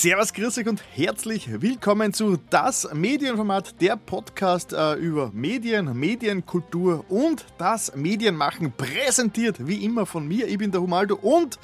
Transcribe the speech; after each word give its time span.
Servus, 0.00 0.32
grüß 0.32 0.58
euch 0.58 0.68
und 0.68 0.80
herzlich 0.94 1.60
willkommen 1.60 2.12
zu 2.12 2.36
Das 2.50 2.88
Medienformat, 2.94 3.80
der 3.80 3.96
Podcast 3.96 4.72
äh, 4.72 4.92
über 4.92 5.32
Medien, 5.34 5.92
Medienkultur 5.98 7.04
und 7.08 7.44
das 7.58 7.96
Medienmachen, 7.96 8.70
präsentiert 8.70 9.66
wie 9.66 9.84
immer 9.84 10.06
von 10.06 10.28
mir. 10.28 10.46
Ich 10.46 10.56
bin 10.56 10.70
der 10.70 10.82
Humaldo 10.82 11.16
und 11.16 11.58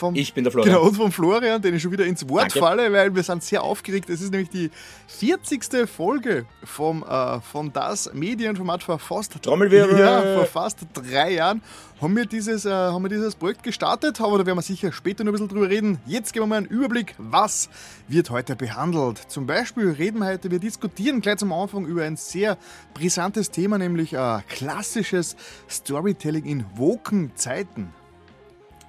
vom, 0.00 0.14
ich 0.16 0.34
bin 0.34 0.44
der 0.44 0.50
Florian. 0.50 0.74
Genau, 0.74 0.86
und 0.86 0.96
vom 0.96 1.12
Florian, 1.12 1.62
den 1.62 1.74
ich 1.74 1.82
schon 1.82 1.92
wieder 1.92 2.06
ins 2.06 2.28
Wort 2.28 2.42
Danke. 2.42 2.58
falle, 2.58 2.92
weil 2.92 3.14
wir 3.14 3.22
sind 3.22 3.44
sehr 3.44 3.62
aufgeregt. 3.62 4.10
Es 4.10 4.20
ist 4.20 4.30
nämlich 4.32 4.48
die 4.48 4.70
40. 5.06 5.86
Folge 5.88 6.46
vom, 6.64 7.04
äh, 7.08 7.40
von 7.40 7.72
das 7.72 8.12
Medienformat 8.12 8.82
vor 8.82 8.98
fast, 8.98 9.34
ja, 9.44 10.34
vor 10.34 10.46
fast 10.46 10.78
drei 10.94 11.34
Jahren. 11.34 11.62
Haben 12.00 12.16
wir, 12.16 12.24
dieses, 12.24 12.64
äh, 12.64 12.70
haben 12.70 13.02
wir 13.02 13.10
dieses 13.10 13.34
Projekt 13.34 13.62
gestartet, 13.62 14.22
aber 14.22 14.38
da 14.38 14.46
werden 14.46 14.56
wir 14.56 14.62
sicher 14.62 14.90
später 14.90 15.22
noch 15.22 15.30
ein 15.30 15.32
bisschen 15.32 15.48
drüber 15.48 15.68
reden. 15.68 15.98
Jetzt 16.06 16.32
geben 16.32 16.44
wir 16.44 16.48
mal 16.48 16.56
einen 16.56 16.66
Überblick, 16.66 17.14
was 17.18 17.68
wird 18.08 18.30
heute 18.30 18.56
behandelt. 18.56 19.18
Zum 19.28 19.46
Beispiel 19.46 19.90
reden 19.90 20.20
wir 20.20 20.28
heute, 20.28 20.50
wir 20.50 20.60
diskutieren 20.60 21.20
gleich 21.20 21.36
zum 21.36 21.52
Anfang 21.52 21.84
über 21.84 22.04
ein 22.04 22.16
sehr 22.16 22.56
brisantes 22.94 23.50
Thema, 23.50 23.76
nämlich 23.76 24.14
äh, 24.14 24.38
klassisches 24.48 25.36
Storytelling 25.68 26.46
in 26.46 26.64
woken 26.74 27.32
Zeiten. 27.34 27.92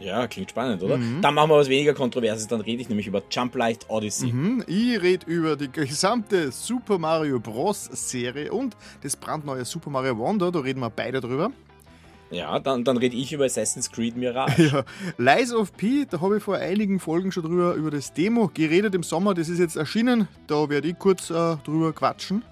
Ja, 0.02 0.28
klingt 0.28 0.50
spannend, 0.50 0.82
oder? 0.82 0.98
Mhm. 0.98 1.22
Dann 1.22 1.34
machen 1.34 1.50
wir 1.50 1.58
was 1.58 1.70
weniger 1.70 1.94
Kontroverses, 1.94 2.48
dann 2.48 2.62
rede 2.62 2.82
ich 2.82 2.90
nämlich 2.90 3.08
über 3.08 3.22
Jump 3.30 3.56
Light 3.56 3.86
Odyssey. 3.88 4.34
Mhm. 4.34 4.64
Ich 4.68 5.02
rede 5.02 5.26
über 5.28 5.56
die 5.56 5.72
gesamte 5.72 6.52
Super 6.52 6.98
Mario 6.98 7.40
Bros. 7.40 7.90
Serie 7.92 8.52
und 8.52 8.76
das 9.02 9.16
brandneue 9.16 9.64
Super 9.66 9.90
Mario 9.90 10.18
Wonder, 10.18 10.52
da 10.52 10.60
reden 10.60 10.80
wir 10.80 10.90
beide 10.90 11.22
drüber. 11.22 11.52
Ja, 12.32 12.60
dann, 12.60 12.84
dann 12.84 12.98
rede 12.98 13.16
ich 13.16 13.34
über 13.34 13.46
Assassin's 13.46 13.92
Creed 13.92 14.16
Mirage. 14.16 14.72
Ja. 14.72 14.84
Lies 15.18 15.54
of 15.54 15.76
P, 15.76 16.06
da 16.10 16.22
habe 16.22 16.38
ich 16.38 16.44
vor 16.44 16.56
einigen 16.56 17.00
Folgen 17.00 17.32
schon 17.32 17.44
drüber 17.44 17.74
über 17.74 17.92
das 17.92 18.14
Demo 18.14 18.50
geredet 18.54 18.96
im 18.96 19.04
Sommer, 19.04 19.34
das 19.34 19.50
ist 19.50 19.60
jetzt 19.60 19.76
erschienen, 19.76 20.28
da 20.48 20.70
werde 20.70 20.88
ich 20.88 20.98
kurz 20.98 21.30
äh, 21.30 21.58
drüber 21.64 21.92
quatschen. 21.94 22.44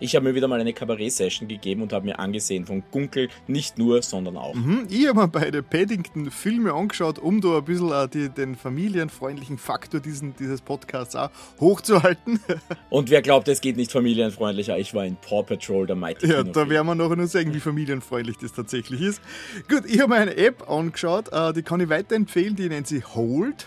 Ich 0.00 0.14
habe 0.14 0.28
mir 0.28 0.34
wieder 0.34 0.46
mal 0.46 0.60
eine 0.60 0.72
Kabarett-Session 0.72 1.48
gegeben 1.48 1.82
und 1.82 1.92
habe 1.92 2.04
mir 2.04 2.18
angesehen 2.18 2.66
von 2.66 2.84
Gunkel 2.90 3.28
nicht 3.48 3.78
nur, 3.78 4.02
sondern 4.02 4.36
auch. 4.36 4.54
Mhm, 4.54 4.86
ich 4.88 5.08
habe 5.08 5.20
mir 5.20 5.28
beide 5.28 5.62
Paddington-Filme 5.62 6.72
angeschaut, 6.72 7.18
um 7.18 7.40
da 7.40 7.58
ein 7.58 7.64
bisschen 7.64 7.90
äh, 7.90 8.08
die, 8.08 8.28
den 8.28 8.54
familienfreundlichen 8.54 9.58
Faktor 9.58 10.00
diesen, 10.00 10.36
dieses 10.36 10.60
Podcasts 10.60 11.16
auch 11.16 11.30
hochzuhalten. 11.60 12.38
und 12.90 13.10
wer 13.10 13.22
glaubt, 13.22 13.48
es 13.48 13.60
geht 13.60 13.76
nicht 13.76 13.90
familienfreundlicher, 13.90 14.78
ich 14.78 14.94
war 14.94 15.04
in 15.04 15.16
Paw 15.16 15.42
Patrol, 15.42 15.86
der 15.86 15.96
Mighty 15.96 16.28
Ja, 16.28 16.44
da 16.44 16.68
werden 16.68 16.86
wir 16.86 16.94
nachher 16.94 17.16
nur 17.16 17.26
sagen, 17.26 17.52
wie 17.52 17.60
familienfreundlich 17.60 18.36
das 18.38 18.52
tatsächlich 18.52 19.00
ist. 19.00 19.20
Gut, 19.68 19.84
ich 19.86 20.00
habe 20.00 20.14
mir 20.14 20.20
eine 20.20 20.36
App 20.36 20.70
angeschaut, 20.70 21.32
äh, 21.32 21.52
die 21.52 21.62
kann 21.62 21.80
ich 21.80 21.88
weiterempfehlen, 21.88 22.54
die 22.54 22.68
nennt 22.68 22.86
sich 22.86 23.14
Hold. 23.14 23.66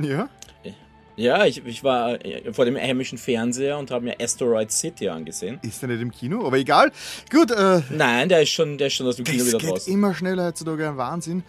Ja. 0.00 0.28
Ja, 1.20 1.44
ich, 1.44 1.64
ich 1.66 1.84
war 1.84 2.24
äh, 2.24 2.50
vor 2.52 2.64
dem 2.64 2.76
heimischen 2.76 3.18
Fernseher 3.18 3.76
und 3.76 3.90
habe 3.90 4.06
mir 4.06 4.16
Asteroid 4.18 4.72
City 4.72 5.10
angesehen. 5.10 5.58
Ist 5.60 5.82
der 5.82 5.90
nicht 5.90 6.00
im 6.00 6.10
Kino? 6.10 6.46
Aber 6.46 6.56
egal. 6.56 6.90
Gut. 7.30 7.50
Äh, 7.50 7.82
Nein, 7.90 8.30
der 8.30 8.42
ist 8.42 8.48
schon, 8.48 8.78
der 8.78 8.86
ist 8.86 8.94
schon 8.94 9.06
aus 9.06 9.16
dem 9.16 9.26
Kino 9.26 9.44
wieder 9.44 9.58
geht 9.58 9.70
draußen. 9.70 9.92
immer 9.92 10.14
schneller 10.14 10.46
heutzutage, 10.46 10.88
ein 10.88 10.96
Wahnsinn. 10.96 11.40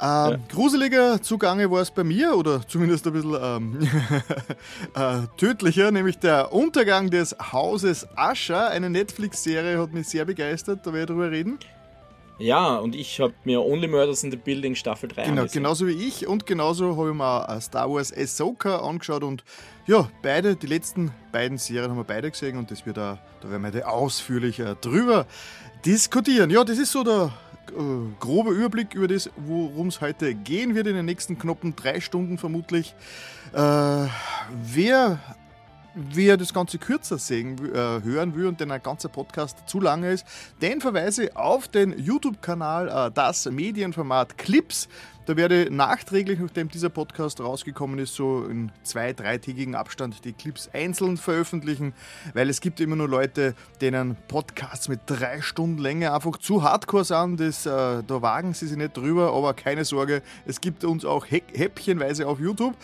Äh, 0.00 0.04
ja. 0.04 0.38
Gruseliger 0.48 1.20
Zugange 1.20 1.70
war 1.70 1.82
es 1.82 1.90
bei 1.90 2.04
mir, 2.04 2.36
oder 2.36 2.66
zumindest 2.66 3.06
ein 3.06 3.12
bisschen 3.12 3.36
ähm, 3.38 3.78
äh, 4.94 5.26
tödlicher, 5.36 5.90
nämlich 5.90 6.18
der 6.18 6.54
Untergang 6.54 7.10
des 7.10 7.36
Hauses 7.52 8.08
Ascher. 8.16 8.70
Eine 8.70 8.88
Netflix-Serie 8.88 9.78
hat 9.78 9.92
mich 9.92 10.08
sehr 10.08 10.24
begeistert, 10.24 10.86
da 10.86 10.92
werde 10.94 11.12
ich 11.12 11.18
drüber 11.18 11.30
reden. 11.30 11.58
Ja, 12.38 12.76
und 12.76 12.94
ich 12.94 13.18
habe 13.20 13.34
mir 13.44 13.60
Only 13.64 13.88
Murders 13.88 14.22
in 14.22 14.30
the 14.30 14.36
Building 14.36 14.76
Staffel 14.76 15.08
3 15.08 15.24
Genau, 15.24 15.40
angesehen. 15.42 15.62
genauso 15.62 15.86
wie 15.88 15.92
ich. 16.06 16.26
Und 16.26 16.46
genauso 16.46 16.96
habe 16.96 17.08
ich 17.10 17.14
mir 17.16 17.60
Star 17.60 17.90
Wars 17.90 18.16
Ahsoka 18.16 18.78
angeschaut. 18.78 19.24
Und 19.24 19.42
ja, 19.86 20.08
beide, 20.22 20.54
die 20.54 20.68
letzten 20.68 21.10
beiden 21.32 21.58
Serien 21.58 21.90
haben 21.90 21.96
wir 21.96 22.04
beide 22.04 22.30
gesehen. 22.30 22.56
Und 22.56 22.70
das 22.70 22.86
wird 22.86 22.96
da, 22.96 23.18
da 23.40 23.50
werden 23.50 23.72
wir 23.72 23.88
ausführlicher 23.88 24.76
drüber 24.76 25.26
diskutieren. 25.84 26.50
Ja, 26.50 26.62
das 26.62 26.78
ist 26.78 26.92
so 26.92 27.02
der 27.02 27.32
äh, 27.70 27.72
grobe 28.20 28.50
Überblick 28.50 28.94
über 28.94 29.08
das, 29.08 29.30
worum 29.36 29.88
es 29.88 30.00
heute 30.00 30.34
gehen 30.34 30.74
wird 30.76 30.86
in 30.86 30.94
den 30.94 31.06
nächsten 31.06 31.38
knappen 31.38 31.74
drei 31.74 32.00
Stunden 32.00 32.38
vermutlich. 32.38 32.94
Äh, 33.52 34.06
wer 34.62 35.18
wer 36.12 36.36
das 36.36 36.54
Ganze 36.54 36.78
kürzer 36.78 37.18
sehen, 37.18 37.56
äh, 37.74 38.02
hören 38.02 38.34
will 38.34 38.46
und 38.46 38.60
denn 38.60 38.70
ein 38.70 38.82
ganzer 38.82 39.08
Podcast 39.08 39.68
zu 39.68 39.80
lange 39.80 40.12
ist, 40.12 40.26
den 40.62 40.80
verweise 40.80 41.36
auf 41.36 41.68
den 41.68 41.98
YouTube-Kanal 41.98 43.08
äh, 43.08 43.10
Das 43.12 43.46
Medienformat 43.46 44.38
Clips. 44.38 44.88
Da 45.28 45.36
werde 45.36 45.68
nachträglich, 45.70 46.38
nachdem 46.38 46.70
dieser 46.70 46.88
Podcast 46.88 47.42
rausgekommen 47.42 47.98
ist, 47.98 48.14
so 48.14 48.46
in 48.46 48.72
zwei, 48.82 49.12
dreitägigen 49.12 49.74
Abstand 49.74 50.24
die 50.24 50.32
Clips 50.32 50.70
einzeln 50.72 51.18
veröffentlichen, 51.18 51.92
weil 52.32 52.48
es 52.48 52.62
gibt 52.62 52.80
immer 52.80 52.96
nur 52.96 53.10
Leute, 53.10 53.54
denen 53.82 54.16
Podcasts 54.28 54.88
mit 54.88 55.00
drei 55.04 55.42
Stunden 55.42 55.82
Länge 55.82 56.14
einfach 56.14 56.38
zu 56.38 56.62
hardcore 56.62 57.04
sind. 57.04 57.40
Das, 57.40 57.66
äh, 57.66 58.02
da 58.06 58.22
wagen 58.22 58.54
sie 58.54 58.68
sich 58.68 58.78
nicht 58.78 58.96
drüber, 58.96 59.34
aber 59.34 59.52
keine 59.52 59.84
Sorge, 59.84 60.22
es 60.46 60.62
gibt 60.62 60.82
uns 60.82 61.04
auch 61.04 61.26
häppchenweise 61.26 62.26
auf 62.26 62.40
YouTube. 62.40 62.74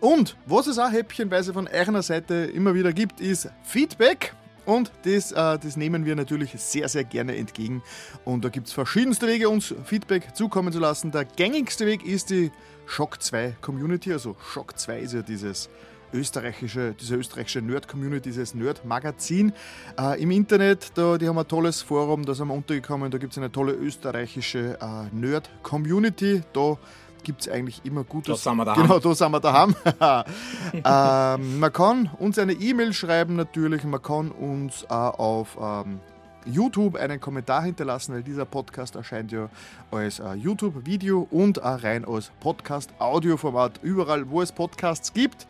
Und 0.00 0.36
was 0.44 0.66
es 0.66 0.80
auch 0.80 0.90
häppchenweise 0.90 1.52
von 1.52 1.68
einer 1.68 2.02
Seite 2.02 2.34
immer 2.34 2.74
wieder 2.74 2.92
gibt, 2.92 3.20
ist 3.20 3.48
Feedback. 3.62 4.34
Und 4.64 4.92
das, 5.04 5.32
äh, 5.32 5.58
das 5.58 5.76
nehmen 5.76 6.04
wir 6.04 6.14
natürlich 6.14 6.52
sehr, 6.52 6.88
sehr 6.88 7.04
gerne 7.04 7.36
entgegen. 7.36 7.82
Und 8.24 8.44
da 8.44 8.48
gibt 8.48 8.68
es 8.68 8.72
verschiedenste 8.72 9.26
Wege, 9.26 9.48
uns 9.48 9.74
Feedback 9.84 10.34
zukommen 10.34 10.72
zu 10.72 10.78
lassen. 10.78 11.10
Der 11.10 11.24
gängigste 11.24 11.86
Weg 11.86 12.04
ist 12.04 12.30
die 12.30 12.50
Shock 12.86 13.22
2 13.22 13.56
Community. 13.60 14.12
Also 14.12 14.36
Shock 14.52 14.78
2 14.78 15.00
ist 15.00 15.14
ja 15.14 15.22
dieses 15.22 15.68
österreichische, 16.12 16.94
diese 16.98 17.16
österreichische 17.16 17.62
Nerd-Community, 17.62 18.30
dieses 18.30 18.54
Nerd-Magazin 18.54 19.52
äh, 19.98 20.22
im 20.22 20.30
Internet. 20.30 20.92
Da, 20.94 21.18
die 21.18 21.26
haben 21.26 21.38
ein 21.38 21.48
tolles 21.48 21.82
Forum, 21.82 22.24
da 22.24 22.34
sind 22.34 22.48
wir 22.48 22.54
untergekommen. 22.54 23.10
Da 23.10 23.18
gibt 23.18 23.32
es 23.32 23.38
eine 23.38 23.50
tolle 23.50 23.72
österreichische 23.72 24.78
äh, 24.80 25.14
Nerd-Community. 25.14 26.42
Da 26.52 26.78
gibt 27.22 27.42
es 27.42 27.48
eigentlich 27.48 27.84
immer 27.84 28.04
Gutes. 28.04 28.42
Da 28.42 28.50
sind 28.50 28.56
wir 28.58 28.64
daheim. 28.64 28.82
Genau, 28.82 28.98
da 28.98 29.14
sind 29.14 29.32
wir 29.32 29.40
daheim. 29.40 29.74
ähm, 31.42 31.58
man 31.60 31.72
kann 31.72 32.10
uns 32.18 32.38
eine 32.38 32.52
E-Mail 32.52 32.92
schreiben 32.92 33.36
natürlich, 33.36 33.84
man 33.84 34.02
kann 34.02 34.30
uns 34.30 34.84
äh, 34.84 34.86
auf 34.88 35.56
ähm, 35.60 36.00
YouTube 36.46 36.96
einen 36.96 37.20
Kommentar 37.20 37.62
hinterlassen, 37.62 38.14
weil 38.14 38.22
dieser 38.22 38.44
Podcast 38.44 38.96
erscheint 38.96 39.32
ja 39.32 39.48
als 39.90 40.18
äh, 40.18 40.34
YouTube-Video 40.34 41.26
und 41.30 41.58
äh, 41.58 41.66
rein 41.66 42.04
als 42.04 42.30
Podcast-Audioformat 42.40 43.80
überall, 43.82 44.28
wo 44.30 44.42
es 44.42 44.52
Podcasts 44.52 45.12
gibt. 45.12 45.46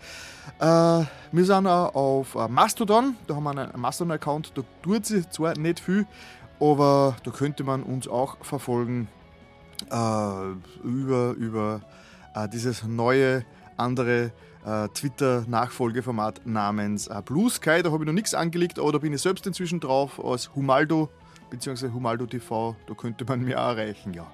Äh, 0.59 0.65
wir 0.65 1.44
sind 1.44 1.66
auch 1.66 1.94
auf 1.94 2.34
äh, 2.34 2.49
Mastodon, 2.49 3.16
da 3.27 3.37
haben 3.37 3.44
wir 3.44 3.50
einen 3.50 3.81
Mastodon-Account, 3.81 4.53
da 4.54 4.62
tut 4.83 5.06
sich 5.06 5.28
zwar 5.31 5.56
nicht 5.56 5.81
viel, 5.81 6.06
aber 6.60 7.16
da 7.25 7.31
könnte 7.31 7.65
man 7.65 7.83
uns 7.83 8.09
auch 8.09 8.37
verfolgen 8.43 9.09
über, 9.91 11.32
über 11.32 11.81
äh, 12.34 12.48
dieses 12.48 12.82
neue, 12.84 13.44
andere 13.76 14.32
äh, 14.65 14.88
Twitter-Nachfolgeformat 14.88 16.47
namens 16.47 17.09
äh, 17.09 17.22
Blue 17.25 17.50
Sky. 17.50 17.82
Da 17.82 17.91
habe 17.91 18.04
ich 18.04 18.06
noch 18.06 18.15
nichts 18.15 18.34
angelegt, 18.34 18.78
aber 18.78 18.92
da 18.92 18.98
bin 18.98 19.12
ich 19.12 19.22
selbst 19.22 19.47
inzwischen 19.47 19.81
drauf 19.81 20.22
als 20.25 20.54
Humaldo 20.54 21.09
bzw. 21.50 21.91
Humaldo 21.91 22.26
TV. 22.26 22.76
Da 22.87 22.94
könnte 22.94 23.25
man 23.25 23.42
mir 23.42 23.56
erreichen, 23.56 24.15
ja. 24.15 24.26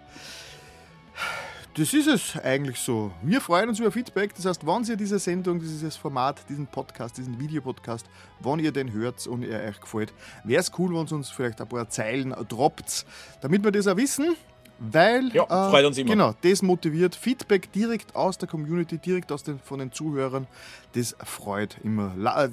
Das 1.74 1.94
ist 1.94 2.08
es 2.08 2.36
eigentlich 2.42 2.80
so. 2.80 3.12
Wir 3.22 3.40
freuen 3.40 3.68
uns 3.68 3.78
über 3.78 3.92
Feedback. 3.92 4.34
Das 4.34 4.46
heißt, 4.46 4.66
wenn 4.66 4.82
ihr 4.84 4.96
diese 4.96 5.18
Sendung, 5.20 5.60
dieses 5.60 5.96
Format, 5.96 6.40
diesen 6.48 6.66
Podcast, 6.66 7.18
diesen 7.18 7.38
Videopodcast, 7.38 8.04
wenn 8.40 8.58
ihr 8.58 8.72
den 8.72 8.92
hört 8.92 9.24
und 9.28 9.44
er 9.44 9.68
euch 9.68 9.80
gefällt, 9.80 10.12
wäre 10.42 10.60
es 10.60 10.72
cool, 10.76 10.90
wenn 10.90 11.06
ihr 11.06 11.12
uns 11.12 11.30
vielleicht 11.30 11.60
ein 11.60 11.68
paar 11.68 11.88
Zeilen 11.88 12.34
droppt, 12.48 13.06
damit 13.42 13.62
wir 13.62 13.70
das 13.70 13.86
auch 13.86 13.96
wissen. 13.96 14.34
Weil, 14.78 15.34
ja, 15.34 15.42
äh, 15.44 15.70
freut 15.70 15.84
uns 15.86 15.98
immer. 15.98 16.10
Genau, 16.10 16.34
das 16.40 16.62
motiviert. 16.62 17.16
Feedback 17.16 17.72
direkt 17.72 18.14
aus 18.14 18.38
der 18.38 18.48
Community, 18.48 18.98
direkt 18.98 19.32
aus 19.32 19.42
den, 19.42 19.58
von 19.58 19.80
den 19.80 19.90
Zuhörern, 19.90 20.46
das 20.92 21.16
freut 21.24 21.78
immer. 21.82 22.14
Äh, 22.36 22.50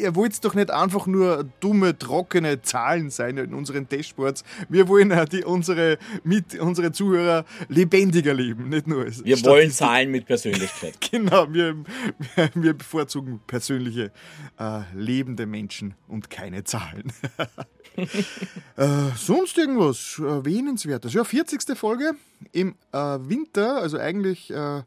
ihr 0.00 0.14
wollt 0.14 0.42
doch 0.44 0.54
nicht 0.54 0.70
einfach 0.70 1.06
nur 1.06 1.44
dumme, 1.60 1.98
trockene 1.98 2.62
Zahlen 2.62 3.10
sein 3.10 3.36
in 3.36 3.54
unseren 3.54 3.88
Dashboards. 3.88 4.42
Wir 4.68 4.88
wollen 4.88 5.12
die, 5.30 5.44
unsere, 5.44 5.98
mit, 6.24 6.58
unsere 6.58 6.92
Zuhörer 6.92 7.44
lebendiger 7.68 8.32
leben, 8.32 8.70
nicht 8.70 8.86
nur. 8.86 9.06
Wir 9.06 9.44
wollen 9.44 9.70
Zahlen 9.70 10.10
mit 10.10 10.26
Persönlichkeit. 10.26 10.94
genau, 11.10 11.52
wir, 11.52 11.76
wir 12.54 12.74
bevorzugen 12.74 13.40
persönliche, 13.46 14.12
äh, 14.58 14.80
lebende 14.94 15.46
Menschen 15.46 15.94
und 16.08 16.30
keine 16.30 16.64
Zahlen. 16.64 17.12
äh, 18.76 18.86
sonst 19.16 19.58
irgendwas 19.58 20.18
erwähnenswertes. 20.18 21.12
Ja, 21.14 21.24
40. 21.24 21.76
Folge 21.76 22.12
im 22.52 22.74
äh, 22.92 22.98
Winter, 22.98 23.76
also 23.76 23.98
eigentlich 23.98 24.50
äh, 24.50 24.82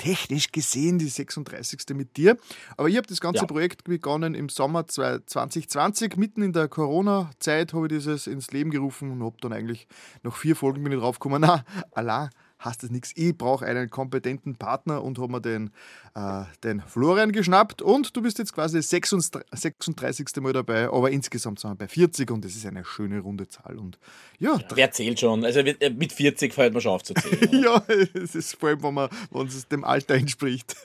technisch 0.00 0.50
gesehen 0.50 0.98
die 0.98 1.08
36. 1.08 1.94
mit 1.94 2.16
dir. 2.16 2.38
Aber 2.78 2.88
ich 2.88 2.96
habe 2.96 3.06
das 3.06 3.20
ganze 3.20 3.42
ja. 3.42 3.46
Projekt 3.46 3.84
begonnen 3.84 4.34
im 4.34 4.48
Sommer 4.48 4.86
2020, 4.86 6.16
mitten 6.16 6.42
in 6.42 6.54
der 6.54 6.68
Corona-Zeit 6.68 7.74
habe 7.74 7.86
ich 7.86 7.92
dieses 7.92 8.26
ins 8.26 8.50
Leben 8.50 8.70
gerufen 8.70 9.10
und 9.10 9.22
habe 9.22 9.36
dann 9.42 9.52
eigentlich 9.52 9.86
nach 10.22 10.34
vier 10.34 10.56
Folgen 10.56 10.82
bin 10.82 10.92
ich 10.92 10.98
draufgekommen, 10.98 11.42
na, 11.42 11.64
Allah, 11.92 12.30
heißt 12.64 12.82
das 12.82 12.90
nichts. 12.90 13.12
Ich 13.14 13.36
brauche 13.36 13.64
einen 13.64 13.90
kompetenten 13.90 14.56
Partner 14.56 15.02
und 15.02 15.18
habe 15.18 15.32
mir 15.32 15.40
den, 15.40 15.70
äh, 16.14 16.44
den 16.62 16.80
Florian 16.80 17.32
geschnappt 17.32 17.82
und 17.82 18.16
du 18.16 18.22
bist 18.22 18.38
jetzt 18.38 18.52
quasi 18.52 18.80
36, 18.82 19.42
36. 19.52 20.26
Mal 20.40 20.52
dabei, 20.52 20.88
aber 20.88 21.10
insgesamt 21.10 21.60
sind 21.60 21.70
wir 21.70 21.74
bei 21.76 21.88
40 21.88 22.30
und 22.30 22.44
das 22.44 22.54
ist 22.54 22.66
eine 22.66 22.84
schöne 22.84 23.20
runde 23.20 23.48
Zahl. 23.48 23.78
Und 23.78 23.98
ja, 24.38 24.56
ja 24.56 24.64
wer 24.74 24.90
zählt 24.90 25.20
schon? 25.20 25.44
Also 25.44 25.60
äh, 25.60 25.90
mit 25.90 26.12
40 26.12 26.54
fällt 26.54 26.72
man 26.72 26.82
schon 26.82 26.92
auf 26.92 27.02
zu 27.02 27.14
zählen. 27.14 27.62
ja, 27.64 27.82
es 28.14 28.34
ist 28.34 28.56
vor 28.56 28.70
allem, 28.70 28.82
wenn 28.82 28.94
man 28.94 29.08
wenn 29.30 29.46
es 29.46 29.68
dem 29.68 29.84
Alter 29.84 30.14
entspricht. 30.14 30.76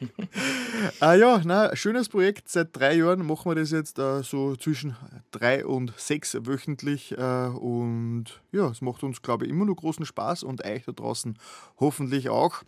ah 1.00 1.14
ja, 1.14 1.40
na, 1.44 1.74
schönes 1.76 2.08
Projekt. 2.08 2.48
Seit 2.48 2.76
drei 2.76 2.94
Jahren 2.94 3.26
machen 3.26 3.50
wir 3.50 3.54
das 3.54 3.70
jetzt 3.70 3.98
äh, 3.98 4.22
so 4.22 4.56
zwischen 4.56 4.96
drei 5.30 5.64
und 5.64 5.92
sechs 5.96 6.36
wöchentlich. 6.40 7.12
Äh, 7.16 7.46
und 7.48 8.40
ja, 8.52 8.68
es 8.68 8.80
macht 8.80 9.02
uns, 9.02 9.22
glaube 9.22 9.44
ich, 9.44 9.50
immer 9.50 9.64
noch 9.64 9.76
großen 9.76 10.06
Spaß 10.06 10.42
und 10.42 10.64
euch 10.64 10.79
da 10.84 10.92
draußen 10.92 11.38
hoffentlich 11.78 12.28
auch. 12.28 12.62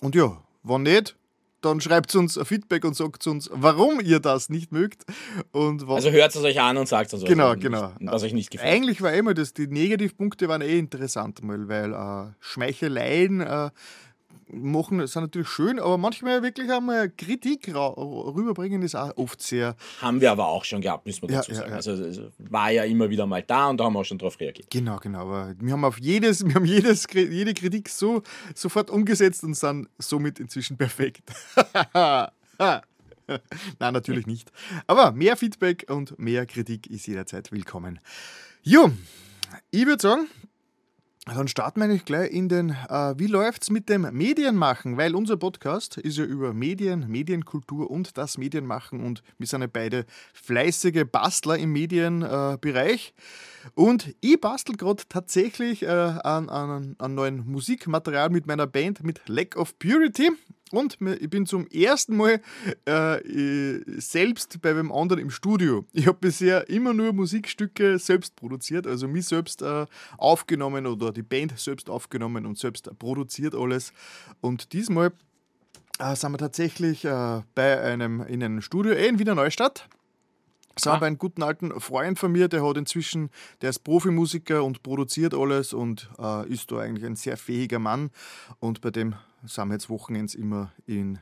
Und 0.00 0.14
ja, 0.14 0.42
wenn 0.62 0.82
nicht, 0.82 1.16
dann 1.62 1.80
schreibt 1.80 2.14
uns 2.14 2.38
ein 2.38 2.44
Feedback 2.44 2.84
und 2.84 2.94
sagt 2.94 3.26
uns, 3.26 3.50
warum 3.52 4.00
ihr 4.00 4.20
das 4.20 4.48
nicht 4.48 4.72
mögt. 4.72 5.04
Und 5.52 5.88
also 5.88 6.10
hört 6.10 6.34
es 6.34 6.42
euch 6.42 6.60
an 6.60 6.76
und 6.76 6.86
sagt 6.86 7.12
es 7.12 7.20
uns, 7.20 7.28
genau, 7.28 7.50
was, 7.50 7.58
genau. 7.58 7.92
was 8.00 8.22
euch 8.22 8.34
nicht 8.34 8.50
gefällt. 8.50 8.72
Eigentlich 8.72 9.02
war 9.02 9.12
immer 9.12 9.34
das, 9.34 9.52
die 9.52 9.66
Negativpunkte 9.66 10.48
waren 10.48 10.60
eh 10.60 10.78
interessant, 10.78 11.42
mal, 11.42 11.68
weil 11.68 11.92
äh, 11.92 12.32
Schmeicheleien 12.40 13.40
äh, 13.40 13.70
machen, 14.48 15.06
sind 15.06 15.22
natürlich 15.22 15.48
schön, 15.48 15.78
aber 15.78 15.98
manchmal 15.98 16.42
wirklich 16.42 16.70
einmal 16.70 17.10
Kritik 17.10 17.68
rüberbringen 17.74 18.82
ist 18.82 18.94
auch 18.94 19.16
oft 19.16 19.42
sehr. 19.42 19.76
Haben 20.00 20.20
wir 20.20 20.30
aber 20.30 20.48
auch 20.48 20.64
schon 20.64 20.80
gehabt, 20.80 21.06
müssen 21.06 21.22
wir 21.22 21.36
dazu 21.36 21.52
ja, 21.52 21.56
sagen. 21.56 21.70
Ja, 21.70 21.80
ja. 21.80 22.04
Also 22.04 22.30
war 22.38 22.70
ja 22.70 22.84
immer 22.84 23.10
wieder 23.10 23.26
mal 23.26 23.42
da 23.42 23.68
und 23.68 23.78
da 23.78 23.84
haben 23.84 23.94
wir 23.94 24.00
auch 24.00 24.04
schon 24.04 24.18
darauf 24.18 24.38
reagiert. 24.40 24.70
Genau, 24.70 24.98
genau. 24.98 25.20
Aber 25.20 25.54
wir 25.58 25.72
haben 25.72 25.84
auf 25.84 25.98
jedes, 25.98 26.44
wir 26.46 26.54
haben 26.54 26.64
jedes, 26.64 27.06
jede 27.12 27.54
Kritik 27.54 27.88
so 27.88 28.22
sofort 28.54 28.90
umgesetzt 28.90 29.44
und 29.44 29.54
sind 29.54 29.88
somit 29.98 30.40
inzwischen 30.40 30.76
perfekt. 30.76 31.22
Nein, 32.58 32.82
natürlich 33.78 34.26
nicht. 34.26 34.52
Aber 34.86 35.12
mehr 35.12 35.36
Feedback 35.36 35.86
und 35.90 36.18
mehr 36.18 36.46
Kritik 36.46 36.86
ist 36.86 37.06
jederzeit 37.06 37.50
willkommen. 37.50 37.98
Jo, 38.62 38.90
ich 39.70 39.86
würde 39.86 40.02
sagen, 40.02 40.28
dann 41.34 41.48
starten 41.48 41.80
wir 41.80 41.86
eigentlich 41.86 42.04
gleich 42.04 42.30
in 42.30 42.48
den, 42.48 42.70
äh, 42.70 43.14
wie 43.18 43.26
läuft's 43.26 43.68
mit 43.68 43.88
dem 43.88 44.02
Medienmachen? 44.12 44.96
Weil 44.96 45.16
unser 45.16 45.36
Podcast 45.36 45.98
ist 45.98 46.18
ja 46.18 46.24
über 46.24 46.54
Medien, 46.54 47.08
Medienkultur 47.08 47.90
und 47.90 48.16
das 48.16 48.38
Medienmachen 48.38 49.02
und 49.02 49.24
wir 49.36 49.48
sind 49.48 49.60
ja 49.62 49.66
beide 49.66 50.06
fleißige 50.34 51.04
Bastler 51.10 51.58
im 51.58 51.72
Medienbereich. 51.72 53.14
Äh, 53.16 53.70
und 53.74 54.14
ich 54.20 54.40
bastel 54.40 54.76
gerade 54.76 55.02
tatsächlich 55.08 55.82
äh, 55.82 55.88
an, 55.88 56.48
an, 56.48 56.94
an 56.98 57.14
neuen 57.16 57.44
Musikmaterial 57.50 58.30
mit 58.30 58.46
meiner 58.46 58.68
Band 58.68 59.02
mit 59.02 59.20
Lack 59.26 59.56
of 59.56 59.76
Purity. 59.80 60.30
Und 60.72 60.98
ich 61.00 61.30
bin 61.30 61.46
zum 61.46 61.68
ersten 61.68 62.16
Mal 62.16 62.40
äh, 62.86 64.00
selbst 64.00 64.60
bei 64.62 64.70
einem 64.70 64.90
anderen 64.90 65.22
im 65.22 65.30
Studio. 65.30 65.84
Ich 65.92 66.08
habe 66.08 66.18
bisher 66.20 66.68
immer 66.68 66.92
nur 66.92 67.12
Musikstücke 67.12 68.00
selbst 68.00 68.34
produziert, 68.34 68.86
also 68.86 69.06
mich 69.06 69.26
selbst 69.26 69.62
äh, 69.62 69.86
aufgenommen 70.18 70.86
oder 70.86 71.12
die 71.12 71.22
Band 71.22 71.56
selbst 71.56 71.88
aufgenommen 71.88 72.46
und 72.46 72.58
selbst 72.58 72.90
produziert 72.98 73.54
alles. 73.54 73.92
Und 74.40 74.72
diesmal 74.72 75.12
äh, 76.00 76.16
sind 76.16 76.32
wir 76.32 76.38
tatsächlich 76.38 77.04
äh, 77.04 77.42
bei 77.54 77.80
einem, 77.80 78.20
in 78.22 78.42
einem 78.42 78.60
Studio 78.60 78.92
eh 78.92 79.06
in 79.06 79.20
Wiener 79.20 79.36
Neustadt. 79.36 79.88
So 80.78 80.90
ah. 80.90 80.98
einen 81.00 81.16
guten 81.16 81.42
alten 81.42 81.80
Freund 81.80 82.18
von 82.18 82.32
mir, 82.32 82.48
der 82.48 82.66
hat 82.66 82.76
inzwischen, 82.76 83.30
der 83.62 83.70
ist 83.70 83.78
Profimusiker 83.78 84.62
und 84.62 84.82
produziert 84.82 85.32
alles 85.32 85.72
und 85.72 86.10
äh, 86.18 86.46
ist 86.48 86.70
da 86.70 86.80
eigentlich 86.80 87.06
ein 87.06 87.16
sehr 87.16 87.38
fähiger 87.38 87.78
Mann. 87.78 88.10
Und 88.58 88.82
bei 88.82 88.90
dem 88.90 89.14
sind 89.46 89.68
wir 89.68 89.74
jetzt 89.74 89.88
Wochenends 89.88 90.34
immer 90.34 90.72
in 90.86 91.18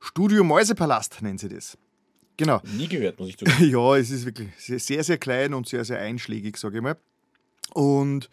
Studio 0.00 0.44
Mäusepalast, 0.44 1.22
nennen 1.22 1.38
sie 1.38 1.48
das. 1.48 1.76
Genau. 2.36 2.60
Nie 2.76 2.88
gehört, 2.88 3.18
muss 3.18 3.28
ich 3.30 3.36
zugeben. 3.38 3.70
ja, 3.70 3.96
es 3.96 4.10
ist 4.10 4.24
wirklich 4.24 4.48
sehr, 4.56 5.02
sehr 5.02 5.18
klein 5.18 5.54
und 5.54 5.68
sehr, 5.68 5.84
sehr 5.84 5.98
einschlägig, 5.98 6.56
sage 6.56 6.78
ich 6.78 6.82
mal. 6.82 6.96
Und 7.74 8.30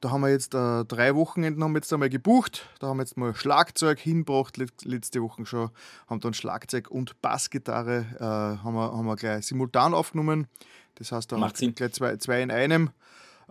da 0.00 0.10
haben 0.10 0.20
wir 0.20 0.30
jetzt 0.30 0.54
äh, 0.54 0.84
drei 0.84 1.14
Wochenenden 1.16 1.64
haben 1.64 1.72
wir 1.72 1.78
jetzt 1.78 1.92
einmal 1.92 2.08
gebucht. 2.08 2.68
Da 2.78 2.86
haben 2.86 2.98
wir 2.98 3.02
jetzt 3.02 3.16
mal 3.16 3.34
Schlagzeug 3.34 3.98
hingebracht, 3.98 4.56
letzte 4.84 5.22
Woche 5.22 5.44
schon. 5.44 5.70
Haben 6.06 6.20
dann 6.20 6.34
Schlagzeug 6.34 6.88
und 6.88 7.20
Bassgitarre 7.20 8.06
äh, 8.18 8.22
haben, 8.22 8.74
wir, 8.74 8.92
haben 8.92 9.06
wir 9.06 9.16
gleich 9.16 9.46
simultan 9.46 9.94
aufgenommen. 9.94 10.46
Das 10.94 11.10
heißt, 11.10 11.32
da 11.32 11.40
haben 11.40 11.52
wir 11.58 11.72
gleich 11.72 11.92
zwei, 11.92 12.16
zwei 12.16 12.42
in 12.42 12.52
einem 12.52 12.90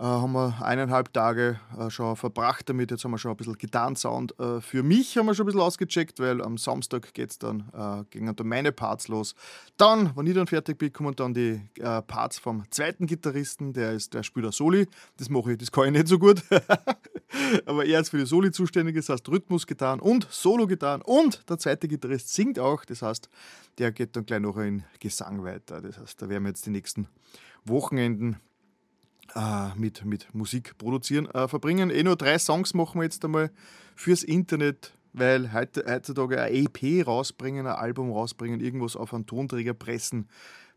haben 0.04 0.34
wir 0.34 0.62
eineinhalb 0.62 1.12
Tage 1.12 1.60
äh, 1.78 1.90
schon 1.90 2.16
verbracht 2.16 2.70
damit. 2.70 2.92
Jetzt 2.92 3.04
haben 3.04 3.12
wir 3.12 3.18
schon 3.18 3.32
ein 3.32 3.38
bisschen 3.38 3.58
getan 3.58 3.96
Sound. 3.96 4.40
Äh, 4.40 4.62
für 4.62 4.84
mich 4.84 5.18
haben 5.18 5.26
wir 5.26 5.34
schon 5.34 5.46
ein 5.46 5.48
bisschen 5.48 5.62
ausgecheckt, 5.62 6.20
weil 6.20 6.44
am 6.44 6.58
Samstag 6.58 7.14
geht 7.16 7.32
es 7.32 7.40
dann, 7.40 7.70
äh, 7.74 8.04
gehen 8.12 8.32
dann 8.36 8.48
meine 8.48 8.72
Parts 8.72 9.08
los. 9.08 9.34
Dann, 9.76 10.16
wenn 10.16 10.28
ich 10.28 10.36
dann 10.36 10.46
fertig 10.46 10.78
bin, 10.78 10.94
kommen 10.94 11.16
dann 11.16 11.34
die 11.34 11.62
äh, 11.80 12.02
Parts 12.04 12.38
vom 12.38 12.64
zweiten 12.70 13.08
Gitarristen, 13.08 13.74
der 13.74 13.94
ist 13.94 14.14
der 14.14 14.22
spielt 14.22 14.54
Soli. 14.54 14.88
Das 15.18 15.30
mache 15.30 15.54
ich, 15.54 15.58
das 15.58 15.72
kann 15.72 15.86
ich 15.86 15.92
nicht 15.92 16.08
so 16.08 16.20
gut. 16.20 16.44
Aber 17.66 17.84
er 17.84 18.00
ist 18.00 18.10
für 18.10 18.18
die 18.20 18.26
Soli 18.28 18.52
zuständig, 18.52 18.96
das 18.96 19.10
heißt 19.10 19.28
Rhythmus 19.30 19.66
getan 19.66 20.00
und 20.00 20.28
Solo 20.30 20.68
getan. 20.68 21.02
Und 21.02 21.50
der 21.50 21.58
zweite 21.58 21.88
Gitarrist 21.88 22.34
singt 22.34 22.60
auch, 22.60 22.86
das 22.86 23.02
heißt, 23.02 23.30
der 23.80 23.92
geht 23.92 24.16
dann 24.16 24.26
gleich 24.28 24.42
noch 24.42 24.58
in 24.58 24.84
Gesang 25.00 25.44
weiter. 25.44 25.82
Das 25.82 25.98
heißt, 25.98 26.22
da 26.22 26.30
werden 26.30 26.44
wir 26.44 26.50
jetzt 26.50 26.66
die 26.68 26.72
nächsten 26.72 27.08
Wochenenden 27.66 28.34
äh, 28.34 28.47
mit, 29.75 30.06
mit 30.06 30.33
Musik 30.33 30.77
produzieren 30.77 31.27
äh, 31.27 31.47
verbringen. 31.47 31.89
Eh 31.89 32.03
nur 32.03 32.15
drei 32.15 32.39
Songs 32.39 32.74
machen 32.74 33.00
wir 33.00 33.03
jetzt 33.03 33.24
einmal 33.24 33.51
fürs 33.95 34.24
Internet, 34.24 34.94
weil 35.13 35.53
heutzutage 35.53 36.41
ein 36.41 36.53
EP 36.53 37.06
rausbringen, 37.06 37.68
ein 37.68 37.75
Album 37.75 38.12
rausbringen, 38.12 38.59
irgendwas 38.59 38.95
auf 38.95 39.13
einen 39.13 39.25
Tonträger 39.25 39.74
pressen, 39.74 40.27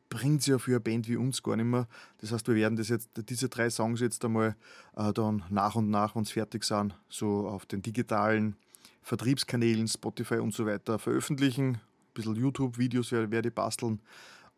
bringt 0.09 0.41
es 0.41 0.47
ja 0.47 0.59
für 0.59 0.73
eine 0.73 0.81
Band 0.81 1.09
wie 1.09 1.17
uns 1.17 1.43
gar 1.43 1.57
nicht 1.57 1.67
mehr. 1.67 1.87
Das 2.19 2.33
heißt, 2.33 2.49
wir 2.49 2.57
werden 2.57 2.77
das 2.77 2.89
jetzt, 2.89 3.11
diese 3.29 3.49
drei 3.49 3.71
Songs 3.71 4.01
jetzt 4.01 4.25
einmal 4.25 4.57
äh, 4.97 5.13
dann 5.13 5.45
nach 5.51 5.77
und 5.77 5.89
nach, 5.91 6.17
wenn 6.17 6.25
sie 6.25 6.33
fertig 6.33 6.65
sind, 6.65 6.95
so 7.09 7.49
auf 7.49 7.65
den 7.67 7.81
digitalen 7.83 8.57
Vertriebskanälen, 9.03 9.89
Spotify 9.89 10.37
und 10.37 10.53
so 10.53 10.67
weiter 10.67 10.99
veröffentlichen. 10.99 11.75
Ein 11.75 11.81
bisschen 12.15 12.37
YouTube-Videos 12.37 13.13
werde 13.13 13.49
ich 13.49 13.55
basteln. 13.55 14.01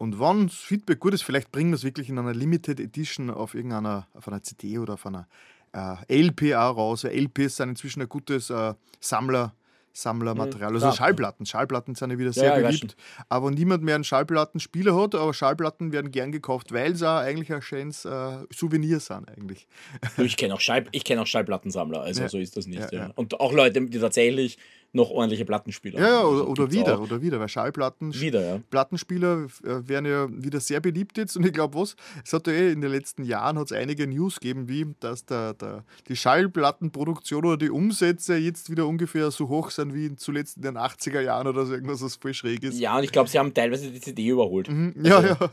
Und 0.02 0.18
wenn 0.18 0.48
das 0.48 0.56
Feedback 0.56 0.98
gut 0.98 1.14
ist, 1.14 1.22
vielleicht 1.22 1.52
bringen 1.52 1.70
wir 1.70 1.76
es 1.76 1.84
wirklich 1.84 2.08
in 2.08 2.18
einer 2.18 2.34
Limited 2.34 2.80
Edition 2.80 3.30
auf 3.30 3.54
irgendeiner 3.54 4.08
auf 4.14 4.26
einer 4.26 4.42
CD 4.42 4.80
oder 4.80 4.94
auf 4.94 5.06
einer 5.06 5.28
äh, 5.72 6.22
LP 6.22 6.54
auch 6.56 6.76
raus. 6.76 7.04
LPs 7.04 7.58
sind 7.58 7.68
inzwischen 7.68 8.02
ein 8.02 8.08
gutes 8.08 8.50
äh, 8.50 8.74
Sammler, 8.98 9.54
Sammlermaterial. 9.92 10.74
Also 10.74 10.90
Schallplatten. 10.90 11.46
Schallplatten 11.46 11.94
sind 11.94 12.10
ja 12.10 12.18
wieder 12.18 12.32
sehr 12.32 12.58
ja, 12.58 12.66
beliebt. 12.66 12.96
Aber 13.28 13.52
niemand 13.52 13.84
mehr 13.84 13.94
einen 13.94 14.02
Schallplattenspieler 14.02 15.00
hat, 15.00 15.14
aber 15.14 15.32
Schallplatten 15.32 15.92
werden 15.92 16.10
gern 16.10 16.32
gekauft, 16.32 16.72
weil 16.72 16.96
sie 16.96 17.08
auch 17.08 17.20
eigentlich 17.20 17.52
ein 17.52 17.62
schönes 17.62 18.04
äh, 18.04 18.38
Souvenir 18.52 18.98
sind 18.98 19.28
eigentlich. 19.28 19.68
Ich 20.16 20.36
kenne 20.36 20.54
auch, 20.54 20.60
Schall, 20.60 20.82
kenn 20.82 21.20
auch 21.20 21.28
Schallplattensammler, 21.28 22.00
also 22.00 22.22
ja. 22.22 22.28
so 22.28 22.38
ist 22.38 22.56
das 22.56 22.66
nicht. 22.66 22.92
Ja, 22.92 23.12
Und 23.14 23.38
auch 23.38 23.52
Leute, 23.52 23.80
die 23.82 24.00
tatsächlich 24.00 24.58
noch 24.92 25.10
ordentliche 25.10 25.44
Plattenspieler. 25.44 26.00
Ja, 26.00 26.08
ja 26.08 26.24
oder, 26.24 26.48
oder 26.48 26.70
wieder, 26.70 26.98
auch. 26.98 27.02
oder 27.02 27.22
wieder, 27.22 27.40
weil 27.40 27.48
Schallplatten, 27.48 28.12
wieder, 28.14 28.44
ja. 28.44 28.60
Plattenspieler 28.70 29.46
äh, 29.64 29.88
werden 29.88 30.06
ja 30.06 30.28
wieder 30.30 30.60
sehr 30.60 30.80
beliebt 30.80 31.16
jetzt 31.16 31.36
und 31.36 31.46
ich 31.46 31.52
glaube 31.52 31.78
was, 31.78 31.96
es 32.24 32.32
hat 32.32 32.46
ja 32.46 32.52
eh 32.52 32.72
in 32.72 32.80
den 32.80 32.90
letzten 32.90 33.24
Jahren 33.24 33.58
hat 33.58 33.66
es 33.66 33.72
einige 33.72 34.06
News 34.06 34.38
gegeben, 34.38 34.68
wie 34.68 34.86
dass 35.00 35.24
der, 35.24 35.54
der, 35.54 35.84
die 36.08 36.16
Schallplattenproduktion 36.16 37.44
oder 37.44 37.56
die 37.56 37.70
Umsätze 37.70 38.36
jetzt 38.36 38.70
wieder 38.70 38.86
ungefähr 38.86 39.30
so 39.30 39.48
hoch 39.48 39.70
sind 39.70 39.94
wie 39.94 40.14
zuletzt 40.16 40.56
in 40.56 40.62
den 40.62 40.76
80er 40.76 41.20
Jahren 41.20 41.46
oder 41.46 41.64
so 41.64 41.72
irgendwas, 41.72 42.02
was 42.02 42.16
voll 42.16 42.34
schräg 42.34 42.62
ist. 42.62 42.78
Ja, 42.78 42.96
und 42.98 43.04
ich 43.04 43.12
glaube, 43.12 43.30
sie 43.30 43.38
haben 43.38 43.54
teilweise 43.54 43.90
die 43.90 44.00
CD 44.00 44.28
überholt. 44.28 44.68
Mhm, 44.68 44.94
ja, 45.02 45.16
also, 45.16 45.28
ja. 45.28 45.50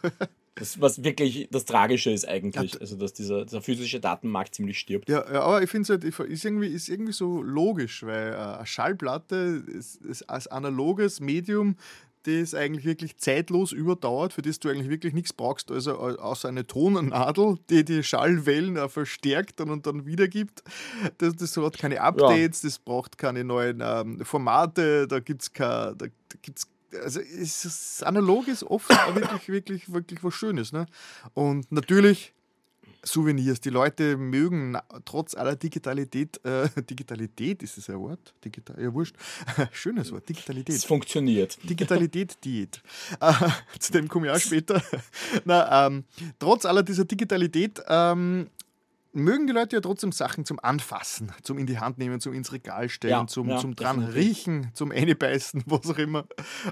Das, 0.55 0.81
was 0.81 1.03
wirklich 1.03 1.47
das 1.51 1.65
Tragische 1.65 2.11
ist 2.11 2.27
eigentlich, 2.27 2.73
ja, 2.73 2.79
also 2.79 2.95
dass 2.95 3.13
dieser, 3.13 3.45
dieser, 3.45 3.61
physische 3.61 3.99
Datenmarkt 3.99 4.55
ziemlich 4.55 4.79
stirbt. 4.79 5.09
Ja, 5.09 5.25
ja 5.31 5.41
aber 5.41 5.61
ich 5.61 5.69
finde 5.69 5.83
es 5.83 5.89
halt, 5.89 6.03
ist 6.03 6.45
irgendwie, 6.45 6.67
ist 6.67 6.89
irgendwie 6.89 7.13
so 7.13 7.41
logisch, 7.41 8.03
weil 8.03 8.33
äh, 8.33 8.35
eine 8.35 8.65
Schallplatte 8.65 9.63
ist, 9.67 9.97
ist 9.97 10.29
als 10.29 10.47
analoges 10.47 11.19
Medium 11.19 11.75
das 12.23 12.53
eigentlich 12.53 12.85
wirklich 12.85 13.17
zeitlos 13.17 13.71
überdauert, 13.71 14.33
für 14.33 14.41
das 14.41 14.59
du 14.59 14.69
eigentlich 14.69 14.89
wirklich 14.89 15.13
nichts 15.13 15.31
brauchst, 15.31 15.71
also 15.71 15.97
außer 15.97 16.49
eine 16.49 16.67
Tonnadel, 16.67 17.57
die 17.69 17.85
die 17.85 18.03
Schallwellen 18.03 18.89
verstärkt 18.89 19.61
und 19.61 19.85
dann 19.85 20.05
wiedergibt. 20.05 20.63
Das, 21.17 21.35
das 21.35 21.55
hat 21.55 21.77
keine 21.77 22.01
Updates, 22.01 22.61
ja. 22.61 22.67
das 22.67 22.79
braucht 22.79 23.17
keine 23.17 23.43
neuen 23.43 23.81
ähm, 23.81 24.25
Formate, 24.25 25.07
da 25.07 25.19
gibt 25.19 25.43
es 25.43 25.51
da 25.53 25.93
gibt's 26.41 26.67
also 27.03 27.19
ist 27.19 28.03
analog 28.03 28.47
ist 28.47 28.63
oft 28.63 28.89
wirklich, 28.89 29.49
wirklich, 29.49 29.93
wirklich 29.93 30.23
was 30.23 30.33
Schönes. 30.33 30.71
Ne? 30.71 30.85
Und 31.33 31.71
natürlich 31.71 32.33
Souvenirs. 33.03 33.61
Die 33.61 33.69
Leute 33.69 34.17
mögen 34.17 34.77
trotz 35.05 35.35
aller 35.35 35.55
Digitalität, 35.55 36.39
äh, 36.43 36.69
Digitalität 36.89 37.63
ist 37.63 37.77
es 37.77 37.89
ein 37.89 37.99
Wort? 37.99 38.33
Digital, 38.43 38.81
ja, 38.81 38.93
wurscht. 38.93 39.15
Schönes 39.71 40.11
Wort, 40.11 40.27
Digitalität. 40.27 40.75
Es 40.75 40.85
funktioniert. 40.85 41.57
Digitalität, 41.63 42.37
Diät. 42.43 42.81
Äh, 43.19 43.33
zu 43.79 43.91
dem 43.93 44.07
komme 44.07 44.27
ich 44.27 44.33
auch 44.33 44.39
später. 44.39 44.81
Na, 45.45 45.87
ähm, 45.87 46.03
trotz 46.39 46.65
aller 46.65 46.83
dieser 46.83 47.05
Digitalität 47.05 47.81
ähm, 47.87 48.49
mögen 49.13 49.47
die 49.47 49.53
Leute 49.53 49.75
ja 49.75 49.81
trotzdem 49.81 50.11
Sachen 50.11 50.45
zum 50.45 50.59
Anfassen, 50.59 51.31
zum 51.43 51.57
in 51.57 51.65
die 51.65 51.79
Hand 51.79 51.97
nehmen, 51.97 52.19
zum 52.19 52.33
ins 52.33 52.51
Regal 52.51 52.89
stellen, 52.89 53.11
ja, 53.11 53.27
zum, 53.27 53.49
ja, 53.49 53.57
zum 53.57 53.75
dran 53.75 54.03
riechen, 54.03 54.71
zum 54.73 54.91
Einbeißen, 54.91 55.63
was 55.67 55.89
auch 55.89 55.97
immer. 55.97 56.25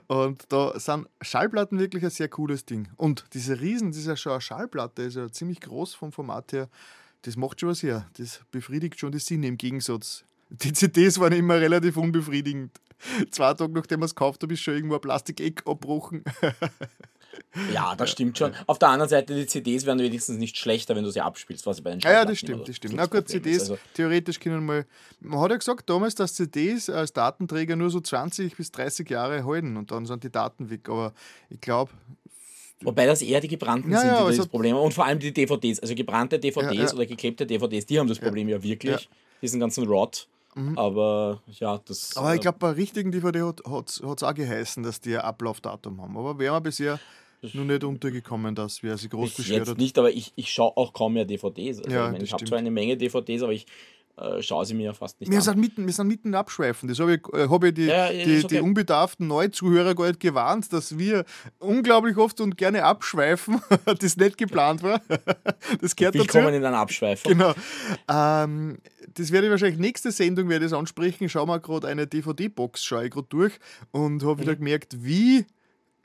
Und 0.08 0.44
da 0.50 0.80
sind 0.80 1.08
Schallplatten 1.22 1.80
wirklich 1.80 2.04
ein 2.04 2.10
sehr 2.10 2.30
cooles 2.30 2.66
Ding. 2.66 2.90
Und 2.96 3.26
diese 3.34 3.60
Riesen, 3.60 3.92
diese 3.92 4.16
Schallplatte 4.18 5.04
ist 5.04 5.16
ja 5.16 5.32
ziemlich 5.32 5.60
groß 5.62 5.96
vom 5.96 6.12
Format 6.12 6.54
her. 6.54 6.70
Das 7.24 7.36
macht 7.36 7.60
schon 7.60 7.70
was 7.70 7.84
her. 7.84 8.08
Das 8.18 8.42
befriedigt 8.52 9.00
schon 9.00 9.12
die 9.12 9.20
Sinne 9.20 9.48
im 9.48 9.58
Gegensatz. 9.58 10.24
Die 10.50 10.72
CDs 10.72 11.20
waren 11.20 11.34
immer 11.34 11.56
relativ 11.56 11.98
unbefriedigend. 11.98 12.80
Zwei 13.32 13.54
Tage 13.54 13.74
nachdem 13.74 14.00
man 14.00 14.06
es 14.06 14.16
gekauft 14.16 14.42
habe, 14.44 14.54
ist 14.54 14.62
schon 14.62 14.76
irgendwo 14.76 14.96
ein 14.96 15.02
Plastikeck 15.02 15.60
abgebrochen. 15.66 16.24
Ja, 17.74 17.96
das 17.96 18.12
stimmt 18.12 18.38
schon. 18.38 18.54
Auf 18.66 18.80
der 18.80 18.90
anderen 18.90 19.10
Seite, 19.10 19.36
die 19.36 19.48
CDs 19.48 19.86
werden 19.86 20.00
wenigstens 20.00 20.38
nicht 20.38 20.58
schlechter, 20.58 20.96
wenn 20.96 21.04
du 21.04 21.12
sie 21.12 21.22
abspielst, 21.22 21.66
was 21.66 21.78
sie 21.78 21.84
bei 21.84 21.92
den 21.92 22.00
Ja, 22.00 22.12
ja, 22.12 22.26
das 22.26 22.40
stimmt, 22.40 22.68
das 22.68 22.76
stimmt. 22.76 22.96
Na 22.96 23.06
gut, 23.06 23.28
CDs, 23.28 23.62
also 23.62 23.78
theoretisch 23.94 24.40
können 24.40 24.66
mal. 24.66 24.86
Man 25.20 25.40
hat 25.40 25.52
ja 25.52 25.58
gesagt 25.58 25.90
damals, 25.90 26.16
dass 26.16 26.34
CDs 26.34 26.90
als 26.90 27.14
Datenträger 27.14 27.76
nur 27.76 27.90
so 27.90 28.00
20 28.00 28.56
bis 28.56 28.72
30 28.72 29.10
Jahre 29.10 29.46
halten 29.46 29.78
und 29.78 29.92
dann 29.92 30.06
sind 30.06 30.24
die 30.24 30.32
Daten 30.32 30.70
weg. 30.70 30.88
Aber 30.90 31.14
ich 31.50 31.62
glaube, 31.62 31.92
Wobei 32.82 33.08
das 33.08 33.22
eher 33.22 33.42
die 33.42 33.48
gebrannten 33.48 33.92
ja, 33.92 34.00
sind, 34.00 34.10
die 34.12 34.32
ja, 34.32 34.38
das 34.38 34.48
Problem 34.48 34.76
haben. 34.76 34.84
Und 34.84 34.94
vor 34.94 35.06
allem 35.06 35.18
die 35.20 35.34
DVDs, 35.34 35.80
also 35.80 35.96
gebrannte 35.96 36.38
DVDs 36.38 36.92
ja, 36.92 36.94
oder 36.94 37.06
geklebte 37.08 37.46
DVDs, 37.46 37.88
die 37.88 38.00
haben 38.00 38.08
das 38.08 38.20
Problem 38.20 38.48
ja, 38.50 38.62
wirklich. 38.62 39.10
Diesen 39.42 39.60
ganzen 39.60 39.88
Rot. 39.88 40.28
Mhm. 40.58 40.78
Aber 40.78 41.42
ja, 41.48 41.78
das. 41.78 42.18
Aber 42.18 42.34
ich 42.34 42.42
glaube, 42.42 42.58
bei 42.58 42.72
richtigen 42.72 43.12
DVD 43.12 43.44
hat 43.44 43.90
es 43.90 44.02
auch 44.02 44.34
geheißen, 44.34 44.84
dass 44.84 45.00
die 45.00 45.16
ein 45.16 45.22
Ablaufdatum 45.22 46.02
haben. 46.02 46.18
Aber 46.18 46.40
wären 46.40 46.56
wir 46.56 46.62
bisher 46.62 47.00
nur 47.54 47.66
nicht 47.66 47.84
untergekommen, 47.84 48.56
dass 48.56 48.82
wir 48.82 48.98
sie 48.98 49.10
groß 49.10 49.36
beschwert 49.36 49.68
hat. 49.68 49.78
nicht, 49.78 49.98
aber 50.00 50.12
ich, 50.12 50.34
ich 50.36 50.52
schaue 50.52 50.76
auch 50.76 50.94
kaum 50.94 51.14
mehr 51.14 51.26
DVDs. 51.26 51.78
Also 51.80 51.92
ja, 51.92 52.08
ich, 52.08 52.12
mein, 52.12 52.24
ich 52.24 52.34
habe 52.34 52.44
zwar 52.46 52.58
eine 52.58 52.72
Menge 52.72 52.98
DVDs, 52.98 53.44
aber 53.44 53.54
ich 53.54 53.68
äh, 54.18 54.42
schaue 54.42 54.66
sie 54.66 54.74
mir 54.74 54.86
ja 54.86 54.94
fast 54.94 55.20
nicht 55.20 55.32
wir 55.32 55.38
an. 55.38 55.44
Sind 55.44 55.60
mitten, 55.60 55.86
wir 55.86 55.94
sind 55.94 56.08
mitten 56.08 56.34
abschweifen. 56.34 56.90
Das 56.90 57.00
habe 57.00 57.16
ich, 57.16 57.34
äh, 57.34 57.48
hab 57.50 57.64
ich 57.64 57.74
die, 57.74 57.86
ja, 57.86 58.10
ja, 58.10 58.26
die, 58.26 58.38
okay. 58.44 58.48
die 58.48 58.60
unbedarften 58.62 59.28
Neuzuhörer 59.28 59.94
gar 59.94 60.08
nicht 60.08 60.20
gewarnt, 60.20 60.74
dass 60.74 60.98
wir 60.98 61.24
unglaublich 61.60 62.18
oft 62.18 62.42
und 62.42 62.58
gerne 62.58 62.84
abschweifen, 62.84 63.62
das 64.00 64.18
nicht 64.18 64.38
geplant 64.38 64.82
war. 64.82 65.02
das 65.82 65.96
gehört 65.96 66.16
Willkommen 66.16 66.46
dazu. 66.46 66.58
in 66.58 66.66
einem 66.66 66.76
Abschweifen. 66.76 67.32
Genau. 67.32 67.54
Ähm, 68.10 68.80
das 69.14 69.32
werde 69.32 69.48
ich 69.48 69.52
wahrscheinlich 69.52 69.80
nächste 69.80 70.12
Sendung 70.12 70.50
werde 70.50 70.66
ich 70.66 70.74
ansprechen. 70.74 71.30
Schauen 71.30 71.48
wir 71.48 71.60
gerade 71.60 71.88
eine 71.88 72.08
DVD-Box, 72.08 72.84
schaue 72.84 73.06
ich 73.06 73.12
gerade 73.12 73.28
durch 73.30 73.54
und 73.92 74.24
habe 74.24 74.36
mhm. 74.36 74.42
wieder 74.42 74.56
gemerkt, 74.56 74.98
wie 75.04 75.46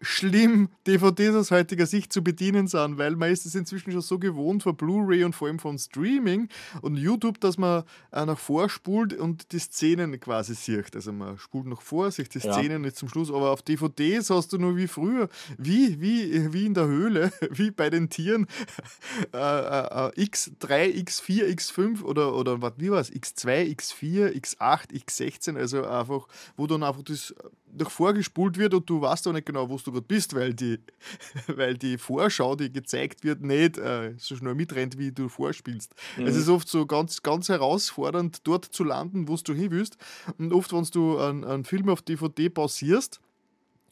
schlimm 0.02 0.68
DVDs 0.86 1.34
aus 1.34 1.50
heutiger 1.50 1.86
Sicht 1.86 2.12
zu 2.12 2.22
bedienen 2.22 2.66
sind, 2.66 2.98
weil 2.98 3.16
man 3.16 3.30
ist 3.30 3.46
es 3.46 3.54
inzwischen 3.54 3.92
schon 3.92 4.00
so 4.00 4.18
gewohnt 4.18 4.64
von 4.64 4.76
Blu-ray 4.76 5.24
und 5.24 5.34
vor 5.34 5.48
allem 5.48 5.58
von 5.58 5.78
Streaming 5.78 6.48
und 6.82 6.96
YouTube, 6.96 7.40
dass 7.40 7.56
man 7.56 7.84
äh, 8.10 8.26
nach 8.26 8.38
vor 8.38 8.68
spult 8.68 9.14
und 9.14 9.52
die 9.52 9.58
Szenen 9.58 10.18
quasi 10.18 10.54
sieht. 10.54 10.94
Also 10.94 11.12
man 11.12 11.38
spult 11.38 11.66
nach 11.66 11.80
vor, 11.80 12.10
sieht 12.10 12.34
die 12.34 12.40
Szenen 12.40 12.70
ja. 12.70 12.78
nicht 12.80 12.96
zum 12.96 13.08
Schluss, 13.08 13.30
aber 13.30 13.52
auf 13.52 13.62
DVDs 13.62 14.30
hast 14.30 14.52
du 14.52 14.58
nur 14.58 14.76
wie 14.76 14.88
früher, 14.88 15.28
wie, 15.56 16.00
wie, 16.00 16.52
wie 16.52 16.66
in 16.66 16.74
der 16.74 16.86
Höhle, 16.86 17.32
wie 17.50 17.70
bei 17.70 17.88
den 17.88 18.10
Tieren, 18.10 18.46
äh, 19.32 19.38
äh, 19.38 20.10
X3, 20.20 20.94
X4, 21.04 21.54
X5 21.54 22.02
oder, 22.02 22.34
oder 22.34 22.60
was, 22.60 22.72
wie 22.76 22.90
war 22.90 23.00
es, 23.00 23.12
X2, 23.12 23.74
X4, 23.76 24.32
X8, 24.32 24.90
X16, 24.92 25.56
also 25.56 25.84
einfach, 25.84 26.26
wo 26.56 26.66
dann 26.66 26.82
einfach 26.82 27.02
das 27.02 27.34
nach 27.74 27.90
vorgespult 27.90 28.58
wird 28.58 28.74
und 28.74 28.88
du 28.88 29.00
weißt 29.00 29.26
auch 29.28 29.32
nicht 29.32 29.46
genau, 29.46 29.68
wo 29.68 29.76
du 29.76 29.91
gerade 29.92 30.06
bist, 30.06 30.34
weil 30.34 30.54
die, 30.54 30.78
weil 31.46 31.76
die 31.76 31.98
Vorschau, 31.98 32.56
die 32.56 32.72
gezeigt 32.72 33.24
wird, 33.24 33.42
nicht 33.42 33.78
äh, 33.78 34.14
so 34.18 34.36
schnell 34.36 34.54
mitrennt, 34.54 34.98
wie 34.98 35.12
du 35.12 35.28
vorspielst. 35.28 35.94
Mhm. 36.16 36.26
Es 36.26 36.36
ist 36.36 36.48
oft 36.48 36.68
so 36.68 36.86
ganz, 36.86 37.22
ganz 37.22 37.48
herausfordernd, 37.48 38.40
dort 38.44 38.64
zu 38.64 38.84
landen, 38.84 39.28
wo 39.28 39.36
du 39.36 39.54
hin 39.54 39.70
willst. 39.70 39.96
Und 40.38 40.52
oft, 40.52 40.72
wenn 40.72 40.84
du 40.84 41.18
einen, 41.18 41.44
einen 41.44 41.64
Film 41.64 41.88
auf 41.88 42.02
DVD 42.02 42.48
pausierst, 42.48 43.20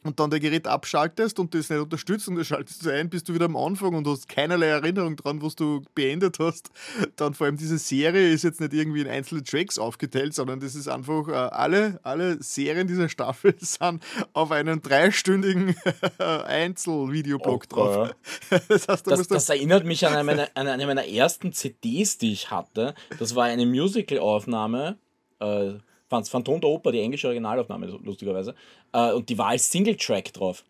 und 0.03 0.19
dann 0.19 0.29
der 0.29 0.39
Gerät 0.39 0.67
abschaltest 0.67 1.39
und 1.39 1.53
das 1.53 1.69
nicht 1.69 1.79
unterstützt 1.79 2.27
und 2.27 2.35
du 2.35 2.43
schaltest 2.43 2.85
du 2.85 2.89
ein, 2.89 3.09
bist 3.09 3.29
du 3.29 3.33
wieder 3.33 3.45
am 3.45 3.55
Anfang 3.55 3.93
und 3.93 4.07
hast 4.07 4.27
keinerlei 4.27 4.67
Erinnerung 4.67 5.15
dran, 5.15 5.41
was 5.41 5.55
du 5.55 5.81
beendet 5.93 6.39
hast. 6.39 6.71
Dann 7.15 7.33
vor 7.33 7.45
allem 7.45 7.57
diese 7.57 7.77
Serie 7.77 8.29
ist 8.29 8.43
jetzt 8.43 8.59
nicht 8.59 8.73
irgendwie 8.73 9.01
in 9.01 9.07
einzelne 9.07 9.43
Tracks 9.43 9.77
aufgeteilt, 9.77 10.33
sondern 10.33 10.59
das 10.59 10.75
ist 10.75 10.87
einfach 10.87 11.27
äh, 11.27 11.33
alle, 11.33 11.99
alle 12.03 12.41
Serien 12.41 12.87
dieser 12.87 13.09
Staffel 13.09 13.53
sind 13.59 14.03
auf 14.33 14.51
einen 14.51 14.81
dreistündigen 14.81 15.75
Einzelvideoblog 16.17 17.65
oh, 17.71 17.75
drauf. 17.75 18.15
Ja. 18.49 18.59
das, 18.67 18.87
heißt, 18.87 19.07
das, 19.07 19.27
das 19.27 19.49
erinnert 19.49 19.85
mich 19.85 20.05
an 20.07 20.15
eine, 20.15 20.55
an 20.55 20.67
eine 20.67 20.87
meiner 20.87 21.07
ersten 21.07 21.53
CDs, 21.53 22.17
die 22.17 22.33
ich 22.33 22.49
hatte. 22.49 22.95
Das 23.19 23.35
war 23.35 23.45
eine 23.45 23.65
Musical-Aufnahme. 23.65 24.97
Äh, 26.11 26.23
Phantom 26.23 26.61
der 26.61 26.69
Oper, 26.69 26.91
die 26.91 26.99
englische 26.99 27.27
Originalaufnahme, 27.27 27.87
lustigerweise. 28.03 28.55
Äh, 28.93 29.13
und 29.13 29.29
die 29.29 29.37
war 29.37 29.47
als 29.47 29.69
Single-Track 29.69 30.33
drauf. 30.33 30.63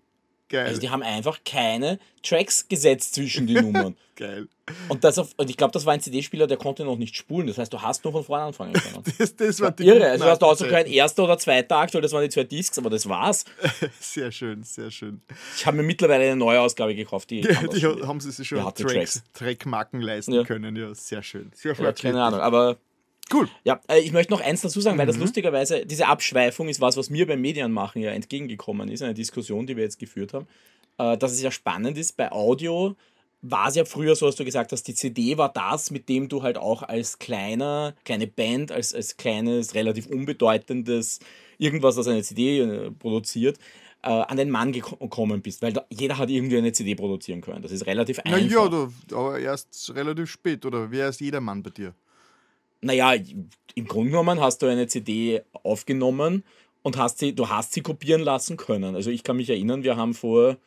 Geil. 0.51 0.67
Also 0.67 0.81
die 0.81 0.89
haben 0.89 1.01
einfach 1.01 1.39
keine 1.45 1.97
Tracks 2.23 2.67
gesetzt 2.67 3.15
zwischen 3.15 3.47
die 3.47 3.53
Nummern. 3.53 3.95
Geil. 4.17 4.49
Und, 4.89 5.03
das 5.05 5.17
auf, 5.17 5.29
und 5.37 5.49
ich 5.49 5.55
glaube, 5.55 5.71
das 5.71 5.85
war 5.85 5.93
ein 5.93 6.01
CD-Spieler, 6.01 6.45
der 6.45 6.57
konnte 6.57 6.83
noch 6.83 6.97
nicht 6.97 7.15
spulen. 7.15 7.47
Das 7.47 7.57
heißt, 7.57 7.71
du 7.71 7.81
hast 7.81 8.03
nur 8.03 8.11
von 8.11 8.23
vorne 8.25 8.43
anfangen 8.43 8.73
können. 8.73 9.03
das, 9.17 9.35
das 9.35 9.61
war 9.61 9.71
die 9.71 9.85
irre. 9.85 10.09
Also 10.09 10.25
du 10.25 10.29
hast 10.29 10.43
auch 10.43 10.55
so 10.55 10.67
kein 10.67 10.87
erster 10.87 11.23
oder 11.23 11.37
zweiter 11.37 11.77
Akt, 11.77 11.93
weil 11.93 12.01
das 12.01 12.11
waren 12.11 12.23
die 12.23 12.29
zwei 12.29 12.43
Discs, 12.43 12.77
aber 12.77 12.89
das 12.89 13.07
war's. 13.07 13.45
Sehr 13.99 14.31
schön, 14.31 14.63
sehr 14.63 14.91
schön. 14.91 15.21
Ich 15.55 15.65
habe 15.65 15.77
mir 15.77 15.83
mittlerweile 15.83 16.25
eine 16.25 16.35
neue 16.35 16.59
Ausgabe 16.59 16.95
gekauft. 16.95 17.29
Die, 17.29 17.41
die, 17.41 17.79
die 17.79 17.85
haben 17.85 18.19
sie 18.19 18.31
sich 18.31 18.47
schon 18.47 18.59
Tracks, 18.73 19.23
Trackmarken 19.33 20.01
leisten 20.01 20.33
ja. 20.33 20.43
können. 20.43 20.75
Ja, 20.75 20.93
sehr 20.93 21.23
schön. 21.23 21.51
Sehr 21.55 21.73
ja, 21.75 21.91
keine 21.93 22.21
Ahnung, 22.21 22.41
aber 22.41 22.77
Cool. 23.33 23.49
Ja, 23.63 23.79
äh, 23.87 23.99
ich 23.99 24.11
möchte 24.11 24.33
noch 24.33 24.41
eins 24.41 24.61
dazu 24.61 24.81
sagen, 24.81 24.97
weil 24.97 25.07
das 25.07 25.15
mhm. 25.15 25.23
lustigerweise, 25.23 25.85
diese 25.85 26.07
Abschweifung 26.07 26.67
ist 26.69 26.81
was, 26.81 26.97
was 26.97 27.09
mir 27.09 27.25
beim 27.27 27.41
Medienmachen 27.41 28.01
ja 28.01 28.11
entgegengekommen 28.11 28.89
ist, 28.89 29.01
eine 29.01 29.13
Diskussion, 29.13 29.67
die 29.67 29.77
wir 29.77 29.83
jetzt 29.83 29.99
geführt 29.99 30.33
haben, 30.33 30.47
äh, 30.97 31.17
dass 31.17 31.31
es 31.31 31.41
ja 31.41 31.51
spannend 31.51 31.97
ist, 31.97 32.17
bei 32.17 32.31
Audio 32.31 32.95
war 33.43 33.69
es 33.69 33.75
ja 33.75 33.85
früher 33.85 34.15
so, 34.15 34.27
dass 34.27 34.35
du 34.35 34.45
gesagt 34.45 34.71
hast, 34.71 34.83
die 34.83 34.93
CD 34.93 35.37
war 35.37 35.51
das, 35.51 35.89
mit 35.89 36.09
dem 36.09 36.29
du 36.29 36.43
halt 36.43 36.57
auch 36.57 36.83
als 36.83 37.17
kleiner, 37.17 37.95
kleine 38.03 38.27
Band, 38.27 38.71
als, 38.71 38.93
als 38.93 39.17
kleines, 39.17 39.73
relativ 39.73 40.05
unbedeutendes, 40.07 41.19
irgendwas, 41.57 41.95
das 41.95 42.07
eine 42.07 42.21
CD 42.21 42.59
äh, 42.59 42.91
produziert, 42.91 43.57
an 44.03 44.35
den 44.35 44.49
Mann 44.49 44.71
gekommen 44.71 45.43
bist, 45.43 45.61
weil 45.61 45.73
da, 45.73 45.85
jeder 45.91 46.17
hat 46.17 46.31
irgendwie 46.31 46.57
eine 46.57 46.71
CD 46.71 46.95
produzieren 46.95 47.39
können. 47.39 47.61
Das 47.61 47.71
ist 47.71 47.85
relativ 47.85 48.17
einfach. 48.17 48.39
Na 48.41 48.47
ja, 48.47 48.89
aber 49.15 49.37
erst 49.37 49.93
relativ 49.93 50.27
spät, 50.31 50.65
oder 50.65 50.89
wer 50.89 51.09
ist 51.09 51.21
jeder 51.21 51.39
Mann 51.39 51.61
bei 51.61 51.69
dir? 51.69 51.93
Naja, 52.81 53.13
im 53.75 53.87
Grunde 53.87 54.11
genommen 54.11 54.39
hast 54.39 54.61
du 54.61 54.67
eine 54.67 54.87
CD 54.87 55.41
aufgenommen 55.63 56.43
und 56.81 56.97
hast 56.97 57.19
sie, 57.19 57.33
du 57.33 57.49
hast 57.49 57.73
sie 57.73 57.81
kopieren 57.81 58.21
lassen 58.21 58.57
können. 58.57 58.95
Also 58.95 59.11
ich 59.11 59.23
kann 59.23 59.37
mich 59.37 59.49
erinnern, 59.49 59.83
wir 59.83 59.97
haben 59.97 60.13
vor 60.13 60.57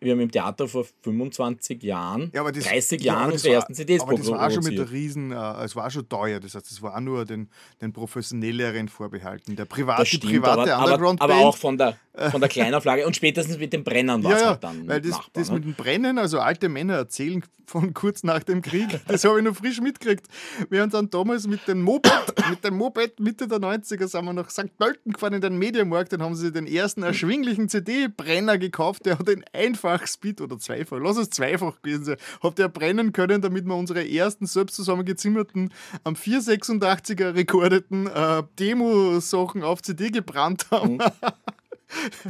wir 0.00 0.12
haben 0.12 0.20
im 0.20 0.30
Theater 0.30 0.66
vor 0.66 0.84
25 1.02 1.82
Jahren, 1.82 2.30
ja, 2.34 2.50
das, 2.50 2.64
30 2.64 3.00
ja, 3.00 3.14
Jahren 3.14 3.32
unsere 3.32 3.54
ersten 3.54 3.74
CDs 3.74 4.02
Aber 4.02 4.14
das 4.14 4.28
war 4.28 4.50
schon 4.50 4.64
mit 4.64 4.76
der 4.76 4.90
Riesen, 4.90 5.30
äh, 5.30 5.64
es 5.64 5.76
war 5.76 5.90
schon 5.90 6.08
teuer, 6.08 6.40
das 6.40 6.54
heißt, 6.54 6.70
es 6.70 6.82
war 6.82 6.96
auch 6.96 7.00
nur 7.00 7.24
den, 7.24 7.48
den 7.80 7.92
Professionelleren 7.92 8.88
vorbehalten. 8.88 9.54
Der 9.56 9.66
private, 9.66 10.04
stimmt, 10.06 10.24
private 10.24 10.74
aber, 10.74 10.84
Underground 10.84 11.20
aber, 11.20 11.34
aber 11.34 11.46
auch 11.46 11.56
von 11.56 11.78
der, 11.78 11.96
von 12.30 12.40
der 12.40 12.48
Kleinauflage 12.48 13.06
und 13.06 13.16
spätestens 13.16 13.58
mit 13.58 13.72
dem 13.72 13.84
Brennen 13.84 14.22
war 14.24 14.32
es 14.32 14.40
ja, 14.40 14.48
halt 14.50 14.64
dann 14.64 14.88
weil 14.88 15.00
das, 15.00 15.12
machbar, 15.12 15.30
das 15.34 15.48
ne? 15.48 15.54
mit 15.54 15.64
dem 15.64 15.74
Brennen, 15.74 16.18
also 16.18 16.40
alte 16.40 16.68
Männer 16.68 16.94
erzählen 16.94 17.42
von 17.66 17.92
kurz 17.92 18.22
nach 18.22 18.42
dem 18.42 18.62
Krieg, 18.62 18.88
das 19.06 19.24
habe 19.24 19.38
ich 19.38 19.44
noch 19.44 19.54
frisch 19.54 19.80
mitgekriegt. 19.80 20.26
Wir 20.70 20.80
haben 20.80 20.90
dann 20.90 21.10
damals 21.10 21.46
mit 21.46 21.68
dem 21.68 21.82
Moped, 21.82 22.10
mit 22.48 22.64
dem 22.64 22.76
Moped 22.76 23.20
Mitte 23.20 23.46
der 23.46 23.58
90er 23.58 24.08
sind 24.08 24.24
wir 24.24 24.32
nach 24.32 24.50
St. 24.50 24.76
Pölten 24.78 25.12
gefahren 25.12 25.34
in 25.34 25.40
den 25.40 25.58
Mediamarkt, 25.58 26.12
dann 26.12 26.22
haben 26.22 26.34
sie 26.34 26.50
den 26.50 26.66
ersten 26.66 27.02
erschwinglichen 27.02 27.68
CD-Brenner 27.68 28.58
gekauft, 28.58 29.06
der 29.06 29.18
hat 29.18 29.28
den 29.28 29.44
einfach 29.52 30.06
Speed 30.06 30.40
oder 30.40 30.58
zweifach, 30.58 30.98
lass 30.98 31.18
es 31.18 31.30
zweifach 31.30 31.82
gewesen 31.82 32.04
sein, 32.04 32.16
hat 32.42 32.58
der 32.58 32.68
brennen 32.68 33.12
können, 33.12 33.42
damit 33.42 33.66
wir 33.66 33.76
unsere 33.76 34.08
ersten 34.08 34.46
selbst 34.46 34.76
zusammengezimmerten 34.76 35.72
am 36.04 36.14
486er 36.14 37.34
rekordeten 37.34 38.06
äh, 38.06 38.42
Demo-Sachen 38.58 39.62
auf 39.62 39.82
CD 39.82 40.10
gebrannt 40.10 40.66
haben. 40.70 40.94
Mhm. 40.94 41.02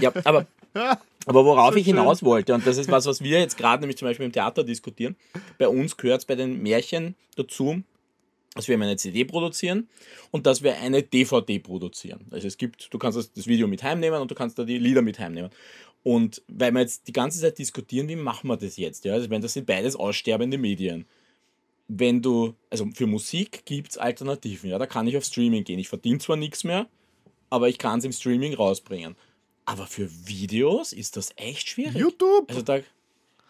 Ja, 0.01 0.13
aber, 0.25 0.47
aber 1.27 1.45
worauf 1.45 1.77
ich 1.77 1.87
hinaus 1.87 2.23
wollte, 2.23 2.55
und 2.55 2.67
das 2.67 2.77
ist 2.77 2.91
was, 2.91 3.07
was 3.07 3.23
wir 3.23 3.39
jetzt 3.39 3.57
gerade 3.57 3.81
nämlich 3.81 3.97
zum 3.97 4.07
Beispiel 4.07 4.27
im 4.27 4.33
Theater 4.33 4.65
diskutieren, 4.65 5.17
bei 5.59 5.69
uns 5.69 5.97
gehört 5.97 6.21
es 6.21 6.25
bei 6.25 6.35
den 6.35 6.63
Märchen 6.63 7.15
dazu, 7.37 7.83
dass 8.55 8.67
wir 8.67 8.75
eine 8.75 8.97
CD 8.97 9.25
produzieren 9.25 9.89
und 10.31 10.47
dass 10.47 10.63
wir 10.63 10.79
eine 10.79 11.03
DVD 11.03 11.59
produzieren. 11.59 12.27
Also 12.31 12.49
es 12.49 12.57
gibt, 12.57 12.93
du 12.93 12.99
kannst 12.99 13.37
das 13.37 13.47
Video 13.47 13.69
mit 13.69 13.83
heimnehmen 13.83 14.21
und 14.21 14.31
du 14.31 14.35
kannst 14.35 14.59
da 14.59 14.65
die 14.65 14.79
Lieder 14.79 15.03
mit 15.03 15.19
heimnehmen. 15.19 15.51
Und 16.03 16.43
weil 16.49 16.73
wir 16.73 16.81
jetzt 16.81 17.07
die 17.07 17.13
ganze 17.13 17.41
Zeit 17.41 17.59
diskutieren, 17.59 18.09
wie 18.09 18.17
machen 18.17 18.49
wir 18.49 18.57
das 18.57 18.77
jetzt? 18.77 19.05
Ja, 19.05 19.15
also 19.15 19.29
meine, 19.29 19.43
das 19.43 19.53
sind 19.53 19.67
beides 19.67 19.95
aussterbende 19.95 20.59
Medien. 20.59 21.07
Wenn 21.87 22.23
du, 22.23 22.55
also 22.71 22.87
für 22.95 23.07
Musik 23.07 23.65
gibt 23.65 23.91
es 23.91 23.99
Alternativen, 23.99 24.71
ja, 24.71 24.79
da 24.79 24.87
kann 24.87 25.07
ich 25.07 25.17
auf 25.17 25.25
Streaming 25.25 25.65
gehen. 25.65 25.79
Ich 25.79 25.89
verdiene 25.89 26.19
zwar 26.19 26.37
nichts 26.37 26.65
mehr, 26.65 26.87
aber 27.51 27.69
ich 27.69 27.79
kann 27.79 27.99
es 27.99 28.05
im 28.05 28.13
Streaming 28.13 28.55
rausbringen. 28.55 29.17
Aber 29.69 29.87
für 29.87 30.09
Videos 30.27 30.95
ist 30.95 31.19
das 31.19 31.31
echt 31.37 31.69
schwierig. 31.69 31.95
YouTube? 31.95 32.49
Also 32.49 32.63
da, 32.63 32.81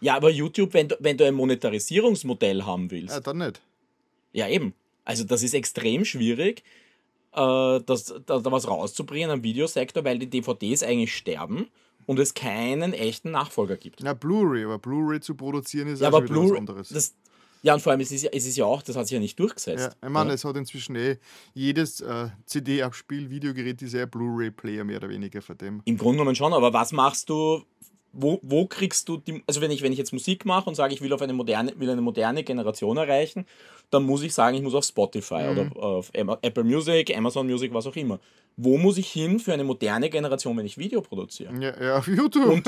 ja, 0.01 0.17
aber 0.17 0.29
YouTube, 0.29 0.73
wenn 0.73 0.89
du, 0.89 0.97
wenn 0.99 1.15
du 1.15 1.25
ein 1.25 1.33
Monetarisierungsmodell 1.33 2.63
haben 2.63 2.91
willst. 2.91 3.13
Ja, 3.15 3.21
dann 3.21 3.37
nicht. 3.37 3.61
Ja, 4.33 4.49
eben. 4.49 4.73
Also 5.05 5.23
das 5.23 5.43
ist 5.43 5.53
extrem 5.53 6.03
schwierig, 6.03 6.63
äh, 7.31 7.79
das, 7.85 8.13
da, 8.25 8.39
da 8.39 8.51
was 8.51 8.67
rauszubringen 8.67 9.31
am 9.31 9.43
Videosektor, 9.43 10.03
weil 10.03 10.19
die 10.19 10.29
DVDs 10.29 10.83
eigentlich 10.83 11.15
sterben 11.15 11.67
und 12.05 12.19
es 12.19 12.33
keinen 12.33 12.91
echten 12.91 13.31
Nachfolger 13.31 13.77
gibt. 13.77 14.01
Na, 14.03 14.13
Blu-ray, 14.13 14.65
aber 14.65 14.77
Blu-ray 14.77 15.21
zu 15.21 15.35
produzieren 15.35 15.87
ist 15.87 16.01
Ja, 16.01 16.09
aber 16.09 16.25
wieder 16.25 16.35
was 16.35 16.57
anderes. 16.57 16.89
das, 16.89 17.15
ja, 17.61 17.73
und 17.73 17.81
vor 17.81 17.91
allem, 17.91 18.01
es 18.01 18.11
ist, 18.11 18.23
ja, 18.23 18.29
es 18.33 18.45
ist 18.45 18.57
ja 18.57 18.65
auch, 18.65 18.81
das 18.81 18.95
hat 18.95 19.07
sich 19.07 19.13
ja 19.13 19.19
nicht 19.19 19.39
durchgesetzt. 19.39 19.95
ja, 20.01 20.07
ich 20.07 20.13
meine, 20.13 20.33
es 20.33 20.45
hat 20.45 20.55
inzwischen 20.55 20.95
eh 20.95 21.17
jedes 21.53 22.01
äh, 22.01 22.29
CD-Abspiel, 22.45 23.29
Videogerät 23.29 23.81
ist 23.81 23.93
ja 23.93 24.05
Blu-ray-Player 24.05 24.83
mehr 24.83 24.97
oder 24.97 25.09
weniger 25.09 25.41
von 25.41 25.57
dem. 25.57 25.81
Im 25.85 25.97
Grunde 25.97 26.19
genommen 26.19 26.35
schon, 26.35 26.53
aber 26.53 26.73
was 26.73 26.91
machst 26.91 27.29
du, 27.29 27.63
wo, 28.11 28.39
wo 28.41 28.65
kriegst 28.65 29.07
du 29.09 29.17
die, 29.17 29.43
also 29.47 29.61
wenn 29.61 29.71
ich, 29.71 29.81
wenn 29.81 29.91
ich 29.91 29.97
jetzt 29.97 30.13
Musik 30.13 30.45
mache 30.45 30.69
und 30.69 30.75
sage, 30.75 30.93
ich 30.93 31.01
will 31.01 31.13
auf 31.13 31.21
eine 31.21 31.33
moderne, 31.33 31.73
will 31.77 31.89
eine 31.89 32.01
moderne 32.01 32.43
Generation 32.43 32.97
erreichen, 32.97 33.45
dann 33.89 34.03
muss 34.03 34.23
ich 34.23 34.33
sagen, 34.33 34.55
ich 34.55 34.63
muss 34.63 34.75
auf 34.75 34.85
Spotify 34.85 35.47
oder 35.51 35.69
auf 35.75 36.11
Apple 36.13 36.63
Music, 36.63 37.15
Amazon 37.15 37.47
Music, 37.47 37.73
was 37.73 37.87
auch 37.87 37.95
immer. 37.95 38.19
Wo 38.57 38.77
muss 38.77 38.97
ich 38.97 39.09
hin 39.09 39.39
für 39.39 39.53
eine 39.53 39.63
moderne 39.63 40.09
Generation, 40.09 40.57
wenn 40.57 40.65
ich 40.65 40.77
Video 40.77 41.01
produziere? 41.01 41.53
Ja, 41.61 41.81
ja 41.81 41.97
auf 41.97 42.07
YouTube. 42.07 42.61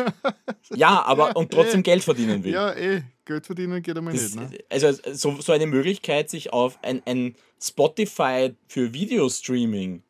Ja, 0.74 1.04
aber 1.04 1.36
und 1.36 1.52
trotzdem 1.52 1.84
Geld 1.84 2.04
verdienen 2.04 2.44
will. 2.44 2.54
ja, 2.54 2.74
eh, 2.74 3.04
Geld 3.26 3.46
verdienen 3.46 3.82
geht 3.82 3.98
einmal 3.98 4.14
Das, 4.14 4.36
nicht. 4.36 4.52
Ne? 4.52 4.58
also 4.70 4.92
so, 5.14 5.42
so 5.42 5.52
eine 5.52 5.68
Möglichkeit, 5.68 6.30
sich 6.30 6.54
auf 6.54 6.80
ein, 6.82 7.02
ein 7.06 7.36
Spotify 7.62 8.54
für 8.68 8.94
Videostreaming 8.94 10.04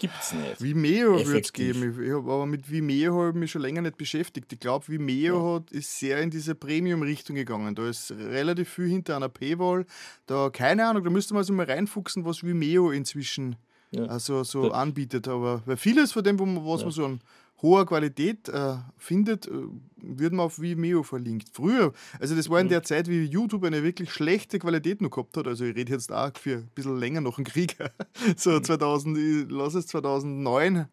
gibt's 0.00 0.32
nicht. 0.32 0.60
Vimeo 0.60 1.24
wird 1.24 1.44
es 1.44 1.52
geben. 1.52 1.92
Ich, 1.92 2.06
ich 2.08 2.12
hab, 2.12 2.24
aber 2.24 2.46
mit 2.46 2.68
Vimeo 2.68 3.16
habe 3.18 3.28
ich 3.28 3.34
mich 3.36 3.50
schon 3.52 3.62
länger 3.62 3.82
nicht 3.82 3.96
beschäftigt. 3.96 4.52
Ich 4.52 4.58
glaube, 4.58 4.88
Vimeo 4.88 5.54
hat, 5.54 5.70
ist 5.70 5.96
sehr 6.00 6.20
in 6.20 6.30
diese 6.30 6.56
Premium-Richtung 6.56 7.36
gegangen. 7.36 7.74
Da 7.76 7.88
ist 7.88 8.10
relativ 8.10 8.68
viel 8.70 8.88
hinter 8.88 9.14
einer 9.14 9.28
Paywall. 9.28 9.86
Da, 10.26 10.50
keine 10.50 10.86
Ahnung, 10.88 11.04
da 11.04 11.10
müsste 11.10 11.34
man 11.34 11.44
sich 11.44 11.54
mal 11.54 11.66
reinfuchsen, 11.66 12.24
was 12.24 12.42
Vimeo 12.42 12.90
inzwischen 12.90 13.54
Ja. 13.92 14.06
also, 14.06 14.42
so 14.42 14.68
Da- 14.70 14.74
anbietet. 14.74 15.28
Aber 15.28 15.62
weil 15.66 15.76
vieles 15.76 16.10
von 16.12 16.24
dem, 16.24 16.38
wo 16.38 16.46
man, 16.46 16.64
was 16.66 16.82
man 16.82 16.90
so 16.90 17.04
an 17.04 17.20
hoher 17.62 17.84
Qualität 17.86 18.48
äh, 18.48 18.76
findet, 18.96 19.46
äh, 19.46 19.50
wird 19.96 20.32
man 20.32 20.46
auf 20.46 20.60
Vimeo 20.60 21.02
verlinkt. 21.02 21.48
Früher, 21.52 21.92
also 22.18 22.34
das 22.34 22.48
Mhm. 22.48 22.52
war 22.52 22.60
in 22.60 22.68
der 22.68 22.82
Zeit, 22.82 23.08
wie 23.08 23.22
YouTube 23.24 23.64
eine 23.64 23.82
wirklich 23.82 24.12
schlechte 24.12 24.58
Qualität 24.58 25.02
noch 25.02 25.10
gehabt 25.10 25.36
hat. 25.36 25.46
Also 25.46 25.64
ich 25.64 25.76
rede 25.76 25.92
jetzt 25.92 26.10
auch 26.12 26.30
für 26.38 26.58
ein 26.58 26.70
bisschen 26.74 26.98
länger 26.98 27.20
nach 27.20 27.36
dem 27.36 27.44
Krieg. 27.44 27.76
so 28.36 28.50
Mhm. 28.50 28.64
2000, 28.64 29.18
ich 29.18 29.46
lass 29.50 29.74
es 29.74 29.86
2009 29.88 30.86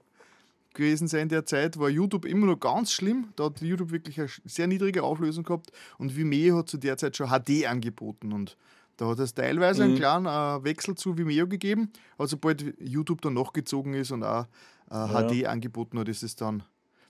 gewesen 0.74 1.08
sein 1.08 1.22
in 1.24 1.30
der 1.30 1.46
Zeit, 1.46 1.80
war 1.80 1.90
YouTube 1.90 2.26
immer 2.26 2.46
noch 2.46 2.60
ganz 2.60 2.92
schlimm. 2.92 3.30
Da 3.36 3.46
hat 3.46 3.62
YouTube 3.62 3.92
wirklich 3.92 4.20
eine 4.20 4.30
sehr 4.46 4.68
niedrige 4.68 5.02
Auflösung 5.04 5.44
gehabt 5.44 5.72
und 5.98 6.16
Vimeo 6.16 6.58
hat 6.58 6.70
zu 6.70 6.78
der 6.78 6.98
Zeit 6.98 7.18
schon 7.18 7.30
HD 7.30 7.66
angeboten 7.66 8.32
und 8.32 8.58
da 8.98 9.08
hat 9.08 9.20
es 9.20 9.34
teilweise 9.34 9.84
einen 9.84 9.94
Mhm. 9.94 9.98
kleinen 9.98 10.26
äh, 10.26 10.64
Wechsel 10.64 10.96
zu 10.96 11.18
Vimeo 11.18 11.48
gegeben, 11.48 11.92
aber 12.18 12.28
sobald 12.28 12.76
YouTube 12.80 13.22
dann 13.22 13.34
nachgezogen 13.36 13.94
ist 13.96 14.12
und 14.12 14.24
auch 14.24 14.46
äh, 14.90 15.08
HD 15.08 15.46
angeboten 15.46 16.00
hat, 16.00 16.08
ist 16.08 16.24
es 16.24 16.36
dann. 16.36 16.64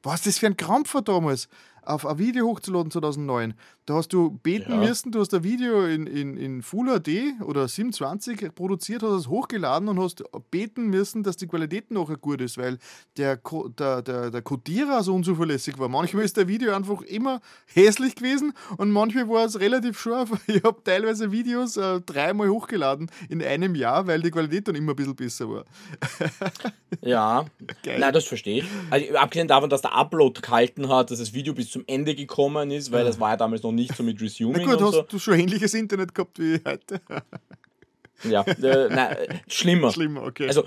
Was 0.03 0.22
ist 0.22 0.27
das 0.27 0.38
für 0.39 0.46
ein 0.48 0.57
Krampf 0.57 0.93
war 0.93 1.01
damals, 1.01 1.50
auf 1.81 2.05
ein 2.05 2.17
Video 2.17 2.48
hochzuladen 2.48 2.91
2009? 2.91 3.53
Da 3.88 3.94
hast 3.96 4.10
du 4.12 4.32
beten 4.44 4.74
Ja. 4.74 4.77
müssen, 4.89 5.13
du 5.13 5.22
hast 5.22 5.34
ein 5.34 5.46
Video 5.46 5.86
in, 5.86 6.08
in, 6.08 6.36
in 6.36 6.62
Full 6.62 6.88
HD 7.00 7.41
oder 7.41 7.70
27 7.70 8.53
produziert, 8.53 9.01
hast 9.01 9.13
es 9.13 9.27
hochgeladen 9.29 9.88
und 9.88 9.98
hast 9.98 10.24
beten 10.51 10.88
müssen, 10.88 11.24
dass 11.24 11.38
die 11.38 11.48
Qualität 11.48 11.89
nachher 11.89 12.17
gut 12.17 12.41
ist, 12.41 12.58
weil 12.58 12.79
der, 13.15 13.39
der, 13.79 14.01
der, 14.01 14.29
der 14.29 14.41
Codierer 14.41 15.03
so 15.03 15.15
unzuverlässig 15.15 15.79
war. 15.79 15.88
Manchmal 15.88 16.25
ist 16.25 16.36
der 16.36 16.50
Video 16.50 16.75
einfach 16.75 17.01
immer 17.03 17.39
hässlich 17.65 18.15
gewesen 18.15 18.51
und 18.75 18.91
manchmal 18.91 19.29
war 19.29 19.46
es 19.46 19.58
relativ 19.60 19.98
scharf. 19.98 20.32
Ich 20.48 20.63
habe 20.63 20.84
teilweise 20.84 21.32
Videos 21.32 21.77
äh, 21.77 22.01
dreimal 22.01 22.50
hochgeladen 22.50 23.10
in 23.29 23.41
einem 23.41 23.74
Jahr, 23.74 24.06
weil 24.06 24.22
die 24.22 24.32
Qualität 24.32 24.67
dann 24.67 24.75
immer 24.75 24.91
ein 24.91 24.96
bisschen 24.98 25.15
besser 25.15 25.50
war. 25.50 25.63
Ja, 27.02 27.45
Geil. 27.84 28.00
nein, 28.00 28.13
das 28.13 28.26
verstehe 28.26 28.60
ich. 28.60 28.65
Also, 28.89 29.15
abgesehen 29.17 29.47
davon, 29.47 29.69
dass 29.69 29.82
der 29.82 29.93
Upload 29.93 30.41
gehalten 30.41 30.89
hat, 30.89 31.12
dass 31.12 31.19
das 31.19 31.34
Video 31.34 31.54
bis 31.54 31.69
zum 31.69 31.84
Ende 31.88 32.15
gekommen 32.15 32.71
ist, 32.71 32.91
weil 32.91 33.06
das 33.06 33.19
war 33.19 33.32
ja 33.32 33.38
damals 33.38 33.62
noch 33.63 33.71
nicht 33.78 33.96
so 33.96 34.04
mit 34.04 34.18
Na 34.20 34.26
Resuming 34.26 34.66
gut, 34.66 34.76
und 34.76 34.84
hast 34.86 34.94
so. 34.94 35.02
du 35.04 35.20
schon 35.20 35.40
ähnliches 35.40 35.74
Internet 35.74 36.13
gehabt 36.13 36.38
wie 36.40 36.60
heute? 36.66 37.02
Ja, 38.24 38.42
äh, 38.42 38.90
nein, 38.90 39.42
schlimmer. 39.48 39.92
Schlimmer, 39.92 40.24
okay. 40.24 40.48
Also 40.48 40.63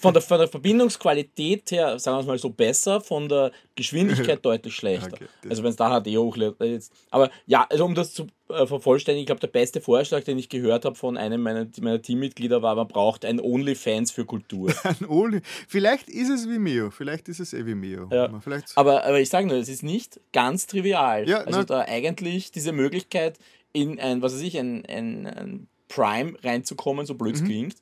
von 0.00 0.14
der, 0.14 0.22
von 0.22 0.38
der 0.38 0.48
Verbindungsqualität 0.48 1.70
her, 1.70 1.98
sagen 1.98 2.16
wir 2.16 2.20
es 2.20 2.26
mal 2.26 2.38
so, 2.38 2.50
besser, 2.50 3.00
von 3.00 3.28
der 3.28 3.52
Geschwindigkeit 3.74 4.42
deutlich 4.44 4.74
schlechter. 4.74 5.12
Okay, 5.12 5.26
also 5.48 5.62
wenn 5.62 5.70
es 5.70 5.76
da 5.76 6.00
HD 6.00 6.16
hochlädt. 6.16 6.58
äh. 6.60 6.80
Aber 7.10 7.30
ja, 7.46 7.66
also 7.68 7.84
um 7.84 7.94
das 7.94 8.14
zu 8.14 8.26
äh, 8.54 8.66
vervollständigen, 8.66 9.22
ich 9.22 9.26
glaube, 9.26 9.40
der 9.40 9.48
beste 9.48 9.80
Vorschlag, 9.80 10.24
den 10.24 10.38
ich 10.38 10.48
gehört 10.48 10.84
habe 10.84 10.94
von 10.96 11.16
einem 11.16 11.42
meiner, 11.42 11.66
meiner 11.80 12.00
Teammitglieder 12.00 12.62
war, 12.62 12.74
man 12.76 12.88
braucht 12.88 13.24
ein 13.24 13.40
OnlyFans 13.40 14.10
für 14.10 14.24
Kultur. 14.24 14.72
Ein 14.84 15.06
Oli. 15.06 15.40
Vielleicht 15.68 16.08
ist 16.08 16.30
es 16.30 16.48
Vimeo, 16.48 16.90
vielleicht 16.90 17.28
ist 17.28 17.40
es 17.40 17.52
eh 17.52 17.66
Vimeo. 17.66 18.08
Ja. 18.12 18.30
Vielleicht, 18.40 18.72
Aber, 18.76 19.04
aber 19.04 19.20
ich 19.20 19.28
sage 19.28 19.46
nur, 19.46 19.56
es 19.56 19.68
ist 19.68 19.82
nicht 19.82 20.20
ganz 20.32 20.66
trivial. 20.66 21.28
Ja, 21.28 21.38
also 21.42 21.58
na- 21.60 21.64
da 21.64 21.80
eigentlich 21.82 22.50
diese 22.52 22.72
Möglichkeit, 22.72 23.38
in 23.72 23.98
ein, 24.00 24.22
was 24.22 24.34
weiß 24.34 24.42
ich, 24.42 24.58
ein, 24.58 24.84
ein, 24.86 25.26
ein 25.26 25.66
Prime 25.88 26.34
reinzukommen, 26.42 27.06
so 27.06 27.14
Mhm. 27.14 27.18
blöd 27.18 27.34
es 27.36 27.44
klingt, 27.44 27.76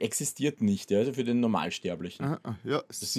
existiert 0.00 0.60
nicht, 0.60 0.90
ja, 0.90 0.98
also 0.98 1.12
für 1.12 1.24
den 1.24 1.40
Normalsterblichen. 1.40 2.24
Ah, 2.24 2.40
ah, 2.42 2.54
ja, 2.64 2.82
Das 2.88 3.02
ist 3.02 3.16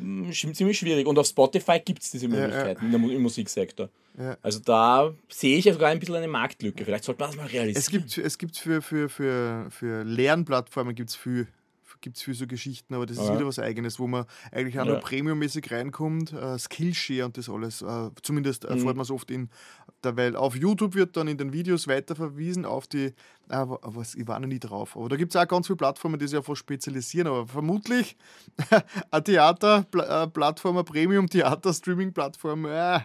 mm, 0.00 0.24
sch- 0.30 0.52
ziemlich 0.52 0.78
schwierig. 0.78 1.06
Und 1.06 1.18
auf 1.18 1.26
Spotify 1.26 1.80
gibt 1.84 2.02
es 2.02 2.10
diese 2.10 2.26
ja. 2.26 2.30
Möglichkeiten 2.36 2.90
der 2.90 2.98
Mu- 3.00 3.10
im 3.10 3.22
Musiksektor. 3.22 3.88
Ja. 4.18 4.36
Also 4.42 4.58
da 4.60 5.14
sehe 5.28 5.56
ich 5.58 5.64
ja 5.64 5.72
sogar 5.72 5.90
ein 5.90 5.98
bisschen 6.00 6.16
eine 6.16 6.28
Marktlücke. 6.28 6.84
Vielleicht 6.84 7.04
sollte 7.04 7.20
man 7.20 7.30
das 7.30 7.36
mal 7.36 7.46
realisieren. 7.46 7.78
Es 7.80 7.90
gibt, 7.90 8.18
es 8.18 8.38
gibt 8.38 8.56
für, 8.56 8.82
für, 8.82 9.08
für, 9.08 9.70
für 9.70 10.04
Lernplattformen 10.04 10.94
gibt's 10.94 11.14
viel, 11.16 11.46
gibt's 12.00 12.22
viel 12.22 12.34
so 12.34 12.46
Geschichten, 12.46 12.94
aber 12.94 13.06
das 13.06 13.18
ist 13.18 13.28
Ja. 13.28 13.34
wieder 13.34 13.46
was 13.46 13.58
Eigenes, 13.58 13.98
wo 13.98 14.06
man 14.06 14.24
eigentlich 14.52 14.78
auch 14.80 14.84
Ja. 14.86 14.92
nur 14.92 15.00
premiummäßig 15.00 15.70
reinkommt, 15.70 16.32
äh, 16.32 16.58
Skillshare 16.58 17.24
und 17.24 17.36
das 17.36 17.48
alles. 17.48 17.82
Äh, 17.82 18.10
zumindest 18.22 18.64
erfährt 18.64 18.96
man 18.96 19.00
es 19.00 19.10
oft 19.10 19.30
in 19.30 19.48
der 20.04 20.16
Welt. 20.16 20.36
Auf 20.36 20.54
YouTube 20.54 20.94
wird 20.94 21.16
dann 21.16 21.26
in 21.28 21.38
den 21.38 21.52
Videos 21.52 21.88
weiterverwiesen 21.88 22.64
auf 22.64 22.86
die, 22.86 23.06
äh, 23.06 23.12
was, 23.66 24.14
ich 24.14 24.26
war 24.28 24.38
noch 24.38 24.46
nie 24.48 24.60
drauf, 24.60 24.96
aber 24.96 25.08
da 25.08 25.16
gibt 25.16 25.34
es 25.34 25.40
auch 25.40 25.48
ganz 25.48 25.66
viele 25.66 25.76
Plattformen, 25.76 26.18
die 26.18 26.28
sich 26.28 26.38
auf 26.38 26.48
was 26.48 26.58
spezialisieren, 26.58 27.26
aber 27.28 27.46
vermutlich 27.46 28.16
eine 29.10 29.24
Theaterplattform, 29.24 30.76
eine 30.76 30.84
Premium-Theater-Streaming-Plattform, 30.84 32.66
äh, 32.66 32.68
ja. 32.74 33.04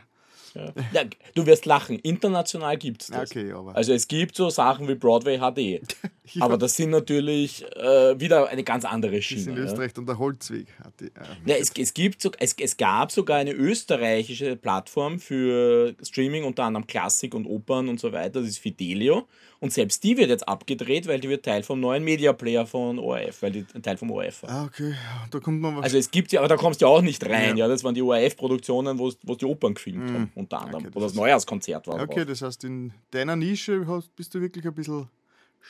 Ja, 0.91 1.01
du 1.33 1.47
wirst 1.47 1.65
lachen. 1.65 1.97
International 1.97 2.77
gibt 2.77 3.01
es 3.01 3.07
das. 3.07 3.31
okay, 3.31 3.51
aber. 3.53 3.75
Also 3.75 3.91
es 3.91 4.07
gibt 4.07 4.35
so 4.35 4.51
Sachen 4.51 4.87
wie 4.87 4.93
Broadway 4.93 5.39
HD. 5.39 5.81
Ja. 6.33 6.43
Aber 6.45 6.57
das 6.57 6.75
sind 6.77 6.89
natürlich 6.89 7.65
äh, 7.75 8.17
wieder 8.17 8.47
eine 8.47 8.63
ganz 8.63 8.85
andere 8.85 9.17
Das 9.17 9.25
ist 9.25 9.31
in 9.31 9.37
Schiene. 9.39 9.57
Ja. 9.57 9.65
Österreich 9.65 9.93
dann 9.93 10.05
der 10.05 10.17
Holzweg. 10.17 10.67
Hat 10.81 10.93
die, 10.99 11.07
äh, 11.07 11.11
Ja, 11.45 11.55
es, 11.57 11.71
es, 11.77 11.93
gibt 11.93 12.23
es, 12.39 12.55
es 12.57 12.77
gab 12.77 13.11
sogar 13.11 13.37
eine 13.37 13.51
österreichische 13.51 14.55
Plattform 14.55 15.19
für 15.19 15.93
Streaming, 16.01 16.45
unter 16.45 16.63
anderem 16.63 16.87
Klassik 16.87 17.35
und 17.35 17.45
Opern 17.45 17.89
und 17.89 17.99
so 17.99 18.13
weiter. 18.13 18.39
Das 18.39 18.47
ist 18.47 18.59
Fidelio. 18.59 19.27
Und 19.59 19.71
selbst 19.71 20.03
die 20.03 20.17
wird 20.17 20.29
jetzt 20.29 20.47
abgedreht, 20.47 21.07
weil 21.07 21.19
die 21.19 21.29
wird 21.29 21.45
Teil 21.45 21.63
vom 21.63 21.79
neuen 21.79 22.03
Media 22.03 22.33
Player 22.33 22.65
von 22.65 22.99
ORF, 22.99 23.41
weil 23.41 23.51
die 23.51 23.65
ein 23.73 23.81
Teil 23.81 23.97
vom 23.97 24.11
ORF 24.11 24.43
war. 24.43 24.49
Ah, 24.49 24.63
okay. 24.65 24.93
Da 25.31 25.39
kommt 25.39 25.61
man 25.61 25.75
was. 25.77 25.83
Also 25.83 25.97
es 25.97 26.11
gibt 26.11 26.31
ja, 26.31 26.39
aber 26.41 26.49
da 26.49 26.57
kommst 26.57 26.81
du 26.81 26.85
ja 26.85 26.91
auch 26.91 27.01
nicht 27.01 27.25
rein. 27.25 27.57
Ja. 27.57 27.63
Ja, 27.63 27.67
das 27.69 27.83
waren 27.83 27.95
die 27.95 28.01
ORF-Produktionen, 28.01 28.99
wo 28.99 29.09
die 29.11 29.45
Opern 29.45 29.73
gefilmt 29.73 30.09
haben, 30.11 30.31
unter 30.35 30.59
anderem. 30.61 30.83
Okay, 30.83 30.91
das 30.93 30.95
Wo 30.95 30.99
das 30.99 31.13
Neujahrskonzert 31.13 31.87
war. 31.87 32.01
okay, 32.01 32.25
das 32.25 32.41
heißt, 32.41 32.63
in 32.65 32.93
deiner 33.11 33.35
Nische 33.37 33.85
bist 34.17 34.35
du 34.35 34.41
wirklich 34.41 34.65
ein 34.65 34.73
bisschen, 34.73 35.07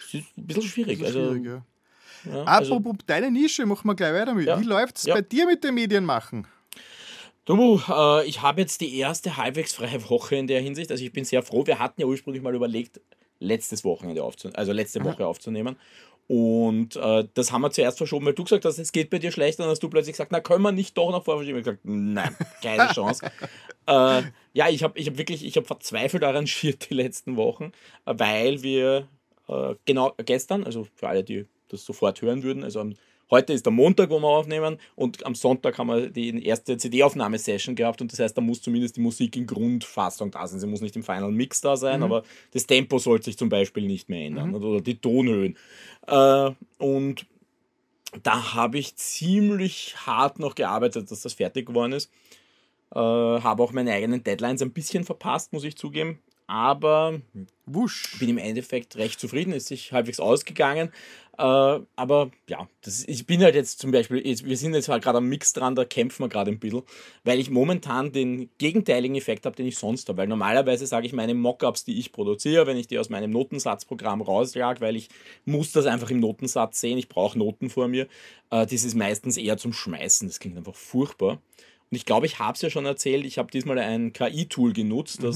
Das 0.01 0.13
ist 0.21 0.38
ein 0.38 0.47
bisschen 0.47 0.63
schwierig. 0.63 0.99
bisschen 0.99 1.06
Also, 1.21 1.34
schwierig. 1.34 1.45
Ja. 2.25 2.32
ja, 2.34 2.43
also, 2.43 2.75
Apropos 2.75 2.97
deine 3.06 3.32
Nische, 3.32 3.65
machen 3.65 3.88
wir 3.88 3.95
gleich 3.95 4.13
weiter 4.13 4.34
mit. 4.34 4.47
Ja. 4.47 4.60
Wie 4.60 4.65
läuft 4.65 4.97
es 4.97 5.03
Ja. 5.03 5.15
bei 5.15 5.21
dir 5.21 5.45
mit 5.45 5.63
den 5.63 5.75
Medien 5.75 6.06
machen? 6.06 6.47
Du, 7.45 7.82
äh, 7.89 8.25
ich 8.25 8.41
habe 8.41 8.62
jetzt 8.62 8.79
die 8.79 8.97
erste 8.97 9.36
halbwegs 9.36 9.73
freie 9.73 10.10
Woche 10.10 10.36
in 10.38 10.47
der 10.47 10.62
Hinsicht. 10.62 10.91
Also 10.91 11.03
ich 11.03 11.12
bin 11.12 11.25
sehr 11.25 11.43
froh. 11.43 11.65
Wir 11.67 11.79
hatten 11.79 11.99
ja 11.99 12.08
ursprünglich 12.08 12.41
mal 12.41 12.56
überlegt, 12.56 13.01
letztes 13.39 13.84
Wochenende 13.84 14.23
aufzunehmen, 14.23 14.56
also 14.56 14.71
letzte 14.71 15.03
Woche 15.03 15.25
aufzunehmen. 15.27 15.75
Und 16.27 16.95
äh, 16.95 17.27
das 17.34 17.51
haben 17.51 17.62
wir 17.63 17.71
zuerst 17.71 17.97
verschoben, 17.97 18.25
weil 18.25 18.34
du 18.34 18.45
gesagt 18.45 18.63
hast, 18.63 18.79
es 18.79 18.93
geht 18.93 19.10
bei 19.10 19.19
dir 19.19 19.34
schlecht. 19.34 19.60
Dann 19.60 19.67
hast 19.67 19.84
du 19.84 19.89
plötzlich 19.89 20.13
gesagt, 20.13 20.32
na, 20.32 20.39
können 20.39 20.62
wir 20.62 20.71
nicht 20.71 20.97
doch 20.97 21.12
noch 21.12 21.25
vorverschieben? 21.25 21.60
Ich 21.60 21.67
habe 21.67 21.75
gesagt, 21.77 21.86
nein, 21.86 22.34
keine 22.62 22.93
Chance. 22.93 23.25
äh, 23.88 24.21
ja, 24.53 24.69
ich 24.69 24.82
habe 24.84 24.97
ich 24.97 25.08
hab 25.08 25.17
wirklich, 25.17 25.43
ich 25.45 25.58
habe 25.58 25.67
verzweifelt 25.67 26.23
arrangiert 26.23 26.89
die 26.89 26.93
letzten 26.93 27.36
Wochen, 27.36 27.73
äh, 28.06 28.13
weil 28.17 28.63
wir 28.63 29.10
äh, 29.47 29.75
genau 29.86 30.13
gestern, 30.25 30.63
also 30.63 30.88
für 30.95 31.08
alle, 31.08 31.23
die 31.23 31.45
das 31.69 31.86
sofort 31.86 32.21
hören 32.21 32.43
würden, 32.43 32.63
also 32.63 32.79
am 32.79 32.95
Heute 33.34 33.53
ist 33.53 33.65
der 33.65 33.73
Montag, 33.73 34.12
wo 34.12 34.19
wir 34.19 34.27
aufnehmen 34.27 34.77
und 34.95 35.25
am 35.25 35.34
Sonntag 35.34 35.79
haben 35.79 35.88
wir 35.88 36.10
die 36.10 36.45
erste 36.45 36.77
CD-Aufnahmesession 36.77 37.73
gehabt 37.73 37.99
und 37.99 38.12
das 38.12 38.19
heißt, 38.19 38.38
da 38.38 38.41
muss 38.41 38.62
zumindest 38.62 38.97
die 38.97 39.01
Musik 39.01 39.36
in 39.36 39.47
Grundfassung 39.47 40.29
da 40.29 40.45
sein. 40.45 40.60
Sie 40.60 40.67
muss 40.67 40.82
nicht 40.82 40.95
im 40.95 41.03
Final 41.03 41.32
Mix 41.32 41.60
da 41.62 41.75
sein, 41.75 42.03
aber 42.03 42.21
das 42.51 42.67
Tempo 42.67 42.99
sollte 42.99 43.25
sich 43.25 43.38
zum 43.38 43.49
Beispiel 43.49 43.88
nicht 43.88 44.08
mehr 44.08 44.27
ändern 44.27 44.53
oder 44.53 44.82
die 44.82 44.99
Tonhöhen. 44.99 45.58
Äh, 46.06 46.51
und 46.77 47.25
da 48.21 48.53
habe 48.53 48.77
ich 48.77 48.97
ziemlich 48.97 49.95
hart 50.06 50.38
noch 50.38 50.53
gearbeitet, 50.53 51.10
dass 51.10 51.21
das 51.21 51.34
fertig 51.34 51.65
geworden 51.65 51.93
ist. 51.93 52.12
Äh, 52.93 52.99
habe 52.99 53.63
auch 53.63 53.71
meine 53.71 53.93
eigenen 53.93 54.23
Deadlines 54.23 54.62
ein 54.62 54.73
bisschen 54.73 55.06
verpasst, 55.06 55.53
muss 55.53 55.63
ich 55.63 55.75
zugeben. 55.75 56.19
Aber 56.54 57.20
Wusch. 57.66 58.20
bin 58.20 58.30
im 58.30 58.38
Endeffekt 58.38 58.96
recht 58.98 59.20
zufrieden, 59.20 59.54
ist 59.54 59.70
sich 59.70 59.92
halbwegs 59.92 60.20
ausgegangen. 60.20 60.89
Äh, 61.36 61.42
aber 61.42 62.30
ja, 62.48 62.68
das, 62.82 63.04
ich 63.08 63.26
bin 63.26 63.42
halt 63.42 63.56
jetzt 63.56 63.80
zum 63.80 63.89
Beispiel, 63.89 64.20
jetzt, 64.24 64.46
wir 64.46 64.56
sind 64.56 64.76
jetzt 64.76 64.88
halt 64.88 65.04
gerade 65.04 65.18
am 65.18 65.28
Mix 65.28 65.54
dran, 65.54 65.74
da 65.74 65.84
kämpfen 65.84 66.22
wir 66.22 66.30
gerade 66.30 66.52
ein 66.52 66.60
bisschen, 66.60 66.84
weil 67.24 67.39
ich 67.39 67.50
momentan 67.50 68.12
den 68.12 68.52
gegenteiligen 68.60 69.16
Effekt 69.16 69.48
habe, 69.48 69.56
den 69.56 69.66
ich 69.66 69.80
sonst 69.80 70.08
habe. 70.10 70.20
Weil 70.20 70.28
normalerweise 70.28 70.86
sage 70.86 71.08
ich 71.08 71.13
meine 71.13 71.34
Mockups, 71.34 71.86
die 71.86 71.98
ich 71.98 72.12
produziere, 72.12 72.68
wenn 72.68 72.78
ich 72.78 72.86
die 72.86 73.00
aus 73.00 73.10
meinem 73.10 73.32
Notensatzprogramm 73.32 74.22
rausjage, 74.22 74.80
weil 74.80 74.96
ich 74.96 75.10
muss 75.46 75.72
das 75.72 75.88
einfach 75.88 76.12
im 76.12 76.20
Notensatz 76.20 76.80
sehen, 76.80 77.00
ich 77.00 77.10
brauche 77.10 77.39
Noten 77.39 77.72
vor 77.72 77.88
mir, 77.88 78.04
äh, 78.52 78.68
das 78.68 78.84
ist 78.84 78.94
meistens 78.94 79.38
eher 79.38 79.58
zum 79.58 79.74
Schmeißen, 79.74 80.28
das 80.28 80.39
klingt 80.39 80.58
einfach 80.58 80.76
furchtbar. 80.76 81.42
Und 81.89 81.98
ich 81.98 82.06
glaube, 82.06 82.28
ich 82.28 82.38
habe 82.38 82.54
es 82.54 82.62
ja 82.62 82.70
schon 82.70 82.86
erzählt, 82.86 83.26
ich 83.26 83.39
habe 83.39 83.50
diesmal 83.50 83.80
ein 83.80 84.13
KI-Tool 84.13 84.74
genutzt, 84.74 85.24
mhm. 85.24 85.28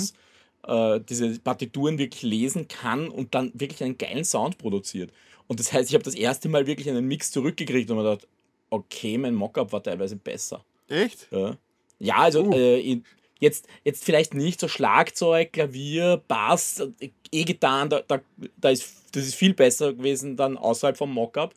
Äh, 0.67 0.99
diese 0.99 1.39
Partituren 1.39 1.97
wirklich 1.97 2.23
lesen 2.23 2.67
kann 2.67 3.09
und 3.09 3.33
dann 3.33 3.51
wirklich 3.53 3.83
einen 3.83 3.97
geilen 3.97 4.25
Sound 4.25 4.57
produziert. 4.57 5.11
Und 5.47 5.59
das 5.59 5.71
heißt, 5.71 5.89
ich 5.89 5.95
habe 5.95 6.03
das 6.03 6.15
erste 6.15 6.49
Mal 6.49 6.67
wirklich 6.67 6.89
einen 6.89 7.07
Mix 7.07 7.31
zurückgekriegt 7.31 7.89
und 7.89 7.97
mir 7.97 8.03
gedacht, 8.03 8.27
okay, 8.69 9.17
mein 9.17 9.33
Mockup 9.33 9.71
war 9.71 9.81
teilweise 9.81 10.17
besser. 10.17 10.63
Echt? 10.89 11.27
Ja, 11.31 11.57
ja 11.99 12.17
also 12.17 12.43
uh. 12.43 12.53
äh, 12.53 13.01
jetzt, 13.39 13.67
jetzt 13.83 14.03
vielleicht 14.03 14.33
nicht 14.33 14.59
so 14.59 14.67
Schlagzeug, 14.67 15.53
Klavier, 15.53 16.21
Bass, 16.27 16.83
E-Gitarren, 17.31 17.89
da, 17.89 18.01
da, 18.07 18.19
da 18.57 18.69
ist, 18.69 18.93
das 19.13 19.25
ist 19.25 19.35
viel 19.35 19.53
besser 19.53 19.93
gewesen 19.93 20.35
dann 20.35 20.57
außerhalb 20.57 20.97
vom 20.97 21.13
Mockup. 21.13 21.53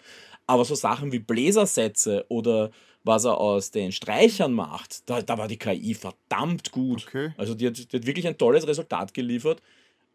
Aber 0.46 0.64
so 0.64 0.74
Sachen 0.74 1.12
wie 1.12 1.20
Bläsersätze 1.20 2.24
oder 2.28 2.70
was 3.02 3.24
er 3.24 3.38
aus 3.38 3.70
den 3.70 3.92
Streichern 3.92 4.52
macht, 4.52 5.08
da, 5.08 5.22
da 5.22 5.38
war 5.38 5.48
die 5.48 5.56
KI 5.56 5.94
verdammt 5.94 6.70
gut. 6.70 7.06
Okay. 7.06 7.32
Also 7.36 7.54
die 7.54 7.66
hat, 7.66 7.92
die 7.92 7.96
hat 7.96 8.06
wirklich 8.06 8.26
ein 8.26 8.38
tolles 8.38 8.66
Resultat 8.66 9.14
geliefert. 9.14 9.62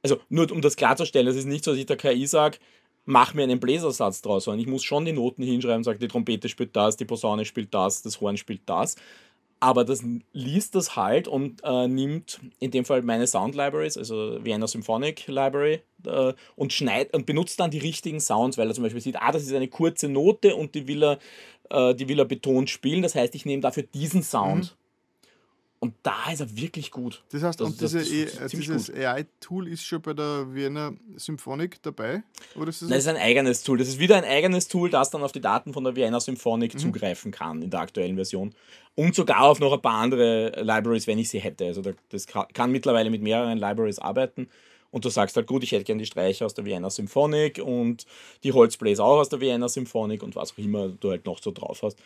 Also 0.03 0.19
nur 0.29 0.51
um 0.51 0.61
das 0.61 0.75
klarzustellen, 0.75 1.27
es 1.27 1.35
ist 1.35 1.45
nicht 1.45 1.63
so, 1.63 1.71
dass 1.71 1.79
ich 1.79 1.87
der 1.87 1.97
KI 1.97 2.27
sage, 2.27 2.59
mach 3.05 3.33
mir 3.33 3.43
einen 3.43 3.59
Bläsersatz 3.59 4.21
draus, 4.21 4.45
sondern 4.45 4.59
ich 4.59 4.67
muss 4.67 4.83
schon 4.83 5.05
die 5.05 5.13
Noten 5.13 5.43
hinschreiben, 5.43 5.83
sage, 5.83 5.99
die 5.99 6.07
Trompete 6.07 6.49
spielt 6.49 6.75
das, 6.75 6.97
die 6.97 7.05
Posaune 7.05 7.45
spielt 7.45 7.73
das, 7.73 8.01
das 8.01 8.21
Horn 8.21 8.37
spielt 8.37 8.61
das. 8.65 8.95
Aber 9.59 9.85
das 9.85 10.03
liest 10.33 10.75
das 10.75 10.95
halt 10.95 11.27
und 11.27 11.61
äh, 11.63 11.87
nimmt 11.87 12.39
in 12.59 12.71
dem 12.71 12.83
Fall 12.83 13.01
meine 13.01 13.25
Sound 13.25 13.55
Libraries, 13.55 13.97
also 13.97 14.43
Vienna 14.43 14.67
Symphonic 14.67 15.27
Library, 15.27 15.81
äh, 16.05 16.33
und 16.55 16.73
schneidet 16.73 17.13
und 17.13 17.25
benutzt 17.25 17.59
dann 17.59 17.71
die 17.71 17.79
richtigen 17.79 18.19
Sounds, 18.19 18.57
weil 18.57 18.67
er 18.67 18.73
zum 18.73 18.83
Beispiel 18.83 19.01
sieht, 19.01 19.15
ah, 19.15 19.31
das 19.31 19.43
ist 19.43 19.53
eine 19.53 19.69
kurze 19.69 20.09
Note 20.09 20.55
und 20.55 20.75
die 20.75 20.87
will 20.87 21.03
er, 21.03 21.19
äh, 21.69 21.95
die 21.95 22.07
will 22.07 22.19
er 22.19 22.25
betont 22.25 22.69
spielen. 22.69 23.01
Das 23.01 23.15
heißt, 23.15 23.35
ich 23.35 23.45
nehme 23.45 23.61
dafür 23.61 23.83
diesen 23.83 24.23
Sound. 24.23 24.75
Mhm 24.77 24.85
und 25.85 25.93
da 26.03 26.31
ist 26.31 26.39
er 26.39 26.57
wirklich 26.57 26.89
gut. 26.89 27.23
Das 27.31 27.43
heißt, 27.43 27.59
das, 27.59 27.67
und 27.67 27.79
diese 27.79 27.99
das, 27.99 28.09
e 28.09 28.57
dieses 28.57 28.91
AI-Tool 28.91 29.67
ist 29.67 29.83
schon 29.83 30.01
bei 30.01 30.13
der 30.13 30.51
Wiener 30.53 30.93
Symphonic 31.15 31.81
dabei? 31.83 32.23
Oder 32.55 32.69
ist 32.69 32.81
das, 32.81 32.89
das 32.89 32.97
ist 32.99 33.07
ein 33.07 33.17
eigenes 33.17 33.61
Tool. 33.61 33.77
Das 33.77 33.87
ist 33.87 33.99
wieder 33.99 34.15
ein 34.15 34.23
eigenes 34.23 34.67
Tool, 34.67 34.89
das 34.89 35.11
dann 35.11 35.21
auf 35.21 35.31
die 35.31 35.41
Daten 35.41 35.73
von 35.73 35.83
der 35.83 35.95
Wiener 35.95 36.19
Symphonic 36.19 36.73
mhm. 36.73 36.79
zugreifen 36.79 37.31
kann 37.31 37.61
in 37.61 37.69
der 37.69 37.81
aktuellen 37.81 38.15
Version. 38.15 38.55
Und 38.95 39.13
sogar 39.13 39.41
auf 39.41 39.59
noch 39.59 39.73
ein 39.73 39.81
paar 39.81 40.01
andere 40.01 40.63
Libraries, 40.63 41.05
wenn 41.05 41.19
ich 41.19 41.29
sie 41.29 41.39
hätte. 41.39 41.65
Also 41.65 41.83
das 42.09 42.25
kann 42.25 42.71
mittlerweile 42.71 43.09
mit 43.09 43.21
mehreren 43.21 43.59
Libraries 43.59 43.99
arbeiten. 43.99 44.47
Und 44.95 45.03
du 45.03 45.09
sagst 45.09 45.35
halt, 45.35 45.45
gut, 45.45 45.61
ich 45.61 45.73
hätte 45.73 45.83
gerne 45.83 45.99
die 45.99 46.05
Streicher 46.05 46.45
aus 46.45 46.53
der 46.53 46.63
Vienna 46.63 46.89
Symphonic 46.89 47.59
und 47.59 48.05
die 48.45 48.53
Holzbläser 48.53 49.03
auch 49.03 49.19
aus 49.19 49.27
der 49.27 49.41
Vienna 49.41 49.67
Symphonic 49.67 50.23
und 50.23 50.37
was 50.37 50.53
auch 50.53 50.57
immer 50.57 50.87
du 50.87 51.09
halt 51.09 51.25
noch 51.25 51.43
so 51.43 51.51
drauf 51.51 51.81
hast. 51.83 51.99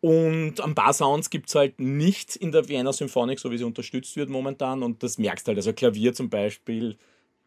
Und 0.00 0.58
ein 0.58 0.74
paar 0.74 0.94
Sounds 0.94 1.28
gibt 1.28 1.50
es 1.50 1.54
halt 1.54 1.78
nicht 1.78 2.34
in 2.34 2.50
der 2.50 2.66
Vienna 2.66 2.94
Symphonic, 2.94 3.38
so 3.38 3.50
wie 3.50 3.58
sie 3.58 3.64
unterstützt 3.64 4.16
wird 4.16 4.30
momentan. 4.30 4.82
Und 4.82 5.02
das 5.02 5.18
merkst 5.18 5.46
du 5.46 5.50
halt. 5.50 5.58
Also 5.58 5.74
Klavier 5.74 6.14
zum 6.14 6.30
Beispiel 6.30 6.96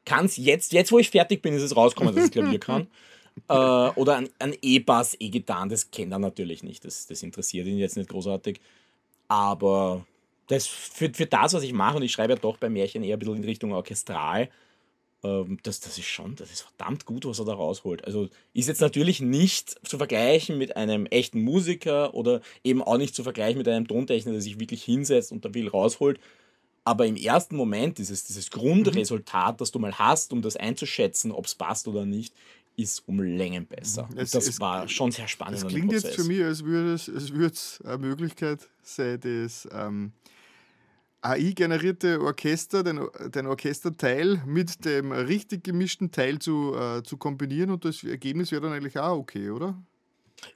kann 0.05 0.27
es 0.27 0.37
jetzt, 0.37 0.73
jetzt 0.73 0.91
wo 0.91 0.99
ich 0.99 1.09
fertig 1.09 1.41
bin, 1.41 1.55
ist 1.55 1.63
es 1.63 1.75
rausgekommen, 1.75 2.13
dass 2.13 2.25
es 2.25 2.29
Klavier 2.29 2.59
kann. 2.59 2.85
äh, 3.49 3.53
oder 3.53 4.17
ein, 4.17 4.29
ein 4.37 4.55
E-Bass, 4.61 5.17
E-Gitarren, 5.19 5.69
das 5.69 5.89
kennt 5.89 6.11
er 6.11 6.19
natürlich 6.19 6.61
nicht. 6.61 6.85
Das, 6.85 7.07
das 7.07 7.23
interessiert 7.23 7.65
ihn 7.65 7.79
jetzt 7.79 7.97
nicht 7.97 8.09
großartig. 8.09 8.59
Aber 9.27 10.05
das 10.45 10.67
für, 10.67 11.11
für 11.11 11.25
das, 11.25 11.55
was 11.55 11.63
ich 11.63 11.73
mache, 11.73 11.97
und 11.97 12.03
ich 12.03 12.11
schreibe 12.11 12.33
ja 12.33 12.39
doch 12.39 12.57
bei 12.57 12.69
Märchen 12.69 13.01
eher 13.01 13.15
ein 13.15 13.19
bisschen 13.19 13.37
in 13.37 13.43
Richtung 13.43 13.73
orchestral, 13.73 14.49
ähm, 15.27 15.59
das, 15.63 15.79
das 15.79 15.97
ist 15.97 16.07
schon, 16.07 16.35
das 16.35 16.51
ist 16.51 16.61
verdammt 16.61 17.05
gut, 17.05 17.25
was 17.25 17.39
er 17.39 17.45
da 17.45 17.53
rausholt. 17.53 18.05
Also 18.05 18.29
ist 18.53 18.67
jetzt 18.67 18.81
natürlich 18.81 19.19
nicht 19.19 19.75
zu 19.87 19.97
vergleichen 19.97 20.57
mit 20.57 20.75
einem 20.75 21.05
echten 21.07 21.41
Musiker 21.41 22.13
oder 22.13 22.41
eben 22.63 22.81
auch 22.81 22.97
nicht 22.97 23.15
zu 23.15 23.23
vergleichen 23.23 23.57
mit 23.57 23.67
einem 23.67 23.87
Tontechniker, 23.87 24.31
der 24.31 24.41
sich 24.41 24.59
wirklich 24.59 24.83
hinsetzt 24.83 25.31
und 25.31 25.45
da 25.45 25.49
viel 25.51 25.67
rausholt. 25.67 26.19
Aber 26.83 27.05
im 27.05 27.17
ersten 27.17 27.57
Moment, 27.57 27.97
dieses, 27.97 28.23
dieses 28.23 28.49
Grundresultat, 28.49 29.59
das 29.59 29.71
du 29.71 29.79
mal 29.79 29.97
hast, 29.99 30.31
um 30.31 30.41
das 30.41 30.55
einzuschätzen, 30.55 31.33
ob 31.33 31.45
es 31.45 31.55
passt 31.55 31.87
oder 31.87 32.05
nicht, 32.05 32.33
ist 32.77 33.03
um 33.07 33.19
Längen 33.19 33.65
besser. 33.65 34.07
Es, 34.15 34.31
das 34.31 34.47
es, 34.47 34.59
war 34.59 34.87
schon 34.87 35.11
sehr 35.11 35.27
spannend. 35.27 35.57
Es 35.57 35.67
klingt 35.67 35.91
jetzt 35.91 36.15
für 36.15 36.23
mich, 36.23 36.41
als 36.43 36.63
würde 36.63 36.93
es, 36.93 37.07
würde 37.07 37.57
eine 37.83 37.97
Möglichkeit 37.97 38.69
sein, 38.83 39.19
das 39.19 39.67
ähm, 39.73 40.13
AI-generierte 41.21 42.21
Orchester, 42.21 42.83
den, 42.83 43.01
den 43.33 43.47
Orchesterteil 43.47 44.41
mit 44.45 44.85
dem 44.85 45.11
richtig 45.11 45.63
gemischten 45.63 46.11
Teil 46.11 46.39
zu, 46.39 46.75
äh, 46.75 47.03
zu 47.03 47.17
kombinieren 47.17 47.71
und 47.71 47.85
das 47.85 48.03
Ergebnis 48.03 48.51
wäre 48.51 48.61
dann 48.61 48.73
eigentlich 48.73 48.97
auch 48.99 49.17
okay, 49.17 49.49
oder? 49.49 49.75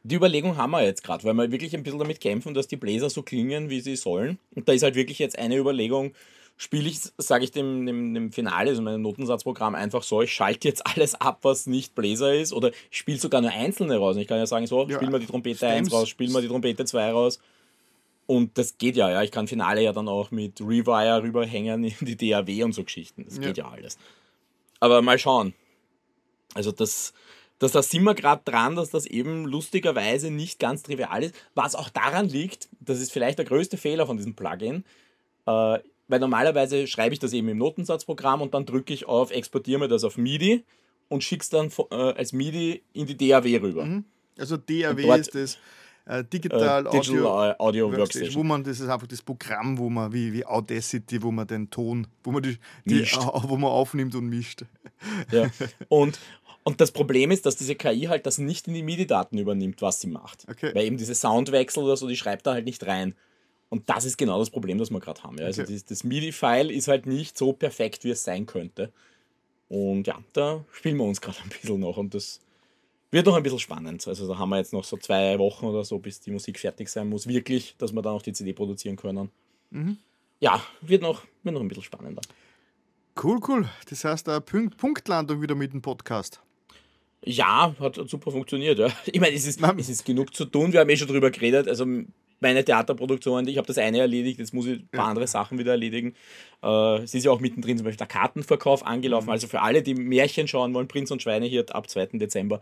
Die 0.03 0.15
Überlegung 0.15 0.57
haben 0.57 0.71
wir 0.71 0.83
jetzt 0.83 1.03
gerade, 1.03 1.23
weil 1.23 1.33
wir 1.33 1.51
wirklich 1.51 1.75
ein 1.75 1.83
bisschen 1.83 1.99
damit 1.99 2.21
kämpfen, 2.21 2.53
dass 2.53 2.67
die 2.67 2.77
Bläser 2.77 3.09
so 3.09 3.23
klingen, 3.23 3.69
wie 3.69 3.81
sie 3.81 3.95
sollen. 3.95 4.37
Und 4.55 4.69
da 4.69 4.73
ist 4.73 4.83
halt 4.83 4.95
wirklich 4.95 5.17
jetzt 5.17 5.39
eine 5.39 5.57
Überlegung, 5.57 6.13
spiele 6.57 6.87
ich, 6.87 6.99
sage 7.17 7.43
ich 7.43 7.51
dem, 7.51 7.87
dem, 7.87 8.13
dem 8.13 8.31
Finale, 8.31 8.69
also 8.69 8.83
meinem 8.83 9.01
Notensatzprogramm, 9.01 9.73
einfach 9.73 10.03
so, 10.03 10.21
ich 10.21 10.31
schalte 10.31 10.67
jetzt 10.67 10.85
alles 10.85 11.15
ab, 11.15 11.39
was 11.41 11.65
nicht 11.65 11.95
Bläser 11.95 12.35
ist, 12.35 12.53
oder 12.53 12.69
ich 12.91 12.97
spiele 12.97 13.17
sogar 13.17 13.41
nur 13.41 13.51
einzelne 13.51 13.97
raus. 13.97 14.15
Und 14.15 14.21
ich 14.21 14.27
kann 14.27 14.37
ja 14.37 14.45
sagen, 14.45 14.67
so, 14.67 14.87
ja, 14.87 14.95
spiel 14.95 15.09
mal 15.09 15.19
die 15.19 15.25
Trompete 15.25 15.57
Stems. 15.57 15.87
1 15.87 15.91
raus, 15.91 16.09
spiel 16.09 16.29
mal 16.29 16.41
die 16.43 16.47
Trompete 16.47 16.85
2 16.85 17.11
raus. 17.11 17.39
Und 18.27 18.57
das 18.57 18.77
geht 18.77 18.95
ja, 18.95 19.09
ja. 19.09 19.23
Ich 19.23 19.31
kann 19.31 19.47
Finale 19.47 19.83
ja 19.83 19.93
dann 19.93 20.07
auch 20.07 20.31
mit 20.31 20.61
Rewire 20.61 21.21
rüberhängen 21.23 21.83
in 21.83 21.95
die 22.05 22.15
DAW 22.15 22.63
und 22.63 22.73
so 22.73 22.83
Geschichten. 22.83 23.25
Das 23.25 23.35
ja. 23.37 23.41
geht 23.41 23.57
ja 23.57 23.67
alles. 23.67 23.97
Aber 24.79 25.01
mal 25.01 25.19
schauen. 25.19 25.53
Also 26.53 26.71
das, 26.71 27.13
das, 27.59 27.71
da 27.71 27.81
sind 27.81 28.03
wir 28.03 28.15
gerade 28.15 28.41
dran, 28.43 28.75
dass 28.75 28.89
das 28.89 29.05
eben 29.05 29.45
lustigerweise 29.45 30.31
nicht 30.31 30.59
ganz 30.59 30.83
trivial 30.83 31.23
ist. 31.23 31.35
Was 31.55 31.75
auch 31.75 31.89
daran 31.89 32.27
liegt, 32.27 32.69
das 32.79 32.99
ist 32.99 33.11
vielleicht 33.11 33.37
der 33.37 33.45
größte 33.45 33.77
Fehler 33.77 34.05
von 34.05 34.17
diesem 34.17 34.35
Plugin, 34.35 34.83
äh, 35.45 35.79
weil 36.07 36.19
normalerweise 36.19 36.87
schreibe 36.87 37.13
ich 37.13 37.19
das 37.19 37.33
eben 37.33 37.47
im 37.49 37.57
Notensatzprogramm 37.57 38.41
und 38.41 38.53
dann 38.53 38.65
drücke 38.65 38.93
ich 38.93 39.07
auf, 39.07 39.31
exportiere 39.31 39.79
mir 39.79 39.87
das 39.87 40.03
auf 40.03 40.17
MIDI 40.17 40.65
und 41.07 41.23
schicke 41.23 41.43
es 41.43 41.49
dann 41.49 41.71
äh, 41.91 41.95
als 41.95 42.33
MIDI 42.33 42.81
in 42.93 43.05
die 43.05 43.15
DAW 43.15 43.57
rüber. 43.57 43.85
Mhm. 43.85 44.05
Also 44.37 44.57
DAW 44.57 45.19
ist 45.19 45.35
das 45.35 45.57
äh, 46.11 46.25
Digital, 46.25 46.85
äh, 46.85 46.89
Digital 46.91 47.55
Audio, 47.57 47.87
Audio 47.87 47.91
Workstation. 47.97 48.35
Wo 48.35 48.43
man, 48.43 48.63
das 48.63 48.81
ist 48.81 48.89
einfach 48.89 49.07
das 49.07 49.21
Programm, 49.21 49.77
wo 49.77 49.89
man, 49.89 50.11
wie, 50.11 50.33
wie 50.33 50.45
Audacity, 50.45 51.23
wo 51.23 51.31
man 51.31 51.47
den 51.47 51.69
Ton, 51.69 52.05
wo 52.23 52.31
man, 52.31 52.43
die, 52.43 52.57
die 52.85 53.03
wo 53.03 53.55
man 53.55 53.71
aufnimmt 53.71 54.13
und 54.15 54.27
mischt. 54.27 54.65
Ja. 55.31 55.49
Und, 55.89 56.19
und 56.63 56.79
das 56.79 56.91
Problem 56.91 57.31
ist, 57.31 57.47
dass 57.47 57.55
diese 57.55 57.73
KI 57.73 58.01
halt 58.01 58.27
das 58.27 58.37
nicht 58.37 58.67
in 58.67 58.75
die 58.75 58.83
MIDI-Daten 58.83 59.37
übernimmt, 59.39 59.81
was 59.81 59.99
sie 59.99 60.07
macht. 60.07 60.45
Okay. 60.47 60.75
Weil 60.75 60.85
eben 60.85 60.97
diese 60.97 61.15
Soundwechsel 61.15 61.83
oder 61.83 61.97
so, 61.97 62.07
die 62.07 62.15
schreibt 62.15 62.45
da 62.45 62.53
halt 62.53 62.65
nicht 62.65 62.85
rein. 62.85 63.15
Und 63.69 63.89
das 63.89 64.05
ist 64.05 64.17
genau 64.17 64.37
das 64.37 64.51
Problem, 64.51 64.77
das 64.77 64.91
wir 64.91 64.99
gerade 64.99 65.23
haben. 65.23 65.39
Ja. 65.39 65.45
Also 65.45 65.63
okay. 65.63 65.73
das, 65.73 65.85
das 65.85 66.03
MIDI-File 66.03 66.69
ist 66.69 66.87
halt 66.87 67.07
nicht 67.07 67.35
so 67.35 67.53
perfekt, 67.53 68.03
wie 68.03 68.11
es 68.11 68.23
sein 68.23 68.45
könnte. 68.45 68.91
Und 69.69 70.05
ja, 70.05 70.19
da 70.33 70.63
spielen 70.71 70.97
wir 70.97 71.05
uns 71.05 71.19
gerade 71.19 71.39
ein 71.43 71.49
bisschen 71.49 71.79
noch 71.79 71.97
und 71.97 72.13
das 72.13 72.41
wird 73.11 73.25
noch 73.25 73.35
ein 73.35 73.43
bisschen 73.43 73.59
spannend. 73.59 74.07
Also 74.07 74.27
da 74.27 74.37
haben 74.37 74.49
wir 74.49 74.57
jetzt 74.57 74.73
noch 74.73 74.83
so 74.83 74.97
zwei 74.97 75.37
Wochen 75.37 75.65
oder 75.65 75.83
so, 75.83 75.99
bis 75.99 76.19
die 76.21 76.31
Musik 76.31 76.57
fertig 76.59 76.89
sein 76.89 77.09
muss. 77.09 77.27
Wirklich, 77.27 77.75
dass 77.77 77.93
wir 77.93 78.01
dann 78.01 78.13
auch 78.13 78.21
die 78.21 78.33
CD 78.33 78.53
produzieren 78.53 78.95
können. 78.95 79.29
Mhm. 79.69 79.97
Ja, 80.39 80.61
wird 80.81 81.01
noch, 81.01 81.23
wird 81.43 81.53
noch 81.53 81.61
ein 81.61 81.67
bisschen 81.67 81.83
spannender. 81.83 82.21
Cool, 83.21 83.39
cool. 83.47 83.69
Das 83.89 84.03
heißt, 84.03 84.29
eine 84.29 84.41
Punktlandung 84.41 85.41
wieder 85.41 85.55
mit 85.55 85.73
dem 85.73 85.81
Podcast. 85.81 86.41
Ja, 87.23 87.75
hat 87.79 87.95
super 88.09 88.31
funktioniert. 88.31 88.79
Ja. 88.79 88.87
Ich 89.05 89.19
meine, 89.19 89.35
es 89.35 89.45
ist, 89.45 89.61
es 89.61 89.89
ist 89.89 90.05
genug 90.05 90.33
zu 90.33 90.45
tun. 90.45 90.73
Wir 90.73 90.79
haben 90.79 90.89
eh 90.89 90.97
schon 90.97 91.07
drüber 91.07 91.29
geredet. 91.29 91.67
Also 91.67 91.85
meine 92.41 92.65
Theaterproduktion, 92.65 93.47
ich 93.47 93.57
habe 93.57 93.67
das 93.67 93.77
eine 93.77 93.99
erledigt, 93.99 94.39
jetzt 94.39 94.53
muss 94.53 94.65
ich 94.65 94.79
ein 94.79 94.87
paar 94.87 95.05
ja. 95.05 95.09
andere 95.09 95.27
Sachen 95.27 95.59
wieder 95.59 95.71
erledigen. 95.71 96.15
Äh, 96.63 97.03
es 97.03 97.13
ist 97.13 97.23
ja 97.23 97.31
auch 97.31 97.39
mittendrin 97.39 97.77
zum 97.77 97.85
Beispiel 97.85 97.97
der 97.97 98.07
Kartenverkauf 98.07 98.85
angelaufen. 98.85 99.27
Mhm. 99.27 99.31
Also 99.31 99.47
für 99.47 99.61
alle, 99.61 99.81
die 99.81 99.93
Märchen 99.93 100.47
schauen 100.47 100.73
wollen, 100.73 100.87
Prinz 100.87 101.11
und 101.11 101.21
Schweinehirt 101.21 101.73
ab 101.73 101.89
2. 101.89 102.07
Dezember. 102.13 102.59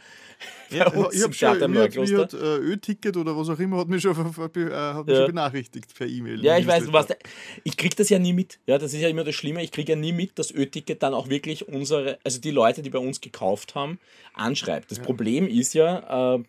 Ja, 0.69 0.87
ich 1.11 1.23
habe 1.23 1.33
schon, 1.33 1.71
mir 1.71 1.83
hat, 1.83 1.95
mir 1.95 2.17
hat 2.17 2.33
äh, 2.33 2.57
Ö-Ticket 2.57 3.17
oder 3.17 3.35
was 3.37 3.49
auch 3.49 3.59
immer 3.59 3.77
hat 3.77 3.87
mich 3.87 4.01
schon, 4.01 4.11
äh, 4.11 4.15
hat 4.17 4.55
mich 4.55 5.15
ja. 5.15 5.15
schon 5.15 5.27
benachrichtigt 5.27 5.95
per 5.95 6.07
E-Mail. 6.07 6.43
Ja, 6.43 6.57
ich 6.57 6.67
weiß, 6.67 6.85
du 6.85 7.15
ich 7.63 7.77
kriege 7.77 7.95
das 7.95 8.09
ja 8.09 8.19
nie 8.19 8.33
mit. 8.33 8.59
Ja, 8.67 8.77
das 8.77 8.93
ist 8.93 9.01
ja 9.01 9.09
immer 9.09 9.23
das 9.23 9.35
Schlimme. 9.35 9.63
Ich 9.63 9.71
kriege 9.71 9.93
ja 9.93 9.97
nie 9.97 10.13
mit, 10.13 10.37
dass 10.39 10.51
Ö-Ticket 10.51 11.03
dann 11.03 11.13
auch 11.13 11.29
wirklich 11.29 11.67
unsere, 11.67 12.19
also 12.23 12.39
die 12.39 12.51
Leute, 12.51 12.81
die 12.81 12.89
bei 12.89 12.99
uns 12.99 13.21
gekauft 13.21 13.75
haben, 13.75 13.99
anschreibt. 14.33 14.91
Das 14.91 14.97
ja. 14.97 15.03
Problem 15.03 15.47
ist 15.47 15.73
ja, 15.73 16.35
äh, 16.35 16.43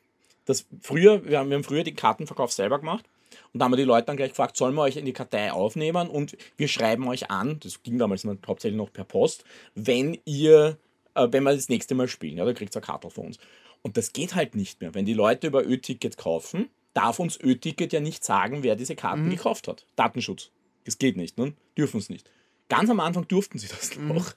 dass 0.45 0.66
früher, 0.81 1.25
wir 1.25 1.38
haben, 1.38 1.51
wir 1.51 1.57
haben 1.57 1.64
früher 1.64 1.85
den 1.85 1.97
Kartenverkauf 1.97 2.53
selber 2.53 2.79
gemacht 2.79 3.05
Und 3.52 3.60
da 3.60 3.64
haben 3.64 3.72
wir 3.72 3.76
die 3.76 3.84
Leute 3.84 4.06
dann 4.06 4.16
gleich 4.16 4.30
gefragt, 4.30 4.56
sollen 4.56 4.74
wir 4.74 4.82
euch 4.82 4.96
in 4.96 5.04
die 5.04 5.12
Kartei 5.12 5.52
aufnehmen 5.52 6.08
und 6.08 6.36
wir 6.56 6.68
schreiben 6.68 7.06
euch 7.08 7.30
an, 7.30 7.58
das 7.60 7.82
ging 7.82 7.98
damals 7.98 8.24
hauptsächlich 8.46 8.78
noch 8.78 8.92
per 8.92 9.04
Post, 9.04 9.44
wenn 9.74 10.18
ihr, 10.24 10.78
äh, 11.14 11.28
wenn 11.30 11.42
wir 11.42 11.54
das 11.54 11.68
nächste 11.68 11.94
Mal 11.94 12.08
spielen, 12.08 12.38
ja, 12.38 12.44
da 12.44 12.52
kriegt 12.52 12.74
ihr 12.76 12.78
eine 12.78 12.86
Karte 12.86 13.10
von 13.10 13.26
uns. 13.26 13.38
Und 13.82 13.96
das 13.96 14.12
geht 14.12 14.34
halt 14.34 14.54
nicht 14.54 14.80
mehr. 14.80 14.94
Wenn 14.94 15.04
die 15.04 15.14
Leute 15.14 15.46
über 15.46 15.64
Ö-Ticket 15.64 16.16
kaufen, 16.16 16.68
darf 16.94 17.18
uns 17.18 17.38
Ö-Ticket 17.40 17.92
ja 17.92 18.00
nicht 18.00 18.24
sagen, 18.24 18.62
wer 18.62 18.76
diese 18.76 18.94
Karten 18.94 19.26
mhm. 19.26 19.30
gekauft 19.30 19.68
hat. 19.68 19.86
Datenschutz. 19.96 20.50
Das 20.84 20.98
geht 20.98 21.16
nicht, 21.16 21.38
ne? 21.38 21.54
dürfen 21.76 21.98
es 21.98 22.08
nicht. 22.08 22.30
Ganz 22.68 22.90
am 22.90 23.00
Anfang 23.00 23.26
durften 23.26 23.58
sie 23.58 23.68
das 23.68 23.96
mhm. 23.96 24.08
noch. 24.08 24.32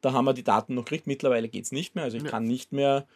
Da 0.00 0.12
haben 0.12 0.24
wir 0.24 0.34
die 0.34 0.44
Daten 0.44 0.74
noch 0.74 0.84
gekriegt. 0.84 1.06
Mittlerweile 1.06 1.48
geht 1.48 1.64
es 1.64 1.72
nicht 1.72 1.94
mehr. 1.94 2.04
Also 2.04 2.16
ich 2.16 2.24
ja. 2.24 2.30
kann 2.30 2.44
nicht 2.44 2.72
mehr 2.72 3.06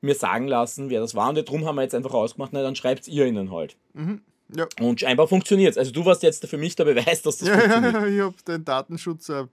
mir 0.00 0.14
sagen 0.14 0.48
lassen, 0.48 0.90
wer 0.90 1.00
das 1.00 1.14
war. 1.14 1.28
Und 1.28 1.36
darum 1.36 1.64
haben 1.64 1.76
wir 1.76 1.82
jetzt 1.82 1.94
einfach 1.94 2.12
ausgemacht, 2.12 2.52
na 2.52 2.62
dann 2.62 2.74
schreibt 2.74 3.06
ihr 3.06 3.26
ihnen 3.26 3.52
halt. 3.52 3.76
Mhm. 3.94 4.22
Ja. 4.54 4.66
Und 4.80 5.00
scheinbar 5.00 5.28
funktioniert 5.28 5.72
es. 5.72 5.78
Also 5.78 5.92
du 5.92 6.04
warst 6.04 6.22
jetzt 6.22 6.46
für 6.46 6.58
mich 6.58 6.76
der 6.76 6.84
Beweis, 6.84 7.22
dass 7.22 7.38
das 7.38 7.48
ja, 7.48 7.58
funktioniert. 7.58 7.94
Ja, 7.94 8.06
ich 8.06 8.20
habe 8.20 8.34
den 8.46 8.64
Datenschutz 8.64 9.28
äh, 9.28 9.44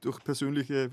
durch 0.00 0.22
persönliche 0.24 0.90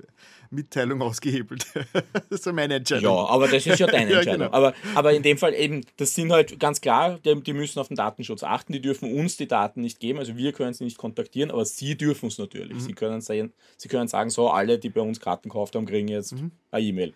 Mitteilung 0.49 1.01
ausgehebelt. 1.01 1.65
das 2.29 2.41
ist 2.41 2.51
meine 2.51 2.75
Entscheidung. 2.75 3.15
Ja, 3.15 3.25
aber 3.25 3.47
das 3.47 3.65
ist 3.65 3.79
ja 3.79 3.87
deine 3.87 4.13
Entscheidung. 4.13 4.41
ja, 4.41 4.47
genau. 4.47 4.57
aber, 4.57 4.73
aber 4.95 5.13
in 5.13 5.23
dem 5.23 5.37
Fall 5.37 5.53
eben, 5.53 5.81
das 5.97 6.13
sind 6.13 6.31
halt 6.31 6.59
ganz 6.59 6.81
klar, 6.81 7.19
die, 7.19 7.41
die, 7.41 7.53
müssen 7.53 7.79
auf 7.79 7.87
den 7.87 7.97
Datenschutz 7.97 8.43
achten, 8.43 8.73
die 8.73 8.81
dürfen 8.81 9.13
uns 9.13 9.37
die 9.37 9.47
Daten 9.47 9.81
nicht 9.81 9.99
geben, 9.99 10.19
also 10.19 10.35
wir 10.35 10.51
können 10.51 10.73
sie 10.73 10.83
nicht 10.83 10.97
kontaktieren, 10.97 11.51
aber 11.51 11.65
sie 11.65 11.97
dürfen 11.97 12.27
es 12.27 12.37
natürlich. 12.37 12.73
Mhm. 12.73 12.79
Sie, 12.79 12.93
können 12.93 13.21
sagen, 13.21 13.53
sie 13.77 13.87
können 13.87 14.07
sagen, 14.07 14.29
so 14.29 14.49
alle, 14.49 14.77
die 14.77 14.89
bei 14.89 15.01
uns 15.01 15.19
Karten 15.19 15.49
gekauft 15.49 15.75
haben, 15.75 15.85
kriegen 15.85 16.07
jetzt 16.07 16.33
mhm. 16.33 16.51
eine 16.71 16.85
E-Mail. 16.85 17.13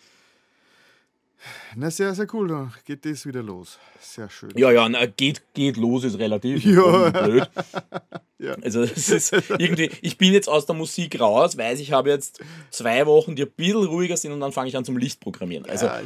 Na, 1.75 1.91
sehr, 1.91 2.13
sehr 2.15 2.27
cool. 2.33 2.47
Dann 2.47 2.73
geht 2.85 3.05
das 3.05 3.25
wieder 3.25 3.43
los. 3.43 3.77
Sehr 3.99 4.29
schön. 4.29 4.51
Ja, 4.55 4.71
ja, 4.71 4.87
na, 4.89 5.05
geht, 5.05 5.41
geht 5.53 5.77
los 5.77 6.03
ist 6.03 6.17
relativ 6.17 6.63
ja. 6.65 7.09
blöd. 7.09 7.49
ja. 8.39 8.55
Also, 8.61 8.85
das 8.85 9.09
ist 9.09 9.33
irgendwie, 9.57 9.91
ich 10.01 10.17
bin 10.17 10.33
jetzt 10.33 10.49
aus 10.49 10.65
der 10.65 10.75
Musik 10.75 11.19
raus, 11.19 11.57
weiß 11.57 11.79
ich 11.79 11.91
habe 11.91 12.09
jetzt 12.09 12.39
zwei 12.71 13.05
Wochen, 13.05 13.35
die 13.35 13.43
ein 13.43 13.51
bisschen 13.51 13.85
ruhiger 13.85 14.17
sind 14.17 14.31
und 14.31 14.39
dann 14.39 14.51
fange 14.51 14.69
ich 14.69 14.77
an 14.77 14.85
zum 14.85 14.97
Licht 14.97 15.19
programmieren. 15.19 15.65
Also, 15.67 15.85
ja, 15.85 15.99
ja. 15.99 16.05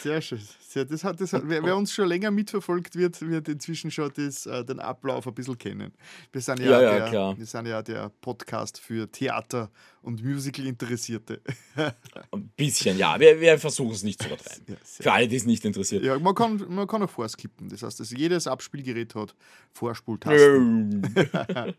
Sehr 0.00 0.20
schön. 0.20 0.40
Sehr, 0.72 0.86
das 0.86 1.04
hat, 1.04 1.20
das 1.20 1.34
hat, 1.34 1.42
wer, 1.44 1.62
wer, 1.62 1.76
uns 1.76 1.92
schon 1.92 2.08
länger 2.08 2.30
mitverfolgt 2.30 2.96
wird, 2.96 3.20
wird 3.20 3.46
inzwischen 3.46 3.90
schon 3.90 4.10
das, 4.16 4.46
äh, 4.46 4.64
den 4.64 4.80
Ablauf 4.80 5.26
ein 5.26 5.34
bisschen 5.34 5.58
kennen. 5.58 5.92
Wir 6.32 6.40
sind 6.40 6.60
ja, 6.60 6.80
ja, 6.80 7.10
der. 7.10 7.36
Wir 7.36 7.44
sind 7.44 7.66
ja 7.66 7.82
der 7.82 8.10
Podcast 8.22 8.80
für 8.80 9.06
Theater 9.12 9.70
und 10.00 10.24
Musical-Interessierte. 10.24 11.42
Ein 12.30 12.48
bisschen, 12.56 12.96
ja. 12.96 13.20
Wir, 13.20 13.38
wir 13.38 13.58
versuchen 13.58 13.92
es 13.92 14.02
nicht 14.02 14.22
zu 14.22 14.28
übertreiben. 14.28 14.64
Ja, 14.66 14.76
für 14.82 15.12
alle, 15.12 15.28
die 15.28 15.36
es 15.36 15.44
nicht 15.44 15.62
interessiert. 15.66 16.04
Ja, 16.04 16.18
man 16.18 16.34
kann, 16.34 16.64
man 16.70 16.86
kann 16.86 17.02
auch 17.02 17.10
vorskippen. 17.10 17.68
Das 17.68 17.82
heißt, 17.82 18.00
dass 18.00 18.10
jedes 18.10 18.46
Abspielgerät 18.46 19.14
hat 19.14 19.34
Vorspultasten. 19.74 21.02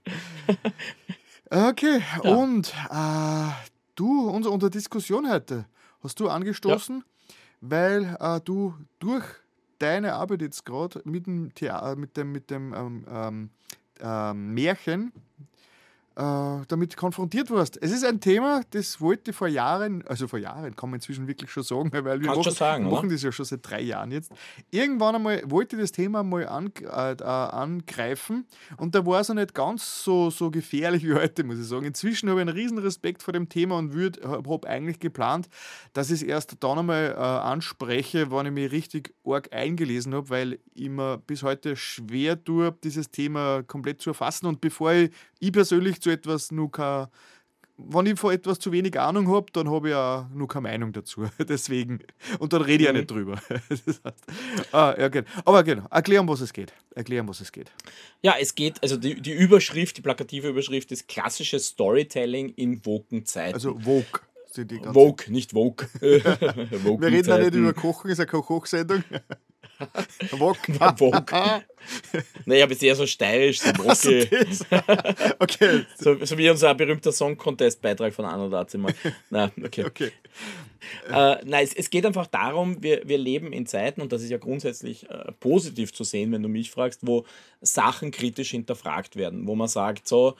okay, 1.49 2.03
ja. 2.23 2.29
und 2.29 2.71
äh, 2.91 3.51
du, 3.95 4.29
unsere, 4.29 4.53
unsere 4.53 4.69
Diskussion 4.69 5.27
heute, 5.31 5.65
hast 6.03 6.19
du 6.19 6.29
angestoßen? 6.29 6.97
Ja 6.97 7.03
weil 7.63 8.17
äh, 8.19 8.41
du 8.43 8.73
durch 8.99 9.23
deine 9.79 10.13
Arbeit 10.13 10.41
jetzt 10.41 10.65
gerade 10.65 11.01
mit 11.05 11.27
dem, 11.27 11.51
mit 11.95 12.17
dem, 12.17 12.31
mit 12.31 12.49
dem 12.49 12.73
ähm, 12.73 13.05
ähm, 13.09 13.49
ähm 14.01 14.53
Märchen 14.53 15.13
damit 16.15 16.95
konfrontiert 16.95 17.49
warst. 17.49 17.81
Es 17.81 17.91
ist 17.91 18.05
ein 18.05 18.19
Thema, 18.19 18.61
das 18.71 19.01
wollte 19.01 19.33
vor 19.33 19.47
Jahren, 19.47 20.05
also 20.07 20.27
vor 20.27 20.39
Jahren 20.39 20.75
kann 20.75 20.89
man 20.89 20.97
inzwischen 20.97 21.27
wirklich 21.27 21.49
schon 21.49 21.63
sagen, 21.63 21.91
weil 21.91 22.21
wir 22.21 22.27
machen, 22.27 22.51
sagen, 22.51 22.89
machen 22.89 23.09
das 23.09 23.23
ja 23.23 23.31
schon 23.31 23.45
seit 23.45 23.67
drei 23.67 23.81
Jahren 23.81 24.11
jetzt. 24.11 24.31
Irgendwann 24.69 25.15
einmal 25.15 25.41
wollte 25.45 25.75
ich 25.75 25.81
das 25.81 25.91
Thema 25.91 26.23
mal 26.23 26.47
an, 26.47 26.71
äh, 26.81 27.13
äh, 27.13 27.23
angreifen 27.23 28.45
und 28.77 28.93
da 28.95 29.05
war 29.05 29.21
es 29.21 29.29
auch 29.29 29.35
nicht 29.35 29.53
ganz 29.53 30.03
so, 30.03 30.29
so 30.29 30.51
gefährlich 30.51 31.03
wie 31.03 31.13
heute, 31.13 31.43
muss 31.43 31.59
ich 31.59 31.65
sagen. 31.65 31.85
Inzwischen 31.85 32.29
habe 32.29 32.41
ich 32.41 32.47
einen 32.47 32.55
riesen 32.55 32.77
Respekt 32.77 33.23
vor 33.23 33.33
dem 33.33 33.49
Thema 33.49 33.77
und 33.77 33.93
habe 34.23 34.67
eigentlich 34.67 34.99
geplant, 34.99 35.49
dass 35.93 36.11
ich 36.11 36.21
es 36.21 36.27
erst 36.27 36.57
dann 36.59 36.79
einmal 36.79 37.11
äh, 37.11 37.19
anspreche, 37.19 38.31
wenn 38.31 38.45
ich 38.47 38.51
mich 38.51 38.71
richtig 38.71 39.13
arg 39.25 39.51
eingelesen 39.51 40.13
habe, 40.13 40.29
weil 40.29 40.59
ich 40.73 40.89
mir 40.89 41.17
bis 41.17 41.43
heute 41.43 41.75
schwer 41.75 42.43
tue, 42.43 42.75
dieses 42.83 43.09
Thema 43.09 43.63
komplett 43.63 44.01
zu 44.01 44.11
erfassen 44.11 44.45
und 44.45 44.61
bevor 44.61 44.93
ich, 44.93 45.11
ich 45.39 45.51
persönlich 45.51 45.99
zu 46.03 46.09
etwas 46.09 46.51
nur 46.51 46.71
kein, 46.71 47.07
wenn 47.77 48.05
ich 48.05 48.19
von 48.19 48.33
etwas 48.33 48.59
zu 48.59 48.71
wenig 48.71 48.99
Ahnung 48.99 49.27
habe, 49.29 49.47
dann 49.51 49.69
habe 49.69 49.87
ich 49.87 49.93
ja 49.93 50.29
nur 50.33 50.47
keine 50.47 50.63
Meinung 50.63 50.93
dazu. 50.93 51.27
Deswegen. 51.39 51.99
Und 52.39 52.53
dann 52.53 52.61
rede 52.61 52.83
ich 52.83 52.89
mhm. 52.89 52.95
ja 52.95 53.01
nicht 53.01 53.11
drüber. 53.11 53.41
Das 53.69 53.81
heißt, 53.87 54.73
ah, 54.73 54.95
ja, 54.97 55.07
genau. 55.07 55.27
Aber 55.45 55.63
genau, 55.63 55.87
erklären, 55.89 56.27
was 56.27 56.41
es 56.41 56.53
geht. 56.53 56.73
Erklären, 56.95 57.27
was 57.27 57.41
es 57.41 57.51
geht. 57.51 57.71
Ja, 58.21 58.35
es 58.39 58.53
geht, 58.53 58.81
also 58.83 58.97
die, 58.97 59.19
die 59.19 59.33
Überschrift, 59.33 59.97
die 59.97 60.01
plakative 60.01 60.49
Überschrift 60.49 60.91
ist 60.91 61.07
klassisches 61.07 61.67
Storytelling 61.67 62.49
in 62.49 62.85
Woken-Zeiten. 62.85 63.55
Also 63.55 63.77
Vogue. 63.79 64.21
Vogue, 64.93 65.25
nicht 65.29 65.51
Vogue. 65.51 65.87
Wir 65.99 67.01
reden 67.01 67.27
ja 67.27 67.37
nicht 67.39 67.55
über 67.55 67.73
Kochen, 67.73 68.11
ist 68.11 68.19
ja 68.19 68.25
keine 68.25 68.43
Kochsendung. 68.43 69.03
Wok. 70.31 70.57
Wok. 70.99 71.31
Nein, 72.45 72.57
ich 72.57 72.61
habe 72.61 72.95
so 72.95 73.05
steirisch, 73.05 73.59
so 73.59 73.69
Woke. 73.69 75.35
okay. 75.39 75.85
So, 75.99 76.23
so, 76.23 76.37
wie 76.37 76.49
unser 76.49 76.73
berühmter 76.75 77.11
Song-Contest-Beitrag 77.11 78.13
von 78.13 78.25
Anno 78.25 78.49
Dazimmer. 78.49 78.93
Nein, 79.29 79.51
okay. 79.63 79.85
okay. 79.85 80.11
Äh, 81.09 81.37
nein, 81.45 81.63
es, 81.63 81.73
es, 81.73 81.89
geht 81.89 82.05
einfach 82.05 82.27
darum, 82.27 82.81
wir, 82.81 83.01
wir 83.07 83.17
leben 83.17 83.53
in 83.53 83.65
Zeiten, 83.65 84.01
und 84.01 84.11
das 84.11 84.21
ist 84.21 84.29
ja 84.29 84.37
grundsätzlich 84.37 85.09
äh, 85.09 85.31
positiv 85.39 85.93
zu 85.93 86.03
sehen, 86.03 86.31
wenn 86.31 86.43
du 86.43 86.49
mich 86.49 86.71
fragst, 86.71 87.01
wo 87.03 87.25
Sachen 87.61 88.11
kritisch 88.11 88.51
hinterfragt 88.51 89.15
werden, 89.15 89.47
wo 89.47 89.55
man 89.55 89.67
sagt, 89.67 90.07
so, 90.07 90.35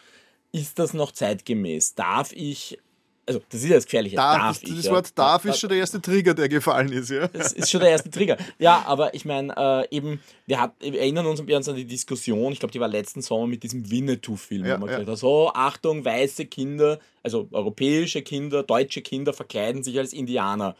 ist 0.52 0.80
das 0.80 0.93
noch 0.93 1.12
zeitgemäß? 1.12 1.96
Darf 1.96 2.32
ich 2.34 2.78
also 3.25 3.41
das 3.49 3.63
ist 3.63 3.69
ja 3.69 3.75
das 3.75 3.86
Gefährliche. 3.86 4.15
Darf, 4.15 4.38
darf 4.38 4.59
das, 4.59 4.69
ich, 4.69 4.75
das 4.75 4.86
ja. 4.86 4.91
Wort 4.91 5.17
darf 5.17 5.45
ist 5.45 5.59
schon 5.59 5.69
der 5.69 5.77
erste 5.77 6.01
Trigger, 6.01 6.33
der 6.33 6.49
gefallen 6.49 6.91
ist, 6.91 7.09
ja. 7.09 7.27
Das 7.27 7.53
ist 7.53 7.71
schon 7.71 7.79
der 7.79 7.91
erste 7.91 8.09
Trigger. 8.09 8.38
Ja, 8.59 8.83
aber 8.86 9.13
ich 9.13 9.25
meine, 9.25 9.53
äh, 9.55 9.95
eben, 9.95 10.19
wir, 10.45 10.59
hat, 10.59 10.73
wir 10.79 10.99
erinnern 10.99 11.25
uns, 11.25 11.39
uns 11.39 11.69
an 11.69 11.75
die 11.75 11.86
Diskussion, 11.86 12.51
ich 12.51 12.59
glaube, 12.59 12.71
die 12.73 12.79
war 12.79 12.88
letzten 12.88 13.21
Sommer 13.21 13.47
mit 13.47 13.63
diesem 13.63 13.89
Winnetou-Film, 13.89 14.65
ja, 14.65 14.75
wo 14.75 14.79
man 14.81 14.89
ja. 14.89 14.95
gesagt 14.97 15.12
hat, 15.12 15.17
so, 15.17 15.51
Achtung, 15.53 16.03
weiße 16.03 16.45
Kinder, 16.45 16.99
also 17.21 17.47
europäische 17.51 18.21
Kinder, 18.21 18.63
deutsche 18.63 19.01
Kinder 19.01 19.33
verkleiden 19.33 19.83
sich 19.83 19.97
als 19.97 20.13
Indianer. 20.13 20.75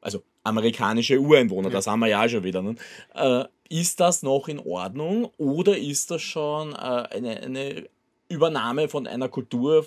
Also 0.00 0.22
amerikanische 0.44 1.20
Ureinwohner, 1.20 1.68
ja. 1.68 1.74
das 1.74 1.86
haben 1.86 2.00
wir 2.00 2.08
ja 2.08 2.28
schon 2.28 2.42
wieder. 2.42 2.62
Ne? 2.62 2.74
Äh, 3.14 3.44
ist 3.68 4.00
das 4.00 4.22
noch 4.22 4.48
in 4.48 4.58
Ordnung 4.58 5.30
oder 5.38 5.78
ist 5.78 6.10
das 6.10 6.22
schon 6.22 6.72
äh, 6.72 6.76
eine, 6.76 7.40
eine 7.40 7.88
Übernahme 8.28 8.88
von 8.88 9.06
einer 9.06 9.28
Kultur, 9.28 9.86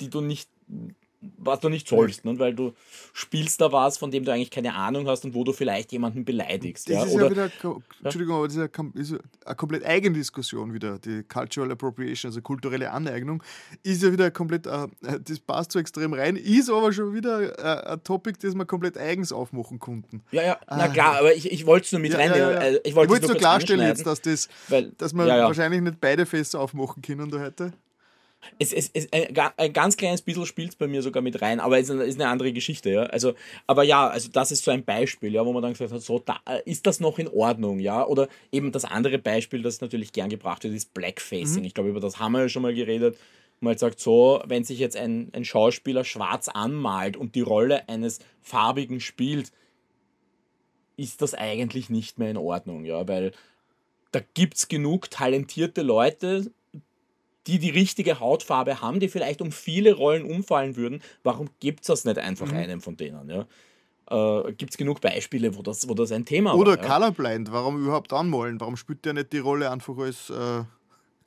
die 0.00 0.08
du 0.08 0.20
nicht 0.20 0.48
was 1.38 1.60
du 1.60 1.68
nicht 1.68 1.88
sollst, 1.88 2.24
ne? 2.24 2.38
weil 2.38 2.54
du 2.54 2.74
spielst 3.12 3.60
da 3.60 3.70
was, 3.70 3.98
von 3.98 4.10
dem 4.10 4.24
du 4.24 4.32
eigentlich 4.32 4.50
keine 4.50 4.74
Ahnung 4.74 5.06
hast 5.08 5.24
und 5.24 5.34
wo 5.34 5.44
du 5.44 5.52
vielleicht 5.52 5.92
jemanden 5.92 6.24
beleidigst. 6.24 6.88
Das 6.88 6.96
ja? 6.96 7.04
ist 7.04 7.14
Oder, 7.14 7.24
ja 7.26 7.30
wieder, 7.30 7.50
Entschuldigung, 8.02 8.36
aber 8.36 8.48
das 8.48 8.56
ist 8.56 8.78
eine, 8.78 8.90
ist 8.94 9.14
eine 9.44 9.56
komplett 9.56 9.86
eigene 9.86 10.16
Diskussion 10.16 10.74
wieder, 10.74 10.98
die 10.98 11.22
Cultural 11.22 11.70
Appropriation, 11.70 12.30
also 12.30 12.42
kulturelle 12.42 12.90
Aneignung, 12.90 13.42
ist 13.82 14.02
ja 14.02 14.12
wieder 14.12 14.30
komplett, 14.30 14.66
äh, 14.66 14.88
das 15.24 15.38
passt 15.38 15.72
so 15.72 15.78
extrem 15.78 16.12
rein, 16.12 16.36
ist 16.36 16.70
aber 16.70 16.92
schon 16.92 17.14
wieder 17.14 17.58
äh, 17.58 17.92
ein 17.92 18.02
Topic, 18.02 18.38
das 18.40 18.54
wir 18.54 18.66
komplett 18.66 18.98
eigens 18.98 19.32
aufmachen 19.32 19.78
konnten. 19.78 20.22
Ja, 20.32 20.42
ja, 20.42 20.60
na 20.68 20.86
äh, 20.86 20.88
klar, 20.90 21.18
aber 21.18 21.34
ich, 21.34 21.50
ich 21.50 21.66
wollte 21.66 21.86
es 21.86 21.92
nur 21.92 22.00
mit 22.00 22.12
ja, 22.12 22.18
reinnehmen. 22.18 22.50
Ja, 22.50 22.68
ja. 22.68 22.78
Ich 22.84 22.94
wollte 22.94 23.14
es 23.14 23.28
nur 23.28 23.36
klarstellen 23.36 23.86
jetzt, 23.86 24.06
dass, 24.06 24.20
das, 24.20 24.48
weil, 24.68 24.90
dass 24.98 25.12
wir 25.12 25.26
wahrscheinlich 25.26 25.80
nicht 25.80 26.00
beide 26.00 26.26
Fässer 26.26 26.60
aufmachen 26.60 27.02
können 27.02 27.30
da 27.30 27.38
heute. 27.38 27.72
Es, 28.58 28.72
es, 28.72 28.90
es, 28.92 29.08
ein 29.12 29.72
ganz 29.72 29.96
kleines 29.96 30.22
bisschen 30.22 30.46
spielt 30.46 30.70
es 30.70 30.76
bei 30.76 30.86
mir 30.88 31.02
sogar 31.02 31.22
mit 31.22 31.40
rein, 31.42 31.60
aber 31.60 31.78
es 31.78 31.84
ist 31.84 31.90
eine, 31.90 32.04
ist 32.04 32.20
eine 32.20 32.28
andere 32.28 32.52
Geschichte. 32.52 32.90
Ja? 32.90 33.02
Also, 33.04 33.34
aber 33.66 33.82
ja, 33.84 34.08
also 34.08 34.28
das 34.32 34.50
ist 34.50 34.64
so 34.64 34.70
ein 34.70 34.84
Beispiel, 34.84 35.32
ja, 35.32 35.44
wo 35.46 35.52
man 35.52 35.62
dann 35.62 35.72
gesagt 35.72 35.92
hat, 35.92 36.02
so, 36.02 36.18
da, 36.18 36.40
ist 36.64 36.86
das 36.86 37.00
noch 37.00 37.18
in 37.18 37.28
Ordnung? 37.28 37.78
ja? 37.80 38.06
Oder 38.06 38.28
eben 38.50 38.72
das 38.72 38.84
andere 38.84 39.18
Beispiel, 39.18 39.62
das 39.62 39.80
natürlich 39.80 40.12
gern 40.12 40.30
gebracht 40.30 40.64
wird, 40.64 40.74
ist 40.74 40.94
Blackfacing. 40.94 41.60
Mhm. 41.60 41.64
Ich 41.64 41.74
glaube, 41.74 41.90
über 41.90 42.00
das 42.00 42.18
haben 42.18 42.32
wir 42.32 42.40
ja 42.40 42.48
schon 42.48 42.62
mal 42.62 42.74
geredet. 42.74 43.18
Man 43.60 43.70
halt 43.70 43.78
sagt 43.78 44.00
so, 44.00 44.42
wenn 44.46 44.64
sich 44.64 44.78
jetzt 44.78 44.96
ein, 44.96 45.30
ein 45.32 45.44
Schauspieler 45.44 46.04
schwarz 46.04 46.48
anmalt 46.48 47.16
und 47.16 47.34
die 47.36 47.42
Rolle 47.42 47.88
eines 47.88 48.18
farbigen 48.40 49.00
spielt, 49.00 49.52
ist 50.96 51.22
das 51.22 51.34
eigentlich 51.34 51.88
nicht 51.88 52.18
mehr 52.18 52.30
in 52.30 52.36
Ordnung, 52.36 52.84
ja, 52.84 53.06
weil 53.06 53.32
da 54.10 54.20
gibt 54.34 54.56
es 54.56 54.68
genug 54.68 55.10
talentierte 55.10 55.82
Leute, 55.82 56.52
die 57.46 57.58
die 57.58 57.70
richtige 57.70 58.20
Hautfarbe 58.20 58.80
haben, 58.80 59.00
die 59.00 59.08
vielleicht 59.08 59.40
um 59.40 59.52
viele 59.52 59.94
Rollen 59.94 60.24
umfallen 60.24 60.76
würden, 60.76 61.02
warum 61.22 61.48
gibt 61.60 61.80
es 61.80 61.86
das 61.88 62.04
nicht 62.04 62.18
einfach 62.18 62.46
mhm. 62.46 62.56
einem 62.56 62.80
von 62.80 62.96
denen? 62.96 63.28
Ja? 63.28 63.46
Äh, 64.10 64.52
gibt 64.52 64.72
es 64.72 64.76
genug 64.76 65.00
Beispiele, 65.00 65.56
wo 65.56 65.62
das, 65.62 65.88
wo 65.88 65.94
das 65.94 66.12
ein 66.12 66.24
Thema 66.24 66.54
Oder 66.54 66.72
war? 66.72 66.78
Oder 66.78 66.88
Colorblind, 66.88 67.52
warum 67.52 67.82
überhaupt 67.82 68.12
anmalen? 68.12 68.60
Warum 68.60 68.76
spielt 68.76 69.04
der 69.04 69.14
nicht 69.14 69.32
die 69.32 69.38
Rolle 69.38 69.70
einfach 69.70 69.96
als 69.98 70.30
äh, 70.30 70.64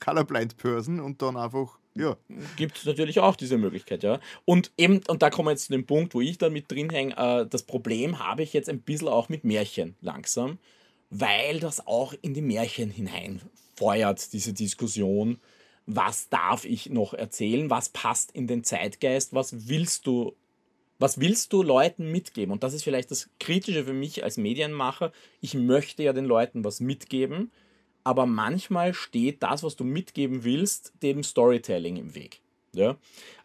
Colorblind-Person 0.00 1.00
und 1.00 1.20
dann 1.20 1.36
einfach, 1.36 1.78
ja. 1.94 2.16
Gibt 2.56 2.78
es 2.78 2.84
natürlich 2.84 3.20
auch 3.20 3.36
diese 3.36 3.58
Möglichkeit, 3.58 4.02
ja. 4.02 4.20
Und 4.44 4.72
eben, 4.76 5.00
und 5.08 5.22
da 5.22 5.30
kommen 5.30 5.48
wir 5.48 5.52
jetzt 5.52 5.66
zu 5.66 5.72
dem 5.72 5.86
Punkt, 5.86 6.14
wo 6.14 6.20
ich 6.20 6.38
dann 6.38 6.52
mit 6.52 6.70
drin 6.70 6.90
hänge, 6.90 7.14
äh, 7.16 7.46
das 7.46 7.62
Problem 7.62 8.18
habe 8.18 8.42
ich 8.42 8.52
jetzt 8.52 8.68
ein 8.68 8.80
bisschen 8.80 9.08
auch 9.08 9.28
mit 9.28 9.44
Märchen 9.44 9.96
langsam, 10.00 10.58
weil 11.10 11.60
das 11.60 11.86
auch 11.86 12.14
in 12.22 12.34
die 12.34 12.42
Märchen 12.42 12.90
hinein 12.90 13.40
befeuert 13.76 14.32
diese 14.32 14.52
Diskussion, 14.52 15.38
was 15.86 16.28
darf 16.28 16.64
ich 16.64 16.90
noch 16.90 17.14
erzählen, 17.14 17.70
was 17.70 17.88
passt 17.88 18.32
in 18.32 18.46
den 18.46 18.64
Zeitgeist, 18.64 19.32
was 19.32 19.68
willst 19.68 20.06
du, 20.06 20.34
was 20.98 21.20
willst 21.20 21.52
du 21.52 21.62
Leuten 21.62 22.10
mitgeben? 22.10 22.52
Und 22.52 22.62
das 22.62 22.74
ist 22.74 22.82
vielleicht 22.82 23.10
das 23.10 23.30
Kritische 23.38 23.84
für 23.84 23.92
mich 23.92 24.24
als 24.24 24.36
Medienmacher. 24.36 25.12
Ich 25.40 25.54
möchte 25.54 26.02
ja 26.02 26.12
den 26.12 26.24
Leuten 26.24 26.64
was 26.64 26.80
mitgeben, 26.80 27.52
aber 28.02 28.26
manchmal 28.26 28.94
steht 28.94 29.42
das, 29.42 29.62
was 29.62 29.76
du 29.76 29.84
mitgeben 29.84 30.44
willst, 30.44 30.92
dem 31.02 31.22
Storytelling 31.22 31.96
im 31.96 32.14
Weg. 32.14 32.40
Ja? 32.76 32.96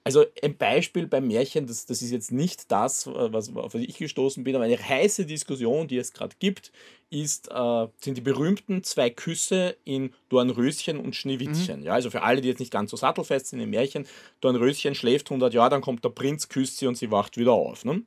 Also 0.04 0.26
ein 0.42 0.58
Beispiel 0.58 1.06
beim 1.06 1.28
Märchen, 1.28 1.68
das, 1.68 1.86
das 1.86 2.02
ist 2.02 2.12
jetzt 2.12 2.32
nicht 2.32 2.72
das, 2.72 3.06
äh, 3.06 3.34
was, 3.34 3.56
auf 3.56 3.74
was 3.74 3.82
ich 3.82 3.98
gestoßen 3.98 4.44
bin, 4.44 4.56
aber 4.56 4.66
eine 4.66 4.78
heiße 4.78 5.26
Diskussion, 5.26 5.88
die 5.88 5.98
es 5.98 6.14
gerade 6.14 6.36
gibt, 6.40 6.72
ist, 7.12 7.50
äh, 7.52 7.88
sind 8.00 8.18
die 8.18 8.22
berühmten 8.22 8.84
zwei 8.84 9.10
Küsse 9.10 9.78
in 9.84 10.14
Dornröschen 10.30 10.98
und 10.98 11.16
Schneewittchen. 11.16 11.82
Mhm. 11.82 11.86
Ja, 11.86 11.94
also 11.94 12.10
für 12.10 12.24
alle, 12.24 12.42
die 12.42 12.48
jetzt 12.48 12.60
nicht 12.60 12.72
ganz 12.72 12.90
so 12.90 12.98
sattelfest 12.98 13.48
sind 13.48 13.60
im 13.60 13.70
Märchen, 13.70 14.08
Dornröschen 14.40 14.96
schläft 14.96 15.30
100 15.30 15.54
Jahre, 15.54 15.70
dann 15.70 15.82
kommt 15.82 16.04
der 16.04 16.10
Prinz, 16.10 16.50
küsst 16.50 16.78
sie 16.78 16.88
und 16.88 16.96
sie 16.96 17.12
wacht 17.12 17.38
wieder 17.38 17.54
auf. 17.54 17.86
Ne? 17.86 18.02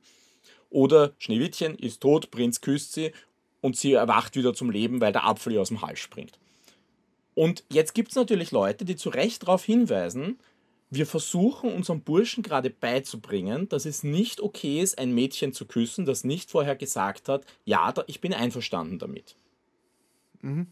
Oder 0.69 1.13
Schneewittchen 1.19 1.77
ist 1.77 2.01
tot, 2.01 2.29
Prinz 2.29 2.59
küsst 2.59 2.91
sie 2.93 3.11
und 3.61 3.77
sie 3.77 3.93
erwacht 3.93 4.35
wieder 4.35 4.53
zum 4.53 4.69
Leben, 4.69 4.99
weil 4.99 5.13
der 5.13 5.25
Apfel 5.25 5.53
ihr 5.53 5.61
aus 5.61 5.69
dem 5.69 5.81
Hals 5.81 5.99
springt. 5.99 6.37
Und 7.35 7.63
jetzt 7.71 7.93
gibt 7.93 8.09
es 8.09 8.15
natürlich 8.15 8.51
Leute, 8.51 8.85
die 8.85 8.95
zu 8.95 9.09
Recht 9.09 9.43
darauf 9.43 9.63
hinweisen, 9.63 10.39
wir 10.95 11.05
versuchen 11.05 11.73
unserem 11.73 12.01
Burschen 12.01 12.43
gerade 12.43 12.69
beizubringen, 12.69 13.69
dass 13.69 13.85
es 13.85 14.03
nicht 14.03 14.41
okay 14.41 14.81
ist, 14.81 14.97
ein 14.97 15.13
Mädchen 15.13 15.53
zu 15.53 15.65
küssen, 15.65 16.05
das 16.05 16.23
nicht 16.23 16.49
vorher 16.49 16.75
gesagt 16.75 17.29
hat, 17.29 17.45
ja, 17.65 17.93
ich 18.07 18.21
bin 18.21 18.33
einverstanden 18.33 18.99
damit. 18.99 19.35
Mhm. 20.41 20.67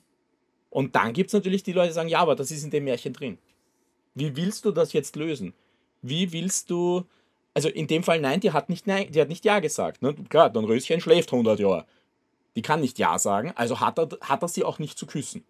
Und 0.69 0.95
dann 0.95 1.13
gibt 1.13 1.27
es 1.27 1.33
natürlich 1.33 1.63
die 1.63 1.73
Leute, 1.73 1.89
die 1.89 1.93
sagen, 1.93 2.09
ja, 2.09 2.19
aber 2.19 2.35
das 2.35 2.51
ist 2.51 2.63
in 2.63 2.71
dem 2.71 2.85
Märchen 2.85 3.13
drin. 3.13 3.37
Wie 4.15 4.35
willst 4.35 4.65
du 4.65 4.71
das 4.71 4.93
jetzt 4.93 5.15
lösen? 5.15 5.53
Wie 6.01 6.31
willst 6.31 6.69
du, 6.69 7.05
also 7.53 7.69
in 7.69 7.87
dem 7.87 8.03
Fall 8.03 8.19
nein, 8.19 8.39
die 8.39 8.51
hat 8.51 8.69
nicht, 8.69 8.87
nein, 8.87 9.11
die 9.11 9.21
hat 9.21 9.29
nicht 9.29 9.45
Ja 9.45 9.59
gesagt. 9.59 10.01
Ne? 10.01 10.15
Klar, 10.29 10.49
dann 10.49 10.65
Röschen 10.65 11.01
schläft 11.01 11.31
100 11.31 11.59
Jahre. 11.59 11.85
Die 12.55 12.61
kann 12.61 12.81
nicht 12.81 12.99
Ja 12.99 13.19
sagen, 13.19 13.51
also 13.55 13.79
hat 13.79 13.97
er, 13.99 14.09
hat 14.21 14.41
er 14.41 14.47
sie 14.47 14.63
auch 14.63 14.79
nicht 14.79 14.97
zu 14.97 15.05
küssen. 15.05 15.43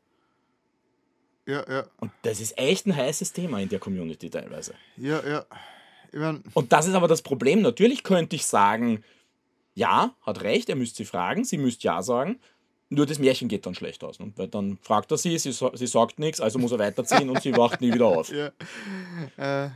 Ja, 1.45 1.65
ja. 1.69 1.85
Und 1.99 2.11
das 2.21 2.39
ist 2.39 2.57
echt 2.57 2.87
ein 2.87 2.95
heißes 2.95 3.33
Thema 3.33 3.59
in 3.59 3.69
der 3.69 3.79
Community 3.79 4.29
teilweise. 4.29 4.75
Ja, 4.97 5.21
ja. 5.27 5.45
Ich 6.11 6.19
mein 6.19 6.43
und 6.53 6.71
das 6.71 6.87
ist 6.87 6.93
aber 6.93 7.07
das 7.07 7.21
Problem. 7.21 7.61
Natürlich 7.61 8.03
könnte 8.03 8.35
ich 8.35 8.45
sagen, 8.45 9.03
ja, 9.73 10.15
hat 10.21 10.43
recht, 10.43 10.69
er 10.69 10.75
müsste 10.75 10.97
sie 10.97 11.05
fragen, 11.05 11.43
sie 11.43 11.57
müsste 11.57 11.87
ja 11.87 12.01
sagen. 12.01 12.39
Nur 12.89 13.07
das 13.07 13.17
Märchen 13.17 13.47
geht 13.47 13.65
dann 13.65 13.73
schlecht 13.73 14.03
aus. 14.03 14.19
Und 14.19 14.37
weil 14.37 14.47
dann 14.47 14.77
fragt 14.81 15.11
er 15.11 15.17
sie, 15.17 15.37
sie, 15.39 15.51
sie 15.51 15.87
sagt 15.87 16.19
nichts, 16.19 16.39
also 16.39 16.59
muss 16.59 16.71
er 16.71 16.79
weiterziehen 16.79 17.29
und 17.29 17.41
sie 17.41 17.53
wacht 17.57 17.81
nie 17.81 17.91
wieder 17.91 18.05
auf. 18.05 18.31
Ja. 18.31 18.51
Äh. 19.37 19.69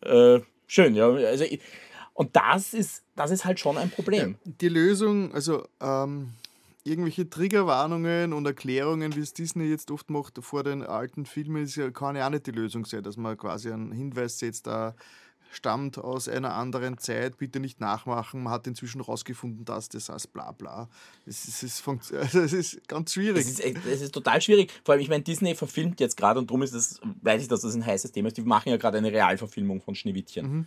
Äh, 0.00 0.42
schön, 0.66 0.94
ja. 0.94 1.08
Also, 1.08 1.44
und 2.14 2.34
das 2.34 2.74
ist, 2.74 3.04
das 3.14 3.30
ist 3.30 3.44
halt 3.44 3.60
schon 3.60 3.78
ein 3.78 3.90
Problem. 3.90 4.36
Die 4.44 4.68
Lösung, 4.68 5.32
also 5.32 5.66
ähm, 5.80 6.32
irgendwelche 6.86 7.28
Triggerwarnungen 7.28 8.32
und 8.32 8.46
Erklärungen, 8.46 9.14
wie 9.16 9.20
es 9.20 9.32
Disney 9.32 9.64
jetzt 9.64 9.90
oft 9.90 10.10
macht 10.10 10.38
vor 10.42 10.62
den 10.62 10.82
alten 10.82 11.26
Filmen, 11.26 11.64
ist 11.64 11.76
ja, 11.76 11.90
kann 11.90 12.16
ja 12.16 12.26
auch 12.26 12.30
nicht 12.30 12.46
die 12.46 12.52
Lösung 12.52 12.84
sein, 12.84 13.02
dass 13.02 13.16
man 13.16 13.36
quasi 13.36 13.70
einen 13.70 13.92
Hinweis 13.92 14.38
setzt, 14.38 14.66
da 14.66 14.94
stammt 15.50 15.98
aus 15.98 16.28
einer 16.28 16.54
anderen 16.54 16.98
Zeit, 16.98 17.38
bitte 17.38 17.60
nicht 17.60 17.80
nachmachen, 17.80 18.42
man 18.42 18.52
hat 18.52 18.66
inzwischen 18.66 19.00
herausgefunden, 19.00 19.64
dass 19.64 19.88
das 19.88 20.08
heißt 20.08 20.32
bla 20.32 20.52
bla. 20.52 20.88
Es 21.24 21.46
ist, 21.46 21.62
es 21.62 21.88
also 22.12 22.40
es 22.40 22.52
ist 22.52 22.88
ganz 22.88 23.14
schwierig. 23.14 23.42
Es 23.42 23.58
ist, 23.58 23.86
es 23.86 24.00
ist 24.02 24.12
total 24.12 24.40
schwierig. 24.40 24.72
Vor 24.84 24.94
allem, 24.94 25.02
ich 25.02 25.08
meine, 25.08 25.22
Disney 25.22 25.54
verfilmt 25.54 26.00
jetzt 26.00 26.16
gerade 26.16 26.38
und 26.38 26.50
darum 26.50 26.62
ist 26.62 26.74
das, 26.74 27.00
weiß 27.22 27.42
ich, 27.42 27.48
dass 27.48 27.60
das 27.60 27.74
ein 27.74 27.84
heißes 27.84 28.12
Thema 28.12 28.28
ist. 28.28 28.36
Die 28.36 28.42
machen 28.42 28.68
ja 28.68 28.76
gerade 28.76 28.98
eine 28.98 29.12
Realverfilmung 29.12 29.80
von 29.80 29.94
Schneewittchen. 29.94 30.46
Mhm. 30.46 30.66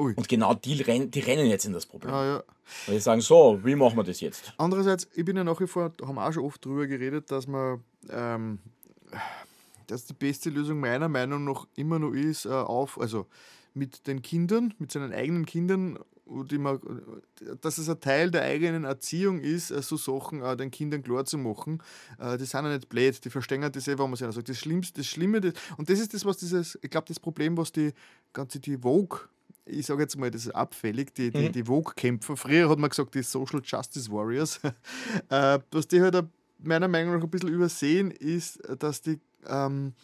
Ui. 0.00 0.14
Und 0.16 0.28
genau 0.28 0.54
die, 0.54 0.80
renn, 0.80 1.10
die 1.10 1.20
rennen 1.20 1.46
jetzt 1.46 1.66
in 1.66 1.74
das 1.74 1.84
Problem. 1.84 2.12
Ah, 2.12 2.24
ja. 2.24 2.44
Weil 2.86 2.94
die 2.94 3.00
sagen, 3.00 3.20
so, 3.20 3.60
wie 3.62 3.74
machen 3.74 3.96
wir 3.98 4.04
das 4.04 4.20
jetzt? 4.20 4.54
Andererseits, 4.56 5.06
ich 5.14 5.24
bin 5.26 5.36
ja 5.36 5.44
nach 5.44 5.60
wie 5.60 5.66
vor, 5.66 5.90
da 5.94 6.06
haben 6.06 6.14
wir 6.14 6.26
auch 6.26 6.32
schon 6.32 6.44
oft 6.44 6.64
drüber 6.64 6.86
geredet, 6.86 7.30
dass 7.30 7.46
man, 7.46 7.84
ähm, 8.08 8.60
dass 9.86 10.06
die 10.06 10.14
beste 10.14 10.48
Lösung 10.48 10.80
meiner 10.80 11.08
Meinung 11.08 11.44
nach 11.44 11.66
immer 11.76 11.98
noch 11.98 12.12
ist, 12.12 12.46
äh, 12.46 12.48
auf, 12.48 12.98
also 12.98 13.26
mit 13.74 14.06
den 14.06 14.22
Kindern, 14.22 14.72
mit 14.78 14.90
seinen 14.90 15.12
eigenen 15.12 15.44
Kindern, 15.44 15.98
die 16.26 16.58
man, 16.58 16.80
dass 17.60 17.76
es 17.76 17.90
ein 17.90 18.00
Teil 18.00 18.30
der 18.30 18.42
eigenen 18.42 18.84
Erziehung 18.84 19.40
ist, 19.40 19.70
äh, 19.70 19.82
so 19.82 19.98
Sachen 19.98 20.40
äh, 20.42 20.56
den 20.56 20.70
Kindern 20.70 21.02
klar 21.02 21.26
zu 21.26 21.36
machen. 21.36 21.82
Äh, 22.18 22.38
die 22.38 22.46
sind 22.46 22.64
ja 22.64 22.72
nicht 22.72 22.88
blöd, 22.88 23.22
die 23.22 23.30
verstehen 23.30 23.60
das 23.70 23.86
eh, 23.86 23.98
wenn 23.98 24.08
man 24.08 24.16
sagt. 24.16 24.48
Das 24.48 24.58
Schlimmste, 24.58 25.00
das 25.00 25.06
Schlimme, 25.08 25.42
das, 25.42 25.52
und 25.76 25.90
das 25.90 25.98
ist 25.98 26.14
das, 26.14 26.24
was 26.24 26.38
dieses, 26.38 26.78
ich 26.80 26.88
glaube, 26.88 27.08
das 27.08 27.20
Problem, 27.20 27.58
was 27.58 27.72
die 27.72 27.92
ganze, 28.32 28.60
die 28.60 28.78
Vogue 28.78 29.28
ich 29.70 29.86
sage 29.86 30.02
jetzt 30.02 30.16
mal, 30.16 30.30
das 30.30 30.46
ist 30.46 30.54
abfällig, 30.54 31.14
die, 31.14 31.30
die, 31.30 31.48
mhm. 31.48 31.52
die 31.52 31.64
Vogue-Kämpfer. 31.64 32.36
Früher 32.36 32.68
hat 32.68 32.78
man 32.78 32.90
gesagt, 32.90 33.14
die 33.14 33.22
Social 33.22 33.60
Justice 33.64 34.10
Warriors. 34.10 34.60
äh, 35.28 35.58
was 35.70 35.88
die 35.88 36.00
halt 36.00 36.24
meiner 36.58 36.88
Meinung 36.88 37.16
nach 37.16 37.22
ein 37.22 37.30
bisschen 37.30 37.50
übersehen, 37.50 38.10
ist, 38.10 38.60
dass 38.78 39.00
die, 39.02 39.18
ähm, 39.46 39.94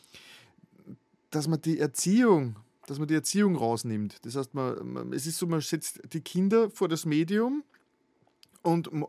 dass 1.31 1.49
man 1.49 1.61
die 1.61 1.79
Erziehung, 1.79 2.57
dass 2.87 2.99
man 2.99 3.09
die 3.09 3.15
Erziehung 3.15 3.57
rausnimmt. 3.57 4.25
Das 4.25 4.37
heißt, 4.37 4.55
man, 4.55 4.93
man, 4.93 5.13
es 5.13 5.27
ist 5.27 5.39
so, 5.39 5.47
man 5.47 5.61
setzt 5.61 6.01
die 6.13 6.21
Kinder 6.21 6.71
vor 6.71 6.89
das 6.89 7.05
Medium 7.05 7.63
und 8.63 8.89
äh, 8.89 9.05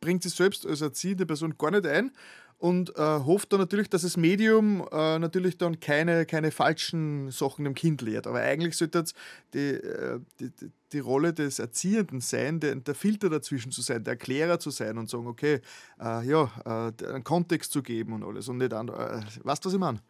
bringt 0.00 0.22
sich 0.22 0.34
selbst 0.34 0.66
als 0.66 0.80
erziehende 0.80 1.26
Person 1.26 1.56
gar 1.58 1.70
nicht 1.70 1.86
ein 1.86 2.12
und 2.58 2.96
äh, 2.96 3.02
hofft 3.02 3.52
dann 3.52 3.60
natürlich, 3.60 3.88
dass 3.90 4.02
das 4.02 4.16
Medium 4.16 4.86
äh, 4.90 5.18
natürlich 5.18 5.58
dann 5.58 5.80
keine, 5.80 6.26
keine 6.26 6.50
falschen 6.50 7.30
Sachen 7.30 7.64
dem 7.64 7.74
Kind 7.74 8.00
lehrt. 8.02 8.26
Aber 8.26 8.40
eigentlich 8.40 8.76
sollte 8.76 8.98
jetzt 8.98 9.14
die, 9.52 9.74
äh, 9.74 10.20
die, 10.40 10.50
die, 10.92 10.98
Rolle 10.98 11.32
des 11.34 11.58
Erziehenden 11.58 12.20
sein, 12.20 12.60
der, 12.60 12.76
der, 12.76 12.94
Filter 12.94 13.28
dazwischen 13.28 13.72
zu 13.72 13.82
sein, 13.82 14.04
der 14.04 14.12
Erklärer 14.12 14.58
zu 14.58 14.70
sein 14.70 14.96
und 14.96 15.10
sagen, 15.10 15.26
okay, 15.26 15.60
äh, 16.00 16.26
ja, 16.26 16.50
äh, 16.64 17.06
einen 17.06 17.24
Kontext 17.24 17.72
zu 17.72 17.82
geben 17.82 18.12
und 18.12 18.24
alles 18.24 18.48
und 18.48 18.58
nicht 18.58 18.72
an. 18.72 18.88
Äh, 18.88 19.22
weißt 19.42 19.64
du, 19.64 19.68
was 19.68 19.74
ich 19.74 19.80
meine? 19.80 20.00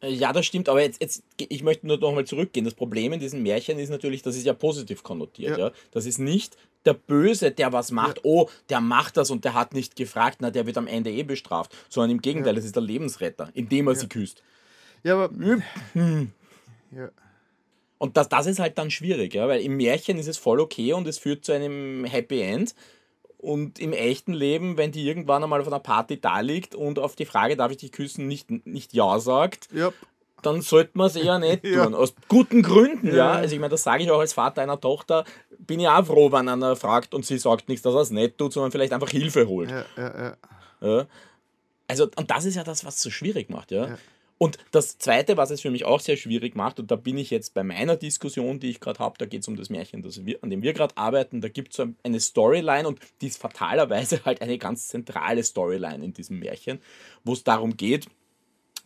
Ja, 0.00 0.32
das 0.32 0.46
stimmt, 0.46 0.68
aber 0.68 0.80
jetzt, 0.80 1.00
jetzt 1.00 1.24
ich 1.36 1.62
möchte 1.64 1.86
nur 1.86 1.98
noch 1.98 2.14
mal 2.14 2.24
zurückgehen. 2.24 2.64
Das 2.64 2.74
Problem 2.74 3.12
in 3.12 3.20
diesen 3.20 3.42
Märchen 3.42 3.78
ist 3.78 3.88
natürlich, 3.88 4.22
das 4.22 4.36
ist 4.36 4.46
ja 4.46 4.52
positiv 4.52 5.02
konnotiert. 5.02 5.58
Ja. 5.58 5.66
ja? 5.66 5.72
Das 5.90 6.06
ist 6.06 6.18
nicht 6.18 6.56
der 6.84 6.94
Böse, 6.94 7.50
der 7.50 7.72
was 7.72 7.90
macht, 7.90 8.18
ja. 8.18 8.22
oh, 8.24 8.48
der 8.68 8.80
macht 8.80 9.16
das 9.16 9.30
und 9.30 9.44
der 9.44 9.54
hat 9.54 9.74
nicht 9.74 9.96
gefragt, 9.96 10.38
na, 10.40 10.50
der 10.50 10.66
wird 10.66 10.78
am 10.78 10.86
Ende 10.86 11.10
eh 11.10 11.24
bestraft, 11.24 11.74
sondern 11.88 12.12
im 12.12 12.22
Gegenteil, 12.22 12.54
ja. 12.54 12.56
das 12.56 12.64
ist 12.64 12.76
der 12.76 12.82
Lebensretter, 12.82 13.50
indem 13.54 13.88
er 13.88 13.96
sie 13.96 14.08
küsst. 14.08 14.42
Ja, 15.02 15.14
aber. 15.14 15.34
Hm. 15.92 16.32
Ja. 16.92 17.10
Und 17.98 18.16
das, 18.16 18.28
das 18.28 18.46
ist 18.46 18.60
halt 18.60 18.78
dann 18.78 18.90
schwierig, 18.90 19.34
ja, 19.34 19.48
weil 19.48 19.60
im 19.60 19.76
Märchen 19.76 20.18
ist 20.18 20.28
es 20.28 20.38
voll 20.38 20.60
okay 20.60 20.92
und 20.92 21.08
es 21.08 21.18
führt 21.18 21.44
zu 21.44 21.52
einem 21.52 22.04
Happy 22.04 22.40
End. 22.40 22.74
Und 23.38 23.78
im 23.78 23.92
echten 23.92 24.32
Leben, 24.32 24.76
wenn 24.76 24.90
die 24.90 25.06
irgendwann 25.06 25.44
einmal 25.44 25.60
auf 25.60 25.66
einer 25.68 25.78
Party 25.78 26.20
da 26.20 26.40
liegt 26.40 26.74
und 26.74 26.98
auf 26.98 27.14
die 27.14 27.24
Frage, 27.24 27.56
darf 27.56 27.70
ich 27.70 27.78
dich 27.78 27.92
küssen, 27.92 28.26
nicht, 28.26 28.50
nicht 28.66 28.92
Ja 28.92 29.20
sagt, 29.20 29.68
yep. 29.72 29.94
dann 30.42 30.60
sollte 30.60 30.90
man 30.94 31.06
es 31.06 31.14
eher 31.14 31.38
nicht 31.38 31.62
tun. 31.62 31.72
ja. 31.72 31.86
Aus 31.86 32.14
guten 32.26 32.62
Gründen, 32.62 33.06
ja. 33.08 33.14
ja. 33.14 33.32
Also 33.32 33.54
ich 33.54 33.60
meine, 33.60 33.70
das 33.70 33.84
sage 33.84 34.02
ich 34.02 34.10
auch 34.10 34.18
als 34.18 34.32
Vater 34.32 34.60
einer 34.62 34.80
Tochter, 34.80 35.24
bin 35.56 35.78
ich 35.78 35.88
auch 35.88 36.04
froh, 36.04 36.32
wenn 36.32 36.48
einer 36.48 36.74
fragt 36.74 37.14
und 37.14 37.24
sie 37.24 37.38
sagt 37.38 37.68
nichts, 37.68 37.82
dass 37.82 37.94
er 37.94 38.00
es 38.00 38.10
nicht 38.10 38.38
tut, 38.38 38.52
sondern 38.52 38.72
vielleicht 38.72 38.92
einfach 38.92 39.10
Hilfe 39.10 39.46
holt. 39.46 39.70
Ja. 39.70 41.06
Also, 41.86 42.08
und 42.16 42.30
das 42.30 42.44
ist 42.44 42.56
ja 42.56 42.64
das, 42.64 42.84
was 42.84 42.96
es 42.96 43.02
so 43.02 43.10
schwierig 43.10 43.50
macht, 43.50 43.70
ja. 43.70 43.98
Und 44.38 44.56
das 44.70 44.98
Zweite, 44.98 45.36
was 45.36 45.50
es 45.50 45.60
für 45.60 45.70
mich 45.70 45.84
auch 45.84 45.98
sehr 45.98 46.16
schwierig 46.16 46.54
macht, 46.54 46.78
und 46.78 46.90
da 46.92 46.96
bin 46.96 47.18
ich 47.18 47.30
jetzt 47.30 47.54
bei 47.54 47.64
meiner 47.64 47.96
Diskussion, 47.96 48.60
die 48.60 48.70
ich 48.70 48.78
gerade 48.78 49.00
habe, 49.00 49.18
da 49.18 49.26
geht 49.26 49.42
es 49.42 49.48
um 49.48 49.56
das 49.56 49.68
Märchen, 49.68 50.02
das 50.02 50.24
wir, 50.24 50.42
an 50.42 50.50
dem 50.50 50.62
wir 50.62 50.72
gerade 50.72 50.96
arbeiten, 50.96 51.40
da 51.40 51.48
gibt 51.48 51.72
es 51.72 51.78
so 51.78 51.86
eine 52.04 52.20
Storyline 52.20 52.86
und 52.86 53.00
die 53.20 53.26
ist 53.26 53.40
fatalerweise 53.40 54.20
halt 54.24 54.40
eine 54.40 54.56
ganz 54.56 54.88
zentrale 54.88 55.42
Storyline 55.42 56.04
in 56.04 56.12
diesem 56.12 56.38
Märchen, 56.38 56.78
wo 57.24 57.32
es 57.32 57.42
darum 57.42 57.76
geht, 57.76 58.06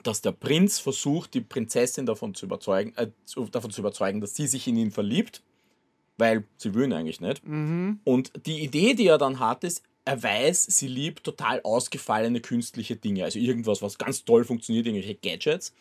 dass 0.02 0.22
der 0.22 0.32
Prinz 0.32 0.78
versucht, 0.78 1.34
die 1.34 1.42
Prinzessin 1.42 2.06
davon 2.06 2.34
zu 2.34 2.46
überzeugen, 2.46 2.94
äh, 2.96 3.08
davon 3.50 3.70
zu 3.70 3.82
überzeugen, 3.82 4.20
dass 4.20 4.34
sie 4.34 4.46
sich 4.46 4.66
in 4.66 4.76
ihn 4.76 4.90
verliebt, 4.90 5.42
weil 6.16 6.44
sie 6.56 6.74
will 6.74 6.84
ihn 6.84 6.92
eigentlich 6.94 7.20
nicht. 7.20 7.46
Mhm. 7.46 8.00
Und 8.04 8.32
die 8.46 8.62
Idee, 8.62 8.94
die 8.94 9.06
er 9.06 9.18
dann 9.18 9.38
hat, 9.38 9.64
ist, 9.64 9.82
er 10.04 10.22
weiß, 10.22 10.64
sie 10.64 10.88
liebt 10.88 11.24
total 11.24 11.60
ausgefallene 11.62 12.40
künstliche 12.40 12.96
Dinge, 12.96 13.24
also 13.24 13.38
irgendwas, 13.38 13.82
was 13.82 13.98
ganz 13.98 14.24
toll 14.24 14.44
funktioniert, 14.44 14.86
irgendwelche 14.86 15.14
Gadgets. 15.14 15.74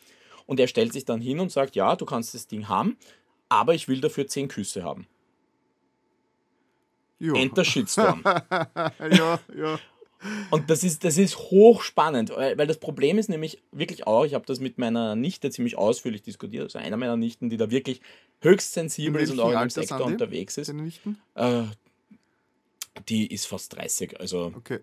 Und 0.45 0.59
er 0.59 0.67
stellt 0.67 0.93
sich 0.93 1.05
dann 1.05 1.22
hin 1.22 1.39
und 1.39 1.51
sagt, 1.51 1.76
ja, 1.76 1.95
du 1.95 2.05
kannst 2.05 2.34
das 2.34 2.47
Ding 2.47 2.67
haben, 2.67 2.97
aber 3.49 3.74
ich 3.74 3.88
will 3.88 4.01
dafür 4.01 4.28
zehn 4.28 4.47
Küsse 4.47 4.84
haben. 4.84 5.07
Jo. 7.19 7.36
Enter 7.36 7.63
Shitstorm. 7.63 8.24
ja, 9.11 9.39
ja. 9.55 9.80
Und 10.51 10.69
das 10.69 10.84
ist, 10.84 11.03
das 11.03 11.17
ist 11.17 11.38
hochspannend, 11.38 12.30
weil 12.30 12.67
das 12.67 12.78
Problem 12.78 13.17
ist 13.17 13.30
nämlich 13.30 13.61
wirklich 13.72 14.05
auch, 14.05 14.26
ich 14.26 14.36
habe 14.36 14.45
das 14.45 14.59
mit 14.59 14.78
meiner 14.78 15.15
Nichte 15.15 15.49
ziemlich 15.49 15.78
ausführlich 15.78 16.22
diskutiert, 16.22 16.63
also 16.63 16.78
einer 16.78 16.97
meiner 16.97 17.17
Nichten, 17.17 17.49
die 17.49 17.57
da 17.57 17.72
wirklich 17.72 18.01
höchst 18.41 18.74
sensibel 18.74 19.22
ist 19.22 19.32
und 19.32 19.39
auch 19.39 19.59
im 19.59 19.69
Sektor 19.69 20.05
unterwegs 20.05 20.57
ist. 20.57 20.69
Äh, 20.69 21.63
die 23.07 23.27
ist 23.33 23.47
fast 23.47 23.75
30, 23.75 24.19
also. 24.19 24.51
Okay. 24.55 24.79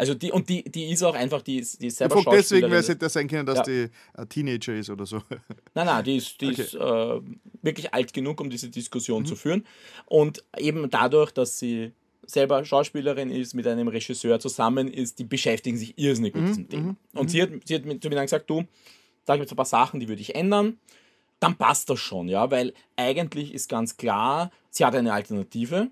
Also 0.00 0.14
die, 0.14 0.32
und 0.32 0.48
die, 0.48 0.64
die 0.64 0.90
ist 0.90 1.02
auch 1.02 1.14
einfach, 1.14 1.42
die 1.42 1.58
ist, 1.58 1.82
die 1.82 1.88
ist 1.88 1.98
selber 1.98 2.16
ich 2.16 2.24
deswegen, 2.24 2.70
weil 2.70 2.78
es 2.78 2.88
hätte 2.88 3.08
sein 3.10 3.28
können, 3.28 3.44
dass 3.44 3.58
ja. 3.58 3.64
die 3.64 3.90
ein 4.14 4.28
Teenager 4.30 4.74
ist 4.74 4.88
oder 4.88 5.04
so. 5.04 5.18
Nein, 5.74 5.86
nein, 5.86 6.04
die 6.04 6.16
ist, 6.16 6.40
die 6.40 6.48
okay. 6.48 6.62
ist 6.62 6.74
äh, 6.74 7.20
wirklich 7.60 7.92
alt 7.92 8.14
genug, 8.14 8.40
um 8.40 8.48
diese 8.48 8.70
Diskussion 8.70 9.24
mhm. 9.24 9.26
zu 9.26 9.36
führen. 9.36 9.66
Und 10.06 10.42
eben 10.56 10.88
dadurch, 10.88 11.32
dass 11.32 11.58
sie 11.58 11.92
selber 12.24 12.64
Schauspielerin 12.64 13.30
ist, 13.30 13.52
mit 13.52 13.66
einem 13.66 13.88
Regisseur 13.88 14.40
zusammen 14.40 14.88
ist, 14.88 15.18
die 15.18 15.24
beschäftigen 15.24 15.76
sich 15.76 15.98
irrsinnig 15.98 16.34
mit 16.34 16.44
mhm. 16.44 16.46
diesem 16.46 16.68
Thema. 16.68 16.82
Mhm. 16.82 16.96
Und 17.14 17.24
mhm. 17.24 17.28
sie 17.28 17.42
hat, 17.42 17.50
sie 17.66 17.74
hat 17.74 17.82
zu 17.82 18.08
mir 18.08 18.14
dann 18.14 18.24
gesagt, 18.24 18.48
du, 18.48 18.64
da 19.26 19.36
gibt 19.36 19.46
es 19.46 19.52
ein 19.52 19.56
paar 19.56 19.66
Sachen, 19.66 20.00
die 20.00 20.08
würde 20.08 20.22
ich 20.22 20.34
ändern. 20.34 20.78
Dann 21.40 21.56
passt 21.56 21.90
das 21.90 22.00
schon, 22.00 22.28
ja, 22.28 22.50
weil 22.50 22.74
eigentlich 22.96 23.52
ist 23.52 23.68
ganz 23.68 23.96
klar, 23.96 24.50
sie 24.70 24.84
hat 24.84 24.94
eine 24.94 25.12
Alternative. 25.12 25.90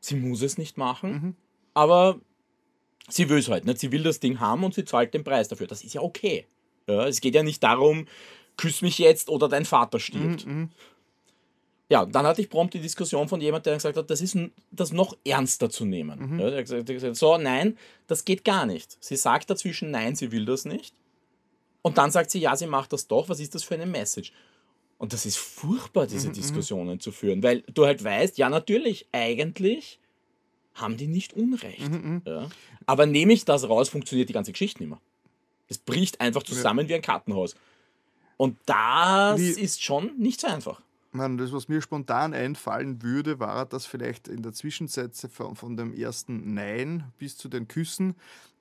Sie 0.00 0.16
muss 0.16 0.42
es 0.42 0.58
nicht 0.58 0.76
machen, 0.76 1.12
mhm. 1.12 1.36
aber 1.74 2.20
sie 3.08 3.28
will 3.28 3.38
es 3.38 3.48
halt 3.48 3.64
nicht. 3.64 3.80
Sie 3.80 3.92
will 3.92 4.02
das 4.02 4.20
Ding 4.20 4.40
haben 4.40 4.64
und 4.64 4.74
sie 4.74 4.84
zahlt 4.84 5.14
den 5.14 5.24
Preis 5.24 5.48
dafür. 5.48 5.66
Das 5.66 5.82
ist 5.82 5.94
ja 5.94 6.02
okay. 6.02 6.46
Ja, 6.86 7.06
es 7.06 7.20
geht 7.20 7.34
ja 7.34 7.42
nicht 7.42 7.62
darum, 7.62 8.06
küss 8.56 8.82
mich 8.82 8.98
jetzt 8.98 9.28
oder 9.28 9.48
dein 9.48 9.64
Vater 9.64 10.00
stirbt. 10.00 10.46
Mhm, 10.46 10.52
mhm. 10.52 10.70
ja, 11.88 12.06
dann 12.06 12.26
hatte 12.26 12.40
ich 12.40 12.50
prompt 12.50 12.74
die 12.74 12.80
Diskussion 12.80 13.28
von 13.28 13.40
jemandem, 13.40 13.70
der 13.70 13.74
gesagt 13.74 13.96
hat, 13.96 14.10
das 14.10 14.20
ist 14.20 14.36
das 14.70 14.92
noch 14.92 15.16
ernster 15.24 15.70
zu 15.70 15.84
nehmen. 15.84 16.32
Mhm. 16.32 16.40
Ja, 16.40 16.50
der 16.50 16.58
hat 16.64 16.86
gesagt, 16.86 17.16
so, 17.16 17.36
nein, 17.36 17.76
das 18.06 18.24
geht 18.24 18.44
gar 18.44 18.66
nicht. 18.66 18.96
Sie 19.00 19.16
sagt 19.16 19.50
dazwischen, 19.50 19.90
nein, 19.90 20.16
sie 20.16 20.32
will 20.32 20.44
das 20.44 20.64
nicht. 20.64 20.94
Und 21.82 21.98
dann 21.98 22.10
sagt 22.10 22.30
sie, 22.30 22.40
ja, 22.40 22.56
sie 22.56 22.66
macht 22.66 22.92
das 22.92 23.06
doch. 23.06 23.28
Was 23.28 23.40
ist 23.40 23.54
das 23.54 23.64
für 23.64 23.74
eine 23.74 23.86
Message? 23.86 24.32
Und 24.98 25.12
das 25.12 25.24
ist 25.24 25.38
furchtbar, 25.38 26.06
diese 26.06 26.26
mhm, 26.26 26.32
mhm. 26.32 26.36
Diskussionen 26.36 27.00
zu 27.00 27.12
führen, 27.12 27.42
weil 27.42 27.62
du 27.72 27.86
halt 27.86 28.02
weißt, 28.02 28.36
ja, 28.36 28.50
natürlich, 28.50 29.06
eigentlich 29.12 30.00
haben 30.74 30.96
die 30.96 31.06
nicht 31.06 31.32
Unrecht. 31.32 31.88
Mhm, 31.88 31.96
mhm, 31.96 32.22
ja. 32.24 32.48
Aber 32.86 33.06
nehme 33.06 33.32
ich 33.32 33.44
das 33.44 33.68
raus, 33.68 33.88
funktioniert 33.88 34.28
die 34.28 34.32
ganze 34.32 34.52
Geschichte 34.52 34.82
nicht 34.82 34.90
mehr. 34.90 35.00
Es 35.68 35.78
bricht 35.78 36.20
einfach 36.20 36.42
zusammen 36.42 36.86
ja. 36.86 36.88
wie 36.88 36.94
ein 36.94 37.02
Kartenhaus. 37.02 37.54
Und 38.36 38.56
das 38.66 39.40
wie, 39.40 39.50
ist 39.50 39.82
schon 39.82 40.16
nicht 40.18 40.40
so 40.40 40.46
einfach. 40.46 40.80
Man, 41.12 41.38
das, 41.38 41.52
was 41.52 41.68
mir 41.68 41.80
spontan 41.80 42.34
einfallen 42.34 43.02
würde, 43.02 43.40
war, 43.40 43.66
dass 43.66 43.86
vielleicht 43.86 44.28
in 44.28 44.42
der 44.42 44.52
Zwischenzeit 44.52 45.14
von, 45.30 45.56
von 45.56 45.76
dem 45.76 45.94
ersten 45.94 46.54
Nein 46.54 47.04
bis 47.18 47.36
zu 47.36 47.48
den 47.48 47.66
Küssen 47.66 48.14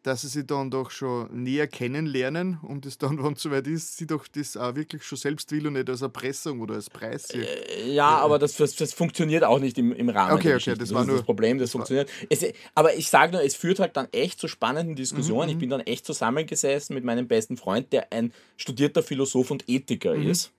dass 0.03 0.21
sie 0.21 0.27
sich 0.27 0.45
dann 0.45 0.71
doch 0.71 0.91
schon 0.91 1.43
näher 1.43 1.67
kennenlernen 1.67 2.59
und 2.61 2.85
es 2.85 2.97
dann, 2.97 3.17
wenn 3.23 3.33
es 3.33 3.41
soweit 3.41 3.67
ist, 3.67 3.97
sie 3.97 4.07
doch 4.07 4.27
das 4.27 4.57
auch 4.57 4.75
wirklich 4.75 5.03
schon 5.03 5.17
selbst 5.17 5.51
will 5.51 5.67
und 5.67 5.73
nicht 5.73 5.89
als 5.89 6.01
Erpressung 6.01 6.61
oder 6.61 6.75
als 6.75 6.89
Preis 6.89 7.27
sieht. 7.27 7.45
Äh, 7.45 7.91
ja, 7.93 8.17
aber 8.17 8.39
das, 8.39 8.55
das, 8.55 8.75
das, 8.75 8.93
funktioniert 8.93 9.43
auch 9.43 9.59
nicht 9.59 9.77
im, 9.77 9.91
im 9.93 10.09
Rahmen 10.09 10.33
okay, 10.33 10.49
der 10.49 10.57
okay, 10.57 10.69
das, 10.71 10.79
das 10.79 10.93
war 10.93 11.05
nur, 11.05 11.17
das 11.17 11.25
Problem, 11.25 11.57
das, 11.57 11.71
funktioniert. 11.71 12.09
Es, 12.29 12.45
aber 12.75 12.95
ich 12.95 13.09
sage 13.09 13.33
nur, 13.33 13.43
es 13.43 13.55
führt 13.55 13.79
halt 13.79 13.97
dann 13.97 14.07
echt 14.11 14.39
zu 14.39 14.47
spannenden 14.47 14.95
Diskussionen. 14.95 15.49
Mhm. 15.49 15.53
Ich 15.53 15.57
bin 15.59 15.69
dann 15.69 15.81
echt 15.81 16.05
zusammengesessen 16.05 16.93
mit 16.93 17.03
meinem 17.03 17.27
besten 17.27 17.57
Freund, 17.57 17.91
der 17.91 18.11
ein 18.11 18.33
studierter 18.55 19.03
Philosoph 19.03 19.51
und 19.51 19.67
Ethiker 19.67 20.15
mhm. 20.15 20.29
ist. 20.29 20.51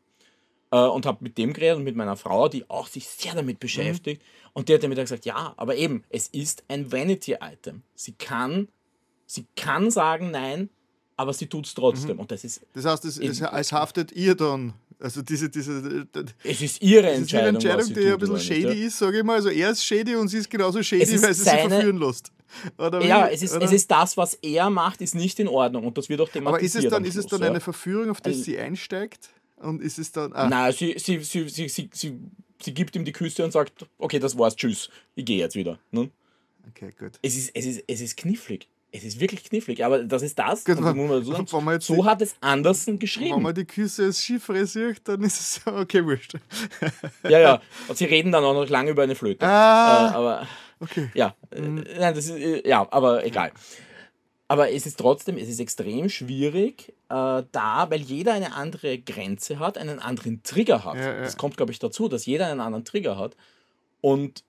Äh, 0.70 0.78
und 0.80 1.06
habe 1.06 1.18
mit 1.20 1.38
dem 1.38 1.52
geredet 1.52 1.78
und 1.78 1.84
mit 1.84 1.96
meiner 1.96 2.16
Frau, 2.16 2.48
die 2.48 2.68
auch 2.68 2.86
sich 2.86 3.08
sehr 3.08 3.34
damit 3.34 3.58
beschäftigt. 3.58 4.22
Mhm. 4.22 4.50
Und 4.52 4.68
die 4.68 4.74
hat 4.74 4.82
mir 4.82 4.94
dann 4.94 5.04
gesagt, 5.04 5.24
ja, 5.24 5.54
aber 5.56 5.76
eben, 5.76 6.04
es 6.10 6.28
ist 6.28 6.64
ein 6.68 6.90
Vanity-Item. 6.90 7.82
Sie 7.94 8.12
kann 8.12 8.68
Sie 9.28 9.46
kann 9.56 9.90
sagen 9.90 10.30
nein, 10.30 10.70
aber 11.16 11.34
sie 11.34 11.46
tut 11.46 11.66
es 11.66 11.74
trotzdem. 11.74 12.14
Mhm. 12.14 12.20
Und 12.20 12.30
das 12.30 12.44
ist. 12.44 12.62
Das 12.72 12.86
heißt, 12.86 13.04
es, 13.04 13.18
es, 13.18 13.40
es 13.42 13.72
haftet 13.72 14.10
ihr 14.12 14.34
dann. 14.34 14.72
Also 15.00 15.22
diese, 15.22 15.48
diese, 15.48 16.08
es 16.42 16.60
ist 16.60 16.82
ihre 16.82 17.10
Entscheidung. 17.10 17.20
Es 17.20 17.20
ist 17.20 17.32
ihre 17.32 17.48
Entscheidung, 17.48 17.94
die 17.94 18.12
ein 18.12 18.18
bisschen 18.18 18.40
shady 18.40 18.66
nicht, 18.66 18.80
ist, 18.80 18.98
sage 18.98 19.18
ich 19.18 19.24
mal. 19.24 19.34
Also 19.34 19.50
er 19.50 19.70
ist 19.70 19.84
shady 19.84 20.16
und 20.16 20.28
sie 20.28 20.38
ist 20.38 20.50
genauso 20.50 20.82
shady, 20.82 21.02
ist 21.02 21.22
weil 21.22 21.34
sie 21.34 21.44
seine, 21.44 21.60
sich 21.60 21.68
verführen 21.68 21.98
lässt. 21.98 22.32
Oder 22.78 23.04
ja, 23.04 23.28
es 23.28 23.42
ist, 23.42 23.54
es 23.54 23.70
ist 23.70 23.90
das, 23.90 24.16
was 24.16 24.34
er 24.34 24.70
macht, 24.70 25.02
ist 25.02 25.14
nicht 25.14 25.38
in 25.38 25.46
Ordnung 25.46 25.86
und 25.86 25.98
das 25.98 26.08
wird 26.08 26.20
auch 26.20 26.28
thematisiert. 26.28 26.46
Aber 26.46 26.64
ist 26.64 26.74
es 26.74 26.90
dann, 26.90 27.04
ist 27.04 27.16
es 27.16 27.26
dann 27.26 27.42
eine 27.44 27.60
Verführung, 27.60 28.10
auf 28.10 28.20
die 28.22 28.30
also, 28.30 28.42
sie 28.42 28.58
einsteigt? 28.58 29.28
Und 29.58 29.82
ist 29.82 29.98
es 29.98 30.10
dann. 30.10 30.32
Ah. 30.32 30.48
Nein, 30.48 30.72
sie, 30.72 30.94
sie, 30.98 31.22
sie, 31.22 31.48
sie, 31.48 31.68
sie, 31.68 31.90
sie, 31.92 32.18
sie 32.60 32.74
gibt 32.74 32.96
ihm 32.96 33.04
die 33.04 33.12
Küsse 33.12 33.44
und 33.44 33.52
sagt, 33.52 33.86
okay, 33.98 34.18
das 34.18 34.36
war's, 34.36 34.56
tschüss, 34.56 34.88
ich 35.14 35.26
gehe 35.26 35.38
jetzt 35.38 35.54
wieder. 35.54 35.78
Ne? 35.90 36.10
Okay, 36.70 36.92
gut. 36.98 37.12
Es 37.22 37.36
ist, 37.36 37.50
es, 37.54 37.66
ist, 37.66 37.84
es 37.86 38.00
ist 38.00 38.16
knifflig. 38.16 38.68
Es 38.90 39.04
ist 39.04 39.20
wirklich 39.20 39.44
knifflig, 39.44 39.84
aber 39.84 40.02
das 40.02 40.22
ist 40.22 40.38
das. 40.38 40.64
Genau. 40.64 40.94
muss 40.94 41.08
man 41.08 41.80
so, 41.80 41.94
so 41.94 42.04
hat 42.06 42.22
es 42.22 42.36
Andersen 42.40 42.98
geschrieben. 42.98 43.36
Wenn 43.36 43.42
man 43.42 43.54
die 43.54 43.66
Küsse 43.66 44.04
als 44.04 44.22
Chiffre 44.22 44.64
sieht, 44.66 45.06
dann 45.06 45.22
ist 45.22 45.40
es 45.40 45.60
okay, 45.66 46.04
wurscht. 46.04 46.34
ja, 47.24 47.38
ja. 47.38 47.62
Und 47.86 47.98
sie 47.98 48.06
reden 48.06 48.32
dann 48.32 48.44
auch 48.44 48.54
noch 48.54 48.68
lange 48.68 48.90
über 48.90 49.02
eine 49.02 49.14
Flöte. 49.14 49.46
Ah, 49.46 50.10
äh, 50.10 50.14
aber 50.14 50.48
okay. 50.80 51.10
Ja, 51.12 51.34
mhm. 51.54 51.84
nein, 51.98 52.14
das 52.14 52.26
ist, 52.26 52.38
äh, 52.38 52.66
ja, 52.66 52.86
aber 52.90 53.24
egal. 53.26 53.52
Aber 54.50 54.72
es 54.72 54.86
ist 54.86 54.98
trotzdem, 54.98 55.36
es 55.36 55.48
ist 55.48 55.60
extrem 55.60 56.08
schwierig 56.08 56.94
äh, 57.10 57.42
da, 57.52 57.86
weil 57.90 58.00
jeder 58.00 58.32
eine 58.32 58.54
andere 58.54 58.98
Grenze 58.98 59.58
hat, 59.58 59.76
einen 59.76 59.98
anderen 59.98 60.42
Trigger 60.42 60.84
hat. 60.84 60.96
Ja, 60.96 61.14
ja. 61.14 61.20
Das 61.20 61.36
kommt, 61.36 61.58
glaube 61.58 61.72
ich, 61.72 61.78
dazu, 61.78 62.08
dass 62.08 62.24
jeder 62.24 62.46
einen 62.46 62.60
anderen 62.60 62.86
Trigger 62.86 63.18
hat. 63.18 63.36
Und 64.00 64.44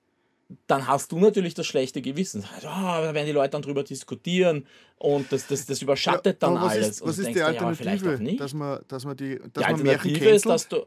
dann 0.65 0.87
hast 0.87 1.11
du 1.11 1.19
natürlich 1.19 1.53
das 1.53 1.67
schlechte 1.67 2.01
Gewissen. 2.01 2.43
Oh, 2.61 2.63
da 2.63 3.13
werden 3.13 3.27
die 3.27 3.31
Leute 3.31 3.51
dann 3.51 3.61
drüber 3.61 3.83
diskutieren 3.83 4.65
und 4.97 5.31
das, 5.31 5.47
das, 5.47 5.65
das 5.65 5.81
überschattet 5.81 6.41
ja, 6.41 6.47
dann 6.47 6.55
was 6.55 6.71
alles. 6.71 6.87
Ist, 6.89 7.05
was 7.05 7.19
ist 7.19 7.35
die 7.35 7.41
Alternative? 7.41 8.19
Ja, 8.21 8.35
dass 8.35 8.53
man, 8.53 8.79
dass 8.87 9.05
man 9.05 9.15
die, 9.15 9.37
dass 9.37 9.51
die 9.53 9.59
man 9.59 9.89
Alternative 9.89 10.29
ist, 10.29 10.45
dass 10.45 10.67
du 10.67 10.85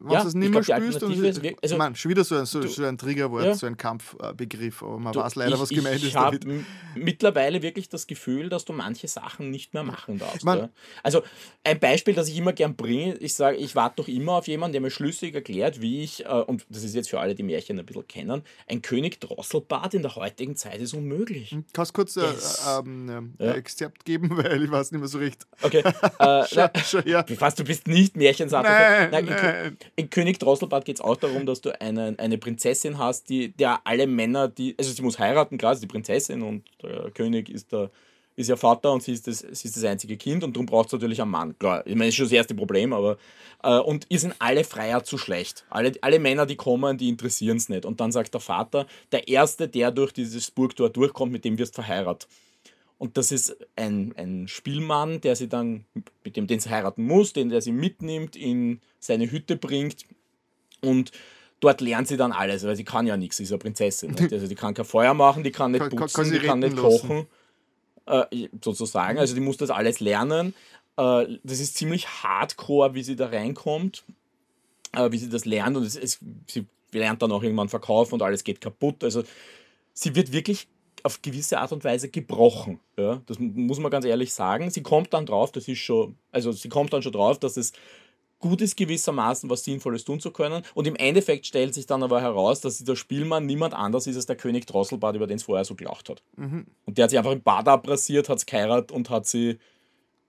wenn 0.00 0.12
ja, 0.12 0.22
du 0.22 0.28
es 0.28 0.34
nicht 0.34 0.50
mehr 0.52 0.62
spürst, 0.62 1.02
ist, 1.02 1.42
also, 1.62 1.76
man, 1.76 1.96
schon 1.96 2.10
wieder 2.10 2.22
so 2.22 2.36
ein, 2.36 2.46
so, 2.46 2.62
so 2.62 2.84
ein 2.84 2.96
Triggerwort, 2.98 3.44
ja. 3.44 3.54
so 3.54 3.66
ein 3.66 3.76
Kampfbegriff, 3.76 4.82
aber 4.82 4.98
man 4.98 5.12
du, 5.12 5.20
weiß 5.20 5.34
leider, 5.34 5.54
ich, 5.54 5.60
was 5.60 5.68
gemeint 5.70 5.96
ich 5.96 6.04
ist. 6.04 6.08
Ich 6.10 6.16
habe 6.16 6.38
mittlerweile 6.94 7.62
wirklich 7.62 7.88
das 7.88 8.06
Gefühl, 8.06 8.48
dass 8.48 8.64
du 8.64 8.72
manche 8.72 9.08
Sachen 9.08 9.50
nicht 9.50 9.74
mehr 9.74 9.82
machen 9.82 10.18
darfst. 10.18 10.44
Man, 10.44 10.58
ja. 10.58 10.68
Also 11.02 11.22
ein 11.64 11.80
Beispiel, 11.80 12.14
das 12.14 12.28
ich 12.28 12.36
immer 12.36 12.52
gern 12.52 12.76
bringe, 12.76 13.16
ich 13.16 13.34
sage, 13.34 13.56
ich 13.56 13.74
warte 13.74 13.96
doch 13.96 14.08
immer 14.08 14.34
auf 14.34 14.46
jemanden, 14.46 14.72
der 14.72 14.80
mir 14.80 14.90
schlüssig 14.90 15.34
erklärt, 15.34 15.80
wie 15.80 16.04
ich, 16.04 16.24
äh, 16.24 16.28
und 16.28 16.64
das 16.68 16.84
ist 16.84 16.94
jetzt 16.94 17.10
für 17.10 17.18
alle, 17.18 17.34
die 17.34 17.42
Märchen 17.42 17.78
ein 17.78 17.86
bisschen 17.86 18.06
kennen, 18.06 18.42
ein 18.68 18.82
König 18.82 19.20
Drosselbart 19.20 19.94
in 19.94 20.02
der 20.02 20.14
heutigen 20.14 20.54
Zeit 20.54 20.80
ist 20.80 20.94
unmöglich. 20.94 21.50
Hm, 21.50 21.64
kannst 21.72 21.90
du 21.90 21.94
kurz 21.94 22.16
äh, 22.16 22.20
yes. 22.20 22.66
äh, 22.66 22.78
ähm, 22.78 23.34
äh, 23.38 23.50
Exzerpt 23.50 24.04
geben, 24.04 24.30
weil 24.36 24.62
ich 24.62 24.70
weiß 24.70 24.92
nicht 24.92 25.00
mehr 25.00 25.08
so 25.08 25.18
recht. 25.18 25.46
Okay. 25.62 25.82
Äh, 26.18 26.44
schau, 26.52 26.68
schau, 26.84 27.00
ja. 27.04 27.22
du 27.22 27.64
bist 27.64 27.88
nicht 27.88 28.16
Märchensatter. 28.16 28.68
Nein, 28.68 29.10
nein, 29.10 29.24
nein. 29.24 29.78
In, 29.98 30.10
König 30.10 30.38
Drosselbart 30.38 30.84
geht 30.84 30.96
es 30.96 31.00
auch 31.00 31.16
darum, 31.16 31.44
dass 31.44 31.60
du 31.60 31.78
eine, 31.80 32.14
eine 32.18 32.38
Prinzessin 32.38 32.98
hast, 32.98 33.28
die 33.28 33.50
der 33.50 33.80
alle 33.84 34.06
Männer, 34.06 34.48
die, 34.48 34.74
also 34.78 34.92
sie 34.92 35.02
muss 35.02 35.18
heiraten, 35.18 35.58
ist 35.58 35.82
die 35.82 35.86
Prinzessin 35.86 36.42
und 36.42 36.64
der 36.82 37.10
König 37.10 37.48
ist 37.48 37.72
der 37.72 37.90
ist 38.38 38.48
ihr 38.48 38.56
Vater 38.56 38.92
und 38.92 39.02
sie 39.02 39.12
ist 39.12 39.26
das, 39.26 39.40
sie 39.40 39.66
ist 39.66 39.76
das 39.76 39.82
einzige 39.82 40.16
Kind 40.16 40.44
und 40.44 40.54
darum 40.54 40.66
braucht 40.66 40.90
sie 40.90 40.96
natürlich 40.96 41.20
einen 41.20 41.32
Mann. 41.32 41.58
Klar, 41.58 41.84
ich 41.84 41.96
meine, 41.96 42.04
das 42.04 42.10
ist 42.10 42.14
schon 42.14 42.26
das 42.26 42.32
erste 42.32 42.54
Problem, 42.54 42.92
aber 42.92 43.18
äh, 43.64 43.78
und 43.78 44.06
ihr 44.10 44.20
sind 44.20 44.34
alle 44.38 44.62
Freier 44.62 45.02
zu 45.02 45.18
schlecht. 45.18 45.64
Alle, 45.70 45.92
alle 46.02 46.20
Männer, 46.20 46.46
die 46.46 46.54
kommen, 46.54 46.96
die 46.98 47.08
interessieren 47.08 47.56
es 47.56 47.68
nicht. 47.68 47.84
Und 47.84 47.98
dann 47.98 48.12
sagt 48.12 48.32
der 48.34 48.40
Vater, 48.40 48.86
der 49.10 49.26
Erste, 49.26 49.66
der 49.66 49.90
durch 49.90 50.12
dieses 50.12 50.52
Burgtor 50.52 50.88
durchkommt, 50.88 51.32
mit 51.32 51.44
dem 51.44 51.58
wirst 51.58 51.76
du 51.76 51.82
verheiratet. 51.82 52.28
Und 52.98 53.16
das 53.16 53.30
ist 53.30 53.56
ein, 53.76 54.12
ein 54.16 54.48
Spielmann, 54.48 55.20
der 55.20 55.36
sie 55.36 55.48
dann, 55.48 55.84
mit 56.24 56.36
dem 56.36 56.48
den 56.48 56.58
sie 56.58 56.68
heiraten 56.70 57.04
muss, 57.04 57.32
den 57.32 57.48
der 57.48 57.62
sie 57.62 57.72
mitnimmt, 57.72 58.34
in 58.34 58.80
seine 58.98 59.30
Hütte 59.30 59.56
bringt, 59.56 60.04
und 60.80 61.12
dort 61.60 61.80
lernt 61.80 62.08
sie 62.08 62.16
dann 62.16 62.32
alles, 62.32 62.64
weil 62.64 62.76
sie 62.76 62.84
kann 62.84 63.06
ja 63.06 63.16
nichts, 63.16 63.38
sie 63.38 63.44
ist 63.44 63.52
eine 63.52 63.58
Prinzessin. 63.58 64.12
Nicht? 64.12 64.32
Also 64.32 64.46
die 64.46 64.54
kann 64.54 64.74
kein 64.74 64.84
Feuer 64.84 65.14
machen, 65.14 65.42
die 65.42 65.50
kann 65.50 65.72
nicht 65.72 65.90
putzen, 65.90 66.22
kann, 66.22 66.30
die 66.30 66.38
kann 66.38 66.58
nicht 66.60 66.76
kochen, 66.76 67.26
äh, 68.06 68.48
sozusagen. 68.62 69.18
Also 69.18 69.34
die 69.34 69.40
muss 69.40 69.56
das 69.56 69.70
alles 69.70 70.00
lernen. 70.00 70.54
Äh, 70.96 71.38
das 71.42 71.60
ist 71.60 71.76
ziemlich 71.76 72.08
hardcore, 72.22 72.94
wie 72.94 73.02
sie 73.02 73.16
da 73.16 73.26
reinkommt, 73.26 74.04
äh, 74.92 75.10
wie 75.10 75.18
sie 75.18 75.28
das 75.28 75.44
lernt 75.44 75.76
und 75.76 75.84
es, 75.84 75.96
es, 75.96 76.20
sie 76.46 76.66
lernt 76.92 77.22
dann 77.22 77.32
auch 77.32 77.42
irgendwann 77.42 77.68
verkaufen 77.68 78.14
und 78.14 78.22
alles 78.22 78.44
geht 78.44 78.60
kaputt. 78.60 79.02
Also 79.02 79.24
sie 79.92 80.14
wird 80.14 80.32
wirklich 80.32 80.68
auf 81.08 81.22
gewisse 81.22 81.58
Art 81.58 81.72
und 81.72 81.84
Weise 81.84 82.10
gebrochen. 82.10 82.80
Ja? 82.98 83.22
Das 83.26 83.38
muss 83.38 83.78
man 83.78 83.90
ganz 83.90 84.04
ehrlich 84.04 84.34
sagen. 84.34 84.68
Sie 84.70 84.82
kommt 84.82 85.14
dann 85.14 85.24
drauf, 85.24 85.50
das 85.52 85.66
ist 85.66 85.78
schon, 85.78 86.16
also 86.32 86.52
sie 86.52 86.68
kommt 86.68 86.92
dann 86.92 87.02
schon 87.02 87.12
drauf, 87.12 87.38
dass 87.38 87.56
es 87.56 87.72
gut 88.38 88.60
ist 88.60 88.76
gewissermaßen 88.76 89.48
was 89.48 89.64
Sinnvolles 89.64 90.04
tun 90.04 90.20
zu 90.20 90.30
können. 90.30 90.62
Und 90.74 90.86
im 90.86 90.96
Endeffekt 90.96 91.46
stellt 91.46 91.74
sich 91.74 91.86
dann 91.86 92.02
aber 92.02 92.20
heraus, 92.20 92.60
dass 92.60 92.84
der 92.84 92.94
Spielmann 92.94 93.46
niemand 93.46 93.72
anders 93.74 94.06
ist 94.06 94.16
als 94.16 94.26
der 94.26 94.36
König 94.36 94.66
Drosselbart, 94.66 95.16
über 95.16 95.26
den 95.26 95.36
es 95.36 95.42
vorher 95.42 95.64
so 95.64 95.74
gelacht 95.74 96.10
hat. 96.10 96.22
Mhm. 96.36 96.66
Und 96.84 96.98
der 96.98 97.04
hat 97.04 97.10
sich 97.10 97.18
einfach 97.18 97.32
im 97.32 97.42
Bad 97.42 97.66
abrasiert, 97.66 98.28
hat 98.28 98.38
es 98.38 98.46
geheiratet 98.46 98.92
und 98.92 99.10
hat 99.10 99.26
sie 99.26 99.58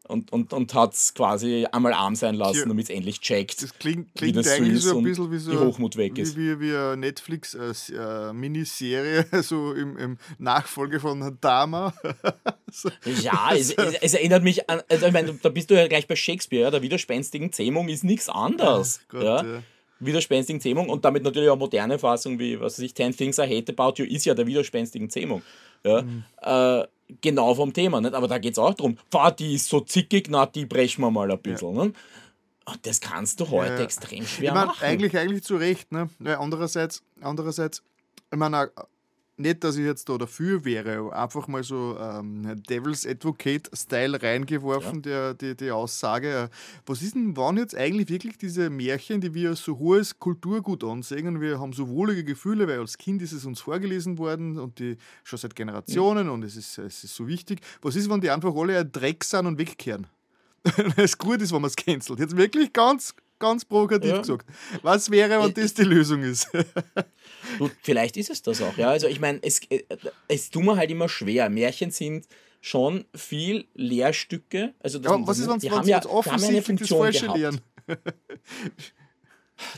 und, 0.10 0.34
und, 0.34 0.52
und 0.54 0.74
hat 0.74 0.94
es 0.94 1.14
quasi 1.14 1.68
einmal 1.72 1.94
arm 1.94 2.16
sein 2.16 2.34
lassen, 2.34 2.68
damit 2.68 2.86
es 2.86 2.90
endlich 2.90 3.22
checkt. 3.22 3.62
Das 3.62 3.78
klingt, 3.78 4.16
klingt 4.16 4.36
wie 4.36 4.42
das 4.42 4.50
eigentlich 4.50 4.82
so 4.82 4.98
ein 4.98 5.04
bisschen 5.04 5.32
wie 5.32 5.38
so 5.38 5.60
Hochmut 5.60 5.98
weg 5.98 6.18
ist. 6.18 6.36
Wie, 6.36 6.60
wie, 6.60 6.72
wie 6.72 6.76
eine 6.76 6.98
Netflix-Miniserie, 6.98 9.28
äh, 9.32 9.44
so 9.50 9.74
im, 9.74 9.96
im, 9.98 10.18
Nachfolge 10.40 11.00
von 11.00 11.38
Dama. 11.40 11.94
so. 12.72 12.90
Ja, 13.22 13.52
es, 13.54 13.70
es, 13.72 13.94
es, 14.02 14.16
erinnert 14.16 14.44
mich 14.44 14.68
an, 14.70 14.82
also 14.90 15.06
ich 15.06 15.14
meine, 15.14 15.38
da 15.42 15.50
bist 15.50 15.70
du 15.70 15.76
ja 15.76 15.88
gleich 15.88 16.08
bei 16.08 16.16
Shakespeare, 16.16 16.64
ja, 16.64 16.72
der 16.72 16.82
widerspenstigen 16.82 17.52
Zähmung 17.52 17.88
ist 17.88 18.04
nichts 18.04 18.30
anderes. 18.30 19.02
Gott, 19.10 19.24
ja. 19.24 19.44
ja. 19.44 19.62
Widerspenstigen 20.00 20.60
Zähmung 20.62 20.90
und 20.90 21.06
damit 21.06 21.24
natürlich 21.24 21.50
auch 21.50 21.58
moderne 21.58 22.00
Fassung 22.00 22.40
wie, 22.40 22.60
was 22.60 22.80
weiß 22.80 22.86
ich, 22.86 22.94
Ten 22.94 23.16
Things 23.16 23.38
I 23.38 23.44
Hate 23.44 23.74
About 23.78 24.02
You 24.02 24.06
ist 24.06 24.26
ja 24.26 24.34
der 24.34 24.48
widerspenstigen 24.48 25.10
Zähmung. 25.10 25.42
Ja. 25.84 26.02
Mhm. 26.02 26.24
Äh, 26.42 26.84
genau 27.22 27.56
vom 27.56 27.74
Thema, 27.74 28.02
nicht? 28.02 28.14
aber 28.14 28.28
da 28.28 28.38
geht 28.38 28.54
es 28.54 28.60
auch 28.60 28.74
darum, 28.74 28.98
die 29.38 29.56
ist 29.56 29.68
so 29.68 29.82
zickig, 29.82 30.28
na, 30.30 30.46
die 30.46 30.66
brechen 30.66 31.02
wir 31.02 31.12
mal 31.12 31.32
ein 31.32 31.40
bisschen. 31.40 31.76
Ja. 31.76 31.86
Ne? 31.86 31.94
Und 32.66 32.86
das 32.86 33.02
kannst 33.02 33.40
du 33.40 33.50
heute 33.50 33.74
ja. 33.74 33.80
extrem 33.80 34.26
schwer 34.26 34.50
ich 34.50 34.54
mein, 34.54 34.68
machen. 34.68 34.84
Eigentlich, 34.84 35.18
eigentlich 35.18 35.44
zu 35.44 35.56
Recht. 35.56 35.92
Ne? 35.92 36.10
Weil 36.20 36.36
andererseits, 36.36 37.04
andererseits, 37.22 37.84
ich 38.32 38.38
meine, 38.38 38.72
nicht, 39.40 39.64
dass 39.64 39.78
ich 39.78 39.86
jetzt 39.86 40.10
da 40.10 40.18
dafür 40.18 40.66
wäre, 40.66 41.14
einfach 41.14 41.48
mal 41.48 41.64
so 41.64 41.98
ähm, 42.00 42.62
Devil's 42.70 43.06
Advocate-Style 43.06 44.22
reingeworfen, 44.22 44.96
ja. 44.98 45.34
der, 45.34 45.34
die, 45.34 45.56
die 45.56 45.72
Aussage. 45.72 46.50
Was 46.86 47.02
ist 47.02 47.16
denn, 47.16 47.38
waren 47.38 47.58
jetzt 47.58 47.76
eigentlich 47.76 48.10
wirklich 48.10 48.38
diese 48.38 48.70
Märchen, 48.70 49.22
die 49.22 49.34
wir 49.34 49.50
als 49.50 49.64
so 49.64 49.78
hohes 49.78 50.20
Kulturgut 50.20 50.84
ansehen 50.84 51.28
und 51.28 51.42
wir 51.42 51.60
haben 51.60 51.74
so 51.74 51.88
wohlige 51.90 52.24
Gefühle, 52.24 52.68
weil 52.68 52.80
als 52.80 52.98
Kind 52.98 53.22
ist 53.22 53.32
es 53.32 53.46
uns 53.46 53.62
vorgelesen 53.62 54.18
worden 54.18 54.60
und 54.60 54.80
die 54.80 54.98
schon 55.24 55.40
seit 55.40 55.56
Generationen 55.56 56.28
ja. 56.28 56.32
und 56.32 56.44
es 56.44 56.56
ist, 56.56 56.78
es 56.78 57.04
ist 57.04 57.16
so 57.16 57.28
wichtig. 57.28 57.62
Was 57.82 57.96
ist, 57.96 58.10
wenn 58.10 58.22
die 58.22 58.30
einfach 58.30 58.54
alle 58.56 58.80
ein 58.80 58.92
Dreck 58.92 59.24
sind 59.24 59.46
und 59.46 59.58
wegkehren? 59.58 60.08
es 60.98 61.18
gut 61.18 61.42
ist, 61.42 61.54
wenn 61.54 61.62
man 61.62 61.70
es 61.70 61.76
cancelt. 61.76 62.20
Jetzt 62.20 62.36
wirklich 62.36 62.74
ganz, 62.74 63.14
ganz 63.40 63.66
provokativ 63.66 64.12
ja. 64.12 64.18
gesagt. 64.20 64.46
Was 64.82 65.10
wäre, 65.10 65.42
wenn 65.42 65.54
das 65.54 65.74
die 65.74 65.84
Lösung 65.84 66.24
ist? 66.24 66.50
du, 67.58 67.70
vielleicht 67.82 68.18
ist 68.18 68.30
es 68.30 68.42
das 68.42 68.62
auch, 68.62 68.78
ja. 68.78 68.90
Also 68.90 69.08
ich 69.08 69.20
meine, 69.20 69.40
es, 69.42 69.62
äh, 69.70 69.84
es 70.28 70.50
tut 70.50 70.64
mir 70.64 70.76
halt 70.76 70.92
immer 70.92 71.10
schwer. 71.10 71.50
Märchen 71.50 71.92
sind 71.92 72.28
schon 72.62 73.06
viel 73.16 73.66
Lehrstücke. 73.74 74.74
Also 74.80 75.00
das, 75.00 75.12
ja, 75.12 75.28
was 75.28 75.40
ist, 75.40 75.50
wenn 75.50 75.60
die 75.60 75.72
haben 75.72 75.88
ja, 75.88 76.06
offensichtlich 76.06 76.80
das 76.80 76.90
falsche 76.90 77.22
gehabt. 77.22 77.40
Lehren? 77.40 77.62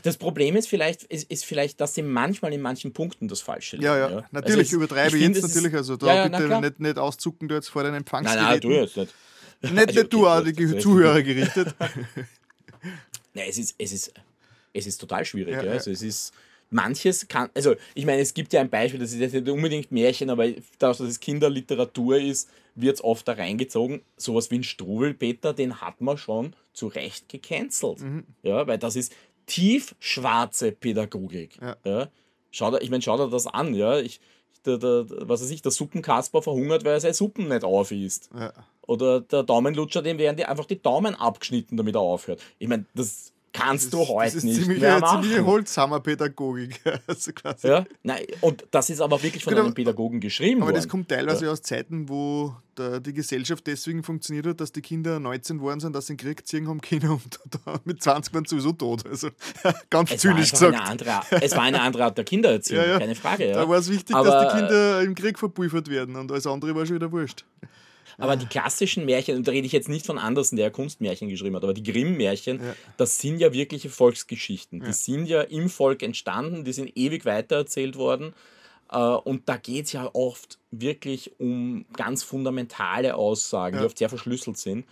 Das 0.02 0.16
Problem 0.16 0.54
ist 0.56 0.68
vielleicht, 0.68 1.02
ist, 1.04 1.28
ist 1.30 1.44
vielleicht, 1.44 1.80
dass 1.80 1.94
sie 1.94 2.02
manchmal 2.02 2.52
in 2.52 2.60
manchen 2.60 2.92
Punkten 2.92 3.26
das 3.26 3.40
Falsche 3.40 3.76
lernen. 3.76 4.00
Ja, 4.00 4.08
ja, 4.08 4.16
ja. 4.18 4.26
natürlich 4.30 4.68
also 4.68 4.76
übertreibe 4.76 5.16
ich 5.16 5.22
jetzt 5.22 5.42
natürlich. 5.42 5.74
Also 5.74 5.96
da 5.96 6.14
ja, 6.14 6.28
bitte 6.28 6.60
nicht, 6.60 6.80
nicht 6.80 6.98
auszucken, 6.98 7.48
du 7.48 7.56
jetzt 7.56 7.68
vor 7.68 7.82
den 7.82 7.94
Empfangsgeräten. 7.94 8.44
Nein, 8.44 8.52
nein, 8.52 8.60
du 8.60 8.70
jetzt 8.70 8.96
nicht. 8.96 9.14
Nicht, 9.62 9.74
nicht 9.86 9.98
okay, 9.98 10.08
du, 10.08 10.28
auch 10.28 10.44
die 10.44 10.78
Zuhörer 10.78 11.22
gerichtet. 11.22 11.74
Nein, 13.34 13.46
es 13.48 13.58
ist, 13.58 13.74
es 13.78 13.92
ist, 13.92 14.14
es 14.72 14.86
ist 14.86 14.98
total 14.98 15.24
schwierig. 15.24 15.54
Ja, 15.54 15.64
ja. 15.64 15.72
Also 15.72 15.90
es 15.90 16.02
ist, 16.02 16.32
manches 16.72 17.28
kann, 17.28 17.50
also 17.54 17.74
ich 17.94 18.06
meine, 18.06 18.22
es 18.22 18.34
gibt 18.34 18.52
ja 18.52 18.60
ein 18.60 18.70
Beispiel, 18.70 19.00
das 19.00 19.12
ist 19.12 19.20
jetzt 19.20 19.34
nicht 19.34 19.48
unbedingt 19.48 19.92
Märchen, 19.92 20.30
aber 20.30 20.48
dadurch, 20.78 20.98
dass 20.98 21.00
es 21.00 21.20
Kinderliteratur 21.20 22.18
ist, 22.18 22.48
wird 22.74 22.96
es 22.96 23.04
oft 23.04 23.28
da 23.28 23.32
reingezogen. 23.32 24.02
Sowas 24.16 24.50
wie 24.50 24.58
ein 24.58 24.64
Struwelpeter, 24.64 25.52
den 25.52 25.80
hat 25.80 26.00
man 26.00 26.16
schon 26.16 26.54
zu 26.72 26.86
Recht 26.86 27.28
gecancelt. 27.28 28.00
Mhm. 28.00 28.24
Ja, 28.42 28.66
weil 28.66 28.78
das 28.78 28.96
ist 28.96 29.14
tiefschwarze 29.46 30.72
Pädagogik. 30.72 31.58
Ja. 31.60 31.76
ja. 31.84 32.08
Schau 32.50 32.76
ich 32.78 32.90
meine, 32.90 33.02
schau 33.02 33.16
dir 33.16 33.30
das 33.30 33.46
an, 33.46 33.74
ja. 33.74 33.98
Ich, 33.98 34.20
der, 34.64 34.78
der, 34.78 35.06
was 35.28 35.42
weiß 35.42 35.50
ich, 35.50 35.62
der 35.62 35.72
Suppenkasper 35.72 36.40
verhungert, 36.40 36.84
weil 36.84 36.92
er 36.92 37.00
seine 37.00 37.14
Suppen 37.14 37.48
nicht 37.48 37.64
aufisst. 37.64 38.30
Ja. 38.34 38.52
Oder 38.86 39.20
der 39.20 39.42
Daumenlutscher, 39.42 40.02
dem 40.02 40.18
werden 40.18 40.36
die 40.36 40.44
einfach 40.44 40.66
die 40.66 40.80
Daumen 40.80 41.14
abgeschnitten, 41.14 41.76
damit 41.76 41.94
er 41.94 42.00
aufhört. 42.00 42.40
Ich 42.58 42.68
meine, 42.68 42.84
das 42.94 43.32
kannst 43.52 43.84
das 43.84 43.90
du 43.90 44.08
heute 44.08 44.26
das 44.26 44.34
ist 44.36 44.44
nicht 44.44 44.60
ziemlich, 44.60 44.80
mehr 44.80 44.98
machen. 44.98 45.22
Ziemliche 45.22 45.46
Holzhammer-Pädagogik. 45.46 46.80
Also 47.06 47.32
quasi. 47.32 47.68
Ja, 47.68 47.84
nein, 48.02 48.24
und 48.40 48.64
das 48.70 48.88
ist 48.90 49.00
aber 49.00 49.22
wirklich 49.22 49.44
von 49.44 49.52
genau, 49.52 49.66
einem 49.66 49.74
Pädagogen 49.74 50.20
geschrieben 50.20 50.62
aber 50.62 50.68
worden. 50.68 50.76
Aber 50.76 50.82
das 50.82 50.88
kommt 50.88 51.08
teilweise 51.08 51.46
ja. 51.46 51.52
aus 51.52 51.62
Zeiten, 51.62 52.08
wo 52.08 52.54
der, 52.76 53.00
die 53.00 53.12
Gesellschaft 53.12 53.66
deswegen 53.66 54.02
funktioniert 54.02 54.46
hat, 54.46 54.60
dass 54.60 54.72
die 54.72 54.80
Kinder 54.80 55.18
19 55.18 55.58
geworden 55.58 55.80
sind, 55.80 55.94
dass 55.94 56.06
sie 56.06 56.12
einen 56.12 56.18
Krieg 56.18 56.46
ziehen 56.46 56.68
haben 56.68 56.80
können 56.80 57.10
und 57.10 57.40
mit 57.84 58.02
20 58.02 58.32
waren 58.34 58.44
sowieso 58.44 58.72
tot. 58.72 59.04
Also 59.06 59.28
ganz 59.90 60.12
es 60.12 60.20
zynisch 60.20 60.52
gesagt. 60.52 60.78
Andere, 60.80 61.20
es 61.40 61.52
war 61.52 61.62
eine 61.62 61.80
andere 61.80 62.04
Art 62.04 62.16
der 62.16 62.24
Kindererziehung, 62.24 62.84
ja, 62.86 62.98
keine 62.98 63.14
Frage. 63.14 63.52
Da 63.52 63.68
war 63.68 63.78
es 63.78 63.90
wichtig, 63.90 64.14
aber, 64.14 64.30
dass 64.30 64.52
die 64.52 64.58
Kinder 64.58 65.02
im 65.02 65.14
Krieg 65.14 65.38
verpulvert 65.38 65.88
werden 65.88 66.16
und 66.16 66.30
alles 66.30 66.46
andere 66.46 66.74
war 66.74 66.86
schon 66.86 66.96
wieder 66.96 67.10
wurscht. 67.10 67.44
Aber 68.18 68.36
die 68.36 68.46
klassischen 68.46 69.04
Märchen, 69.04 69.36
und 69.36 69.46
da 69.46 69.52
rede 69.52 69.66
ich 69.66 69.72
jetzt 69.72 69.88
nicht 69.88 70.06
von 70.06 70.18
Andersen, 70.18 70.56
der 70.56 70.70
Kunstmärchen 70.70 71.28
geschrieben 71.28 71.56
hat, 71.56 71.64
aber 71.64 71.74
die 71.74 71.82
Grimm-Märchen, 71.82 72.60
ja. 72.62 72.74
das 72.96 73.18
sind 73.18 73.38
ja 73.38 73.52
wirkliche 73.52 73.88
Volksgeschichten. 73.88 74.80
Die 74.80 74.86
ja. 74.86 74.92
sind 74.92 75.26
ja 75.26 75.42
im 75.42 75.68
Volk 75.68 76.02
entstanden, 76.02 76.64
die 76.64 76.72
sind 76.72 76.96
ewig 76.96 77.24
weitererzählt 77.24 77.96
worden. 77.96 78.34
Äh, 78.90 78.98
und 78.98 79.48
da 79.48 79.56
geht 79.56 79.86
es 79.86 79.92
ja 79.92 80.10
oft 80.12 80.58
wirklich 80.70 81.32
um 81.38 81.84
ganz 81.94 82.22
fundamentale 82.22 83.14
Aussagen, 83.14 83.76
ja. 83.76 83.82
die 83.82 83.86
oft 83.86 83.98
sehr 83.98 84.08
verschlüsselt 84.08 84.58
sind. 84.58 84.84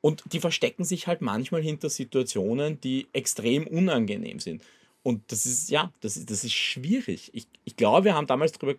Und 0.00 0.22
die 0.32 0.40
verstecken 0.40 0.84
sich 0.84 1.06
halt 1.06 1.20
manchmal 1.20 1.62
hinter 1.62 1.90
Situationen, 1.90 2.80
die 2.80 3.08
extrem 3.12 3.66
unangenehm 3.66 4.38
sind. 4.38 4.62
Und 5.02 5.22
das 5.32 5.46
ist, 5.46 5.70
ja, 5.70 5.92
das 6.00 6.16
ist, 6.16 6.30
das 6.30 6.44
ist 6.44 6.52
schwierig. 6.52 7.30
Ich, 7.32 7.46
ich 7.64 7.76
glaube, 7.76 8.04
wir 8.04 8.14
haben 8.14 8.26
damals 8.26 8.52
darüber 8.52 8.78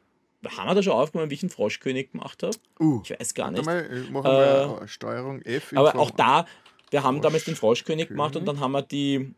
haben 0.55 0.67
wir 0.67 0.75
da 0.75 0.83
schon 0.83 0.93
aufgenommen, 0.93 1.29
wie 1.29 1.35
ich 1.35 1.43
einen 1.43 1.49
Froschkönig 1.49 2.11
gemacht 2.11 2.43
habe? 2.43 2.55
Uh, 2.79 3.01
ich 3.03 3.11
weiß 3.11 3.33
gar 3.33 3.51
nicht. 3.51 3.65
Mal, 3.65 3.89
machen 4.11 4.25
wir 4.25 4.81
äh, 4.83 4.87
Steuerung 4.87 5.41
F. 5.41 5.73
Aber 5.75 5.95
auch 5.95 6.11
da, 6.11 6.45
wir 6.91 7.03
haben 7.03 7.17
Frosch 7.17 7.23
damals 7.23 7.43
den 7.45 7.55
Froschkönig 7.55 8.09
gemacht 8.09 8.35
und 8.35 8.45
dann 8.45 8.59
haben 8.59 8.71
wir 8.71 8.81
die, 8.81 9.33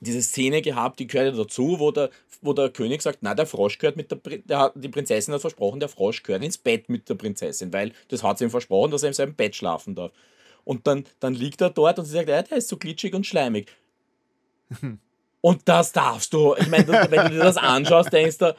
diese 0.00 0.22
Szene 0.22 0.62
gehabt, 0.62 0.98
die 0.98 1.06
gehört 1.06 1.32
ja 1.34 1.42
dazu, 1.42 1.78
wo 1.78 1.90
der, 1.90 2.10
wo 2.42 2.52
der 2.52 2.70
König 2.70 3.02
sagt, 3.02 3.18
na 3.22 3.34
der 3.34 3.46
Frosch 3.46 3.78
gehört 3.78 3.96
mit 3.96 4.10
der, 4.10 4.18
der 4.18 4.72
die 4.74 4.88
Prinzessin 4.88 5.34
hat 5.34 5.40
versprochen, 5.40 5.80
der 5.80 5.88
Frosch 5.88 6.22
gehört 6.22 6.44
ins 6.44 6.58
Bett 6.58 6.88
mit 6.88 7.08
der 7.08 7.14
Prinzessin, 7.14 7.72
weil 7.72 7.92
das 8.08 8.22
hat 8.22 8.38
sie 8.38 8.44
ihm 8.44 8.50
versprochen, 8.50 8.90
dass 8.90 9.02
er 9.02 9.08
in 9.08 9.14
seinem 9.14 9.34
Bett 9.34 9.54
schlafen 9.54 9.94
darf. 9.94 10.12
Und 10.64 10.86
dann, 10.86 11.04
dann 11.20 11.34
liegt 11.34 11.60
er 11.60 11.70
dort 11.70 11.98
und 11.98 12.06
sie 12.06 12.12
sagt, 12.12 12.28
ja, 12.28 12.42
der 12.42 12.58
ist 12.58 12.68
so 12.68 12.76
glitschig 12.76 13.14
und 13.14 13.26
schleimig. 13.26 13.70
und 15.40 15.60
das 15.66 15.92
darfst 15.92 16.32
du. 16.32 16.54
Ich 16.58 16.68
meine, 16.68 16.88
wenn 16.88 17.24
du 17.24 17.30
dir 17.30 17.38
das 17.38 17.56
anschaust, 17.56 18.12
denkst 18.12 18.38
du, 18.38 18.56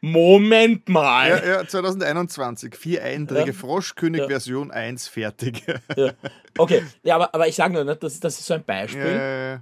Moment 0.00 0.88
mal. 0.88 1.28
Ja, 1.28 1.46
ja 1.46 1.66
2021, 1.66 2.76
vier 2.76 3.02
Einträge, 3.02 3.48
ja. 3.48 3.52
Froschkönig-Version 3.52 4.68
ja. 4.68 4.74
1 4.74 5.08
fertig. 5.08 5.64
Ja. 5.96 6.12
Okay, 6.60 6.82
ja, 7.04 7.14
aber, 7.14 7.32
aber 7.32 7.46
ich 7.46 7.54
sage 7.54 7.72
nur, 7.72 7.84
das, 7.84 8.18
das 8.18 8.40
ist 8.40 8.46
so 8.46 8.54
ein 8.54 8.64
Beispiel. 8.64 9.00
Äh, 9.00 9.60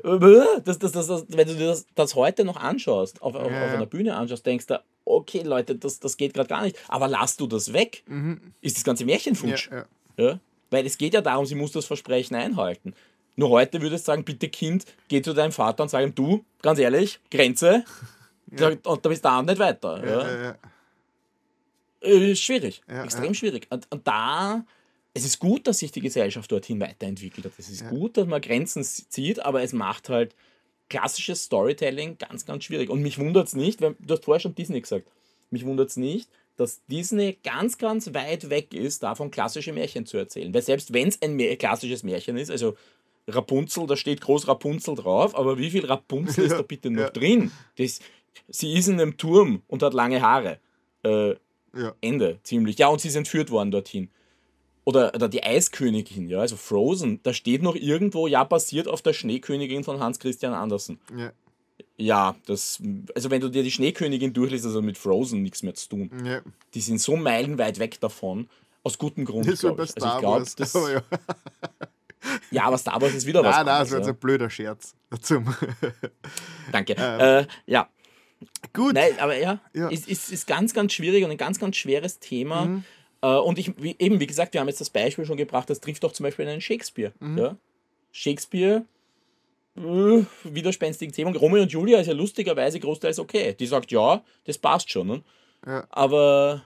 das, 0.65 0.79
das, 0.79 0.93
das, 0.93 1.27
wenn 1.29 1.47
du 1.47 1.55
dir 1.55 1.67
das, 1.67 1.85
das 1.95 2.15
heute 2.15 2.43
noch 2.43 2.57
anschaust, 2.57 3.21
auf, 3.21 3.35
auf, 3.35 3.45
auf 3.45 3.53
einer 3.53 3.85
Bühne 3.85 4.17
anschaust, 4.17 4.47
denkst 4.47 4.67
du, 4.67 4.83
okay, 5.05 5.43
Leute, 5.43 5.77
das, 5.77 6.01
das 6.01 6.17
geht 6.17 6.33
gerade 6.33 6.49
gar 6.49 6.63
nicht. 6.63 6.79
Aber 6.89 7.07
lass 7.07 7.37
du 7.37 7.47
das 7.47 7.75
weg, 7.75 8.03
mhm. 8.07 8.41
ist 8.63 8.79
das 8.79 8.85
ganze 8.85 9.05
Märchen 9.05 9.35
futsch. 9.35 9.69
Ja, 10.17 10.41
Weil 10.71 10.87
es 10.87 10.97
geht 10.97 11.13
ja 11.13 11.21
darum, 11.21 11.45
sie 11.45 11.55
muss 11.55 11.73
das 11.73 11.85
Versprechen 11.85 12.35
einhalten. 12.35 12.95
Nur 13.37 13.51
heute 13.51 13.83
würdest 13.83 14.09
du 14.09 14.13
sagen, 14.13 14.25
bitte 14.25 14.49
Kind, 14.49 14.87
geh 15.09 15.21
zu 15.21 15.35
deinem 15.35 15.53
Vater 15.53 15.83
und 15.83 15.91
sag 15.91 16.03
ihm, 16.03 16.15
du, 16.15 16.47
ganz 16.63 16.79
ehrlich, 16.79 17.21
Grenze, 17.31 17.85
ja. 18.51 18.69
Und 18.69 19.05
da 19.05 19.09
bist 19.09 19.25
du 19.25 19.29
auch 19.29 19.43
nicht 19.43 19.59
weiter. 19.59 20.05
Ja, 20.05 20.43
ja. 20.45 20.59
Äh, 22.01 22.37
schwierig, 22.37 22.83
extrem 22.87 23.35
schwierig. 23.35 23.67
Und, 23.71 23.87
und, 23.91 24.07
da, 24.07 24.65
es 25.15 25.25
ist 25.25 25.39
gut, 25.39 25.67
dass 25.67 25.79
sich 25.79 25.93
die 25.93 26.01
Gesellschaft 26.01 26.51
dorthin 26.53 26.81
weiterentwickelt 26.81 27.47
hat. 27.47 27.53
Es 27.59 27.69
ist 27.69 27.89
gut, 27.89 28.17
dass 28.17 28.27
man 28.27 28.41
Grenzen 28.41 28.85
zieht, 28.85 29.45
aber 29.45 29.63
es 29.63 29.73
macht 29.73 30.09
halt 30.09 30.35
klassisches 30.89 31.45
Storytelling 31.45 32.19
ganz, 32.19 32.47
ganz 32.47 32.65
schwierig. 32.65 32.91
Und 32.91 33.03
mich 33.03 33.19
wundert 33.19 33.49
es 33.49 33.55
nicht, 33.55 33.81
du 33.81 33.95
hast 34.09 34.25
vorher 34.25 34.41
schon 34.41 34.55
Disney 34.55 34.81
gesagt, 34.81 35.09
mich 35.51 35.65
wundert 35.65 35.91
es 35.91 35.97
nicht, 35.97 36.29
dass 36.57 36.85
Disney 36.87 37.39
ganz, 37.43 37.79
ganz 37.79 38.15
weit 38.15 38.51
weg 38.51 38.73
ist, 38.73 39.03
davon 39.03 39.31
klassische 39.31 39.73
Märchen 39.73 40.07
zu 40.07 40.17
erzählen. 40.17 40.53
Weil 40.55 40.63
selbst 40.63 40.93
wenn 40.93 41.09
es 41.09 41.21
ein 41.23 41.39
klassisches 41.59 42.03
Märchen 42.03 42.37
ist, 42.37 42.51
also 42.51 42.77
Rapunzel, 43.29 43.87
da 43.87 43.97
steht 43.97 44.21
groß 44.21 44.47
Rapunzel 44.49 44.95
drauf, 44.95 45.35
aber 45.35 45.59
wie 45.59 45.71
viel 45.71 45.85
Rapunzel 45.85 46.45
ist 46.47 46.53
da 46.53 46.63
bitte 46.63 46.91
noch 46.91 47.03
ja. 47.03 47.11
drin? 47.11 47.51
Das, 47.77 48.01
sie 48.49 48.73
ist 48.75 48.89
in 48.89 49.01
einem 49.01 49.17
Turm 49.17 49.63
und 49.67 49.83
hat 49.83 49.95
lange 49.95 50.23
Haare. 50.23 50.59
Äh, 51.05 51.31
ja. 51.77 51.95
Ende, 52.01 52.39
ziemlich. 52.43 52.79
Ja, 52.79 52.89
und 52.89 53.01
sie 53.01 53.09
ist 53.09 53.17
entführt 53.17 53.51
worden 53.51 53.71
dorthin. 53.71 54.11
Oder, 54.85 55.13
oder 55.15 55.29
die 55.29 55.43
Eiskönigin, 55.43 56.29
ja, 56.29 56.39
also 56.39 56.57
Frozen, 56.57 57.21
da 57.25 57.33
steht 57.33 57.61
noch 57.61 57.75
irgendwo, 57.75 58.29
ja, 58.29 58.45
basiert 58.45 58.87
auf 58.87 59.03
der 59.03 59.15
Schneekönigin 59.15 59.83
von 59.83 59.99
Hans 59.99 60.21
Christian 60.21 60.55
Andersen. 60.55 61.01
Ja. 61.17 61.33
Ja, 61.99 62.37
das, 62.47 62.81
also 63.15 63.31
wenn 63.31 63.41
du 63.41 63.49
dir 63.49 63.63
die 63.63 63.71
Schneekönigin 63.71 64.33
durchliest, 64.33 64.67
also 64.67 64.83
mit 64.83 64.99
Frozen 64.99 65.43
nichts 65.43 65.63
mehr 65.63 65.75
zu 65.75 65.89
tun. 65.89 66.11
Ja. 66.25 66.41
Die 66.75 66.81
sind 66.81 67.01
so 67.01 67.17
meilenweit 67.17 67.79
weg 67.79 67.99
davon, 68.01 68.49
aus 68.83 68.99
gutem 68.99 69.25
Grund. 69.25 69.47
Das 69.47 69.65
ist 69.65 69.77
bei 69.77 69.87
Star 69.87 70.17
also 70.17 70.17
ich 70.17 70.21
glaub, 70.21 70.35
Wars. 70.35 70.55
Das, 70.57 70.75
ja. 70.75 71.03
ja, 72.51 72.65
aber 72.65 72.79
Star 72.79 73.01
Wars 73.01 73.15
ist 73.15 73.27
wieder 73.27 73.43
was. 73.43 73.57
Nein, 73.57 73.67
nein, 73.67 73.81
das 73.81 73.93
ist 73.93 74.09
ein 74.09 74.17
blöder 74.17 74.51
Scherz. 74.51 74.95
Danke. 76.73 76.95
Ähm. 76.99 77.21
Äh, 77.21 77.47
ja, 77.67 77.89
Gut. 78.73 78.95
Nein, 78.95 79.19
aber 79.19 79.37
ja, 79.37 79.61
ja. 79.73 79.89
Ist, 79.89 80.09
ist, 80.09 80.31
ist 80.31 80.47
ganz, 80.47 80.75
ganz 80.75 80.93
schwierig 80.93 81.25
und 81.25 81.31
ein 81.31 81.37
ganz, 81.37 81.59
ganz 81.59 81.77
schweres 81.77 82.19
Thema. 82.19 82.67
Mhm. 82.67 82.85
Äh, 83.23 83.29
und 83.29 83.59
ich, 83.59 83.73
wie, 83.83 83.97
eben, 83.99 84.21
wie 84.21 84.27
gesagt, 84.27 84.55
wir 84.55 84.61
haben 84.61 84.69
jetzt 84.69 84.81
das 84.81 84.91
Beispiel 84.91 85.25
schon 85.25 85.37
gebracht, 85.37 85.71
das 85.71 85.81
trifft 85.81 86.05
doch 86.05 86.13
zum 86.13 86.25
Beispiel 86.25 86.47
einen 86.47 86.61
Shakespeare. 86.61 87.13
Mhm. 87.21 87.39
Ja? 87.39 87.57
Shakespeare, 88.13 88.85
äh, 89.77 90.25
widerspenstigen 90.45 91.15
Thema. 91.15 91.33
Romeo 91.33 91.63
und 91.63 91.73
Julia 91.73 92.01
ist 92.01 92.07
ja 92.07 92.15
lustigerweise 92.15 92.81
großteils 92.81 93.19
okay. 93.19 93.55
Die 93.59 93.67
sagt, 93.67 93.91
ja, 93.91 94.23
das 94.45 94.59
passt 94.59 94.91
schon. 94.91 95.07
Ne? 95.07 95.23
Ja. 95.67 95.87
Aber, 95.91 96.63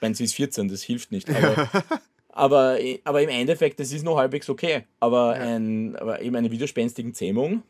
wenn 0.00 0.14
sie 0.14 0.24
ist 0.24 0.34
14, 0.34 0.68
das 0.68 0.82
hilft 0.82 1.12
nicht. 1.12 1.28
Aber, 1.28 1.56
ja. 1.56 1.70
aber, 2.28 2.78
aber 3.04 3.22
im 3.22 3.28
Endeffekt, 3.28 3.80
das 3.80 3.92
ist 3.92 4.02
noch 4.02 4.16
halbwegs 4.16 4.48
okay. 4.48 4.84
Aber, 5.00 5.32
ein, 5.34 5.96
aber 5.96 6.20
eben 6.20 6.36
eine 6.36 6.50
widerspenstigen 6.50 7.14
Zähmung, 7.14 7.62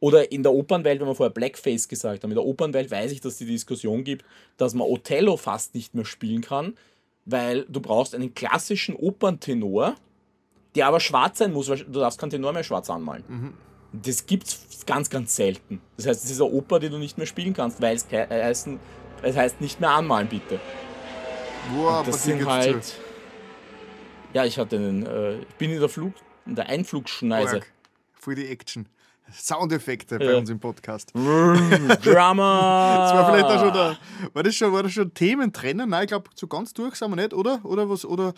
oder 0.00 0.30
in 0.30 0.42
der 0.42 0.52
Opernwelt, 0.52 1.00
wenn 1.00 1.06
wir 1.06 1.14
vorher 1.14 1.32
Blackface 1.32 1.88
gesagt 1.88 2.22
haben, 2.22 2.30
in 2.30 2.36
der 2.36 2.44
Opernwelt 2.44 2.90
weiß 2.90 3.12
ich, 3.12 3.20
dass 3.20 3.34
es 3.34 3.38
die 3.38 3.46
Diskussion 3.46 4.04
gibt, 4.04 4.24
dass 4.56 4.74
man 4.74 4.86
Othello 4.86 5.36
fast 5.36 5.74
nicht 5.74 5.94
mehr 5.94 6.04
spielen 6.04 6.42
kann, 6.42 6.74
weil 7.24 7.64
du 7.68 7.80
brauchst 7.80 8.14
einen 8.14 8.34
klassischen 8.34 8.96
Operntenor, 8.96 9.94
der 10.74 10.86
aber 10.88 11.00
schwarz 11.00 11.38
sein 11.38 11.52
muss, 11.52 11.68
weil 11.68 11.78
du 11.78 12.00
darfst 12.00 12.18
keinen 12.18 12.30
Tenor 12.30 12.52
mehr 12.52 12.64
schwarz 12.64 12.90
anmalen. 12.90 13.24
Mhm. 13.28 13.54
Das 14.02 14.26
gibt's 14.26 14.84
ganz, 14.86 15.08
ganz 15.08 15.36
selten. 15.36 15.80
Das 15.96 16.06
heißt, 16.06 16.24
es 16.24 16.30
ist 16.32 16.40
eine 16.40 16.50
Oper, 16.50 16.80
die 16.80 16.90
du 16.90 16.98
nicht 16.98 17.16
mehr 17.16 17.26
spielen 17.26 17.54
kannst, 17.54 17.80
weil 17.80 17.96
es, 17.96 18.06
äh, 18.10 18.26
heißt, 18.28 18.68
es 19.22 19.36
heißt 19.36 19.60
nicht 19.60 19.80
mehr 19.80 19.90
anmalen, 19.90 20.28
bitte. 20.28 20.60
Wow, 21.76 22.04
das 22.04 22.24
sind 22.24 22.44
halt. 22.44 22.94
Ja, 24.32 24.44
ich 24.44 24.58
hatte 24.58 24.76
einen. 24.76 25.06
Äh, 25.06 25.38
ich 25.38 25.54
bin 25.56 25.70
in 25.70 25.80
der 25.80 25.88
Flug, 25.88 26.12
in 26.44 26.56
der 26.56 26.68
Einflugschneise. 26.68 27.56
Arg. 27.56 27.72
Voll 28.12 28.34
die 28.34 28.48
Action. 28.48 28.86
Soundeffekte 29.36 30.18
bei 30.18 30.24
Ja. 30.32 30.36
uns 30.38 30.48
im 30.50 30.60
Podcast. 30.60 31.12
Drama! 31.14 32.96
Das 32.98 33.14
war 33.14 33.32
vielleicht 33.32 33.46
auch 33.46 33.60
schon 33.64 33.72
der, 33.72 33.96
war 34.32 34.42
das 34.42 34.54
schon, 34.54 34.72
war 34.72 34.82
das 34.82 34.92
schon 34.92 35.12
Themen 35.14 35.52
trennen? 35.52 35.88
Nein, 35.90 36.04
ich 36.04 36.08
glaube, 36.08 36.30
so 36.34 36.46
ganz 36.46 36.72
durch 36.72 36.94
sind 36.94 37.10
wir 37.10 37.16
nicht, 37.16 37.34
oder? 37.34 37.60
Oder 37.64 37.88
was, 37.88 38.04
oder? 38.04 38.34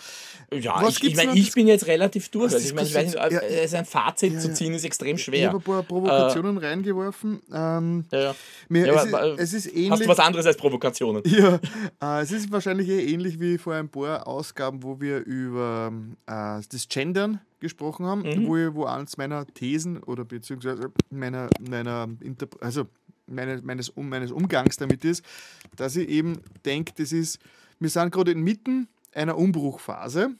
Ja, 0.52 0.82
Was 0.82 0.96
ich, 0.98 1.04
ich 1.04 1.16
meine, 1.16 1.34
ich 1.34 1.52
bin 1.52 1.66
jetzt 1.66 1.86
relativ 1.86 2.28
durch. 2.30 2.52
Also 2.54 2.66
ich 2.66 2.74
meine, 2.74 2.88
ich 2.88 2.94
weiß 2.94 3.04
nicht, 3.06 3.16
Diskussions- 3.18 3.72
ja, 3.72 3.76
äh, 3.76 3.78
ein 3.78 3.84
Fazit 3.84 4.32
ja, 4.34 4.38
zu 4.40 4.52
ziehen 4.52 4.74
ist 4.74 4.84
extrem 4.84 5.16
Ich 5.16 5.24
schwer. 5.24 5.48
habe 5.48 5.58
ein 5.58 5.62
paar 5.62 5.82
Provokationen 5.82 6.58
reingeworfen. 6.58 7.40
Ähm, 7.52 8.04
Ja, 8.10 8.20
ja. 8.20 8.34
mir, 8.68 8.92
es, 8.94 9.12
aber, 9.12 9.32
ist, 9.34 9.38
äh, 9.38 9.42
es 9.42 9.52
ist 9.52 9.66
Hast 9.66 9.74
ähnlich. 9.76 10.00
du 10.00 10.08
was 10.08 10.18
anderes 10.18 10.46
als 10.46 10.56
Provokationen? 10.56 11.22
Ja, 11.36 11.58
äh, 12.18 12.22
es 12.22 12.32
ist 12.32 12.50
wahrscheinlich 12.50 12.88
eh 12.88 13.12
ähnlich 13.12 13.38
wie 13.40 13.58
vor 13.58 13.74
ein 13.74 13.88
paar 13.88 14.26
Ausgaben, 14.26 14.82
wo 14.82 15.00
wir 15.00 15.18
über 15.24 15.92
äh, 16.26 16.60
das 16.70 16.88
Gendern 16.88 17.40
gesprochen 17.60 18.06
haben, 18.06 18.22
Mhm. 18.22 18.46
wo, 18.46 18.56
ich, 18.56 18.74
wo 18.74 18.84
eins 18.84 19.16
meiner 19.16 19.46
Thesen 19.46 20.02
oder 20.02 20.24
beziehungsweise 20.24 20.92
meiner, 21.10 21.48
meiner 21.68 22.08
Interp 22.20 22.56
also 22.62 22.86
meine, 23.26 23.60
meines, 23.62 23.88
um, 23.88 24.08
meines 24.08 24.30
Umgangs 24.30 24.76
damit 24.76 25.04
ist, 25.04 25.24
dass 25.76 25.96
ich 25.96 26.08
eben 26.08 26.40
denke, 26.64 26.92
das 26.96 27.12
ist, 27.12 27.38
wir 27.80 27.88
sind 27.90 28.12
gerade 28.12 28.30
inmitten 28.30 28.88
einer 29.14 29.36
Umbruchphase, 29.36 30.30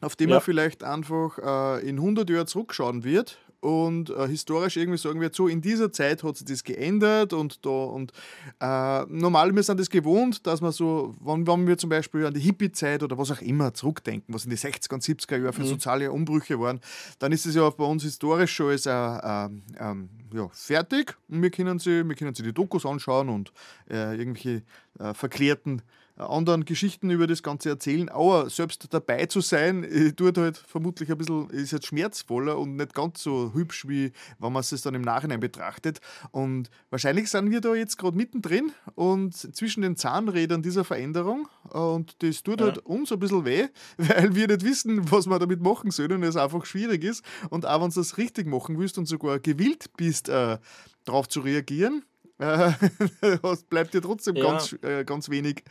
auf 0.00 0.16
die 0.16 0.24
Ja. 0.24 0.30
man 0.30 0.40
vielleicht 0.40 0.82
einfach 0.84 1.38
äh, 1.78 1.88
in 1.88 1.96
100 1.96 2.28
Jahren 2.30 2.46
zurückschauen 2.46 3.04
wird 3.04 3.38
und 3.60 4.10
äh, 4.10 4.28
historisch 4.28 4.76
irgendwie 4.76 4.98
sagen 4.98 5.20
wird, 5.20 5.34
so 5.34 5.48
in 5.48 5.60
dieser 5.60 5.90
Zeit 5.92 6.22
hat 6.22 6.36
sich 6.36 6.46
das 6.46 6.62
geändert 6.62 7.32
und 7.32 7.64
da 7.64 7.70
und 7.70 8.12
äh, 8.60 9.04
normal 9.06 9.54
wir 9.54 9.62
sind 9.62 9.80
das 9.80 9.90
gewohnt, 9.90 10.46
dass 10.46 10.60
man 10.60 10.72
so, 10.72 11.14
wenn, 11.20 11.46
wenn 11.46 11.66
wir 11.66 11.76
zum 11.78 11.90
Beispiel 11.90 12.26
an 12.26 12.34
die 12.34 12.40
Hippie-Zeit 12.40 13.02
oder 13.02 13.18
was 13.18 13.30
auch 13.30 13.40
immer 13.40 13.74
zurückdenken, 13.74 14.34
was 14.34 14.44
in 14.44 14.50
die 14.50 14.56
60er 14.56 14.94
und 14.94 15.02
70er 15.02 15.38
Jahre 15.38 15.52
für 15.52 15.64
soziale 15.64 16.12
Umbrüche 16.12 16.60
waren, 16.60 16.80
dann 17.18 17.32
ist 17.32 17.46
es 17.46 17.54
ja 17.54 17.68
bei 17.70 17.84
uns 17.84 18.02
historisch 18.02 18.54
schon 18.54 18.70
als, 18.70 18.86
äh, 18.86 18.90
ähm, 18.92 19.62
ähm, 19.78 20.08
ja, 20.32 20.48
fertig. 20.52 21.16
Und 21.28 21.42
wir 21.42 21.50
können, 21.50 21.78
sie, 21.78 22.06
wir 22.06 22.14
können 22.14 22.34
sie 22.34 22.42
die 22.42 22.52
Dokus 22.52 22.86
anschauen 22.86 23.28
und 23.28 23.52
äh, 23.90 24.16
irgendwelche 24.16 24.62
äh, 24.98 25.14
verklärten 25.14 25.78
äh, 25.78 25.97
anderen 26.18 26.64
Geschichten 26.64 27.10
über 27.10 27.26
das 27.26 27.42
Ganze 27.42 27.68
erzählen, 27.70 28.08
aber 28.08 28.50
selbst 28.50 28.86
dabei 28.90 29.26
zu 29.26 29.40
sein, 29.40 29.84
äh, 29.84 30.12
tut 30.12 30.36
halt 30.38 30.56
vermutlich 30.58 31.10
ein 31.10 31.18
bisschen, 31.18 31.48
ist 31.50 31.70
jetzt 31.72 31.86
schmerzvoller 31.86 32.58
und 32.58 32.76
nicht 32.76 32.94
ganz 32.94 33.22
so 33.22 33.52
hübsch, 33.54 33.86
wie 33.88 34.12
wenn 34.38 34.52
man 34.52 34.60
es 34.60 34.82
dann 34.82 34.94
im 34.94 35.02
Nachhinein 35.02 35.40
betrachtet. 35.40 36.00
Und 36.30 36.70
wahrscheinlich 36.90 37.30
sind 37.30 37.50
wir 37.50 37.60
da 37.60 37.74
jetzt 37.74 37.98
gerade 37.98 38.16
mittendrin 38.16 38.72
und 38.94 39.34
zwischen 39.34 39.82
den 39.82 39.96
Zahnrädern 39.96 40.62
dieser 40.62 40.84
Veränderung 40.84 41.48
äh, 41.72 41.78
und 41.78 42.22
das 42.22 42.42
tut 42.42 42.60
Ja. 42.60 42.66
halt 42.66 42.78
uns 42.78 43.12
ein 43.12 43.18
bisschen 43.18 43.44
weh, 43.44 43.68
weil 43.98 44.34
wir 44.34 44.48
nicht 44.48 44.64
wissen, 44.64 45.10
was 45.10 45.26
wir 45.26 45.38
damit 45.38 45.60
machen 45.60 45.90
sollen 45.90 46.12
und 46.12 46.22
es 46.24 46.36
einfach 46.36 46.64
schwierig 46.66 47.04
ist. 47.04 47.24
Und 47.50 47.66
auch 47.66 47.80
wenn 47.82 47.90
du 47.90 47.94
das 48.00 48.18
richtig 48.18 48.46
machen 48.46 48.78
willst 48.78 48.98
und 48.98 49.06
sogar 49.06 49.38
gewillt 49.38 49.90
bist, 49.96 50.28
äh, 50.28 50.58
darauf 51.04 51.28
zu 51.28 51.40
reagieren, 51.40 52.04
äh, 52.38 52.72
bleibt 53.70 53.94
dir 53.94 54.02
trotzdem 54.02 54.36
Ja. 54.36 54.44
ganz, 54.44 54.72
äh, 54.82 55.04
ganz 55.04 55.28
wenig 55.28 55.62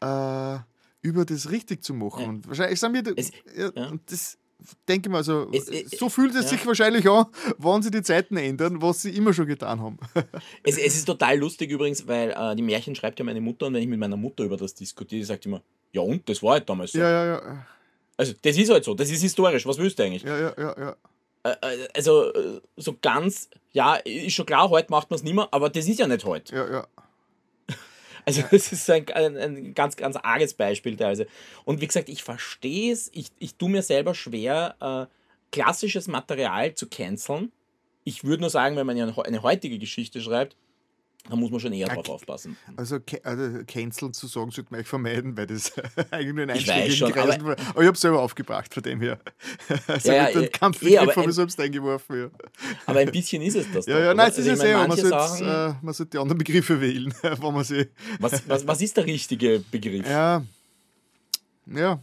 äh, 0.00 0.58
über 1.02 1.24
das 1.24 1.50
richtig 1.50 1.82
zu 1.84 1.94
machen. 1.94 2.22
Ja. 2.22 2.28
Und 2.28 2.48
wahrscheinlich 2.48 2.80
sind 2.80 2.92
wir, 2.94 3.14
Es- 3.16 3.30
ja, 3.56 3.70
das 4.06 4.36
denke 4.88 5.08
ich 5.08 5.12
mal, 5.12 5.18
also, 5.18 5.48
Es- 5.52 5.68
es- 5.68 5.90
so 5.98 6.08
fühlt 6.08 6.34
es 6.34 6.50
sich 6.50 6.66
wahrscheinlich 6.66 7.08
an, 7.08 7.26
wenn 7.58 7.80
sie 7.82 7.90
die 7.92 8.02
Zeiten 8.02 8.36
ändern, 8.36 8.82
was 8.82 9.02
sie 9.02 9.10
immer 9.16 9.32
schon 9.32 9.46
getan 9.46 9.80
haben. 9.80 9.98
Es, 10.64 10.76
es 10.76 10.96
ist 10.96 11.04
total 11.04 11.38
lustig 11.38 11.70
übrigens, 11.70 12.06
weil 12.08 12.30
äh, 12.30 12.56
die 12.56 12.62
Märchen 12.62 12.94
schreibt 12.96 13.18
ja 13.20 13.24
meine 13.24 13.40
Mutter 13.40 13.66
und 13.66 13.74
wenn 13.74 13.82
ich 13.82 13.88
mit 13.88 14.00
meiner 14.00 14.16
Mutter 14.16 14.44
über 14.44 14.56
das 14.56 14.74
diskutiere, 14.74 15.20
die 15.20 15.24
sagt 15.24 15.46
immer, 15.46 15.62
ja 15.92 16.00
und, 16.02 16.28
das 16.28 16.42
war 16.42 16.52
halt 16.54 16.68
damals 16.68 16.92
so. 16.92 16.98
ja, 16.98 17.08
ja, 17.08 17.24
ja, 17.26 17.66
Also 18.16 18.34
das 18.42 18.56
ist 18.58 18.70
halt 18.70 18.82
so, 18.84 18.94
das 18.94 19.08
ist 19.10 19.22
historisch, 19.22 19.64
was 19.64 19.78
willst 19.78 19.98
du 19.98 20.02
eigentlich? 20.02 20.24
ja, 20.24 20.36
ja, 20.38 20.52
ja, 20.58 20.74
ja. 20.78 20.96
Äh, 21.42 21.54
äh, 21.60 21.88
also 21.94 22.32
äh, 22.32 22.60
so 22.76 22.96
ganz, 23.00 23.48
ja, 23.72 23.96
ist 23.96 24.34
schon 24.34 24.46
klar, 24.46 24.70
heute 24.70 24.90
macht 24.90 25.10
man 25.10 25.16
es 25.16 25.22
nicht 25.22 25.34
mehr, 25.34 25.48
aber 25.50 25.70
das 25.70 25.86
ist 25.86 25.98
ja 25.98 26.06
nicht 26.06 26.24
heute. 26.24 26.54
ja, 26.54 26.70
ja. 26.70 26.86
Also 28.24 28.42
das 28.50 28.72
ist 28.72 28.90
ein, 28.90 29.08
ein, 29.08 29.36
ein 29.38 29.74
ganz, 29.74 29.96
ganz 29.96 30.16
arges 30.16 30.52
Beispiel 30.52 30.96
teilweise. 30.98 31.26
Und 31.64 31.80
wie 31.80 31.86
gesagt, 31.86 32.10
ich 32.10 32.22
verstehe 32.22 32.92
es, 32.92 33.10
ich, 33.14 33.28
ich 33.38 33.54
tue 33.54 33.70
mir 33.70 33.80
selber 33.80 34.14
schwer, 34.14 34.76
äh, 34.80 35.06
klassisches 35.50 36.08
Material 36.08 36.74
zu 36.74 36.88
canceln. 36.88 37.52
Ich 38.04 38.24
würde 38.24 38.42
nur 38.42 38.50
sagen, 38.50 38.76
wenn 38.76 38.86
man 38.86 38.98
ja 38.98 39.06
eine 39.06 39.42
heutige 39.42 39.78
Geschichte 39.78 40.20
schreibt, 40.20 40.56
dann 41.28 41.38
muss 41.40 41.50
man 41.50 41.60
schon 41.60 41.72
eher 41.72 41.88
Ja, 41.88 41.94
drauf 41.94 42.08
aufpassen. 42.08 42.56
Also, 42.76 42.98
also 43.22 43.58
canceln 43.66 44.12
zu 44.12 44.26
sagen, 44.26 44.50
sollte 44.50 44.70
man 44.70 44.78
eigentlich 44.78 44.88
vermeiden, 44.88 45.36
weil 45.36 45.46
das 45.46 45.72
eigentlich 46.10 46.38
ein 46.44 46.50
einschlägigen 46.50 46.96
schon, 46.96 47.14
war. 47.14 47.24
Aber 47.30 47.56
ich 47.56 47.66
habe 47.74 47.90
es 47.92 48.00
selber 48.00 48.20
aufgebracht 48.22 48.72
von 48.72 48.82
dem 48.82 49.00
her. 49.00 49.18
Also 49.86 50.08
Ja, 50.12 50.28
ja, 50.30 50.40
dem 50.40 50.42
eh, 50.44 50.98
aber 50.98 51.10
habe 51.12 51.22
ein- 51.22 51.28
ich 51.28 51.34
selbst 51.34 51.60
eingeworfen. 51.60 52.16
Ja, 52.20 52.30
Aber 52.86 52.98
ein 53.00 53.10
bisschen 53.10 53.42
ist 53.42 53.56
es 53.56 53.66
das. 53.72 53.86
ja, 53.86 53.94
doch, 53.94 54.04
ja 54.04 54.14
nein, 54.14 54.30
es 54.30 54.38
ist 54.38 54.48
Also 54.48 54.50
ja 54.50 54.56
meine, 54.56 54.68
sehr, 54.70 54.88
man 54.88 54.96
sollte, 55.36 55.76
äh, 55.80 55.84
man 55.84 55.94
sollte 55.94 56.10
die 56.10 56.18
anderen 56.18 56.38
Begriffe 56.38 56.80
wählen, 56.80 57.14
wenn 57.22 57.54
man 57.54 57.64
sie. 57.64 57.88
was, 58.20 58.48
was, 58.48 58.66
was 58.66 58.80
ist 58.80 58.96
der 58.96 59.06
richtige 59.06 59.60
Begriff? 59.70 60.06
Ja, 60.06 60.42
ja. 61.66 62.00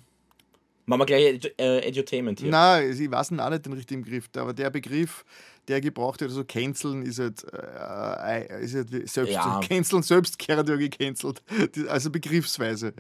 Machen 0.85 0.99
wir 1.01 1.05
gleich 1.05 1.25
Edu 1.25 1.47
äh, 1.57 1.79
Edutainment 1.87 2.39
hier. 2.39 2.51
Nein, 2.51 2.91
ich 2.91 3.11
weiß 3.11 3.31
auch 3.39 3.49
nicht 3.49 3.65
den 3.65 3.73
richtigen 3.73 4.03
Begriff, 4.03 4.29
aber 4.37 4.53
der 4.53 4.69
Begriff, 4.69 5.25
der 5.67 5.81
gebraucht 5.81 6.21
wird, 6.21 6.29
also 6.29 6.43
canceln, 6.43 7.03
ist 7.03 7.17
halt, 7.19 7.43
äh, 7.51 8.63
ist 8.63 8.75
halt 8.75 9.09
selbst, 9.09 9.33
Ja. 9.33 9.59
canceln 9.67 10.03
selbst 10.03 10.37
gehört 10.37 10.69
ja 10.69 10.75
gecancelt. 10.75 11.41
Also 11.89 12.11
begriffsweise. 12.11 12.93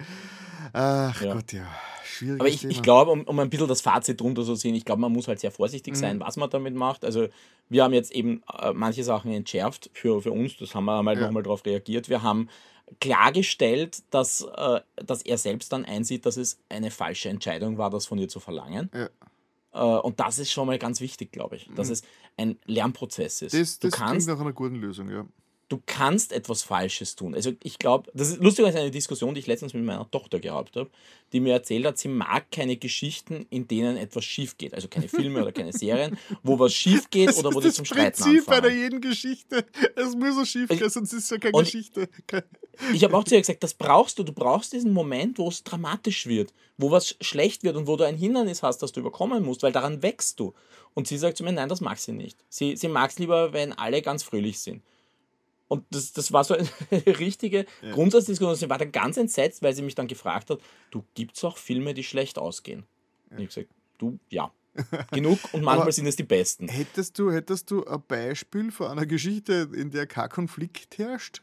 Ach 0.73 1.21
Ja. 1.21 1.33
Gott, 1.33 1.53
ja. 1.53 1.65
Schwieriges 2.03 2.39
Aber 2.39 2.49
ich, 2.49 2.61
Thema. 2.61 2.71
ich 2.71 2.81
glaube, 2.81 3.11
um, 3.11 3.23
um 3.23 3.39
ein 3.39 3.49
bisschen 3.49 3.67
das 3.67 3.81
Fazit 3.81 4.19
drunter 4.21 4.43
zu 4.43 4.55
sehen, 4.55 4.73
ich 4.73 4.85
glaube, 4.85 5.01
man 5.01 5.11
muss 5.11 5.27
halt 5.27 5.39
sehr 5.39 5.51
vorsichtig 5.51 5.93
Mhm. 5.93 5.97
sein, 5.97 6.19
was 6.21 6.37
man 6.37 6.49
damit 6.49 6.73
macht. 6.73 7.03
Also 7.03 7.27
wir 7.69 7.83
haben 7.83 7.93
jetzt 7.93 8.11
eben 8.13 8.41
äh, 8.61 8.71
manche 8.73 9.03
Sachen 9.03 9.31
entschärft 9.31 9.89
für, 9.93 10.21
für 10.21 10.31
uns, 10.31 10.57
das 10.57 10.73
haben 10.73 10.85
wir 10.85 11.03
mal 11.03 11.15
Ja. 11.15 11.21
nochmal 11.25 11.43
darauf 11.43 11.65
reagiert. 11.65 12.07
Wir 12.09 12.23
haben 12.23 12.47
klargestellt, 12.99 14.03
dass, 14.11 14.41
äh, 14.41 14.81
dass 14.95 15.21
er 15.23 15.37
selbst 15.37 15.71
dann 15.73 15.85
einsieht, 15.85 16.25
dass 16.25 16.37
es 16.37 16.59
eine 16.69 16.91
falsche 16.91 17.29
Entscheidung 17.29 17.77
war, 17.77 17.89
das 17.89 18.05
von 18.05 18.17
ihr 18.17 18.29
zu 18.29 18.39
verlangen. 18.39 18.89
Ja. 18.93 19.09
Äh, 19.73 19.99
und 19.99 20.19
das 20.19 20.39
ist 20.39 20.51
schon 20.51 20.67
mal 20.67 20.79
ganz 20.79 21.01
wichtig, 21.01 21.31
glaube 21.31 21.57
ich, 21.57 21.69
dass 21.75 21.89
es 21.89 22.03
ein 22.37 22.57
Lernprozess 22.65 23.41
ist. 23.41 23.53
Mhm. 23.53 23.59
Das, 23.59 23.79
du 23.79 23.89
das 23.89 23.99
kannst 23.99 24.27
klingt 24.27 24.39
nach 24.39 24.45
einer 24.45 24.53
guten 24.53 24.75
Lösung, 24.75 25.09
ja. 25.09 25.25
Du 25.67 25.81
kannst 25.85 26.31
etwas 26.31 26.61
Falsches 26.63 27.15
tun. 27.15 27.33
Also 27.33 27.51
ich 27.63 27.79
glaube, 27.79 28.11
das 28.13 28.29
ist 28.29 28.39
lustigerweise 28.41 28.79
eine 28.79 28.91
Diskussion, 28.91 29.33
die 29.33 29.39
ich 29.39 29.47
letztens 29.47 29.73
mit 29.73 29.83
meiner 29.83 30.09
Tochter 30.11 30.39
gehabt 30.39 30.75
habe, 30.75 30.89
die 31.33 31.39
mir 31.39 31.53
erzählt 31.53 31.85
hat, 31.85 31.97
sie 31.97 32.07
mag 32.07 32.51
keine 32.51 32.77
Geschichten, 32.77 33.47
in 33.49 33.67
denen 33.67 33.97
etwas 33.97 34.25
schief 34.25 34.57
geht. 34.57 34.75
Also 34.75 34.87
keine 34.87 35.07
Filme 35.07 35.41
oder 35.41 35.51
keine 35.51 35.73
Serien, 35.73 36.17
wo 36.43 36.59
was 36.59 36.73
schief 36.73 37.09
geht 37.09 37.29
Das 37.29 37.39
oder 37.39 37.53
wo 37.53 37.59
die 37.61 37.67
das 37.67 37.75
zum 37.77 37.85
Streiten 37.85 38.21
Prinzip 38.23 38.45
bei 38.45 38.57
anfangen. 38.57 38.77
jeden 38.77 39.01
Geschichte. 39.01 39.65
Es 39.95 40.15
muss 40.15 40.35
so 40.35 40.45
schief 40.45 40.69
Ich- 40.69 40.79
gehen, 40.79 40.89
sonst 40.89 41.13
ist 41.13 41.23
es 41.23 41.29
ja 41.31 41.37
keine 41.39 41.57
Geschichte. 41.63 42.09
Ich 42.93 43.03
habe 43.03 43.17
auch 43.17 43.23
zu 43.23 43.33
ihr 43.35 43.41
gesagt, 43.41 43.63
das 43.63 43.73
brauchst 43.73 44.19
du. 44.19 44.23
Du 44.23 44.33
brauchst 44.33 44.71
diesen 44.73 44.93
Moment, 44.93 45.39
wo 45.39 45.47
es 45.47 45.63
dramatisch 45.63 46.27
wird, 46.27 46.53
wo 46.77 46.91
was 46.91 47.15
schlecht 47.21 47.63
wird 47.63 47.75
und 47.75 47.87
wo 47.87 47.95
du 47.95 48.03
ein 48.03 48.17
Hindernis 48.17 48.61
hast, 48.63 48.83
das 48.83 48.91
du 48.91 48.99
überkommen 48.99 49.43
musst, 49.43 49.63
weil 49.63 49.71
daran 49.71 50.03
wächst 50.03 50.39
du. 50.39 50.53
Und 50.93 51.07
sie 51.07 51.17
sagt 51.17 51.37
zu 51.37 51.43
mir, 51.43 51.53
nein, 51.53 51.69
das 51.69 51.81
mag 51.81 51.97
sie 51.97 52.11
nicht. 52.11 52.37
Sie, 52.49 52.75
sie 52.77 52.87
mag 52.87 53.09
es 53.09 53.17
lieber, 53.19 53.51
wenn 53.53 53.73
alle 53.73 54.01
ganz 54.01 54.23
fröhlich 54.23 54.59
sind. 54.59 54.83
Und 55.67 55.83
das, 55.89 56.13
das 56.13 56.31
war 56.31 56.43
so 56.43 56.53
eine 56.55 56.67
richtige 57.19 57.65
Grundsatzdiskussion. 57.91 58.55
Sie 58.55 58.69
war 58.69 58.77
dann 58.77 58.91
ganz 58.91 59.17
entsetzt, 59.17 59.63
weil 59.63 59.73
sie 59.73 59.81
mich 59.81 59.95
dann 59.95 60.07
gefragt 60.07 60.49
hat, 60.49 60.59
du 60.91 61.03
gibt's 61.15 61.43
auch 61.43 61.57
Filme, 61.57 61.93
die 61.93 62.03
schlecht 62.03 62.37
ausgehen? 62.37 62.85
Und 63.31 63.39
ich 63.39 63.47
gesagt, 63.47 63.69
du, 63.97 64.19
ja. 64.29 64.51
Genug 65.11 65.39
und 65.53 65.63
manchmal 65.63 65.83
Aber- 65.83 65.91
sind 65.91 66.05
es 66.05 66.17
die 66.17 66.23
besten. 66.23 66.67
Hättest 66.67 67.17
du, 67.17 67.31
hättest 67.31 67.71
du 67.71 67.85
ein 67.85 68.03
Beispiel 68.07 68.71
von 68.71 68.87
einer 68.87 69.05
Geschichte, 69.05 69.69
in 69.73 69.89
der 69.89 70.05
kein 70.05 70.29
Konflikt 70.29 70.97
herrscht? 70.97 71.41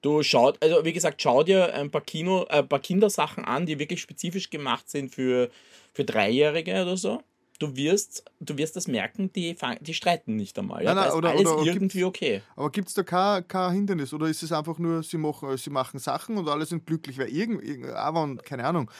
Du 0.00 0.22
schaut, 0.22 0.62
also 0.62 0.84
wie 0.84 0.92
gesagt, 0.92 1.20
schau 1.22 1.42
dir 1.42 1.74
ein 1.74 1.90
paar 1.90 2.02
Kino, 2.02 2.42
äh, 2.44 2.58
ein 2.58 2.68
paar 2.68 2.78
Kindersachen 2.78 3.44
an, 3.44 3.66
die 3.66 3.78
wirklich 3.78 4.00
spezifisch 4.00 4.50
gemacht 4.50 4.88
sind 4.88 5.14
für, 5.14 5.50
für 5.92 6.04
Dreijährige 6.04 6.82
oder 6.82 6.96
so. 6.96 7.22
Du 7.60 7.76
wirst, 7.76 8.24
du 8.40 8.56
wirst 8.58 8.76
das 8.76 8.88
merken, 8.88 9.32
die, 9.32 9.56
die 9.80 9.94
streiten 9.94 10.36
nicht 10.36 10.58
einmal. 10.58 10.82
Ja? 10.82 10.94
Nein, 10.94 10.96
nein, 10.96 11.04
da 11.04 11.08
ist 11.10 11.14
oder- 11.16 11.30
alles 11.30 11.46
oder 11.46 11.62
irgendwie 11.72 11.98
gibt's- 12.00 12.04
okay. 12.04 12.42
Aber 12.56 12.70
gibt 12.70 12.88
es 12.88 12.94
da 12.94 13.02
kein, 13.02 13.46
kein 13.46 13.72
Hindernis? 13.72 14.12
Oder 14.12 14.26
ist 14.26 14.42
es 14.42 14.50
einfach 14.52 14.78
nur, 14.78 15.02
sie 15.02 15.16
machen, 15.18 15.56
sie 15.56 15.70
machen 15.70 15.98
Sachen 16.00 16.36
und 16.36 16.48
alle 16.48 16.66
sind 16.66 16.84
glücklich? 16.86 17.18
Weil 17.18 17.28
irgend, 17.28 17.62
irgend, 17.62 17.90
aber, 17.90 18.36
keine 18.44 18.64
Ahnung. 18.64 18.90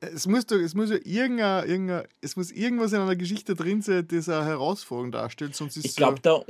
Es 0.00 0.26
muss, 0.26 0.46
doch, 0.46 0.56
es 0.56 0.74
muss 0.74 0.90
ja 0.90 0.96
irgendein, 1.04 1.68
irgendein, 1.68 2.04
es 2.20 2.36
muss 2.36 2.50
irgendwas 2.52 2.92
in 2.92 3.00
einer 3.00 3.16
Geschichte 3.16 3.54
drin 3.54 3.82
sein, 3.82 4.06
das 4.08 4.28
eine 4.28 4.44
Herausforderung 4.44 5.10
darstellt, 5.12 5.54
sonst 5.56 5.76
ist 5.76 5.84
Ich 5.84 5.96
glaube, 5.96 6.20
der, 6.20 6.44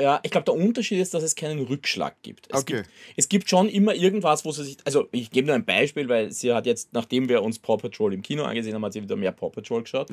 ja, 0.00 0.20
ich 0.22 0.30
glaub, 0.30 0.44
der 0.44 0.54
Unterschied 0.54 1.00
ist, 1.00 1.14
dass 1.14 1.22
es 1.22 1.34
keinen 1.34 1.60
Rückschlag 1.66 2.14
gibt. 2.22 2.46
Es, 2.52 2.60
Okay. 2.60 2.76
gibt. 2.78 2.88
es 3.16 3.28
gibt 3.28 3.50
schon 3.50 3.68
immer 3.68 3.94
irgendwas, 3.94 4.44
wo 4.44 4.52
sie 4.52 4.64
sich. 4.64 4.76
Also, 4.84 5.08
ich 5.12 5.30
gebe 5.30 5.46
nur 5.46 5.56
ein 5.56 5.64
Beispiel, 5.64 6.08
weil 6.08 6.30
sie 6.32 6.52
hat 6.52 6.66
jetzt, 6.66 6.92
nachdem 6.92 7.28
wir 7.28 7.42
uns 7.42 7.58
Paw 7.58 7.76
Patrol 7.76 8.14
im 8.14 8.22
Kino 8.22 8.44
angesehen 8.44 8.74
haben, 8.74 8.84
hat 8.84 8.92
sie 8.92 9.02
wieder 9.02 9.16
mehr 9.16 9.32
Paw 9.32 9.50
Patrol 9.50 9.82
geschaut. 9.82 10.08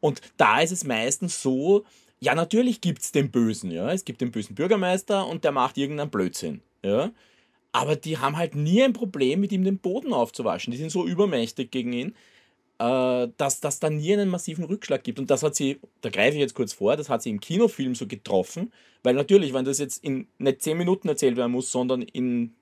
Und 0.00 0.20
da 0.36 0.49
ist 0.58 0.72
es 0.72 0.84
meistens 0.84 1.40
so, 1.40 1.84
ja, 2.18 2.34
natürlich 2.34 2.80
gibt 2.80 3.02
es 3.02 3.12
den 3.12 3.30
Bösen, 3.30 3.70
ja. 3.70 3.92
Es 3.92 4.04
gibt 4.04 4.20
den 4.20 4.32
bösen 4.32 4.54
Bürgermeister 4.54 5.26
und 5.26 5.44
der 5.44 5.52
macht 5.52 5.78
irgendeinen 5.78 6.10
Blödsinn, 6.10 6.60
ja. 6.84 7.10
Aber 7.72 7.96
die 7.96 8.18
haben 8.18 8.36
halt 8.36 8.56
nie 8.56 8.82
ein 8.82 8.92
Problem, 8.92 9.40
mit 9.40 9.52
ihm 9.52 9.64
den 9.64 9.78
Boden 9.78 10.12
aufzuwaschen. 10.12 10.72
Die 10.72 10.76
sind 10.76 10.90
so 10.90 11.06
übermächtig 11.06 11.70
gegen 11.70 11.92
ihn, 11.92 12.14
äh, 12.80 13.28
dass 13.36 13.60
das 13.60 13.78
da 13.78 13.90
nie 13.90 14.12
einen 14.12 14.28
massiven 14.28 14.64
Rückschlag 14.64 15.04
gibt. 15.04 15.18
Und 15.18 15.30
das 15.30 15.42
hat 15.42 15.54
sie, 15.54 15.78
da 16.00 16.10
greife 16.10 16.34
ich 16.34 16.40
jetzt 16.40 16.54
kurz 16.54 16.72
vor, 16.72 16.96
das 16.96 17.08
hat 17.08 17.22
sie 17.22 17.30
im 17.30 17.40
Kinofilm 17.40 17.94
so 17.94 18.06
getroffen, 18.06 18.72
weil 19.02 19.14
natürlich, 19.14 19.52
wenn 19.54 19.64
das 19.64 19.78
jetzt 19.78 20.02
in 20.02 20.26
nicht 20.38 20.62
10 20.62 20.78
Minuten 20.78 21.08
erzählt 21.08 21.36
werden 21.36 21.52
muss, 21.52 21.70
sondern 21.70 22.02
in 22.02 22.54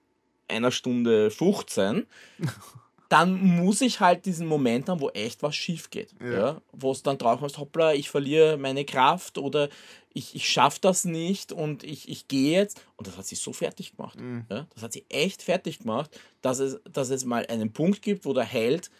einer 0.49 0.71
Stunde 0.71 1.31
15, 1.31 2.07
dann 3.09 3.43
muss 3.43 3.81
ich 3.81 4.01
halt 4.01 4.27
diesen 4.27 4.47
Moment 4.47 4.89
haben, 4.89 5.01
wo 5.01 5.09
echt 5.11 5.43
was 5.43 5.57
schief 5.57 5.91
geht. 5.91 6.15
Ja. 6.21 6.31
Ja. 6.31 6.63
Wo 6.73 6.93
es 6.93 7.03
dann 7.03 7.17
drauf 7.17 7.43
ist, 7.43 7.59
hoppla, 7.59 7.95
ich 7.95 8.11
verliere 8.11 8.59
meine 8.59 8.85
Kraft 8.85 9.39
oder 9.39 9.69
ich, 10.13 10.35
ich 10.35 10.49
schaffe 10.49 10.79
das 10.81 11.05
nicht 11.05 11.53
und 11.53 11.85
ich, 11.85 12.09
ich 12.09 12.29
gehe 12.29 12.53
jetzt. 12.53 12.83
Und 12.97 13.07
das 13.07 13.17
hat 13.17 13.27
sie 13.27 13.35
so 13.35 13.53
fertig 13.53 13.97
gemacht. 13.97 14.19
Ja. 14.51 14.67
Das 14.75 14.83
hat 14.83 14.93
sie 14.93 15.07
echt 15.09 15.43
fertig 15.43 15.79
gemacht, 15.79 16.19
dass 16.43 16.59
es, 16.59 16.81
dass 16.91 17.09
es 17.11 17.25
mal 17.25 17.47
einen 17.47 17.73
Punkt 17.73 18.03
gibt, 18.03 18.25
wo 18.27 18.35
der 18.35 18.45
Held 18.45 18.91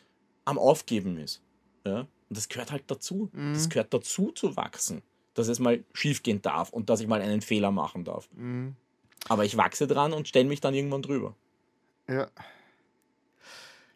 am 0.45 0.59
Aufgeben 0.59 1.19
ist. 1.19 1.43
Ja. 1.85 2.01
Und 2.01 2.37
das 2.37 2.49
gehört 2.49 2.73
halt 2.73 2.85
dazu. 2.87 3.31
Das 3.33 3.69
gehört 3.69 3.93
dazu 3.93 4.33
zu 4.33 4.57
wachsen. 4.57 5.03
Dass 5.35 5.49
es 5.49 5.59
mal 5.59 5.85
schief 5.93 6.23
gehen 6.23 6.43
darf 6.43 6.71
und 6.71 6.91
dass 6.91 7.01
ich 7.01 7.07
mal 7.07 7.21
einen 7.21 7.43
Fehler 7.43 7.71
machen 7.71 8.05
darf. 8.05 8.29
Mhm. 8.35 8.75
Aber 9.29 9.45
ich 9.45 9.57
wachse 9.57 9.87
dran 9.87 10.13
und 10.13 10.29
stelle 10.29 10.49
mich 10.49 10.61
dann 10.61 10.75
irgendwann 10.75 11.03
drüber. 11.03 11.35
Ja. 12.09 12.29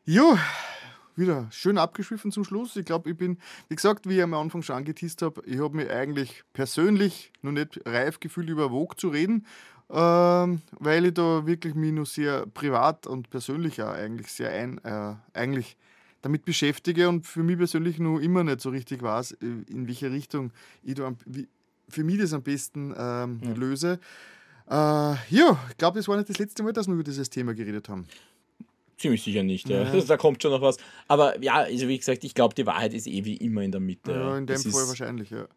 Jo, 0.04 0.36
wieder 1.14 1.46
schön 1.52 1.78
abgeschwiffen 1.78 2.32
zum 2.32 2.42
Schluss. 2.42 2.74
Ich 2.74 2.84
glaube, 2.84 3.10
ich 3.10 3.16
bin, 3.16 3.38
wie 3.68 3.76
gesagt, 3.76 4.08
wie 4.08 4.16
ich 4.16 4.22
am 4.24 4.34
Anfang 4.34 4.62
schon 4.62 4.74
angeteased 4.74 5.22
habe, 5.22 5.42
ich 5.46 5.60
habe 5.60 5.76
mich 5.76 5.90
eigentlich 5.90 6.42
persönlich 6.52 7.30
noch 7.40 7.52
nicht 7.52 7.80
reif 7.86 8.18
gefühlt, 8.18 8.50
über 8.50 8.70
Vogue 8.70 8.96
zu 8.96 9.10
reden, 9.10 9.46
ähm, 9.90 10.60
weil 10.80 11.06
ich 11.06 11.14
da 11.14 11.46
wirklich 11.46 11.76
mich 11.76 11.92
nur 11.92 12.06
sehr 12.06 12.46
privat 12.46 13.06
und 13.06 13.30
persönlich 13.30 13.80
auch 13.80 13.92
eigentlich 13.92 14.32
sehr 14.32 14.50
ein, 14.50 14.78
äh, 14.78 15.14
eigentlich 15.34 15.76
damit 16.20 16.44
beschäftige 16.44 17.08
und 17.08 17.24
für 17.24 17.44
mich 17.44 17.58
persönlich 17.58 18.00
nur 18.00 18.20
immer 18.20 18.42
nicht 18.42 18.60
so 18.60 18.70
richtig 18.70 19.02
weiß, 19.02 19.36
in 19.40 19.86
welche 19.86 20.10
Richtung 20.10 20.50
ich 20.82 20.94
da 20.94 21.06
am, 21.06 21.16
wie, 21.26 21.46
für 21.88 22.02
mich 22.02 22.18
das 22.18 22.32
am 22.32 22.42
besten 22.42 22.92
ähm, 22.98 23.40
löse. 23.54 24.00
Äh, 24.68 24.74
ja, 24.74 25.60
ich 25.70 25.76
glaube, 25.76 26.00
das 26.00 26.08
war 26.08 26.16
nicht 26.16 26.28
das 26.28 26.38
letzte 26.38 26.64
Mal, 26.64 26.72
dass 26.72 26.88
wir 26.88 26.94
über 26.94 27.04
dieses 27.04 27.30
Thema 27.30 27.54
geredet 27.54 27.88
haben. 27.88 28.08
Ziemlich 29.02 29.22
sicher 29.24 29.42
nicht, 29.42 29.68
ja. 29.68 29.84
Da 30.06 30.16
kommt 30.16 30.40
schon 30.40 30.52
noch 30.52 30.60
was. 30.60 30.76
Aber 31.08 31.42
ja, 31.42 31.54
also 31.54 31.88
wie 31.88 31.98
gesagt, 31.98 32.22
ich 32.22 32.34
glaube, 32.34 32.54
die 32.54 32.64
Wahrheit 32.66 32.94
ist 32.94 33.08
eh 33.08 33.24
wie 33.24 33.36
immer 33.36 33.62
in 33.62 33.72
der 33.72 33.80
Mitte. 33.80 34.12
Ja, 34.12 34.38
in 34.38 34.46
dem 34.46 34.54
Das 34.54 34.62
Fall 34.62 34.86
wahrscheinlich, 34.86 35.30
ja. 35.30 35.48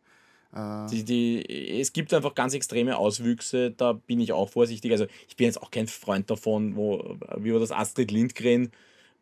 Äh, 0.86 0.90
Die, 0.90 1.04
die, 1.04 1.80
es 1.80 1.94
gibt 1.94 2.12
einfach 2.12 2.34
ganz 2.34 2.56
extreme 2.56 2.98
Auswüchse, 2.98 3.70
da 3.70 3.94
bin 3.94 4.20
ich 4.20 4.32
auch 4.32 4.50
vorsichtig. 4.50 4.92
Also 4.92 5.06
ich 5.28 5.36
bin 5.36 5.46
jetzt 5.46 5.62
auch 5.62 5.70
kein 5.70 5.88
Freund 5.88 6.28
davon, 6.32 6.76
wo, 6.76 7.18
wie 7.38 7.54
war 7.54 7.60
das 7.60 7.72
Astrid 7.72 8.10
Lindgren, 8.10 8.72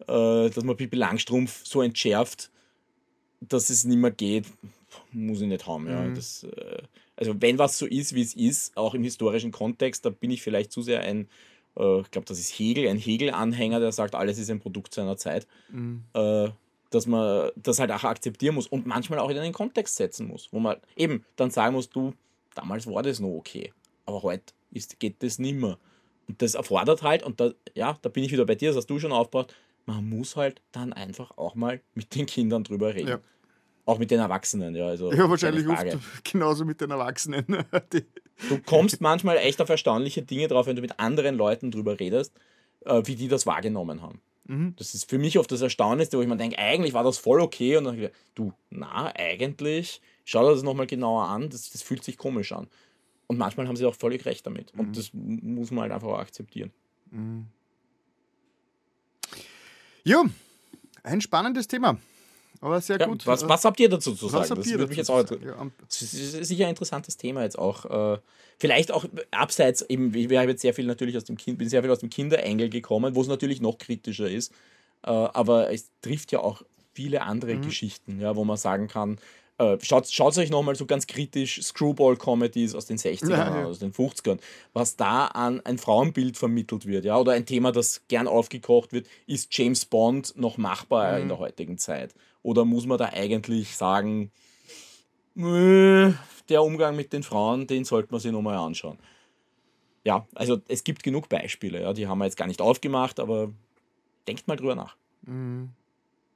äh, 0.08 0.50
dass 0.50 0.64
man 0.64 0.78
Pippi 0.78 0.96
Langstrumpf 0.96 1.66
so 1.66 1.82
entschärft, 1.82 2.50
dass 3.42 3.70
es 3.70 3.84
nicht 3.84 3.98
mehr 3.98 4.12
geht, 4.12 4.46
muss 5.12 5.42
ich 5.42 5.48
nicht 5.48 5.68
haben. 5.68 5.90
Ja. 5.90 6.00
Mhm. 6.00 6.16
Das, 6.16 6.46
äh, 6.46 6.82
also 7.18 7.36
wenn 7.42 7.58
was 7.60 7.78
so 7.78 7.88
ist, 7.88 8.16
wie 8.16 8.22
es 8.22 8.36
ist, 8.36 8.78
auch 8.78 8.94
im 8.94 9.04
historischen 9.04 9.52
Kontext, 9.52 10.06
da 10.06 10.12
bin 10.12 10.32
ich 10.32 10.42
vielleicht 10.42 10.72
zu 10.72 10.82
sehr 10.82 11.02
ein, 11.02 11.28
äh, 11.78 12.02
ich 12.02 12.12
glaube, 12.12 12.26
das 12.26 12.40
ist 12.40 12.52
Hegel, 12.52 12.88
ein 12.88 12.98
Hegel-Anhänger, 12.98 13.80
der 13.80 13.92
sagt, 13.92 14.16
alles 14.16 14.38
ist 14.38 14.50
ein 14.50 14.60
Produkt 14.60 14.94
seiner 14.94 15.18
Zeit 15.18 15.48
mhm. 15.70 16.04
äh, 16.14 16.50
dass 16.94 17.08
man 17.08 17.52
das 17.56 17.80
halt 17.80 17.92
auch 17.92 18.04
akzeptieren 18.04 18.56
muss 18.56 18.68
und 18.68 18.86
manchmal 18.86 19.20
auch 19.20 19.30
in 19.30 19.38
einen 19.38 19.54
Kontext 19.54 19.96
setzen 19.96 20.28
muss, 20.28 20.50
wo 20.52 20.60
man 20.60 20.78
eben 20.96 21.26
dann 21.36 21.50
sagen 21.50 21.74
muss, 21.74 21.90
du, 21.90 22.14
damals 22.56 22.88
war 22.88 23.02
das 23.02 23.20
noch 23.20 23.30
okay, 23.30 23.74
aber 24.06 24.22
heute 24.24 24.54
ist, 24.72 25.00
geht 25.00 25.24
das 25.24 25.40
nicht 25.40 25.56
mehr. 25.56 25.78
Und 26.28 26.42
das 26.42 26.56
erfordert 26.56 27.02
halt, 27.02 27.24
und 27.24 27.40
da, 27.40 27.52
ja, 27.74 27.98
da 28.02 28.10
bin 28.10 28.24
ich 28.24 28.32
wieder 28.32 28.46
bei 28.46 28.56
dir, 28.56 28.70
das 28.70 28.78
hast 28.78 28.90
du 28.90 29.00
schon 29.00 29.12
aufgebaut, 29.12 29.56
man 29.86 30.08
muss 30.08 30.36
halt 30.36 30.62
dann 30.72 30.94
einfach 30.94 31.38
auch 31.38 31.56
mal 31.56 31.82
mit 31.94 32.16
den 32.16 32.26
Kindern 32.26 32.64
drüber 32.64 32.94
reden. 32.94 33.10
Ja. 33.10 33.20
Auch 33.86 34.00
mit 34.00 34.12
den 34.12 34.20
Erwachsenen, 34.20 34.76
ja. 34.76 34.88
Also 34.88 35.12
ja, 35.12 35.30
wahrscheinlich 35.30 35.68
oft 35.68 35.86
genauso 36.24 36.66
mit 36.66 36.82
den 36.82 36.92
Erwachsenen. 36.92 37.46
Du 38.50 38.60
kommst 38.60 39.00
manchmal 39.00 39.38
echt 39.38 39.62
auf 39.62 39.70
erstaunliche 39.70 40.24
Dinge 40.24 40.48
drauf, 40.48 40.66
wenn 40.66 40.76
du 40.76 40.82
mit 40.82 41.00
anderen 41.00 41.36
Leuten 41.38 41.70
drüber 41.70 42.00
redest, 42.00 42.34
äh, 42.84 43.04
wie 43.06 43.16
die 43.16 43.28
das 43.28 43.46
wahrgenommen 43.46 44.02
haben. 44.02 44.22
Mhm. 44.46 44.74
Das 44.76 44.96
ist 44.96 45.10
für 45.10 45.20
mich 45.20 45.38
oft 45.38 45.52
das 45.52 45.62
Erstaunlichste, 45.62 46.18
wo 46.18 46.22
ich 46.22 46.28
mir 46.28 46.36
denke, 46.36 46.58
eigentlich 46.58 46.94
war 46.94 47.04
das 47.04 47.20
voll 47.20 47.40
okay. 47.40 47.78
Und 47.78 47.86
dann 47.86 47.98
ich, 47.98 48.10
du, 48.34 48.52
na, 48.70 49.14
eigentlich, 49.16 50.02
schau 50.26 50.44
dir 50.44 50.56
das 50.56 50.64
nochmal 50.64 50.88
genauer 50.88 51.28
an, 51.28 51.50
das, 51.50 51.70
das 51.70 51.84
fühlt 51.84 52.04
sich 52.04 52.18
komisch 52.18 52.52
an. 52.52 52.68
Und 53.28 53.38
manchmal 53.38 53.68
haben 53.68 53.76
sie 53.76 53.86
auch 53.86 53.96
völlig 53.96 54.26
recht 54.26 54.46
damit. 54.46 54.74
Mhm. 54.74 54.80
Und 54.80 54.98
das 54.98 55.12
muss 55.14 55.72
man 55.72 55.84
halt 55.84 55.92
einfach 55.94 56.10
auch 56.10 56.20
akzeptieren. 56.20 56.72
ja, 60.04 60.24
ein 61.04 61.22
spannendes 61.22 61.68
Thema. 61.68 61.98
Aber 62.64 62.80
sehr 62.80 62.98
Ja, 62.98 63.08
gut. 63.08 63.28
was, 63.28 63.44
Äh, 63.44 63.50
was 63.50 63.66
habt 63.66 63.78
ihr 63.82 63.90
dazu 63.90 64.16
zu 64.16 64.30
sagen? 64.30 64.56
Das 64.56 64.66
würde 64.70 64.88
mich 64.88 64.96
jetzt 64.96 65.12
auch? 65.12 65.30
Ja, 65.30 65.68
ist 65.90 66.10
sicher 66.48 66.64
ein 66.64 66.70
interessantes 66.70 67.18
Thema 67.18 67.44
jetzt 67.44 67.60
auch. 67.60 68.14
Äh, 68.16 68.20
vielleicht 68.58 68.94
auch 68.94 69.04
abseits, 69.32 69.82
eben, 69.90 70.14
wir 70.14 70.40
haben 70.40 70.48
jetzt 70.48 70.62
sehr 70.62 70.74
viel 70.74 70.86
natürlich 70.86 71.18
aus 71.18 71.26
dem 71.26 71.36
Kind, 71.36 71.58
bin 71.58 71.68
sehr 71.68 71.82
viel 71.82 71.92
aus 71.92 72.00
dem 72.00 72.10
Kinderengel 72.10 72.70
gekommen, 72.70 73.16
wo 73.16 73.22
es 73.22 73.28
natürlich 73.28 73.60
noch 73.60 73.78
kritischer 73.78 74.30
ist. 74.30 74.54
Äh, 75.04 75.10
aber 75.10 75.74
es 75.74 75.92
trifft 76.02 76.32
ja 76.32 76.40
auch 76.40 76.62
viele 76.94 77.24
andere 77.24 77.58
Geschichten, 77.58 78.22
ja, 78.22 78.34
wo 78.38 78.46
man 78.46 78.56
sagen 78.56 78.88
kann, 78.88 79.18
äh, 79.64 79.78
schaut, 79.82 80.08
schaut 80.08 80.38
euch 80.38 80.50
nochmal 80.50 80.76
so 80.76 80.86
ganz 80.86 81.08
kritisch 81.08 81.62
Screwball-Comedies 81.62 82.76
aus 82.76 82.86
den 82.86 82.98
60ern 82.98 83.30
Ja, 83.30 83.60
ja. 83.62 83.66
aus 83.66 83.80
den 83.80 83.94
50ern, 83.94 84.40
was 84.74 84.96
da 84.96 85.28
an 85.28 85.62
ein 85.66 85.78
Frauenbild 85.78 86.38
vermittelt 86.38 86.86
wird, 86.86 87.06
ja, 87.06 87.18
oder 87.18 87.34
ein 87.34 87.46
Thema, 87.46 87.72
das 87.72 88.02
gern 88.08 88.28
aufgekocht 88.28 88.94
wird, 88.94 89.08
ist 89.28 89.56
James 89.58 89.86
Bond 89.86 90.34
noch 90.38 90.58
machbar 90.58 91.20
in 91.20 91.28
der 91.28 91.40
heutigen 91.40 91.78
Zeit? 91.78 92.14
Oder 92.42 92.66
muss 92.66 92.86
man 92.86 92.98
da 92.98 93.10
eigentlich 93.14 93.76
sagen, 93.76 94.32
der 95.36 96.64
Umgang 96.64 96.96
mit 96.96 97.14
den 97.14 97.24
Frauen, 97.24 97.68
den 97.68 97.86
sollte 97.86 98.12
man 98.12 98.20
sich 98.20 98.32
nochmal 98.32 98.58
anschauen. 98.58 99.00
Ja, 100.04 100.28
also 100.36 100.62
es 100.68 100.84
gibt 100.84 101.02
genug 101.02 101.30
Beispiele, 101.30 101.82
ja, 101.82 101.94
die 101.94 102.08
haben 102.08 102.20
wir 102.20 102.26
jetzt 102.26 102.38
gar 102.38 102.48
nicht 102.48 102.62
aufgemacht, 102.62 103.20
aber 103.20 103.52
denkt 104.28 104.48
mal 104.48 104.58
drüber 104.58 104.76
nach. 104.76 104.98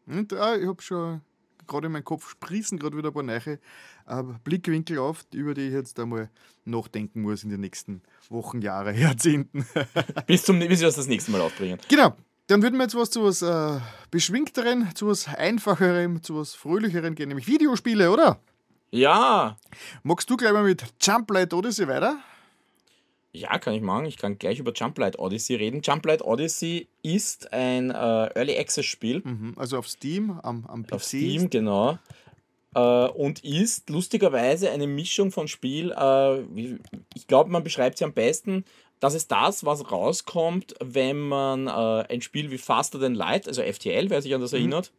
Und 0.08 0.32
äh, 0.32 0.58
ich 0.58 0.68
habe 0.68 0.82
schon 0.82 1.22
gerade 1.68 1.88
in 1.88 1.94
meinem 1.94 2.04
Kopf 2.04 2.30
sprießen 2.30 2.80
gerade 2.80 2.98
wieder 2.98 3.10
ein 3.10 3.14
paar 3.14 3.24
neue 3.24 3.60
äh, 4.08 4.24
Blickwinkel 4.44 5.00
auf, 5.00 5.26
über 5.34 5.54
die 5.54 5.68
ich 5.68 5.74
jetzt 5.74 6.00
einmal 6.00 6.30
nachdenken 6.66 7.22
muss 7.22 7.44
in 7.44 7.50
den 7.50 7.62
nächsten 7.62 8.02
Wochen, 8.30 8.62
Jahre, 8.62 8.94
Jahrzehnten. 8.98 9.66
Bis, 10.26 10.44
zum, 10.44 10.60
bis 10.60 10.80
wir 10.80 10.88
uns 10.88 10.96
das 10.96 11.08
nächste 11.08 11.32
Mal 11.32 11.42
aufbringen. 11.42 11.80
genau. 11.88 12.16
Dann 12.50 12.62
würden 12.64 12.78
wir 12.78 12.84
jetzt 12.84 12.96
was 12.96 13.10
zu 13.10 13.26
was 13.26 13.42
äh, 13.42 13.80
Beschwingteren, 14.10 14.96
zu 14.96 15.08
was 15.08 15.28
Einfacherem, 15.28 16.24
zu 16.24 16.38
was 16.38 16.56
Fröhlicherem 16.56 17.14
gehen, 17.14 17.28
nämlich 17.28 17.48
Videospiele, 17.48 18.10
oder? 18.10 18.40
Ja, 18.90 19.58
Magst 20.04 20.30
du 20.30 20.38
gleich 20.38 20.54
mal 20.54 20.64
mit 20.64 20.82
Jump 21.02 21.30
Light 21.32 21.54
Odyssey 21.54 21.90
weiter? 21.90 22.20
Ja, 23.40 23.58
kann 23.60 23.74
ich 23.74 23.82
machen. 23.82 24.06
Ich 24.06 24.18
kann 24.18 24.38
gleich 24.38 24.60
über 24.60 24.72
Jump 24.74 24.98
Light 24.98 25.20
Odyssey 25.20 25.56
reden. 25.56 25.82
Jump 25.84 26.06
Light 26.06 26.22
Odyssey 26.22 26.88
ist 27.04 27.52
ein 27.54 27.92
äh, 27.92 27.94
Early 27.94 28.58
Access 28.58 28.86
Spiel. 28.86 29.22
Mhm. 29.24 29.54
Also 29.56 29.78
auf 29.78 29.88
Steam, 29.88 30.40
am, 30.44 30.66
am 30.68 30.86
PC. 30.86 30.94
auf 30.94 31.04
Steam, 31.04 31.50
genau. 31.50 31.98
Äh, 32.76 32.80
und 32.80 33.44
ist 33.44 33.90
lustigerweise 33.90 34.72
eine 34.72 34.88
Mischung 34.88 35.32
von 35.32 35.48
Spiel. 35.48 35.92
Äh, 35.92 36.42
ich 37.16 37.28
glaube, 37.28 37.50
man 37.50 37.64
beschreibt 37.64 37.98
sie 37.98 38.06
am 38.06 38.14
besten. 38.14 38.66
Das 39.00 39.14
ist 39.14 39.32
das, 39.32 39.64
was 39.64 39.92
rauskommt, 39.92 40.76
wenn 40.84 41.20
man 41.20 41.68
äh, 41.68 41.72
ein 42.12 42.22
Spiel 42.22 42.50
wie 42.52 42.58
Faster 42.58 43.00
Than 43.00 43.14
Light, 43.14 43.48
also 43.48 43.62
FTL, 43.62 44.10
wer 44.10 44.22
sich 44.22 44.34
an 44.34 44.42
das 44.42 44.54
erinnert. 44.54 44.92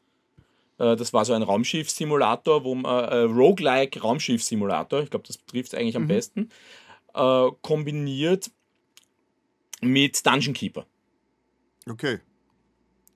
Äh, 0.79 0.97
das 0.97 1.13
war 1.13 1.25
so 1.25 1.33
ein 1.33 1.43
Raumschiff-Simulator, 1.43 2.65
wo 2.65 2.75
man, 2.75 3.05
äh, 3.09 3.17
Roguelike 3.23 4.01
Raumschiff-Simulator, 4.01 5.03
ich 5.03 5.11
glaube, 5.11 5.27
das 5.27 5.45
trifft 5.47 5.73
es 5.73 5.79
eigentlich 5.79 5.97
am 5.97 6.07
besten, 6.07 6.51
äh, 7.19 7.51
kombiniert 7.63 8.51
mit 9.81 10.25
Dungeon 10.27 10.55
Keeper. 10.55 10.87
Okay. 11.89 12.21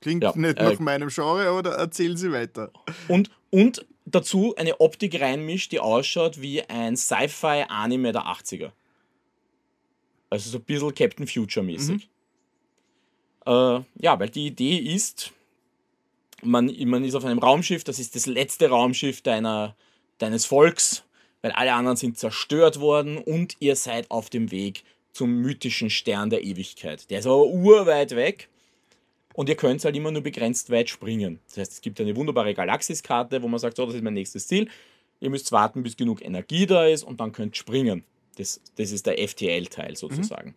Klingt 0.00 0.24
Ja, 0.24 0.32
nicht 0.36 0.59
äh, 0.59 0.72
nach 0.72 0.78
meinem 0.80 1.09
Genre, 1.09 1.46
aber 1.46 1.70
erzählen 1.70 2.16
Sie 2.16 2.32
weiter. 2.32 2.72
Und, 3.09 3.30
und 3.50 3.86
dazu 4.05 4.55
eine 4.57 4.80
Optik 4.80 5.20
reinmischt, 5.20 5.72
die 5.72 5.80
ausschaut 5.80 6.40
wie 6.40 6.62
ein 6.62 6.96
Sci-Fi-Anime 6.96 8.12
der 8.12 8.22
80er. 8.22 8.72
Also 10.30 10.50
so 10.50 10.59
ein 10.59 10.64
bisschen 10.64 10.94
Captain 10.94 11.26
Future-mäßig. 11.26 12.09
Mhm. 13.46 13.53
Äh, 13.53 13.84
ja, 14.00 14.18
weil 14.18 14.30
die 14.30 14.46
Idee 14.46 14.78
ist, 14.78 15.32
man, 16.42 16.72
man 16.86 17.05
ist 17.05 17.14
auf 17.14 17.24
einem 17.24 17.38
Raumschiff, 17.38 17.84
das 17.84 17.98
ist 17.98 18.16
das 18.16 18.26
letzte 18.26 18.68
Raumschiff 18.68 19.22
deiner, 19.22 19.76
deines 20.18 20.46
Volks, 20.46 21.05
weil 21.43 21.53
alle 21.53 21.74
anderen 21.74 21.97
sind 21.97 22.18
zerstört 22.18 22.80
worden 22.80 23.18
und 23.18 23.57
ihr 23.61 23.76
seid 23.76 24.11
auf 24.11 24.30
dem 24.30 24.51
Weg 24.51 24.84
zum 25.12 25.34
mythischen 25.36 25.90
Stern 25.90 26.30
der 26.30 26.43
Ewigkeit. 26.43 27.11
Der 27.11 27.18
ist 27.18 27.26
aber 27.26 27.47
urweit 27.47 28.16
weg 28.16 28.49
und 29.34 29.49
ihr 29.49 29.57
könnt 29.57 29.84
halt 29.84 29.97
immer 29.97 30.11
nur 30.11 30.22
begrenzt 30.22 30.70
weit 30.70 30.88
springen. 30.88 31.40
Das 31.49 31.59
heißt, 31.59 31.72
es 31.72 31.80
gibt 31.80 32.01
eine 32.01 32.16
wunderbare 32.16 32.55
Galaxiskarte, 32.55 33.43
wo 33.43 33.49
man 33.49 33.61
sagt, 33.61 33.76
so, 33.76 33.84
das 33.84 33.95
ist 33.95 34.03
mein 34.03 34.14
nächstes 34.14 34.47
Ziel. 34.47 34.68
Ihr 35.20 35.30
müsst 35.30 35.53
warten, 35.53 35.82
bis 35.82 35.97
genug 35.97 36.24
Energie 36.24 36.66
da 36.66 36.86
ist 36.86 37.03
und 37.03 37.20
dann 37.20 37.32
könnt 37.32 37.57
springen. 37.57 38.05
Das, 38.36 38.61
das 38.76 38.93
ist 38.93 39.07
der 39.07 39.18
FTL-Teil 39.18 39.97
sozusagen. 39.97 40.51
Mhm. 40.51 40.55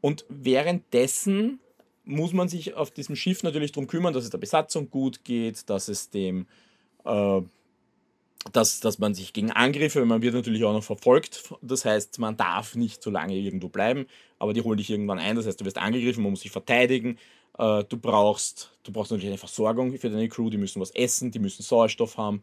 Und 0.00 0.24
währenddessen 0.28 1.60
muss 2.04 2.32
man 2.32 2.48
sich 2.48 2.74
auf 2.74 2.90
diesem 2.90 3.16
Schiff 3.16 3.42
natürlich 3.42 3.72
darum 3.72 3.86
kümmern, 3.86 4.14
dass 4.14 4.24
es 4.24 4.30
der 4.30 4.38
Besatzung 4.38 4.90
gut 4.90 5.24
geht, 5.24 5.68
dass 5.68 5.88
es 5.88 6.10
dem, 6.10 6.46
äh, 7.04 7.40
dass, 8.52 8.80
dass 8.80 8.98
man 8.98 9.14
sich 9.14 9.32
gegen 9.32 9.50
Angriffe, 9.50 10.04
man 10.04 10.22
wird 10.22 10.34
natürlich 10.34 10.64
auch 10.64 10.72
noch 10.72 10.84
verfolgt, 10.84 11.54
das 11.62 11.84
heißt, 11.84 12.18
man 12.18 12.36
darf 12.36 12.74
nicht 12.74 13.02
so 13.02 13.10
lange 13.10 13.34
irgendwo 13.34 13.68
bleiben, 13.68 14.06
aber 14.38 14.52
die 14.52 14.62
holen 14.62 14.78
dich 14.78 14.90
irgendwann 14.90 15.18
ein, 15.18 15.36
das 15.36 15.46
heißt, 15.46 15.60
du 15.60 15.64
wirst 15.64 15.78
angegriffen, 15.78 16.22
man 16.22 16.30
muss 16.32 16.40
sich 16.40 16.50
verteidigen, 16.50 17.18
äh, 17.58 17.84
du, 17.84 17.96
brauchst, 17.96 18.72
du 18.82 18.92
brauchst 18.92 19.10
natürlich 19.10 19.30
eine 19.30 19.38
Versorgung 19.38 19.96
für 19.98 20.10
deine 20.10 20.28
Crew, 20.28 20.50
die 20.50 20.58
müssen 20.58 20.80
was 20.80 20.90
essen, 20.90 21.30
die 21.30 21.38
müssen 21.38 21.62
Sauerstoff 21.62 22.16
haben. 22.16 22.42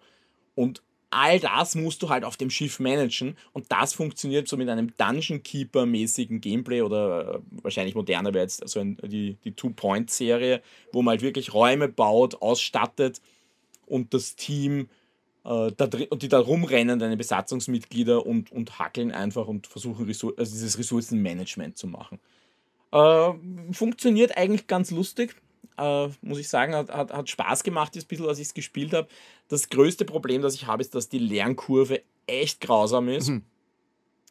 Und 0.55 0.81
all 1.13 1.39
das 1.39 1.75
musst 1.75 2.01
du 2.01 2.09
halt 2.09 2.23
auf 2.23 2.37
dem 2.37 2.49
Schiff 2.49 2.79
managen. 2.79 3.37
Und 3.53 3.71
das 3.71 3.93
funktioniert 3.93 4.47
so 4.47 4.57
mit 4.57 4.69
einem 4.69 4.95
Dungeon 4.97 5.43
Keeper-mäßigen 5.43 6.41
Gameplay 6.41 6.81
oder 6.81 7.35
äh, 7.35 7.39
wahrscheinlich 7.61 7.95
moderner 7.95 8.33
wäre 8.33 8.43
jetzt 8.43 8.67
so 8.67 8.79
ein, 8.79 8.97
die, 9.03 9.37
die 9.43 9.51
Two-Point-Serie, 9.51 10.61
wo 10.91 11.01
man 11.01 11.13
halt 11.13 11.21
wirklich 11.21 11.53
Räume 11.53 11.87
baut, 11.87 12.41
ausstattet 12.41 13.21
und 13.85 14.13
das 14.13 14.35
Team 14.35 14.89
da 15.43 15.89
und 16.09 16.21
die 16.21 16.29
da 16.29 16.39
rumrennen, 16.39 16.99
deine 16.99 17.17
Besatzungsmitglieder 17.17 18.25
und, 18.25 18.51
und 18.51 18.79
hackeln 18.79 19.11
einfach 19.11 19.47
und 19.47 19.67
versuchen 19.67 20.05
Ressour 20.05 20.33
also 20.37 20.51
dieses 20.51 20.77
Ressourcenmanagement 20.77 21.77
zu 21.77 21.87
machen. 21.87 22.19
Äh, 22.91 23.33
funktioniert 23.71 24.37
eigentlich 24.37 24.67
ganz 24.67 24.91
lustig 24.91 25.35
äh, 25.77 26.07
muss 26.21 26.39
ich 26.39 26.49
sagen, 26.49 26.75
hat, 26.75 26.89
hat, 26.89 27.11
hat 27.11 27.29
Spaß 27.29 27.63
gemacht, 27.63 27.95
das 27.95 28.05
bisschen, 28.05 28.27
als 28.27 28.39
ich 28.39 28.47
es 28.47 28.53
gespielt 28.53 28.93
habe. 28.93 29.07
Das 29.47 29.69
größte 29.69 30.05
Problem, 30.05 30.41
das 30.41 30.55
ich 30.55 30.67
habe, 30.67 30.81
ist, 30.81 30.95
dass 30.95 31.09
die 31.09 31.19
Lernkurve 31.19 32.01
echt 32.27 32.61
grausam 32.61 33.09
ist. 33.09 33.29
Mhm. 33.29 33.43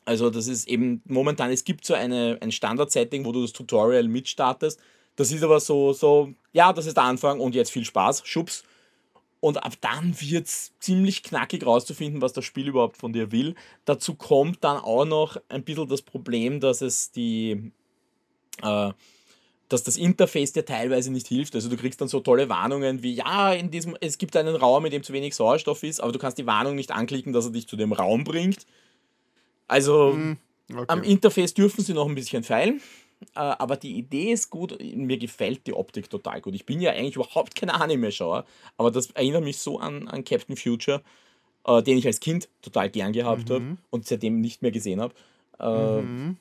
Also 0.05 0.31
das 0.31 0.49
ist 0.49 0.67
eben 0.69 1.03
momentan, 1.05 1.51
es 1.51 1.65
gibt 1.65 1.85
so 1.85 1.95
eine, 1.95 2.39
ein 2.41 2.51
Standard-Setting, 2.51 3.25
wo 3.25 3.33
du 3.33 3.43
das 3.43 3.53
Tutorial 3.53 4.09
mitstartest. 4.09 4.81
Das 5.15 5.31
ist 5.31 5.43
aber 5.43 5.61
so, 5.61 5.93
so, 5.93 6.33
ja, 6.53 6.73
das 6.73 6.87
ist 6.87 6.97
der 6.97 7.05
Anfang 7.05 7.39
und 7.39 7.55
jetzt 7.55 7.71
viel 7.71 7.85
Spaß, 7.85 8.23
schubs. 8.25 8.65
Und 9.43 9.65
ab 9.65 9.73
dann 9.81 10.15
wird 10.21 10.47
es 10.47 10.71
ziemlich 10.79 11.25
knackig 11.25 11.67
rauszufinden, 11.67 12.23
was 12.23 12.33
das 12.33 12.45
Spiel 12.45 12.69
überhaupt 12.69 12.97
von 12.97 13.13
dir 13.13 13.33
will. 13.33 13.57
Dazu 13.85 14.15
kommt 14.15 14.63
dann 14.63 14.77
auch 14.77 15.05
noch 15.05 15.37
ein 15.49 15.65
bisschen 15.65 15.89
das 15.89 16.01
Problem, 16.01 16.61
dass 16.61 16.81
es 16.81 17.11
die, 17.11 17.73
äh, 18.63 18.93
dass 19.69 19.83
das 19.83 19.97
Interface 19.97 20.53
dir 20.53 20.65
teilweise 20.65 21.11
nicht 21.11 21.27
hilft. 21.27 21.57
Also 21.57 21.69
du 21.69 21.77
kriegst 21.77 22.01
dann 22.01 22.07
so 22.07 22.21
tolle 22.21 22.49
Warnungen 22.49 23.03
wie, 23.03 23.15
ja, 23.15 23.53
in 23.53 23.73
diesem, 23.73 23.97
es 24.01 24.17
gibt 24.17 24.37
einen 24.37 24.55
Raum, 24.55 24.85
in 24.85 24.93
dem 24.93 25.03
zu 25.03 25.13
wenig 25.13 25.35
Sauerstoff 25.35 25.83
ist, 25.83 26.01
aber 26.01 26.13
du 26.13 26.21
kannst 26.21 26.39
die 26.39 26.47
Warnung 26.47 26.77
nicht 26.77 26.93
anklicken, 26.93 27.33
dass 27.33 27.47
er 27.47 27.51
dich 27.51 27.67
zu 27.67 27.75
dem 27.77 27.93
Raum 27.93 28.23
bringt. 28.23 28.65
Also 29.67 30.13
mm, 30.13 30.37
okay. 30.71 30.85
am 30.87 31.03
Interface 31.03 31.53
dürfen 31.53 31.83
sie 31.83 31.95
noch 31.95 32.09
ein 32.09 32.15
bisschen 32.15 32.45
feilen. 32.45 32.81
Äh, 33.35 33.41
aber 33.41 33.77
die 33.77 33.97
Idee 33.97 34.33
ist 34.33 34.51
gut, 34.51 34.79
mir 34.81 35.19
gefällt 35.19 35.67
die 35.67 35.75
Optik 35.75 36.11
total 36.11 36.41
gut. 36.41 36.55
Ich 36.55 36.67
bin 36.67 36.81
ja 36.81 36.93
eigentlich 36.93 37.17
überhaupt 37.17 37.55
kein 37.55 37.71
Anime-Schauer, 37.71 38.45
aber 38.77 38.91
das 38.91 39.11
erinnert 39.13 39.45
mich 39.45 39.59
so 39.59 39.79
an, 39.79 40.09
an 40.09 40.25
Captain 40.25 40.57
Future, 40.57 41.03
äh, 41.67 41.83
den 41.83 41.99
ich 41.99 42.07
als 42.07 42.21
Kind 42.21 42.49
total 42.61 42.91
gern 42.91 43.13
gehabt 43.13 43.49
mhm. 43.49 43.55
habe 43.55 43.77
und 43.91 44.07
seitdem 44.07 44.41
nicht 44.41 44.63
mehr 44.63 44.73
gesehen 44.73 45.01
habe. 45.01 45.15
Äh, 45.59 46.03
mhm. 46.03 46.37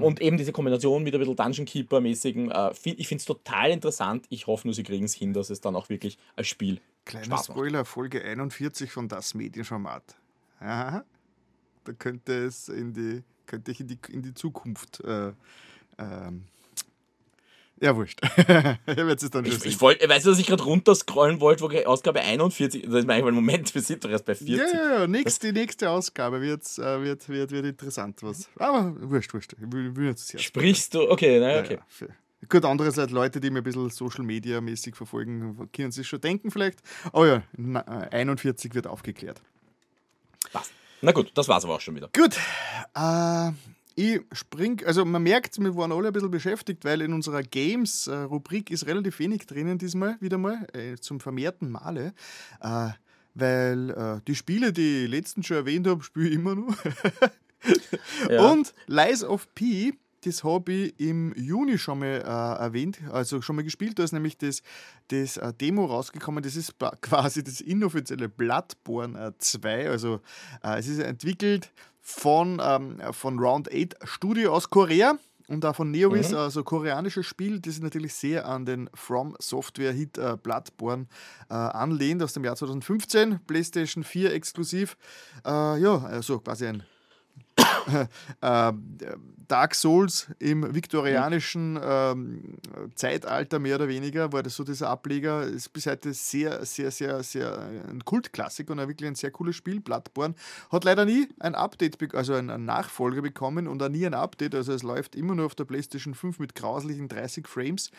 Und 0.00 0.20
eben 0.20 0.36
diese 0.36 0.50
Kombination 0.50 1.04
mit 1.04 1.14
ein 1.14 1.20
bisschen 1.20 1.36
Dungeon 1.36 1.64
Keeper-mäßigen, 1.64 2.50
äh, 2.50 2.72
ich 2.84 3.06
finde 3.06 3.20
es 3.20 3.24
total 3.24 3.70
interessant. 3.70 4.26
Ich 4.28 4.46
hoffe 4.48 4.66
nur, 4.66 4.74
sie 4.74 4.82
kriegen 4.82 5.04
es 5.04 5.14
hin, 5.14 5.32
dass 5.32 5.48
es 5.48 5.60
dann 5.60 5.76
auch 5.76 5.88
wirklich 5.88 6.18
als 6.34 6.48
Spiel. 6.48 6.80
Kleiner 7.04 7.38
Spoiler. 7.38 7.84
Folge 7.84 8.22
41 8.22 8.90
von 8.90 9.08
Das 9.08 9.34
Medienformat. 9.34 10.16
Aha. 10.58 11.04
Da 11.84 11.92
könnte 11.92 12.32
es 12.44 12.68
in 12.68 12.92
die, 12.92 13.22
könnte 13.46 13.70
ich 13.70 13.80
in 13.80 13.86
die, 13.86 13.98
in 14.10 14.22
die 14.22 14.34
Zukunft 14.34 15.00
äh, 15.04 15.32
ähm, 16.00 16.44
ja, 17.82 17.96
wurscht. 17.96 18.20
ich 18.36 19.30
dann 19.30 19.44
ich, 19.46 19.64
ich 19.64 19.80
wollt, 19.80 20.06
weißt 20.06 20.26
du, 20.26 20.30
dass 20.30 20.38
ich 20.38 20.46
gerade 20.46 20.62
runterscrollen 20.62 21.40
wollte, 21.40 21.62
wo 21.62 21.88
Ausgabe 21.88 22.20
41, 22.20 22.82
das 22.82 22.94
ist 22.94 23.06
mein 23.06 23.24
Moment, 23.34 23.74
wir 23.74 23.80
sind 23.80 24.04
doch 24.04 24.10
erst 24.10 24.26
bei 24.26 24.34
40. 24.34 24.58
Ja, 24.58 24.66
ja, 24.66 25.00
ja. 25.00 25.06
Nächst, 25.06 25.42
die 25.42 25.52
nächste 25.52 25.88
Ausgabe 25.88 26.42
wird, 26.42 26.62
äh, 26.78 27.02
wird, 27.02 27.26
wird, 27.30 27.50
wird 27.50 27.64
interessant. 27.64 28.22
Was. 28.22 28.50
Aber 28.56 28.94
wurscht, 29.00 29.32
wurscht. 29.32 29.54
Ich 29.54 29.72
will, 29.72 29.96
will 29.96 30.08
jetzt 30.08 30.28
sehr 30.28 30.38
Sprichst 30.40 30.92
du? 30.92 31.10
Okay, 31.10 31.40
naja, 31.40 31.60
okay. 31.60 31.78
Ja, 32.00 32.06
ja. 32.06 32.14
Gut, 32.48 32.64
andererseits 32.66 33.12
Leute, 33.12 33.40
die 33.40 33.50
mir 33.50 33.58
ein 33.58 33.64
bisschen 33.64 33.88
Social 33.88 34.24
Media 34.24 34.60
mäßig 34.60 34.94
verfolgen, 34.94 35.68
können 35.74 35.92
sich 35.92 36.06
schon 36.06 36.20
denken 36.20 36.50
vielleicht. 36.50 36.80
Oh 37.12 37.24
ja, 37.24 37.42
41 38.10 38.74
wird 38.74 38.86
aufgeklärt. 38.86 39.40
Passt. 40.52 40.72
Na 41.00 41.12
gut, 41.12 41.32
das 41.34 41.48
war's 41.48 41.64
aber 41.64 41.76
auch 41.76 41.80
schon 41.80 41.96
wieder. 41.96 42.10
Gut. 42.14 42.36
Äh, 42.94 43.52
ich 44.00 44.20
spring, 44.32 44.82
also 44.86 45.04
man 45.04 45.22
merkt, 45.22 45.58
wir 45.58 45.76
waren 45.76 45.92
alle 45.92 46.08
ein 46.08 46.12
bisschen 46.12 46.30
beschäftigt, 46.30 46.84
weil 46.84 47.02
in 47.02 47.12
unserer 47.12 47.42
Games-Rubrik 47.42 48.70
ist 48.70 48.86
relativ 48.86 49.18
wenig 49.18 49.46
drinnen 49.46 49.78
diesmal 49.78 50.16
wieder 50.20 50.38
mal, 50.38 50.66
äh, 50.72 50.96
zum 50.96 51.20
vermehrten 51.20 51.70
Male. 51.70 52.14
Äh, 52.60 52.90
weil 53.34 53.90
äh, 53.90 54.20
die 54.26 54.34
Spiele, 54.34 54.72
die 54.72 55.04
ich 55.04 55.10
letztens 55.10 55.46
schon 55.46 55.58
erwähnt 55.58 55.86
habe, 55.86 56.02
spiele 56.02 56.28
ich 56.28 56.34
immer 56.34 56.54
noch. 56.54 56.74
ja. 58.28 58.50
Und 58.50 58.74
Lies 58.86 59.22
of 59.22 59.52
P, 59.54 59.92
das 60.24 60.44
habe 60.44 60.72
ich 60.72 61.00
im 61.00 61.34
Juni 61.34 61.78
schon 61.78 62.00
mal 62.00 62.22
äh, 62.24 62.62
erwähnt, 62.62 62.98
also 63.10 63.40
schon 63.40 63.56
mal 63.56 63.62
gespielt. 63.62 63.98
Da 63.98 64.04
ist 64.04 64.12
nämlich 64.12 64.36
das, 64.36 64.62
das 65.08 65.36
äh, 65.36 65.52
Demo 65.54 65.86
rausgekommen. 65.86 66.42
Das 66.42 66.56
ist 66.56 66.74
quasi 67.00 67.42
das 67.42 67.60
inoffizielle 67.60 68.28
Bloodborne 68.28 69.34
2. 69.38 69.90
Also 69.90 70.20
äh, 70.62 70.78
es 70.78 70.88
ist 70.88 70.98
entwickelt 70.98 71.70
von, 72.00 72.60
ähm, 72.62 73.00
von 73.12 73.38
Round 73.38 73.68
8 73.72 73.96
Studio 74.04 74.54
aus 74.54 74.68
Korea 74.68 75.18
und 75.50 75.64
auch 75.64 75.74
von 75.74 75.90
NeoWiz, 75.90 76.30
mhm. 76.30 76.36
also 76.36 76.62
koreanisches 76.62 77.26
Spiel, 77.26 77.58
das 77.58 77.74
sich 77.74 77.82
natürlich 77.82 78.14
sehr 78.14 78.46
an 78.46 78.66
den 78.66 78.88
From 78.94 79.34
Software 79.40 79.92
Hit 79.92 80.16
äh, 80.16 80.36
Bloodborne 80.40 81.06
äh, 81.48 81.54
anlehnt, 81.54 82.22
aus 82.22 82.32
dem 82.32 82.44
Jahr 82.44 82.54
2015, 82.54 83.40
PlayStation 83.46 84.04
4 84.04 84.32
exklusiv. 84.32 84.96
Äh, 85.44 85.80
ja, 85.80 86.04
also 86.04 86.38
quasi 86.38 86.66
ein 86.66 86.84
äh, 88.40 88.72
Dark 89.50 89.74
Souls 89.74 90.28
im 90.38 90.74
viktorianischen 90.74 91.76
ähm, 91.82 92.58
Zeitalter 92.94 93.58
mehr 93.58 93.76
oder 93.76 93.88
weniger 93.88 94.32
war 94.32 94.44
das 94.44 94.54
so 94.54 94.62
dieser 94.62 94.88
Ableger. 94.88 95.42
Ist 95.42 95.72
bis 95.72 95.86
heute 95.86 96.14
sehr, 96.14 96.64
sehr, 96.64 96.92
sehr, 96.92 97.24
sehr 97.24 97.58
ein 97.88 98.04
Kultklassik 98.04 98.70
und 98.70 98.78
wirklich 98.78 99.08
ein 99.08 99.16
sehr 99.16 99.32
cooles 99.32 99.56
Spiel. 99.56 99.80
Bloodborne 99.80 100.36
hat 100.70 100.84
leider 100.84 101.04
nie 101.04 101.28
ein 101.40 101.56
Update, 101.56 102.14
also 102.14 102.34
einen 102.34 102.64
Nachfolger 102.64 103.22
bekommen 103.22 103.66
und 103.66 103.82
auch 103.82 103.88
nie 103.88 104.06
ein 104.06 104.14
Update. 104.14 104.54
Also 104.54 104.72
es 104.72 104.84
läuft 104.84 105.16
immer 105.16 105.34
nur 105.34 105.46
auf 105.46 105.56
der 105.56 105.64
PlayStation 105.64 106.14
5 106.14 106.38
mit 106.38 106.54
grauslichen 106.54 107.08
30 107.08 107.48
Frames. 107.48 107.90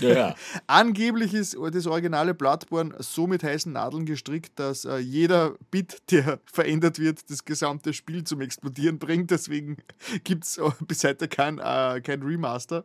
Ja. 0.00 0.36
Angeblich 0.68 1.34
ist 1.34 1.56
das 1.72 1.86
originale 1.88 2.32
Bloodborne 2.32 2.94
so 3.00 3.26
mit 3.26 3.42
heißen 3.42 3.72
Nadeln 3.72 4.06
gestrickt, 4.06 4.56
dass 4.60 4.84
äh, 4.84 4.98
jeder 4.98 5.56
Bit, 5.72 6.12
der 6.12 6.38
verändert 6.52 7.00
wird, 7.00 7.28
das 7.28 7.44
gesamte 7.44 7.92
Spiel 7.92 8.22
zum 8.22 8.40
Explodieren 8.40 9.00
bringt. 9.00 9.32
Deswegen 9.32 9.78
gibt 10.22 10.44
es 10.44 10.60
bis 10.86 11.04
heute 11.04 11.28
kein, 11.28 11.58
äh, 11.58 12.00
kein 12.00 12.22
Remaster. 12.22 12.84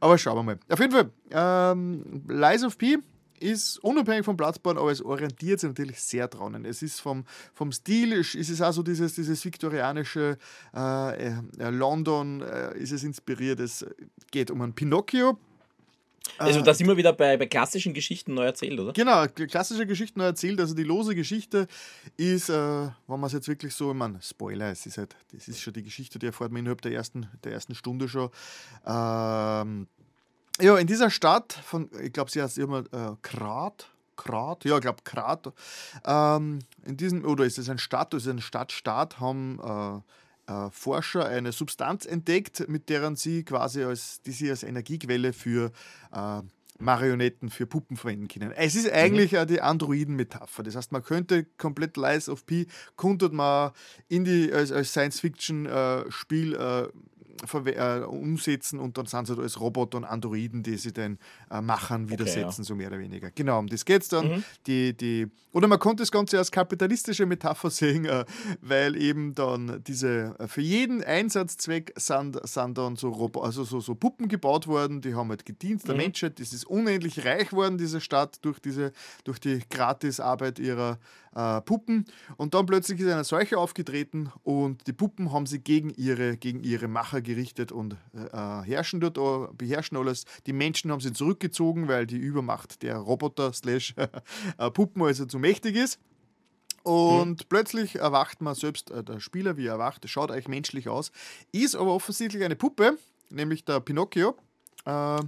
Aber 0.00 0.18
schauen 0.18 0.36
wir 0.36 0.42
mal. 0.42 0.58
Auf 0.68 0.80
jeden 0.80 0.92
Fall, 0.92 1.10
ähm, 1.30 2.22
Lies 2.28 2.64
of 2.64 2.78
P 2.78 2.98
ist 3.40 3.78
unabhängig 3.78 4.24
vom 4.24 4.36
Bloodborne, 4.36 4.80
aber 4.80 4.90
es 4.90 5.02
orientiert 5.02 5.60
sich 5.60 5.68
natürlich 5.68 6.00
sehr 6.00 6.28
dran. 6.28 6.64
Es 6.64 6.82
ist 6.82 7.00
vom, 7.00 7.24
vom 7.52 7.72
Stil, 7.72 8.12
ist 8.12 8.34
es 8.34 8.62
auch 8.62 8.72
so 8.72 8.82
dieses, 8.82 9.14
dieses 9.14 9.44
viktorianische 9.44 10.38
äh, 10.74 11.26
äh, 11.26 11.70
London, 11.70 12.42
äh, 12.42 12.78
ist 12.78 12.92
es 12.92 13.04
inspiriert. 13.04 13.60
Es 13.60 13.84
geht 14.30 14.50
um 14.50 14.62
einen 14.62 14.72
Pinocchio, 14.72 15.38
also 16.38 16.62
das 16.62 16.80
immer 16.80 16.96
wieder 16.96 17.12
bei, 17.12 17.36
bei 17.36 17.46
klassischen 17.46 17.94
Geschichten 17.94 18.34
neu 18.34 18.44
erzählt, 18.44 18.78
oder? 18.78 18.92
Genau, 18.92 19.26
klassische 19.28 19.86
Geschichten 19.86 20.18
neu 20.18 20.26
erzählt. 20.26 20.60
Also 20.60 20.74
die 20.74 20.82
lose 20.82 21.14
Geschichte 21.14 21.68
ist, 22.16 22.48
äh, 22.48 22.52
wenn 22.52 22.92
man 23.06 23.24
es 23.24 23.32
jetzt 23.32 23.48
wirklich 23.48 23.74
so, 23.74 23.90
ich 23.90 23.96
meine, 23.96 24.20
Spoiler, 24.20 24.70
es 24.70 24.86
ist 24.86 24.98
halt, 24.98 25.14
das 25.32 25.48
ist 25.48 25.60
schon 25.60 25.72
die 25.72 25.82
Geschichte, 25.82 26.18
die 26.18 26.26
erfährt 26.26 26.50
man 26.50 26.60
innerhalb 26.60 26.82
der 26.82 26.92
ersten, 26.92 27.28
der 27.44 27.52
ersten 27.52 27.74
Stunde 27.74 28.08
schon. 28.08 28.30
Ähm, 28.86 29.86
ja, 30.60 30.76
in 30.78 30.86
dieser 30.86 31.10
Stadt 31.10 31.52
von, 31.52 31.90
ich 32.02 32.12
glaube, 32.12 32.30
sie 32.30 32.42
heißt 32.42 32.58
immer 32.58 32.80
äh, 32.92 33.16
Krat, 33.22 33.88
Krat, 34.16 34.64
ja, 34.64 34.76
ich 34.76 34.82
glaube 34.82 35.02
Krat. 35.04 35.52
Ähm, 36.04 36.60
in 36.84 36.96
diesem, 36.96 37.24
oder 37.24 37.44
ist 37.44 37.58
es 37.58 37.68
ein 37.68 37.78
Stadt, 37.78 38.14
ist 38.14 38.26
es 38.26 38.32
ein 38.32 38.40
Stadtstaat, 38.40 39.20
haben 39.20 39.58
äh, 39.60 40.00
äh, 40.46 40.70
Forscher 40.70 41.26
eine 41.26 41.52
Substanz 41.52 42.06
entdeckt, 42.06 42.68
mit 42.68 42.88
deren 42.88 43.16
sie 43.16 43.44
quasi 43.44 43.82
als, 43.82 44.20
die 44.22 44.32
sie 44.32 44.50
als 44.50 44.62
Energiequelle 44.62 45.32
für 45.32 45.72
äh, 46.12 46.42
Marionetten 46.78 47.50
für 47.50 47.66
Puppen 47.66 47.96
verwenden 47.96 48.28
können. 48.28 48.52
Es 48.52 48.74
ist 48.74 48.90
eigentlich 48.90 49.32
mhm. 49.32 49.46
die 49.46 49.60
Androiden-Metapher. 49.60 50.62
Das 50.64 50.74
heißt, 50.76 50.92
man 50.92 51.02
könnte 51.02 51.44
komplett 51.56 51.96
Lies 51.96 52.28
of 52.28 52.46
P, 52.46 52.66
könnte 52.96 53.28
man 53.28 53.70
in 54.08 54.24
die, 54.24 54.52
als, 54.52 54.72
als 54.72 54.90
Science-Fiction-Spiel 54.90 56.56
äh, 57.66 58.00
umsetzen 58.00 58.78
und 58.78 58.98
dann 58.98 59.06
sind 59.06 59.26
sie 59.26 59.36
da 59.36 59.42
als 59.42 59.60
Roboter 59.60 59.98
und 59.98 60.04
Androiden, 60.04 60.62
die 60.62 60.76
sie 60.76 60.92
den 60.92 61.18
äh, 61.50 61.60
Machern 61.60 62.08
widersetzen, 62.08 62.46
okay, 62.46 62.58
ja. 62.58 62.64
so 62.64 62.74
mehr 62.74 62.88
oder 62.88 62.98
weniger. 62.98 63.30
Genau, 63.30 63.58
um 63.58 63.66
das 63.66 63.84
geht 63.84 64.02
es 64.02 64.08
dann. 64.08 64.28
Mhm. 64.28 64.44
Die, 64.66 64.96
die, 64.96 65.26
oder 65.52 65.68
man 65.68 65.78
konnte 65.78 66.02
das 66.02 66.10
Ganze 66.10 66.38
als 66.38 66.50
kapitalistische 66.50 67.26
Metapher 67.26 67.70
sehen, 67.74 68.04
äh, 68.04 68.24
weil 68.60 68.96
eben 68.96 69.34
dann 69.34 69.82
diese, 69.86 70.34
äh, 70.38 70.48
für 70.48 70.62
jeden 70.62 71.02
Einsatzzweck 71.02 71.92
sind, 71.96 72.38
sind 72.46 72.78
dann 72.78 72.96
so, 72.96 73.10
Robo 73.10 73.42
also 73.42 73.64
so, 73.64 73.80
so 73.80 73.94
Puppen 73.94 74.28
gebaut 74.28 74.66
worden, 74.66 75.00
die 75.00 75.14
haben 75.14 75.30
halt 75.30 75.44
gedient 75.44 75.86
der 75.86 75.94
mhm. 75.94 76.00
Menschheit. 76.02 76.40
Das 76.40 76.52
ist 76.52 76.64
unendlich 76.66 77.24
reich 77.24 77.52
worden, 77.52 77.78
diese 77.78 78.00
Stadt, 78.00 78.38
durch, 78.42 78.58
diese, 78.60 78.92
durch 79.24 79.38
die 79.38 79.60
Gratisarbeit 79.68 80.58
ihrer 80.58 80.98
äh, 81.34 81.60
Puppen. 81.62 82.06
Und 82.36 82.54
dann 82.54 82.66
plötzlich 82.66 83.00
ist 83.00 83.08
eine 83.08 83.24
Seuche 83.24 83.58
aufgetreten 83.58 84.30
und 84.42 84.86
die 84.86 84.92
Puppen 84.92 85.32
haben 85.32 85.46
sie 85.46 85.60
gegen 85.60 85.90
ihre, 85.90 86.36
gegen 86.36 86.62
ihre 86.62 86.88
Macher 86.88 87.20
gerichtet 87.24 87.72
und 87.72 87.96
äh, 88.14 88.62
herrschen 88.62 89.00
dort, 89.00 89.58
beherrschen 89.58 89.96
alles. 89.96 90.24
Die 90.46 90.52
Menschen 90.52 90.92
haben 90.92 91.00
sie 91.00 91.12
zurückgezogen, 91.12 91.88
weil 91.88 92.06
die 92.06 92.18
Übermacht 92.18 92.82
der 92.82 92.98
Roboter 92.98 93.52
slash 93.52 93.94
äh, 94.58 94.70
Puppen 94.70 95.02
also 95.02 95.26
zu 95.26 95.38
mächtig 95.38 95.76
ist. 95.76 95.98
Und 96.84 97.40
mhm. 97.40 97.46
plötzlich 97.48 97.96
erwacht 97.96 98.42
man 98.42 98.54
selbst, 98.54 98.90
äh, 98.90 99.02
der 99.02 99.18
Spieler, 99.18 99.56
wie 99.56 99.66
er 99.66 99.74
erwacht, 99.74 100.08
schaut 100.08 100.30
eigentlich 100.30 100.48
menschlich 100.48 100.88
aus, 100.88 101.10
ist 101.50 101.74
aber 101.74 101.94
offensichtlich 101.94 102.44
eine 102.44 102.56
Puppe, 102.56 102.98
nämlich 103.30 103.64
der 103.64 103.80
Pinocchio. 103.80 104.36
Äh, 104.84 105.18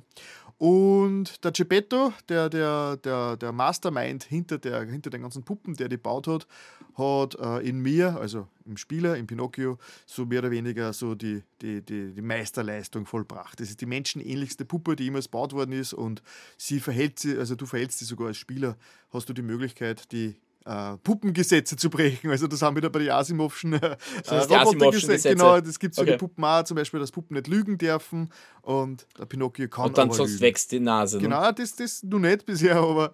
und 0.58 1.44
der 1.44 1.52
Geppetto, 1.52 2.14
der, 2.30 2.48
der, 2.48 2.96
der, 2.96 3.36
der 3.36 3.52
Mastermind 3.52 4.24
hinter, 4.24 4.56
der, 4.56 4.86
hinter 4.86 5.10
den 5.10 5.20
ganzen 5.20 5.42
Puppen, 5.42 5.74
der 5.74 5.88
die 5.88 5.98
baut 5.98 6.26
hat, 6.26 6.46
hat 6.94 7.34
äh, 7.38 7.68
in 7.68 7.80
mir, 7.80 8.16
also 8.18 8.48
im 8.64 8.78
Spieler, 8.78 9.16
im 9.16 9.26
Pinocchio, 9.26 9.78
so 10.06 10.24
mehr 10.24 10.38
oder 10.38 10.50
weniger 10.50 10.94
so 10.94 11.14
die, 11.14 11.42
die, 11.60 11.82
die, 11.82 12.14
die 12.14 12.22
Meisterleistung 12.22 13.04
vollbracht. 13.04 13.60
Das 13.60 13.68
ist 13.68 13.82
die 13.82 13.86
menschenähnlichste 13.86 14.64
Puppe, 14.64 14.96
die 14.96 15.04
jemals 15.04 15.26
gebaut 15.26 15.52
worden 15.52 15.72
ist 15.72 15.92
und 15.92 16.22
sie 16.56 16.80
verhält 16.80 17.18
sie, 17.18 17.36
also 17.36 17.54
du 17.54 17.66
verhältst 17.66 17.98
sie 17.98 18.06
sogar 18.06 18.28
als 18.28 18.38
Spieler, 18.38 18.78
hast 19.10 19.28
du 19.28 19.34
die 19.34 19.42
Möglichkeit, 19.42 20.10
die 20.12 20.36
äh, 20.66 20.96
Puppengesetze 20.98 21.76
zu 21.76 21.88
brechen. 21.88 22.30
Also 22.30 22.46
das 22.46 22.60
haben 22.60 22.76
wir 22.76 22.82
da 22.82 22.88
bei 22.88 22.98
den 22.98 23.10
Asimovschen 23.10 23.74
äh, 23.74 23.96
Robotergesetze. 24.28 25.30
Genau, 25.30 25.60
das 25.60 25.78
gibt 25.78 25.94
es 25.94 25.98
okay. 25.98 26.06
für 26.06 26.12
die 26.12 26.18
Puppen 26.18 26.44
auch, 26.44 26.64
zum 26.64 26.76
Beispiel, 26.76 27.00
dass 27.00 27.12
Puppen 27.12 27.36
nicht 27.36 27.46
lügen 27.46 27.78
dürfen 27.78 28.30
und 28.62 29.06
der 29.16 29.26
Pinocchio 29.26 29.68
kann 29.68 29.86
Und 29.86 29.98
dann 29.98 30.10
sonst 30.10 30.32
lügen. 30.32 30.40
wächst 30.42 30.72
die 30.72 30.80
Nase. 30.80 31.18
Ne? 31.18 31.22
Genau, 31.24 31.52
das, 31.52 31.76
das 31.76 32.02
nur 32.02 32.18
nicht 32.18 32.44
bisher, 32.44 32.76
aber... 32.76 33.12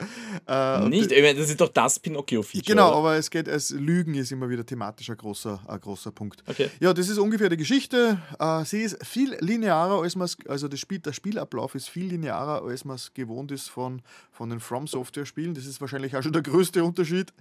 Äh, 0.48 0.88
nicht? 0.88 1.12
Ich 1.12 1.22
meine, 1.22 1.38
das 1.38 1.50
ist 1.50 1.60
doch 1.60 1.68
das 1.68 1.98
Pinocchio-Feature. 1.98 2.64
Genau, 2.64 2.88
oder? 2.88 2.96
aber 2.96 3.16
es 3.16 3.30
geht, 3.30 3.48
als 3.48 3.70
Lügen 3.70 4.14
ist 4.14 4.32
immer 4.32 4.48
wieder 4.48 4.64
thematisch 4.64 5.10
ein 5.10 5.16
großer, 5.18 5.60
ein 5.66 5.80
großer 5.80 6.10
Punkt. 6.10 6.42
Okay. 6.46 6.70
Ja, 6.80 6.94
das 6.94 7.10
ist 7.10 7.18
ungefähr 7.18 7.50
die 7.50 7.58
Geschichte. 7.58 8.18
Äh, 8.38 8.64
sie 8.64 8.80
ist 8.80 9.04
viel 9.04 9.36
linearer, 9.40 10.02
als 10.02 10.16
man 10.16 10.28
also 10.48 10.68
das 10.68 10.80
Spiel, 10.80 11.00
der 11.00 11.12
Spielablauf 11.12 11.74
ist 11.74 11.90
viel 11.90 12.06
linearer, 12.06 12.64
als 12.64 12.86
man 12.86 12.96
es 12.96 13.12
gewohnt 13.12 13.52
ist 13.52 13.68
von, 13.68 14.00
von 14.30 14.48
den 14.48 14.60
From 14.60 14.86
Software-Spielen. 14.86 15.52
Das 15.52 15.66
ist 15.66 15.82
wahrscheinlich 15.82 16.16
auch 16.16 16.22
schon 16.22 16.32
der 16.32 16.42
größte 16.42 16.82
Unterschied. 16.82 17.32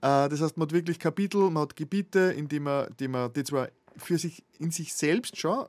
Äh, 0.00 0.28
das 0.28 0.40
heißt, 0.40 0.56
man 0.56 0.68
hat 0.68 0.72
wirklich 0.72 0.98
Kapitel, 0.98 1.50
man 1.50 1.62
hat 1.64 1.76
Gebiete, 1.76 2.34
in 2.36 2.48
die 2.48 2.60
man, 2.60 2.88
die, 2.98 3.08
man, 3.08 3.32
die 3.32 3.44
zwar 3.44 3.68
für 3.96 4.18
sich 4.18 4.44
in 4.58 4.70
sich 4.70 4.92
selbst 4.92 5.36
schon 5.36 5.66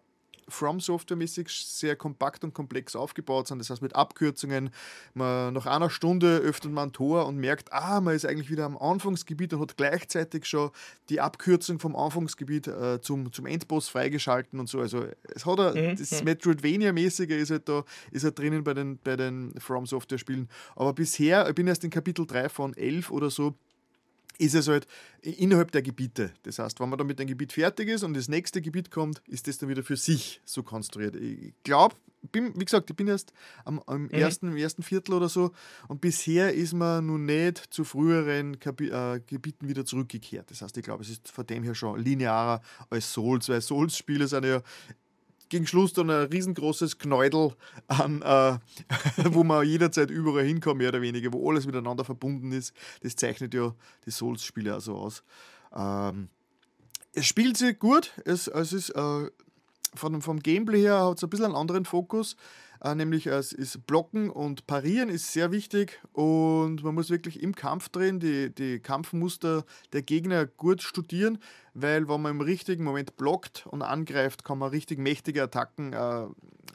From 0.47 0.79
Software-mäßig 0.79 1.49
sehr 1.49 1.95
kompakt 1.95 2.43
und 2.43 2.53
komplex 2.53 2.95
aufgebaut 2.95 3.47
sind. 3.47 3.59
Das 3.59 3.71
heißt, 3.71 3.81
mit 3.81 3.95
Abkürzungen, 3.95 4.69
man, 5.15 5.53
nach 5.53 5.65
einer 5.65 5.89
Stunde 5.89 6.37
öffnet 6.37 6.71
man 6.71 6.89
ein 6.89 6.93
Tor 6.93 7.25
und 7.25 7.37
merkt, 7.37 7.73
ah, 7.73 7.99
man 7.99 8.15
ist 8.15 8.25
eigentlich 8.25 8.51
wieder 8.51 8.65
am 8.65 8.77
Anfangsgebiet 8.77 9.53
und 9.53 9.61
hat 9.61 9.75
gleichzeitig 9.75 10.45
schon 10.45 10.69
die 11.09 11.19
Abkürzung 11.19 11.79
vom 11.79 11.95
Anfangsgebiet 11.95 12.67
äh, 12.67 13.01
zum, 13.01 13.31
zum 13.33 13.47
Endboss 13.47 13.89
freigeschalten 13.89 14.59
und 14.59 14.69
so. 14.69 14.79
Also 14.79 15.05
es 15.33 15.47
hat 15.47 15.59
ein, 15.59 15.91
mhm. 15.91 15.95
das 15.95 16.11
mhm. 16.11 16.25
Metroidvania-mäßige 16.25 17.31
ist 17.31 17.49
halt 17.49 17.67
da, 17.67 17.83
ist 18.11 18.23
halt 18.23 18.37
drinnen 18.37 18.63
bei 18.63 18.75
den, 18.75 18.99
bei 19.03 19.15
den 19.15 19.59
From 19.59 19.87
Software-Spielen. 19.87 20.47
Aber 20.75 20.93
bisher, 20.93 21.47
ich 21.49 21.55
bin 21.55 21.65
erst 21.65 21.83
in 21.83 21.89
Kapitel 21.89 22.27
3 22.27 22.49
von 22.49 22.75
11 22.75 23.09
oder 23.09 23.31
so, 23.31 23.55
ist 24.37 24.55
es 24.55 24.67
halt 24.67 24.87
innerhalb 25.21 25.71
der 25.71 25.81
Gebiete. 25.81 26.31
Das 26.43 26.59
heißt, 26.59 26.79
wenn 26.79 26.89
man 26.89 26.97
dann 26.97 27.07
mit 27.07 27.19
dem 27.19 27.27
Gebiet 27.27 27.53
fertig 27.53 27.89
ist 27.89 28.03
und 28.03 28.15
das 28.15 28.27
nächste 28.27 28.61
Gebiet 28.61 28.91
kommt, 28.91 29.21
ist 29.27 29.47
das 29.47 29.57
dann 29.57 29.69
wieder 29.69 29.83
für 29.83 29.97
sich 29.97 30.41
so 30.45 30.63
konstruiert. 30.63 31.15
Ich 31.15 31.53
glaube, 31.63 31.95
wie 32.31 32.65
gesagt, 32.65 32.89
ich 32.89 32.95
bin 32.95 33.07
erst 33.07 33.33
am, 33.65 33.81
am 33.85 34.03
mhm. 34.03 34.09
ersten, 34.09 34.57
ersten 34.57 34.83
Viertel 34.83 35.13
oder 35.13 35.29
so 35.29 35.51
und 35.87 36.01
bisher 36.01 36.53
ist 36.53 36.73
man 36.73 37.05
noch 37.05 37.17
nicht 37.17 37.57
zu 37.69 37.83
früheren 37.83 38.59
Kapi 38.59 38.89
äh, 38.89 39.21
Gebieten 39.25 39.67
wieder 39.67 39.85
zurückgekehrt. 39.85 40.49
Das 40.49 40.61
heißt, 40.61 40.75
ich 40.77 40.83
glaube, 40.83 41.03
es 41.03 41.09
ist 41.09 41.29
von 41.29 41.45
dem 41.45 41.63
her 41.63 41.75
schon 41.75 41.99
linearer 41.99 42.61
als 42.89 43.13
Souls, 43.13 43.49
weil 43.49 43.61
Souls-Spiele 43.61 44.27
sind 44.27 44.45
ja 44.45 44.61
gegen 45.49 45.67
Schluss 45.67 45.93
dann 45.93 46.09
ein 46.09 46.27
riesengroßes 46.27 46.97
Knäudel 46.97 47.53
an, 47.87 48.21
äh, 48.21 48.57
wo 49.31 49.43
man 49.43 49.65
jederzeit 49.67 50.09
überall 50.09 50.45
hinkommt, 50.45 50.77
mehr 50.77 50.89
oder 50.89 51.01
weniger, 51.01 51.31
wo 51.33 51.49
alles 51.49 51.65
miteinander 51.65 52.03
verbunden 52.03 52.51
ist. 52.51 52.73
Das 53.01 53.15
zeichnet 53.15 53.53
ja 53.53 53.73
die 54.05 54.11
Souls-Spiele 54.11 54.73
also 54.73 54.95
aus. 54.95 55.23
Ähm, 55.75 56.29
es 57.13 57.25
spielt 57.25 57.57
sich 57.57 57.79
gut, 57.79 58.11
es, 58.25 58.47
es 58.47 58.73
ist 58.73 58.89
äh, 58.89 59.29
von, 59.95 60.21
vom 60.21 60.39
Gameplay 60.39 60.81
her 60.81 61.05
hat 61.05 61.17
es 61.17 61.23
ein 61.23 61.29
bisschen 61.29 61.45
einen 61.45 61.55
anderen 61.55 61.85
Fokus. 61.85 62.35
Äh, 62.83 62.95
nämlich 62.95 63.27
es 63.27 63.51
ist 63.51 63.87
Blocken 63.87 64.29
und 64.29 64.67
Parieren 64.67 65.09
ist 65.09 65.31
sehr 65.31 65.51
wichtig 65.51 65.99
und 66.11 66.83
man 66.83 66.93
muss 66.93 67.09
wirklich 67.09 67.41
im 67.41 67.55
Kampf 67.55 67.89
drehen, 67.89 68.19
die, 68.19 68.53
die 68.53 68.79
Kampfmuster 68.79 69.65
der 69.93 70.01
Gegner 70.01 70.45
gut 70.45 70.81
studieren, 70.83 71.39
weil 71.75 72.07
wenn 72.07 72.21
man 72.21 72.31
im 72.31 72.41
richtigen 72.41 72.85
Moment 72.85 73.17
blockt 73.17 73.67
und 73.67 73.81
angreift, 73.81 74.45
kann 74.45 74.57
man 74.57 74.69
richtig 74.69 74.97
mächtige 74.97 75.43
Attacken 75.43 75.91
äh, 75.91 76.25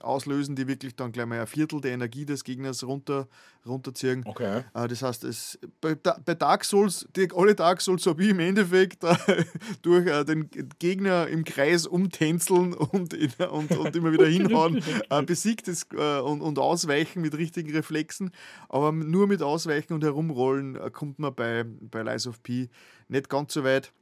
auslösen, 0.00 0.56
die 0.56 0.68
wirklich 0.68 0.94
dann 0.94 1.10
gleich 1.10 1.24
mal 1.24 1.40
ein 1.40 1.46
Viertel 1.46 1.80
der 1.80 1.92
Energie 1.92 2.26
des 2.26 2.44
Gegners 2.44 2.84
runter, 2.84 3.26
runterziehen. 3.66 4.22
Okay. 4.26 4.62
Äh, 4.74 4.88
das 4.88 5.00
heißt, 5.02 5.24
es, 5.24 5.58
bei, 5.80 5.94
bei 5.94 6.34
Dark 6.34 6.66
Souls, 6.66 7.08
die, 7.16 7.28
alle 7.34 7.54
Dark 7.54 7.80
Souls 7.80 8.04
habe 8.06 8.22
ich 8.22 8.28
im 8.28 8.40
Endeffekt 8.40 9.02
äh, 9.04 9.16
durch 9.82 10.06
äh, 10.06 10.22
den 10.24 10.50
Gegner 10.78 11.28
im 11.28 11.44
Kreis 11.44 11.86
umtänzeln 11.86 12.74
und, 12.74 13.14
in, 13.14 13.32
und, 13.50 13.70
und 13.70 13.96
immer 13.96 14.12
wieder 14.12 14.26
hinhauen 14.26 14.82
äh, 15.10 15.22
besiegt 15.22 15.66
es, 15.68 15.86
äh, 15.96 16.20
und, 16.20 16.42
und 16.42 16.58
ausweichen 16.58 17.22
mit 17.22 17.34
richtigen 17.38 17.70
Reflexen. 17.70 18.32
Aber 18.68 18.92
nur 18.92 19.26
mit 19.26 19.40
Ausweichen 19.40 19.94
und 19.94 20.04
Herumrollen 20.04 20.78
kommt 20.92 21.18
man 21.18 21.34
bei, 21.34 21.64
bei 21.64 22.02
Lies 22.02 22.26
of 22.26 22.42
P 22.42 22.68
nicht 23.08 23.30
ganz 23.30 23.54
so 23.54 23.64
weit 23.64 23.94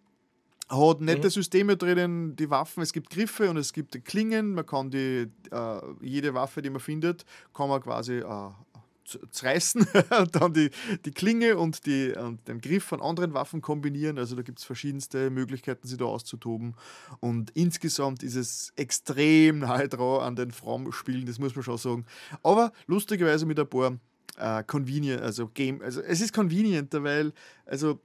hat 0.69 1.01
nette 1.01 1.29
mhm. 1.29 1.31
Systeme 1.31 1.77
drinnen, 1.77 2.37
die 2.37 2.51
Waffen, 2.51 2.83
es 2.83 2.93
gibt 2.93 3.11
Griffe 3.11 3.49
und 3.51 3.57
es 3.57 3.73
gibt 3.73 4.05
Klingen, 4.05 4.55
man 4.55 4.67
kann 4.67 4.91
die, 4.91 5.29
äh, 5.51 5.81
jede 6.01 6.35
Waffe, 6.35 6.63
die 6.63 6.71
man 6.71 6.81
findet, 6.81 7.25
kann 7.55 7.69
man 7.69 7.81
quasi 7.81 8.19
äh, 8.19 8.51
zerreißen, 9.31 9.87
dann 10.33 10.53
die, 10.53 10.71
die 11.05 11.11
Klinge 11.11 11.57
und, 11.57 11.87
die, 11.87 12.13
und 12.13 12.47
den 12.47 12.61
Griff 12.61 12.85
von 12.85 13.01
anderen 13.01 13.35
Waffen 13.35 13.63
kombinieren. 13.63 14.19
Also 14.19 14.37
da 14.37 14.43
gibt 14.43 14.59
es 14.59 14.65
verschiedenste 14.65 15.31
Möglichkeiten, 15.31 15.87
sie 15.89 15.97
da 15.97 16.05
auszutoben. 16.05 16.75
Und 17.21 17.51
insgesamt 17.55 18.23
ist 18.23 18.35
es 18.35 18.73
extrem 18.77 19.59
nahe 19.61 19.89
dran 19.89 20.21
an 20.23 20.37
den 20.37 20.51
From-Spielen, 20.51 21.27
das 21.27 21.39
muss 21.39 21.55
man 21.55 21.65
schon 21.65 21.79
sagen. 21.79 22.07
Aber 22.43 22.73
lustigerweise 22.87 23.47
mit 23.47 23.59
ein 23.59 23.69
paar 23.69 23.99
äh, 24.37 24.63
convenient, 24.65 25.23
also 25.23 25.49
Game, 25.49 25.81
also 25.83 26.01
es 26.01 26.21
ist 26.21 26.33
convenienter, 26.33 27.03
weil, 27.03 27.33
also 27.67 28.01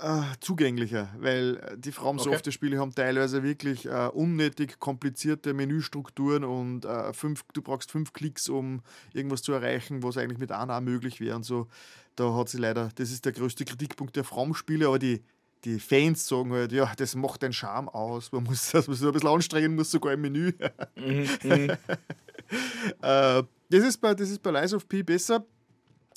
äh, 0.00 0.22
zugänglicher, 0.40 1.08
weil 1.18 1.56
äh, 1.56 1.78
die 1.78 1.92
From 1.92 2.18
Software 2.18 2.52
Spiele 2.52 2.78
haben 2.78 2.94
teilweise 2.94 3.42
wirklich 3.42 3.86
äh, 3.86 4.08
unnötig 4.12 4.78
komplizierte 4.78 5.54
Menüstrukturen 5.54 6.44
und 6.44 6.84
äh, 6.84 7.12
fünf, 7.12 7.44
du 7.52 7.62
brauchst 7.62 7.90
fünf 7.90 8.12
Klicks, 8.12 8.48
um 8.48 8.82
irgendwas 9.12 9.42
zu 9.42 9.52
erreichen, 9.52 10.02
was 10.02 10.16
eigentlich 10.16 10.38
mit 10.38 10.52
einer 10.52 10.80
möglich 10.80 11.20
wäre 11.20 11.36
und 11.36 11.44
so. 11.44 11.68
Da 12.14 12.34
hat 12.34 12.48
sie 12.48 12.58
leider, 12.58 12.90
das 12.94 13.10
ist 13.10 13.24
der 13.24 13.32
größte 13.32 13.64
Kritikpunkt 13.64 14.16
der 14.16 14.24
From 14.24 14.54
Spiele, 14.54 14.86
aber 14.86 14.98
die, 14.98 15.22
die 15.64 15.80
Fans 15.80 16.26
sagen 16.26 16.52
halt, 16.52 16.72
ja, 16.72 16.92
das 16.96 17.14
macht 17.14 17.42
den 17.42 17.52
Charme 17.52 17.88
aus, 17.88 18.32
man 18.32 18.44
muss 18.44 18.70
das 18.72 18.88
ein 18.88 18.92
bisschen 18.92 19.26
anstrengen 19.26 19.74
muss, 19.74 19.90
sogar 19.90 20.12
im 20.12 20.20
Menü. 20.20 20.52
mhm, 20.96 21.28
mhm. 21.42 21.70
äh, 23.02 23.42
das, 23.70 23.84
ist 23.84 24.00
bei, 24.00 24.14
das 24.14 24.30
ist 24.30 24.42
bei 24.42 24.50
Lies 24.50 24.74
of 24.74 24.88
P 24.88 25.02
besser 25.02 25.44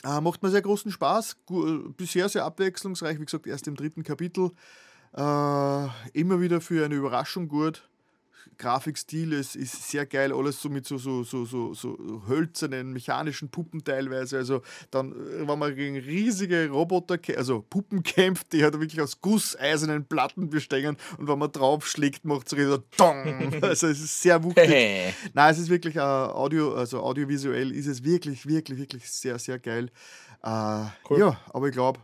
äh, 0.04 0.22
macht 0.22 0.44
mir 0.44 0.50
sehr 0.50 0.62
großen 0.62 0.92
Spaß. 0.92 1.38
Bisher 1.98 2.30
sehr 2.30 2.46
abwechslungsreich, 2.46 3.20
wie 3.20 3.26
gesagt, 3.26 3.48
erst 3.48 3.68
im 3.68 3.76
dritten 3.76 4.04
Kapitel. 4.04 4.52
Äh, 5.14 5.88
immer 6.14 6.40
wieder 6.40 6.62
für 6.62 6.86
eine 6.86 6.96
Überraschung 6.96 7.48
gut. 7.48 7.89
Grafikstil 8.58 9.34
ist, 9.34 9.56
ist 9.56 9.90
sehr 9.90 10.06
geil, 10.06 10.34
alles 10.34 10.62
so 10.62 10.70
mit 10.70 10.86
so, 10.86 10.98
so, 10.98 11.24
so, 11.24 11.46
so, 11.46 11.74
so 11.74 11.98
hölzernen, 12.28 12.92
mechanischen 12.94 13.50
Puppen 13.50 13.84
teilweise. 13.84 14.38
Also 14.38 14.62
dann, 14.92 15.12
äh, 15.12 15.48
wenn 15.48 15.60
man 15.60 15.76
gegen 15.76 15.98
riesige 15.98 16.70
Roboter, 16.70 17.18
also 17.38 17.62
Puppen 17.70 18.04
kämpft, 18.04 18.54
die 18.54 18.64
halt 18.64 18.80
wirklich 18.80 19.02
aus 19.02 19.22
gusseisernen 19.22 20.06
Platten 20.06 20.50
bestehen 20.50 20.98
und 21.18 21.28
wenn 21.28 21.40
man 21.40 21.52
draufschlägt, 21.52 22.26
macht 22.26 22.52
es 22.52 22.68
so 22.68 22.84
Dong. 22.98 23.60
Also 23.62 23.88
es 23.88 24.00
ist 24.00 24.22
sehr 24.22 24.44
wuchtig. 24.44 24.70
Nein, 25.34 25.52
es 25.52 25.60
ist 25.60 25.70
wirklich 25.70 25.96
uh, 25.98 26.00
Audio, 26.00 26.74
also 26.74 27.02
audiovisuell 27.02 27.72
ist 27.72 27.88
es 27.88 28.04
wirklich, 28.04 28.46
wirklich, 28.48 28.80
wirklich 28.80 29.10
sehr, 29.10 29.38
sehr 29.38 29.60
geil. 29.60 29.90
Uh, 30.44 30.86
cool. 31.10 31.20
Ja, 31.20 31.40
aber 31.54 31.68
ich 31.68 31.74
glaube, 31.74 32.00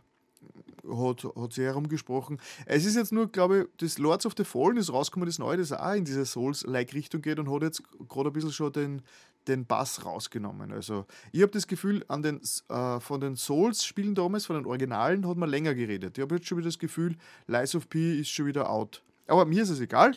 hat, 0.90 1.24
hat 1.36 1.54
sehr 1.54 1.68
herumgesprochen. 1.68 2.40
Es 2.66 2.86
ist 2.86 2.96
jetzt 2.96 3.12
nur, 3.12 3.28
glaube 3.28 3.62
ich, 3.62 3.78
das 3.78 3.98
Lords 3.98 4.26
of 4.26 4.34
the 4.38 4.44
Fallen 4.44 4.78
ist 4.78 4.92
rausgekommen, 4.92 5.28
das 5.28 5.40
neue, 5.40 5.58
das 5.58 5.72
auch 5.72 5.94
in 5.94 6.06
diese 6.06 6.26
Souls-like-Richtung 6.26 7.22
geht 7.22 7.40
und 7.40 7.52
hat 7.52 7.62
jetzt 7.62 7.84
gerade 8.10 8.30
ein 8.30 8.34
bisschen 8.34 8.52
schon 8.52 8.72
den, 8.72 9.02
den 9.48 9.66
Bass 9.66 10.06
rausgenommen. 10.06 10.72
Also 10.72 11.06
ich 11.32 11.42
habe 11.42 11.52
das 11.52 11.68
Gefühl, 11.68 12.04
an 12.08 12.22
den, 12.22 12.42
äh, 12.70 13.00
von 13.00 13.22
den 13.22 13.36
Souls-Spielen 13.36 14.16
damals, 14.16 14.46
von 14.46 14.56
den 14.56 14.66
Originalen, 14.66 15.28
hat 15.28 15.38
man 15.38 15.50
länger 15.50 15.76
geredet. 15.76 16.18
Ich 16.18 16.22
habe 16.22 16.36
jetzt 16.36 16.48
schon 16.48 16.58
wieder 16.58 16.68
das 16.68 16.80
Gefühl, 16.80 17.16
Lies 17.48 17.76
of 17.76 17.90
P 17.90 18.20
ist 18.20 18.30
schon 18.30 18.46
wieder 18.46 18.70
out. 18.70 19.04
Aber 19.28 19.46
mir 19.46 19.64
ist 19.64 19.70
es 19.70 19.80
egal. 19.80 20.16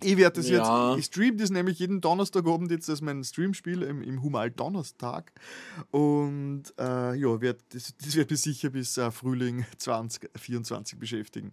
Ich 0.00 0.16
werde 0.16 0.36
das 0.36 0.48
ja. 0.48 0.90
jetzt, 0.90 1.00
ich 1.00 1.06
streame 1.06 1.36
das 1.38 1.50
nämlich 1.50 1.80
jeden 1.80 2.00
Donnerstagabend 2.00 2.70
jetzt 2.70 2.88
als 2.88 3.00
mein 3.00 3.24
Streamspiel 3.24 3.82
im, 3.82 4.00
im 4.02 4.22
Humal 4.22 4.50
Donnerstag. 4.50 5.32
Und 5.90 6.72
äh, 6.78 7.14
ja, 7.16 7.40
werd, 7.40 7.60
das, 7.70 7.94
das 7.96 8.14
wird 8.14 8.30
mich 8.30 8.40
sicher 8.40 8.70
bis 8.70 8.96
äh, 8.96 9.10
Frühling 9.10 9.66
2024 9.76 10.98
beschäftigen. 10.98 11.52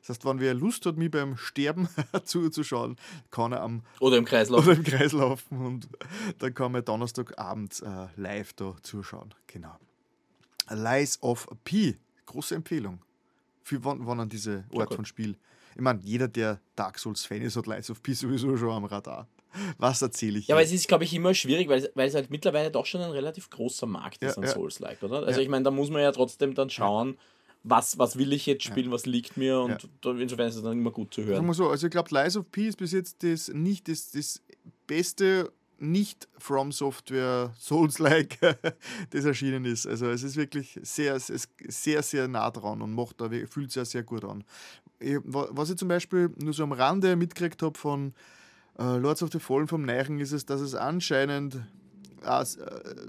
Das 0.00 0.10
heißt, 0.10 0.24
wenn 0.24 0.38
wer 0.38 0.54
Lust 0.54 0.86
hat, 0.86 0.96
mich 0.96 1.10
beim 1.10 1.36
Sterben 1.36 1.88
zuzuschauen, 2.24 2.96
kann 3.30 3.52
er 3.52 3.62
am. 3.62 3.82
Oder 3.98 4.18
im 4.18 4.24
Kreislauf. 4.24 4.66
Oder 4.66 4.76
im 4.76 4.84
Kreis 4.84 5.12
laufen 5.12 5.58
und 5.58 5.88
dann 6.38 6.54
kann 6.54 6.70
man 6.72 6.84
Donnerstagabend 6.84 7.82
äh, 7.82 8.06
live 8.16 8.52
da 8.52 8.76
zuschauen. 8.82 9.34
Genau. 9.48 9.76
Lies 10.68 11.20
of 11.22 11.48
P. 11.64 11.96
Große 12.26 12.54
Empfehlung. 12.54 13.00
Für 13.64 13.82
wann, 13.84 14.06
wann 14.06 14.20
an 14.20 14.28
diese 14.28 14.64
Art 14.76 14.94
von 14.94 15.04
Spiel 15.04 15.36
ich 15.74 15.80
meine, 15.80 16.00
jeder, 16.02 16.28
der 16.28 16.60
Dark 16.76 16.98
Souls-Fan 16.98 17.42
ist, 17.42 17.56
hat 17.56 17.66
Lies 17.66 17.90
of 17.90 18.02
P 18.02 18.12
sowieso 18.12 18.56
schon 18.56 18.70
am 18.70 18.84
Radar. 18.84 19.28
Was 19.78 20.00
erzähle 20.00 20.38
ich? 20.38 20.46
Ja, 20.46 20.54
aber 20.54 20.62
es 20.62 20.72
ist, 20.72 20.86
glaube 20.86 21.04
ich, 21.04 21.12
immer 21.12 21.34
schwierig, 21.34 21.68
weil, 21.68 21.90
weil 21.94 22.08
es 22.08 22.14
halt 22.14 22.30
mittlerweile 22.30 22.70
doch 22.70 22.86
schon 22.86 23.00
ein 23.00 23.10
relativ 23.10 23.50
großer 23.50 23.86
Markt 23.86 24.22
ist 24.22 24.36
ja, 24.36 24.42
an 24.42 24.48
ja. 24.48 24.54
Souls-like, 24.54 25.02
oder? 25.02 25.26
Also 25.26 25.40
ja. 25.40 25.44
ich 25.44 25.48
meine, 25.48 25.64
da 25.64 25.70
muss 25.70 25.90
man 25.90 26.02
ja 26.02 26.12
trotzdem 26.12 26.54
dann 26.54 26.70
schauen, 26.70 27.16
was, 27.62 27.98
was 27.98 28.16
will 28.16 28.32
ich 28.32 28.46
jetzt 28.46 28.64
spielen, 28.64 28.90
was 28.90 29.06
liegt 29.06 29.36
mir 29.36 29.60
und 29.60 29.88
insofern 30.04 30.48
ist 30.48 30.56
es 30.56 30.62
dann 30.62 30.78
immer 30.78 30.90
gut 30.90 31.12
zu 31.12 31.24
hören. 31.24 31.52
So, 31.52 31.68
also 31.68 31.86
ich 31.86 31.90
glaube, 31.90 32.08
Lies 32.10 32.36
of 32.36 32.50
P 32.50 32.68
ist 32.68 32.76
bis 32.76 32.92
jetzt 32.92 33.22
das 33.22 33.48
nicht 33.48 33.88
das, 33.88 34.12
das 34.12 34.40
beste 34.86 35.52
nicht 35.78 36.28
From 36.38 36.72
Software 36.72 37.54
Souls-like, 37.58 38.38
das 39.10 39.24
erschienen 39.24 39.64
ist. 39.64 39.86
Also 39.86 40.10
es 40.10 40.22
ist 40.22 40.36
wirklich 40.36 40.78
sehr, 40.82 41.18
sehr, 41.18 42.02
sehr 42.02 42.28
nah 42.28 42.50
dran 42.50 42.82
und 42.82 42.94
macht 42.94 43.20
da, 43.20 43.30
fühlt 43.48 43.72
sich 43.72 43.88
sehr 43.88 44.02
gut 44.02 44.24
an. 44.24 44.44
Was 45.00 45.70
ich 45.70 45.76
zum 45.76 45.88
Beispiel 45.88 46.30
nur 46.36 46.52
so 46.52 46.62
am 46.62 46.72
Rande 46.72 47.16
mitgekriegt 47.16 47.62
habe 47.62 47.78
von 47.78 48.12
äh, 48.78 48.96
Lords 48.96 49.22
of 49.22 49.30
the 49.32 49.38
Fallen 49.38 49.68
vom 49.68 49.82
Neichen, 49.82 50.18
ist 50.18 50.32
es, 50.32 50.44
dass 50.44 50.60
es 50.60 50.74
anscheinend 50.74 51.60
äh, 52.22 52.44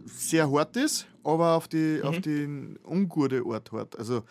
sehr 0.05 0.51
hart 0.51 0.77
ist, 0.77 1.07
aber 1.23 1.55
auf 1.55 1.67
die, 1.67 1.99
mhm. 2.01 2.07
auf 2.07 2.21
den 2.21 2.79
ungute 2.85 3.43
Art 3.45 3.71
hart. 3.71 3.97
Also 3.99 4.23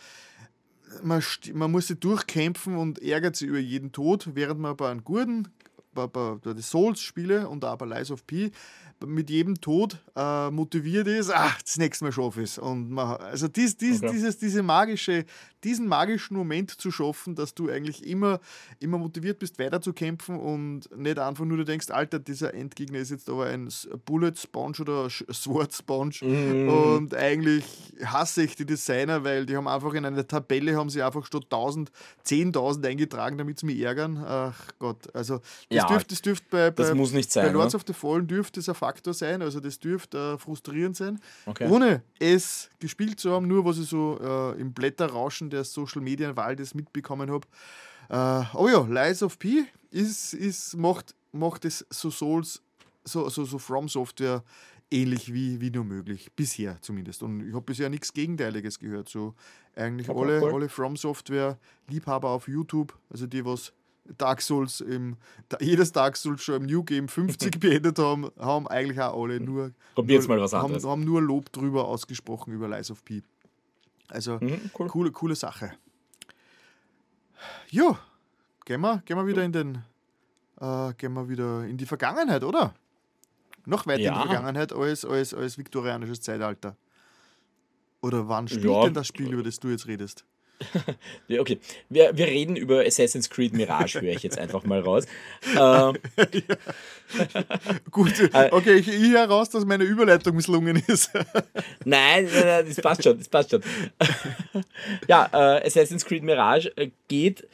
man, 1.02 1.22
man 1.54 1.70
muss 1.70 1.88
sich 1.88 1.98
durchkämpfen 1.98 2.76
und 2.76 3.00
ärgert 3.00 3.36
sich 3.36 3.48
über 3.48 3.58
jeden 3.58 3.92
Tod, 3.92 4.30
während 4.34 4.60
man 4.60 4.76
bei 4.76 4.90
einem 4.90 5.04
guten 5.04 5.48
bei, 5.92 6.06
bei, 6.06 6.36
bei 6.36 6.60
Souls-Spiele 6.60 7.48
und 7.48 7.64
auch 7.64 7.76
bei 7.76 7.86
Lies 7.86 8.10
of 8.10 8.26
P 8.26 8.50
mit 9.06 9.30
jedem 9.30 9.60
Tod 9.60 9.98
äh, 10.14 10.50
motiviert 10.50 11.06
ist, 11.06 11.30
ach, 11.32 11.60
das 11.62 11.78
nächste 11.78 12.04
Mal 12.04 12.12
schaffe 12.12 12.42
ich 12.42 12.50
es. 12.50 12.58
Und 12.58 12.90
man, 12.90 13.16
also 13.16 13.48
dies, 13.48 13.76
dies, 13.76 14.02
okay. 14.02 14.12
dieses, 14.12 14.36
diese 14.38 14.62
magische, 14.62 15.24
diesen 15.64 15.86
magischen 15.86 16.36
Moment 16.36 16.70
zu 16.70 16.90
schaffen, 16.90 17.34
dass 17.34 17.54
du 17.54 17.68
eigentlich 17.68 18.06
immer, 18.06 18.40
immer 18.78 18.98
motiviert 18.98 19.38
bist, 19.38 19.58
weiterzukämpfen 19.58 20.38
und 20.38 20.94
nicht 20.96 21.18
einfach 21.18 21.44
nur 21.44 21.58
du 21.58 21.64
denkst, 21.64 21.90
Alter, 21.90 22.18
dieser 22.18 22.54
Endgegner 22.54 22.98
ist 22.98 23.10
jetzt 23.10 23.28
aber 23.28 23.46
ein 23.46 23.68
Bullet 24.04 24.32
Sponge 24.36 24.78
oder 24.80 25.08
Sword 25.10 25.74
Sponge 25.74 26.14
mm. 26.22 26.68
und 26.68 27.14
eigentlich 27.14 27.64
hasse 28.04 28.42
ich 28.42 28.56
die 28.56 28.66
Designer, 28.66 29.24
weil 29.24 29.46
die 29.46 29.56
haben 29.56 29.68
einfach 29.68 29.94
in 29.94 30.04
einer 30.04 30.26
Tabelle 30.26 30.76
haben 30.76 30.90
sie 30.90 31.02
einfach 31.02 31.26
statt 31.26 31.44
1000 31.44 31.90
10.000 32.26 32.86
eingetragen, 32.86 33.38
damit 33.38 33.58
sie 33.58 33.66
mich 33.66 33.80
ärgern. 33.80 34.22
Ach 34.24 34.54
Gott, 34.78 35.14
also 35.14 35.38
das 35.38 35.44
ja, 35.70 35.86
dürfte 35.86 36.14
das 36.14 36.22
dürft 36.22 36.48
bei, 36.50 36.70
bei, 36.70 36.84
das 36.84 36.94
muss 36.94 37.12
nicht 37.12 37.30
sein, 37.30 37.46
bei 37.46 37.52
Lords 37.52 37.74
ne? 37.74 37.78
of 37.78 37.84
the 37.86 37.92
Fallen 37.92 38.26
dürfte 38.26 38.60
es 38.60 38.68
ein 38.68 38.74
Faktor 38.74 39.14
sein, 39.14 39.42
also 39.42 39.60
das 39.60 39.78
dürfte 39.78 40.34
äh, 40.34 40.38
frustrierend 40.38 40.96
sein, 40.96 41.20
okay. 41.46 41.68
ohne 41.68 42.02
es 42.18 42.70
gespielt 42.78 43.20
zu 43.20 43.32
haben, 43.32 43.46
nur 43.46 43.64
was 43.64 43.78
ich 43.78 43.88
so 43.88 44.18
äh, 44.22 44.60
im 44.60 44.72
Blätterrauschen 44.72 45.49
der 45.50 45.64
Social 45.64 46.00
Media 46.00 46.36
Waldes 46.36 46.74
mitbekommen 46.74 47.30
habe. 47.30 47.46
Äh, 48.08 48.56
oh 48.56 48.68
ja, 48.68 48.86
Lies 48.88 49.22
of 49.22 49.38
P 49.38 49.64
ist, 49.90 50.34
ist, 50.34 50.76
macht, 50.76 51.14
macht 51.32 51.64
es 51.64 51.86
so 51.90 52.10
Souls, 52.10 52.62
so, 53.04 53.28
so, 53.28 53.44
so 53.44 53.58
From 53.58 53.88
Software 53.88 54.42
ähnlich 54.90 55.32
wie, 55.32 55.60
wie 55.60 55.70
nur 55.70 55.84
möglich. 55.84 56.30
Bisher 56.34 56.80
zumindest. 56.80 57.22
Und 57.22 57.46
ich 57.46 57.54
habe 57.54 57.64
bisher 57.64 57.88
nichts 57.88 58.12
Gegenteiliges 58.12 58.78
gehört. 58.78 59.08
So 59.08 59.34
eigentlich 59.76 60.08
alle, 60.08 60.42
cool. 60.42 60.54
alle 60.54 60.68
From 60.68 60.96
Software 60.96 61.58
Liebhaber 61.88 62.30
auf 62.30 62.48
YouTube, 62.48 62.96
also 63.08 63.26
die 63.26 63.44
was 63.44 63.72
Dark 64.18 64.42
Souls 64.42 64.80
im, 64.80 65.16
jedes 65.60 65.92
Dark 65.92 66.16
Souls 66.16 66.42
schon 66.42 66.56
im 66.56 66.66
New 66.66 66.82
Game 66.82 67.08
50 67.08 67.60
beendet 67.60 67.98
haben, 67.98 68.30
haben 68.38 68.66
eigentlich 68.66 69.00
auch 69.00 69.22
alle 69.22 69.40
nur, 69.40 69.72
nur 69.96 70.28
mal 70.28 70.40
was 70.40 70.54
anderes. 70.54 70.82
Haben, 70.82 70.90
haben, 70.90 71.04
nur 71.04 71.22
Lob 71.22 71.52
drüber 71.52 71.86
ausgesprochen 71.86 72.52
über 72.52 72.68
Lies 72.68 72.90
of 72.90 73.04
P. 73.04 73.22
Also 74.10 74.38
mhm, 74.40 74.70
cool. 74.78 74.88
coole, 74.88 75.10
coole 75.12 75.34
Sache. 75.34 75.72
Ja, 77.70 77.98
gehen 78.64 78.80
wir, 78.80 79.02
gehen 79.04 79.16
wir 79.16 79.26
wieder 79.26 79.44
in 79.44 79.52
den 79.52 79.84
äh, 80.60 80.92
gehen 80.94 81.14
wir 81.14 81.28
wieder 81.28 81.64
in 81.64 81.76
die 81.76 81.86
Vergangenheit, 81.86 82.44
oder? 82.44 82.74
Noch 83.64 83.86
weiter 83.86 84.00
ja. 84.00 84.14
in 84.14 84.22
die 84.22 84.28
Vergangenheit 84.28 84.72
als, 84.72 85.04
als, 85.04 85.34
als 85.34 85.58
viktorianisches 85.58 86.20
Zeitalter. 86.20 86.76
Oder 88.02 88.28
wann 88.28 88.48
spielt 88.48 88.64
ja. 88.64 88.84
denn 88.84 88.94
das 88.94 89.06
Spiel, 89.06 89.32
über 89.32 89.42
das 89.42 89.58
du 89.58 89.68
jetzt 89.68 89.86
redest? 89.86 90.24
Ja, 91.28 91.40
okay. 91.40 91.58
Wir, 91.88 92.16
wir 92.16 92.26
reden 92.26 92.56
über 92.56 92.84
Assassin's 92.84 93.30
Creed 93.30 93.52
Mirage, 93.54 94.00
höre 94.00 94.12
ich 94.12 94.22
jetzt 94.22 94.38
einfach 94.38 94.64
mal 94.64 94.80
raus. 94.80 95.06
Ähm, 95.58 95.96
Gut, 97.90 98.20
äh, 98.32 98.48
okay, 98.52 98.74
ich, 98.74 98.88
ich 98.88 99.10
höre 99.10 99.26
raus, 99.26 99.50
dass 99.50 99.64
meine 99.64 99.84
Überleitung 99.84 100.36
misslungen 100.36 100.82
ist. 100.86 101.10
nein, 101.84 102.28
nein, 102.32 102.44
nein, 102.44 102.66
das 102.68 102.76
passt 102.76 103.04
schon, 103.04 103.18
das 103.18 103.28
passt 103.28 103.50
schon. 103.50 103.62
ja, 105.08 105.28
äh, 105.32 105.66
Assassin's 105.66 106.04
Creed 106.04 106.22
Mirage 106.22 106.72
äh, 106.76 106.90
geht 107.08 107.46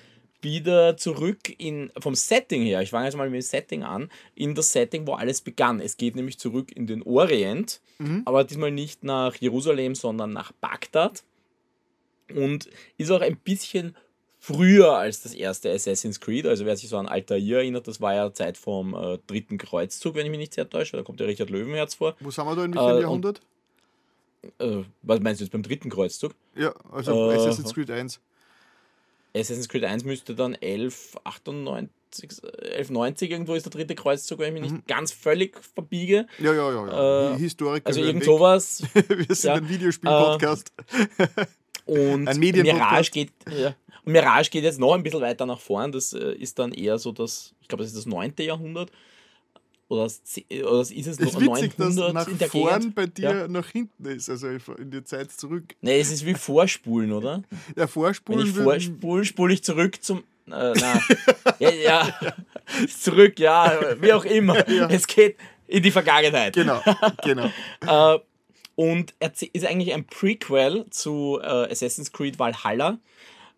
wieder 0.42 0.96
zurück 0.96 1.38
in, 1.58 1.90
vom 1.98 2.14
Setting 2.14 2.62
her, 2.62 2.82
ich 2.82 2.90
fange 2.90 3.06
jetzt 3.06 3.16
mal 3.16 3.28
mit 3.28 3.40
dem 3.40 3.42
Setting 3.42 3.82
an, 3.82 4.10
in 4.34 4.54
das 4.54 4.72
Setting, 4.72 5.06
wo 5.06 5.14
alles 5.14 5.40
begann. 5.40 5.80
Es 5.80 5.96
geht 5.96 6.14
nämlich 6.14 6.38
zurück 6.38 6.70
in 6.74 6.86
den 6.86 7.02
Orient, 7.02 7.80
mhm. 7.98 8.22
aber 8.24 8.44
diesmal 8.44 8.70
nicht 8.70 9.02
nach 9.02 9.34
Jerusalem, 9.36 9.94
sondern 9.94 10.32
nach 10.32 10.52
Bagdad 10.52 11.24
und 12.34 12.68
ist 12.98 13.10
auch 13.10 13.20
ein 13.20 13.36
bisschen 13.36 13.96
früher 14.38 14.96
als 14.96 15.22
das 15.22 15.34
erste 15.34 15.72
Assassin's 15.72 16.20
Creed. 16.20 16.46
Also 16.46 16.66
wer 16.66 16.76
sich 16.76 16.88
so 16.88 16.98
an 16.98 17.08
Altair 17.08 17.38
erinnert, 17.38 17.88
das 17.88 18.00
war 18.00 18.14
ja 18.14 18.32
Zeit 18.32 18.56
vom 18.56 18.94
äh, 18.94 19.18
dritten 19.26 19.58
Kreuzzug, 19.58 20.14
wenn 20.14 20.26
ich 20.26 20.30
mich 20.30 20.38
nicht 20.38 20.54
sehr 20.54 20.68
täusche. 20.68 20.96
Da 20.96 21.02
kommt 21.02 21.20
der 21.20 21.26
Richard 21.26 21.50
Löwenherz 21.50 21.94
vor. 21.94 22.16
Wo 22.20 22.30
sind 22.30 22.44
wir 22.44 22.54
da 22.54 22.64
in 22.64 22.74
welchem 22.74 22.98
äh, 22.98 23.00
Jahrhundert? 23.00 23.40
äh, 24.58 24.82
was 25.02 25.20
meinst 25.20 25.40
du 25.40 25.44
jetzt 25.44 25.52
beim 25.52 25.62
dritten 25.62 25.90
Kreuzzug? 25.90 26.34
Ja, 26.54 26.74
also 26.90 27.30
äh, 27.30 27.36
Assassin's 27.36 27.74
Creed 27.74 27.90
1. 27.90 28.20
Assassin's 29.34 29.68
Creed 29.68 29.84
1 29.84 30.04
müsste 30.04 30.34
dann 30.34 30.54
1198 30.54 31.90
1190 32.16 33.30
irgendwo 33.30 33.54
ist 33.54 33.66
der 33.66 33.72
dritte 33.72 33.94
Kreuzzug, 33.94 34.38
wenn 34.38 34.54
ich 34.54 34.62
mich 34.62 34.70
mhm. 34.70 34.76
nicht 34.76 34.88
ganz 34.88 35.12
völlig 35.12 35.60
verbiege. 35.74 36.26
Ja, 36.38 36.54
ja, 36.54 36.72
ja. 36.72 36.86
ja. 36.86 37.34
Äh, 37.34 37.38
Historiker. 37.38 37.86
Also 37.86 38.00
irgend 38.00 38.24
sowas. 38.24 38.82
Wir 38.94 39.34
sind 39.34 39.44
ja, 39.44 39.54
ein 39.54 39.68
Videospiel-Podcast. 39.68 40.72
Und 41.86 42.28
ein 42.28 42.38
Mirage 42.38 43.10
geht, 43.10 43.32
ja, 43.50 43.74
und 44.04 44.12
Mirage 44.12 44.50
geht 44.50 44.64
jetzt 44.64 44.78
noch 44.78 44.94
ein 44.94 45.02
bisschen 45.02 45.20
weiter 45.20 45.46
nach 45.46 45.60
vorn. 45.60 45.92
Das 45.92 46.12
äh, 46.12 46.32
ist 46.34 46.58
dann 46.58 46.72
eher 46.72 46.98
so 46.98 47.12
das, 47.12 47.54
ich 47.60 47.68
glaube, 47.68 47.82
das 47.82 47.92
ist 47.92 47.98
das 47.98 48.06
9. 48.06 48.34
Jahrhundert. 48.38 48.90
Oder, 49.88 50.02
das, 50.04 50.20
oder 50.50 50.78
das 50.78 50.90
ist 50.90 51.06
es 51.06 51.20
noch 51.20 51.40
witzig, 51.40 51.78
900 51.78 51.78
dass 51.78 52.40
nach 52.40 52.48
vorn 52.48 52.80
Gegend. 52.80 52.94
bei 52.96 53.06
dir 53.06 53.30
ja. 53.30 53.48
nach 53.48 53.68
hinten 53.68 54.04
ist, 54.06 54.28
also 54.28 54.48
in 54.48 54.90
die 54.90 55.04
Zeit 55.04 55.30
zurück. 55.30 55.76
Nee, 55.80 56.00
es 56.00 56.10
ist 56.10 56.26
wie 56.26 56.34
Vorspulen, 56.34 57.12
oder? 57.12 57.44
Ja, 57.76 57.86
Vorspulen. 57.86 58.40
Wenn 58.40 58.48
ich 58.48 58.56
vorspule, 58.56 59.24
spule 59.24 59.54
ich 59.54 59.62
zurück 59.62 60.02
zum. 60.02 60.18
Äh, 60.48 60.72
na, 60.74 61.00
ja, 61.60 61.70
ja, 61.70 62.18
zurück, 63.00 63.38
ja, 63.38 63.78
wie 64.00 64.12
auch 64.12 64.24
immer. 64.24 64.68
Ja. 64.68 64.88
Es 64.88 65.06
geht 65.06 65.36
in 65.68 65.82
die 65.82 65.90
Vergangenheit. 65.92 66.54
Genau, 66.54 66.80
genau. 67.22 67.50
äh, 68.16 68.18
und 68.76 69.14
ist 69.20 69.66
eigentlich 69.66 69.92
ein 69.92 70.06
Prequel 70.06 70.86
zu 70.90 71.40
äh, 71.42 71.70
Assassin's 71.70 72.12
Creed 72.12 72.38
Valhalla, 72.38 72.98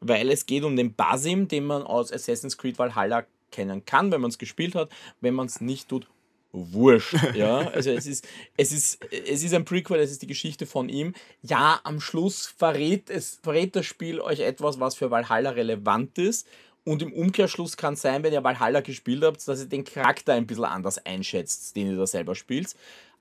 weil 0.01 0.31
es 0.31 0.47
geht 0.47 0.65
um 0.65 0.77
den 0.77 0.95
Basim, 0.95 1.49
den 1.49 1.67
man 1.67 1.83
aus 1.83 2.13
Assassin's 2.13 2.57
Creed 2.57 2.79
Valhalla 2.79 3.27
kennen 3.51 3.85
kann, 3.85 4.11
wenn 4.13 4.21
man 4.21 4.31
es 4.31 4.39
gespielt 4.39 4.75
hat. 4.75 4.91
Wenn 5.21 5.35
man 5.35 5.47
es 5.47 5.61
nicht 5.61 5.89
tut, 5.89 6.07
wurscht. 6.53 7.17
Ja, 7.35 7.59
also 7.69 7.91
es 7.91 8.07
ist, 8.07 8.27
es 8.57 8.73
ist, 8.73 9.05
es 9.11 9.43
ist 9.43 9.55
ein 9.55 9.65
Prequel, 9.65 10.01
es 10.01 10.11
ist 10.11 10.23
die 10.23 10.27
Geschichte 10.27 10.67
von 10.67 10.89
ihm. 10.89 11.15
Ja, 11.43 11.81
am 11.85 12.01
Schluss 12.01 12.47
verrät, 12.47 13.11
es, 13.11 13.41
verrät 13.43 13.77
das 13.77 13.87
Spiel 13.87 14.21
euch 14.21 14.41
etwas, 14.41 14.81
was 14.81 14.95
für 14.95 15.11
Valhalla 15.11 15.51
relevant 15.51 16.17
ist. 16.19 16.47
Und 16.85 17.03
im 17.03 17.13
Umkehrschluss 17.13 17.77
kann 17.77 17.95
es 17.95 18.01
sein, 18.01 18.23
wenn 18.23 18.33
ihr 18.33 18.43
Valhalla 18.43 18.81
gespielt 18.81 19.23
habt, 19.23 19.47
dass 19.47 19.61
ihr 19.61 19.67
den 19.67 19.85
Charakter 19.85 20.33
ein 20.33 20.47
bisschen 20.47 20.65
anders 20.65 21.05
einschätzt, 21.05 21.77
den 21.77 21.91
ihr 21.91 21.97
da 21.99 22.07
selber 22.07 22.35
spielt. 22.35 22.75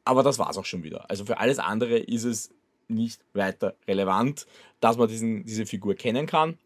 Aber 0.08 0.24
das 0.24 0.40
war 0.40 0.50
es 0.50 0.58
auch 0.58 0.66
schon 0.66 0.84
wieder. 0.84 1.10
Also 1.10 1.26
für 1.26 1.40
alles 1.40 1.60
andere 1.60 1.98
ist 1.98 2.24
es 2.24 2.52
nicht 2.88 3.22
weiter 3.34 3.76
relevant, 3.88 4.48
dass 4.80 4.98
man 4.98 5.08
diesen, 5.08 5.46
diese 5.46 5.66
Figur 5.66 5.96
kennen 5.96 6.26
kann. 6.26 6.58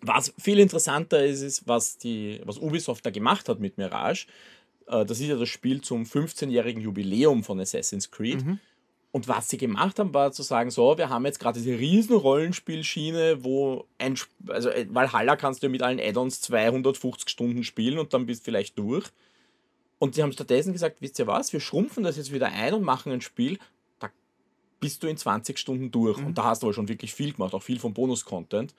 Was 0.00 0.32
viel 0.38 0.58
interessanter 0.58 1.24
ist, 1.24 1.42
ist, 1.42 1.66
was, 1.66 1.98
die, 1.98 2.40
was 2.44 2.58
Ubisoft 2.58 3.04
da 3.04 3.10
gemacht 3.10 3.48
hat 3.48 3.58
mit 3.58 3.78
Mirage. 3.78 4.26
Äh, 4.86 5.04
das 5.04 5.18
ist 5.20 5.28
ja 5.28 5.36
das 5.36 5.48
Spiel 5.48 5.80
zum 5.80 6.04
15-jährigen 6.04 6.82
Jubiläum 6.82 7.42
von 7.42 7.58
Assassin's 7.58 8.10
Creed. 8.10 8.44
Mhm. 8.44 8.60
Und 9.10 9.28
was 9.28 9.48
sie 9.48 9.58
gemacht 9.58 9.98
haben, 9.98 10.12
war 10.12 10.32
zu 10.32 10.42
sagen, 10.42 10.70
so, 10.70 10.98
wir 10.98 11.08
haben 11.08 11.24
jetzt 11.24 11.38
gerade 11.38 11.60
diese 11.60 11.78
riesen 11.78 12.16
Rollenspielschiene, 12.16 13.44
wo 13.44 13.86
ein, 13.98 14.18
also 14.48 14.70
äh, 14.70 14.86
Valhalla 14.90 15.36
kannst 15.36 15.62
du 15.62 15.68
mit 15.68 15.82
allen 15.82 16.00
Add-ons 16.00 16.40
250 16.42 17.28
Stunden 17.28 17.64
spielen 17.64 17.98
und 17.98 18.12
dann 18.12 18.26
bist 18.26 18.42
du 18.42 18.44
vielleicht 18.46 18.78
durch. 18.78 19.06
Und 19.98 20.14
sie 20.14 20.22
haben 20.22 20.32
stattdessen 20.32 20.72
gesagt, 20.72 20.96
wisst 21.00 21.18
ihr 21.18 21.26
was, 21.26 21.52
wir 21.52 21.60
schrumpfen 21.60 22.02
das 22.02 22.16
jetzt 22.16 22.32
wieder 22.32 22.48
ein 22.48 22.74
und 22.74 22.82
machen 22.82 23.12
ein 23.12 23.20
Spiel, 23.20 23.58
da 23.98 24.10
bist 24.80 25.02
du 25.02 25.06
in 25.06 25.16
20 25.16 25.58
Stunden 25.58 25.90
durch. 25.90 26.18
Mhm. 26.18 26.26
Und 26.26 26.38
da 26.38 26.44
hast 26.44 26.62
du 26.62 26.66
aber 26.66 26.74
schon 26.74 26.88
wirklich 26.88 27.14
viel 27.14 27.32
gemacht, 27.32 27.54
auch 27.54 27.62
viel 27.62 27.78
vom 27.78 27.94
Bonus-Content. 27.94 28.74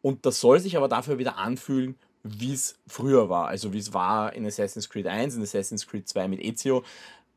Und 0.00 0.26
das 0.26 0.40
soll 0.40 0.60
sich 0.60 0.76
aber 0.76 0.88
dafür 0.88 1.18
wieder 1.18 1.36
anfühlen, 1.38 1.96
wie 2.22 2.52
es 2.52 2.78
früher 2.86 3.28
war. 3.28 3.48
Also 3.48 3.72
wie 3.72 3.78
es 3.78 3.92
war 3.92 4.32
in 4.32 4.46
Assassin's 4.46 4.88
Creed 4.88 5.06
1, 5.06 5.36
in 5.36 5.42
Assassin's 5.42 5.86
Creed 5.86 6.08
2 6.08 6.28
mit 6.28 6.40
Ezio. 6.40 6.84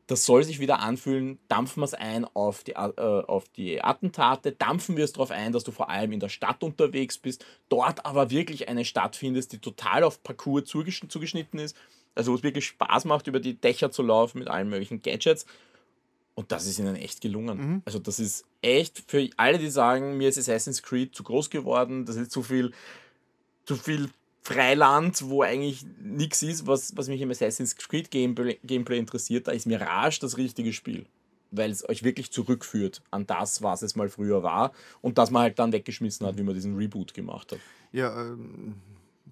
Das 0.08 0.24
soll 0.24 0.44
sich 0.44 0.60
wieder 0.60 0.78
anfühlen, 0.78 1.40
dampfen 1.48 1.80
wir 1.80 1.84
es 1.84 1.94
ein 1.94 2.24
auf 2.24 2.62
die, 2.62 2.72
äh, 2.72 2.76
auf 2.76 3.48
die 3.48 3.82
Attentate, 3.82 4.52
dampfen 4.52 4.96
wir 4.96 5.04
es 5.04 5.12
darauf 5.12 5.32
ein, 5.32 5.50
dass 5.50 5.64
du 5.64 5.72
vor 5.72 5.90
allem 5.90 6.12
in 6.12 6.20
der 6.20 6.28
Stadt 6.28 6.62
unterwegs 6.62 7.18
bist, 7.18 7.44
dort 7.68 8.06
aber 8.06 8.30
wirklich 8.30 8.68
eine 8.68 8.84
Stadt 8.84 9.16
findest, 9.16 9.52
die 9.52 9.58
total 9.58 10.04
auf 10.04 10.22
Parcours 10.22 10.66
zugeschnitten 10.66 11.58
ist, 11.58 11.76
also 12.16 12.32
wo 12.32 12.36
es 12.36 12.42
wirklich 12.42 12.66
Spaß 12.66 13.04
macht, 13.04 13.26
über 13.26 13.40
die 13.40 13.54
Dächer 13.54 13.90
zu 13.90 14.02
laufen 14.02 14.38
mit 14.38 14.48
allen 14.48 14.68
möglichen 14.68 15.02
Gadgets. 15.02 15.46
Und 16.34 16.52
das 16.52 16.66
ist 16.66 16.78
ihnen 16.78 16.96
echt 16.96 17.20
gelungen. 17.20 17.58
Mhm. 17.58 17.82
Also 17.84 17.98
das 17.98 18.18
ist 18.18 18.44
echt 18.60 19.04
für 19.06 19.28
alle, 19.36 19.58
die 19.58 19.70
sagen, 19.70 20.18
mir 20.18 20.28
ist 20.28 20.38
Assassin's 20.38 20.82
Creed 20.82 21.14
zu 21.14 21.22
groß 21.22 21.48
geworden, 21.48 22.04
das 22.04 22.16
ist 22.16 22.30
zu 22.30 22.42
viel, 22.42 22.72
zu 23.64 23.76
viel 23.76 24.10
Freiland, 24.42 25.28
wo 25.28 25.42
eigentlich 25.42 25.84
nichts 26.00 26.42
ist, 26.42 26.66
was, 26.66 26.96
was 26.96 27.08
mich 27.08 27.20
im 27.20 27.30
Assassin's 27.30 27.76
Creed 27.76 28.10
Gameplay, 28.10 28.58
Gameplay 28.64 28.98
interessiert, 28.98 29.48
da 29.48 29.52
ist 29.52 29.66
Mirage 29.66 30.20
das 30.20 30.36
richtige 30.36 30.72
Spiel. 30.72 31.06
Weil 31.50 31.70
es 31.70 31.88
euch 31.88 32.02
wirklich 32.02 32.30
zurückführt 32.30 33.02
an 33.10 33.26
das, 33.26 33.62
was 33.62 33.82
es 33.82 33.96
mal 33.96 34.08
früher 34.08 34.42
war 34.42 34.72
und 35.00 35.16
das 35.16 35.30
man 35.30 35.42
halt 35.42 35.58
dann 35.58 35.72
weggeschmissen 35.72 36.26
hat, 36.26 36.36
wie 36.36 36.42
man 36.42 36.54
diesen 36.54 36.76
Reboot 36.76 37.14
gemacht 37.14 37.52
hat. 37.52 37.60
Ja, 37.92 38.20
ähm, 38.20 38.74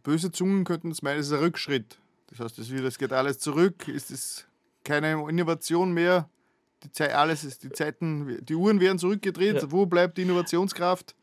böse 0.02 0.32
Zungen 0.32 0.64
könnten 0.64 0.90
es 0.90 1.02
meinen, 1.02 1.20
es 1.20 1.26
ist 1.26 1.32
ein 1.32 1.40
Rückschritt. 1.40 1.98
Das 2.28 2.40
heißt, 2.40 2.58
es, 2.58 2.70
es 2.70 2.98
geht 2.98 3.12
alles 3.12 3.38
zurück, 3.38 3.88
ist 3.88 4.10
es 4.10 4.46
keine 4.82 5.12
Innovation 5.28 5.92
mehr. 5.92 6.28
Die 6.82 6.92
Zeit, 6.92 7.14
alles 7.14 7.44
ist, 7.44 7.62
die 7.62 7.70
Zeiten, 7.70 8.44
die 8.44 8.54
Uhren 8.54 8.80
werden 8.80 8.98
zurückgedreht. 8.98 9.62
Ja. 9.62 9.72
Wo 9.72 9.86
bleibt 9.86 10.18
die 10.18 10.22
Innovationskraft? 10.22 11.14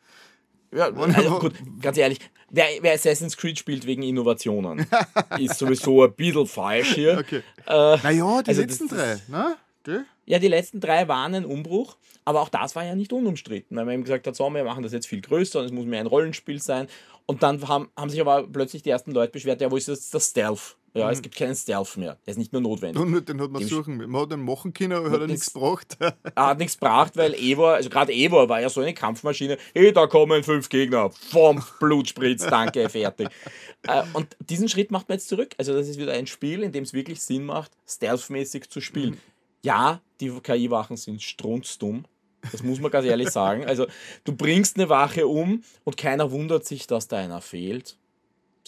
Ja, 0.73 0.89
also 0.89 1.39
gut, 1.39 1.53
ganz 1.81 1.97
ehrlich, 1.97 2.19
wer, 2.49 2.65
wer, 2.79 2.93
Assassin's 2.93 3.35
Creed 3.35 3.59
spielt 3.59 3.85
wegen 3.85 4.03
Innovationen, 4.03 4.87
ist 5.37 5.59
sowieso 5.59 6.03
ein 6.03 6.13
bisschen 6.13 6.47
falsch 6.47 6.95
hier. 6.95 7.17
Okay. 7.19 7.43
Äh, 7.67 7.97
naja, 7.97 8.41
die 8.41 8.49
also 8.49 8.61
letzten 8.61 8.87
das, 8.87 8.97
drei, 8.97 9.21
ne? 9.27 9.57
Die? 9.85 9.99
Ja, 10.25 10.39
die 10.39 10.47
letzten 10.47 10.79
drei 10.79 11.09
waren 11.09 11.35
ein 11.35 11.45
Umbruch, 11.45 11.97
aber 12.23 12.39
auch 12.39 12.47
das 12.47 12.75
war 12.75 12.85
ja 12.85 12.95
nicht 12.95 13.11
unumstritten, 13.11 13.75
weil 13.75 13.83
man 13.83 13.95
eben 13.95 14.03
gesagt 14.03 14.27
hat, 14.27 14.35
so, 14.35 14.49
wir 14.49 14.63
machen 14.63 14.83
das 14.83 14.93
jetzt 14.93 15.07
viel 15.07 15.19
größer 15.19 15.59
und 15.59 15.65
es 15.65 15.71
muss 15.73 15.85
mehr 15.85 15.99
ein 15.99 16.07
Rollenspiel 16.07 16.61
sein. 16.61 16.87
Und 17.25 17.43
dann 17.43 17.67
haben, 17.67 17.89
haben 17.97 18.09
sich 18.09 18.21
aber 18.21 18.47
plötzlich 18.47 18.81
die 18.81 18.91
ersten 18.91 19.11
Leute 19.11 19.31
beschwert, 19.33 19.59
ja, 19.59 19.69
wo 19.69 19.75
ist 19.75 19.89
das, 19.89 20.09
das 20.09 20.29
Stealth? 20.29 20.77
Ja, 20.93 21.05
mhm. 21.05 21.13
es 21.13 21.21
gibt 21.21 21.35
keinen 21.35 21.55
Stealth 21.55 21.95
mehr. 21.95 22.17
Der 22.25 22.31
ist 22.31 22.37
nicht 22.37 22.51
mehr 22.51 22.61
notwendig. 22.61 23.01
Und 23.01 23.29
den 23.29 23.41
hat 23.41 23.49
man 23.49 23.63
suchen. 23.63 23.97
Man 23.97 24.21
hat 24.21 24.31
den 24.31 24.41
machen 24.41 24.73
können, 24.73 24.93
aber 24.93 25.09
hat 25.09 25.21
er 25.21 25.27
nichts 25.27 25.53
gebracht. 25.53 25.97
er 25.99 26.15
hat 26.35 26.57
nichts 26.59 26.77
gebracht, 26.77 27.15
weil 27.15 27.33
Evo, 27.35 27.67
also 27.67 27.89
gerade 27.89 28.11
Evo 28.11 28.49
war 28.49 28.59
ja 28.59 28.69
so 28.69 28.81
eine 28.81 28.93
Kampfmaschine. 28.93 29.57
Hey, 29.73 29.93
da 29.93 30.07
kommen 30.07 30.43
fünf 30.43 30.67
Gegner. 30.67 31.09
Vom 31.11 31.63
Blutspritz, 31.79 32.45
danke, 32.45 32.89
fertig. 32.89 33.29
Äh, 33.83 34.03
und 34.13 34.35
diesen 34.49 34.67
Schritt 34.67 34.91
macht 34.91 35.07
man 35.07 35.17
jetzt 35.17 35.29
zurück. 35.29 35.55
Also, 35.57 35.73
das 35.73 35.87
ist 35.87 35.97
wieder 35.97 36.11
ein 36.11 36.27
Spiel, 36.27 36.61
in 36.63 36.73
dem 36.73 36.83
es 36.83 36.93
wirklich 36.93 37.21
Sinn 37.21 37.45
macht, 37.45 37.71
stealthmäßig 37.87 38.69
zu 38.69 38.81
spielen. 38.81 39.11
Mhm. 39.11 39.17
Ja, 39.63 40.01
die 40.19 40.29
KI-Wachen 40.29 40.97
sind 40.97 41.21
strunzdumm. 41.21 42.05
Das 42.51 42.63
muss 42.63 42.79
man 42.81 42.91
ganz 42.91 43.05
ehrlich 43.05 43.29
sagen. 43.29 43.65
Also, 43.65 43.85
du 44.25 44.35
bringst 44.35 44.77
eine 44.77 44.89
Wache 44.89 45.27
um 45.27 45.63
und 45.85 45.95
keiner 45.95 46.31
wundert 46.31 46.65
sich, 46.65 46.85
dass 46.87 47.07
da 47.07 47.17
einer 47.17 47.39
fehlt 47.39 47.97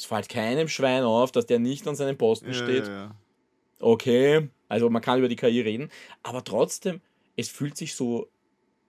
es 0.03 0.07
fällt 0.07 0.27
keinem 0.27 0.67
Schwein 0.67 1.03
auf, 1.03 1.31
dass 1.31 1.45
der 1.45 1.59
nicht 1.59 1.87
an 1.87 1.95
seinem 1.95 2.17
Posten 2.17 2.47
ja, 2.47 2.53
steht. 2.53 2.87
Ja. 2.87 3.15
Okay, 3.79 4.49
also 4.67 4.89
man 4.89 5.01
kann 5.01 5.19
über 5.19 5.29
die 5.29 5.37
KI 5.37 5.61
reden, 5.61 5.89
aber 6.23 6.43
trotzdem, 6.43 7.01
es 7.37 7.49
fühlt 7.49 7.77
sich 7.77 7.95
so 7.95 8.27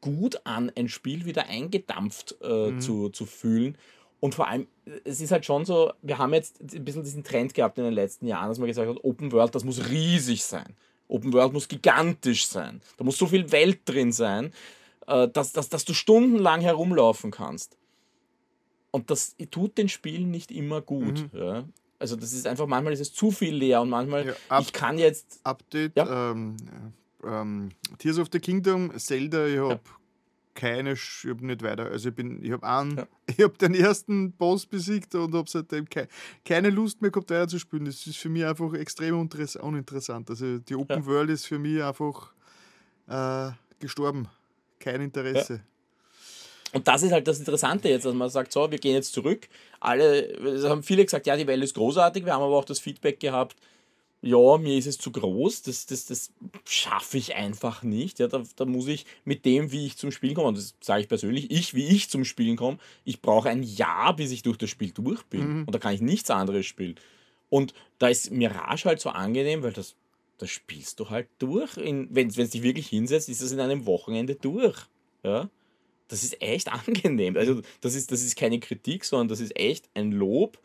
gut 0.01 0.41
an, 0.45 0.73
ein 0.77 0.89
Spiel 0.89 1.25
wieder 1.25 1.47
eingedampft 1.47 2.37
äh, 2.43 2.71
mhm. 2.71 2.81
zu, 2.81 3.09
zu 3.11 3.27
fühlen. 3.27 3.79
Und 4.21 4.35
vor 4.35 4.49
allem, 4.49 4.67
es 5.05 5.21
ist 5.21 5.31
halt 5.31 5.45
schon 5.45 5.65
so, 5.65 5.93
wir 6.03 6.19
haben 6.19 6.35
jetzt 6.35 6.61
ein 6.61 6.85
bisschen 6.85 7.05
diesen 7.05 7.25
Trend 7.25 7.55
gehabt 7.55 7.79
in 7.79 7.85
den 7.85 7.95
letzten 7.95 8.27
Jahren, 8.27 8.49
dass 8.49 8.59
man 8.59 8.67
gesagt 8.67 8.89
hat, 8.89 9.05
Open 9.05 9.33
World, 9.33 9.55
das 9.55 9.65
muss 9.65 9.89
riesig 9.89 10.43
sein. 10.45 10.75
Open 11.09 11.33
World 11.33 11.53
muss 11.53 11.69
gigantisch 11.69 12.47
sein. 12.47 12.81
Da 12.97 13.05
muss 13.05 13.19
so 13.19 13.27
viel 13.27 13.53
Welt 13.53 13.81
drin 13.85 14.13
sein, 14.13 14.53
äh, 15.07 15.29
dass, 15.29 15.53
dass, 15.53 15.69
dass 15.69 15.85
du 15.85 15.95
stundenlang 15.95 16.61
herumlaufen 16.61 17.31
kannst. 17.31 17.77
Und 18.95 19.11
das 19.11 19.35
tut 19.51 19.77
den 19.77 19.89
Spielen 19.89 20.31
nicht 20.31 20.53
immer 20.53 20.81
gut. 20.81 21.27
Mhm. 21.33 21.39
Ja. 21.41 21.65
Also 21.99 22.15
das 22.15 22.33
ist 22.33 22.47
einfach, 22.47 22.69
manchmal 22.69 22.93
ist 22.93 23.01
es 23.01 23.13
zu 23.13 23.33
viel 23.33 23.53
leer 23.53 23.81
und 23.81 23.91
manchmal, 23.91 24.25
ja, 24.25 24.35
ab, 24.49 24.63
ich 24.63 24.73
kann 24.73 24.99
jetzt... 24.99 25.41
Update, 25.43 25.97
ja. 25.97 26.31
ähm, 26.31 26.57
ähm, 27.25 27.71
Tears 27.99 28.21
of 28.21 28.29
the 28.31 28.39
Kingdom, 28.39 28.97
Zelda, 28.97 29.49
ich 29.49 29.59
habe 29.59 29.73
ja. 29.73 29.81
keine, 30.55 30.93
ich 30.93 31.27
habe 31.29 31.45
nicht 31.45 31.63
weiter, 31.63 31.87
also 31.87 32.11
ich 32.11 32.15
bin, 32.15 32.41
ich 32.41 32.53
habe 32.53 32.65
einen, 32.65 32.99
ja. 32.99 33.09
ich 33.27 33.41
habe 33.43 33.59
den 33.59 33.75
ersten 33.75 34.31
Boss 34.31 34.65
besiegt 34.65 35.13
und 35.17 35.35
habe 35.35 35.51
seitdem 35.51 35.89
ke 35.89 36.07
keine 36.45 36.71
Lust 36.71 37.03
mehr 37.03 37.11
gehabt, 37.11 37.31
weiter 37.31 37.49
zu 37.49 37.59
spielen. 37.59 37.87
Das 37.87 38.07
ist 38.07 38.19
für 38.19 38.29
mich 38.29 38.45
einfach 38.45 38.75
extrem 38.75 39.19
uninteressant. 39.19 40.31
Also 40.31 40.59
die 40.59 40.77
Open 40.77 41.05
World 41.05 41.31
ist 41.31 41.47
für 41.47 41.59
mich 41.59 41.83
einfach 41.83 42.33
äh, 43.09 43.51
gestorben. 43.81 44.29
Kein 44.79 45.01
Interesse. 45.01 45.63
Und 46.75 46.89
das 46.89 47.03
ist 47.05 47.13
halt 47.13 47.29
das 47.29 47.39
Interessante 47.39 47.89
jetzt, 47.89 48.05
dass 48.05 48.15
man 48.15 48.29
sagt, 48.29 48.53
so, 48.53 48.69
wir 48.71 48.79
gehen 48.79 48.95
jetzt 48.95 49.13
zurück. 49.13 49.49
Alle, 49.79 50.25
es 50.25 50.65
haben 50.65 50.83
viele 50.83 51.05
gesagt, 51.05 51.27
ja, 51.27 51.37
die 51.37 51.47
Welt 51.47 51.63
ist 51.63 51.75
großartig. 51.75 52.25
Wir 52.25 52.35
haben 52.35 52.43
aber 52.43 52.57
auch 52.57 52.65
das 52.65 52.81
Feedback 52.81 53.21
gehabt, 53.21 53.57
ja, 54.23 54.57
mir 54.57 54.77
ist 54.77 54.87
es 54.87 54.97
zu 54.97 55.13
groß, 55.13 55.63
das, 55.63 55.85
das, 55.85 56.07
das 56.07 56.33
schaffe 56.65 57.19
ich 57.19 57.35
einfach 57.35 57.83
nicht. 57.83 58.19
Ja, 58.19 58.27
da, 58.27 58.43
da 58.57 58.65
muss 58.65 58.89
ich 58.89 59.05
mit 59.25 59.45
dem, 59.45 59.71
wie 59.71 59.87
ich 59.87 59.99
zum 59.99 60.11
Spielen 60.11 60.35
komme, 60.35 60.49
und 60.49 60.57
das 60.57 60.75
sage 60.81 61.03
ich 61.03 61.09
persönlich, 61.09 61.51
ich, 61.51 61.75
wie 61.75 61.87
ich 61.87 62.09
zum 62.09 62.25
Spielen 62.25 62.57
komme, 62.57 62.79
ich 63.05 63.21
brauche 63.21 63.51
ein 63.51 63.63
Jahr, 63.63 64.17
bis 64.17 64.33
ich 64.33 64.43
durch 64.43 64.57
das 64.57 64.71
Spiel 64.71 64.93
durch 64.93 65.23
bin. 65.25 65.59
Mhm. 65.59 65.65
Und 65.67 65.75
da 65.75 65.79
kann 65.79 65.95
ich 65.95 66.01
nichts 66.01 66.31
anderes 66.31 66.65
spielen. 66.67 66.97
Und 67.51 67.75
da 67.99 68.09
ist 68.09 68.31
Mirage 68.31 68.87
halt 68.87 69.01
so 69.01 69.11
angenehm, 69.11 69.63
weil 69.63 69.75
das, 69.75 69.95
das 70.39 70.51
spielst 70.51 70.99
du 70.99 71.11
halt 71.11 71.29
durch. 71.39 71.77
Wenn 71.77 72.29
es 72.29 72.51
dich 72.51 72.63
wirklich 72.63 72.89
hinsetzt, 72.89 73.29
ist 73.29 73.43
das 73.43 73.53
in 73.53 73.61
einem 73.61 73.85
Wochenende 73.85 74.35
durch. 74.35 74.87
Ja 75.23 75.51
das 76.09 76.23
ist 76.23 76.41
echt 76.41 76.73
angenehm. 76.73 77.37
Also 77.37 77.61
das 77.81 77.95
ist, 77.95 78.11
das 78.13 78.23
ist 78.23 78.37
keine 78.37 78.61
Kritik, 78.61 79.05
sondern 79.05 79.29
das 79.29 79.41
ist 79.41 79.57
echt 79.57 79.89
ein 79.95 80.13
Lob, 80.13 80.59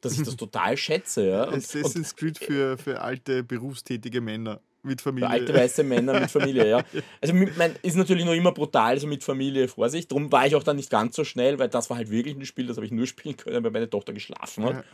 dass 0.00 0.14
ich 0.14 0.22
das 0.22 0.36
total 0.36 0.76
schätze. 0.76 1.28
Ja. 1.28 1.44
Und, 1.44 1.56
Assassin's 1.56 2.14
Creed 2.16 2.38
für, 2.38 2.76
für 2.78 3.00
alte 3.00 3.42
berufstätige 3.42 4.20
Männer. 4.20 4.60
Mit 4.84 5.00
Familie. 5.00 5.28
Für 5.28 5.32
alte 5.32 5.54
weiße 5.54 5.84
Männer 5.84 6.18
mit 6.18 6.28
Familie, 6.28 6.68
ja. 6.68 6.84
Also 7.20 7.34
mein, 7.34 7.76
ist 7.82 7.94
natürlich 7.94 8.24
noch 8.24 8.32
immer 8.32 8.50
brutal, 8.50 8.90
also 8.94 9.06
mit 9.06 9.22
Familie, 9.22 9.68
Vorsicht. 9.68 10.10
Darum 10.10 10.32
war 10.32 10.44
ich 10.44 10.56
auch 10.56 10.64
dann 10.64 10.74
nicht 10.74 10.90
ganz 10.90 11.14
so 11.14 11.22
schnell, 11.22 11.60
weil 11.60 11.68
das 11.68 11.88
war 11.88 11.98
halt 11.98 12.10
wirklich 12.10 12.34
ein 12.34 12.44
Spiel, 12.44 12.66
das 12.66 12.78
habe 12.78 12.86
ich 12.86 12.90
nur 12.90 13.06
spielen 13.06 13.36
können, 13.36 13.62
weil 13.62 13.70
meine 13.70 13.88
Tochter 13.88 14.12
geschlafen 14.12 14.64
hat. 14.64 14.74
Ja. 14.74 14.84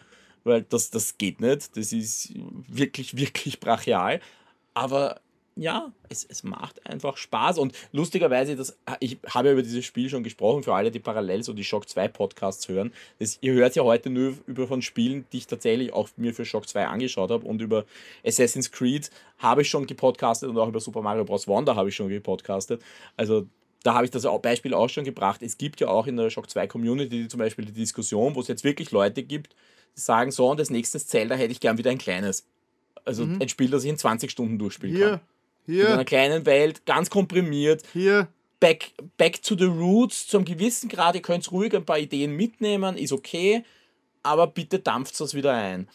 Weil 0.44 0.62
das, 0.62 0.90
das 0.90 1.16
geht 1.16 1.40
nicht. 1.40 1.74
Das 1.74 1.93
ist 1.94 2.35
wirklich, 2.69 3.16
wirklich 3.16 3.60
brachial. 3.60 4.20
Aber 4.74 5.23
ja, 5.59 5.93
es, 6.09 6.24
es 6.24 6.44
macht 6.44 6.86
einfach 6.86 7.16
Spaß. 7.16 7.59
Und 7.59 7.74
lustigerweise, 7.93 8.55
das, 8.55 8.78
ich 9.01 9.18
habe 9.28 9.48
ja 9.48 9.52
über 9.55 9.62
dieses 9.62 9.85
Spiel 9.85 10.09
schon 10.09 10.22
gesprochen, 10.22 10.62
für 10.62 10.72
alle, 10.72 10.90
die 10.90 11.01
parallel 11.01 11.43
so 11.43 11.52
die 11.52 11.64
Shock 11.64 11.89
2 11.89 12.09
Podcasts 12.09 12.68
hören. 12.68 12.93
Das, 13.18 13.39
ihr 13.40 13.55
hört 13.55 13.74
ja 13.74 13.82
heute 13.82 14.09
nur 14.09 14.35
über 14.47 14.68
von 14.68 14.82
Spielen, 14.82 15.26
die 15.32 15.39
ich 15.39 15.47
tatsächlich 15.48 15.93
auch 15.93 16.09
mir 16.16 16.32
für 16.32 16.44
Shock 16.44 16.68
2 16.68 16.86
angeschaut 16.86 17.30
habe. 17.30 17.44
Und 17.44 17.60
über 17.60 17.85
Assassin's 18.24 18.70
Creed 18.70 19.10
habe 19.39 19.62
ich 19.62 19.68
schon 19.68 19.86
gepodcastet 19.86 20.48
und 20.48 20.56
auch 20.59 20.68
über 20.68 20.80
Super 20.80 21.02
Mario 21.02 21.24
Bros. 21.24 21.48
Wonder 21.48 21.74
habe 21.74 21.89
ich 21.89 21.97
schon 21.97 22.09
gepodcastet. 22.09 22.80
Also 23.16 23.47
da 23.82 23.94
habe 23.94 24.05
ich 24.05 24.12
das 24.12 24.26
Beispiel 24.43 24.74
auch 24.74 24.89
schon 24.89 25.05
gebracht. 25.05 25.43
Es 25.43 25.59
gibt 25.59 25.80
ja 25.80 25.89
auch 25.89 26.06
in 26.06 26.16
der 26.16 26.30
Shock 26.30 26.48
2 26.48 26.68
Community 26.68 27.26
zum 27.26 27.39
Beispiel 27.39 27.64
die 27.64 27.72
Diskussion, 27.72 28.36
wo 28.36 28.40
es 28.40 28.48
jetzt 28.48 28.62
wirklich 28.62 28.93
Leute 28.93 29.24
gibt, 29.24 29.55
die 29.97 30.01
sagen, 30.01 30.30
so, 30.30 30.48
und 30.48 30.60
das 30.60 30.70
nächste 30.70 30.98
Zelda 30.98 31.35
hätte 31.35 31.52
ich 31.52 31.60
gern 31.60 31.78
wieder 31.78 31.90
ein 31.90 31.98
kleines. 31.98 32.47
Also 33.05 33.24
mhm. 33.24 33.40
ein 33.40 33.48
Spiel, 33.48 33.70
das 33.70 33.85
ich 33.85 33.90
in 33.90 33.98
20 33.98 34.30
Stunden 34.30 34.59
durchspielen 34.59 34.94
hier, 34.94 35.09
kann. 35.10 35.20
Hier. 35.69 35.89
In 35.89 35.93
einer 35.93 36.05
kleinen 36.07 36.47
Welt, 36.47 36.86
ganz 36.86 37.11
komprimiert. 37.11 37.82
Hier. 37.93 38.28
Back, 38.59 38.93
back 39.19 39.43
to 39.43 39.55
the 39.55 39.66
roots, 39.66 40.27
zum 40.27 40.47
gewissen 40.47 40.89
Grad, 40.89 41.15
ihr 41.15 41.20
könnt 41.20 41.53
ruhig 41.53 41.77
ein 41.77 41.85
paar 41.85 41.99
Ideen 41.99 42.35
mitnehmen, 42.35 42.97
ist 42.97 43.12
okay, 43.12 43.62
aber 44.23 44.47
bitte 44.47 44.78
dampft 44.78 45.20
das 45.20 45.35
wieder 45.35 45.53
ein. 45.53 45.86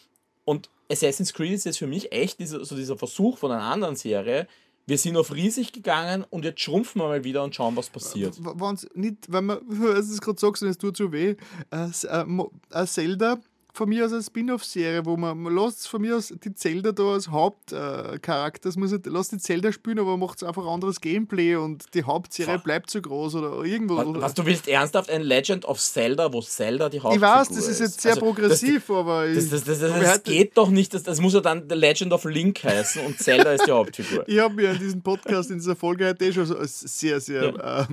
Und 0.44 0.70
Assassin's 0.90 1.34
Creed 1.34 1.52
ist 1.52 1.64
jetzt 1.64 1.78
für 1.78 1.88
mich 1.88 2.12
echt 2.12 2.38
dieser, 2.38 2.64
so 2.64 2.76
dieser 2.76 2.96
Versuch 2.96 3.36
von 3.36 3.50
einer 3.50 3.64
anderen 3.64 3.96
Serie, 3.96 4.46
wir 4.86 4.96
sind 4.96 5.16
auf 5.16 5.34
riesig 5.34 5.72
gegangen 5.72 6.24
und 6.30 6.44
jetzt 6.44 6.60
schrumpfen 6.60 7.02
wir 7.02 7.08
mal 7.08 7.24
wieder 7.24 7.42
und 7.42 7.54
schauen, 7.54 7.76
was 7.76 7.90
passiert. 7.90 8.36
Wenn's 8.38 8.86
nicht, 8.94 9.32
wenn 9.32 9.46
man, 9.46 9.58
es 9.98 10.08
ist 10.08 10.20
gerade 10.20 10.38
sagst 10.38 10.62
es 10.62 10.78
tut 10.78 10.96
so 10.96 11.10
weh, 11.10 11.34
äh, 11.70 11.88
äh, 11.90 12.86
Zelda 12.86 13.40
von 13.74 13.88
mir 13.88 14.04
aus 14.04 14.12
eine 14.12 14.22
Spin-off-Serie, 14.22 15.04
wo 15.04 15.16
man, 15.16 15.36
man 15.36 15.52
lässt 15.52 15.88
von 15.88 16.00
mir 16.00 16.16
aus 16.16 16.32
die 16.44 16.54
Zelda 16.54 16.92
da 16.92 17.14
als 17.14 17.28
Hauptcharakter, 17.28 18.68
äh, 18.68 18.78
muss 18.78 18.94
lasst 19.04 19.32
die 19.32 19.38
Zelda 19.38 19.72
spielen, 19.72 19.98
aber 19.98 20.16
macht 20.16 20.44
einfach 20.44 20.64
anderes 20.64 21.00
Gameplay 21.00 21.56
und 21.56 21.92
die 21.92 22.04
Hauptserie 22.04 22.58
so. 22.58 22.62
bleibt 22.62 22.88
so 22.88 23.02
groß 23.02 23.34
oder 23.34 23.64
irgendwo. 23.64 23.96
Was, 23.96 24.22
was, 24.22 24.34
du 24.34 24.46
willst 24.46 24.68
ernsthaft 24.68 25.10
ein 25.10 25.22
Legend 25.22 25.64
of 25.64 25.80
Zelda, 25.80 26.32
wo 26.32 26.40
Zelda 26.40 26.88
die 26.88 27.00
Hauptfigur 27.00 27.26
Ich 27.26 27.34
weiß, 27.34 27.48
das 27.48 27.66
ist 27.66 27.80
jetzt 27.80 28.00
sehr 28.00 28.12
also, 28.12 28.24
progressiv, 28.24 28.86
das, 28.86 28.96
aber 28.96 29.26
das, 29.26 29.50
das, 29.50 29.64
das, 29.64 29.80
das, 29.80 30.00
das 30.00 30.22
geht 30.22 30.56
doch 30.56 30.70
nicht, 30.70 30.94
das, 30.94 31.02
das 31.02 31.20
muss 31.20 31.34
ja 31.34 31.40
dann 31.40 31.68
The 31.68 31.74
Legend 31.74 32.12
of 32.12 32.24
Link 32.26 32.62
heißen 32.62 33.04
und 33.04 33.18
Zelda 33.18 33.54
ist 33.54 33.66
die 33.66 33.72
Hauptfigur. 33.72 34.24
Ich 34.34 34.38
habe 34.38 34.54
mir 34.54 34.70
in 34.70 34.78
diesem 34.78 35.02
Podcast, 35.02 35.50
in 35.50 35.58
dieser 35.58 35.76
Folge 35.76 36.06
heute 36.06 36.32
schon 36.32 36.46
sehr, 36.64 37.20
sehr, 37.20 37.54
ja. 37.54 37.80
äh, 37.82 37.86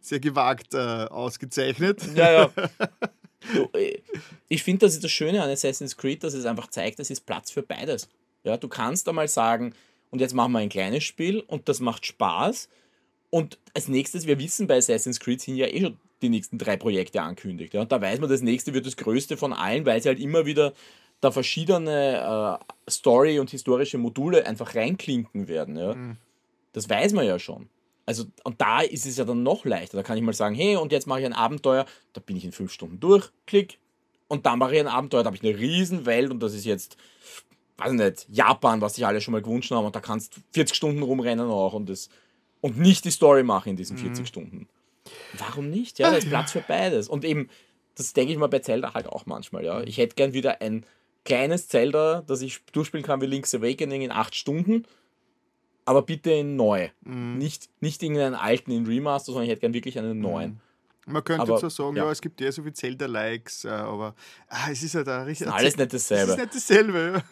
sehr 0.00 0.18
gewagt 0.18 0.72
äh, 0.72 0.78
ausgezeichnet. 0.78 2.00
Ja, 2.14 2.32
ja. 2.32 2.50
Äh, 3.74 3.98
ich 4.48 4.62
finde, 4.62 4.86
das 4.86 4.94
ist 4.94 5.04
das 5.04 5.10
Schöne 5.10 5.42
an 5.42 5.50
Assassin's 5.50 5.96
Creed, 5.96 6.24
dass 6.24 6.34
es 6.34 6.46
einfach 6.46 6.68
zeigt, 6.68 7.00
es 7.00 7.10
ist 7.10 7.26
Platz 7.26 7.50
für 7.50 7.62
beides. 7.62 8.08
Ja, 8.44 8.56
du 8.56 8.68
kannst 8.68 9.08
einmal 9.08 9.28
sagen, 9.28 9.74
und 10.10 10.20
jetzt 10.20 10.34
machen 10.34 10.52
wir 10.52 10.60
ein 10.60 10.68
kleines 10.68 11.04
Spiel 11.04 11.40
und 11.40 11.68
das 11.68 11.80
macht 11.80 12.06
Spaß. 12.06 12.68
Und 13.30 13.58
als 13.74 13.88
nächstes, 13.88 14.26
wir 14.26 14.38
wissen, 14.38 14.66
bei 14.66 14.76
Assassin's 14.76 15.20
Creed 15.20 15.40
sind 15.40 15.56
ja 15.56 15.66
eh 15.66 15.80
schon 15.80 15.98
die 16.22 16.28
nächsten 16.28 16.58
drei 16.58 16.76
Projekte 16.76 17.20
ankündigt. 17.22 17.74
Ja? 17.74 17.82
Und 17.82 17.92
da 17.92 18.00
weiß 18.00 18.20
man, 18.20 18.30
das 18.30 18.40
nächste 18.40 18.72
wird 18.72 18.86
das 18.86 18.96
größte 18.96 19.36
von 19.36 19.52
allen, 19.52 19.84
weil 19.84 20.00
sie 20.00 20.08
halt 20.08 20.20
immer 20.20 20.46
wieder 20.46 20.72
da 21.20 21.30
verschiedene 21.30 22.60
äh, 22.86 22.90
Story- 22.90 23.38
und 23.38 23.50
historische 23.50 23.98
Module 23.98 24.46
einfach 24.46 24.74
reinklinken 24.74 25.48
werden. 25.48 25.76
Ja? 25.76 25.94
Mhm. 25.94 26.16
Das 26.72 26.88
weiß 26.88 27.12
man 27.12 27.26
ja 27.26 27.38
schon. 27.38 27.68
Also, 28.06 28.24
und 28.44 28.60
da 28.60 28.80
ist 28.80 29.04
es 29.04 29.16
ja 29.16 29.24
dann 29.24 29.42
noch 29.42 29.64
leichter. 29.64 29.96
Da 29.96 30.04
kann 30.04 30.16
ich 30.16 30.22
mal 30.22 30.32
sagen, 30.32 30.54
hey, 30.54 30.76
und 30.76 30.92
jetzt 30.92 31.08
mache 31.08 31.20
ich 31.20 31.26
ein 31.26 31.32
Abenteuer, 31.32 31.84
da 32.12 32.20
bin 32.20 32.36
ich 32.36 32.44
in 32.44 32.52
fünf 32.52 32.72
Stunden 32.72 33.00
durch, 33.00 33.30
klick. 33.46 33.78
Und 34.28 34.46
dann 34.46 34.60
mache 34.60 34.74
ich 34.74 34.80
ein 34.80 34.86
Abenteuer, 34.86 35.24
da 35.24 35.26
habe 35.26 35.36
ich 35.36 35.42
eine 35.42 35.58
riesen 35.58 36.06
Welt 36.06 36.30
und 36.30 36.40
das 36.40 36.54
ist 36.54 36.64
jetzt, 36.64 36.96
weiß 37.78 37.92
ich 37.92 37.98
nicht, 37.98 38.26
Japan, 38.30 38.80
was 38.80 38.94
sich 38.94 39.04
alle 39.04 39.20
schon 39.20 39.32
mal 39.32 39.42
gewünscht 39.42 39.72
haben. 39.72 39.84
Und 39.84 39.96
da 39.96 40.00
kannst 40.00 40.36
du 40.36 40.40
40 40.52 40.76
Stunden 40.76 41.02
rumrennen 41.02 41.48
auch 41.50 41.72
und, 41.72 41.88
das, 41.88 42.08
und 42.60 42.78
nicht 42.78 43.04
die 43.04 43.10
Story 43.10 43.42
machen 43.42 43.70
in 43.70 43.76
diesen 43.76 43.98
40 43.98 44.20
mhm. 44.20 44.26
Stunden. 44.26 44.68
Warum 45.38 45.68
nicht? 45.70 45.98
Ja, 45.98 46.10
da 46.10 46.16
ist 46.16 46.28
Platz 46.28 46.52
für 46.52 46.60
beides. 46.60 47.08
Und 47.08 47.24
eben, 47.24 47.48
das 47.96 48.12
denke 48.12 48.32
ich 48.32 48.38
mal 48.38 48.48
bei 48.48 48.60
Zelda 48.60 48.94
halt 48.94 49.08
auch 49.08 49.26
manchmal. 49.26 49.64
Ja. 49.64 49.82
Ich 49.82 49.98
hätte 49.98 50.14
gern 50.14 50.32
wieder 50.32 50.60
ein 50.60 50.86
kleines 51.24 51.66
Zelda, 51.66 52.22
das 52.26 52.40
ich 52.40 52.64
durchspielen 52.72 53.04
kann 53.04 53.20
wie 53.20 53.26
Link's 53.26 53.54
Awakening 53.54 54.02
in 54.02 54.12
acht 54.12 54.34
Stunden 54.36 54.86
aber 55.86 56.02
bitte 56.02 56.32
in 56.32 56.56
neu. 56.56 56.90
Mhm. 57.02 57.38
Nicht, 57.38 57.70
nicht 57.80 58.02
irgendeinen 58.02 58.34
alten 58.34 58.70
in 58.70 58.86
Remaster, 58.86 59.32
sondern 59.32 59.44
ich 59.44 59.50
hätte 59.50 59.62
gern 59.62 59.72
wirklich 59.72 59.98
einen 59.98 60.20
neuen. 60.20 60.50
Mhm. 60.50 60.60
Man 61.12 61.22
könnte 61.22 61.42
aber, 61.42 61.58
so 61.58 61.68
sagen, 61.68 61.96
ja. 61.96 62.04
ja. 62.04 62.10
es 62.10 62.20
gibt 62.20 62.40
ja 62.40 62.50
so 62.50 62.62
viele 62.62 62.74
Zelda-Likes, 62.74 63.64
äh, 63.64 63.68
aber 63.68 64.16
ah, 64.48 64.68
es 64.70 64.82
ist 64.82 64.94
ja 64.94 64.98
halt 64.98 65.06
da 65.06 65.22
richtig. 65.22 65.48
Alles 65.48 65.76
nicht 65.76 65.94
dasselbe. 65.94 66.32
Es 66.32 66.38
ist 66.38 66.38
nicht 66.38 66.54
dasselbe. 66.56 67.22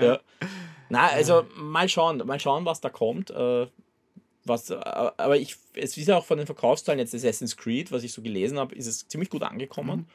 ja. 0.00 0.20
Na, 0.88 1.08
also 1.08 1.44
mal 1.56 1.88
schauen, 1.88 2.18
mal 2.24 2.38
schauen, 2.38 2.64
was 2.64 2.80
da 2.80 2.88
kommt. 2.88 3.30
Äh, 3.30 3.66
was, 4.44 4.70
äh, 4.70 4.76
aber 4.76 5.36
ich, 5.36 5.56
es 5.74 5.96
ist 5.96 6.06
ja 6.06 6.16
auch 6.16 6.24
von 6.24 6.38
den 6.38 6.46
Verkaufszahlen 6.46 7.00
jetzt 7.00 7.14
Assassin's 7.14 7.56
Creed, 7.56 7.90
was 7.90 8.04
ich 8.04 8.12
so 8.12 8.22
gelesen 8.22 8.58
habe, 8.58 8.74
ist 8.74 8.86
es 8.86 9.08
ziemlich 9.08 9.28
gut 9.28 9.42
angekommen. 9.42 10.00
Mhm. 10.00 10.06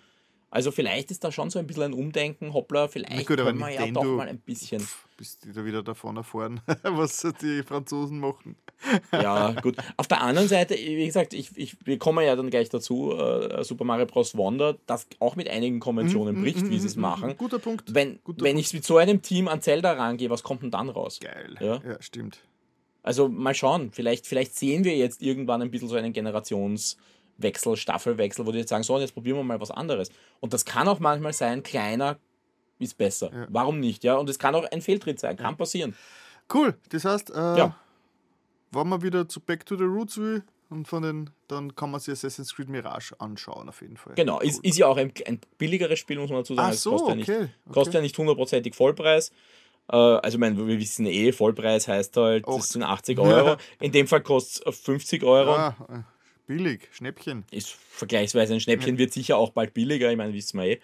Also 0.56 0.72
vielleicht 0.72 1.12
ist 1.12 1.22
da 1.22 1.34
schon 1.34 1.50
so 1.50 1.60
ein 1.60 1.68
bisschen 1.68 1.84
ein 1.84 1.94
Umdenken, 1.94 2.54
hoppla, 2.54 2.88
vielleicht 2.88 3.28
gut, 3.28 3.36
können 3.40 3.60
wir 3.60 3.72
ja 3.72 3.88
doch 3.88 4.06
mal 4.06 4.30
ein 4.30 4.40
bisschen. 4.40 4.80
Pff, 4.80 5.06
bist 5.18 5.44
du 5.44 5.52
da 5.52 5.66
wieder 5.66 5.84
davon 5.84 6.16
erfahren, 6.16 6.62
was 6.84 7.28
die 7.42 7.62
Franzosen 7.62 8.22
machen. 8.22 8.56
ja, 9.12 9.52
gut. 9.62 9.76
Auf 9.98 10.08
der 10.08 10.22
anderen 10.22 10.48
Seite, 10.48 10.76
wie 10.76 11.06
gesagt, 11.06 11.34
ich, 11.34 11.50
ich, 11.58 11.76
wir 11.86 12.00
kommen 12.00 12.24
ja 12.26 12.38
dann 12.38 12.50
gleich 12.50 12.70
dazu, 12.70 13.12
äh, 13.12 13.66
Super 13.66 13.84
Mario 13.84 14.06
Bros. 14.06 14.38
Wonder, 14.38 14.78
das 14.86 15.08
auch 15.20 15.36
mit 15.36 15.50
einigen 15.50 15.82
Konventionen 15.82 16.40
mm, 16.40 16.42
bricht, 16.42 16.62
mm, 16.62 16.70
wie 16.70 16.80
sie 16.80 16.88
es 16.88 16.96
machen. 16.96 17.36
Guter 17.36 17.60
Punkt. 17.60 17.94
Wenn, 17.94 18.24
Guter 18.24 18.46
wenn 18.46 18.58
ich 18.58 18.74
mit 18.74 18.86
so 18.86 18.96
einem 18.96 19.22
Team 19.22 19.50
an 19.50 19.62
Zelda 19.62 19.92
rangehe, 19.92 20.30
was 20.30 20.42
kommt 20.42 20.64
denn 20.64 20.72
dann 20.72 20.88
raus? 20.88 21.20
Geil. 21.20 21.58
Ja, 21.60 21.82
ja 21.86 22.02
stimmt. 22.02 22.40
Also 23.04 23.28
mal 23.28 23.56
schauen, 23.56 23.92
vielleicht, 23.92 24.26
vielleicht 24.26 24.56
sehen 24.56 24.86
wir 24.86 24.96
jetzt 24.96 25.22
irgendwann 25.22 25.62
ein 25.62 25.70
bisschen 25.70 25.90
so 25.90 25.96
einen 25.96 26.14
Generations- 26.14 26.96
Wechsel, 27.38 27.76
Staffelwechsel, 27.76 28.46
wo 28.46 28.52
die 28.52 28.60
jetzt 28.60 28.70
sagen, 28.70 28.84
so, 28.84 29.00
jetzt 29.00 29.14
probieren 29.14 29.38
wir 29.38 29.44
mal 29.44 29.60
was 29.60 29.72
anderes. 29.72 30.10
Und 30.40 30.54
das 30.54 30.66
kann 30.66 30.88
auch 30.88 31.00
manchmal 31.00 31.34
sein, 31.34 31.64
kleiner 31.64 32.18
ist 32.80 32.98
besser. 32.98 33.32
Ja. 33.34 33.48
Warum 33.50 33.80
nicht? 33.80 34.04
Ja, 34.04 34.16
und 34.16 34.30
es 34.30 34.40
kann 34.40 34.56
auch 34.56 34.66
ein 34.72 34.82
Fehltritt 34.82 35.20
sein, 35.20 35.38
kann 35.38 35.58
passieren. 35.58 35.96
Cool, 36.54 36.78
das 36.90 37.06
heißt, 37.06 37.32
äh, 37.32 37.58
ja. 37.58 37.76
wenn 38.72 38.88
man 38.88 39.02
wieder 39.02 39.28
zu 39.28 39.40
Back 39.40 39.66
to 39.66 39.76
the 39.76 39.84
Roots 39.84 40.18
will, 40.18 40.44
und 40.70 40.88
von 40.88 41.04
den, 41.04 41.30
dann 41.48 41.76
kann 41.76 41.92
man 41.92 42.00
sich 42.00 42.14
Assassin's 42.14 42.56
Creed 42.56 42.70
Mirage 42.70 43.14
anschauen, 43.20 43.70
auf 43.70 43.82
jeden 43.82 43.98
Fall. 43.98 44.16
Genau, 44.16 44.38
cool. 44.38 44.46
ist, 44.46 44.64
ist 44.64 44.78
ja 44.78 44.88
auch 44.88 44.98
ein, 44.98 45.12
ein 45.26 45.40
billigeres 45.58 46.00
Spiel, 46.00 46.20
muss 46.20 46.30
man 46.30 46.40
dazu 46.40 46.56
sagen. 46.56 46.70
Ach 46.72 46.74
so, 46.74 46.92
kostet, 46.92 47.22
okay, 47.22 47.32
ja 47.32 47.40
nicht, 47.42 47.54
kostet 47.72 47.94
ja 47.94 48.02
nicht 48.02 48.18
hundertprozentig 48.18 48.76
Vollpreis. 48.76 49.32
Äh, 49.92 49.96
also, 49.96 50.36
ich 50.36 50.40
meine, 50.40 50.58
wir 50.68 50.80
wissen 50.80 51.06
eh, 51.06 51.32
Vollpreis 51.32 51.88
heißt 51.88 52.18
halt, 52.18 52.48
das 52.48 52.70
sind 52.70 52.84
80 52.84 53.20
Euro. 53.20 53.58
In 53.80 53.92
dem 53.92 54.08
Fall 54.08 54.22
kostet 54.22 54.66
es 54.68 54.80
50 54.80 55.24
Euro. 55.24 55.52
Ah, 55.52 55.76
äh. 55.90 56.15
Billig, 56.48 56.90
Schnäppchen. 56.92 57.46
Ist 57.52 57.70
vergleichsweise 57.70 58.54
ein 58.54 58.60
Schnäppchen, 58.60 58.98
wird 58.98 59.14
sicher 59.14 59.38
auch 59.38 59.52
bald 59.52 59.74
billiger, 59.74 60.12
ich 60.12 60.18
meine, 60.18 60.34
wissen 60.34 60.60
wir 60.60 60.66
eh. 60.66 60.80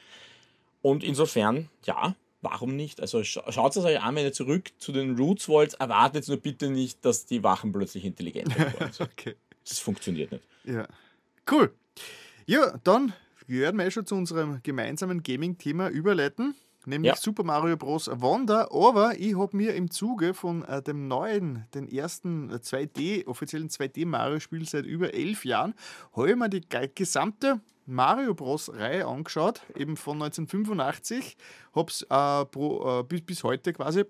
Und 0.81 1.03
insofern, 1.03 1.69
ja, 1.85 2.15
warum 2.41 2.75
nicht? 2.75 3.01
Also 3.01 3.23
schaut 3.23 3.75
es 3.75 3.83
euch 3.83 4.01
an, 4.01 4.15
wenn 4.15 4.25
ihr 4.25 4.33
zurück 4.33 4.71
zu 4.79 4.91
den 4.91 5.15
Roots 5.15 5.47
wollt, 5.47 5.75
erwartet 5.75 6.27
nur 6.27 6.37
bitte 6.37 6.69
nicht, 6.69 7.05
dass 7.05 7.25
die 7.25 7.43
Wachen 7.43 7.71
plötzlich 7.71 8.05
intelligent 8.05 8.57
werden. 8.57 8.91
okay. 8.99 9.35
Das 9.67 9.79
funktioniert 9.79 10.31
nicht. 10.31 10.43
Ja. 10.63 10.87
Cool. 11.49 11.71
Ja, 12.47 12.79
dann 12.83 13.13
werden 13.47 13.77
wir 13.77 13.85
eh 13.85 13.91
schon 13.91 14.05
zu 14.05 14.15
unserem 14.15 14.61
gemeinsamen 14.63 15.21
Gaming-Thema 15.21 15.89
überleiten 15.89 16.55
nämlich 16.85 17.09
ja. 17.09 17.15
Super 17.15 17.43
Mario 17.43 17.77
Bros. 17.77 18.09
Wonder. 18.11 18.71
Aber 18.71 19.19
ich 19.19 19.37
habe 19.37 19.55
mir 19.55 19.75
im 19.75 19.91
Zuge 19.91 20.33
von 20.33 20.63
äh, 20.63 20.81
dem 20.81 21.07
neuen, 21.07 21.65
den 21.73 21.87
ersten 21.87 22.51
2D, 22.51 22.99
äh, 22.99 23.25
offiziellen 23.25 23.69
2D-Mario-Spiel 23.69 24.67
seit 24.67 24.85
über 24.85 25.13
elf 25.13 25.45
Jahren, 25.45 25.73
habe 26.15 26.31
ich 26.31 26.35
mir 26.35 26.49
die 26.49 26.61
gesamte 26.95 27.61
Mario 27.85 28.33
Bros. 28.33 28.71
Reihe 28.73 29.05
angeschaut, 29.05 29.61
eben 29.75 29.97
von 29.97 30.21
1985. 30.21 31.37
Habe 31.75 31.91
es 31.91 32.05
äh, 32.09 32.41
äh, 32.41 33.03
bis, 33.03 33.21
bis 33.21 33.43
heute 33.43 33.73
quasi 33.73 34.05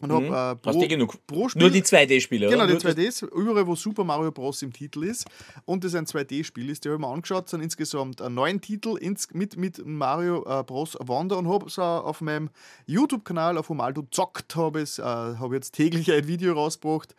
und 0.00 0.10
mhm. 0.10 0.32
hab, 0.32 0.58
äh, 0.58 0.72
pro, 0.72 0.78
genug. 0.80 1.26
pro 1.26 1.48
Spiel. 1.48 1.62
Nur 1.62 1.70
die 1.70 1.82
2D-Spiele, 1.82 2.48
Genau, 2.48 2.66
die 2.66 2.74
2Ds, 2.74 3.26
überall 3.34 3.66
wo 3.66 3.74
Super 3.74 4.02
Mario 4.04 4.32
Bros. 4.32 4.62
im 4.62 4.72
Titel 4.72 5.04
ist 5.04 5.26
und 5.66 5.84
das 5.84 5.94
ein 5.94 6.06
2D-Spiel 6.06 6.70
ist. 6.70 6.84
Die 6.84 6.88
habe 6.88 6.96
ich 6.96 7.06
mir 7.06 7.12
angeschaut, 7.12 7.48
sind 7.48 7.60
insgesamt 7.60 8.20
äh, 8.20 8.30
neun 8.30 8.60
Titel 8.60 8.96
ins, 8.96 9.28
mit, 9.32 9.56
mit 9.56 9.84
Mario 9.84 10.44
äh, 10.46 10.62
Bros. 10.62 10.96
Wonder 11.00 11.36
und 11.38 11.48
habe 11.48 11.66
es 11.66 11.76
äh, 11.76 11.82
auf 11.82 12.22
meinem 12.22 12.50
YouTube-Kanal, 12.86 13.58
auf 13.58 13.68
Humaldo 13.68 14.02
zockt, 14.10 14.56
habe 14.56 14.82
ich 14.82 14.98
äh, 14.98 15.02
hab 15.02 15.52
jetzt 15.52 15.72
täglich 15.72 16.10
ein 16.10 16.26
Video 16.26 16.54
rausgebracht, 16.54 17.14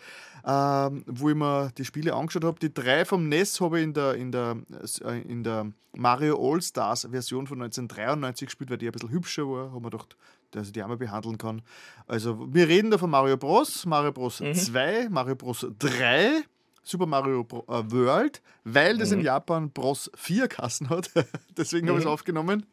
ähm, 0.45 1.03
wo 1.06 1.30
ich 1.30 1.35
mir 1.35 1.72
die 1.77 1.85
Spiele 1.85 2.15
angeschaut 2.15 2.45
habe. 2.45 2.60
Die 2.60 2.73
drei 2.73 3.06
vom 3.06 3.30
NES 3.30 3.61
habe 3.61 3.80
ich 3.80 3.84
in 3.84 3.93
der, 3.93 4.15
in 4.15 4.31
der, 4.31 4.57
äh, 5.06 5.22
in 5.22 5.43
der 5.43 5.72
Mario 5.93 6.39
All-Stars 6.39 7.07
Version 7.11 7.45
von 7.45 7.61
1993 7.61 8.48
gespielt, 8.48 8.72
weil 8.72 8.77
die 8.77 8.88
ein 8.88 8.91
bisschen 8.91 9.11
hübscher 9.11 9.48
war. 9.48 9.72
Haben 9.72 9.84
wir 9.84 9.91
gedacht, 9.91 10.15
dass 10.52 10.68
ich 10.68 10.73
die 10.73 10.84
einmal 10.84 10.98
behandeln 10.98 11.38
kann. 11.38 11.61
Also, 12.07 12.53
wir 12.53 12.68
reden 12.68 12.91
da 12.91 12.98
von 12.98 13.10
Mario 13.10 13.38
Bros., 13.38 13.86
Mario 13.86 14.11
Bros. 14.11 14.40
Mhm. 14.40 14.53
2, 14.53 15.10
Mario 15.10 15.36
Bros. 15.36 15.65
3, 15.80 16.44
Super 16.84 17.06
Mario 17.06 17.41
äh, 17.41 17.91
World, 17.91 18.41
weil 18.64 18.98
das 18.98 19.11
mhm. 19.11 19.19
in 19.19 19.26
Japan 19.26 19.69
Bros 19.72 20.10
4 20.15 20.48
Kassen 20.48 20.90
hat. 20.90 21.11
Deswegen 21.57 21.86
mhm. 21.86 21.90
habe 21.90 21.99
ich 21.99 22.06
es 22.06 22.11
aufgenommen. 22.11 22.65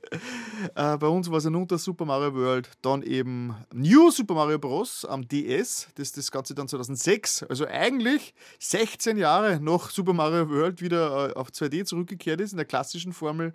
Äh, 0.75 0.97
bei 0.97 1.07
uns 1.07 1.31
war 1.31 1.39
es 1.39 1.47
ein 1.47 1.55
unter 1.55 1.77
Super 1.77 2.07
Mario 2.07 2.35
World. 2.35 2.71
Dann 2.81 3.03
eben 3.03 3.55
New 3.75 4.11
Super 4.11 4.35
Mario 4.35 4.59
Bros. 4.59 5.05
am 5.05 5.29
DS. 5.29 5.89
Das 5.97 6.13
das 6.13 6.31
Ganze 6.31 6.55
dann 6.55 6.69
2006. 6.69 7.43
Also 7.45 7.67
eigentlich 7.67 8.35
16 8.61 9.19
Jahre 9.19 9.61
nach 9.61 9.91
Super 9.91 10.15
Mario 10.15 10.49
World 10.49 10.81
wieder 10.81 11.31
äh, 11.31 11.33
auf 11.35 11.51
2D 11.51 11.85
zurückgekehrt 11.85 12.41
ist, 12.41 12.53
in 12.53 12.57
der 12.57 12.67
klassischen 12.67 13.13
Formel 13.13 13.53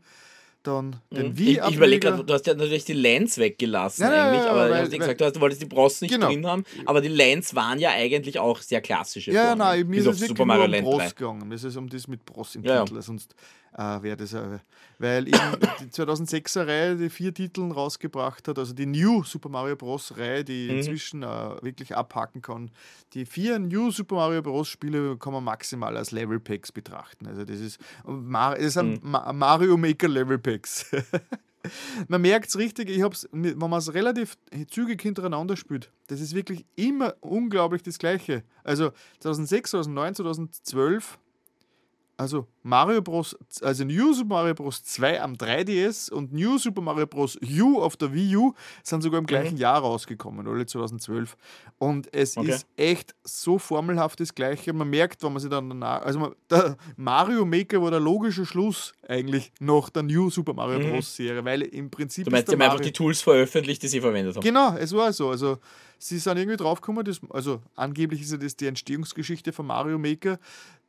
dann 0.64 0.96
den 1.12 1.28
Mhm. 1.30 1.38
Wii 1.38 1.52
Ich, 1.52 1.58
ich 1.70 1.76
überlege 1.76 2.10
gerade, 2.10 2.24
du 2.24 2.34
hast 2.34 2.48
ja 2.48 2.54
natürlich 2.54 2.86
die 2.86 2.94
Lens 2.94 3.38
weggelassen 3.38 4.04
Ja, 4.04 4.10
eigentlich, 4.28 4.44
ja, 4.46 4.52
aber 4.52 4.70
weil- 4.70 4.92
ja 4.92 4.98
gesagt, 4.98 5.22
du, 5.22 5.26
hast, 5.26 5.36
du 5.36 5.40
wolltest 5.42 5.62
die 5.62 5.66
Bros 5.66 6.02
nicht 6.02 6.14
Genau. 6.14 6.28
drin 6.28 6.46
haben, 6.48 6.64
aber 6.86 7.02
die 7.02 7.08
Lens 7.10 7.54
waren 7.56 7.80
ja 7.80 7.92
eigentlich 7.92 8.40
auch 8.40 8.60
sehr 8.62 8.82
klassische 8.82 9.32
Ja, 9.32 9.44
Formen, 9.48 9.60
nein, 9.60 9.88
mir 9.88 10.00
ist 10.00 10.08
auf 10.08 10.14
es 10.16 10.22
wirklich 10.22 10.38
Super 10.38 10.46
Mario 10.46 10.62
nur 10.62 10.66
um 10.68 10.72
Land 10.74 10.84
Bros 10.86 10.98
3. 11.04 11.10
gegangen. 11.10 11.48
Mir 11.48 11.56
ist 11.56 11.64
es 11.64 11.76
um 11.78 11.90
das 11.90 12.08
mit 12.08 12.26
Bros 12.26 12.56
im. 12.56 12.64
Titel, 12.64 13.02
sonst 13.02 13.36
äh, 13.78 14.02
wäre 14.04 14.18
das... 14.18 14.34
Äh, 14.34 14.60
weil 15.00 15.28
eben 15.28 15.38
die 15.82 15.86
2006er 15.88 16.66
Reihe 16.66 16.96
die 16.96 17.10
vier 17.10 17.34
Titeln 17.34 17.72
rausgebracht 17.72 18.48
hat, 18.48 18.58
also 18.58 18.74
die 18.74 18.86
New 18.86 19.24
Super 19.24 19.50
Mario 19.50 19.76
Bros. 19.76 20.16
Reihe, 20.18 20.44
die 20.46 20.70
Mhm. 20.70 20.78
inzwischen 20.78 21.24
äh, 21.24 21.28
wirklich 21.62 21.96
abhaken 21.96 22.42
kann. 22.42 22.72
Die 23.14 23.26
vier 23.26 23.60
New 23.60 23.92
Super 23.92 24.16
Mario 24.16 24.42
Bros. 24.42 24.68
Spiele 24.70 25.18
kann 25.18 25.34
man 25.34 25.44
maximal 25.44 25.98
als 25.98 26.12
Level 26.12 26.40
Packs 26.40 26.72
betrachten. 26.72 27.28
Also 27.28 27.44
das 27.44 27.60
ist, 27.60 27.80
Mar 28.06 28.56
das 28.58 28.74
sind 28.74 29.04
Mhm. 29.04 29.12
Ma 29.12 29.34
Mario 29.34 29.76
Maker 29.78 30.08
Level 30.08 30.38
Packs. 30.38 30.86
Man 32.10 32.22
merkt 32.22 32.50
es 32.50 32.58
richtig, 32.58 32.90
ich 32.90 33.02
hab's, 33.04 33.26
wenn 33.32 33.58
man 33.58 33.72
es 33.74 33.94
relativ 33.94 34.38
zügig 34.70 35.02
hintereinander 35.02 35.56
spielt, 35.56 35.92
das 36.08 36.20
ist 36.20 36.36
wirklich 36.36 36.66
immer 36.76 37.14
unglaublich 37.22 37.82
das 37.84 38.00
Gleiche. 38.00 38.44
Also 38.66 38.92
2006, 39.20 39.72
2009, 39.72 40.16
2012, 40.16 41.20
also 42.18 42.48
Mario 42.62 43.02
Bros., 43.02 43.36
also 43.62 43.84
New 43.84 44.14
Super 44.14 44.36
Mario 44.36 44.54
Bros. 44.54 44.84
2 44.84 45.22
am 45.22 45.34
3DS 45.34 46.12
und 46.12 46.32
New 46.32 46.58
Super 46.58 46.82
Mario 46.82 47.08
Bros. 47.08 47.38
U 47.60 47.82
auf 47.82 47.98
der 47.98 48.14
Wii 48.14 48.36
U 48.38 48.54
sind 48.84 49.02
sogar 49.02 49.20
im 49.20 49.26
gleichen 49.26 49.58
Jahr 49.58 49.80
rausgekommen, 49.80 50.48
alle 50.48 50.66
2012. 50.66 51.36
Und 51.80 52.14
es 52.14 52.38
Okay. 52.38 52.50
ist 52.52 52.68
echt 52.78 53.16
so 53.24 53.58
formelhaft 53.60 54.20
das 54.20 54.34
Gleiche. 54.34 54.72
Man 54.74 54.90
merkt, 54.90 55.24
wenn 55.24 55.34
man 55.34 55.42
sich 55.42 55.50
dann 55.50 55.68
danach, 55.70 56.04
also 56.04 56.20
man, 56.20 56.36
der 56.50 56.78
Mario 56.96 57.46
Maker 57.46 57.82
war 57.82 57.92
der 57.92 58.00
logische 58.00 58.46
Schluss 58.46 58.94
eigentlich 59.08 59.52
nach 59.60 59.90
der 59.90 60.04
New 60.04 60.30
Super 60.30 60.54
Mario 60.54 60.80
Mhm. 60.80 60.90
Bros. 60.92 61.16
Serie, 61.16 61.44
weil 61.44 61.64
im 61.64 61.90
Prinzip 61.90 62.26
Du 62.26 62.32
meinst, 62.32 62.48
sie 62.48 62.54
haben 62.54 62.62
einfach 62.62 62.80
die 62.80 62.94
Tools 62.94 63.22
veröffentlicht, 63.22 63.84
die 63.84 63.88
sie 63.88 64.00
verwendet 64.02 64.36
haben. 64.36 64.44
Genau, 64.44 64.76
es 64.78 64.94
war 64.94 65.12
so. 65.12 65.30
Also, 65.30 65.58
sie 66.04 66.20
sind 66.20 66.38
irgendwie 66.38 66.58
draufgekommen, 66.58 67.06
dass, 67.06 67.22
also 67.30 67.62
angeblich 67.76 68.22
ist 68.22 68.32
ja 68.32 68.38
das 68.38 68.56
die 68.56 68.68
Entstehungsgeschichte 68.68 69.54
von 69.54 69.66
Mario 69.66 69.98
Maker, 69.98 70.40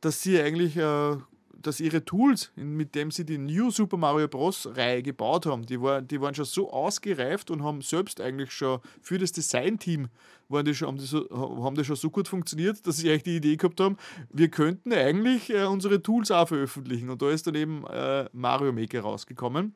dass 0.01 0.21
sie 0.21 0.39
eigentlich, 0.39 0.75
äh, 0.77 1.17
dass 1.53 1.79
ihre 1.79 2.03
Tools, 2.03 2.51
mit 2.55 2.95
denen 2.95 3.11
sie 3.11 3.25
die 3.25 3.37
New 3.37 3.71
Super 3.71 3.97
Mario 3.97 4.27
Bros. 4.27 4.67
Reihe 4.75 5.01
gebaut 5.01 5.45
haben, 5.45 5.65
die, 5.65 5.81
war, 5.81 6.01
die 6.01 6.19
waren 6.19 6.35
schon 6.35 6.45
so 6.45 6.71
ausgereift 6.71 7.49
und 7.49 7.63
haben 7.63 7.81
selbst 7.81 8.19
eigentlich 8.21 8.51
schon 8.51 8.79
für 9.01 9.17
das 9.17 9.31
Design-Team 9.31 10.09
haben, 10.51 10.99
so, 10.99 11.27
haben 11.31 11.75
die 11.75 11.83
schon 11.83 11.95
so 11.95 12.09
gut 12.09 12.27
funktioniert, 12.27 12.85
dass 12.85 12.97
sie 12.97 13.09
eigentlich 13.09 13.23
die 13.23 13.37
Idee 13.37 13.55
gehabt 13.55 13.79
haben, 13.79 13.97
wir 14.31 14.49
könnten 14.49 14.93
eigentlich 14.93 15.49
äh, 15.49 15.63
unsere 15.63 16.03
Tools 16.03 16.29
auch 16.29 16.47
veröffentlichen. 16.47 17.09
Und 17.09 17.21
da 17.21 17.29
ist 17.29 17.47
dann 17.47 17.55
eben 17.55 17.85
äh, 17.87 18.29
Mario 18.31 18.71
Maker 18.71 19.01
rausgekommen. 19.01 19.73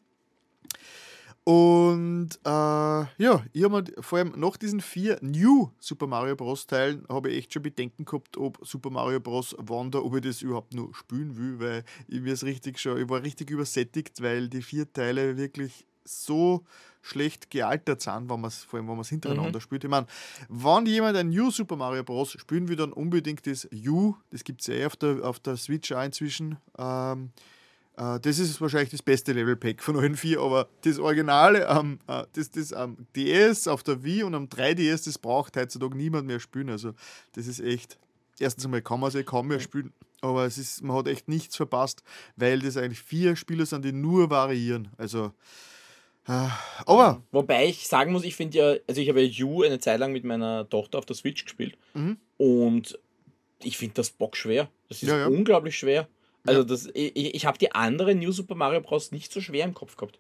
Und 1.49 2.30
äh, 2.45 2.49
ja, 2.49 3.43
ich 3.53 3.63
habe 3.63 3.84
vor 4.01 4.19
allem 4.19 4.34
nach 4.38 4.55
diesen 4.55 4.81
vier 4.81 5.17
New 5.21 5.71
Super 5.80 6.05
Mario 6.05 6.35
Bros. 6.35 6.67
Teilen 6.67 7.07
habe 7.09 7.31
ich 7.31 7.39
echt 7.39 7.53
schon 7.53 7.63
Bedenken 7.63 8.05
gehabt, 8.05 8.38
ob 8.38 8.59
Super 8.61 8.91
Mario 8.91 9.19
Bros. 9.19 9.55
Wonder, 9.57 10.05
ob 10.05 10.15
ich 10.17 10.21
das 10.21 10.43
überhaupt 10.43 10.76
nur 10.76 10.93
spielen 10.93 11.35
will, 11.38 11.59
weil 11.59 11.84
ich 12.07 12.21
mir 12.21 12.34
es 12.34 12.43
richtig 12.43 12.77
schon, 12.77 13.01
ich 13.01 13.09
war 13.09 13.23
richtig 13.23 13.49
übersättigt, 13.49 14.21
weil 14.21 14.47
die 14.47 14.61
vier 14.61 14.93
Teile 14.93 15.38
wirklich 15.38 15.88
so 16.05 16.65
schlecht 17.01 17.49
gealtert 17.49 18.01
sind, 18.01 18.30
wenn 18.30 18.41
man's, 18.41 18.63
vor 18.63 18.77
allem 18.77 18.88
wenn 18.88 18.97
man 18.97 19.01
es 19.01 19.09
hintereinander 19.09 19.59
spielt. 19.59 19.84
Ich 19.84 19.89
meine, 19.89 20.05
wenn 20.49 20.85
jemand 20.85 21.17
ein 21.17 21.30
New 21.30 21.49
Super 21.49 21.77
Mario 21.77 22.03
Bros. 22.03 22.34
spielen 22.34 22.67
will, 22.67 22.76
dann 22.76 22.93
unbedingt 22.93 23.47
das 23.47 23.67
U, 23.88 24.13
das 24.30 24.43
gibt 24.43 24.61
es 24.61 24.67
ja 24.67 24.76
eh 24.76 24.85
auf 24.85 24.97
der, 24.97 25.23
auf 25.23 25.39
der 25.39 25.57
Switch 25.57 25.91
auch 25.93 26.03
inzwischen. 26.03 26.57
Ähm, 26.77 27.31
äh, 27.35 27.41
das 28.21 28.39
ist 28.39 28.61
wahrscheinlich 28.61 28.91
das 28.91 29.01
beste 29.01 29.34
Level 29.34 29.55
Pack 29.55 29.84
von 29.84 29.97
allen 29.97 30.15
vier, 30.15 30.39
aber 30.39 30.69
das 30.84 30.99
Originale 30.99 31.67
am 31.67 31.99
äh, 32.07 32.23
das, 32.34 32.49
das 32.51 32.71
am 32.73 32.97
DS, 33.15 33.67
auf 33.67 33.84
der 33.84 34.03
Wii 34.03 34.23
und 34.23 34.35
am 34.35 34.45
3DS, 34.45 35.05
das 35.05 35.17
braucht 35.17 35.57
heutzutage 35.57 35.97
niemand 35.97 36.26
mehr 36.27 36.39
spielen. 36.39 36.69
Also 36.69 36.93
das 37.34 37.47
ist 37.47 37.59
echt. 37.59 37.97
Erstens 38.39 38.63
einmal 38.65 38.81
kann 38.81 39.01
man 39.01 39.09
es 39.09 39.15
eh 39.15 39.23
kaum 39.23 39.47
mehr 39.49 39.59
spielen, 39.59 39.91
aber 40.21 40.45
es 40.45 40.57
ist, 40.57 40.81
man 40.81 40.95
hat 40.95 41.07
echt 41.09 41.27
nichts 41.27 41.57
verpasst, 41.57 42.03
weil 42.38 42.59
das 42.59 42.77
eigentlich 42.77 43.01
vier 43.01 43.35
Spiele 43.35 43.65
sind, 43.65 43.84
die 43.84 43.91
nur 43.91 44.30
variieren. 44.30 44.88
Also 44.97 45.34
äh, 46.27 46.47
aber 46.85 47.21
Wobei 47.31 47.65
ich 47.67 47.88
sagen 47.88 48.11
muss, 48.13 48.23
ich 48.23 48.35
finde 48.38 48.57
ja, 48.57 48.76
also 48.88 49.01
ich 49.01 49.09
habe 49.09 49.21
ja 49.21 49.27
You 49.27 49.63
eine 49.63 49.80
Zeit 49.80 49.99
lang 49.99 50.13
mit 50.13 50.23
meiner 50.23 50.69
Tochter 50.69 50.99
auf 50.99 51.05
der 51.05 51.15
Switch 51.17 51.43
gespielt 51.43 51.77
Mhm. 51.93 52.17
und 52.38 52.97
ich 53.61 53.77
finde 53.77 53.95
das 53.95 54.09
Bock 54.11 54.38
schwer. 54.38 54.69
Das 54.88 55.03
ist 55.03 55.09
Ja, 55.09 55.17
ja. 55.17 55.27
unglaublich 55.27 55.77
schwer. 55.77 56.07
Also 56.45 56.64
das, 56.64 56.88
ich, 56.94 57.36
ich 57.36 57.45
habe 57.45 57.57
die 57.57 57.72
anderen 57.74 58.20
New 58.20 58.32
Super 58.32 58.56
Mario 58.56 58.82
Bros. 58.82 59.11
nicht 59.11 59.32
so 59.32 59.41
schwer 59.41 59.66
im 59.66 59.74
Kopf 59.74 59.95
gehabt. 59.98 60.20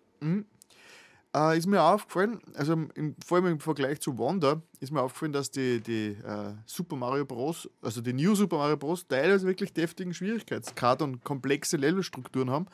äh, 1.35 1.57
ist 1.57 1.67
mir 1.67 1.81
aufgefallen, 1.81 2.39
also 2.55 2.73
im, 2.73 3.15
vor 3.25 3.37
allem 3.37 3.47
im 3.47 3.59
Vergleich 3.59 3.99
zu 4.01 4.17
Wonder, 4.17 4.61
ist 4.79 4.91
mir 4.91 5.01
aufgefallen, 5.01 5.31
dass 5.33 5.51
die, 5.51 5.79
die 5.81 6.17
äh, 6.23 6.53
Super 6.65 6.95
Mario 6.95 7.25
Bros., 7.25 7.69
also 7.81 8.01
die 8.01 8.13
New 8.13 8.35
Super 8.35 8.57
Mario 8.57 8.77
Bros. 8.77 9.07
teilweise 9.07 9.45
wirklich 9.47 9.73
deftigen 9.73 10.13
Schwierigkeitsgrad 10.13 11.01
und 11.01 11.23
komplexe 11.23 11.77
Levelstrukturen 11.77 12.49
haben. 12.49 12.67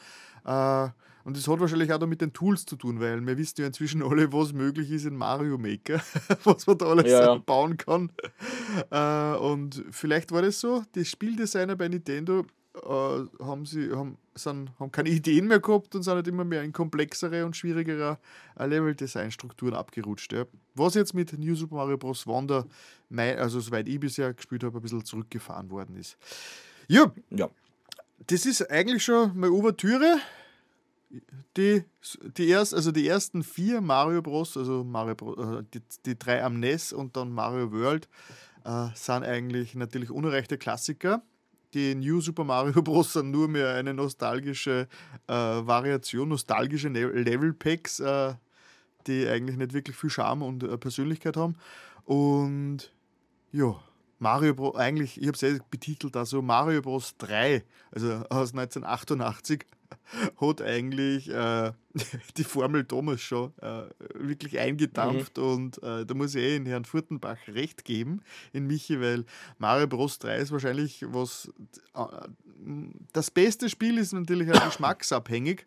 Äh, 0.46 0.90
und 1.26 1.36
das 1.36 1.48
hat 1.48 1.60
wahrscheinlich 1.60 1.92
auch 1.92 2.06
mit 2.06 2.22
den 2.22 2.34
Tools 2.34 2.66
zu 2.68 2.76
tun, 2.76 3.00
weil 3.00 3.20
wir 3.26 3.36
wissen 3.38 3.60
ja 3.62 3.68
inzwischen 3.68 4.04
alle, 4.04 4.32
was 4.32 4.54
möglich 4.54 4.92
ist 4.92 5.06
in 5.06 5.16
Mario 5.16 5.58
Maker, 5.58 6.00
was 6.44 6.68
man 6.68 6.78
da 6.78 6.86
alles 6.86 7.12
Ja, 7.12 7.22
ja. 7.34 7.36
bauen 7.36 7.78
kann. 7.78 8.12
Äh, 8.92 9.36
und 9.38 9.84
vielleicht 9.92 10.32
war 10.32 10.44
das 10.44 10.60
so, 10.60 10.84
die 10.94 11.04
Spieldesigner 11.04 11.76
bei 11.76 11.88
Nintendo 11.88 12.46
äh, 12.84 13.44
haben, 13.44 13.66
sie, 13.66 13.92
haben, 13.92 14.18
sind, 14.36 14.70
haben 14.80 14.92
keine 14.92 15.10
Ideen 15.10 15.48
mehr 15.48 15.60
gehabt 15.60 15.96
und 15.96 16.04
sind 16.04 16.14
halt 16.14 16.28
immer 16.28 16.44
mehr 16.44 16.64
in 16.64 16.74
komplexere 16.74 17.46
und 17.46 17.56
schwierigere 17.56 18.18
äh, 18.58 18.66
Level-Design-Strukturen 18.66 19.74
abgerutscht. 19.74 20.34
Ja. 20.34 20.46
Was 20.76 20.94
jetzt 20.96 21.14
mit 21.14 21.38
New 21.38 21.56
Super 21.56 21.76
Mario 21.76 21.98
Bros. 21.98 22.28
Wonder, 22.28 22.66
also 23.16 23.60
soweit 23.60 23.88
ich 23.88 24.00
bisher 24.00 24.34
gespielt 24.34 24.64
habe, 24.64 24.78
ein 24.78 24.82
bisschen 24.82 25.06
zurückgefahren 25.06 25.70
worden 25.70 25.96
ist. 25.96 26.18
Ja, 26.88 27.12
Ja. 27.30 27.50
das 28.28 28.46
ist 28.46 28.70
eigentlich 28.70 29.04
schon 29.04 29.32
meine 29.38 29.54
Ouvertüre. 29.54 30.18
Die, 31.56 31.84
die, 32.38 32.48
erst, 32.50 32.74
also 32.74 32.92
die 32.92 33.08
ersten 33.08 33.44
vier 33.44 33.80
Mario 33.80 34.22
Bros., 34.22 34.58
also 34.58 34.84
Mario 34.84 35.16
Bros, 35.16 35.38
äh, 35.38 35.64
die, 35.74 35.82
die 36.06 36.20
drei 36.20 36.44
am 36.44 36.60
NES 36.60 36.92
und 36.92 37.16
dann 37.16 37.32
Mario 37.32 37.72
World, 37.72 38.10
äh, 38.66 38.88
sind 38.96 39.24
eigentlich 39.24 39.76
natürlich 39.76 40.10
unerreichte 40.12 40.58
Klassiker. 40.58 41.22
Die 41.76 41.94
New 41.94 42.22
Super 42.22 42.44
Mario 42.46 42.82
Bros. 42.82 43.14
sind 43.14 43.30
nur 43.32 43.48
mehr 43.48 43.76
eine 43.76 43.94
nostalgische 43.94 44.88
äh, 45.28 45.34
Variation, 45.34 46.30
nostalgische 46.30 46.90
Ne- 46.90 47.06
Level 47.06 47.54
Packs, 47.54 48.00
äh, 48.00 48.34
die 49.06 49.28
eigentlich 49.28 49.58
nicht 49.58 49.74
wirklich 49.74 49.96
viel 49.96 50.10
Charme 50.10 50.42
und 50.42 50.64
äh, 50.64 50.78
Persönlichkeit 50.78 51.38
haben. 51.38 51.56
Und 52.06 52.92
ja, 53.52 53.76
Mario 54.20 54.56
Bros. 54.56 54.76
eigentlich, 54.78 55.20
ich 55.20 55.28
habe 55.28 55.36
es 55.36 55.42
ja 55.42 55.50
betitelt, 55.70 56.16
also 56.16 56.42
Mario 56.42 56.82
Bros. 56.82 57.16
3, 57.18 57.64
also 57.92 58.24
aus 58.30 58.54
1988, 58.54 59.66
hat 60.42 60.62
eigentlich 60.62 61.30
äh, 61.30 61.72
die 62.38 62.44
Formel 62.44 62.84
damals 62.84 63.22
schon 63.22 63.54
äh, 63.62 63.84
wirklich 64.14 64.60
eingedampft 64.60 65.38
und 65.40 65.82
äh, 65.84 66.06
da 66.06 66.14
muss 66.14 66.36
ich 66.36 66.44
eh 66.44 66.56
in 66.56 66.66
Herrn 66.66 66.86
Furtenbach 66.86 67.38
recht 67.48 67.86
geben, 67.86 68.22
in 68.54 68.68
Michi, 68.68 69.00
weil 69.00 69.26
Mario 69.58 69.88
Bros. 69.88 70.20
3 70.20 70.38
ist 70.38 70.52
wahrscheinlich 70.52 71.06
was, 71.08 71.52
äh, 71.96 72.02
das 73.14 73.32
beste 73.32 73.70
Spiel 73.70 73.98
ist 73.98 74.14
natürlich 74.14 74.52
auch 74.52 74.66
geschmacksabhängig. 74.66 75.66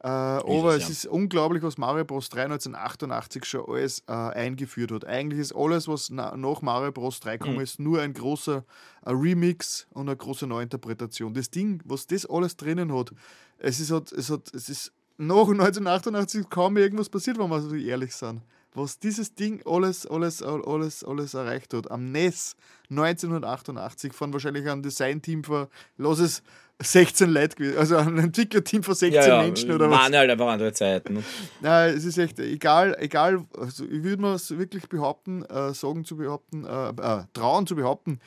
Äh, 0.00 0.08
aber 0.08 0.76
es, 0.76 0.84
es 0.84 0.88
ja. 0.88 0.92
ist 0.92 1.06
unglaublich, 1.06 1.62
was 1.62 1.78
Mario 1.78 2.04
Bros. 2.04 2.28
3 2.28 2.44
1988 2.44 3.44
schon 3.44 3.64
alles 3.66 4.04
äh, 4.06 4.12
eingeführt 4.12 4.92
hat. 4.92 5.04
Eigentlich 5.04 5.40
ist 5.40 5.52
alles, 5.56 5.88
was 5.88 6.10
na, 6.10 6.36
nach 6.36 6.62
Mario 6.62 6.92
Bros. 6.92 7.18
3 7.20 7.38
gekommen 7.38 7.56
Mhm. 7.56 7.62
ist, 7.62 7.80
nur 7.80 8.00
ein 8.00 8.12
großer 8.12 8.64
äh, 9.04 9.10
Remix 9.10 9.86
und 9.94 10.08
eine 10.08 10.16
große 10.16 10.46
Neuinterpretation. 10.46 11.32
Das 11.34 11.50
Ding, 11.50 11.82
was 11.84 12.06
das 12.06 12.26
alles 12.26 12.56
drinnen 12.56 12.94
hat, 12.94 13.12
es 13.58 13.80
ist, 13.80 13.90
hat, 13.90 14.12
es 14.12 14.30
hat, 14.30 14.52
es 14.54 14.68
ist 14.68 14.92
nach 15.18 15.48
1988 15.48 16.48
kaum 16.50 16.76
irgendwas 16.76 17.08
passiert, 17.08 17.38
wenn 17.38 17.48
wir 17.48 17.60
so 17.60 17.74
ehrlich 17.74 18.14
sind. 18.14 18.42
Was 18.74 18.98
dieses 18.98 19.34
Ding 19.34 19.62
alles, 19.64 20.06
alles, 20.06 20.42
alles, 20.42 21.02
alles 21.02 21.32
erreicht 21.32 21.72
hat. 21.72 21.90
Am 21.90 22.12
NES 22.12 22.56
1988 22.90 24.12
von 24.12 24.32
wahrscheinlich 24.34 24.68
einem 24.68 24.82
Designteam 24.82 25.42
von, 25.44 25.68
lass 25.96 26.18
es 26.18 26.42
16 26.82 27.30
Leute 27.30 27.56
gewesen, 27.56 27.78
also 27.78 27.96
ein 27.96 28.18
Entwicklerteam 28.18 28.82
von 28.82 28.94
16 28.94 29.14
Ja, 29.14 29.26
ja, 29.26 29.42
Menschen 29.42 29.72
oder 29.72 29.88
was. 29.90 29.98
waren 29.98 30.14
halt 30.14 30.30
einfach 30.30 30.48
andere 30.48 30.74
Zeiten. 30.74 31.24
Nein, 31.62 31.94
es 31.94 32.04
ist 32.04 32.18
echt 32.18 32.38
egal, 32.38 32.94
egal, 32.98 33.46
also 33.58 33.84
ich 33.86 34.02
würde 34.02 34.34
es 34.34 34.50
wirklich 34.58 34.86
behaupten, 34.90 35.42
äh, 35.46 35.72
sagen 35.72 36.04
zu 36.04 36.18
behaupten, 36.18 36.66
äh, 36.66 36.88
äh, 36.90 37.22
trauen 37.32 37.66
zu 37.66 37.76
behaupten, 37.76 38.20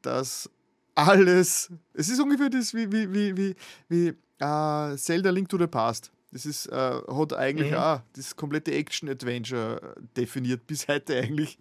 dass 0.00 0.48
alles, 0.94 1.70
es 1.94 2.08
ist 2.08 2.20
ungefähr 2.20 2.50
das 2.50 2.74
wie, 2.74 2.90
wie, 2.90 3.12
wie, 3.12 3.36
wie, 3.36 3.56
wie 3.88 4.08
äh, 4.44 4.96
Zelda 4.96 5.30
Link 5.30 5.48
to 5.48 5.58
the 5.58 5.66
Past. 5.66 6.10
Das 6.32 6.46
ist, 6.46 6.66
äh, 6.66 7.00
hat 7.08 7.32
eigentlich 7.32 7.72
Mhm. 7.72 7.76
auch 7.76 8.00
das 8.12 8.36
komplette 8.36 8.72
Action-Adventure 8.72 9.96
definiert, 10.16 10.64
bis 10.66 10.86
heute 10.86 11.16
eigentlich. 11.18 11.58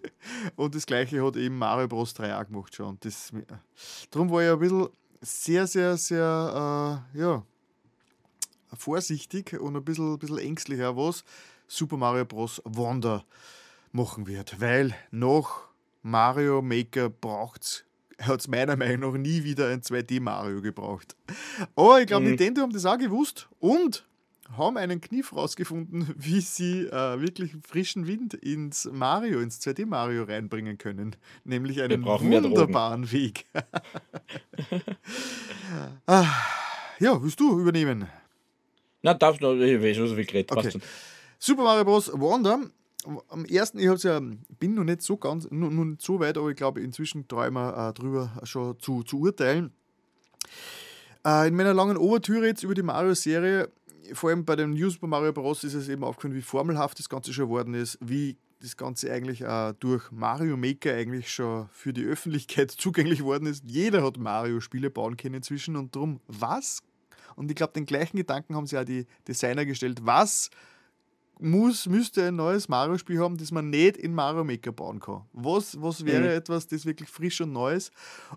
Und 0.56 0.76
das 0.76 0.86
gleiche 0.86 1.26
hat 1.26 1.36
eben 1.38 1.58
Mario 1.58 1.88
Bros. 1.88 2.14
3 2.14 2.36
auch 2.40 2.46
gemacht 2.46 2.76
schon. 2.76 2.86
Und 2.90 3.04
das, 3.06 3.32
darum 4.12 4.30
war 4.30 4.44
ich 4.44 4.50
ein 4.52 4.60
bisschen 4.60 4.90
sehr, 5.22 5.66
sehr, 5.66 5.98
sehr, 5.98 7.04
äh, 7.16 7.20
ja, 7.20 7.44
vorsichtig 8.78 9.60
und 9.60 9.76
ein 9.76 9.84
bisschen, 9.84 10.14
ein 10.14 10.20
bisschen 10.20 10.38
ängstlicher, 10.38 10.96
was 10.96 11.24
Super 11.68 11.98
Mario 11.98 12.26
Bros. 12.26 12.62
Wonder 12.66 13.26
machen 13.92 14.28
wird. 14.28 14.62
Weil 14.62 14.94
nach 15.12 15.62
Mario 16.04 16.62
Maker 16.62 17.10
braucht 17.10 17.64
es 17.64 17.86
hat 18.20 18.42
es 18.42 18.48
meiner 18.48 18.76
Meinung 18.76 19.14
nach 19.14 19.20
nie 19.20 19.44
wieder 19.44 19.70
ein 19.70 19.82
2D-Mario 19.82 20.62
gebraucht. 20.62 21.16
Aber 21.76 22.02
ich 22.02 22.08
glaube, 22.08 22.24
mhm. 22.24 22.30
Nintendo 22.32 22.62
haben 22.62 22.74
das 22.74 22.86
auch 22.86 22.98
gewusst 22.98 23.50
und 23.60 24.06
haben 24.58 24.78
einen 24.78 25.00
Kniff 25.02 25.36
rausgefunden, 25.36 26.14
wie 26.18 26.42
sie 26.42 26.86
äh, 26.88 27.22
wirklich 27.22 27.54
frischen 27.68 28.08
Wind 28.08 28.34
ins 28.34 28.90
Mario, 28.92 29.40
ins 29.40 29.60
2D-Mario 29.62 30.24
reinbringen 30.24 30.78
können. 30.78 31.16
Nämlich 31.44 31.82
einen 31.82 32.04
wunderbaren 32.04 33.12
Weg. 33.12 33.46
ah, 36.08 36.26
ja, 37.00 37.22
willst 37.22 37.40
du 37.40 37.60
übernehmen? 37.60 38.08
Na, 39.02 39.14
darfst 39.14 39.42
du, 39.42 39.54
ich 39.54 39.82
weiß 39.82 39.96
schon 39.96 40.08
so 40.08 40.16
viel 40.16 40.26
geredet. 40.26 40.52
Okay. 40.52 40.72
Super 41.38 41.64
Mario 41.64 41.86
Bros. 41.86 42.12
Wonder 42.14 42.60
am 43.06 43.46
ersten, 43.46 43.80
ich 43.80 44.04
ja, 44.04 44.20
bin 44.60 44.74
noch 44.74 44.84
nicht 44.84 45.02
so 45.02 45.18
ganz, 45.18 45.50
nicht 45.50 46.02
so 46.02 46.20
weit, 46.20 46.38
aber 46.38 46.50
ich 46.50 46.56
glaube, 46.56 46.82
inzwischen 46.82 47.26
mir 47.32 47.90
äh, 47.90 47.94
drüber 47.94 48.32
schon 48.44 48.80
zu, 48.80 49.04
zu 49.04 49.20
urteilen. 49.20 49.72
Äh, 51.26 51.48
in 51.48 51.56
meiner 51.56 51.74
langen 51.74 51.98
Obertüre 51.98 52.48
jetzt 52.48 52.64
über 52.64 52.74
die 52.74 52.82
Mario-Serie, 52.82 53.70
vor 54.14 54.30
allem 54.30 54.46
bei 54.46 54.56
dem 54.56 54.72
New 54.72 54.90
Super 54.90 55.08
Mario 55.08 55.34
Bros. 55.34 55.64
ist 55.64 55.74
es 55.74 55.88
eben 55.90 56.04
aufgefallen, 56.04 56.36
wie 56.36 56.42
formelhaft 56.42 57.00
das 57.00 57.10
Ganze 57.10 57.34
schon 57.34 57.46
geworden 57.46 57.74
ist, 57.74 57.98
wie 58.02 58.38
das 58.62 58.76
Ganze 58.76 59.12
eigentlich 59.12 59.42
äh, 59.42 59.74
durch 59.80 60.12
Mario 60.12 60.58
Maker 60.58 60.94
eigentlich 60.94 61.32
schon 61.32 61.70
für 61.72 61.94
die 61.94 62.04
Öffentlichkeit 62.04 62.72
zugänglich 62.78 63.24
worden 63.24 63.48
ist. 63.48 63.64
Jeder 63.66 64.04
hat 64.04 64.18
Mario-Spiele 64.18 64.90
bauen 64.90 65.18
können 65.18 65.36
inzwischen 65.36 65.76
und 65.76 65.96
darum, 65.96 66.20
was? 66.28 66.82
Und 67.36 67.50
ich 67.50 67.56
glaube, 67.56 67.74
den 67.74 67.86
gleichen 67.86 68.18
Gedanken 68.18 68.56
haben 68.56 68.68
sich 68.68 68.78
auch 68.78 68.84
die 68.84 69.06
Designer 69.28 69.66
gestellt. 69.66 70.00
Was 70.04 70.50
muss, 71.40 71.88
müsste 71.88 72.28
ein 72.28 72.36
neues 72.36 72.68
Mario-Spiel 72.68 73.20
haben, 73.20 73.38
das 73.38 73.52
man 73.52 73.70
nicht 73.70 73.98
in 73.98 74.14
Mario 74.14 74.44
Maker 74.44 74.72
bauen 74.72 75.00
kann. 75.00 75.22
Was, 75.32 75.82
was 75.82 76.06
wäre 76.06 76.26
mhm. 76.26 76.38
etwas, 76.38 76.68
das 76.68 76.86
wirklich 76.86 77.10
frisch 77.10 77.42
und 77.42 77.54
neues? 77.54 77.92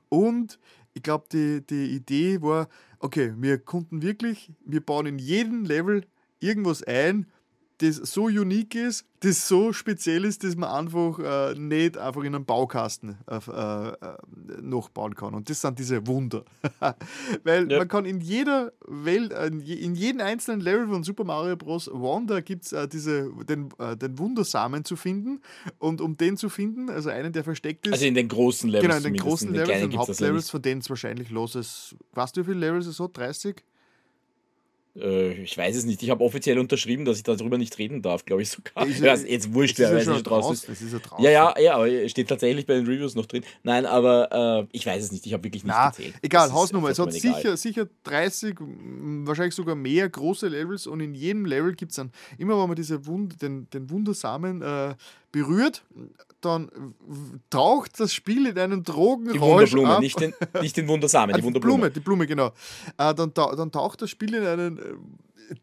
Und 0.08 0.58
ich 0.94 1.02
glaube, 1.02 1.26
die, 1.32 1.66
die 1.66 1.94
Idee 1.94 2.40
war, 2.42 2.68
okay, 2.98 3.34
wir 3.36 3.58
konnten 3.58 4.02
wirklich, 4.02 4.52
wir 4.64 4.80
bauen 4.80 5.06
in 5.06 5.18
jedem 5.18 5.64
Level 5.64 6.04
irgendwas 6.38 6.82
ein, 6.82 7.26
das 7.82 7.96
so 7.96 8.24
unique 8.24 8.76
ist, 8.76 9.04
das 9.20 9.48
so 9.48 9.72
speziell 9.72 10.24
ist, 10.24 10.44
dass 10.44 10.56
man 10.56 10.70
einfach 10.70 11.18
äh, 11.18 11.54
nicht 11.58 11.98
einfach 11.98 12.22
in 12.22 12.34
einem 12.34 12.44
Baukasten 12.44 13.18
äh, 13.28 13.36
äh, 13.36 13.92
nachbauen 14.60 15.14
kann. 15.14 15.34
Und 15.34 15.50
das 15.50 15.60
sind 15.60 15.78
diese 15.78 16.06
Wunder. 16.06 16.44
Weil 17.44 17.70
ja. 17.70 17.78
man 17.78 17.88
kann 17.88 18.04
in 18.04 18.20
jeder 18.20 18.72
Welt, 18.86 19.32
äh, 19.32 19.46
in 19.46 19.94
jedem 19.94 20.20
einzelnen 20.20 20.60
Level 20.60 20.88
von 20.88 21.02
Super 21.02 21.24
Mario 21.24 21.56
Bros. 21.56 21.90
Wonder 21.92 22.40
gibt 22.42 22.64
es 22.64 22.72
äh, 22.72 22.88
den, 22.88 23.68
äh, 23.78 23.96
den 23.96 24.18
Wundersamen 24.18 24.84
zu 24.84 24.96
finden. 24.96 25.40
Und 25.78 26.00
um 26.00 26.16
den 26.16 26.36
zu 26.36 26.48
finden, 26.48 26.88
also 26.88 27.10
einen, 27.10 27.32
der 27.32 27.44
versteckt 27.44 27.86
ist. 27.86 27.92
Also 27.92 28.06
in 28.06 28.14
den 28.14 28.28
großen 28.28 28.70
Levels. 28.70 28.94
Genau, 28.94 28.96
in 28.96 29.14
den 29.14 29.22
großen 29.22 29.48
in 29.48 29.54
den 29.54 29.66
Levels, 29.66 29.82
in 29.82 29.90
den 29.90 29.98
Hauptlevels, 29.98 30.50
von 30.50 30.62
denen 30.62 30.80
es 30.80 30.90
wahrscheinlich 30.90 31.30
los 31.30 31.54
ist. 31.54 31.96
Weißt 32.12 32.36
du, 32.36 32.42
wie 32.42 32.44
viele 32.44 32.60
Levels 32.60 32.86
es 32.86 32.96
so? 32.96 33.08
30? 33.12 33.62
Äh, 34.94 35.42
ich 35.42 35.56
weiß 35.56 35.76
es 35.76 35.84
nicht. 35.84 36.02
Ich 36.02 36.10
habe 36.10 36.22
offiziell 36.22 36.58
unterschrieben, 36.58 37.04
dass 37.04 37.16
ich 37.16 37.22
darüber 37.22 37.56
nicht 37.56 37.78
reden 37.78 38.02
darf, 38.02 38.24
glaube 38.24 38.42
ich 38.42 38.50
sogar. 38.50 38.86
Ist 38.86 39.00
ja, 39.00 39.14
jetzt 39.14 39.52
wurscht, 39.54 39.78
wer 39.78 39.94
weiß 39.94 40.06
nicht 40.06 40.22
draußen 40.24 40.52
ist. 40.52 40.82
ist 40.82 40.92
ja, 41.18 41.30
ja, 41.30 41.30
ja, 41.30 41.60
ja, 41.60 41.74
aber 41.76 42.08
steht 42.08 42.28
tatsächlich 42.28 42.66
bei 42.66 42.74
den 42.74 42.86
Reviews 42.86 43.14
noch 43.14 43.26
drin. 43.26 43.44
Nein, 43.62 43.86
aber 43.86 44.66
äh, 44.70 44.76
ich 44.76 44.84
weiß 44.86 45.02
es 45.02 45.12
nicht. 45.12 45.26
Ich 45.26 45.32
habe 45.32 45.44
wirklich 45.44 45.64
nicht 45.64 45.74
Na, 45.74 45.90
gezählt. 45.90 46.14
Egal, 46.22 46.48
das 46.48 46.54
Hausnummer. 46.54 46.90
Es 46.90 46.98
hat 46.98 47.12
sicher, 47.12 47.56
sicher 47.56 47.88
30, 48.04 48.56
wahrscheinlich 48.60 49.54
sogar 49.54 49.74
mehr 49.74 50.08
große 50.08 50.48
Levels 50.48 50.86
und 50.86 51.00
in 51.00 51.14
jedem 51.14 51.46
Level 51.46 51.74
gibt 51.74 51.92
es 51.92 51.96
dann, 51.96 52.10
immer 52.38 52.60
wenn 52.60 52.68
man 52.68 52.76
diese 52.76 53.06
Wund 53.06 53.40
den, 53.40 53.68
den 53.70 53.88
Wundersamen 53.88 54.60
äh, 54.62 54.94
berührt, 55.30 55.84
dann 56.44 56.70
taucht 57.50 57.98
das 58.00 58.12
Spiel 58.12 58.46
in 58.46 58.58
einen 58.58 58.82
Drogenrausch 58.82 59.70
Die 59.70 59.76
Wunderblume, 59.76 59.94
ab. 59.96 60.00
Nicht, 60.00 60.20
den, 60.20 60.34
nicht 60.60 60.76
den 60.76 60.88
Wundersamen, 60.88 61.34
die 61.36 61.42
Wunderblume. 61.42 61.78
Blume, 61.78 61.90
die 61.90 62.00
Blume, 62.00 62.26
genau. 62.26 62.48
Äh, 62.98 63.14
dann, 63.14 63.32
dann 63.34 63.72
taucht 63.72 64.02
das 64.02 64.10
Spiel 64.10 64.34
in 64.34 64.46
einen 64.46 64.78
äh, 64.78 64.82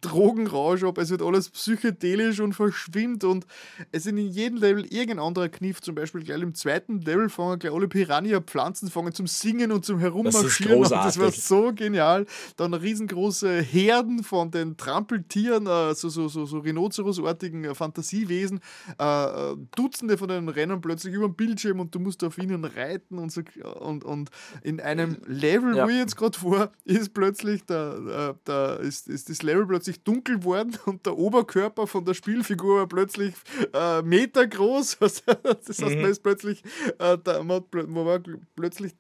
Drogenrausch 0.02 0.84
ab, 0.84 0.98
es 0.98 1.10
wird 1.10 1.22
alles 1.22 1.50
psychedelisch 1.50 2.40
und 2.40 2.54
verschwimmt 2.54 3.24
und 3.24 3.46
es 3.92 4.04
sind 4.04 4.18
in 4.18 4.28
jedem 4.28 4.58
Level 4.58 4.86
irgendein 4.86 5.20
anderer 5.20 5.50
Kniff. 5.50 5.82
Zum 5.82 5.96
Beispiel 5.96 6.24
gleich 6.24 6.42
im 6.42 6.54
zweiten 6.54 7.02
Level 7.02 7.30
fangen 7.30 7.60
gleich 7.60 7.74
alle 7.74 7.88
Piranha-Pflanzen 7.88 8.90
fangen 8.90 9.14
zum 9.14 9.28
Singen 9.28 9.72
und 9.72 9.86
zum 9.86 10.00
Herummarschieren. 10.00 10.82
Das, 10.82 10.90
das 10.90 11.20
war 11.20 11.32
so 11.32 11.74
genial. 11.74 12.26
Dann 12.58 12.74
riesengroße 12.74 13.62
Herden 13.62 14.24
von 14.24 14.52
den 14.52 14.78
Trampeltieren, 14.78 15.68
äh, 15.68 15.96
so, 15.96 16.10
so, 16.10 16.28
so, 16.28 16.46
so 16.46 16.60
Rhinoceros-artigen 16.60 17.64
äh, 17.66 17.76
Fantasiewesen. 17.76 18.60
Äh, 18.98 19.56
Dutzende 19.76 20.18
von 20.18 20.28
denen 20.28 20.50
rennen 20.50 20.82
plötzlich 20.82 21.14
über 21.14 21.28
den 21.28 21.36
Bildschirm 21.36 21.80
und 21.80 21.94
du 21.94 22.00
musst 22.00 22.24
auf 22.24 22.38
ihnen 22.38 22.66
reiten 22.66 23.18
und 23.18 23.32
so. 23.32 23.42
Und, 23.80 24.04
und 24.04 24.30
in 24.64 24.80
einem 24.80 25.18
Level, 25.26 25.76
ja. 25.76 25.86
wo 25.86 25.90
ich 25.90 25.98
jetzt 25.98 26.18
gerade 26.18 26.42
war, 26.44 26.72
ist 26.86 27.14
plötzlich 27.14 27.64
da, 27.66 28.36
da 28.44 28.76
ist, 28.76 29.08
ist 29.08 29.30
das 29.30 29.42
Level 29.44 29.66
plötzlich 29.66 29.79
dunkel 30.04 30.44
worden 30.44 30.78
und 30.86 31.06
der 31.06 31.18
Oberkörper 31.18 31.88
von 31.88 32.06
der 32.06 32.14
Spielfigur 32.14 32.80
war 32.80 32.88
plötzlich 32.88 33.34
äh, 33.74 34.02
Meter 34.02 34.48
groß. 34.48 34.98
das 35.00 35.24
heißt, 35.28 35.82
mhm. 35.82 36.02
man 36.02 36.12
ist 36.12 36.24
plötzlich, 36.24 36.64
äh, 37.00 37.18
da, 37.24 37.44
man, 37.44 37.64
man 37.72 38.06
war 38.06 38.20
plötzlich 38.56 38.94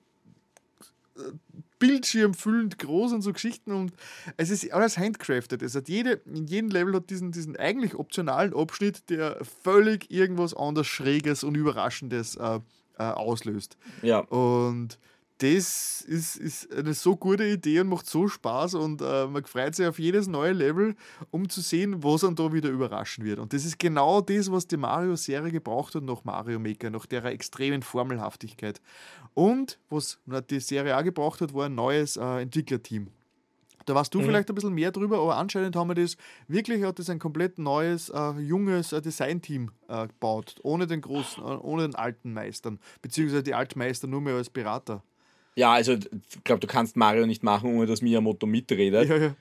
äh, 1.17 1.21
bildschirmfüllend 1.79 2.77
groß 2.77 3.13
und 3.13 3.21
so 3.21 3.31
Geschichten 3.31 3.71
und 3.71 3.93
es 4.35 4.49
ist 4.49 4.71
alles 4.73 4.97
handcrafted. 4.97 5.61
Es 5.61 5.75
hat 5.75 5.87
jede, 5.87 6.21
in 6.25 6.45
jedem 6.45 6.69
Level 6.69 6.95
hat 6.95 7.09
diesen, 7.09 7.31
diesen 7.31 7.55
eigentlich 7.55 7.95
optionalen 7.95 8.53
Abschnitt, 8.53 9.09
der 9.09 9.39
völlig 9.63 10.11
irgendwas 10.11 10.53
anderes 10.53 10.87
Schräges 10.87 11.43
und 11.43 11.55
Überraschendes 11.55 12.35
äh, 12.35 12.59
äh, 12.97 13.03
auslöst. 13.03 13.77
Ja. 14.01 14.19
Und 14.19 14.99
das 15.39 16.01
ist, 16.01 16.35
ist 16.35 16.73
eine 16.73 16.93
so 16.93 17.15
gute 17.15 17.45
Idee 17.45 17.79
und 17.79 17.87
macht 17.87 18.07
so 18.07 18.27
Spaß 18.27 18.73
und 18.75 19.01
äh, 19.01 19.25
man 19.25 19.45
freut 19.45 19.73
sich 19.73 19.87
auf 19.87 19.97
jedes 19.97 20.27
neue 20.27 20.51
Level, 20.51 20.95
um 21.31 21.47
zu 21.47 21.61
sehen, 21.61 22.03
was 22.03 22.21
dann 22.21 22.35
da 22.35 22.51
wieder 22.51 22.69
überraschen 22.69 23.23
wird. 23.23 23.39
Und 23.39 23.53
das 23.53 23.63
ist 23.63 23.79
genau 23.79 24.19
das, 24.19 24.51
was 24.51 24.67
die 24.67 24.75
Mario-Serie 24.75 25.51
gebraucht 25.51 25.95
hat 25.95 26.03
nach 26.03 26.25
Mario 26.25 26.59
Maker, 26.59 26.89
nach 26.89 27.05
der 27.05 27.23
extremen 27.25 27.83
Formelhaftigkeit. 27.83 28.81
Und 29.33 29.79
was 29.89 30.19
die 30.49 30.59
Serie 30.59 30.97
auch 30.97 31.03
gebraucht 31.03 31.39
hat, 31.39 31.53
war 31.53 31.67
ein 31.67 31.75
neues 31.75 32.17
äh, 32.17 32.41
Entwicklerteam. 32.41 33.07
Da 33.85 33.95
weißt 33.95 34.13
du 34.13 34.19
mhm. 34.19 34.25
vielleicht 34.25 34.49
ein 34.49 34.55
bisschen 34.55 34.73
mehr 34.73 34.91
drüber, 34.91 35.19
aber 35.19 35.37
anscheinend 35.37 35.77
haben 35.77 35.87
wir 35.87 35.95
das, 35.95 36.17
wirklich 36.49 36.83
hat 36.83 36.99
das 36.99 37.09
ein 37.09 37.17
komplett 37.17 37.57
neues, 37.57 38.09
äh, 38.09 38.31
junges 38.39 38.91
äh, 38.91 39.01
Designteam 39.01 39.71
äh, 39.87 40.07
gebaut, 40.07 40.55
ohne 40.63 40.85
den 40.85 40.99
großen, 40.99 41.41
äh, 41.41 41.47
ohne 41.47 41.83
den 41.83 41.95
alten 41.95 42.33
Meistern, 42.33 42.79
beziehungsweise 43.01 43.41
die 43.41 43.53
Altmeister 43.53 44.05
nur 44.05 44.19
mehr 44.19 44.35
als 44.35 44.49
Berater. 44.49 45.01
Ja, 45.55 45.73
also 45.73 45.93
ich 45.93 46.43
glaube, 46.43 46.59
du 46.59 46.67
kannst 46.67 46.95
Mario 46.95 47.25
nicht 47.25 47.43
machen, 47.43 47.75
ohne 47.75 47.85
dass 47.85 48.01
Miyamoto 48.01 48.45
mitredet. 48.45 49.09
Ja, 49.09 49.17
ja. 49.17 49.35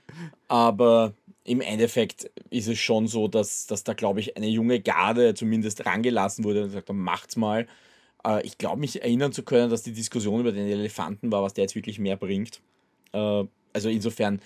Aber 0.49 1.15
im 1.45 1.61
Endeffekt 1.61 2.31
ist 2.51 2.69
es 2.69 2.79
schon 2.79 3.07
so, 3.07 3.29
dass, 3.29 3.67
dass 3.67 3.85
da, 3.85 3.95
glaube 3.95 4.21
ich, 4.21 4.37
eine 4.37 4.49
junge 4.49 4.81
Garde 4.81 5.35
zumindest 5.35 5.87
rangelassen 5.87 6.45
wurde 6.45 6.63
und 6.63 6.69
gesagt, 6.69 6.93
macht's 6.93 7.37
mal. 7.37 7.67
Äh, 8.25 8.45
ich 8.47 8.59
glaube, 8.59 8.81
mich 8.81 9.01
erinnern 9.01 9.33
zu 9.33 9.43
können, 9.43 9.71
dass 9.71 9.83
die 9.83 9.93
Diskussion 9.93 10.41
über 10.41 10.53
den 10.53 10.69
Elefanten 10.69 11.33
war, 11.33 11.43
was 11.43 11.55
der 11.55 11.65
jetzt 11.65 11.75
wirklich 11.75 11.99
mehr 11.99 12.17
bringt. 12.17 12.61
Äh, 13.13 13.45
also 13.73 13.89
insofern, 13.89 14.41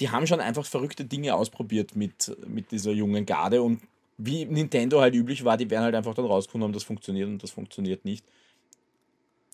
die 0.00 0.10
haben 0.10 0.26
schon 0.26 0.40
einfach 0.40 0.66
verrückte 0.66 1.04
Dinge 1.04 1.34
ausprobiert 1.34 1.96
mit, 1.96 2.36
mit 2.46 2.70
dieser 2.70 2.92
jungen 2.92 3.26
Garde 3.26 3.62
und 3.62 3.80
wie 4.18 4.44
Nintendo 4.44 5.00
halt 5.00 5.14
üblich 5.14 5.44
war, 5.44 5.56
die 5.56 5.70
werden 5.70 5.84
halt 5.84 5.94
einfach 5.94 6.14
dann 6.14 6.26
rausgefunden 6.26 6.68
haben, 6.68 6.72
das 6.72 6.84
funktioniert 6.84 7.28
und 7.28 7.42
das 7.42 7.50
funktioniert 7.50 8.04
nicht. 8.04 8.24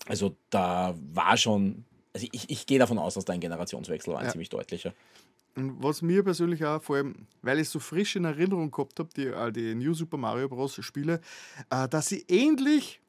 Also 0.07 0.35
da 0.49 0.95
war 1.13 1.37
schon, 1.37 1.85
also 2.13 2.27
ich, 2.31 2.49
ich 2.49 2.65
gehe 2.65 2.79
davon 2.79 2.97
aus, 2.97 3.13
dass 3.15 3.25
da 3.25 3.33
ein 3.33 3.39
Generationswechsel 3.39 4.13
war, 4.13 4.19
ein 4.19 4.25
ja. 4.25 4.31
ziemlich 4.31 4.49
deutlicher. 4.49 4.93
Und 5.55 5.83
was 5.83 6.01
mir 6.01 6.23
persönlich 6.23 6.63
auch, 6.65 6.81
vor 6.81 6.97
allem, 6.97 7.27
weil 7.41 7.59
ich 7.59 7.69
so 7.69 7.79
frisch 7.79 8.15
in 8.15 8.25
Erinnerung 8.25 8.71
gehabt 8.71 8.99
habe, 8.99 9.09
die, 9.15 9.27
äh, 9.27 9.51
die 9.51 9.75
New 9.75 9.93
Super 9.93 10.17
Mario 10.17 10.47
Bros. 10.47 10.79
Spiele, 10.83 11.21
äh, 11.69 11.87
dass 11.89 12.07
sie 12.07 12.23
ähnlich 12.27 13.01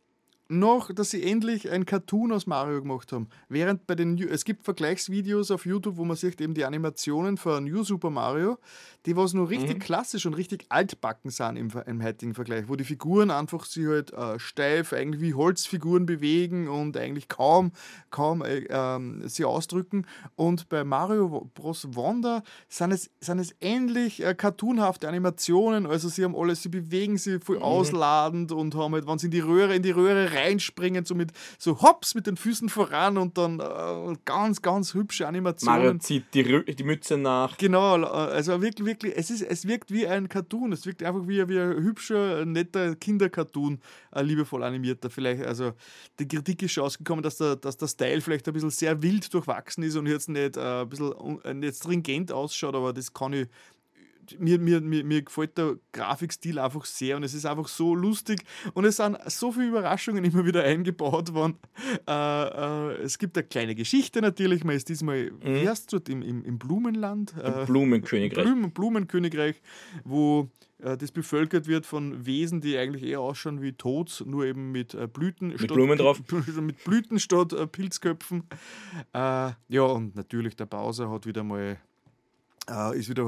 noch, 0.51 0.93
dass 0.93 1.11
sie 1.11 1.23
endlich 1.23 1.71
ein 1.71 1.87
Cartoon 1.87 2.33
aus 2.33 2.47
Mario 2.47 2.83
gemacht 2.83 3.13
haben. 3.13 3.29
Während 3.49 3.87
bei 3.87 3.95
den, 3.95 4.19
es 4.19 4.45
gibt 4.45 4.65
Vergleichsvideos 4.65 5.51
auf 5.51 5.65
YouTube, 5.65 5.97
wo 5.97 6.05
man 6.05 6.17
sieht 6.17 6.41
eben 6.41 6.55
die 6.55 6.65
Animationen 6.65 7.37
von 7.37 7.65
New 7.65 7.85
Super 7.85 8.11
Mario, 8.11 8.59
die 9.07 9.17
was 9.17 9.33
nur 9.33 9.49
richtig 9.49 9.77
mhm. 9.77 9.81
klassisch 9.81 10.27
und 10.27 10.35
richtig 10.35 10.67
altbacken 10.69 11.31
sind 11.31 11.57
im, 11.57 11.71
im 11.87 12.03
heutigen 12.03 12.35
Vergleich, 12.35 12.69
wo 12.69 12.75
die 12.75 12.85
Figuren 12.85 13.31
einfach 13.31 13.65
sich 13.65 13.87
halt 13.87 14.13
äh, 14.13 14.39
steif, 14.39 14.93
eigentlich 14.93 15.21
wie 15.23 15.35
Holzfiguren 15.35 16.05
bewegen 16.05 16.69
und 16.69 16.97
eigentlich 16.97 17.29
kaum, 17.29 17.71
kaum 18.11 18.43
äh, 18.43 18.65
äh, 18.65 19.29
sie 19.29 19.45
ausdrücken. 19.45 20.07
Und 20.35 20.69
bei 20.69 20.83
Mario 20.85 21.49
Bros. 21.55 21.87
Wonder 21.93 22.43
sind 22.69 22.91
es, 22.91 23.11
sind 23.21 23.39
es 23.39 23.55
ähnlich 23.61 24.25
äh, 24.25 24.35
cartoonhafte 24.35 25.09
Animationen, 25.09 25.87
also 25.87 26.09
sie 26.09 26.25
haben 26.25 26.35
alles, 26.35 26.63
sie 26.63 26.69
bewegen 26.69 27.17
sich 27.19 27.43
voll 27.43 27.57
mhm. 27.57 27.63
ausladend 27.63 28.53
und 28.53 28.75
haben 28.75 28.95
halt, 28.95 29.07
wenn 29.07 29.19
sie 29.19 29.27
in 29.27 29.31
die 29.31 29.41
Röhre, 29.41 29.75
in 29.77 29.83
die 29.83 29.93
Röhre 29.93 30.33
rein 30.33 30.40
reinspringen, 30.41 31.05
so 31.05 31.15
mit 31.15 31.33
so 31.59 31.81
hops 31.83 32.15
mit 32.15 32.27
den 32.27 32.37
Füßen 32.37 32.69
voran 32.69 33.19
und 33.19 33.37
dann 33.39 33.61
äh, 33.61 34.17
ganz, 34.25 34.63
ganz 34.63 34.95
hübsche 34.95 35.27
Animationen. 35.27 35.83
Mario 35.83 35.99
zieht 35.99 36.25
die, 36.35 36.75
die 36.75 36.85
Mütze 36.85 37.17
nach. 37.17 37.57
Genau, 37.59 38.03
also 38.05 38.61
wirklich, 38.63 38.87
wirklich, 38.87 39.15
es, 39.17 39.31
ist, 39.31 39.43
es 39.43 39.67
wirkt 39.67 39.91
wie 39.91 40.07
ein 40.07 40.29
Cartoon. 40.29 40.73
Es 40.73 40.87
wirkt 40.87 41.03
einfach 41.03 41.27
wie, 41.27 41.49
wie 41.49 41.59
ein 41.59 41.83
hübscher, 41.83 42.45
netter 42.45 42.97
Kindercartoon, 42.97 43.81
ein 44.11 44.27
liebevoll 44.27 44.63
animierter. 44.63 45.11
Vielleicht, 45.11 45.45
also 45.45 45.73
die 46.19 46.29
Kritik 46.29 46.63
ist 46.63 46.73
schon 46.73 46.85
ausgekommen, 46.85 47.23
dass 47.23 47.37
der, 47.37 47.57
dass 47.57 47.77
der 47.77 47.89
Style 47.89 48.21
vielleicht 48.21 48.47
ein 48.49 48.55
bisschen 48.55 48.71
sehr 48.71 49.03
wild 49.03 49.33
durchwachsen 49.33 49.83
ist 49.85 49.97
und 49.97 50.07
jetzt 50.07 50.29
nicht 50.29 50.57
äh, 50.57 50.83
ein 50.83 50.89
bisschen 50.89 51.41
äh, 51.45 51.55
nicht 51.55 51.77
stringent 51.77 52.33
ausschaut, 52.33 52.75
aber 52.75 52.93
das 52.93 53.13
kann 53.13 53.33
ich 53.33 53.49
mir, 54.39 54.59
mir, 54.59 54.81
mir, 54.81 55.05
mir 55.05 55.23
gefällt 55.23 55.59
der 55.59 55.77
Grafikstil 55.93 56.59
einfach 56.59 56.85
sehr 56.85 57.17
und 57.17 57.25
es 57.25 57.35
ist 57.35 57.47
einfach 57.47 57.69
so 57.69 57.95
lustig 57.95 58.43
und 58.75 58.85
es 58.85 58.97
sind 58.97 59.19
so 59.27 59.53
viele 59.53 59.69
Überraschungen 59.69 60.25
immer 60.25 60.45
wieder 60.45 60.63
eingebaut 60.65 61.35
worden. 61.35 61.57
Äh, 62.09 62.13
äh, 62.13 63.03
es 63.03 63.19
gibt 63.19 63.37
eine 63.37 63.47
kleine 63.47 63.75
Geschichte 63.75 64.21
natürlich, 64.21 64.65
man 64.65 64.77
ist 64.77 64.89
diesmal, 64.89 65.31
mhm. 65.31 65.67
heißt 65.67 65.93
es 65.93 66.03
im, 66.09 66.23
im, 66.23 66.45
im 66.45 66.59
Blumenland? 66.59 67.35
Im 67.43 67.67
Blumenkönigreich. 67.67 68.45
Blumen, 68.45 68.73
Blumenkönigreich, 68.73 69.61
wo 70.05 70.51
äh, 70.83 70.97
das 70.97 71.13
bevölkert 71.13 71.67
wird 71.67 71.87
von 71.87 72.27
Wesen, 72.27 72.61
die 72.61 72.77
eigentlich 72.77 73.05
eher 73.05 73.21
ausschauen 73.21 73.63
wie 73.63 73.73
Tods, 73.73 74.25
nur 74.27 74.45
eben 74.45 74.73
mit 74.73 74.95
äh, 74.95 75.07
Blüten 75.07 75.49
mit 75.49 75.69
Blumen 75.69 75.99
drauf. 75.99 76.21
mit 76.61 76.83
Blüten 76.85 77.19
statt 77.19 77.53
äh, 77.53 77.67
Pilzköpfen. 77.67 78.45
Äh, 79.13 79.53
ja, 79.69 79.83
und 79.83 80.17
natürlich 80.17 80.57
der 80.57 80.67
Bowser 80.67 81.11
hat 81.11 81.27
wieder 81.27 81.45
mal 81.45 81.79
Uh, 82.71 82.93
ist 82.93 83.09
wieder, 83.09 83.25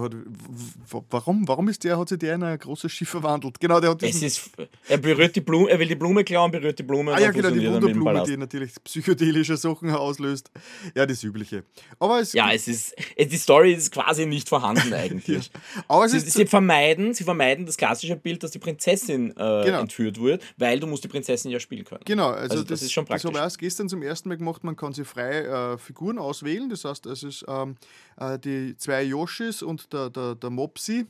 warum, 1.10 1.48
warum 1.48 1.68
ist 1.68 1.82
der, 1.82 1.98
hat 1.98 2.08
sich 2.08 2.18
der 2.18 2.36
in 2.36 2.44
ein 2.44 2.56
großes 2.56 2.92
Schiff 2.92 3.08
verwandelt? 3.08 3.58
Genau, 3.58 3.80
der 3.80 3.90
hat 3.90 4.02
es 4.04 4.22
ist, 4.22 4.50
er 4.88 4.98
berührt 4.98 5.34
die 5.34 5.40
Blume, 5.40 5.68
er 5.68 5.80
will 5.80 5.88
die 5.88 5.96
Blume 5.96 6.22
klauen, 6.22 6.52
berührt 6.52 6.78
die 6.78 6.84
Blume. 6.84 7.12
Ah 7.12 7.18
ja, 7.18 7.32
genau, 7.32 7.50
die 7.50 7.68
Wunderblume, 7.68 8.22
die 8.24 8.36
natürlich 8.36 8.72
psychedelische 8.84 9.56
Sachen 9.56 9.90
auslöst. 9.90 10.52
Ja, 10.94 11.06
das 11.06 11.24
Übliche. 11.24 11.64
Aber 11.98 12.20
es 12.20 12.34
ja, 12.34 12.52
es 12.52 12.68
ist, 12.68 12.94
die 13.18 13.36
Story 13.36 13.72
ist 13.72 13.90
quasi 13.90 14.26
nicht 14.26 14.48
vorhanden 14.48 14.94
eigentlich. 14.94 15.50
ja. 15.52 15.82
Aber 15.88 16.08
sie, 16.08 16.20
sie, 16.20 16.46
vermeiden, 16.46 17.12
sie 17.12 17.24
vermeiden 17.24 17.66
das 17.66 17.76
klassische 17.76 18.14
Bild, 18.14 18.44
dass 18.44 18.52
die 18.52 18.60
Prinzessin 18.60 19.30
äh, 19.32 19.64
genau. 19.64 19.80
entführt 19.80 20.20
wird, 20.20 20.44
weil 20.56 20.78
du 20.78 20.86
musst 20.86 21.02
die 21.02 21.08
Prinzessin 21.08 21.50
ja 21.50 21.58
spielen 21.58 21.84
können. 21.84 22.02
Genau, 22.04 22.28
also, 22.28 22.42
also 22.42 22.56
das, 22.58 22.66
das, 22.66 22.82
ist 22.82 22.92
schon 22.92 23.06
praktisch. 23.06 23.22
Das 23.22 23.28
habe 23.30 23.38
ich 23.38 23.42
erst 23.42 23.58
gestern 23.58 23.88
zum 23.88 24.02
ersten 24.02 24.28
Mal 24.28 24.38
gemacht, 24.38 24.62
man 24.62 24.76
kann 24.76 24.92
sie 24.92 25.04
frei 25.04 25.40
äh, 25.40 25.78
Figuren 25.78 26.18
auswählen, 26.18 26.70
das 26.70 26.84
heißt, 26.84 27.06
es 27.06 27.24
ist 27.24 27.44
ähm, 27.48 27.74
äh, 28.18 28.38
die 28.38 28.76
zwei 28.76 29.02
Yoshis 29.32 29.62
und 29.62 29.92
der, 29.92 30.10
der, 30.10 30.34
der 30.34 30.50
Mopsi, 30.50 31.06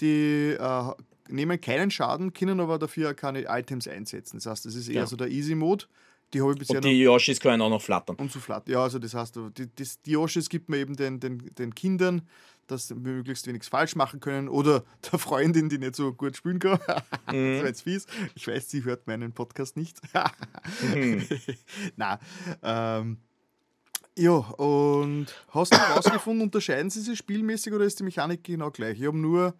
die 0.00 0.56
äh, 0.58 0.92
nehmen 1.28 1.60
keinen 1.60 1.90
Schaden, 1.90 2.32
können 2.32 2.60
aber 2.60 2.78
dafür 2.78 3.14
keine 3.14 3.46
Items 3.48 3.88
einsetzen. 3.88 4.38
Das 4.38 4.46
heißt, 4.46 4.66
das 4.66 4.74
ist 4.74 4.88
eher 4.88 5.02
ja. 5.02 5.06
so 5.06 5.16
der 5.16 5.28
Easy-Mode. 5.28 5.86
Die 6.34 6.40
habe 6.42 6.52
ich 6.52 6.58
bisher 6.58 6.76
und 6.76 6.84
die 6.84 7.04
noch 7.04 7.12
Yoshis 7.12 7.38
können 7.38 7.62
auch 7.62 7.70
noch 7.70 7.80
flattern. 7.80 8.16
Und 8.16 8.32
so 8.32 8.40
flattern. 8.40 8.72
Ja, 8.72 8.82
also 8.82 8.98
das 8.98 9.14
heißt, 9.14 9.36
die, 9.56 9.66
die, 9.66 9.88
die 10.04 10.10
Yoshis 10.10 10.48
gibt 10.48 10.68
man 10.68 10.80
eben 10.80 10.96
den, 10.96 11.20
den, 11.20 11.54
den 11.54 11.74
Kindern, 11.74 12.22
dass 12.66 12.88
sie 12.88 12.96
möglichst 12.96 13.46
wenig 13.46 13.62
falsch 13.62 13.94
machen 13.94 14.18
können 14.18 14.48
oder 14.48 14.84
der 15.10 15.20
Freundin, 15.20 15.68
die 15.68 15.78
nicht 15.78 15.94
so 15.94 16.12
gut 16.12 16.36
spielen 16.36 16.58
kann. 16.58 16.80
mhm. 17.32 17.52
das 17.52 17.60
war 17.60 17.66
jetzt 17.66 17.82
fies. 17.82 18.06
Ich 18.34 18.48
weiß, 18.48 18.68
sie 18.68 18.82
hört 18.82 19.06
meinen 19.06 19.32
Podcast 19.32 19.76
nicht. 19.76 20.00
mhm. 20.94 21.24
Na, 21.94 22.18
ähm, 22.62 23.18
ja, 24.18 24.32
und 24.32 25.26
hast 25.50 25.72
du 25.72 25.78
herausgefunden, 25.78 26.42
unterscheiden 26.42 26.90
sie 26.90 27.00
sich 27.00 27.18
spielmäßig 27.18 27.72
oder 27.72 27.84
ist 27.84 27.98
die 28.00 28.04
Mechanik 28.04 28.44
genau 28.44 28.70
gleich? 28.70 28.98
Ich 28.98 29.06
habe 29.06 29.18
nur 29.18 29.54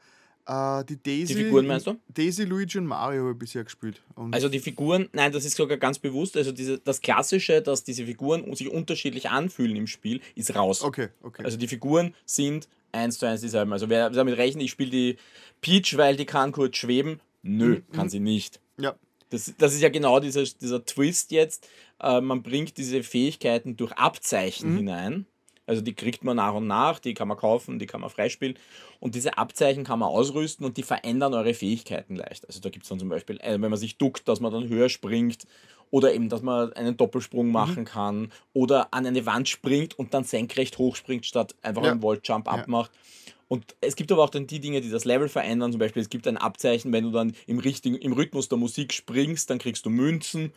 äh, 0.47 0.85
die 0.85 1.03
Daisy. 1.03 1.35
Die 1.35 1.45
Figuren 1.45 1.67
meinst 1.67 1.87
du? 1.87 1.97
Daisy, 2.09 2.45
Luigi 2.45 2.79
und 2.79 2.87
Mario 2.87 3.23
habe 3.23 3.33
ich 3.33 3.39
bisher 3.39 3.65
gespielt. 3.65 4.01
Und 4.15 4.33
also 4.33 4.49
die 4.49 4.61
Figuren, 4.61 5.09
nein, 5.13 5.33
das 5.33 5.45
ist 5.45 5.57
sogar 5.57 5.77
ganz 5.77 5.99
bewusst. 5.99 6.37
Also 6.37 6.53
diese, 6.53 6.79
das 6.79 7.01
Klassische, 7.01 7.61
dass 7.63 7.85
diese 7.85 8.07
Figuren 8.07 8.55
sich 8.55 8.71
unterschiedlich 8.71 9.29
anfühlen 9.29 9.77
im 9.77 9.87
Spiel, 9.87 10.21
ist 10.35 10.55
raus. 10.55 10.83
Okay, 10.83 11.09
okay. 11.23 11.43
Also 11.45 11.57
die 11.59 11.69
Figuren 11.69 12.15
sind 12.25 12.69
eins 12.93 13.19
zu 13.19 13.27
eins 13.27 13.41
dieselben. 13.41 13.73
Also 13.73 13.89
wer 13.89 14.11
damit 14.11 14.37
rechnet, 14.39 14.63
ich 14.65 14.71
spiele 14.71 14.91
die 14.91 15.17
Peach, 15.61 15.97
weil 15.97 16.17
die 16.17 16.27
kann 16.27 16.53
kurz 16.53 16.77
schweben. 16.77 17.21
Nö, 17.43 17.77
mhm. 17.77 17.93
kann 17.93 18.09
sie 18.09 18.21
nicht. 18.21 18.61
Ja. 18.79 18.95
Das, 19.31 19.53
das 19.59 19.75
ist 19.75 19.83
ja 19.83 19.89
genau 19.89 20.21
dieser, 20.21 20.45
dieser 20.45 20.85
Twist 20.85 21.33
jetzt. 21.33 21.69
Äh, 22.01 22.21
man 22.21 22.43
bringt 22.43 22.77
diese 22.77 23.03
Fähigkeiten 23.03 23.77
durch 23.77 23.93
Abzeichen 23.93 24.73
mhm. 24.73 24.77
hinein. 24.77 25.27
Also 25.67 25.83
die 25.83 25.95
kriegt 25.95 26.23
man 26.23 26.37
nach 26.37 26.55
und 26.55 26.69
nach, 26.69 27.01
die 27.01 27.15
kann 27.15 27.27
man 27.27 27.37
kaufen, 27.37 27.81
die 27.81 27.87
kann 27.87 28.01
man 28.01 28.11
freispielen. 28.11 28.57
Und 29.01 29.17
diese 29.17 29.37
Abzeichen 29.37 29.83
kann 29.83 29.99
man 29.99 30.09
ausrüsten 30.09 30.65
und 30.65 30.77
die 30.77 30.85
verändern 30.85 31.35
eure 31.35 31.55
Fähigkeiten 31.55 32.15
leicht. 32.15 32.47
Also 32.47 32.61
da 32.61 32.71
gibt 32.71 32.85
es 32.85 32.89
dann 32.89 33.01
zum 33.01 33.09
Beispiel, 33.09 33.39
äh, 33.41 33.61
wenn 33.61 33.71
man 33.71 33.77
sich 33.77 33.99
duckt, 33.99 34.29
dass 34.29 34.41
man 34.41 34.53
dann 34.53 34.69
höher 34.69 34.89
springt 34.89 35.47
oder 35.91 36.15
eben, 36.15 36.29
dass 36.29 36.43
man 36.43 36.73
einen 36.75 36.97
Doppelsprung 36.97 37.47
mhm. 37.47 37.53
machen 37.53 37.81
mhm. 37.81 37.87
kann 37.87 38.33
oder 38.53 38.95
an 38.95 39.07
eine 39.07 39.27
Wand 39.27 39.49
springt 39.49 39.99
und 39.99 40.15
dann 40.15 40.25
senkrecht 40.25 40.79
hochspringt, 40.79 41.27
statt 41.27 41.57
einfach 41.63 41.83
ja. 41.83 41.91
einen 41.91 42.03
Voltjump 42.03 42.51
abmacht. 42.51 42.93
Ja. 42.95 43.01
Und 43.49 43.77
es 43.81 43.95
gibt 43.95 44.11
aber 44.11 44.25
auch 44.25 44.31
dann 44.31 44.47
die 44.47 44.61
Dinge, 44.61 44.81
die 44.81 44.91
das 44.91 45.05
Level 45.05 45.29
verändern. 45.29 45.71
Zum 45.71 45.79
Beispiel, 45.79 46.03
es 46.03 46.09
gibt 46.09 46.27
ein 46.27 46.37
Abzeichen, 46.37 46.93
wenn 46.93 47.05
du 47.05 47.11
dann 47.11 47.33
im, 47.47 47.59
richtigen, 47.59 47.97
im 47.97 48.13
Rhythmus 48.13 48.49
der 48.49 48.59
Musik 48.59 48.93
springst, 48.93 49.51
dann 49.51 49.59
kriegst 49.59 49.87
du 49.87 49.91
Münzen. 49.91 50.53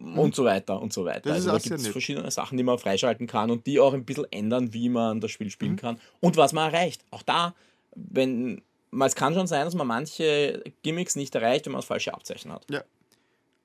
Und 0.00 0.34
so 0.34 0.44
weiter 0.44 0.80
und 0.80 0.92
so 0.92 1.04
weiter. 1.04 1.28
Das 1.28 1.46
also 1.46 1.50
da 1.50 1.58
gibt 1.58 1.74
es 1.74 1.88
verschiedene 1.88 2.30
Sachen, 2.30 2.56
die 2.56 2.64
man 2.64 2.78
freischalten 2.78 3.26
kann 3.26 3.50
und 3.50 3.66
die 3.66 3.78
auch 3.80 3.92
ein 3.92 4.04
bisschen 4.04 4.26
ändern, 4.30 4.72
wie 4.72 4.88
man 4.88 5.20
das 5.20 5.30
Spiel 5.30 5.50
spielen 5.50 5.72
mhm. 5.72 5.76
kann 5.76 6.00
und 6.20 6.36
was 6.36 6.52
man 6.52 6.72
erreicht. 6.72 7.04
Auch 7.10 7.22
da, 7.22 7.54
wenn 7.94 8.62
es 8.92 9.14
kann 9.14 9.34
schon 9.34 9.46
sein, 9.46 9.64
dass 9.64 9.74
man 9.74 9.86
manche 9.86 10.64
Gimmicks 10.82 11.16
nicht 11.16 11.34
erreicht, 11.34 11.66
wenn 11.66 11.72
man 11.72 11.80
das 11.80 11.86
falsche 11.86 12.14
Abzeichen 12.14 12.52
hat. 12.52 12.66
Ja. 12.70 12.82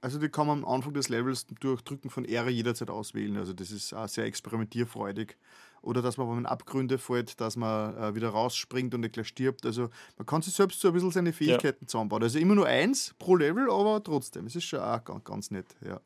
Also 0.02 0.20
die 0.20 0.30
kann 0.30 0.46
man 0.46 0.64
am 0.64 0.70
Anfang 0.70 0.94
des 0.94 1.10
Levels 1.10 1.48
durch 1.60 1.82
Drücken 1.82 2.12
von 2.12 2.26
R 2.26 2.48
jederzeit 2.48 2.92
auswählen. 2.92 3.38
Also 3.38 3.54
das 3.54 3.72
ist 3.72 3.92
auch 3.92 4.08
sehr 4.08 4.26
experimentierfreudig 4.26 5.36
oder 5.82 6.02
dass 6.02 6.18
man, 6.18 6.28
wenn 6.28 6.36
man 6.36 6.46
Abgründe 6.46 6.98
fällt, 6.98 7.40
dass 7.40 7.56
man 7.56 7.98
äh, 7.98 8.16
wieder 8.16 8.30
rausspringt 8.30 8.94
und 8.94 9.02
nicht 9.02 9.14
gleich 9.14 9.28
stirbt. 9.28 9.66
Also 9.66 9.90
man 10.18 10.26
kann 10.26 10.42
sich 10.42 10.54
selbst 10.54 10.80
so 10.80 10.90
ein 10.90 10.94
bisschen 10.94 11.12
seine 11.12 11.34
Fähigkeiten 11.34 11.86
ja. 11.86 11.88
zusammenbauen. 11.88 12.24
Also 12.24 12.40
immer 12.40 12.56
nur 12.56 12.68
eins 12.68 13.16
pro 13.18 13.36
Level, 13.36 13.70
aber 13.70 14.04
trotzdem, 14.04 14.48
es 14.48 14.56
ist 14.56 14.66
schon 14.66 14.80
auch 14.80 15.04
ganz, 15.04 15.24
ganz 15.24 15.52
nett. 15.52 15.68
Ja. 15.86 16.02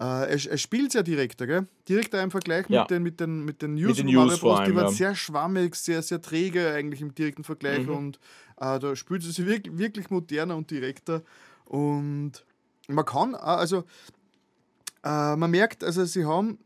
Äh, 0.00 0.04
er, 0.04 0.50
er 0.50 0.58
spielt 0.58 0.92
sehr 0.92 1.02
direkter, 1.02 1.46
gell? 1.46 1.66
Direkter 1.86 2.22
im 2.22 2.30
Vergleich 2.30 2.64
ja. 2.70 2.82
mit 2.82 2.90
den, 2.90 3.02
mit 3.02 3.20
den, 3.20 3.44
mit 3.44 3.60
den 3.60 3.74
News, 3.74 3.98
mit 3.98 3.98
den 3.98 4.06
News 4.06 4.40
Bros, 4.40 4.60
die 4.66 4.74
waren 4.74 4.86
ja. 4.86 4.90
sehr 4.90 5.14
schwammig, 5.14 5.74
sehr, 5.74 6.00
sehr 6.00 6.22
träge 6.22 6.72
eigentlich 6.72 7.02
im 7.02 7.14
direkten 7.14 7.44
Vergleich 7.44 7.86
mhm. 7.86 7.96
und 7.96 8.20
äh, 8.56 8.78
da 8.78 8.96
spielt 8.96 9.22
sie 9.22 9.30
sich 9.30 9.44
wirklich, 9.44 9.76
wirklich 9.76 10.08
moderner 10.08 10.56
und 10.56 10.70
direkter 10.70 11.22
und 11.66 12.32
man 12.88 13.04
kann, 13.04 13.34
also 13.34 13.84
äh, 15.04 15.36
man 15.36 15.50
merkt, 15.50 15.84
also 15.84 16.04
sie 16.06 16.24
haben 16.24 16.58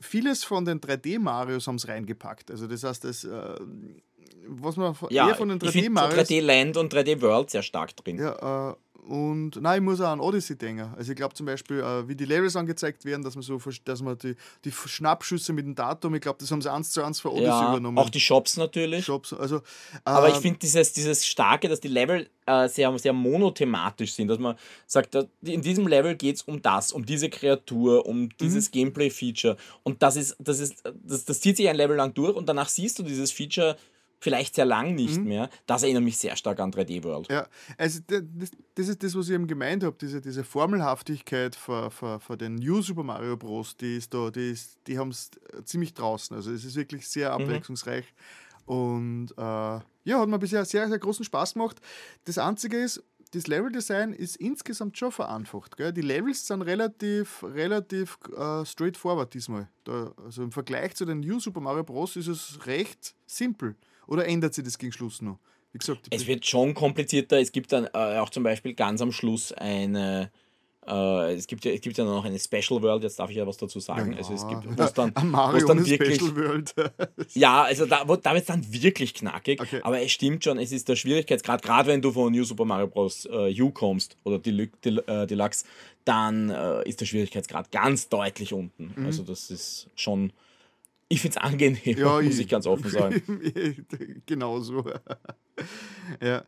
vieles 0.00 0.42
von 0.42 0.64
den 0.64 0.80
3D-Marios 0.80 1.68
haben 1.68 1.76
es 1.76 1.86
reingepackt. 1.86 2.50
Also 2.50 2.66
das 2.66 2.82
heißt, 2.82 3.04
das, 3.04 3.22
äh, 3.22 3.54
was 4.48 4.76
man 4.76 4.96
ja, 5.10 5.28
eher 5.28 5.36
von 5.36 5.48
den 5.48 5.60
3D-Marios... 5.60 6.28
3D-Land 6.28 6.76
und 6.76 6.92
3D-World 6.92 7.50
sehr 7.50 7.62
stark 7.62 7.96
drin. 7.96 8.18
Ja, 8.18 8.70
äh, 8.70 8.74
und 9.06 9.60
nein, 9.60 9.82
ich 9.82 9.84
muss 9.84 10.00
auch 10.00 10.08
an 10.08 10.20
Odyssey 10.20 10.56
denken. 10.56 10.92
Also 10.96 11.12
ich 11.12 11.16
glaube 11.16 11.34
zum 11.34 11.44
Beispiel, 11.44 11.80
äh, 11.80 12.08
wie 12.08 12.14
die 12.14 12.24
Levels 12.24 12.56
angezeigt 12.56 13.04
werden, 13.04 13.22
dass 13.22 13.34
man 13.34 13.42
so 13.42 13.60
dass 13.84 14.02
man 14.02 14.16
die, 14.18 14.34
die 14.64 14.72
Schnappschüsse 14.72 15.52
mit 15.52 15.66
dem 15.66 15.74
Datum, 15.74 16.14
ich 16.14 16.22
glaube, 16.22 16.38
das 16.40 16.50
haben 16.50 16.62
sie 16.62 16.72
eins 16.72 16.90
zu 16.90 17.02
eins 17.02 17.20
für 17.20 17.30
Odyssey 17.30 17.48
ja, 17.48 17.68
übernommen. 17.70 17.98
Auch 17.98 18.08
die 18.08 18.20
Shops 18.20 18.56
natürlich. 18.56 19.04
Shops, 19.04 19.34
also, 19.34 19.56
äh, 19.58 19.60
Aber 20.04 20.28
ich 20.30 20.36
finde 20.36 20.58
dieses, 20.58 20.92
dieses 20.94 21.26
Starke, 21.26 21.68
dass 21.68 21.80
die 21.80 21.88
Level 21.88 22.28
äh, 22.46 22.66
sehr, 22.68 22.96
sehr 22.98 23.12
monothematisch 23.12 24.14
sind, 24.14 24.28
dass 24.28 24.38
man 24.38 24.56
sagt, 24.86 25.16
in 25.42 25.60
diesem 25.60 25.86
Level 25.86 26.14
geht 26.14 26.36
es 26.36 26.42
um 26.42 26.62
das, 26.62 26.90
um 26.92 27.04
diese 27.04 27.28
Kreatur, 27.28 28.06
um 28.06 28.30
dieses 28.40 28.68
mhm. 28.68 28.72
Gameplay-Feature. 28.72 29.56
Und 29.82 30.02
das 30.02 30.16
ist, 30.16 30.36
das 30.38 30.60
ist, 30.60 30.82
das, 31.04 31.24
das 31.26 31.40
zieht 31.40 31.58
sich 31.58 31.68
ein 31.68 31.76
Level 31.76 31.96
lang 31.96 32.14
durch 32.14 32.34
und 32.34 32.48
danach 32.48 32.70
siehst 32.70 32.98
du 32.98 33.02
dieses 33.02 33.32
Feature 33.32 33.76
vielleicht 34.24 34.54
sehr 34.54 34.64
lang 34.64 34.94
nicht 34.94 35.18
mhm. 35.18 35.28
mehr. 35.28 35.50
Das 35.66 35.82
erinnert 35.82 36.02
mich 36.02 36.16
sehr 36.16 36.34
stark 36.34 36.58
an 36.58 36.72
3D 36.72 37.04
World. 37.04 37.30
Ja, 37.30 37.46
also 37.76 38.00
das, 38.06 38.22
das 38.74 38.88
ist 38.88 39.02
das, 39.02 39.14
was 39.14 39.28
ich 39.28 39.34
eben 39.34 39.46
gemeint 39.46 39.84
habe, 39.84 39.96
diese, 40.00 40.22
diese 40.22 40.44
Formelhaftigkeit 40.44 41.54
für, 41.54 41.90
für, 41.90 42.18
für 42.20 42.36
den 42.38 42.54
New 42.54 42.80
Super 42.80 43.02
Mario 43.02 43.36
Bros., 43.36 43.76
die 43.76 43.98
ist 43.98 44.14
da, 44.14 44.30
die, 44.30 44.56
die 44.86 44.98
haben 44.98 45.10
es 45.10 45.30
ziemlich 45.64 45.92
draußen. 45.92 46.34
Also 46.34 46.52
es 46.52 46.64
ist 46.64 46.74
wirklich 46.74 47.06
sehr 47.06 47.36
mhm. 47.36 47.44
abwechslungsreich. 47.44 48.06
Mhm. 48.66 48.74
Und 48.74 49.30
äh, 49.36 49.42
ja, 49.42 50.20
hat 50.20 50.28
mir 50.28 50.38
bisher 50.38 50.64
sehr, 50.64 50.88
sehr 50.88 50.98
großen 50.98 51.26
Spaß 51.26 51.52
gemacht. 51.52 51.82
Das 52.24 52.38
Einzige 52.38 52.78
ist, 52.78 53.04
das 53.32 53.46
Leveldesign 53.46 54.14
ist 54.14 54.36
insgesamt 54.36 54.96
schon 54.96 55.12
vereinfacht. 55.12 55.76
Gell? 55.76 55.92
Die 55.92 56.00
Levels 56.00 56.46
sind 56.46 56.62
relativ, 56.62 57.42
relativ 57.42 58.18
äh, 58.34 58.64
straightforward 58.64 59.34
diesmal. 59.34 59.68
Da, 59.84 60.14
also 60.24 60.42
im 60.44 60.52
Vergleich 60.52 60.94
zu 60.94 61.04
den 61.04 61.20
New 61.20 61.40
Super 61.40 61.60
Mario 61.60 61.84
Bros. 61.84 62.16
ist 62.16 62.28
es 62.28 62.64
recht 62.66 63.14
simpel. 63.26 63.76
Oder 64.06 64.26
ändert 64.26 64.54
sich 64.54 64.64
das 64.64 64.78
gegen 64.78 64.92
Schluss 64.92 65.22
noch? 65.22 65.38
Wie 65.72 65.78
gesagt, 65.78 66.06
es 66.10 66.26
wird 66.26 66.46
schon 66.46 66.74
komplizierter. 66.74 67.38
Es 67.40 67.50
gibt 67.52 67.72
dann 67.72 67.86
äh, 67.86 68.18
auch 68.18 68.30
zum 68.30 68.42
Beispiel 68.44 68.74
ganz 68.74 69.00
am 69.02 69.10
Schluss 69.12 69.52
eine, 69.52 70.30
Äh, 70.86 71.32
es, 71.34 71.46
gibt 71.46 71.64
ja, 71.64 71.72
es 71.72 71.80
gibt 71.80 71.96
ja 71.96 72.04
noch 72.04 72.26
eine 72.26 72.38
Special 72.38 72.82
World, 72.82 73.02
jetzt 73.04 73.18
darf 73.18 73.30
ich 73.30 73.36
ja 73.36 73.46
was 73.46 73.56
dazu 73.56 73.80
sagen. 73.80 74.12
Ja, 74.12 74.18
also 74.18 74.34
es 74.34 74.46
gibt, 74.46 74.66
wo 74.78 74.82
es 74.82 74.92
dann, 74.92 75.12
Mario 75.30 75.66
dann 75.66 75.84
wirklich, 75.86 76.16
Special 76.16 76.36
World. 76.36 76.74
ja, 77.34 77.62
also 77.62 77.86
da, 77.86 78.06
wo- 78.06 78.16
da 78.16 78.32
wird 78.34 78.42
es 78.42 78.48
dann 78.48 78.70
wirklich 78.70 79.14
knackig. 79.14 79.62
Okay. 79.62 79.80
Aber 79.82 80.02
es 80.02 80.12
stimmt 80.12 80.44
schon, 80.44 80.58
es 80.58 80.72
ist 80.72 80.86
der 80.90 80.96
Schwierigkeitsgrad, 80.96 81.62
gerade 81.62 81.88
wenn 81.88 82.02
du 82.02 82.12
von 82.12 82.30
New 82.30 82.44
Super 82.44 82.66
Mario 82.66 82.86
Bros. 82.88 83.24
Äh, 83.24 83.58
U 83.62 83.70
kommst 83.70 84.18
oder 84.24 84.36
Delu- 84.36 84.70
Del 84.84 85.02
äh, 85.06 85.26
Deluxe, 85.26 85.64
dann 86.04 86.50
äh, 86.50 86.86
ist 86.86 87.00
der 87.00 87.06
Schwierigkeitsgrad 87.06 87.72
ganz 87.72 88.10
deutlich 88.10 88.52
unten. 88.52 88.94
Also 89.06 89.22
das 89.22 89.50
ist 89.50 89.88
schon, 89.96 90.34
ich 91.14 91.20
finde 91.20 91.38
es 91.38 91.44
angenehm. 91.44 91.96
Ja, 91.96 92.20
muss 92.20 92.38
ich 92.38 92.48
ganz 92.48 92.66
offen 92.66 92.90
sagen. 92.90 93.22
genau 94.26 94.60
so. 94.60 94.84
ja. 96.20 96.44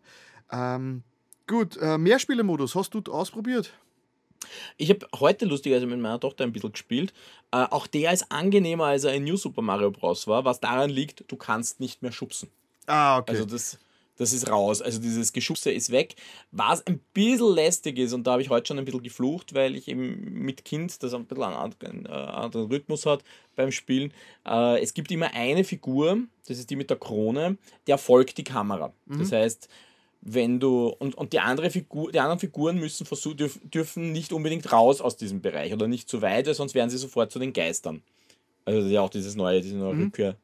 Ähm, 0.51 1.05
gut, 1.47 1.77
äh, 1.77 1.97
Mehrspielermodus, 1.97 2.75
hast 2.75 2.93
du 2.95 3.01
ausprobiert? 3.13 3.73
Ich 4.77 4.91
habe 4.91 5.07
heute 5.19 5.45
lustigerweise 5.45 5.87
mit 5.87 6.01
meiner 6.01 6.19
Tochter 6.19 6.45
ein 6.45 6.53
bisschen 6.53 6.73
gespielt. 6.73 7.13
Äh, 7.53 7.59
auch 7.71 7.87
der 7.87 8.13
ist 8.13 8.31
angenehmer, 8.31 8.87
als 8.87 9.05
er 9.05 9.15
in 9.15 9.25
New 9.25 9.37
Super 9.37 9.63
Mario 9.63 9.93
Bros. 9.93 10.27
war, 10.27 10.45
was 10.45 10.59
daran 10.59 10.91
liegt, 10.91 11.31
du 11.31 11.37
kannst 11.37 11.79
nicht 11.79 12.03
mehr 12.03 12.13
schubsen. 12.13 12.51
Ah, 12.87 13.19
okay. 13.19 13.33
Also 13.33 13.45
das, 13.45 13.79
das 14.17 14.33
ist 14.33 14.51
raus. 14.51 14.83
Also 14.83 15.01
dieses 15.01 15.33
Geschubse 15.33 15.71
ist 15.71 15.91
weg. 15.91 16.15
Was 16.51 16.87
ein 16.87 17.01
bisschen 17.13 17.55
lästig 17.55 17.99
ist, 17.99 18.13
und 18.13 18.27
da 18.27 18.33
habe 18.33 18.43
ich 18.43 18.51
heute 18.51 18.67
schon 18.67 18.79
ein 18.79 18.85
bisschen 18.85 19.03
geflucht, 19.03 19.55
weil 19.55 19.77
ich 19.77 19.89
eben 19.89 20.43
mit 20.43 20.65
Kind, 20.65 21.03
das 21.03 21.15
ein 21.15 21.27
bisschen 21.27 21.45
einen 21.45 21.55
anderen, 21.55 22.07
äh, 22.07 22.75
Rhythmus 22.75 23.07
hat 23.07 23.23
beim 23.55 23.73
Spielen. 23.73 24.13
Äh, 24.47 24.83
es 24.83 24.95
gibt 24.95 25.11
immer 25.11 25.33
eine 25.35 25.65
Figur, 25.65 26.19
das 26.47 26.59
ist 26.59 26.71
die 26.71 26.77
mit 26.77 26.91
der 26.91 26.97
Krone, 26.99 27.59
der 27.87 27.99
folgt 27.99 28.39
die 28.39 28.45
Kamera. 28.45 28.93
Das 29.07 29.33
heißt, 29.33 29.69
wenn 30.23 30.59
du 30.59 30.89
und, 30.89 31.15
und 31.15 31.33
die 31.33 31.41
andere 31.41 31.71
Figur, 31.71 32.11
die 32.11 32.21
anderen 32.21 32.41
Figuren 32.41 32.79
müssen 32.79 33.07
versuch, 33.07 33.35
dürf, 33.35 33.61
dürfen 33.63 34.13
nicht 34.13 34.33
unbedingt 34.33 34.73
raus 34.73 35.01
aus 35.01 35.17
diesem 35.17 35.41
Bereich 35.41 35.73
oder 35.73 35.87
nicht 35.87 36.09
zu 36.09 36.21
weit, 36.21 36.47
weil 36.47 36.55
sonst 36.55 36.75
werden 36.75 36.91
sie 36.91 36.99
sofort 36.99 37.31
zu 37.31 37.39
den 37.39 37.53
Geistern. 37.53 38.03
Also 38.65 38.89
ja 38.89 39.03
auch 39.03 39.11
dieses 39.11 39.37
neue, 39.37 39.61
diese 39.61 39.77
neue 39.77 39.97
Rückkehr. 39.97 40.37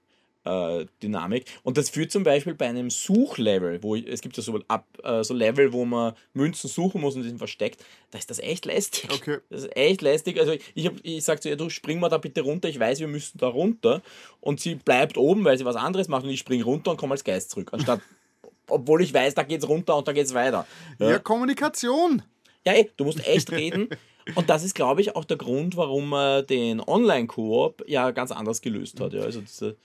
Äh, 0.44 0.86
Dynamik. 1.00 1.44
Und 1.62 1.78
das 1.78 1.88
führt 1.88 2.10
zum 2.10 2.24
Beispiel 2.24 2.54
bei 2.54 2.66
einem 2.66 2.90
Suchlevel, 2.90 3.80
wo 3.84 3.94
ich, 3.94 4.08
es 4.08 4.20
gibt 4.22 4.36
ja 4.36 4.42
so, 4.42 4.58
ab, 4.66 4.86
äh, 5.04 5.22
so 5.22 5.34
Level, 5.34 5.72
wo 5.72 5.84
man 5.84 6.14
Münzen 6.34 6.68
suchen 6.68 7.00
muss 7.00 7.14
und 7.14 7.22
die 7.22 7.28
sind 7.28 7.38
versteckt, 7.38 7.84
da 8.10 8.18
ist 8.18 8.28
das 8.28 8.40
echt 8.40 8.66
lästig. 8.66 9.08
Okay. 9.12 9.38
Das 9.50 9.62
ist 9.62 9.76
echt 9.76 10.02
lästig. 10.02 10.40
Also 10.40 10.54
ich, 10.74 10.86
hab, 10.86 10.94
ich 11.04 11.22
sage 11.22 11.38
zu 11.38 11.48
ihr, 11.48 11.56
du 11.56 11.70
spring 11.70 12.00
mal 12.00 12.08
da 12.08 12.18
bitte 12.18 12.40
runter, 12.40 12.68
ich 12.68 12.80
weiß, 12.80 12.98
wir 12.98 13.06
müssen 13.06 13.38
da 13.38 13.46
runter. 13.46 14.02
Und 14.40 14.58
sie 14.58 14.74
bleibt 14.74 15.16
oben, 15.16 15.44
weil 15.44 15.56
sie 15.58 15.64
was 15.64 15.76
anderes 15.76 16.08
macht 16.08 16.24
und 16.24 16.30
ich 16.30 16.40
spring 16.40 16.62
runter 16.62 16.90
und 16.90 16.96
komme 16.96 17.12
als 17.12 17.22
Geist 17.22 17.50
zurück. 17.50 17.70
Anstatt, 17.72 18.00
obwohl 18.68 19.00
ich 19.02 19.14
weiß, 19.14 19.34
da 19.34 19.44
geht's 19.44 19.68
runter 19.68 19.96
und 19.96 20.08
da 20.08 20.12
geht's 20.12 20.34
weiter. 20.34 20.66
ja. 20.98 21.20
Kommunikation. 21.20 22.22
Ja, 22.64 22.72
ey, 22.72 22.90
du 22.96 23.04
musst 23.04 23.24
echt 23.26 23.52
reden. 23.52 23.88
Und 24.34 24.50
das 24.50 24.62
ist, 24.62 24.74
glaube 24.74 25.00
ich, 25.00 25.16
auch 25.16 25.24
der 25.24 25.36
Grund, 25.36 25.76
warum 25.76 26.10
man 26.10 26.46
den 26.46 26.80
Online-Koop 26.80 27.84
ja 27.88 28.12
ganz 28.12 28.30
anders 28.30 28.60
gelöst 28.60 29.00
hat. 29.00 29.12
Ja, 29.12 29.22
also 29.22 29.40
diese, 29.40 29.76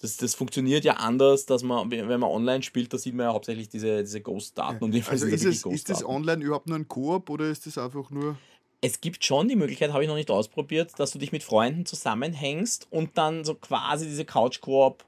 das, 0.00 0.16
das 0.16 0.34
funktioniert 0.34 0.84
ja 0.84 0.94
anders, 0.94 1.44
dass 1.46 1.62
man, 1.62 1.90
wenn 1.90 2.06
man 2.08 2.22
online 2.30 2.62
spielt, 2.62 2.92
da 2.92 2.98
sieht 2.98 3.14
man 3.14 3.26
ja 3.26 3.32
hauptsächlich 3.32 3.68
diese, 3.68 4.02
diese 4.02 4.20
Ghost-Daten. 4.20 4.82
Und 4.84 4.94
Also 5.08 5.26
ist 5.26 5.44
es, 5.44 5.64
wirklich 5.64 5.74
ist 5.74 5.88
das 5.90 6.04
online 6.04 6.44
überhaupt 6.44 6.68
nur 6.68 6.78
ein 6.78 6.86
Koop 6.86 7.30
oder 7.30 7.46
ist 7.46 7.66
das 7.66 7.78
einfach 7.78 8.10
nur. 8.10 8.36
Es 8.80 9.00
gibt 9.00 9.24
schon 9.24 9.48
die 9.48 9.56
Möglichkeit, 9.56 9.92
habe 9.92 10.04
ich 10.04 10.08
noch 10.08 10.14
nicht 10.14 10.30
ausprobiert, 10.30 10.92
dass 10.98 11.10
du 11.10 11.18
dich 11.18 11.32
mit 11.32 11.42
Freunden 11.42 11.84
zusammenhängst 11.84 12.86
und 12.90 13.18
dann 13.18 13.44
so 13.44 13.54
quasi 13.56 14.06
diese 14.06 14.24
Couch-Koop 14.24 15.04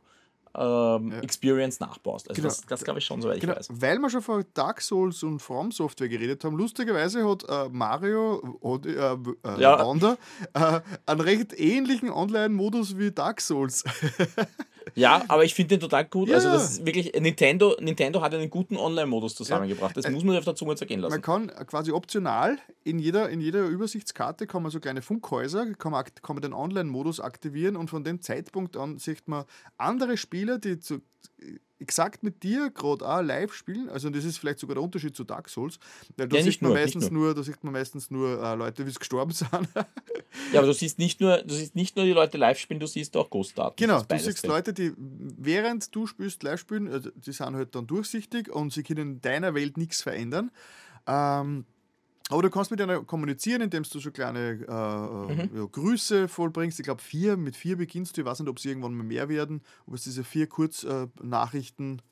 ähm, 0.57 1.13
Experience 1.23 1.79
nachbaust. 1.79 2.29
Also 2.29 2.43
Genau. 2.43 2.49
das, 2.53 2.63
das 2.67 2.83
glaube 2.83 2.99
ich 2.99 3.05
schon, 3.05 3.23
soweit 3.23 3.41
Genau, 3.41 3.53
ich 3.53 3.59
weiß. 3.61 3.69
weil 3.81 3.99
wir 4.01 4.11
schon 4.11 4.23
von 4.23 4.45
Dark 4.55 4.81
Souls 4.81 5.23
und 5.23 5.39
From 5.39 5.71
Software 5.71 6.09
geredet 6.09 6.43
haben, 6.43 6.57
lustigerweise 6.57 7.25
hat 7.29 7.45
äh, 7.49 7.69
Mario 7.69 8.57
und, 8.59 8.87
äh, 8.87 8.91
äh, 8.91 9.17
Ja. 9.61 9.85
Wonder 9.87 10.19
äh, 10.55 10.81
einen 11.07 11.21
recht 11.21 11.57
ähnlichen 11.57 12.11
Online-Modus 12.11 12.99
wie 12.99 13.13
Dark 13.13 13.41
Souls. 13.41 13.85
Ja, 14.95 15.25
aber 15.29 15.45
ich 15.45 15.55
finde 15.55 15.77
den 15.77 15.81
total 15.81 16.05
gut. 16.05 16.31
Also 16.31 16.49
Ja. 16.49 16.55
das 16.55 16.71
ist 16.73 16.87
wirklich, 16.87 17.13
Nintendo, 17.19 17.77
Nintendo 17.81 18.21
hat 18.23 18.35
einen 18.35 18.51
guten 18.51 18.77
Online-Modus 18.77 19.35
zusammengebracht. 19.35 19.97
Das 19.97 20.09
muss 20.11 20.25
man 20.25 20.37
auf 20.37 20.45
der 20.45 20.55
Zunge 20.55 20.77
zergehen 20.77 21.01
Man 21.01 21.11
lassen. 21.11 21.23
kann 21.23 21.49
quasi 21.67 21.93
optional 21.93 22.59
in 22.85 22.99
jeder, 22.99 23.29
in 23.29 23.41
jeder 23.41 23.67
Übersichtskarte 23.67 24.47
kann 24.47 24.63
man 24.63 24.71
so 24.71 24.81
kleine 24.81 25.03
Funkhäuser, 25.03 25.73
kann 25.75 25.93
man, 25.93 26.05
kann 26.23 26.37
man 26.37 26.43
den 26.43 26.53
Online-Modus 26.53 27.21
aktivieren 27.21 27.77
und 27.77 27.91
von 27.91 28.05
dem 28.05 28.21
Zeitpunkt 28.21 28.77
an 28.77 28.99
sieht 28.99 29.27
man 29.29 29.45
andere 29.77 30.17
Spieler, 30.17 30.59
die 30.59 30.79
zu, 30.81 31.01
exakt 31.81 32.23
mit 32.23 32.43
dir 32.43 32.71
gerade 32.71 33.07
auch 33.09 33.23
live 33.23 33.53
spielen. 33.55 33.89
Also 33.89 34.11
das 34.11 34.25
ist 34.25 34.39
vielleicht 34.39 34.59
sogar 34.59 34.75
der 34.75 34.83
Unterschied 34.83 35.17
zu 35.17 35.25
Dark 35.25 35.49
Souls. 35.49 35.79
Weil 36.17 36.29
da 36.29 36.37
Ja, 36.37 36.43
sieht 36.43 36.63
man 36.63 36.73
nur, 36.73 36.81
meistens 36.81 37.11
nur. 37.11 37.35
da 37.35 37.43
sieht 37.43 37.63
man 37.65 37.73
meistens 37.73 38.11
nur 38.11 38.43
äh, 38.43 38.55
Leute, 38.55 38.87
wie 38.87 38.91
sie 38.91 38.99
gestorben 38.99 39.33
sind. 39.33 39.51
Ja, 40.53 40.59
aber 40.61 40.67
du 40.69 40.75
siehst 40.75 40.99
nicht 40.99 41.21
nur, 41.21 41.39
du 41.39 41.55
siehst 41.55 41.75
nicht 41.75 41.97
nur 41.97 42.05
die 42.05 42.13
Leute 42.13 42.39
live 42.39 42.59
spielen, 42.59 42.79
du 42.81 42.87
siehst 42.87 43.17
auch 43.17 43.31
Ghost-Daten. 43.31 43.77
Genau, 43.77 44.03
Das 44.03 44.21
ist 44.21 44.27
du 44.27 44.31
siehst 44.33 44.43
drin. 44.45 44.51
Leute, 44.51 44.73
die 44.73 44.93
während 44.97 45.95
du 45.95 46.07
spielst, 46.07 46.43
live 46.43 46.61
spielen, 46.61 46.89
also 46.89 47.11
die 47.15 47.33
sind 47.33 47.55
halt 47.57 47.75
dann 47.75 47.87
durchsichtig 47.87 48.51
und 48.51 48.73
sie 48.73 48.83
können 48.83 49.15
in 49.15 49.21
deiner 49.21 49.55
Welt 49.55 49.77
nichts 49.77 50.03
verändern. 50.03 50.51
Ähm, 51.07 51.65
aber 52.31 52.43
du 52.43 52.51
kannst 52.51 52.71
mit 52.71 52.81
einer 52.81 53.03
kommunizieren, 53.05 53.61
indem 53.63 53.83
du 53.83 53.99
so 53.99 54.11
kleine 54.11 54.51
äh, 54.69 55.33
Mhm. 55.35 55.51
äh, 55.55 55.59
ja, 55.61 55.65
Grüße 55.67 56.29
vollbringst. 56.29 56.79
Ich 56.81 56.85
glaube, 56.85 57.03
vier, 57.03 57.37
mit 57.37 57.57
vier 57.57 57.77
beginnst 57.77 58.17
du. 58.17 58.21
Ich 58.23 58.27
weiß 58.27 58.41
nicht, 58.41 58.49
ob 58.49 58.59
es 58.59 58.65
irgendwann 58.65 58.95
mal 58.95 59.05
mehr 59.05 59.29
werden, 59.29 59.63
ob 59.87 59.95
es 59.95 60.05
diese 60.05 60.25
vier 60.25 60.47
Kurznachrichten 60.49 62.03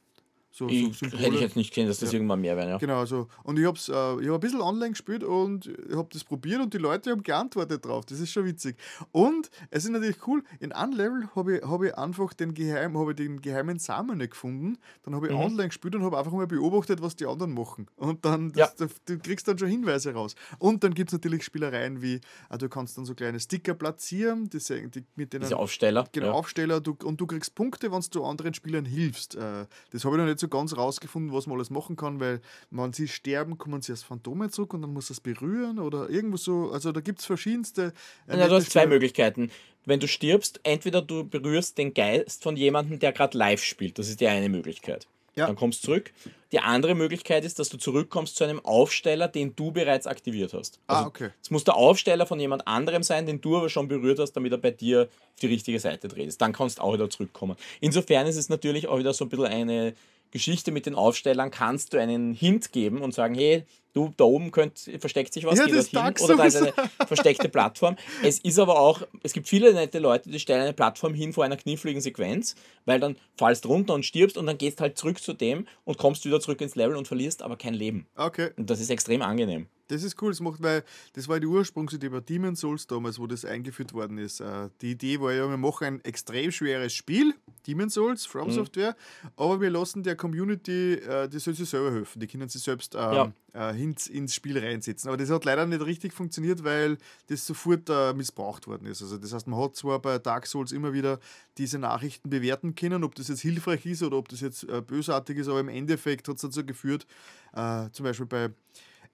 so, 0.58 0.68
so 0.68 0.74
Ich, 0.74 1.00
hätte 1.02 1.34
ich 1.34 1.40
jetzt 1.40 1.56
nicht 1.56 1.70
gesehen, 1.70 1.86
dass 1.88 1.98
das 2.00 2.10
Ja. 2.12 2.16
irgendwann 2.18 2.40
mehr 2.40 2.56
werden. 2.56 2.70
Ja. 2.70 2.78
Genau, 2.78 2.98
also. 2.98 3.28
Und 3.44 3.58
ich 3.58 3.64
habe 3.64 3.78
äh, 3.78 4.22
ich 4.24 4.28
hab 4.28 4.34
ein 4.34 4.40
bisschen 4.40 4.60
online 4.60 4.90
gespielt 4.90 5.22
und 5.24 5.66
ich 5.66 5.94
habe 5.96 6.08
das 6.12 6.24
probiert 6.24 6.60
und 6.60 6.74
die 6.74 6.78
Leute 6.78 7.10
haben 7.10 7.22
geantwortet 7.22 7.84
drauf. 7.84 8.04
Das 8.06 8.20
ist 8.20 8.32
schon 8.32 8.44
witzig. 8.44 8.76
Und 9.12 9.50
es 9.70 9.84
ist 9.84 9.90
natürlich 9.90 10.26
cool, 10.26 10.42
in 10.60 10.72
einem 10.72 10.92
Level 10.94 11.28
habe 11.34 11.58
ich, 11.58 11.62
hab 11.62 11.82
ich 11.82 11.94
einfach 11.96 12.32
den, 12.34 12.54
Geheim, 12.54 12.98
hab 12.98 13.08
ich 13.10 13.16
den 13.16 13.40
geheimen 13.40 13.78
Samen 13.78 14.18
nicht 14.18 14.32
gefunden. 14.32 14.78
Dann 15.04 15.14
habe 15.14 15.26
ich 15.28 15.32
Mhm. 15.32 15.38
online 15.40 15.68
gespielt 15.68 15.94
und 15.94 16.02
habe 16.02 16.18
einfach 16.18 16.32
mal 16.32 16.46
beobachtet, 16.46 17.00
was 17.02 17.14
die 17.16 17.26
anderen 17.26 17.54
machen. 17.54 17.86
Und 17.96 18.24
dann, 18.24 18.52
Ja. 18.56 18.68
das, 18.76 18.90
du 19.06 19.18
kriegst 19.18 19.46
dann 19.46 19.58
schon 19.58 19.68
Hinweise 19.68 20.12
raus. 20.12 20.34
Und 20.58 20.82
dann 20.82 20.94
gibt 20.94 21.10
es 21.10 21.12
natürlich 21.12 21.44
Spielereien 21.44 22.02
wie, 22.02 22.20
äh, 22.50 22.58
du 22.58 22.68
kannst 22.68 22.98
dann 22.98 23.04
so 23.04 23.14
kleine 23.14 23.38
Sticker 23.38 23.74
platzieren, 23.74 24.48
die, 24.50 24.58
die, 24.90 25.04
mit 25.14 25.32
denen 25.32 25.42
Diese 25.42 25.56
Aufsteller. 25.56 26.08
Genau, 26.12 26.26
ja. 26.26 26.32
Aufsteller 26.32 26.80
du, 26.80 26.96
und 27.04 27.20
du 27.20 27.26
kriegst 27.26 27.54
Punkte, 27.54 27.92
wenn 27.92 28.02
du 28.10 28.24
anderen 28.24 28.54
Spielern 28.54 28.84
hilfst. 28.84 29.34
Äh, 29.36 29.66
das 29.90 30.04
habe 30.04 30.16
ich 30.16 30.20
noch 30.20 30.26
nicht 30.26 30.38
so 30.38 30.47
ganz 30.50 30.76
rausgefunden, 30.76 31.32
was 31.32 31.46
man 31.46 31.56
alles 31.56 31.70
machen 31.70 31.96
kann, 31.96 32.20
weil 32.20 32.40
wenn 32.70 32.92
sie 32.92 33.08
sterben, 33.08 33.58
kommen 33.58 33.82
sie 33.82 33.92
als 33.92 34.02
Phantome 34.02 34.50
zurück 34.50 34.74
und 34.74 34.82
dann 34.82 34.92
muss 34.92 35.10
es 35.10 35.20
berühren 35.20 35.78
oder 35.78 36.08
irgendwo 36.10 36.36
so. 36.36 36.70
Also 36.72 36.92
da 36.92 37.00
gibt 37.00 37.20
es 37.20 37.26
verschiedenste. 37.26 37.92
äh, 38.26 38.38
Ja, 38.38 38.48
du 38.48 38.54
hast 38.54 38.70
zwei. 38.70 38.86
Möglichkeiten. 38.86 39.50
Wenn 39.84 40.00
du 40.00 40.08
stirbst, 40.08 40.60
entweder 40.64 41.00
du 41.02 41.24
berührst 41.24 41.78
den 41.78 41.94
Geist 41.94 42.42
von 42.42 42.56
jemandem, 42.56 42.98
der 42.98 43.12
gerade 43.12 43.36
live 43.38 43.62
spielt. 43.62 43.98
Das 43.98 44.08
ist 44.08 44.20
die 44.20 44.26
eine 44.28 44.48
Möglichkeit. 44.48 45.06
Ja. 45.34 45.46
Dann 45.46 45.54
kommst 45.54 45.84
du 45.84 45.86
zurück. 45.86 46.12
Die 46.50 46.58
andere 46.58 46.96
Möglichkeit 46.96 47.44
ist, 47.44 47.60
dass 47.60 47.68
du 47.68 47.76
zurückkommst 47.76 48.34
zu 48.34 48.42
einem 48.42 48.58
Aufsteller, 48.64 49.28
den 49.28 49.54
du 49.54 49.70
bereits 49.70 50.08
aktiviert 50.08 50.52
hast. 50.52 50.80
Ah, 50.88 50.96
Also, 50.96 51.08
okay. 51.08 51.30
Es 51.40 51.50
muss 51.52 51.62
der 51.62 51.76
Aufsteller 51.76 52.26
von 52.26 52.40
jemand 52.40 52.66
anderem 52.66 53.04
sein, 53.04 53.24
den 53.24 53.40
du 53.40 53.56
aber 53.56 53.68
schon 53.68 53.86
berührt 53.86 54.18
hast, 54.18 54.32
damit 54.32 54.50
er 54.50 54.58
bei 54.58 54.72
dir 54.72 55.02
auf 55.02 55.40
die 55.40 55.46
richtige 55.46 55.78
Seite 55.78 56.08
dreht. 56.08 56.40
Dann 56.40 56.52
kannst 56.52 56.78
du 56.78 56.82
auch 56.82 56.92
wieder 56.94 57.08
zurückkommen. 57.08 57.54
Insofern 57.80 58.26
ist 58.26 58.36
es 58.36 58.48
natürlich 58.48 58.88
auch 58.88 58.98
wieder 58.98 59.14
so 59.14 59.26
ein 59.26 59.28
bisschen 59.28 59.46
eine 59.46 59.94
Geschichte 60.30 60.72
mit 60.72 60.86
den 60.86 60.94
Aufstellern. 60.94 61.50
Kannst 61.50 61.92
du 61.92 61.98
einen 61.98 62.34
Hint 62.34 62.72
geben 62.72 63.00
und 63.00 63.14
sagen, 63.14 63.34
hey, 63.34 63.64
du, 63.92 64.12
da 64.16 64.24
oben 64.24 64.50
könnt, 64.50 64.78
versteckt 64.98 65.32
sich 65.32 65.44
was, 65.44 65.58
Ja, 65.58 65.66
geh 65.66 65.72
dorthin. 65.72 66.14
Oder 66.24 66.36
da 66.36 66.44
ist 66.44 66.56
eine 66.56 66.72
versteckte 67.06 67.48
Plattform. 67.48 67.96
Es 68.22 68.38
ist 68.38 68.58
aber 68.58 68.78
auch, 68.78 69.02
es 69.22 69.32
gibt 69.32 69.48
viele 69.48 69.72
nette 69.72 69.98
Leute, 69.98 70.30
die 70.30 70.38
stellen 70.38 70.62
eine 70.62 70.72
Plattform 70.72 71.14
hin 71.14 71.32
vor 71.32 71.44
einer 71.44 71.56
kniffligen 71.56 72.00
Sequenz, 72.00 72.54
weil 72.84 73.00
dann 73.00 73.16
fallst 73.36 73.64
du 73.64 73.68
runter 73.68 73.94
und 73.94 74.04
stirbst 74.04 74.36
und 74.36 74.46
dann 74.46 74.58
gehst 74.58 74.80
halt 74.80 74.98
zurück 74.98 75.20
zu 75.20 75.32
dem 75.32 75.66
und 75.84 75.98
kommst 75.98 76.24
wieder 76.24 76.40
zurück 76.40 76.60
ins 76.60 76.76
Level 76.76 76.96
und 76.96 77.08
verlierst 77.08 77.42
aber 77.42 77.56
kein 77.56 77.74
Leben. 77.74 78.06
Okay, 78.16 78.50
Und 78.56 78.70
das 78.70 78.80
ist 78.80 78.90
extrem 78.90 79.22
angenehm. 79.22 79.66
Das 79.88 80.02
ist 80.02 80.20
cool. 80.22 80.30
Das 80.30 80.40
macht, 80.40 80.62
weil 80.62 80.84
das 81.14 81.26
war 81.28 81.40
die 81.40 81.46
Ursprungsidee 81.46 82.08
bei 82.08 82.20
Demon's 82.20 82.60
Souls 82.60 82.86
damals, 82.86 83.18
wo 83.18 83.26
das 83.26 83.44
eingeführt 83.44 83.92
worden 83.92 84.18
ist. 84.18 84.40
Äh, 84.40 84.68
Die 84.80 84.92
Idee 84.92 85.20
war 85.20 85.32
ja, 85.32 85.48
wir 85.48 85.56
machen 85.56 85.84
ein 85.84 86.04
extrem 86.04 86.50
schweres 86.52 86.92
Spiel, 86.92 87.34
Demon's 87.66 87.94
Souls, 87.94 88.26
Mhm. 88.26 88.30
From 88.30 88.50
Software, 88.50 88.96
aber 89.36 89.60
wir 89.60 89.70
lassen 89.70 90.02
der 90.02 90.16
Community, 90.16 90.94
äh, 90.94 91.28
die 91.28 91.38
soll 91.38 91.54
sich 91.54 91.68
selber 91.68 91.92
helfen. 91.92 92.20
Die 92.20 92.26
können 92.26 92.48
sich 92.48 92.62
selbst 92.62 92.94
ähm, 92.94 93.00
Ja. 93.00 93.32
äh, 93.70 93.82
ins, 93.82 94.06
ins 94.06 94.34
Spiel 94.34 94.58
reinsetzen. 94.58 95.08
Aber 95.08 95.16
das 95.16 95.30
hat 95.30 95.44
leider 95.44 95.66
nicht 95.66 95.84
richtig 95.84 96.12
funktioniert, 96.12 96.62
weil 96.64 96.98
das 97.26 97.46
sofort 97.46 97.88
äh, 97.90 98.12
missbraucht 98.14 98.66
worden 98.66 98.86
ist. 98.86 99.02
Also 99.02 99.16
das 99.18 99.32
heißt, 99.32 99.46
man 99.48 99.58
hat 99.60 99.76
zwar 99.76 99.98
bei 100.00 100.18
Dark 100.18 100.46
Souls 100.46 100.72
immer 100.72 100.92
wieder 100.92 101.18
diese 101.56 101.78
Nachrichten 101.78 102.30
bewerten 102.30 102.74
können, 102.74 103.02
ob 103.04 103.14
das 103.14 103.28
jetzt 103.28 103.40
hilfreich 103.40 103.84
ist 103.86 104.02
oder 104.02 104.16
ob 104.18 104.28
das 104.28 104.40
jetzt 104.40 104.64
äh, 104.68 104.80
bösartig 104.80 105.38
ist, 105.38 105.48
aber 105.48 105.60
im 105.60 105.68
Endeffekt 105.68 106.28
hat 106.28 106.36
es 106.36 106.42
dazu 106.42 106.64
geführt, 106.64 107.06
äh, 107.54 107.88
zum 107.92 108.04
Beispiel 108.04 108.26
bei 108.26 108.50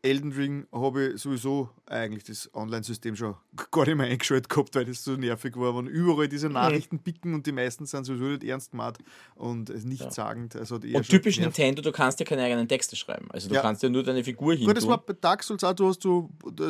Elden 0.04 0.32
Ring 0.32 0.66
habe 0.70 1.12
ich 1.14 1.22
sowieso 1.22 1.70
eigentlich 1.86 2.24
das 2.24 2.50
Online-System 2.54 3.16
schon 3.16 3.36
gar 3.70 3.86
nicht 3.86 3.96
mehr 3.96 4.06
eingeschaltet 4.06 4.48
gehabt, 4.50 4.74
weil 4.74 4.84
das 4.84 5.02
so 5.02 5.12
nervig 5.12 5.56
war, 5.56 5.74
wenn 5.76 5.86
überall 5.86 6.28
diese. 6.28 6.50
Nachrichten 6.50 6.98
picken 6.98 7.32
und 7.32 7.46
die 7.46 7.52
meisten 7.52 7.86
sind 7.86 8.04
sowieso 8.04 8.24
nicht 8.24 8.44
ernst 8.44 8.72
gemeint 8.72 8.98
und 9.34 9.70
es 9.70 9.84
nicht 9.84 10.12
sagend. 10.12 10.56
Also 10.56 10.74
Und 10.76 10.82
typisch 11.08 11.38
nervig. 11.38 11.58
Nintendo, 11.58 11.80
du 11.82 11.90
kannst 11.90 12.20
ja 12.20 12.26
keine 12.26 12.42
eigenen 12.42 12.68
Texte 12.68 12.96
schreiben. 12.96 13.28
Also 13.30 13.48
du 13.48 13.54
Ja. 13.54 13.62
kannst 13.62 13.82
ja 13.82 13.88
nur 13.88 14.02
deine 14.02 14.22
Figur 14.22 14.54
hin. 14.54 14.72
Das 14.74 14.86
war 14.86 14.98
bei 14.98 15.14
Dark 15.14 15.42
Souls 15.42 15.64
auch, 15.64 15.72
du 15.72 15.88
hast, 15.88 16.04
du, 16.04 16.28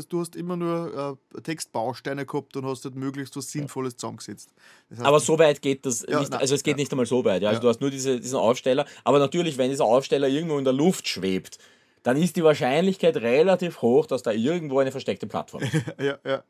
du 0.09 0.20
hast 0.20 0.36
immer 0.36 0.56
nur 0.56 1.19
äh, 1.35 1.40
Textbausteine 1.43 2.24
gehabt 2.27 2.56
und 2.56 2.65
hast 2.66 2.85
halt 2.85 2.94
möglichst 2.94 3.36
was 3.36 3.51
Sinnvolles 3.51 3.97
zusammengesetzt. 3.97 4.52
Das 4.90 4.98
heißt, 4.98 5.06
Aber 5.09 5.19
so 5.20 5.39
weit 5.39 5.61
geht 5.61 5.85
das 5.86 6.05
Ja, 6.09 6.20
nicht, 6.20 6.31
nein, 6.31 6.40
also 6.40 6.55
es 6.55 6.62
geht 6.62 6.73
ja. 6.77 6.82
nicht 6.82 6.93
einmal 6.93 7.06
so 7.06 7.24
weit. 7.24 7.43
Ja. 7.43 7.48
Also 7.48 7.59
Ja. 7.59 7.62
du 7.62 7.69
hast 7.69 7.81
nur 7.81 7.90
diese, 7.90 8.20
diesen 8.20 8.39
Aufsteller. 8.39 8.86
Aber 9.02 9.19
natürlich, 9.19 9.59
wenn 9.59 9.70
dieser 9.70 9.85
Aufsteller 9.86 10.28
irgendwo 10.28 10.56
in 10.59 10.65
der 10.65 10.73
Luft 10.73 11.09
schwebt, 11.09 11.59
dann 12.05 12.16
ist 12.16 12.36
die 12.36 12.44
Wahrscheinlichkeit 12.44 13.16
relativ 13.16 13.82
hoch, 13.82 14.06
dass 14.06 14.22
da 14.22 14.31
irgendwo 14.31 14.78
eine 14.78 14.93
versteckte 14.93 15.26
Plattform 15.26 15.62
ist. 15.62 15.74
ja, 15.98 16.18
ja. 16.24 16.44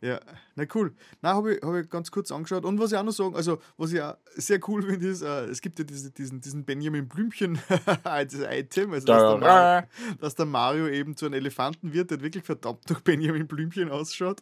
Ja, 0.00 0.20
na 0.54 0.64
cool. 0.76 0.94
Na, 1.22 1.34
habe 1.34 1.56
ich, 1.56 1.62
hab 1.62 1.74
ich 1.74 1.90
ganz 1.90 2.12
kurz 2.12 2.30
angeschaut. 2.30 2.64
Und 2.64 2.78
was 2.78 2.92
ich 2.92 2.98
auch 2.98 3.02
noch 3.02 3.10
sagen, 3.10 3.34
also 3.34 3.58
was 3.76 3.92
ich 3.92 4.00
auch 4.00 4.14
sehr 4.36 4.60
cool 4.68 4.82
finde, 4.82 5.08
ist, 5.08 5.22
äh, 5.22 5.46
es 5.46 5.60
gibt 5.60 5.76
ja 5.80 5.84
diese, 5.84 6.12
diesen, 6.12 6.40
diesen 6.40 6.64
Benjamin 6.64 7.08
Blümchen 7.08 7.58
als 8.04 8.34
Item, 8.34 8.92
also 8.92 9.06
dass 9.06 9.22
der, 9.22 9.38
Mario, 9.38 9.88
dass 10.20 10.34
der 10.36 10.46
Mario 10.46 10.86
eben 10.86 11.16
zu 11.16 11.26
einem 11.26 11.34
Elefanten 11.34 11.92
wird, 11.92 12.12
der 12.12 12.20
wirklich 12.20 12.44
verdammt 12.44 12.88
nach 12.88 13.00
Benjamin 13.00 13.48
Blümchen 13.48 13.90
ausschaut. 13.90 14.40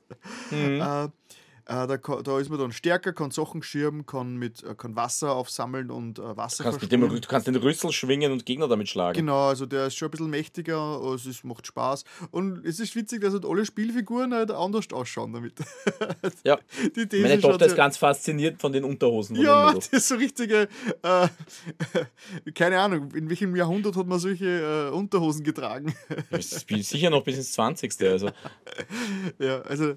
Mhm. 0.50 0.80
Äh, 0.82 1.08
da, 1.66 1.96
kann- 1.98 2.22
da 2.22 2.38
ist 2.38 2.48
man 2.48 2.58
dann 2.58 2.72
stärker, 2.72 3.12
kann 3.12 3.30
Sachen 3.30 3.62
schirmen, 3.62 4.06
kann, 4.06 4.36
mit, 4.36 4.62
äh, 4.62 4.74
kann 4.76 4.94
Wasser 4.94 5.32
aufsammeln 5.32 5.90
und 5.90 6.18
äh, 6.18 6.36
Wasser 6.36 6.62
Du 6.62 6.70
kannst, 6.70 6.82
mit 6.82 6.92
dem, 6.92 7.08
du 7.08 7.20
kannst 7.28 7.46
den 7.46 7.56
Rüssel 7.56 7.90
schwingen 7.92 8.30
und 8.32 8.46
Gegner 8.46 8.68
damit 8.68 8.88
schlagen. 8.88 9.18
Genau, 9.18 9.48
also 9.48 9.66
der 9.66 9.86
ist 9.86 9.96
schon 9.96 10.08
ein 10.08 10.10
bisschen 10.12 10.30
mächtiger, 10.30 11.00
es 11.14 11.26
ist, 11.26 11.44
macht 11.44 11.66
Spaß. 11.66 12.04
Und 12.30 12.64
es 12.64 12.78
ist 12.78 12.94
witzig, 12.94 13.20
dass 13.20 13.32
halt 13.32 13.44
alle 13.44 13.66
Spielfiguren 13.66 14.32
halt 14.32 14.50
anders 14.52 14.86
ausschauen 14.92 15.32
damit. 15.32 15.54
Ja. 16.44 16.58
Meine 17.12 17.40
Tochter 17.40 17.66
ist 17.66 17.76
ganz 17.76 17.96
fasziniert 17.96 18.60
von 18.60 18.72
den 18.72 18.84
Unterhosen 18.84 19.36
von 19.36 19.44
Ja, 19.44 19.72
das 19.74 19.88
ist 19.88 20.08
so 20.08 20.14
richtige, 20.14 20.68
äh, 21.02 21.28
keine 22.54 22.78
Ahnung, 22.80 23.10
in 23.12 23.28
welchem 23.28 23.56
Jahrhundert 23.56 23.96
hat 23.96 24.06
man 24.06 24.18
solche 24.18 24.90
äh, 24.90 24.94
Unterhosen 24.94 25.42
getragen? 25.42 25.94
Das 26.30 26.52
ist 26.52 26.68
sicher 26.68 27.10
noch 27.10 27.24
bis 27.24 27.36
ins 27.38 27.52
20. 27.52 27.92
Also. 28.02 28.30
ja, 29.38 29.60
also 29.62 29.96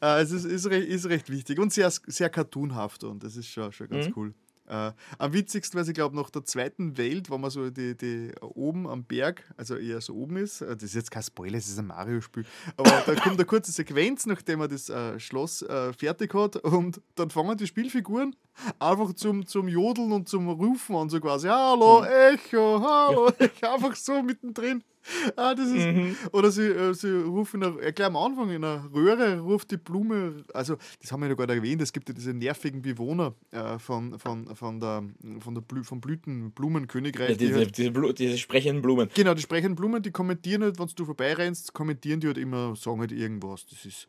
äh, 0.00 0.22
es 0.22 0.30
ist, 0.32 0.44
ist, 0.44 0.66
recht, 0.66 0.88
ist 0.96 1.08
recht 1.08 1.30
wichtig 1.30 1.58
und 1.58 1.72
sehr, 1.72 1.90
sehr 2.06 2.30
cartoonhaft 2.30 3.04
und 3.04 3.22
das 3.22 3.36
ist 3.36 3.48
schon, 3.48 3.70
schon 3.72 3.86
Mhm. 3.86 3.90
ganz 3.90 4.10
cool. 4.16 4.34
Äh, 4.68 4.90
am 5.18 5.32
witzigsten, 5.32 5.78
weil 5.78 5.86
ich 5.86 5.94
glaube, 5.94 6.16
nach 6.16 6.28
der 6.28 6.44
zweiten 6.44 6.96
Welt, 6.98 7.30
wo 7.30 7.38
man 7.38 7.50
so 7.52 7.70
die, 7.70 7.96
die 7.96 8.32
oben 8.40 8.88
am 8.88 9.04
Berg, 9.04 9.44
also 9.56 9.76
eher 9.76 10.00
so 10.00 10.14
oben 10.14 10.38
ist, 10.38 10.60
äh, 10.60 10.74
das 10.74 10.82
ist 10.88 10.94
jetzt 10.96 11.10
kein 11.12 11.22
Spoiler, 11.22 11.56
es 11.56 11.68
ist 11.68 11.78
ein 11.78 11.86
Mario-Spiel, 11.86 12.44
aber 12.76 12.90
da 13.06 13.14
kommt 13.22 13.36
eine 13.36 13.44
kurze 13.44 13.70
Sequenz, 13.70 14.26
nachdem 14.26 14.58
man 14.58 14.68
das 14.68 14.88
äh, 14.88 15.20
Schloss 15.20 15.62
äh, 15.62 15.92
fertig 15.92 16.34
hat 16.34 16.56
und 16.56 17.00
dann 17.14 17.30
fangen 17.30 17.56
die 17.56 17.68
Spielfiguren 17.68 18.34
einfach 18.80 19.12
zum, 19.12 19.46
zum 19.46 19.68
Jodeln 19.68 20.10
und 20.10 20.28
zum 20.28 20.48
Rufen 20.48 20.96
an, 20.96 21.10
so 21.10 21.20
quasi, 21.20 21.46
hallo, 21.46 22.02
Echo, 22.02 22.80
hallo, 22.82 23.28
Echo, 23.38 23.66
einfach 23.72 23.94
so 23.94 24.20
mittendrin. 24.20 24.82
Ah, 25.36 25.54
das 25.54 25.70
ist, 25.70 26.32
Oder 26.32 26.50
sie, 26.50 26.66
äh, 26.66 26.94
sie 26.94 27.10
rufen, 27.10 27.62
äh, 27.62 27.92
gleich 27.92 28.06
am 28.06 28.16
Anfang 28.16 28.50
in 28.50 28.64
einer 28.64 28.88
Röhre 28.92 29.40
ruft 29.40 29.70
die 29.70 29.76
Blume, 29.76 30.44
also 30.52 30.76
das 31.00 31.12
haben 31.12 31.20
wir 31.20 31.28
ja 31.28 31.34
nicht 31.34 31.48
erwähnt, 31.48 31.82
es 31.82 31.92
gibt 31.92 32.08
ja 32.08 32.14
diese 32.14 32.32
nervigen 32.32 32.82
Bewohner 32.82 33.34
äh, 33.50 33.78
von, 33.78 34.18
von, 34.18 34.54
von 34.54 34.80
der, 34.80 35.04
von 35.40 35.54
der 35.54 35.62
Blü 35.62 35.84
vom 35.84 36.00
Blüten, 36.00 36.50
Blumenkönigreich. 36.52 37.30
Ja, 37.30 37.34
die 37.36 37.46
diese, 37.46 37.58
halt, 37.58 37.78
diese, 37.78 37.90
Blu 37.90 38.12
diese 38.12 38.38
sprechenden 38.38 38.82
Blumen. 38.82 39.10
genau, 39.14 39.34
die 39.34 39.42
sprechenden 39.42 39.76
Blumen, 39.76 40.02
die 40.02 40.10
kommentieren 40.10 40.62
halt, 40.62 40.78
wenn 40.78 40.88
du 40.94 41.04
vorbeirennst, 41.04 41.72
kommentieren 41.72 42.20
die 42.20 42.28
halt 42.28 42.38
immer, 42.38 42.74
sagen 42.76 43.00
halt 43.00 43.12
irgendwas. 43.12 43.66
Das 43.66 43.84
ist, 43.84 44.08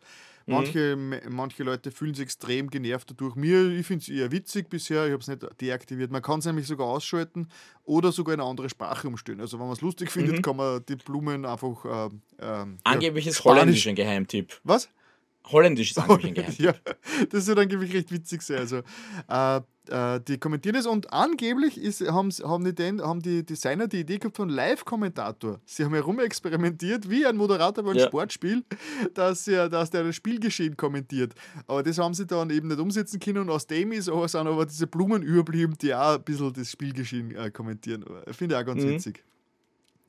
manche, 0.56 0.96
me- 0.96 1.22
manche 1.30 1.64
Leute 1.64 1.92
fühlen 1.92 2.14
sich 2.14 2.24
extrem 2.24 2.70
genervt 2.70 3.12
dadurch. 3.12 3.36
Mir, 3.36 3.70
ich 3.72 3.86
finde 3.86 4.02
es 4.04 4.10
eher 4.10 4.32
witzig 4.32 4.70
bisher, 4.70 5.06
ich 5.06 5.12
habe 5.12 5.22
es 5.22 5.28
nicht 5.28 5.46
deaktiviert. 5.62 6.12
Man 6.12 6.22
kann 6.22 6.40
es 6.40 6.46
nämlich 6.46 6.66
sogar 6.68 6.88
ausschalten 6.88 7.48
oder 7.84 8.12
sogar 8.12 8.34
in 8.34 8.40
eine 8.42 8.50
andere 8.50 8.70
Sprache 8.70 9.08
umstellen. 9.08 9.42
Also 9.42 9.60
wenn 9.60 9.66
man 9.68 9.76
es 9.76 9.82
lustig 9.82 10.10
findet, 10.12 10.42
kann 10.44 10.56
man 10.56 10.84
die 10.88 10.96
Blumen 10.96 11.46
einfach 11.46 12.10
ähm, 12.10 12.22
ähm, 12.40 12.78
Angeblich 12.84 13.26
ja, 13.26 13.32
ist 13.32 13.44
Holländisch 13.44 13.88
ein 13.88 13.96
Geheimtipp. 13.96 14.60
Was? 14.64 14.90
Holländisch 15.52 15.92
ist 15.92 15.98
angeblich 16.00 16.28
ein 16.28 16.34
Geheimtipp. 16.36 16.66
ja, 16.66 16.74
das 17.30 17.48
wird 17.48 17.60
angeblich 17.60 17.94
recht 17.94 18.12
witzig 18.12 18.42
sein. 18.42 18.58
Also, 18.60 18.82
äh, 19.30 19.62
äh, 19.90 20.20
die 20.28 20.38
kommentieren 20.38 20.76
das 20.76 20.86
und 20.86 21.14
angeblich 21.14 21.78
ist, 21.82 22.02
haben, 22.12 22.30
haben, 22.44 22.66
die, 22.66 22.76
den, 22.76 23.02
haben 23.02 23.22
die 23.22 23.46
Designer 23.46 23.88
die 23.88 24.02
Idee 24.02 24.18
gehabt 24.18 24.36
von 24.36 24.50
Live-Kommentator. 24.50 25.62
Sie 25.66 25.86
haben 25.86 25.94
herumexperimentiert, 25.94 27.10
wie 27.10 27.26
ein 27.26 27.38
Moderator 27.38 27.84
bei 27.86 27.92
einem 27.92 28.00
Ja. 28.00 28.08
Sportspiel, 28.08 28.64
dass, 29.14 29.48
er, 29.48 29.70
dass 29.70 29.90
der 29.90 30.04
das 30.04 30.16
Spielgeschehen 30.16 30.76
kommentiert. 30.76 31.34
Aber 31.68 31.84
das 31.84 31.98
haben 32.00 32.14
sie 32.14 32.26
dann 32.26 32.50
eben 32.50 32.68
nicht 32.68 32.80
umsetzen 32.82 33.20
können 33.20 33.38
und 33.40 33.50
aus 33.50 33.66
dem 33.68 33.94
ist 33.94 34.10
aber, 34.10 34.28
sind 34.28 34.46
aber 34.48 34.66
diese 34.66 34.88
Blumen 34.88 35.24
überblieben, 35.24 35.76
die 35.82 35.96
auch 35.96 36.16
ein 36.16 36.24
bisschen 36.24 36.52
das 36.52 36.70
Spielgeschehen 36.72 37.34
äh, 37.36 37.50
kommentieren. 37.52 38.04
Finde 38.32 38.56
ich 38.56 38.62
auch 38.62 38.66
ganz 38.66 38.84
Mhm. 38.84 38.90
witzig. 38.90 39.24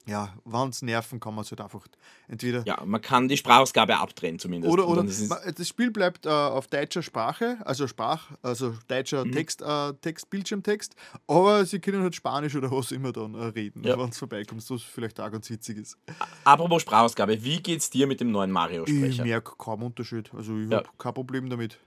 Ja, 0.08 0.32
wenn 0.46 0.70
es 0.70 0.80
nerven, 0.82 1.20
kann 1.20 1.34
man 1.34 1.42
es 1.44 1.50
halt 1.50 1.60
einfach 1.60 1.86
entweder 2.28 2.64
Ja, 2.66 2.82
man 2.84 3.00
kann 3.02 3.28
die 3.28 3.36
Sprachausgabe 3.36 3.98
abdrehen 3.98 4.38
zumindest. 4.38 4.72
oder, 4.72 4.88
oder 4.88 5.04
es- 5.04 5.28
das 5.28 5.68
Spiel 5.68 5.90
bleibt 5.90 6.24
äh, 6.24 6.30
auf 6.30 6.66
deutscher 6.66 7.02
Sprache, 7.02 7.58
also 7.64 7.86
Sprach, 7.86 8.30
also 8.42 8.74
deutscher 8.88 9.24
Mhm. 9.26 9.32
Text, 9.32 9.60
äh, 9.62 9.92
Text, 10.00 10.30
Bildschirmtext, 10.30 10.96
aber 11.26 11.66
sie 11.66 11.78
können 11.78 12.02
halt 12.02 12.14
Spanisch 12.14 12.56
oder 12.56 12.70
was 12.70 12.90
immer 12.90 13.12
dann 13.12 13.34
äh, 13.34 13.44
reden, 13.44 13.84
Ja. 13.84 13.98
wenn 13.98 14.08
es 14.08 14.18
vorbeikommt, 14.18 14.68
was 14.70 14.82
vielleicht 14.82 15.20
auch 15.20 15.30
ganz 15.30 15.50
witzig 15.50 15.76
ist. 15.78 15.98
Apropos 16.44 16.82
Sprachausgabe, 16.82 17.44
wie 17.44 17.60
geht's 17.60 17.90
dir 17.90 18.06
mit 18.06 18.20
dem 18.20 18.30
neuen 18.30 18.50
Ich 18.50 18.54
Mario-Sprecher? 18.54 19.24
merke 19.24 19.52
kaum 19.58 19.82
Unterschied, 19.82 20.32
also 20.34 20.56
ich 20.58 20.70
Ja. 20.70 20.78
habe 20.78 20.88
kein 20.96 21.12
Problem 21.14 21.50
damit. 21.50 21.78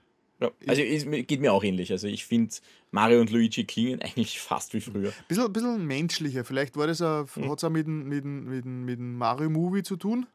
Ja, 0.42 0.50
also 0.66 0.82
es 0.82 1.04
geht 1.26 1.40
mir 1.40 1.52
auch 1.52 1.64
ähnlich. 1.64 1.90
Also 1.92 2.06
ich 2.08 2.24
finde, 2.26 2.54
Mario 2.90 3.20
und 3.20 3.30
Luigi 3.30 3.64
klingen 3.64 4.00
eigentlich 4.02 4.40
fast 4.40 4.74
wie 4.74 4.80
früher. 4.80 5.12
Bisschen, 5.28 5.52
bisschen 5.52 5.86
menschlicher, 5.86 6.44
vielleicht 6.44 6.76
war 6.76 6.86
das 6.86 7.00
auch, 7.02 7.26
Mhm. 7.36 7.50
hat 7.50 7.58
es 7.58 7.64
auch 7.64 7.70
mit 7.70 7.86
dem, 7.86 8.08
mit, 8.08 8.24
mit, 8.24 8.64
mit 8.64 8.98
Mario-Movie 9.00 9.82
zu 9.82 9.96
tun, 9.96 10.26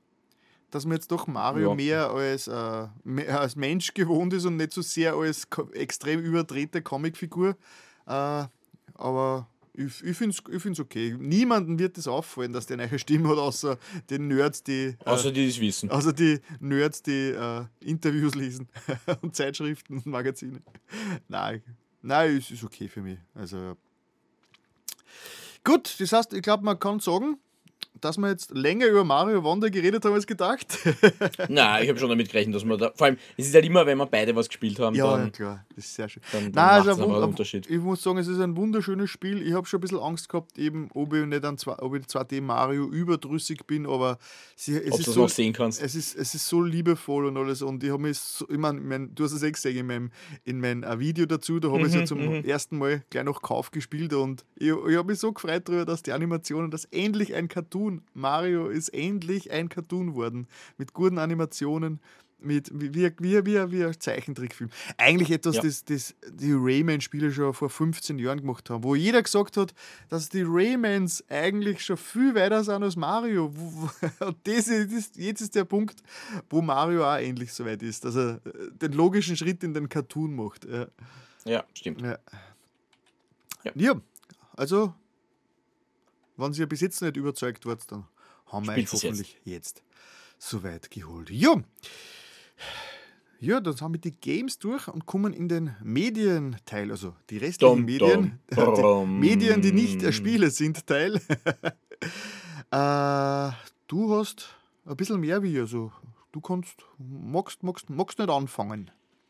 dass 0.72 0.86
man 0.86 0.96
jetzt 0.98 1.12
doch 1.12 1.28
Mario 1.28 1.70
Ja. 1.70 1.76
mehr 1.76 2.10
als, 2.12 2.48
äh, 2.48 2.88
mehr 3.04 3.40
als 3.42 3.56
Mensch 3.56 3.94
gewohnt 3.94 4.34
ist 4.34 4.46
und 4.46 4.58
nicht 4.58 4.74
so 4.74 4.82
sehr 4.82 5.14
als 5.14 5.48
extrem 5.74 6.20
überdrehte 6.22 6.82
Comicfigur. 6.82 7.56
Äh, 8.06 8.46
aber 8.96 9.48
ich, 9.78 10.04
ich 10.04 10.18
finde 10.18 10.36
es 10.36 10.54
ich 10.54 10.62
find's 10.62 10.80
okay. 10.80 11.16
Niemandem 11.20 11.78
wird 11.80 11.98
das 11.98 12.08
auffallen, 12.08 12.52
dass 12.52 12.66
der 12.66 12.78
eine 12.80 12.88
neue 12.88 13.00
Stimme 13.00 13.30
hat, 13.30 13.38
außer 13.38 13.78
den 14.10 14.28
Nerds, 14.28 14.64
die. 14.64 14.88
Äh, 14.88 14.96
Außer 15.06 15.32
die 15.32 15.48
das 15.48 15.60
wissen. 15.60 15.90
außer 15.92 16.14
die 16.14 16.40
Nerds, 16.60 17.04
die 17.04 17.30
äh, 17.30 17.66
Interviews 17.80 18.36
lesen 18.36 18.68
und 19.22 19.36
Zeitschriften 19.36 19.98
und 19.98 20.06
Magazine. 20.08 20.62
Nein, 21.28 21.62
nein, 22.02 22.38
es 22.38 22.50
ist 22.52 22.64
okay 22.64 22.88
für 22.88 23.02
mich. 23.02 23.20
Also 23.36 23.78
gut, 25.64 25.96
das 26.00 26.12
heißt, 26.12 26.34
ich 26.34 26.42
glaube, 26.42 26.64
man 26.66 26.80
kann 26.80 27.00
sagen, 27.00 27.38
dass 28.02 28.18
wir 28.18 28.30
jetzt 28.30 28.52
länger 28.52 28.88
über 28.88 29.04
Mario 29.04 29.44
Wonder 29.44 29.70
geredet 29.70 30.04
haben 30.06 30.14
als 30.14 30.28
gedacht. 30.28 30.78
Nein, 31.50 31.84
ich 31.84 31.90
habe 31.90 32.00
schon 32.00 32.10
damit 32.10 32.30
gerechnet, 32.30 32.56
dass 32.56 32.66
wir 32.66 32.78
da. 32.78 32.92
Vor 32.96 33.08
allem, 33.08 33.18
es 33.38 33.48
ist 33.48 33.56
halt 33.56 33.66
immer, 33.66 33.86
wenn 33.86 33.98
wir 33.98 34.06
beide 34.06 34.36
was 34.36 34.48
gespielt 34.48 34.80
haben, 34.80 34.96
ja, 34.96 35.18
dann, 35.18 35.32
klar, 35.32 35.66
das 35.76 35.86
ist 35.86 35.96
sehr 35.96 36.10
schön. 36.10 36.24
dann, 36.32 36.52
dann 36.52 36.66
Nein, 36.66 36.88
also 36.90 37.04
ein 37.04 37.24
Unterschied. 37.24 37.70
Ich 37.70 37.80
muss 37.80 38.02
sagen, 38.02 38.18
es 38.18 38.28
ist 38.28 38.40
ein 38.40 38.56
wunderschönes 38.56 39.10
Spiel. 39.10 39.46
Ich 39.46 39.54
habe 39.54 39.66
schon 39.66 39.80
ein 39.80 39.82
bisschen 39.82 40.00
Angst 40.00 40.30
gehabt, 40.30 40.58
eben, 40.58 40.90
ob 40.94 41.14
ich 41.14 41.26
nicht 41.26 41.46
an 41.46 41.58
zwei, 41.58 41.78
ob 41.80 41.96
ich 41.96 42.06
2D 42.06 42.42
Mario 42.42 42.88
überdrüssig 42.88 43.66
bin, 43.66 43.86
aber 43.86 44.18
sie, 44.56 44.78
es 44.78 44.94
Ob 44.94 45.00
ist 45.00 45.06
so, 45.06 45.22
noch 45.22 45.30
sehen 45.30 45.54
kannst. 45.54 45.82
es 45.82 45.96
ist, 45.96 46.16
es 46.16 46.34
ist 46.34 46.48
so 46.48 46.62
liebevoll 46.62 47.26
und 47.26 47.38
alles. 47.38 47.62
Und 47.62 47.84
ich 47.84 47.92
habe 47.92 48.02
mich 48.02 48.18
so, 48.18 48.46
ich 48.50 48.58
meine, 48.58 48.80
mein, 48.80 49.14
du 49.14 49.24
hast 49.24 49.34
es 49.34 49.44
eh 49.44 49.52
gesehen 49.52 49.78
in 49.78 49.88
meinem, 49.88 50.12
in 50.46 50.60
meinem 50.60 50.84
äh, 50.84 51.00
Video 51.00 51.26
dazu, 51.26 51.60
da 51.60 51.70
habe 51.70 51.82
ich 51.82 51.88
es 51.88 51.94
ja 51.94 52.06
zum 52.06 52.20
ersten 52.44 52.78
Mal 52.78 53.04
gleich 53.10 53.24
noch 53.24 53.42
Kauf 53.42 53.72
gespielt 53.72 54.14
und 54.14 54.46
ich, 54.56 54.68
ich 54.68 54.96
habe 54.96 55.06
mich 55.06 55.20
so 55.20 55.32
gefreut 55.32 55.68
darüber, 55.68 55.86
dass 55.86 56.04
die 56.04 56.12
Animationen, 56.12 56.72
dass 56.72 56.86
endlich 56.86 57.34
ein 57.34 57.48
Cartoon, 57.48 57.87
Mario 58.14 58.68
ist 58.68 58.90
endlich 58.90 59.52
ein 59.52 59.70
Cartoon 59.70 60.16
worden. 60.16 60.48
Mit 60.78 60.94
guten 60.94 61.18
Animationen. 61.18 62.00
Mit, 62.40 62.70
wie, 62.72 62.94
wie, 62.94 63.12
wie, 63.46 63.72
wie, 63.72 63.84
ein 63.84 64.00
Zeichentrickfilm. 64.00 64.70
Eigentlich 64.98 65.32
etwas, 65.32 65.56
Ja. 65.56 65.64
das, 65.64 65.84
das 65.86 66.14
die 66.30 66.54
Rayman-Spiele 66.54 67.32
schon 67.32 67.52
vor 67.52 67.68
15 67.72 68.20
Jahren 68.20 68.42
gemacht 68.42 68.70
haben, 68.70 68.84
wo 68.84 68.94
jeder 68.94 69.24
gesagt 69.24 69.58
hat, 69.58 69.74
dass 70.10 70.30
die 70.30 70.44
Raymans 70.46 71.24
eigentlich 71.30 71.84
schon 71.84 71.98
viel 71.98 72.36
weiter 72.36 72.64
sind 72.64 72.84
als 72.84 72.96
Mario. 72.96 73.46
Und 74.20 74.38
das 74.44 74.68
ist, 74.68 75.18
jetzt 75.18 75.42
ist 75.42 75.56
der 75.56 75.66
Punkt, 75.66 76.04
wo 76.48 76.62
Mario 76.62 77.06
auch 77.12 77.18
endlich 77.18 77.52
so 77.52 77.66
weit 77.66 77.82
ist, 77.82 78.06
dass 78.06 78.16
er 78.16 78.36
äh, 78.46 78.72
den 78.72 78.92
logischen 78.94 79.36
Schritt 79.36 79.64
in 79.64 79.74
den 79.74 79.90
Cartoon 79.90 80.36
macht. 80.36 80.66
Ja, 80.66 80.86
Ja, 81.44 81.64
stimmt. 81.74 82.02
ja. 82.02 82.20
Ja. 83.64 83.72
ja 83.74 84.02
also, 84.56 84.94
wenn 86.38 86.54
Sie 86.54 86.66
bis 86.66 86.82
jetzt 86.82 87.02
nicht 87.02 87.18
überzeugt 87.18 87.66
wart, 87.66 87.92
dann 87.92 88.06
haben 88.46 88.66
wir 88.66 88.74
euch 88.74 88.92
hoffentlich 88.92 89.38
jetzt. 89.44 89.84
so 90.38 90.64
weit 90.64 90.90
geholt. 90.92 91.30
Ja. 91.30 91.56
Ja, 93.40 93.60
dann 93.60 93.80
haben 93.82 93.94
wir 93.94 94.02
die 94.02 94.16
Games 94.16 94.58
durch 94.58 94.88
und 94.88 95.06
kommen 95.06 95.32
in 95.34 95.48
den 95.48 95.76
Medienteil, 95.84 96.90
also 96.90 97.14
die 97.30 97.38
restlichen 97.38 97.76
Dum, 97.76 97.86
Medien, 97.86 98.40
dum, 98.50 99.06
die 99.20 99.28
Medien, 99.28 99.62
die 99.62 99.72
nicht. 99.72 100.12
Spiele 100.12 100.50
sind, 100.50 100.88
Teil. 100.88 101.16
äh, 102.72 103.52
du 103.88 104.16
hast 104.16 104.56
ein 104.86 104.96
bisschen 104.96 105.20
mehr 105.20 105.44
wie. 105.44 105.60
Also, 105.60 105.92
du 106.32 106.42
kannst, 106.42 106.78
magst, 106.98 107.62
magst, 107.62 107.92
magst 107.92 108.18
nicht 108.18 108.30
anfangen. 108.30 108.90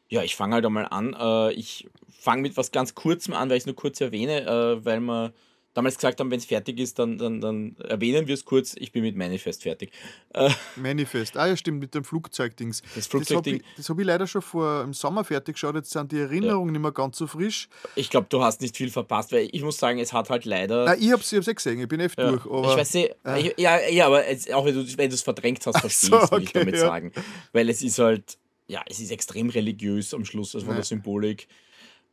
Ja, 0.09 0.23
ich 0.23 0.38
fange 0.38 0.55
halt 0.55 0.65
einmal 0.65 0.88
an. 0.89 1.13
Äh, 1.13 1.51
ich 1.53 1.89
fange 2.07 2.43
mit 2.43 2.55
was 2.55 2.71
ganz 2.71 2.95
Kurzem 2.95 3.34
an, 3.34 3.49
weil 3.49 3.57
ich 3.57 3.63
es 3.63 3.67
nur 3.67 3.75
kurz 3.75 3.99
erwähne, 3.99 4.45
äh, 4.45 4.85
weil 4.85 5.01
man 5.01 5.34
damals 5.77 5.95
gesagt 5.95 6.19
haben, 6.19 6.31
wenn 6.31 6.39
es 6.39 6.45
fertig 6.45 6.79
ist, 6.79 6.97
dann, 6.97 7.19
dann, 7.19 7.39
dann 7.39 7.75
erwähnen 7.87 8.25
wir 8.27 8.33
es 8.33 8.45
kurz. 8.45 8.73
Ich 8.79 8.91
bin 8.91 9.03
mit 9.03 9.15
Manifest 9.15 9.61
fertig. 9.61 9.91
Äh, 10.33 10.49
Manifest, 10.75 11.37
ah 11.37 11.45
ja, 11.45 11.55
stimmt, 11.55 11.79
mit 11.79 11.93
dem 11.93 12.03
Flugzeugdings. 12.03 12.81
Das 12.95 13.05
Flugzeugding. 13.05 13.59
Das 13.59 13.67
habe 13.67 13.77
ich, 13.77 13.89
hab 13.89 13.99
ich, 13.99 14.05
leider 14.07 14.25
schon 14.25 14.41
vor 14.41 14.81
im 14.81 14.95
Sommer 14.95 15.23
fertig 15.23 15.53
geschaut. 15.53 15.75
Jetzt 15.75 15.91
sind 15.91 16.11
die 16.11 16.19
Erinnerungen 16.19 16.69
ja. 16.69 16.71
nicht 16.73 16.81
mehr 16.81 16.91
ganz 16.91 17.17
so 17.17 17.27
frisch. 17.27 17.69
Ich 17.93 18.09
glaube, 18.09 18.25
du 18.27 18.41
hast 18.41 18.59
nicht 18.61 18.75
viel 18.75 18.89
verpasst, 18.89 19.31
weil 19.31 19.49
ich 19.51 19.61
muss 19.61 19.77
sagen, 19.77 19.99
es 19.99 20.13
hat 20.13 20.31
halt 20.31 20.45
leider. 20.45 20.85
Nein, 20.85 20.97
ich 20.99 21.11
habe 21.11 21.21
es 21.21 21.31
eh 21.31 21.53
gesehen, 21.53 21.79
ich 21.79 21.87
bin 21.87 21.99
echt 21.99 22.17
ja. 22.17 22.31
durch. 22.31 22.45
Aber, 22.47 22.71
ich 22.71 22.77
weiß 22.77 22.93
nicht, 22.95 23.15
äh. 23.23 23.61
ja, 23.61 23.79
ja, 23.87 24.07
aber 24.07 24.27
jetzt, 24.27 24.51
auch 24.51 24.65
wenn 24.65 24.73
du 24.73 25.15
es 25.15 25.21
verdrängt 25.21 25.63
hast, 25.67 25.79
verstehst 25.79 26.11
du, 26.11 26.17
so, 26.17 26.23
okay, 26.23 26.43
ich 26.43 26.53
damit 26.53 26.73
ja. 26.73 26.81
sagen. 26.81 27.11
Weil 27.53 27.69
es 27.69 27.83
ist 27.83 27.99
halt, 27.99 28.39
ja, 28.65 28.81
es 28.87 28.99
ist 28.99 29.11
extrem 29.11 29.49
religiös 29.51 30.11
am 30.15 30.25
Schluss, 30.25 30.55
also 30.55 30.65
von 30.65 30.75
der 30.75 30.83
Symbolik. 30.83 31.47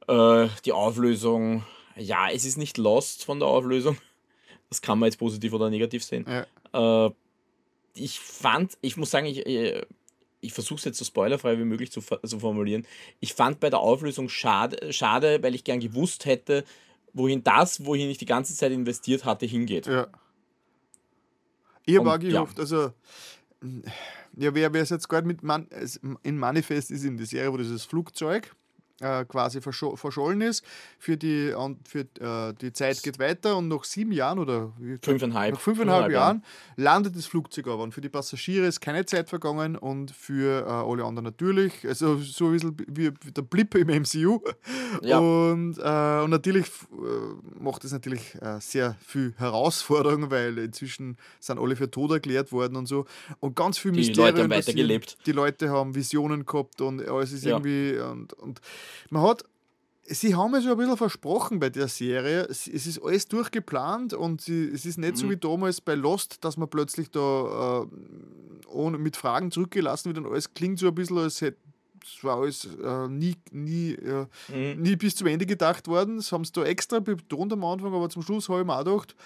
Äh, 0.07 0.49
die 0.67 0.73
Auflösung, 0.73 1.65
ja, 1.97 2.29
es 2.31 2.45
ist 2.45 2.57
nicht 2.57 2.79
lost 2.79 3.25
von 3.25 3.39
der 3.39 3.49
Auflösung. 3.49 3.97
Das 4.69 4.83
kann 4.83 4.99
man 4.99 5.09
jetzt 5.09 5.19
positiv 5.19 5.53
oder 5.53 5.71
negativ 5.71 6.03
sehen. 6.03 6.27
Ja. 6.73 7.07
Äh, 7.07 7.11
ich 7.95 8.19
fand, 8.19 8.77
ich 8.81 8.97
muss 8.97 9.11
sagen, 9.11 9.27
ich, 9.27 9.47
äh, 9.47 9.83
ich 10.41 10.53
versuche 10.53 10.79
es 10.79 10.85
jetzt 10.85 10.99
so 10.99 11.05
spoilerfrei 11.05 11.59
wie 11.59 11.65
möglich 11.65 11.93
zu, 11.93 12.01
zu, 12.01 12.41
formulieren. 12.41 12.87
Ich 13.21 13.35
fand 13.35 13.61
bei 13.61 13.71
der 13.71 13.79
Auflösung 13.79 14.29
schade, 14.29 14.93
schade, 14.93 15.43
weil 15.43 15.55
ich 15.55 15.65
gern 15.65 15.81
gewusst 15.81 16.27
hätte, 16.27 16.65
wohin 17.13 17.45
das, 17.45 17.85
wohin 17.85 18.11
ich 18.11 18.19
die 18.19 18.27
ganze 18.27 18.55
Zeit 18.55 18.73
investiert 18.73 19.25
hatte, 19.25 19.47
hingeht. 19.47 19.87
Ja. 19.87 20.09
Ich 21.87 21.99
habe 21.99 22.13
auch 22.13 22.19
gehofft, 22.19 22.57
ja. 22.57 22.63
also 22.63 22.93
ja, 24.37 24.55
wer 24.55 24.75
es 24.75 24.91
jetzt 24.91 25.09
gerade 25.09 25.27
mit 25.27 25.43
Man 25.43 25.69
in 26.23 26.39
Manifest 26.39 26.91
ist 26.91 27.05
in 27.05 27.17
der 27.17 27.27
Serie, 27.27 27.53
wo 27.53 27.57
dieses 27.57 27.85
Flugzeug 27.85 28.55
äh, 29.01 29.25
quasi 29.25 29.61
verschollen 29.61 30.41
ist. 30.41 30.65
Für 30.99 31.17
die, 31.17 31.53
für, 31.85 32.01
äh, 32.21 32.55
die 32.61 32.73
Zeit 32.73 33.03
geht 33.03 33.19
weiter 33.19 33.57
und 33.57 33.67
nach 33.67 33.83
sieben 33.83 34.13
Jahren 34.13 34.39
oder 34.39 34.73
fünfeinhalb, 35.03 35.55
nach 35.55 35.61
fünfeinhalb 35.61 36.13
Jahren 36.13 36.45
landet 36.77 37.17
das 37.17 37.27
Flugzeug 37.27 37.67
aber. 37.67 37.83
Und 37.83 37.93
für 37.93 38.01
die 38.01 38.09
Passagiere 38.09 38.67
ist 38.67 38.81
keine 38.81 39.05
Zeit 39.05 39.29
vergangen 39.29 39.77
und 39.77 40.13
für 40.13 40.61
äh, 40.61 40.71
alle 40.71 41.05
anderen 41.05 41.25
natürlich. 41.25 41.87
Also 41.87 42.19
so 42.19 42.47
ein 42.47 42.53
bisschen 42.53 42.77
wie, 42.87 43.11
wie 43.11 43.33
der 43.33 43.43
Blip 43.43 43.75
im 43.75 43.89
MCU. 43.89 44.41
Ja. 45.03 45.19
Und, 45.19 45.77
äh, 45.79 46.23
und 46.23 46.31
natürlich 46.31 46.67
äh, 46.67 47.61
macht 47.61 47.85
es 47.85 47.91
natürlich 47.91 48.37
sehr 48.61 48.97
viel 49.05 49.35
Herausforderung, 49.37 50.31
weil 50.31 50.57
inzwischen 50.59 51.17
sind 51.41 51.59
alle 51.59 51.75
für 51.75 51.91
tot 51.91 52.13
erklärt 52.13 52.53
worden 52.53 52.77
und 52.77 52.87
so. 52.87 53.07
Und 53.41 53.57
ganz 53.57 53.79
viel 53.79 53.93
die 53.93 53.99
Mysterien. 53.99 54.37
Leute 54.37 54.43
haben 54.45 54.51
weitergelebt. 54.51 55.19
Die 55.27 55.33
Leute 55.33 55.71
haben 55.71 55.95
Visionen 55.95 56.47
gehabt 56.47 56.81
und 56.81 57.07
alles 57.09 57.33
ist 57.33 57.45
ja. 57.45 57.57
irgendwie. 57.57 57.99
Und, 57.99 58.33
und 58.35 58.61
man 59.11 59.23
hat, 59.23 59.45
sie 60.05 60.35
haben 60.35 60.55
es 60.55 60.65
ja 60.65 60.73
ein 60.73 60.79
bisschen 60.79 60.97
versprochen 60.97 61.59
bei 61.61 61.71
der 61.71 61.89
Serie. 61.89 62.43
Es 62.43 62.67
ist 62.67 63.03
alles 63.03 63.29
durchgeplant 63.29 64.13
und 64.15 64.41
sie, 64.41 64.69
es 64.69 64.85
ist 64.87 64.99
nicht 64.99 65.15
mhm. 65.15 65.17
so 65.17 65.31
wie 65.31 65.37
damals 65.37 65.81
bei 65.81 65.95
Lost, 65.95 66.45
dass 66.45 66.57
man 66.57 66.69
plötzlich 66.69 67.11
da 67.11 67.83
äh, 67.83 68.67
ohne, 68.69 68.99
mit 68.99 69.17
Fragen 69.17 69.51
zurückgelassen 69.51 70.07
wird 70.07 70.19
und 70.19 70.31
alles 70.31 70.53
klingt 70.55 70.79
so 70.79 70.89
ein 70.89 70.95
bisschen, 70.95 71.19
als 71.19 71.41
hätte 71.41 71.59
es 72.07 72.23
war 72.23 72.39
alles 72.39 72.69
äh, 72.83 73.09
nie, 73.09 73.35
nie, 73.51 73.93
äh, 73.93 74.27
mhm. 74.49 74.83
nie 74.83 74.97
bis 74.97 75.17
zum 75.17 75.27
Ende 75.27 75.47
gedacht 75.47 75.89
worden. 75.89 76.19
Das 76.19 76.33
haben 76.33 76.45
sie 76.45 76.53
da 76.53 76.63
extra 76.65 77.01
betont 77.01 77.53
am 77.53 77.65
Anfang, 77.65 77.95
aber 77.95 78.11
zum 78.11 78.23
Schluss 78.23 78.49
habe 78.49 78.61
ich 78.61 78.67
mir 78.67 78.75
auch 78.79 78.85
gedacht, 78.85 79.17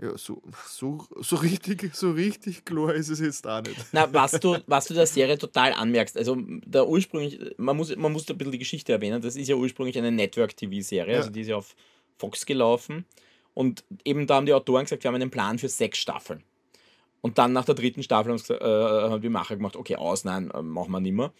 ja, 0.00 0.16
so, 0.16 0.40
so, 0.66 1.06
so, 1.20 1.36
richtig, 1.36 1.94
so 1.94 2.12
richtig 2.12 2.64
klar 2.64 2.94
ist 2.94 3.08
es 3.08 3.18
jetzt 3.18 3.46
auch 3.46 3.62
nicht. 3.62 3.84
Na, 3.90 4.12
was 4.12 4.32
du, 4.32 4.56
was 4.66 4.86
du 4.86 4.94
der 4.94 5.06
Serie 5.06 5.36
total 5.38 5.72
anmerkst, 5.72 6.16
also 6.16 6.36
der 6.38 6.86
ursprünglich, 6.86 7.40
man 7.56 7.76
muss, 7.76 7.94
man 7.96 8.12
muss 8.12 8.28
ein 8.28 8.38
bisschen 8.38 8.52
die 8.52 8.58
Geschichte 8.58 8.92
erwähnen, 8.92 9.20
das 9.20 9.34
ist 9.34 9.48
ja 9.48 9.56
ursprünglich 9.56 9.98
eine 9.98 10.12
Network-TV-Serie, 10.12 11.12
ja. 11.12 11.18
also 11.18 11.30
die 11.30 11.40
ist 11.40 11.48
ja 11.48 11.56
auf 11.56 11.74
Fox 12.16 12.46
gelaufen. 12.46 13.06
Und 13.54 13.82
eben 14.04 14.28
da 14.28 14.36
haben 14.36 14.46
die 14.46 14.54
Autoren 14.54 14.84
gesagt, 14.84 15.02
wir 15.02 15.08
haben 15.08 15.16
einen 15.16 15.30
Plan 15.30 15.58
für 15.58 15.68
sechs 15.68 15.98
Staffeln. 15.98 16.44
Und 17.20 17.38
dann 17.38 17.52
nach 17.52 17.64
der 17.64 17.74
dritten 17.74 18.04
Staffel 18.04 18.30
haben, 18.30 18.38
gesagt, 18.38 18.62
äh, 18.62 18.64
haben 18.64 19.20
die 19.20 19.28
Macher 19.28 19.56
gemacht, 19.56 19.74
okay, 19.74 19.96
aus, 19.96 20.24
nein, 20.24 20.50
äh, 20.52 20.62
machen 20.62 20.92
wir 20.92 21.00
nicht 21.00 21.14
mehr. 21.14 21.32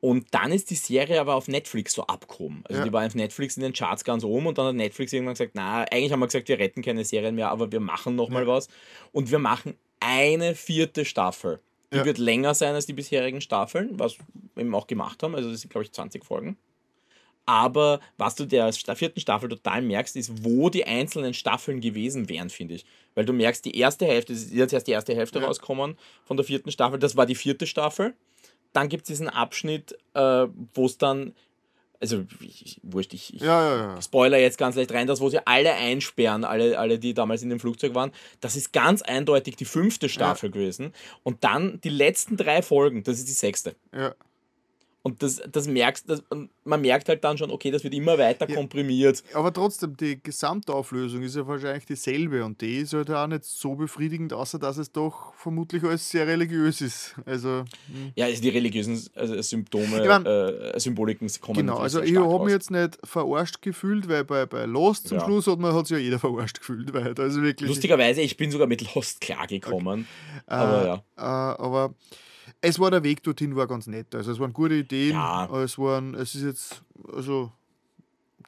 Und 0.00 0.28
dann 0.30 0.50
ist 0.50 0.70
die 0.70 0.76
Serie 0.76 1.20
aber 1.20 1.34
auf 1.34 1.46
Netflix 1.46 1.92
so 1.92 2.06
abgehoben. 2.06 2.64
Also 2.64 2.80
ja. 2.80 2.86
die 2.86 2.92
war 2.92 3.06
auf 3.06 3.14
Netflix 3.14 3.56
in 3.58 3.62
den 3.62 3.74
Charts 3.74 4.02
ganz 4.02 4.24
oben 4.24 4.46
und 4.46 4.56
dann 4.56 4.66
hat 4.66 4.74
Netflix 4.74 5.12
irgendwann 5.12 5.34
gesagt, 5.34 5.52
na, 5.54 5.82
eigentlich 5.82 6.10
haben 6.10 6.20
wir 6.20 6.26
gesagt, 6.26 6.48
wir 6.48 6.58
retten 6.58 6.80
keine 6.82 7.04
Serien 7.04 7.34
mehr, 7.34 7.50
aber 7.50 7.70
wir 7.70 7.80
machen 7.80 8.16
nochmal 8.16 8.44
ja. 8.44 8.48
was. 8.48 8.68
Und 9.12 9.30
wir 9.30 9.38
machen 9.38 9.74
eine 10.00 10.54
vierte 10.54 11.04
Staffel. 11.04 11.60
Die 11.92 11.98
ja. 11.98 12.04
wird 12.04 12.18
länger 12.18 12.54
sein 12.54 12.74
als 12.74 12.86
die 12.86 12.92
bisherigen 12.92 13.40
Staffeln, 13.40 13.98
was 13.98 14.16
wir 14.54 14.62
eben 14.62 14.74
auch 14.74 14.86
gemacht 14.86 15.22
haben. 15.22 15.34
Also 15.34 15.50
das 15.50 15.60
sind, 15.60 15.70
glaube 15.70 15.84
ich, 15.84 15.92
20 15.92 16.24
Folgen. 16.24 16.56
Aber 17.44 18.00
was 18.16 18.36
du 18.36 18.46
der 18.46 18.72
vierten 18.72 19.20
Staffel 19.20 19.48
total 19.48 19.82
merkst, 19.82 20.16
ist, 20.16 20.44
wo 20.44 20.70
die 20.70 20.84
einzelnen 20.84 21.34
Staffeln 21.34 21.80
gewesen 21.80 22.28
wären, 22.28 22.48
finde 22.48 22.74
ich. 22.74 22.86
Weil 23.14 23.24
du 23.24 23.32
merkst, 23.32 23.64
die 23.64 23.76
erste 23.76 24.06
Hälfte, 24.06 24.32
jetzt 24.32 24.72
erst 24.72 24.86
die 24.86 24.92
erste 24.92 25.14
Hälfte 25.14 25.40
ja. 25.40 25.46
rauskommen 25.46 25.98
von 26.24 26.36
der 26.36 26.46
vierten 26.46 26.70
Staffel, 26.70 26.98
das 26.98 27.16
war 27.16 27.26
die 27.26 27.34
vierte 27.34 27.66
Staffel 27.66 28.14
dann 28.72 28.88
gibt 28.88 29.02
es 29.02 29.08
diesen 29.08 29.28
Abschnitt, 29.28 29.96
äh, 30.14 30.46
wo 30.74 30.86
es 30.86 30.98
dann, 30.98 31.34
also 32.00 32.24
ich, 32.40 32.80
wurscht, 32.82 33.12
ich, 33.12 33.34
ich 33.34 33.42
ja, 33.42 33.76
ja, 33.76 33.94
ja. 33.94 34.02
spoiler 34.02 34.38
jetzt 34.38 34.58
ganz 34.58 34.76
leicht 34.76 34.92
rein, 34.92 35.06
das, 35.06 35.20
wo 35.20 35.28
sie 35.28 35.46
alle 35.46 35.74
einsperren, 35.74 36.44
alle, 36.44 36.78
alle, 36.78 36.98
die 36.98 37.14
damals 37.14 37.42
in 37.42 37.50
dem 37.50 37.60
Flugzeug 37.60 37.94
waren, 37.94 38.12
das 38.40 38.56
ist 38.56 38.72
ganz 38.72 39.02
eindeutig 39.02 39.56
die 39.56 39.64
fünfte 39.64 40.08
Staffel 40.08 40.50
gewesen. 40.50 40.92
Und 41.22 41.44
dann 41.44 41.80
die 41.82 41.90
letzten 41.90 42.36
drei 42.36 42.62
Folgen, 42.62 43.02
das 43.02 43.18
ist 43.18 43.28
die 43.28 43.32
sechste. 43.32 43.74
Ja. 43.94 44.14
Und 45.02 45.22
das, 45.22 45.40
das 45.50 45.66
merkst, 45.66 46.10
das, 46.10 46.22
man 46.64 46.80
merkt 46.82 47.08
halt 47.08 47.24
dann 47.24 47.38
schon, 47.38 47.50
okay, 47.50 47.70
das 47.70 47.82
wird 47.84 47.94
immer 47.94 48.18
weiter 48.18 48.46
ja, 48.46 48.54
komprimiert. 48.54 49.24
Aber 49.32 49.50
trotzdem, 49.50 49.96
die 49.96 50.22
Gesamtauflösung 50.22 51.22
ist 51.22 51.36
ja 51.36 51.46
wahrscheinlich 51.46 51.86
dieselbe 51.86 52.44
und 52.44 52.60
die 52.60 52.78
ist 52.78 52.92
halt 52.92 53.10
auch 53.10 53.26
nicht 53.26 53.44
so 53.44 53.74
befriedigend, 53.74 54.34
außer 54.34 54.58
dass 54.58 54.76
es 54.76 54.92
doch 54.92 55.32
vermutlich 55.34 55.82
alles 55.84 56.10
sehr 56.10 56.26
religiös 56.26 56.82
ist. 56.82 57.14
Also, 57.24 57.64
hm. 57.86 58.12
ja, 58.14 58.26
also 58.26 58.42
die 58.42 58.50
religiösen 58.50 59.02
also 59.14 59.40
Symptome, 59.40 60.02
ich 60.02 60.08
mein, 60.08 60.26
äh, 60.26 60.78
Symboliken 60.78 61.30
kommen 61.40 61.56
Genau, 61.56 61.78
also 61.78 62.02
ich 62.02 62.16
habe 62.16 62.44
mich 62.44 62.52
jetzt 62.52 62.70
nicht 62.70 62.98
verarscht 63.02 63.62
gefühlt, 63.62 64.06
weil 64.06 64.24
bei, 64.24 64.44
bei 64.44 64.66
Lost 64.66 65.08
zum 65.08 65.16
ja. 65.18 65.24
Schluss 65.24 65.46
hat 65.46 65.58
man 65.58 65.74
hat 65.74 65.86
sich 65.86 65.96
ja 65.96 66.02
jeder 66.02 66.18
verarscht 66.18 66.58
gefühlt. 66.58 66.92
Weil, 66.92 67.14
also 67.18 67.42
wirklich 67.42 67.70
Lustigerweise, 67.70 68.20
ich 68.20 68.36
bin 68.36 68.50
sogar 68.50 68.66
mit 68.66 68.94
Lost 68.94 69.22
klargekommen. 69.22 70.00
Okay. 70.00 70.44
Aber 70.46 70.82
äh, 70.82 70.86
ja. 70.86 70.94
Äh, 71.16 71.62
aber 71.62 71.94
es 72.60 72.78
war 72.78 72.90
der 72.90 73.02
Weg 73.02 73.22
dorthin, 73.22 73.56
war 73.56 73.66
ganz 73.66 73.86
nett. 73.86 74.14
Also 74.14 74.32
es 74.32 74.38
waren 74.38 74.52
gute 74.52 74.74
Ideen. 74.74 75.12
Ja. 75.12 75.48
Es 75.62 75.78
waren, 75.78 76.14
es 76.14 76.34
ist 76.34 76.42
jetzt, 76.42 76.82
also 77.12 77.52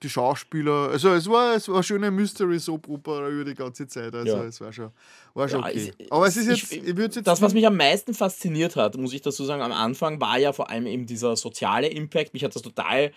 die 0.02 0.10
Schauspieler, 0.10 0.90
also 0.90 1.10
es 1.10 1.28
war, 1.28 1.54
es 1.54 1.68
war 1.68 1.76
eine 1.76 1.84
schöne 1.84 2.10
Mystery 2.10 2.58
Soap 2.58 2.88
Opera 2.88 3.28
über 3.28 3.44
die 3.44 3.54
ganze 3.54 3.86
Zeit. 3.86 4.14
Also 4.14 4.36
ja. 4.36 4.44
es 4.44 4.60
war 4.60 4.72
schon, 4.72 4.90
war 5.34 5.48
schon 5.48 5.60
ja, 5.60 5.68
okay. 5.68 5.92
Es, 5.98 6.10
Aber 6.10 6.26
es 6.26 6.36
ist 6.36 6.48
jetzt, 6.48 6.72
ich, 6.72 6.88
ich 6.88 6.98
jetzt 6.98 7.26
das, 7.26 7.40
was 7.40 7.54
mich 7.54 7.66
am 7.66 7.76
meisten 7.76 8.14
fasziniert 8.14 8.76
hat, 8.76 8.96
muss 8.96 9.12
ich 9.12 9.22
dazu 9.22 9.44
sagen, 9.44 9.62
am 9.62 9.72
Anfang 9.72 10.20
war 10.20 10.38
ja 10.38 10.52
vor 10.52 10.70
allem 10.70 10.86
eben 10.86 11.06
dieser 11.06 11.36
soziale 11.36 11.88
Impact. 11.88 12.34
Mich 12.34 12.44
hat 12.44 12.54
das 12.54 12.62
total 12.62 13.12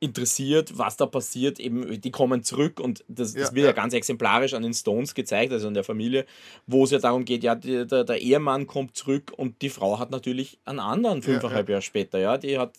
interessiert, 0.00 0.78
was 0.78 0.96
da 0.96 1.06
passiert. 1.06 1.58
Eben, 1.58 2.00
die 2.00 2.10
kommen 2.10 2.42
zurück 2.42 2.80
und 2.80 3.04
das, 3.08 3.34
das 3.34 3.50
ja, 3.50 3.54
wird 3.54 3.64
ja. 3.64 3.70
ja. 3.70 3.72
ganz 3.72 3.94
exemplarisch 3.94 4.54
an 4.54 4.62
den 4.62 4.74
Stones 4.74 5.14
gezeigt, 5.14 5.52
also 5.52 5.68
an 5.68 5.74
der 5.74 5.84
Familie, 5.84 6.26
wo 6.66 6.84
es 6.84 6.90
ja 6.90 6.98
darum 6.98 7.24
geht, 7.24 7.42
ja, 7.42 7.54
die, 7.54 7.86
der, 7.86 8.04
der, 8.04 8.20
Ehemann 8.20 8.66
kommt 8.66 8.96
zurück 8.96 9.32
und 9.36 9.60
die 9.62 9.70
Frau 9.70 9.98
hat 9.98 10.10
natürlich 10.10 10.58
einen 10.64 10.80
anderen 10.80 11.22
fünfeinhalb 11.22 11.68
ja, 11.68 11.74
Jahre 11.74 11.82
später, 11.82 12.18
ja, 12.18 12.38
die 12.38 12.58
hat 12.58 12.72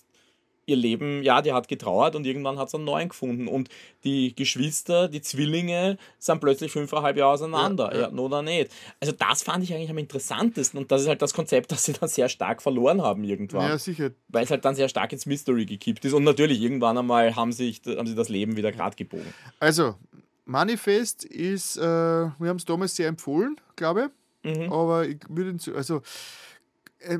ihr 0.69 0.75
Leben, 0.75 1.23
ja, 1.23 1.41
die 1.41 1.51
hat 1.51 1.67
getrauert 1.67 2.15
und 2.15 2.25
irgendwann 2.25 2.57
hat 2.57 2.69
sie 2.69 2.77
einen 2.77 2.85
neuen 2.85 3.09
gefunden. 3.09 3.47
Und 3.47 3.69
die 4.03 4.35
Geschwister, 4.35 5.07
die 5.07 5.21
Zwillinge, 5.21 5.97
sind 6.17 6.39
plötzlich 6.39 6.71
fünfeinhalb 6.71 7.17
Jahre 7.17 7.33
auseinander. 7.33 7.91
Ja, 7.93 8.01
ja. 8.01 8.09
ja 8.09 8.17
oder 8.17 8.41
nicht. 8.41 8.71
Also 8.99 9.13
das 9.13 9.43
fand 9.43 9.63
ich 9.63 9.73
eigentlich 9.73 9.89
am 9.89 9.97
interessantesten. 9.97 10.79
Und 10.79 10.91
das 10.91 11.01
ist 11.01 11.07
halt 11.07 11.21
das 11.21 11.33
Konzept, 11.33 11.71
das 11.71 11.83
sie 11.85 11.93
dann 11.93 12.09
sehr 12.09 12.29
stark 12.29 12.61
verloren 12.61 13.01
haben 13.01 13.23
irgendwann. 13.23 13.69
Ja, 13.69 13.77
sicher. 13.77 14.11
Weil 14.29 14.43
es 14.43 14.51
halt 14.51 14.63
dann 14.63 14.75
sehr 14.75 14.89
stark 14.89 15.11
ins 15.11 15.25
Mystery 15.25 15.65
gekippt 15.65 16.05
ist. 16.05 16.13
Und 16.13 16.23
natürlich, 16.23 16.61
irgendwann 16.61 16.97
einmal 16.97 17.35
haben, 17.35 17.51
sich, 17.51 17.81
haben 17.85 18.07
sie 18.07 18.15
das 18.15 18.29
Leben 18.29 18.55
wieder 18.55 18.71
gerade 18.71 18.95
gebogen. 18.95 19.33
Also, 19.59 19.95
Manifest 20.45 21.25
ist, 21.25 21.77
äh, 21.77 21.81
wir 21.81 22.49
haben 22.49 22.57
es 22.57 22.65
damals 22.65 22.95
sehr 22.95 23.07
empfohlen, 23.07 23.57
glaube 23.75 24.05
ich. 24.05 24.57
Mhm. 24.57 24.71
Aber 24.71 25.07
ich 25.07 25.19
würde, 25.27 25.57
also 25.75 26.01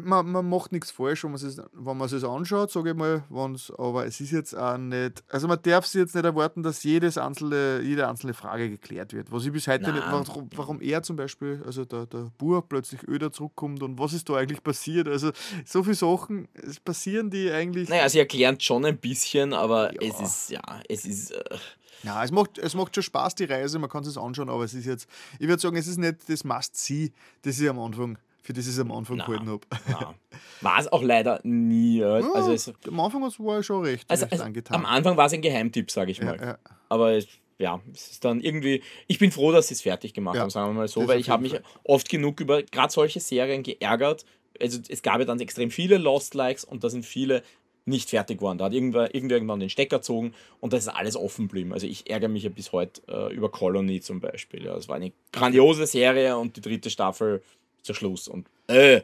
man, 0.04 0.30
man 0.30 0.50
macht 0.50 0.72
nichts 0.72 0.92
falsch, 0.92 1.24
wenn 1.24 1.32
man 1.32 1.42
es 1.42 1.58
wenn 1.58 1.98
man 1.98 2.08
es 2.08 2.24
anschaut, 2.24 2.72
sage 2.72 2.90
ich 2.92 2.96
mal, 2.96 3.24
wenn's, 3.30 3.72
aber 3.78 4.06
es 4.06 4.20
ist 4.20 4.32
jetzt 4.32 4.54
auch 4.54 4.78
nicht, 4.78 5.24
also 5.30 5.48
man 5.48 5.62
darf 5.62 5.86
sich 5.86 6.00
jetzt 6.00 6.16
nicht 6.16 6.26
erwarten, 6.26 6.64
dass 6.64 6.84
jedes 6.84 7.18
einzelne, 7.18 7.82
jede 7.82 8.08
einzelne 8.08 8.34
Frage 8.34 8.70
geklärt 8.70 9.14
wird. 9.14 9.32
Was 9.32 9.46
ich 9.46 9.52
bis 9.52 9.68
heute 9.68 9.84
Nein. 9.84 9.96
nicht, 9.96 10.06
warum, 10.12 10.50
warum 10.56 10.82
er 10.82 11.02
zum 11.04 11.16
Beispiel, 11.16 11.64
also 11.66 11.86
der, 11.86 12.06
der 12.08 12.32
Bur 12.38 12.68
plötzlich 12.68 13.08
öder 13.08 13.32
zurückkommt 13.32 13.82
und 13.82 13.98
was 13.98 14.14
ist 14.14 14.28
da 14.30 14.36
eigentlich 14.36 14.62
passiert, 14.62 15.08
also 15.08 15.32
so 15.66 15.84
viele 15.84 15.96
Sachen 15.96 16.48
es 16.54 16.80
passieren, 16.80 17.30
die 17.30 17.50
eigentlich... 17.50 17.88
Naja, 17.88 18.10
sie 18.10 18.20
erklären 18.20 18.60
schon 18.60 18.86
ein 18.86 18.98
bisschen, 18.98 19.54
aber 19.54 19.94
ja. 19.94 20.10
es 20.10 20.20
ist, 20.20 20.50
ja, 20.52 20.62
es 20.90 21.06
ist... 21.06 21.32
Äh 21.32 21.58
ja, 22.04 22.24
es 22.24 22.32
macht, 22.32 22.58
es 22.58 22.76
macht 22.76 22.96
schon 22.96 23.04
Spaß, 23.04 23.36
die 23.36 23.44
Reise, 23.44 23.78
man 23.78 23.90
kann 23.90 24.06
es 24.06 24.18
anschauen, 24.18 24.50
aber 24.50 24.64
es 24.64 24.74
ist 24.74 24.86
jetzt, 24.86 25.10
ich 25.38 25.48
würde 25.50 25.62
sagen, 25.62 25.76
es 25.76 25.86
ist 25.86 25.98
nicht 25.98 26.30
das 26.30 26.46
Must-See, 26.46 27.12
das 27.42 27.60
ich 27.60 27.70
am 27.70 27.78
Anfang 27.78 28.18
für 28.42 28.54
das 28.54 28.66
ich 28.66 28.72
es 28.74 28.80
am 28.80 28.92
Anfang 28.92 29.18
Na, 29.18 29.26
gehalten 29.26 29.50
habe. 29.50 30.16
War 30.62 30.80
es 30.80 30.88
auch 30.92 31.04
leider 31.04 31.40
nie. 31.44 31.98
ja. 32.00 32.20
Ja, 32.20 32.32
Also, 32.34 32.52
es, 32.52 32.72
am 32.88 33.00
Anfang 33.00 33.22
war 33.22 33.60
ich 33.60 33.66
schon 33.66 33.84
recht, 33.84 34.06
also, 34.10 34.24
recht 34.26 34.34
also 34.34 34.44
angetan. 34.46 34.76
am 34.76 34.86
Anfang 34.86 35.18
war 35.18 35.26
es 35.28 35.34
ein 35.34 35.42
Geheimtipp, 35.42 35.92
sage 35.92 36.12
ich 36.12 36.18
ja, 36.20 36.26
mal. 36.26 36.40
ja. 36.40 36.58
Aber 36.90 37.14
es- 37.14 37.28
ja, 37.58 37.82
es 37.94 38.12
ist 38.12 38.24
dann 38.24 38.40
irgendwie. 38.40 38.82
Ich 39.08 39.20
bin 39.20 39.32
froh, 39.32 39.52
dass 39.52 39.68
sie 39.68 39.74
es 39.74 39.82
fertig 39.82 40.14
gemacht 40.14 40.36
Ja, 40.36 40.42
haben, 40.44 40.50
sagen 40.50 40.70
wir 40.70 40.74
mal 40.80 40.88
so, 40.88 41.06
weil 41.10 41.20
ich 41.20 41.30
habe 41.30 41.44
mich 41.44 41.60
oft 41.84 42.08
genug 42.08 42.40
über 42.40 42.64
gerade 42.64 42.92
solche 42.94 43.20
Serien 43.20 43.64
geärgert. 43.64 44.26
Also 44.62 44.80
es 44.88 45.02
gab 45.02 45.20
ja 45.20 45.26
dann 45.26 45.40
extrem 45.42 45.70
viele 45.70 45.98
Lost 45.98 46.36
Likes 46.36 46.64
und 46.64 46.84
da 46.86 46.90
sind 46.90 47.06
viele 47.06 47.44
nicht 47.86 48.10
fertig 48.10 48.38
geworden. 48.38 48.60
Da 48.60 48.66
hat 48.66 48.74
irgendwer, 48.74 49.14
irgendwer 49.14 49.38
irgendwann 49.38 49.60
den 49.60 49.70
Stecker 49.70 49.98
gezogen 49.98 50.34
und 50.62 50.72
das 50.74 50.84
ist 50.84 50.88
alles 50.90 51.16
offen 51.18 51.48
geblieben. 51.48 51.74
Also 51.74 51.86
ich 51.88 52.10
ärgere 52.10 52.30
mich 52.30 52.44
ja 52.44 52.50
bis 52.50 52.72
heute 52.72 53.02
äh, 53.10 53.34
über 53.34 53.50
Colony 53.50 54.00
zum 54.00 54.22
Beispiel. 54.22 54.64
Ja, 54.66 54.76
das 54.76 54.88
war 54.88 54.96
eine 54.96 55.12
grandiose 55.34 55.86
Serie 55.86 56.38
und 56.38 56.56
die 56.56 56.62
dritte 56.62 56.90
Staffel 56.90 57.42
zur 57.82 57.96
Schluss 57.96 58.28
und 58.28 58.48
äh. 58.68 59.02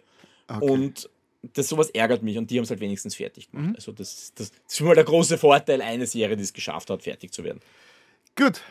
Okay. 0.48 0.70
Und 0.70 1.10
das 1.54 1.70
sowas 1.70 1.90
ärgert 1.92 2.24
mich 2.24 2.38
und 2.38 2.50
die 2.50 2.58
haben 2.58 2.64
es 2.64 2.70
halt 2.70 2.80
wenigstens 2.80 3.16
fertig 3.16 3.50
gemacht. 3.52 3.70
Mhm. 3.70 3.76
Also 3.76 3.92
das, 3.92 4.34
das, 4.36 4.52
das 4.52 4.60
ist 4.68 4.78
schon 4.78 4.88
mal 4.88 4.96
der 4.96 5.04
große 5.04 5.38
Vorteil, 5.38 5.82
eine 5.82 6.08
Serie, 6.08 6.36
die 6.38 6.44
es 6.44 6.54
geschafft 6.54 6.90
hat, 6.90 7.04
fertig 7.04 7.32
zu 7.34 7.44
werden. 7.44 7.60
Gut. 8.36 8.62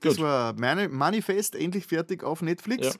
Das 0.00 0.16
Gut. 0.16 0.24
war 0.24 0.52
meine 0.54 0.88
Manifest, 0.88 1.54
endlich 1.54 1.86
fertig 1.86 2.22
auf 2.22 2.42
Netflix. 2.42 2.98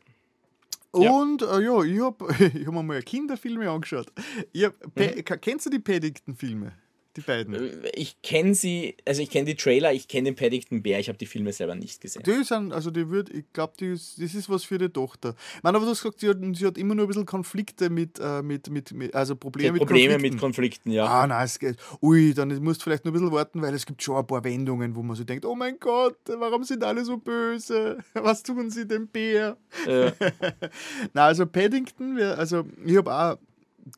Ja. 0.97 1.11
Und 1.11 1.43
äh, 1.43 1.61
ja, 1.61 1.83
ich 1.83 2.01
habe 2.01 2.35
ich 2.55 2.67
hab 2.67 2.75
mir 2.75 2.83
mal 2.83 3.03
Kinderfilme 3.03 3.69
angeschaut. 3.69 4.07
Ich 4.53 4.65
hab, 4.65 4.75
Mhm. 4.97 5.25
Kennst 5.41 5.67
du 5.67 5.71
die 5.71 5.81
Paddington-Filme? 5.81 6.73
Die 7.17 7.21
beiden? 7.21 7.85
Ich 7.95 8.21
kenne 8.23 8.55
sie, 8.55 8.97
also 9.07 9.23
ich 9.23 9.31
kenne 9.31 9.47
die 9.47 9.55
Trailer, 9.55 9.93
ich 9.93 10.09
kenne 10.09 10.31
den 10.31 10.35
Paddington 10.35 10.83
Bär, 10.83 10.99
ich 10.99 11.09
habe 11.09 11.17
die 11.19 11.27
Filme 11.27 11.53
selber 11.53 11.75
nicht 11.77 12.01
gesehen. 12.01 12.23
Die 12.25 12.43
sind, 12.43 12.73
also 12.73 12.91
die 12.91 13.09
wird, 13.09 13.31
ich 13.31 13.45
glaube, 13.53 13.75
das 13.79 14.19
ist 14.19 14.49
was 14.51 14.65
für 14.65 14.79
die 14.79 14.89
Tochter. 14.89 15.35
Ich 15.57 15.63
meine, 15.63 15.77
aber 15.77 15.87
du 15.87 15.93
hast 15.93 16.03
gesagt, 16.03 16.21
sie 16.21 16.29
hat, 16.29 16.39
sie 16.55 16.67
hat 16.67 16.77
immer 16.77 16.95
nur 16.95 17.05
ein 17.05 17.09
bisschen 17.09 17.27
Konflikte 17.27 17.89
mit, 17.89 18.19
äh, 18.19 18.43
mit, 18.43 18.69
mit, 18.69 18.93
mit 18.93 19.15
also 19.15 19.35
Die 19.35 19.41
Probleme 19.41 19.73
mit 19.73 19.83
Probleme 19.83 20.13
Konflikten. 20.15 20.35
mit 20.35 20.41
Konflikten, 20.41 20.91
ja. 20.91 21.07
Ah, 21.07 21.27
nein, 21.27 21.45
es 21.45 21.59
geht. 21.59 21.77
Ui, 22.03 22.35
dann 22.35 22.49
musst 22.63 22.81
du 22.81 22.85
vielleicht 22.85 23.05
noch 23.05 23.13
ein 23.13 23.15
bisschen 23.15 23.33
warten, 23.33 23.63
weil 23.63 23.75
es 23.75 23.87
gibt 23.87 24.03
schon 24.03 24.17
ein 24.17 24.27
paar 24.27 24.43
Wendungen, 24.43 24.97
wo 24.97 25.03
man 25.03 25.15
so 25.15 25.23
denkt, 25.25 25.45
oh 25.45 25.55
mein 25.55 25.79
Gott, 25.79 26.19
warum 26.27 26.65
sind 26.65 26.83
alle 26.83 27.05
so 27.05 27.17
böse? 27.17 27.99
Was 28.15 28.43
tun 28.43 28.71
sie 28.71 28.87
dem 28.87 29.07
Bär? 29.07 29.57
Äh, 29.87 30.11
Na, 31.13 31.27
also 31.27 31.47
Paddington, 31.47 32.19
also 32.21 32.65
ich 32.85 32.97
habe 32.97 33.15
auch 33.15 33.39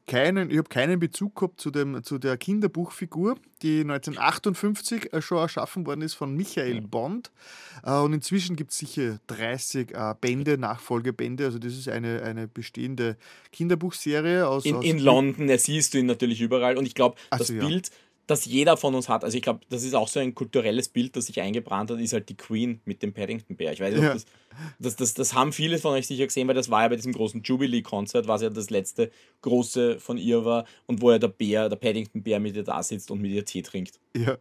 keinen, 0.07 0.51
ich 0.51 0.59
habe 0.59 0.69
keinen 0.69 0.99
Bezug 0.99 1.37
gehabt 1.37 1.61
zu, 1.61 1.71
dem, 1.71 2.03
zu 2.03 2.19
der 2.19 2.37
Kinderbuchfigur, 2.37 3.37
die 3.63 3.81
1958 3.81 5.13
äh, 5.13 5.23
schon 5.23 5.39
erschaffen 5.39 5.87
worden 5.87 6.03
ist 6.03 6.15
von 6.15 6.35
Michael 6.35 6.81
Bond. 6.81 7.31
Äh, 7.85 7.93
Und 7.93 8.13
inzwischen 8.13 8.57
gibt 8.57 8.73
es 8.73 8.79
sicher 8.79 9.19
30 9.29 9.93
äh, 9.95 10.15
Bände, 10.21 10.59
Nachfolgebände. 10.59 11.45
Also 11.45 11.59
das 11.59 11.75
ist 11.75 11.89
eine, 11.89 12.23
eine 12.23 12.49
bestehende 12.49 13.17
Kinderbuchserie 13.53 14.47
aus, 14.47 14.65
in, 14.65 14.77
aus 14.77 14.85
in 14.85 14.99
London, 14.99 15.47
da 15.47 15.59
siehst 15.59 15.95
du 15.95 15.99
ihn 15.99 16.07
natürlich 16.07 16.41
überall. 16.41 16.77
Und 16.77 16.87
ich 16.87 16.95
glaube, 16.95 17.17
das 17.31 17.49
so, 17.49 17.55
ja. 17.55 17.67
Bild, 17.67 17.91
das 18.27 18.44
jeder 18.44 18.77
von 18.77 18.94
uns 18.94 19.09
hat, 19.09 19.23
also 19.24 19.36
ich 19.36 19.43
glaube, 19.43 19.61
das 19.69 19.85
ist 19.85 19.94
auch 19.94 20.09
so 20.09 20.19
ein 20.19 20.35
kulturelles 20.35 20.89
Bild, 20.89 21.15
das 21.16 21.27
sich 21.27 21.40
eingebrannt 21.40 21.90
hat, 21.90 22.01
ist 22.01 22.12
halt 22.12 22.28
die 22.28 22.36
Queen 22.36 22.81
mit 22.85 23.03
dem 23.03 23.12
Paddington-Bär. 23.12 23.73
Ich 23.73 23.81
weiß 23.81 23.94
nicht, 23.94 24.03
Ja. 24.03 24.09
ob 24.09 24.15
das, 24.15 24.27
das, 24.78 24.97
das, 24.97 25.15
das 25.15 25.35
haben 25.35 25.53
viele 25.53 25.78
von 25.78 25.93
euch 25.93 26.07
sicher 26.07 26.27
gesehen, 26.27 26.48
weil 26.48 26.55
das 26.55 26.70
war 26.70 26.82
ja 26.82 26.89
bei 26.89 26.97
diesem 26.97 27.12
großen 27.12 27.43
Jubilee-Konzert, 27.43 28.27
was 28.27 28.43
ja 28.43 28.51
das 28.51 28.70
letzte 28.70 29.11
große 29.43 30.01
von 30.01 30.19
ihr 30.19 30.44
war 30.44 30.65
und 30.86 31.03
wo 31.03 31.11
ja 31.12 31.19
der 31.19 31.28
Bär, 31.28 31.69
der 31.69 31.77
Paddington-Bär 31.77 32.40
mit 32.40 32.57
ihr 32.57 32.65
da 32.65 32.82
sitzt 32.82 33.11
und 33.11 33.20
mit 33.20 33.31
ihr 33.31 33.44
Tee 33.44 33.62
trinkt. 33.62 34.01
Ja, 34.17 34.39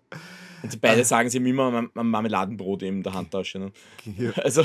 Und 0.63 0.81
beide 0.81 1.03
sagen, 1.03 1.29
sie 1.29 1.37
immer 1.37 1.89
ein 1.93 2.07
Marmeladenbrot 2.07 2.83
in 2.83 3.03
der 3.03 3.13
Handtasche. 3.13 3.59
Ne? 3.59 3.71
ja. 4.17 4.31
Also, 4.43 4.63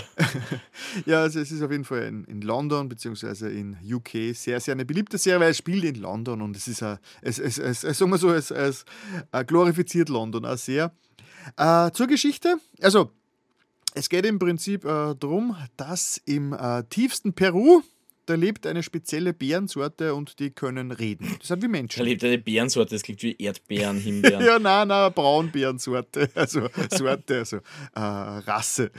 ja, 1.07 1.23
also 1.23 1.41
es 1.41 1.51
ist 1.53 1.63
auf 1.63 1.71
jeden 1.71 1.85
Fall 1.85 2.05
in, 2.05 2.25
in 2.25 2.41
London 2.43 2.89
beziehungsweise 2.89 3.51
in 3.51 3.77
UK 3.85 4.35
sehr, 4.35 4.61
sehr 4.61 4.73
eine 4.73 4.85
beliebte 4.85 5.19
Serie, 5.19 5.41
weil 5.41 5.51
es 5.51 5.59
spielt 5.59 5.85
in 5.85 5.97
London 5.97 6.43
und 6.43 6.57
es 6.57 6.69
ist, 6.69 6.83
ein, 6.83 6.99
es, 7.23 7.39
es, 7.39 7.59
es, 7.59 7.85
es, 7.85 7.99
sagen 7.99 8.11
wir 8.11 8.19
so, 8.19 8.33
es, 8.33 8.51
es 8.51 8.85
äh, 9.33 9.45
glorifiziert 9.45 10.09
London 10.09 10.45
auch 10.45 10.57
sehr. 10.57 10.93
Äh, 11.57 11.91
zur 11.93 12.07
Geschichte, 12.07 12.57
also 12.81 13.11
es 13.95 14.09
geht 14.09 14.25
im 14.25 14.39
Prinzip 14.39 14.85
äh, 14.85 15.15
darum, 15.17 15.57
dass 15.77 16.21
im 16.25 16.53
äh, 16.53 16.85
tiefsten 16.85 17.33
Peru, 17.33 17.83
da 18.31 18.37
lebt 18.37 18.65
eine 18.67 18.83
spezielle 18.85 19.35
Bärensorte 19.35 20.15
und 20.15 20.39
die 20.39 20.51
können 20.51 20.93
reden. 20.93 21.37
Die 21.43 21.47
sind 21.47 21.63
wie 21.63 21.67
da 21.67 21.73
Menschen. 21.73 22.05
lebt 22.05 22.23
eine 22.23 22.39
Bärensorte, 22.39 22.95
das 22.95 23.03
klingt 23.03 23.23
wie 23.25 23.35
Erdbeeren, 23.37 23.97
Himbeeren. 24.01 24.45
Ja, 24.45 24.59
nein, 24.61 24.87
nein, 24.87 25.13
Braunbärensorte, 25.13 26.31
also 26.35 26.69
Sorte, 26.91 27.39
also 27.39 27.57
äh, 27.57 27.61
Rasse. 28.01 28.93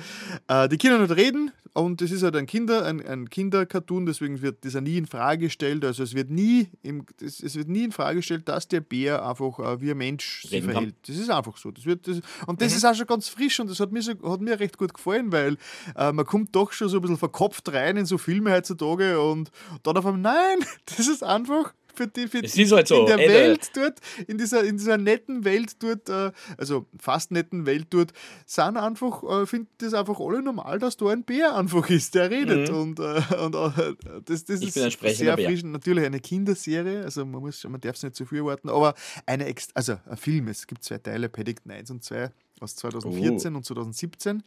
Äh, 0.47 0.67
die 0.67 0.77
Kinder 0.77 0.99
nicht 0.99 1.15
reden 1.15 1.51
und 1.73 2.01
es 2.01 2.11
ist 2.11 2.21
halt 2.23 2.35
ein 2.35 2.47
Kinder, 2.47 2.85
ein, 2.85 3.05
ein 3.05 3.29
Kindercartoon, 3.29 4.05
deswegen 4.05 4.41
wird 4.41 4.65
das 4.65 4.73
ja 4.73 4.81
nie 4.81 4.97
in 4.97 5.05
Frage 5.05 5.45
gestellt. 5.45 5.85
Also 5.85 6.03
es 6.03 6.13
wird 6.13 6.29
nie, 6.29 6.67
im, 6.83 7.05
das, 7.17 7.39
es 7.39 7.55
wird 7.55 7.69
nie 7.69 7.85
in 7.85 7.93
Frage 7.93 8.17
gestellt, 8.17 8.49
dass 8.49 8.67
der 8.67 8.81
Bär 8.81 9.25
einfach 9.25 9.57
äh, 9.59 9.79
wie 9.79 9.91
ein 9.91 9.97
Mensch 9.97 10.41
sich 10.41 10.51
Reden 10.51 10.65
kann. 10.67 10.73
verhält. 10.73 10.95
Das 11.07 11.17
ist 11.17 11.29
einfach 11.29 11.55
so. 11.55 11.71
Das 11.71 11.85
wird, 11.85 12.07
das, 12.07 12.19
und 12.45 12.61
das 12.61 12.75
ist 12.75 12.83
auch 12.83 12.93
schon 12.93 13.07
ganz 13.07 13.29
frisch 13.29 13.57
und 13.61 13.69
das 13.69 13.79
hat 13.79 13.93
mir, 13.93 14.01
so, 14.01 14.11
hat 14.29 14.41
mir 14.41 14.59
recht 14.59 14.77
gut 14.77 14.93
gefallen, 14.93 15.31
weil 15.31 15.55
äh, 15.95 16.11
man 16.11 16.25
kommt 16.25 16.53
doch 16.53 16.73
schon 16.73 16.89
so 16.89 16.97
ein 16.97 17.01
bisschen 17.01 17.17
verkopft 17.17 17.71
rein 17.71 17.95
in 17.95 18.05
so 18.05 18.17
Filme 18.17 18.51
heutzutage 18.51 19.20
und 19.29 19.51
dann 19.83 19.97
auf 19.97 20.05
einmal, 20.05 20.33
nein, 20.33 20.65
das 20.85 21.07
ist 21.07 21.23
einfach 21.23 21.73
für 21.93 22.07
die, 22.07 22.27
für 22.29 22.41
Es 22.41 22.57
ist 22.57 22.71
halt 22.71 22.87
so, 22.87 23.01
in 23.01 23.05
der 23.07 23.19
ey, 23.19 23.27
der- 23.27 23.35
Welt 23.49 23.69
dort, 23.75 23.99
in 24.25 24.37
dieser, 24.37 24.63
in 24.63 24.77
dieser 24.77 24.97
netten 24.97 25.43
Welt 25.43 25.75
dort, 25.83 26.07
äh, 26.07 26.31
also 26.57 26.85
fast 26.97 27.31
netten 27.31 27.65
Welt 27.65 27.87
dort, 27.89 28.13
sind 28.45 28.77
einfach, 28.77 29.21
äh, 29.23 29.45
finden 29.45 29.67
das 29.79 29.93
einfach 29.93 30.17
alle 30.21 30.41
normal, 30.41 30.79
dass 30.79 30.95
da 30.95 31.07
ein 31.09 31.23
Bär 31.25 31.53
einfach 31.53 31.89
ist, 31.89 32.15
der 32.15 32.29
redet. 32.31 32.69
Und, 32.69 32.99
äh, 32.99 33.21
und 33.43 33.55
äh, 33.55 33.93
das, 34.23 34.45
das 34.45 34.61
ist 34.61 34.73
sehr 34.73 34.89
Bär. 35.35 35.49
frisch. 35.49 35.63
Natürlich 35.63 36.05
eine 36.05 36.21
Kinderserie, 36.21 37.03
also 37.03 37.25
man, 37.25 37.41
muss, 37.41 37.61
man 37.65 37.81
darf 37.81 37.97
es 37.97 38.03
nicht 38.03 38.15
zu 38.15 38.25
viel 38.25 38.37
erwarten, 38.39 38.69
aber 38.69 38.93
eine, 39.25 39.45
Ex 39.45 39.67
also 39.73 39.97
ein 40.09 40.15
Film, 40.17 40.47
es 40.47 40.65
gibt 40.67 40.85
zwei 40.85 40.97
Teile, 40.97 41.27
Paddington 41.27 41.71
1 41.71 41.91
und 41.91 42.03
2 42.05 42.31
aus 42.61 42.75
2014 42.75 43.55
und 43.55 43.65
2017. 43.65 44.43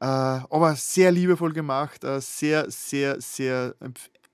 Äh, 0.00 0.04
aber 0.04 0.76
sehr 0.76 1.10
liebevoll 1.10 1.52
gemacht, 1.52 2.04
äh, 2.04 2.20
sehr, 2.20 2.70
sehr, 2.70 3.20
sehr. 3.20 3.74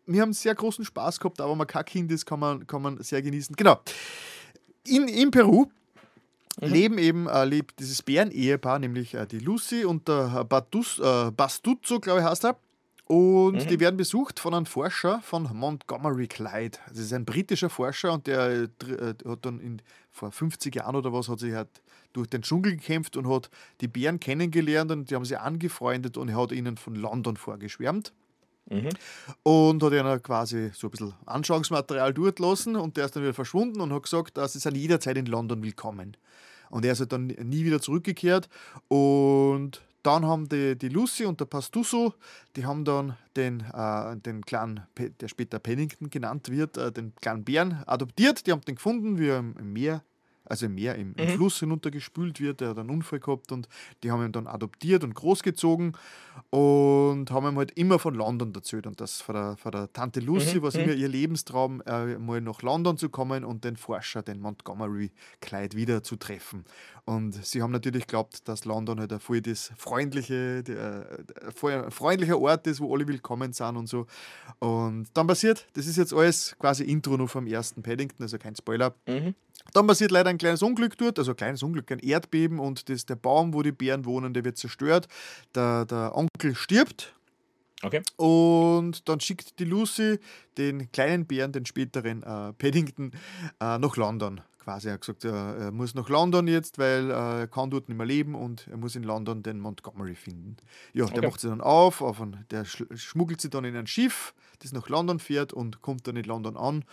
Wir 0.06 0.22
haben 0.22 0.32
sehr 0.32 0.54
großen 0.54 0.84
Spaß 0.84 1.20
gehabt, 1.20 1.40
aber 1.40 1.54
man 1.54 1.66
kein 1.66 1.84
Kind 1.84 2.12
ist, 2.12 2.26
kann 2.26 2.40
man, 2.40 2.66
kann 2.66 2.82
man 2.82 3.02
sehr 3.02 3.22
genießen. 3.22 3.54
Genau. 3.56 3.80
In, 4.84 5.06
in 5.06 5.30
Peru 5.30 5.66
leben 6.60 6.98
eben 6.98 7.28
äh, 7.28 7.44
lebt 7.44 7.78
dieses 7.78 8.02
Bären-Ehepaar, 8.02 8.78
nämlich 8.78 9.14
äh, 9.14 9.26
die 9.26 9.38
Lucy 9.38 9.84
und 9.84 10.08
der 10.08 10.44
Batus, 10.44 10.98
äh, 10.98 11.30
Bastuzzo, 11.30 12.00
glaube 12.00 12.20
ich, 12.20 12.26
heißt 12.26 12.44
er. 12.44 12.56
Und 13.06 13.68
die 13.68 13.78
werden 13.78 13.96
besucht 13.96 14.40
von 14.40 14.54
einem 14.54 14.64
Forscher 14.64 15.20
von 15.22 15.42
Montgomery 15.52 16.28
Clyde. 16.28 16.78
Das 16.88 16.98
ist 16.98 17.12
ein 17.12 17.26
britischer 17.26 17.68
Forscher 17.68 18.12
und 18.12 18.26
der 18.26 18.62
äh, 18.62 18.68
hat 19.26 19.44
dann 19.44 19.60
in, 19.60 19.82
vor 20.10 20.32
50 20.32 20.74
Jahren 20.74 20.96
oder 20.96 21.12
was 21.12 21.28
hat 21.28 21.40
sich 21.40 21.52
halt 21.52 21.68
durch 22.12 22.28
den 22.28 22.42
Dschungel 22.42 22.76
gekämpft 22.76 23.16
und 23.16 23.28
hat 23.28 23.50
die 23.80 23.88
Bären 23.88 24.20
kennengelernt 24.20 24.90
und 24.90 25.10
die 25.10 25.14
haben 25.14 25.24
sie 25.24 25.36
angefreundet 25.36 26.16
und 26.16 26.28
er 26.28 26.36
hat 26.36 26.52
ihnen 26.52 26.76
von 26.76 26.94
London 26.94 27.36
vorgeschwärmt 27.36 28.12
und 29.42 29.82
hat 29.82 29.92
ihnen 29.92 30.22
quasi 30.22 30.70
so 30.74 30.86
ein 30.86 30.90
bisschen 30.90 31.14
Anschauungsmaterial 31.26 32.14
durchgelassen 32.14 32.76
und 32.76 32.96
der 32.96 33.06
ist 33.06 33.16
dann 33.16 33.22
wieder 33.22 33.34
verschwunden 33.34 33.80
und 33.80 33.92
hat 33.92 34.04
gesagt, 34.04 34.36
dass 34.36 34.52
sie 34.54 34.60
sind 34.60 34.76
jederzeit 34.76 35.16
in 35.16 35.26
London 35.26 35.62
willkommen. 35.62 36.16
Und 36.70 36.84
er 36.84 36.92
ist 36.92 37.00
halt 37.00 37.12
dann 37.12 37.26
nie 37.26 37.64
wieder 37.64 37.80
zurückgekehrt 37.80 38.48
und 38.88 39.82
dann 40.02 40.26
haben 40.26 40.48
die, 40.48 40.76
die 40.76 40.88
Lucy 40.88 41.26
und 41.26 41.38
der 41.38 41.44
Pastuso, 41.44 42.14
die 42.56 42.64
haben 42.66 42.84
dann 42.84 43.16
den, 43.36 43.60
äh, 43.72 44.16
den 44.16 44.44
kleinen, 44.44 44.80
der 44.96 45.28
später 45.28 45.58
Pennington 45.58 46.10
genannt 46.10 46.50
wird, 46.50 46.76
äh, 46.76 46.90
den 46.90 47.14
kleinen 47.16 47.44
Bären 47.44 47.82
adoptiert. 47.86 48.46
Die 48.46 48.52
haben 48.52 48.62
den 48.62 48.76
gefunden, 48.76 49.18
wie 49.18 49.28
er 49.28 49.38
im 49.38 49.72
Meer, 49.72 50.02
also 50.52 50.66
im 50.66 50.74
Meer, 50.74 50.96
im, 50.96 51.14
im 51.16 51.28
Fluss 51.30 51.60
hinuntergespült 51.60 52.38
wird. 52.38 52.60
Der 52.60 52.68
hat 52.68 52.78
einen 52.78 52.90
Unfall 52.90 53.20
gehabt 53.20 53.52
und 53.52 53.68
die 54.02 54.10
haben 54.10 54.22
ihn 54.22 54.32
dann 54.32 54.46
adoptiert 54.46 55.02
und 55.02 55.14
großgezogen 55.14 55.96
und 56.50 57.30
haben 57.30 57.46
ihm 57.46 57.56
halt 57.56 57.70
immer 57.70 57.98
von 57.98 58.14
London 58.14 58.54
erzählt. 58.54 58.86
Und 58.86 59.00
das 59.00 59.22
von 59.22 59.34
der, 59.34 59.56
von 59.56 59.72
der 59.72 59.90
Tante 59.94 60.20
Lucy 60.20 60.60
war 60.60 60.68
es 60.68 60.74
immer 60.74 60.92
ihr 60.92 61.08
Lebenstraum, 61.08 61.80
äh, 61.86 62.18
mal 62.18 62.42
nach 62.42 62.60
London 62.60 62.98
zu 62.98 63.08
kommen 63.08 63.46
und 63.46 63.64
den 63.64 63.78
Forscher, 63.78 64.22
den 64.22 64.40
Montgomery 64.40 65.10
Clyde, 65.40 65.74
wieder 65.74 66.02
zu 66.02 66.16
treffen. 66.16 66.64
Und 67.06 67.32
sie 67.44 67.62
haben 67.62 67.72
natürlich 67.72 68.06
geglaubt, 68.06 68.46
dass 68.46 68.66
London 68.66 69.00
halt 69.00 69.12
ein 69.14 69.20
voll 69.20 69.40
das 69.40 69.72
freundliche, 69.78 70.62
der, 70.62 71.22
der, 71.24 71.84
ein 71.84 71.90
freundlicher 71.90 72.38
Ort 72.38 72.66
ist, 72.66 72.78
wo 72.80 72.94
alle 72.94 73.08
willkommen 73.08 73.54
sind 73.54 73.76
und 73.78 73.88
so. 73.88 74.06
Und 74.58 75.06
dann 75.14 75.26
passiert, 75.26 75.66
das 75.72 75.86
ist 75.86 75.96
jetzt 75.96 76.12
alles 76.12 76.54
quasi 76.58 76.84
Intro 76.84 77.16
nur 77.16 77.28
vom 77.28 77.46
ersten 77.46 77.82
Paddington, 77.82 78.22
also 78.22 78.36
kein 78.36 78.54
Spoiler. 78.54 78.94
Dann 79.72 79.86
passiert 79.86 80.10
leider 80.10 80.30
ein 80.30 80.38
kleines 80.38 80.62
Unglück 80.62 80.96
dort, 80.98 81.18
also 81.18 81.32
ein 81.32 81.36
kleines 81.36 81.62
Unglück, 81.62 81.90
ein 81.90 81.98
Erdbeben 81.98 82.58
und 82.58 82.88
das, 82.88 83.06
der 83.06 83.16
Baum, 83.16 83.54
wo 83.54 83.62
die 83.62 83.72
Bären 83.72 84.04
wohnen, 84.04 84.34
der 84.34 84.44
wird 84.44 84.58
zerstört. 84.58 85.08
Der, 85.54 85.84
der 85.86 86.16
Onkel 86.16 86.54
stirbt 86.54 87.14
Okay. 87.84 88.00
und 88.16 89.08
dann 89.08 89.18
schickt 89.18 89.58
die 89.58 89.64
Lucy 89.64 90.20
den 90.56 90.92
kleinen 90.92 91.26
Bären, 91.26 91.50
den 91.50 91.66
späteren 91.66 92.22
äh, 92.22 92.52
Paddington, 92.52 93.10
äh, 93.60 93.78
nach 93.78 93.96
London 93.96 94.40
quasi 94.62 94.88
er 94.88 94.94
hat 94.94 95.00
gesagt, 95.00 95.24
er, 95.24 95.56
er 95.56 95.72
muss 95.72 95.94
nach 95.94 96.08
London 96.08 96.46
jetzt, 96.46 96.78
weil 96.78 97.10
äh, 97.10 97.40
er 97.40 97.46
kann 97.48 97.70
dort 97.70 97.88
nicht 97.88 97.96
mehr 97.98 98.06
leben 98.06 98.34
und 98.34 98.66
er 98.70 98.76
muss 98.76 98.94
in 98.94 99.02
London 99.02 99.42
den 99.42 99.58
Montgomery 99.60 100.14
finden. 100.14 100.56
Ja, 100.92 101.06
der 101.06 101.18
Okay. 101.18 101.26
macht 101.26 101.40
sie 101.40 101.48
dann 101.48 101.60
auf, 101.60 102.00
auf 102.00 102.20
ein, 102.20 102.44
der 102.50 102.64
schmuggelt 102.64 103.40
sie 103.40 103.50
dann 103.50 103.64
in 103.64 103.76
ein 103.76 103.86
Schiff, 103.86 104.34
das 104.60 104.72
nach 104.72 104.88
London 104.88 105.18
fährt 105.18 105.52
und 105.52 105.82
kommt 105.82 106.06
dann 106.06 106.14
in 106.16 106.24
London 106.24 106.56
an. 106.56 106.84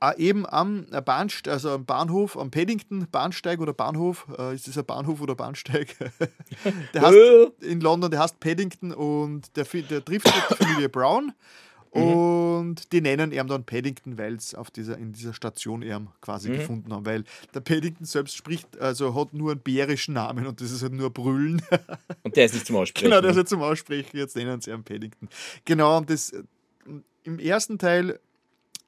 Äh, 0.00 0.18
eben 0.18 0.44
am 0.46 0.86
äh, 0.92 1.00
Bahnst 1.00 1.48
also 1.48 1.70
am 1.70 1.86
Bahnhof, 1.86 2.36
am 2.36 2.50
Paddington 2.50 3.06
Bahnsteig 3.10 3.60
oder 3.60 3.72
Bahnhof, 3.72 4.26
äh, 4.38 4.54
ist 4.54 4.68
das 4.68 4.76
ein 4.76 4.84
Bahnhof 4.84 5.20
oder 5.22 5.34
Bahnsteig? 5.34 5.96
der 6.94 7.02
heißt 7.02 7.62
in 7.62 7.80
London, 7.80 8.10
der 8.10 8.20
heißt 8.20 8.38
Paddington 8.40 8.92
und 8.92 9.56
der, 9.56 9.64
der 9.64 10.04
trifft 10.04 10.26
die 10.26 10.54
Familie 10.54 10.88
Brown. 10.90 11.32
Und 12.00 12.92
die 12.92 13.00
nennen 13.00 13.30
ihn 13.30 13.46
dann 13.46 13.64
Paddington, 13.64 14.18
weil 14.18 14.34
es 14.34 14.54
auf 14.54 14.70
dieser, 14.70 14.98
in 14.98 15.12
dieser 15.12 15.32
Station 15.32 15.82
ihn 15.82 16.08
quasi 16.20 16.50
gefunden 16.50 16.92
haben. 16.92 17.06
Weil 17.06 17.24
der 17.54 17.60
Paddington 17.60 18.04
selbst 18.04 18.36
spricht, 18.36 18.80
also 18.80 19.14
hat 19.14 19.32
nur 19.32 19.52
einen 19.52 19.60
bärischen 19.60 20.14
Namen 20.14 20.46
und 20.46 20.60
das 20.60 20.72
ist 20.72 20.82
halt 20.82 20.92
nur 20.92 21.10
Brüllen. 21.10 21.62
Und 22.24 22.36
der 22.36 22.46
ist 22.46 22.54
nicht 22.54 22.66
zum 22.66 22.76
Aussprechen. 22.76 23.10
genau, 23.10 23.20
das 23.20 23.32
ist 23.32 23.36
halt 23.36 23.48
zum 23.48 23.62
Aussprechen, 23.62 24.16
jetzt 24.16 24.34
nennen 24.34 24.60
sie 24.60 24.72
ihn 24.72 24.82
Paddington. 24.82 25.28
Genau, 25.64 25.96
und 25.98 26.10
das 26.10 26.30
äh, 26.30 26.42
im 27.22 27.38
ersten 27.38 27.78
Teil, 27.78 28.18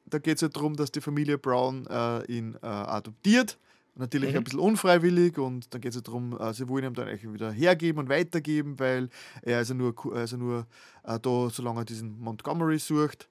da 0.07 0.19
geht 0.19 0.37
es 0.37 0.43
halt 0.43 0.57
darum, 0.57 0.75
dass 0.75 0.91
die 0.91 1.01
Familie 1.01 1.39
Brown 1.39 1.87
äh, 1.87 2.25
ihn 2.25 2.57
äh, 2.63 2.67
adoptiert. 2.67 3.57
Natürlich 3.97 4.37
ein 4.37 4.45
bisschen 4.45 4.61
unfreiwillig 4.61 5.39
und 5.39 5.73
dann 5.73 5.81
geht 5.81 5.91
es 5.91 5.97
halt 5.97 6.09
darum, 6.09 6.39
äh, 6.39 6.53
sie 6.53 6.69
wollen 6.69 6.85
ihm 6.85 6.95
dann 6.95 7.09
eigentlich 7.09 7.33
wieder 7.33 7.51
hergeben 7.51 8.01
und 8.01 8.09
weitergeben, 8.09 8.79
weil 8.79 9.09
er 9.43 9.59
also 9.59 9.75
nur, 9.75 9.95
also 10.15 10.37
nur 10.37 10.67
äh, 11.05 11.19
da, 11.19 11.49
solange 11.51 11.81
er 11.81 11.85
diesen 11.85 12.19
Montgomery 12.21 12.79
sucht. 12.79 13.29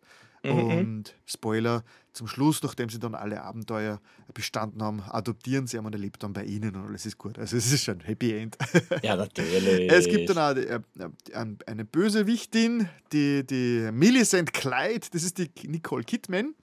Und 0.52 1.16
Spoiler, 1.26 1.84
zum 2.14 2.28
Schluss, 2.28 2.62
nachdem 2.62 2.90
sie 2.90 3.00
dann 3.00 3.16
alle 3.16 3.42
Abenteuer 3.42 4.00
bestanden 4.34 4.82
haben, 4.84 5.02
adoptieren 5.02 5.68
sie 5.68 5.78
ihn 5.78 5.86
und 5.86 5.94
er 5.94 6.00
lebt 6.00 6.22
dann 6.24 6.34
bei 6.34 6.44
ihnen 6.44 6.76
und 6.76 6.86
alles 6.86 7.06
ist 7.06 7.18
gut. 7.18 7.40
Also 7.40 7.58
es 7.58 7.72
ist 7.72 7.84
schon 7.84 8.00
ein 8.00 8.06
Happy 8.06 8.38
End. 8.38 8.58
Ja, 9.02 9.16
natürlich. 9.16 9.92
Es 9.92 10.06
gibt 10.06 10.30
dann 10.30 10.38
auch 10.38 10.56
äh, 10.56 10.80
äh, 11.00 11.46
eine 11.66 11.86
Bösewichtin, 11.86 12.88
die, 13.12 13.46
die 13.46 13.90
Millicent 13.92 14.54
Clyde, 14.54 15.08
das 15.12 15.24
ist 15.24 15.38
die 15.38 15.50
Nicole 15.68 16.04
Kidman. 16.04 16.54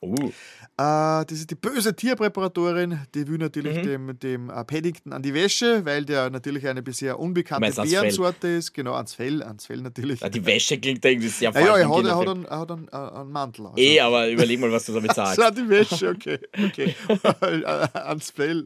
Oh, 0.00 0.14
Äh, 0.14 0.30
das 0.76 1.32
ist 1.32 1.50
die 1.50 1.56
böse 1.56 1.94
Tierpräparatorin, 1.96 3.00
die 3.12 3.26
will 3.26 3.38
natürlich 3.38 3.78
Mhm. 3.78 3.82
dem, 3.82 4.18
dem 4.20 4.50
äh, 4.50 4.64
Paddington 4.64 5.12
an 5.12 5.22
die 5.22 5.34
Wäsche, 5.34 5.84
weil 5.84 6.04
der 6.04 6.30
natürlich 6.30 6.68
eine 6.68 6.82
bisher 6.82 7.18
unbekannte? 7.18 7.72
Bärensorte 7.82 8.46
ist. 8.46 8.72
Genau, 8.74 8.94
ans 8.94 9.14
Fell, 9.14 9.42
ans 9.42 9.66
Fell 9.66 9.80
natürlich. 9.80 10.22
Ah, 10.22 10.28
die 10.28 10.44
Wäsche 10.46 10.78
klingt 10.78 11.04
irgendwie 11.04 11.26
sehr 11.26 11.46
ja, 11.48 11.52
falsch. 11.52 11.66
ja, 11.66 11.76
er 11.78 11.82
im 11.82 11.90
hat, 11.96 12.04
er 12.04 12.16
hat, 12.16 12.28
einen, 12.28 12.44
er 12.44 12.58
hat 12.60 12.70
einen, 12.70 12.88
äh, 12.88 12.96
einen 12.96 13.32
Mantel. 13.32 13.66
Also. 13.66 13.76
Eh, 13.76 13.98
aber 14.00 14.28
überleg 14.30 14.60
mal, 14.60 14.70
was 14.70 14.84
du 14.86 14.92
damit 14.92 15.12
sagst. 15.16 15.34
So, 15.34 15.50
die 15.50 15.68
Wäsche, 15.68 16.10
okay. 16.10 16.38
okay. 16.64 16.94
Ans 17.94 18.30
Fell. 18.30 18.64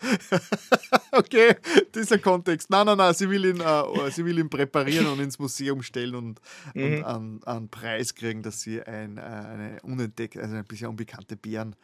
okay, 1.12 1.56
dieser 1.94 2.18
Kontext. 2.18 2.70
Nein, 2.70 2.86
nein, 2.86 2.98
nein, 2.98 3.14
sie 3.14 3.28
will 3.28 3.44
ihn, 3.44 3.60
äh, 3.60 4.10
sie 4.10 4.24
will 4.24 4.38
ihn 4.38 4.48
präparieren 4.48 5.06
und 5.06 5.20
ins 5.20 5.38
Museum 5.38 5.82
stellen 5.82 6.14
und, 6.14 6.40
und 6.74 7.04
einen, 7.04 7.42
einen 7.44 7.68
Preis 7.68 8.14
kriegen, 8.14 8.42
dass 8.42 8.60
sie 8.60 8.82
ein, 8.82 9.18
äh, 9.18 9.20
eine 9.20 9.78
unentdeckte, 9.82 10.40
also 10.40 10.54
eine 10.54 10.64
bisher 10.64 10.88
unbekannte 10.88 11.36
Bären, 11.36 11.74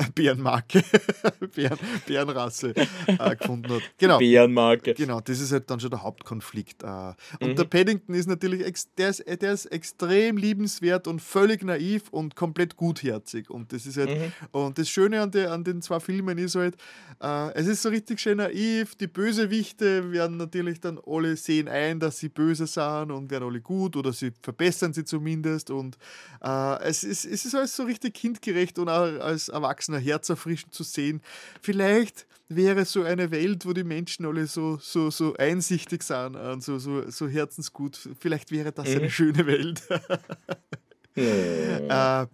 Bärenmarke, 0.14 0.82
Bären, 1.54 1.78
Bärenrasse 2.06 2.74
äh, 3.06 3.36
gefunden 3.36 3.72
hat. 3.72 3.82
Genau. 3.98 4.18
Bärenmarke. 4.18 4.94
Genau, 4.94 5.20
das 5.20 5.40
ist 5.40 5.52
halt 5.52 5.70
dann 5.70 5.80
schon 5.80 5.90
der 5.90 6.02
Hauptkonflikt. 6.02 6.82
äh. 6.82 7.12
Und 7.40 7.58
der 7.58 7.64
Paddington 7.64 8.14
ist 8.14 8.28
natürlich, 8.28 8.62
der 8.96 9.10
ist, 9.10 9.24
der 9.26 9.52
ist 9.52 9.66
extrem 9.66 10.36
liebenswert 10.36 11.06
und 11.06 11.20
völlig 11.20 11.62
naiv 11.62 12.08
und 12.10 12.36
komplett 12.36 12.76
gutherzig. 12.76 13.50
Und 13.50 13.72
das 13.72 13.86
ist 13.86 13.96
halt, 13.96 14.32
und 14.52 14.78
das 14.78 14.88
Schöne 14.88 15.20
an, 15.20 15.30
der, 15.30 15.52
an 15.52 15.64
den 15.64 15.82
zwei 15.82 16.00
Filmen 16.00 16.38
ist 16.38 16.54
halt, 16.54 16.76
äh, 17.22 17.52
es 17.54 17.66
ist 17.66 17.82
so 17.82 17.88
richtig 17.88 18.20
schön 18.20 18.38
naiv. 18.38 18.94
Die 18.94 19.06
Bösewichte 19.06 20.12
werden 20.12 20.36
natürlich 20.36 20.80
dann 20.80 20.98
alle 21.06 21.36
sehen 21.36 21.68
ein, 21.68 22.00
dass 22.00 22.18
sie 22.18 22.28
böse 22.28 22.66
sind 22.66 23.10
und 23.10 23.30
werden 23.30 23.48
alle 23.48 23.60
gut 23.60 23.96
oder 23.96 24.12
sie 24.12 24.32
verbessern 24.42 24.92
sie 24.92 25.04
zumindest. 25.04 25.70
Und 25.70 25.98
äh, 26.42 26.82
es, 26.84 27.04
ist, 27.04 27.24
es 27.24 27.44
ist 27.44 27.54
alles 27.54 27.76
so 27.76 27.82
richtig 27.82 28.14
kindgerecht 28.14 28.78
und 28.78 28.88
auch 28.88 29.20
als 29.20 29.48
Erwachsener 29.48 29.79
herzerfrischend 29.88 30.74
zu 30.74 30.82
sehen. 30.82 31.20
Vielleicht 31.60 32.26
wäre 32.48 32.84
so 32.84 33.02
eine 33.02 33.30
Welt, 33.30 33.64
wo 33.64 33.72
die 33.72 33.84
Menschen 33.84 34.26
alle 34.26 34.46
so, 34.46 34.78
so, 34.82 35.10
so 35.10 35.34
einsichtig 35.36 36.02
sind 36.02 36.36
und 36.36 36.62
so, 36.62 36.78
so, 36.78 37.08
so 37.10 37.28
herzensgut. 37.28 38.08
Vielleicht 38.18 38.50
wäre 38.50 38.72
das 38.72 38.88
eine 38.88 39.10
schöne 39.10 39.46
Welt. 39.46 39.82
äh, 41.16 42.26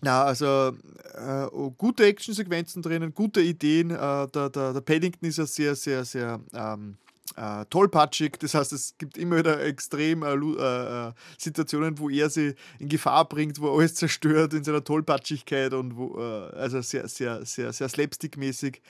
na, 0.00 0.24
also 0.24 0.76
äh, 1.14 1.46
oh, 1.52 1.70
gute 1.70 2.04
Actionsequenzen 2.04 2.82
drinnen, 2.82 3.14
gute 3.14 3.40
Ideen. 3.40 3.90
Äh, 3.90 4.28
der, 4.28 4.50
der, 4.50 4.72
der 4.72 4.80
Paddington 4.80 5.28
ist 5.28 5.38
ja 5.38 5.46
sehr, 5.46 5.74
sehr, 5.74 6.04
sehr 6.04 6.40
ähm, 6.52 6.96
äh, 7.36 7.64
tollpatschig. 7.70 8.38
Das 8.38 8.54
heißt, 8.54 8.72
es 8.72 8.96
gibt 8.98 9.16
immer 9.16 9.38
wieder 9.38 9.62
extrem 9.62 10.22
äh, 10.22 10.34
äh, 10.34 11.08
äh, 11.08 11.12
Situationen, 11.38 11.98
wo 11.98 12.10
er 12.10 12.30
sie 12.30 12.54
in 12.78 12.88
Gefahr 12.88 13.28
bringt, 13.28 13.60
wo 13.60 13.68
er 13.68 13.78
alles 13.78 13.94
zerstört 13.94 14.54
in 14.54 14.64
seiner 14.64 14.84
Tollpatschigkeit 14.84 15.72
und 15.74 15.96
wo, 15.96 16.18
äh, 16.18 16.56
also 16.56 16.80
sehr, 16.80 17.08
sehr, 17.08 17.44
sehr, 17.44 17.72
sehr 17.72 17.88
slapstick-mäßig. 17.88 18.80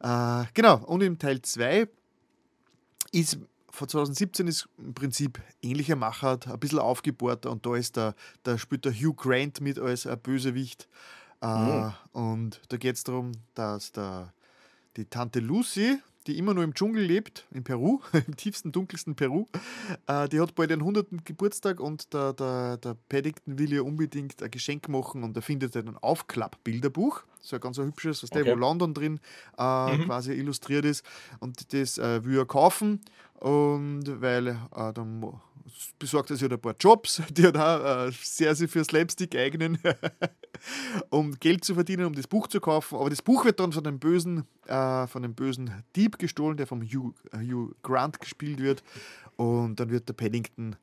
Äh, 0.00 0.44
genau, 0.54 0.78
und 0.86 1.02
im 1.02 1.18
Teil 1.18 1.42
2 1.42 1.88
ist 3.12 3.38
von 3.72 3.88
2017 3.88 4.48
ist 4.48 4.68
im 4.78 4.94
Prinzip 4.94 5.40
ähnlicher 5.62 5.96
Machart, 5.96 6.48
ein 6.48 6.58
bisschen 6.58 6.80
aufgebohrter 6.80 7.50
und 7.50 7.64
da 7.64 7.76
ist 7.76 7.96
der, 7.96 8.14
da 8.42 8.58
spielt 8.58 8.84
der 8.84 8.92
Hugh 8.92 9.14
Grant 9.14 9.60
mit 9.60 9.78
als 9.78 10.06
ein 10.06 10.18
Bösewicht. 10.18 10.88
Äh, 11.40 11.46
Und 12.12 12.60
da 12.68 12.76
geht 12.76 12.96
es 12.96 13.04
darum, 13.04 13.32
dass 13.54 13.92
der, 13.92 14.32
die 14.96 15.04
Tante 15.06 15.40
Lucy, 15.40 15.98
die 16.26 16.38
immer 16.38 16.54
nur 16.54 16.64
im 16.64 16.74
Dschungel 16.74 17.02
lebt, 17.02 17.46
in 17.50 17.64
Peru, 17.64 18.00
im 18.12 18.36
tiefsten, 18.36 18.72
dunkelsten 18.72 19.14
Peru, 19.14 19.46
äh, 20.06 20.28
die 20.28 20.40
hat 20.40 20.54
bald 20.54 20.70
ihren 20.70 20.80
100. 20.80 21.24
Geburtstag 21.24 21.80
und 21.80 22.12
der, 22.12 22.32
der, 22.34 22.76
der 22.76 22.96
Paddington 23.08 23.58
will 23.58 23.72
ihr 23.72 23.84
unbedingt 23.84 24.42
ein 24.42 24.50
Geschenk 24.50 24.88
machen 24.88 25.22
und 25.24 25.36
er 25.36 25.42
findet 25.42 25.76
ein 25.76 25.96
Aufklapp-Bilderbuch, 25.96 27.22
so 27.40 27.56
ein 27.56 27.60
ganz 27.62 27.78
ein 27.78 27.86
hübsches, 27.86 28.22
was 28.22 28.30
der, 28.30 28.42
Okay. 28.42 28.52
wo 28.52 28.56
London 28.56 28.94
drin 28.94 29.20
äh, 29.56 29.98
quasi 30.04 30.32
illustriert 30.32 30.84
ist 30.84 31.04
und 31.40 31.72
das 31.72 31.98
äh, 31.98 32.24
will 32.24 32.38
er 32.38 32.46
kaufen 32.46 33.00
und 33.34 34.20
weil 34.20 34.48
äh, 34.48 34.92
dann 34.92 35.40
besorgt 35.98 36.30
er 36.30 36.36
sich 36.36 36.42
halt 36.42 36.52
ein 36.52 36.60
paar 36.60 36.74
Jobs, 36.78 37.22
die 37.30 37.46
hat 37.46 37.56
auch 37.56 38.06
äh, 38.06 38.12
sehr 38.22 38.54
sich 38.54 38.70
für 38.70 38.84
Slapstick 38.84 39.36
eignen, 39.36 39.78
um 41.10 41.38
Geld 41.38 41.64
zu 41.64 41.74
verdienen, 41.74 42.06
um 42.06 42.14
das 42.14 42.26
Buch 42.26 42.48
zu 42.48 42.60
kaufen. 42.60 42.96
Aber 42.96 43.10
das 43.10 43.22
Buch 43.22 43.44
wird 43.44 43.60
dann 43.60 43.72
von 43.72 43.84
dem 43.84 43.98
bösen, 43.98 44.44
äh, 44.66 45.06
von 45.06 45.22
dem 45.22 45.34
bösen 45.34 45.84
Dieb 45.96 46.18
gestohlen, 46.18 46.56
der 46.56 46.66
vom 46.66 46.82
Hugh, 46.82 47.14
äh, 47.32 47.38
Hugh 47.38 47.74
Grant 47.82 48.20
gespielt 48.20 48.60
wird. 48.60 48.82
Und 49.36 49.80
dann 49.80 49.90
wird 49.90 50.08
der 50.08 50.14
Paddington, 50.14 50.76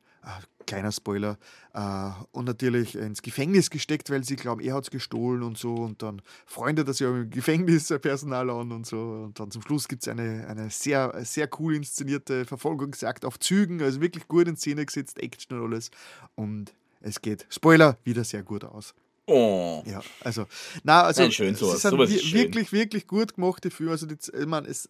kleiner 0.66 0.92
Spoiler, 0.92 1.38
äh, 1.74 2.10
und 2.32 2.46
natürlich 2.46 2.96
ins 2.96 3.22
Gefängnis 3.22 3.70
gesteckt, 3.70 4.10
weil 4.10 4.24
sie 4.24 4.36
glauben, 4.36 4.62
er 4.62 4.76
hat 4.76 4.84
es 4.84 4.92
gestohlen 4.92 5.42
und 5.42 5.58
so. 5.58 5.74
Und 5.74 6.04
dann 6.04 6.22
freundet 6.46 6.88
er 6.88 6.94
sich 6.94 7.08
auch 7.08 7.16
im 7.16 7.30
Gefängnispersonal 7.30 8.50
an 8.50 8.72
und 8.72 8.86
so. 8.86 8.98
Und 8.98 9.40
dann 9.40 9.50
zum 9.50 9.62
Schluss 9.62 9.88
gibt 9.88 10.04
es 10.04 10.08
eine, 10.10 10.46
eine 10.48 10.70
sehr, 10.70 11.14
sehr 11.24 11.50
cool 11.60 11.76
inszenierte 11.76 12.46
Verfolgungsjagd 12.46 13.26
auf 13.26 13.40
Zügen, 13.40 13.82
also 13.82 14.02
wirklich 14.02 14.28
gut 14.28 14.48
in 14.48 14.58
Szene 14.58 14.86
gesetzt, 14.86 15.20
Action 15.20 15.58
und 15.58 15.66
alles. 15.66 15.90
Und 16.36 16.74
es 17.02 17.22
geht, 17.22 17.46
Spoiler, 17.50 17.98
wieder 18.04 18.24
sehr 18.24 18.44
gut 18.44 18.64
aus. 18.64 18.94
Oh. 19.28 19.84
Ja, 19.86 20.02
also, 20.22 20.46
na, 20.84 21.04
also, 21.04 21.24
Nein, 21.24 21.32
schön 21.32 21.56
sowas. 21.56 21.76
es 21.76 21.82
sind 21.82 21.92
Sowas 21.92 22.10
ist 22.10 22.24
schön. 22.24 22.40
wirklich, 22.40 22.72
wirklich 22.72 23.08
gut 23.08 23.36
gemachte 23.36 23.70
Filme. 23.70 23.92
Also, 23.92 24.06
die, 24.06 24.16
ich 24.16 24.46
meine, 24.46 24.68
es, 24.68 24.90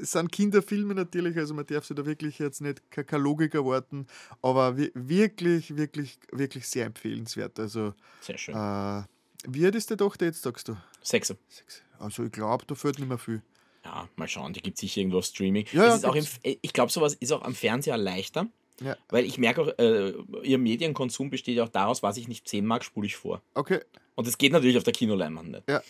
es 0.00 0.12
sind 0.12 0.30
Kinderfilme 0.32 0.94
natürlich, 0.94 1.36
also 1.36 1.54
man 1.54 1.66
darf 1.66 1.84
sich 1.86 1.96
da 1.96 2.04
wirklich 2.06 2.38
jetzt 2.38 2.60
nicht 2.60 2.90
ke- 2.90 3.04
keine 3.04 3.22
Logik 3.22 3.54
erwarten, 3.54 4.06
aber 4.42 4.76
wi- 4.76 4.92
wirklich, 4.94 5.76
wirklich, 5.76 6.18
wirklich 6.32 6.66
sehr 6.68 6.86
empfehlenswert. 6.86 7.58
Also, 7.58 7.94
Sehr 8.20 8.38
schön. 8.38 8.54
äh, 8.54 9.02
wie 9.48 9.64
alt 9.64 9.74
ist 9.74 9.90
die 9.90 9.96
Tochter 9.96 10.26
jetzt, 10.26 10.42
sagst 10.42 10.68
du? 10.68 10.76
Sechs. 11.02 11.28
Sechs. 11.48 11.82
Also, 11.98 12.24
ich 12.24 12.32
glaube, 12.32 12.64
da 12.66 12.74
fehlt 12.74 12.98
nicht 12.98 13.08
mehr 13.08 13.18
viel. 13.18 13.42
Ja, 13.84 14.08
mal 14.16 14.26
schauen, 14.28 14.52
die 14.52 14.60
gibt 14.62 14.78
sicher 14.78 15.00
irgendwo 15.00 15.18
auf 15.18 15.26
Streaming. 15.26 15.66
Ja, 15.72 15.86
ja, 15.86 15.94
ist 15.94 16.04
auch 16.04 16.14
im, 16.16 16.26
ich 16.42 16.72
glaube, 16.72 16.90
sowas 16.90 17.14
ist 17.14 17.32
auch 17.32 17.42
am 17.42 17.54
Fernseher 17.54 17.96
leichter, 17.96 18.48
Ja. 18.80 18.96
weil 19.10 19.24
ich 19.24 19.38
merke 19.38 19.62
auch, 19.62 19.68
äh, 19.78 20.12
ihr 20.42 20.58
Medienkonsum 20.58 21.30
besteht 21.30 21.56
ja 21.56 21.64
auch 21.64 21.68
daraus, 21.68 22.02
was 22.02 22.16
ich 22.16 22.26
nicht 22.26 22.48
sehen 22.48 22.66
mag, 22.66 22.82
spule 22.84 23.06
ich 23.06 23.14
vor. 23.16 23.42
Okay, 23.54 23.80
Und 24.16 24.26
das 24.26 24.38
geht 24.38 24.50
natürlich 24.52 24.76
auf 24.76 24.82
der 24.84 24.92
Kinoleinwand 24.92 25.50
nicht. 25.52 25.68
ja. 25.70 25.82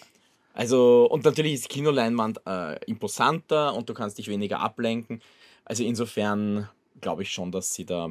Also, 0.56 1.06
und 1.10 1.22
natürlich 1.22 1.52
ist 1.52 1.64
die 1.64 1.68
Kinoleinwand 1.68 2.40
äh, 2.46 2.82
imposanter 2.86 3.74
und 3.74 3.90
du 3.90 3.94
kannst 3.94 4.16
dich 4.16 4.28
weniger 4.28 4.60
ablenken. 4.60 5.20
Also 5.66 5.84
insofern 5.84 6.70
glaube 7.02 7.24
ich 7.24 7.30
schon, 7.30 7.52
dass 7.52 7.74
sie 7.74 7.84
da 7.84 8.08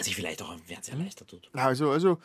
sich 0.00 0.16
vielleicht 0.16 0.42
auch 0.42 0.50
am 0.50 0.58
Fernseher 0.58 0.96
leichter 0.96 1.24
tut. 1.24 1.48
Also, 1.52 1.90
also 1.92 2.18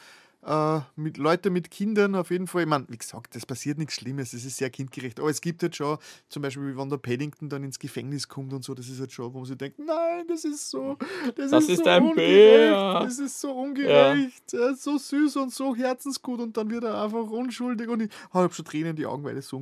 äh, 0.48 0.80
mit 0.96 1.18
Leute 1.18 1.50
mit 1.50 1.70
Kindern 1.70 2.16
auf 2.16 2.32
jeden 2.32 2.48
Fall. 2.48 2.62
Ich 2.64 2.68
meine, 2.68 2.86
wie 2.90 2.98
gesagt, 2.98 3.36
das 3.36 3.46
passiert 3.46 3.78
nichts 3.78 3.96
Schlimmes, 3.96 4.34
es 4.34 4.46
ist 4.46 4.58
sehr 4.58 4.70
kindgerecht. 4.70 5.20
Aber 5.20 5.30
es 5.30 5.42
gibt 5.42 5.62
halt 5.62 5.76
schon, 5.76 5.98
zum 6.30 6.42
Beispiel, 6.42 6.78
wenn 6.78 6.90
der 6.90 6.98
Paddington 6.98 7.50
dann 7.50 7.64
ins 7.64 7.78
Gefängnis 7.80 8.28
kommt 8.28 8.54
und 8.54 8.64
so, 8.64 8.74
das 8.74 8.88
ist 8.88 9.00
halt 9.00 9.12
schon, 9.12 9.34
wo 9.34 9.40
man 9.40 9.46
sich 9.46 9.58
denkt, 9.58 9.78
nein, 9.80 10.26
das 10.28 10.46
ist 10.46 10.70
so, 10.70 10.98
das, 11.36 11.52
Das 11.52 11.64
ist, 11.66 11.70
ist 11.72 11.84
so 11.84 11.90
ein 11.90 12.04
ungerecht, 12.04 12.72
Bär. 12.72 13.00
das 13.02 13.20
ist 13.20 13.42
so 13.42 13.52
ungerecht, 13.52 14.54
Er 14.54 14.70
ist 14.72 14.84
so 14.84 14.98
süß 14.98 15.36
und 15.38 15.54
so 15.54 15.76
herzensgut 15.76 16.40
und 16.40 16.56
dann 16.56 16.70
wird 16.72 16.86
er 16.86 17.04
einfach 17.04 17.30
unschuldig 17.30 17.90
und 17.90 18.02
ich 18.04 18.10
habe 18.32 18.54
schon 18.54 18.66
Tränen 18.66 18.92
in 18.92 18.96
die 18.96 19.06
Augen, 19.06 19.24
weil 19.24 19.38
es 19.38 19.48
so 19.48 19.58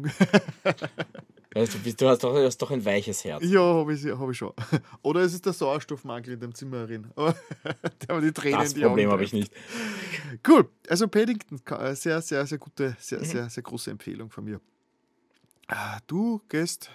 Also, 0.64 0.86
du, 1.56 1.80
bist, 1.80 2.02
du, 2.02 2.08
hast 2.08 2.24
doch, 2.24 2.34
du 2.34 2.44
hast 2.46 2.58
doch 2.58 2.72
ein 2.72 2.84
weiches 2.84 3.24
Herz. 3.24 3.44
Ja, 3.46 3.62
habe 3.62 3.94
ich, 3.94 4.06
hab 4.06 4.30
ich 4.30 4.38
schon. 4.38 4.54
Oder 5.02 5.22
es 5.22 5.34
ist 5.34 5.46
der 5.46 5.54
Sauerstoffmangel 5.54 6.34
in 6.34 6.40
dem 6.40 6.54
Zimmer 6.54 6.86
drin. 6.86 7.08
Aber 7.16 7.34
der 8.10 8.22
die 8.22 8.32
Tränen 8.32 8.60
Das 8.60 8.74
die 8.74 8.82
Problem 8.82 9.10
habe 9.10 9.24
ich 9.24 9.32
nicht. 9.34 9.52
Cool. 10.48 10.70
Also 10.90 11.08
Paddington, 11.08 11.62
äh, 11.80 11.96
sehr, 11.96 12.22
sehr, 12.22 12.46
sehr 12.46 12.58
gute, 12.58 12.96
sehr, 13.00 13.20
Mhm. 13.20 13.26
sehr, 13.26 13.50
sehr 13.50 13.64
große 13.64 13.90
Empfehlung 13.92 14.30
von 14.30 14.44
mir. 14.44 14.60
Ah, 15.68 16.00
Du 16.08 16.42
gehst 16.50 16.90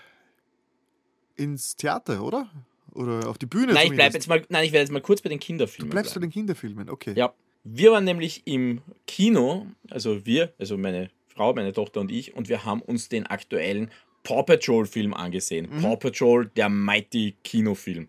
ins 1.37 1.77
Theater, 1.77 2.23
oder? 2.23 2.49
Oder 2.93 3.29
auf 3.29 3.39
die 3.39 3.47
Bühne 3.47 3.73
Nein, 3.73 3.87
ich 3.89 3.93
bleib 3.95 4.13
jetzt 4.15 4.29
mal, 4.29 4.45
nein, 4.49 4.65
ich 4.65 4.73
werde 4.73 4.83
jetzt 4.83 4.93
mal 4.93 5.01
kurz 5.01 5.23
bei 5.23 5.29
den 5.29 5.39
Kinderfilmen. 5.41 5.91
Du 5.91 5.95
bleibst 5.95 6.13
bei 6.15 6.19
bleiben. 6.21 6.31
den 6.31 6.35
Kinderfilmen, 6.35 6.91
okay. 6.91 7.15
Ja. 7.17 7.33
Wir 7.63 7.93
waren 7.93 8.05
nämlich 8.05 8.47
im 8.47 8.81
Kino, 9.07 9.67
also 9.91 10.25
wir, 10.27 10.53
also 10.59 10.77
meine 10.79 11.11
Frau, 11.29 11.53
meine 11.55 11.73
Tochter 11.73 12.01
und 12.01 12.11
ich, 12.11 12.35
und 12.35 12.49
wir 12.49 12.65
haben 12.65 12.81
uns 12.83 13.09
den 13.09 13.27
aktuellen 13.27 13.91
Paw 14.23 14.43
Patrol 14.43 14.87
Film 14.87 15.15
angesehen. 15.15 15.69
Mhm. 15.71 15.83
Paw 15.83 15.97
Patrol, 15.97 16.47
der 16.57 16.69
Mighty 16.69 17.37
Kinofilm. 17.43 18.09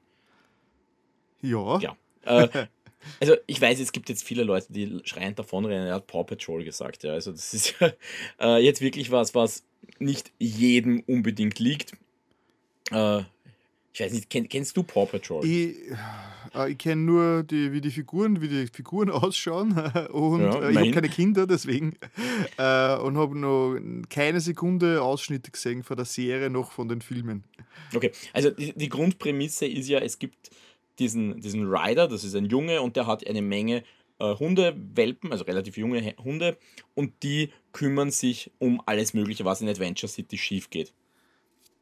Ja. 1.41 1.79
Ja. 1.79 1.97
Äh, 2.25 2.67
also 3.19 3.35
ich 3.47 3.61
weiß, 3.61 3.79
es 3.79 3.91
gibt 3.91 4.09
jetzt 4.09 4.23
viele 4.23 4.43
Leute, 4.43 4.67
die 4.69 5.01
schreiend 5.03 5.39
davonrennen, 5.39 5.88
er 5.88 5.95
hat 5.95 6.07
Paw 6.07 6.23
Patrol 6.23 6.63
gesagt. 6.63 7.03
Ja. 7.03 7.13
Also 7.13 7.31
das 7.31 7.53
ist 7.53 7.75
äh, 8.39 8.57
jetzt 8.63 8.81
wirklich 8.81 9.11
was, 9.11 9.33
was 9.35 9.63
nicht 9.99 10.31
jedem 10.39 11.01
unbedingt 11.07 11.59
liegt. 11.59 11.93
Äh, 12.91 13.23
ich 13.93 13.99
weiß 13.99 14.13
nicht, 14.13 14.30
kenn, 14.30 14.47
kennst 14.47 14.77
du 14.77 14.84
Paw 14.84 15.05
Patrol? 15.05 15.45
Ich, 15.45 15.76
äh, 16.55 16.72
ich 16.72 16.77
kenne 16.77 17.01
nur, 17.01 17.43
die, 17.43 17.73
wie 17.73 17.81
die 17.81 17.91
Figuren, 17.91 18.41
wie 18.41 18.47
die 18.47 18.68
Figuren 18.68 19.09
ausschauen 19.09 19.72
und 20.11 20.41
Ja, 20.41 20.61
äh, 20.61 20.72
ich 20.72 20.77
habe 20.77 20.91
keine 20.91 21.09
Kinder, 21.09 21.45
deswegen 21.45 21.97
äh, 22.57 22.95
und 22.97 23.18
habe 23.18 23.38
noch 23.38 23.77
keine 24.09 24.39
Sekunde 24.39 25.01
Ausschnitte 25.01 25.51
gesehen 25.51 25.84
von 25.84 25.97
der 25.97 26.05
Serie 26.05 26.49
noch 26.49 26.72
von 26.72 26.88
den 26.88 27.01
Filmen. 27.01 27.43
Okay, 27.93 28.11
also 28.34 28.49
die, 28.49 28.73
die 28.73 28.89
Grundprämisse 28.89 29.65
ist 29.65 29.89
ja, 29.89 29.99
es 29.99 30.18
gibt 30.19 30.49
diesen, 30.99 31.41
diesen 31.41 31.68
Rider, 31.68 32.07
das 32.07 32.23
ist 32.23 32.35
ein 32.35 32.45
Junge 32.45 32.81
und 32.81 32.95
der 32.95 33.07
hat 33.07 33.27
eine 33.27 33.41
Menge 33.41 33.84
äh, 34.19 34.35
Hundewelpen, 34.35 35.31
also 35.31 35.43
relativ 35.43 35.77
junge 35.77 36.15
Hunde 36.23 36.57
und 36.93 37.23
die 37.23 37.49
kümmern 37.73 38.11
sich 38.11 38.51
um 38.59 38.81
alles 38.85 39.13
Mögliche, 39.13 39.43
was 39.43 39.61
in 39.61 39.68
Adventure 39.68 40.09
City 40.09 40.38
schief 40.38 40.69
geht. 40.69 40.93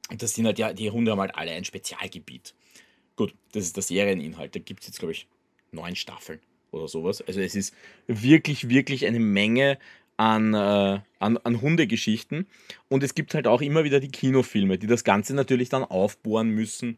Und 0.10 0.22
das 0.22 0.34
sind 0.34 0.46
halt 0.46 0.60
ja, 0.60 0.74
die 0.74 0.90
Hunde 0.92 1.12
haben 1.12 1.20
halt 1.20 1.36
alle 1.36 1.52
ein 1.52 1.66
Spezialgebiet. 1.66 2.54
Gut, 3.16 3.36
das 3.52 3.66
ist 3.66 3.76
der 3.76 3.84
Serieninhalt. 3.84 4.56
Da 4.56 4.60
gibt 4.60 4.82
es 4.82 4.88
jetzt, 4.88 5.00
glaube 5.00 5.12
ich, 5.12 5.28
neun 5.72 5.96
Staffeln 5.96 6.40
oder 6.72 6.88
sowas. 6.88 7.22
Also 7.22 7.42
es 7.42 7.56
ist 7.56 7.76
wirklich, 8.08 8.70
wirklich 8.70 9.06
eine 9.06 9.20
Menge 9.20 9.78
an, 10.18 10.54
äh, 10.54 11.00
an, 11.20 11.38
an 11.38 11.62
Hundegeschichten. 11.62 12.48
Und 12.90 13.04
es 13.04 13.16
gibt 13.16 13.34
halt 13.34 13.48
auch 13.48 13.62
immer 13.62 13.84
wieder 13.84 14.00
die 14.00 14.12
Kinofilme, 14.12 14.78
die 14.78 14.88
das 14.88 15.04
Ganze 15.04 15.34
natürlich 15.34 15.70
dann 15.70 15.84
aufbohren 15.84 16.50
müssen 16.50 16.98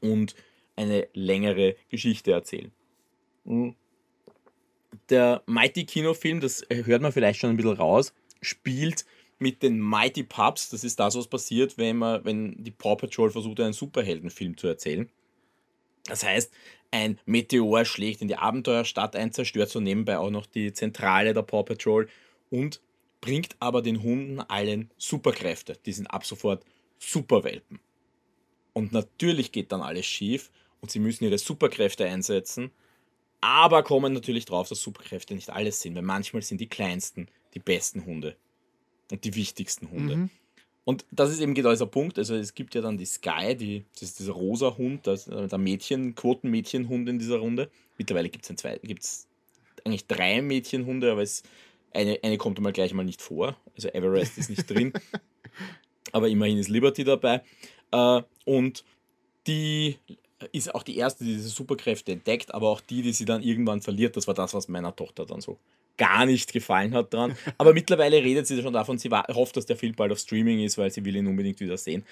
und 0.00 0.34
eine 0.76 1.08
längere 1.12 1.76
Geschichte 1.88 2.32
erzählen. 2.32 2.70
Mhm. 3.44 3.74
Der 5.08 5.42
Mighty 5.46 5.84
Kinofilm, 5.84 6.40
das 6.40 6.64
hört 6.70 7.02
man 7.02 7.12
vielleicht 7.12 7.40
schon 7.40 7.50
ein 7.50 7.56
bisschen 7.56 7.72
raus, 7.72 8.12
spielt 8.40 9.04
mit 9.40 9.62
den 9.62 9.80
Mighty 9.80 10.22
Pups. 10.22 10.68
Das 10.68 10.84
ist 10.84 11.00
das, 11.00 11.16
was 11.16 11.26
passiert, 11.26 11.76
wenn, 11.78 11.96
man, 11.96 12.24
wenn 12.24 12.62
die 12.62 12.70
Paw 12.70 12.96
Patrol 12.96 13.30
versucht, 13.30 13.58
einen 13.60 13.72
Superheldenfilm 13.72 14.56
zu 14.56 14.68
erzählen. 14.68 15.10
Das 16.04 16.22
heißt, 16.22 16.52
ein 16.90 17.18
Meteor 17.24 17.84
schlägt 17.84 18.20
in 18.20 18.28
die 18.28 18.36
Abenteuerstadt 18.36 19.16
ein, 19.16 19.32
zerstört 19.32 19.70
so 19.70 19.80
nebenbei 19.80 20.18
auch 20.18 20.30
noch 20.30 20.46
die 20.46 20.72
Zentrale 20.72 21.34
der 21.34 21.42
Paw 21.42 21.62
Patrol 21.62 22.08
und 22.50 22.80
bringt 23.20 23.56
aber 23.60 23.82
den 23.82 24.02
Hunden 24.02 24.40
allen 24.40 24.90
Superkräfte. 24.96 25.78
Die 25.86 25.92
sind 25.92 26.06
ab 26.08 26.24
sofort 26.24 26.64
Superwelpen. 26.98 27.80
Und 28.72 28.92
natürlich 28.92 29.52
geht 29.52 29.72
dann 29.72 29.82
alles 29.82 30.06
schief 30.06 30.50
und 30.80 30.90
sie 30.90 31.00
müssen 31.00 31.24
ihre 31.24 31.38
Superkräfte 31.38 32.06
einsetzen, 32.06 32.70
aber 33.40 33.82
kommen 33.82 34.12
natürlich 34.12 34.44
drauf, 34.44 34.68
dass 34.68 34.80
Superkräfte 34.82 35.34
nicht 35.34 35.50
alles 35.50 35.80
sind, 35.80 35.94
weil 35.94 36.02
manchmal 36.02 36.42
sind 36.42 36.60
die 36.60 36.68
kleinsten 36.68 37.28
die 37.54 37.58
besten 37.58 38.04
Hunde 38.04 38.36
und 39.10 39.24
die 39.24 39.34
wichtigsten 39.34 39.90
Hunde. 39.90 40.16
Mhm. 40.16 40.30
Und 40.84 41.04
das 41.10 41.30
ist 41.30 41.40
eben 41.40 41.54
genau 41.54 41.70
dieser 41.70 41.86
Punkt. 41.86 42.18
Also 42.18 42.34
es 42.34 42.54
gibt 42.54 42.74
ja 42.74 42.80
dann 42.80 42.98
die 42.98 43.04
Sky, 43.04 43.54
die, 43.54 43.84
das 43.94 44.02
ist 44.02 44.18
dieser 44.18 44.32
rosa 44.32 44.76
Hund, 44.76 45.06
das, 45.06 45.28
äh, 45.28 45.46
der 45.46 45.58
Mädchen, 45.58 46.14
Quotenmädchenhund 46.14 47.08
in 47.08 47.18
dieser 47.18 47.38
Runde. 47.38 47.70
Mittlerweile 47.98 48.28
gibt 48.28 48.48
es 48.48 48.80
gibt's 48.82 49.28
eigentlich 49.84 50.06
drei 50.06 50.42
Mädchenhunde, 50.42 51.12
aber 51.12 51.22
es, 51.22 51.42
eine, 51.92 52.18
eine 52.22 52.38
kommt 52.38 52.58
einmal 52.58 52.72
gleich 52.72 52.92
mal 52.92 53.04
nicht 53.04 53.22
vor. 53.22 53.56
Also 53.74 53.88
Everest 53.88 54.38
ist 54.38 54.50
nicht 54.50 54.68
drin. 54.68 54.92
Aber 56.12 56.28
immerhin 56.28 56.58
ist 56.58 56.68
Liberty 56.68 57.04
dabei. 57.04 57.42
Äh, 57.92 58.22
und 58.44 58.84
die 59.46 59.96
ist 60.52 60.74
auch 60.74 60.82
die 60.82 60.96
erste, 60.96 61.24
die 61.24 61.34
diese 61.34 61.48
Superkräfte 61.48 62.12
entdeckt, 62.12 62.54
aber 62.54 62.70
auch 62.70 62.80
die, 62.80 63.02
die 63.02 63.12
sie 63.12 63.26
dann 63.26 63.42
irgendwann 63.42 63.82
verliert. 63.82 64.16
Das 64.16 64.26
war 64.26 64.34
das, 64.34 64.54
was 64.54 64.68
meiner 64.68 64.96
Tochter 64.96 65.26
dann 65.26 65.40
so 65.40 65.58
gar 66.00 66.24
nicht 66.24 66.52
gefallen 66.52 66.94
hat 66.94 67.12
dran. 67.12 67.36
Aber 67.58 67.74
mittlerweile 67.74 68.16
redet 68.24 68.46
sie 68.46 68.60
schon 68.62 68.72
davon, 68.72 68.96
sie 68.98 69.10
wa- 69.10 69.26
hofft, 69.28 69.56
dass 69.56 69.66
der 69.66 69.76
Film 69.76 69.94
bald 69.94 70.10
auf 70.12 70.18
Streaming 70.18 70.60
ist, 70.64 70.78
weil 70.78 70.90
sie 70.90 71.04
will 71.04 71.14
ihn 71.14 71.26
unbedingt 71.26 71.60
wieder 71.60 71.76
sehen. 71.76 72.04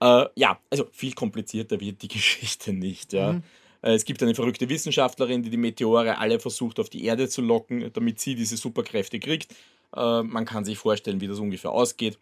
Äh, 0.00 0.24
ja, 0.34 0.58
also 0.70 0.88
viel 0.92 1.12
komplizierter 1.12 1.78
wird 1.80 2.00
die 2.02 2.08
Geschichte 2.16 2.72
nicht. 2.72 3.12
Ja. 3.12 3.40
Äh, 3.82 3.92
Es 3.94 4.04
gibt 4.06 4.22
eine 4.22 4.34
verrückte 4.34 4.68
Wissenschaftlerin, 4.68 5.42
die 5.42 5.50
die 5.50 5.56
Meteore 5.58 6.16
alle 6.18 6.40
versucht 6.40 6.80
auf 6.80 6.88
die 6.88 7.04
Erde 7.04 7.28
zu 7.28 7.42
locken, 7.42 7.90
damit 7.92 8.20
sie 8.20 8.34
diese 8.34 8.56
Superkräfte 8.56 9.20
kriegt. 9.20 9.52
Äh, 9.94 10.22
man 10.22 10.44
kann 10.46 10.64
sich 10.64 10.78
vorstellen, 10.78 11.20
wie 11.20 11.28
das 11.28 11.38
ungefähr 11.38 11.70
ausgeht. 11.72 12.18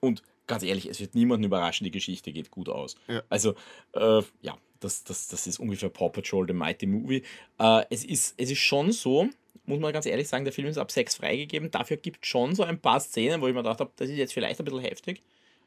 Und 0.00 0.22
ganz 0.46 0.62
ehrlich, 0.62 0.86
es 0.86 1.00
wird 1.00 1.14
niemanden 1.16 1.44
überraschen, 1.44 1.84
die 1.84 1.90
Geschichte 1.90 2.32
geht 2.32 2.50
gut 2.52 2.68
aus. 2.68 2.94
Ja. 3.08 3.22
Also, 3.28 3.54
äh, 3.94 4.22
ja, 4.42 4.56
das, 4.80 5.02
das, 5.04 5.26
das 5.28 5.46
ist 5.48 5.58
ungefähr 5.58 5.88
Paw 5.88 6.08
Patrol, 6.10 6.46
The 6.46 6.52
Mighty 6.52 6.86
Movie. 6.86 7.22
Äh, 7.58 7.82
es, 7.90 8.04
ist, 8.04 8.34
es 8.36 8.50
ist 8.50 8.58
schon 8.60 8.92
so, 8.92 9.28
muss 9.66 9.80
man 9.80 9.92
ganz 9.92 10.06
ehrlich 10.06 10.28
sagen, 10.28 10.44
der 10.44 10.52
Film 10.52 10.68
ist 10.68 10.78
ab 10.78 10.90
6 10.90 11.16
freigegeben. 11.16 11.70
Dafür 11.70 11.96
gibt 11.96 12.24
es 12.24 12.28
schon 12.28 12.54
so 12.54 12.62
ein 12.62 12.80
paar 12.80 13.00
Szenen, 13.00 13.40
wo 13.40 13.48
ich 13.48 13.54
mir 13.54 13.62
gedacht 13.62 13.80
habe, 13.80 13.90
das 13.96 14.08
ist 14.08 14.16
jetzt 14.16 14.32
vielleicht 14.32 14.60
ein 14.60 14.64
bisschen 14.64 14.80
heftig. 14.80 15.22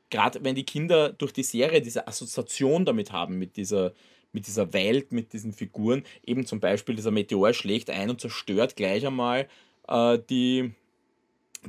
Gerade 0.10 0.44
wenn 0.44 0.56
die 0.56 0.64
Kinder 0.66 1.14
durch 1.14 1.34
die 1.34 1.44
Serie 1.44 1.82
diese 1.82 2.08
Assoziation 2.08 2.86
damit 2.86 3.12
haben, 3.12 3.38
mit 3.38 3.58
dieser, 3.58 3.94
mit 4.32 4.48
dieser 4.48 4.74
Welt, 4.74 5.12
mit 5.12 5.34
diesen 5.34 5.54
Figuren. 5.54 6.04
Eben 6.26 6.46
zum 6.46 6.60
Beispiel, 6.60 6.96
dieser 6.96 7.12
Meteor 7.12 7.54
schlägt 7.54 7.90
ein 7.90 8.10
und 8.10 8.22
zerstört 8.22 8.76
gleich 8.76 9.06
einmal 9.06 9.48
äh, 9.88 10.18
die, 10.30 10.72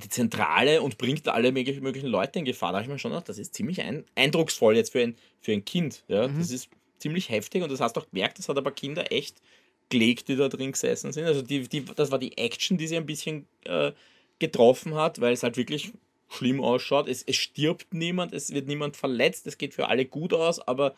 die 0.02 0.08
Zentrale 0.08 0.82
und 0.82 0.98
bringt 0.98 1.28
alle 1.28 1.52
möglichen, 1.52 2.06
Leute 2.06 2.38
in 2.38 2.44
Gefahr. 2.44 2.72
Da 2.72 2.78
habe 2.78 2.84
ich 2.84 2.92
mir 2.92 2.98
schon 2.98 3.10
gedacht, 3.10 3.28
das 3.28 3.38
ist 3.38 3.54
ziemlich 3.54 3.82
ein, 3.82 4.04
eindrucksvoll 4.14 4.76
jetzt 4.76 4.92
für 4.92 5.00
ein, 5.00 5.16
für 5.40 5.52
ein 5.52 5.64
Kind. 5.64 6.04
Ja? 6.08 6.28
Das 6.28 6.50
ist 6.50 6.70
ziemlich 6.98 7.28
heftig 7.28 7.62
und 7.62 7.72
das 7.72 7.80
hast 7.80 7.96
du 7.96 8.00
auch 8.00 8.10
gemerkt, 8.10 8.38
das 8.38 8.48
hat 8.48 8.56
aber 8.56 8.70
Kinder 8.70 9.10
echt 9.10 9.40
gelegt, 9.90 10.28
die 10.28 10.36
da 10.36 10.48
drin 10.48 10.72
gesessen 10.72 11.12
sind. 11.12 11.24
Also 11.24 11.42
die, 11.42 11.68
die, 11.68 11.84
das 11.84 12.10
war 12.10 12.18
die 12.18 12.38
Action, 12.38 12.78
die 12.78 12.86
sie 12.86 12.96
ein 12.96 13.06
bisschen 13.06 13.46
äh, 13.64 13.92
getroffen 14.38 14.94
hat, 14.94 15.20
weil 15.20 15.32
es 15.32 15.42
halt 15.42 15.56
wirklich 15.56 15.92
schlimm 16.28 16.60
ausschaut. 16.60 17.08
Es, 17.08 17.22
es 17.22 17.36
stirbt 17.36 17.92
niemand, 17.92 18.32
es 18.32 18.52
wird 18.52 18.68
niemand 18.68 18.96
verletzt, 18.96 19.46
es 19.46 19.58
geht 19.58 19.74
für 19.74 19.88
alle 19.88 20.06
gut 20.06 20.32
aus, 20.32 20.60
aber 20.60 20.94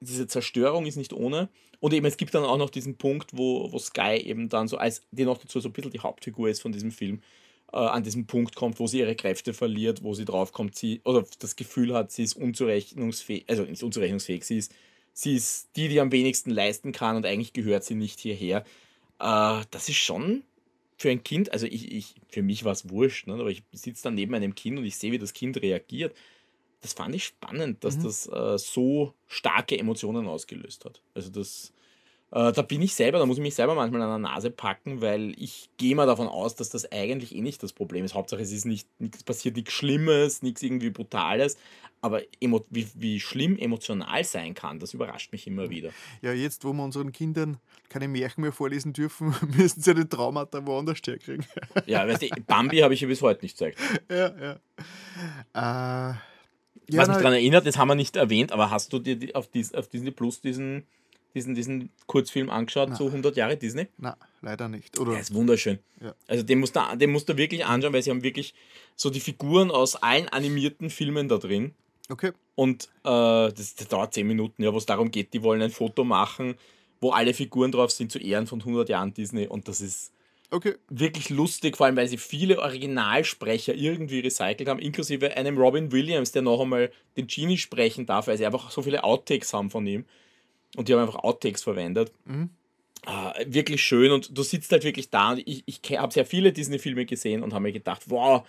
diese 0.00 0.26
Zerstörung 0.26 0.86
ist 0.86 0.96
nicht 0.96 1.12
ohne. 1.12 1.48
Und 1.80 1.92
eben, 1.92 2.06
es 2.06 2.16
gibt 2.16 2.34
dann 2.34 2.44
auch 2.44 2.56
noch 2.56 2.70
diesen 2.70 2.96
Punkt, 2.96 3.30
wo, 3.36 3.70
wo 3.70 3.78
Sky 3.78 4.16
eben 4.16 4.48
dann 4.48 4.68
so, 4.68 4.78
als 4.78 5.02
die 5.12 5.24
noch 5.24 5.38
dazu 5.38 5.60
so 5.60 5.68
ein 5.68 5.72
bisschen 5.72 5.92
die 5.92 6.00
Hauptfigur 6.00 6.48
ist 6.48 6.60
von 6.60 6.72
diesem 6.72 6.90
Film, 6.90 7.20
äh, 7.72 7.76
an 7.76 8.02
diesen 8.02 8.26
Punkt 8.26 8.56
kommt, 8.56 8.80
wo 8.80 8.86
sie 8.86 9.00
ihre 9.00 9.14
Kräfte 9.14 9.52
verliert, 9.52 10.02
wo 10.02 10.14
sie 10.14 10.24
draufkommt, 10.24 10.74
sie, 10.74 11.00
oder 11.04 11.24
das 11.38 11.56
Gefühl 11.56 11.94
hat, 11.94 12.10
sie 12.10 12.24
ist 12.24 12.34
unzurechnungsfähig, 12.34 13.44
also 13.48 13.62
nicht 13.64 13.82
unzurechnungsfähig, 13.82 14.44
sie 14.44 14.58
ist, 14.58 14.74
sie 15.20 15.34
ist 15.36 15.70
die, 15.76 15.88
die 15.88 16.00
am 16.00 16.12
wenigsten 16.12 16.50
leisten 16.50 16.92
kann 16.92 17.16
und 17.16 17.26
eigentlich 17.26 17.52
gehört 17.52 17.84
sie 17.84 17.96
nicht 17.96 18.20
hierher. 18.20 18.64
Äh, 19.20 19.64
das 19.70 19.88
ist 19.88 19.96
schon 19.96 20.44
für 20.96 21.10
ein 21.10 21.24
Kind, 21.24 21.52
also 21.52 21.66
ich, 21.66 21.92
ich 21.92 22.14
für 22.28 22.42
mich 22.42 22.64
war 22.64 22.72
es 22.72 22.88
wurscht, 22.90 23.26
ne, 23.28 23.34
aber 23.34 23.50
ich 23.50 23.64
sitze 23.72 24.04
dann 24.04 24.14
neben 24.14 24.34
einem 24.34 24.54
Kind 24.54 24.78
und 24.78 24.84
ich 24.84 24.96
sehe, 24.98 25.12
wie 25.12 25.18
das 25.18 25.32
Kind 25.34 25.60
reagiert. 25.62 26.16
Das 26.80 26.92
fand 26.94 27.14
ich 27.14 27.24
spannend, 27.24 27.84
dass 27.84 27.98
Mhm. 27.98 28.02
das 28.02 28.26
äh, 28.28 28.58
so 28.58 29.14
starke 29.26 29.78
Emotionen 29.78 30.26
ausgelöst 30.28 30.84
hat. 30.84 31.02
Also 31.14 31.30
das 31.30 31.72
Äh, 32.30 32.52
da 32.52 32.62
bin 32.62 32.82
ich 32.82 32.94
selber, 32.94 33.18
da 33.18 33.26
muss 33.26 33.38
ich 33.38 33.42
mich 33.42 33.54
selber 33.54 33.74
manchmal 33.74 34.02
an 34.02 34.22
der 34.22 34.30
Nase 34.30 34.50
packen, 34.50 35.00
weil 35.00 35.34
ich 35.38 35.70
gehe 35.78 35.94
mal 35.94 36.06
davon 36.06 36.28
aus, 36.28 36.54
dass 36.54 36.68
das 36.68 36.90
eigentlich 36.92 37.34
eh 37.34 37.40
nicht 37.40 37.62
das 37.62 37.72
Problem 37.72 38.04
ist. 38.04 38.14
Hauptsache, 38.14 38.42
es 38.42 38.52
ist 38.52 38.66
nicht, 38.66 38.88
nichts 38.98 39.24
passiert, 39.24 39.56
nichts 39.56 39.72
Schlimmes, 39.72 40.42
nichts 40.42 40.62
irgendwie 40.62 40.90
Brutales. 40.90 41.56
Aber 42.00 42.22
wie, 42.40 42.86
wie 42.94 43.18
schlimm 43.18 43.58
emotional 43.58 44.22
sein 44.22 44.54
kann, 44.54 44.78
das 44.78 44.94
überrascht 44.94 45.32
mich 45.32 45.48
immer 45.48 45.68
wieder. 45.68 45.90
Ja, 46.22 46.32
jetzt, 46.32 46.64
wo 46.64 46.72
wir 46.72 46.84
unseren 46.84 47.10
Kindern 47.10 47.56
keine 47.88 48.06
Märchen 48.06 48.42
mehr 48.42 48.52
vorlesen 48.52 48.92
dürfen, 48.92 49.34
müssen 49.56 49.80
sie 49.80 49.94
den 49.94 50.08
Traumata 50.08 50.64
woanders 50.64 51.00
herkriegen. 51.04 51.44
ja, 51.86 52.06
weißt 52.06 52.22
du, 52.22 52.28
Bambi 52.46 52.78
habe 52.78 52.94
ich 52.94 53.00
ja 53.00 53.08
bis 53.08 53.22
heute 53.22 53.44
nicht 53.44 53.58
gezeigt. 53.58 53.78
Ja, 54.10 54.32
ja. 54.38 56.12
Äh, 56.12 56.14
ja, 56.90 57.00
Was 57.00 57.08
mich 57.08 57.16
daran 57.18 57.34
erinnert, 57.34 57.66
das 57.66 57.76
haben 57.76 57.88
wir 57.88 57.94
nicht 57.94 58.16
erwähnt, 58.16 58.52
aber 58.52 58.70
hast 58.70 58.92
du 58.92 58.98
dir 58.98 59.34
auf, 59.34 59.48
Disney 59.48 60.10
Plus 60.10 60.40
diesen 60.40 60.86
diesen, 61.34 61.54
diesen 61.54 61.90
Kurzfilm 62.06 62.50
angeschaut, 62.50 62.88
Nein. 62.88 62.98
so 62.98 63.06
100 63.06 63.36
Jahre 63.36 63.56
Disney? 63.56 63.88
Nein, 63.98 64.14
leider 64.40 64.68
nicht. 64.68 64.98
Oder? 64.98 65.12
Der 65.12 65.20
ist 65.20 65.34
wunderschön. 65.34 65.78
Ja. 66.00 66.14
Also 66.26 66.42
den 66.42 66.58
musst, 66.58 66.76
du, 66.76 66.80
den 66.96 67.10
musst 67.10 67.28
du 67.28 67.36
wirklich 67.36 67.64
anschauen, 67.64 67.92
weil 67.92 68.02
sie 68.02 68.10
haben 68.10 68.22
wirklich 68.22 68.54
so 68.96 69.10
die 69.10 69.20
Figuren 69.20 69.70
aus 69.70 69.96
allen 69.96 70.28
animierten 70.28 70.90
Filmen 70.90 71.28
da 71.28 71.38
drin. 71.38 71.74
Okay. 72.08 72.32
Und 72.54 72.84
äh, 73.04 73.52
das, 73.52 73.74
das, 73.74 73.88
dauert 73.88 74.14
10 74.14 74.26
Minuten, 74.26 74.62
ja, 74.62 74.72
wo 74.72 74.78
es 74.78 74.86
darum 74.86 75.10
geht, 75.10 75.32
die 75.34 75.42
wollen 75.42 75.60
ein 75.60 75.70
Foto 75.70 76.04
machen, 76.04 76.54
wo 77.00 77.10
alle 77.10 77.34
Figuren 77.34 77.70
drauf 77.70 77.90
sind 77.90 78.10
zu 78.10 78.18
Ehren 78.18 78.46
von 78.46 78.60
100 78.60 78.88
Jahren 78.88 79.12
Disney 79.12 79.46
und 79.46 79.68
das 79.68 79.80
ist 79.80 80.12
okay. 80.50 80.74
wirklich 80.88 81.30
lustig, 81.30 81.76
vor 81.76 81.86
allem 81.86 81.96
weil 81.96 82.08
sie 82.08 82.16
viele 82.16 82.58
Originalsprecher 82.60 83.74
irgendwie 83.74 84.20
recycelt 84.20 84.68
haben, 84.68 84.80
inklusive 84.80 85.36
einem 85.36 85.58
Robin 85.58 85.92
Williams, 85.92 86.32
der 86.32 86.42
noch 86.42 86.60
einmal 86.60 86.90
den 87.16 87.26
Genie 87.26 87.58
sprechen 87.58 88.06
darf, 88.06 88.26
weil 88.26 88.38
sie 88.38 88.46
einfach 88.46 88.70
so 88.70 88.82
viele 88.82 89.04
Outtakes 89.04 89.52
haben 89.52 89.70
von 89.70 89.86
ihm. 89.86 90.04
Und 90.76 90.88
die 90.88 90.94
haben 90.94 91.00
einfach 91.00 91.16
Outtakes 91.16 91.62
verwendet. 91.62 92.12
Mhm. 92.24 92.50
Ah, 93.06 93.32
wirklich 93.46 93.82
schön 93.82 94.10
und 94.10 94.36
du 94.36 94.42
sitzt 94.42 94.72
halt 94.72 94.82
wirklich 94.82 95.08
da 95.08 95.30
und 95.30 95.38
ich, 95.46 95.62
ich 95.66 95.80
habe 95.96 96.12
sehr 96.12 96.26
viele 96.26 96.52
Disney-Filme 96.52 97.06
gesehen 97.06 97.42
und 97.42 97.54
habe 97.54 97.62
mir 97.62 97.72
gedacht, 97.72 98.02
wow, 98.06 98.46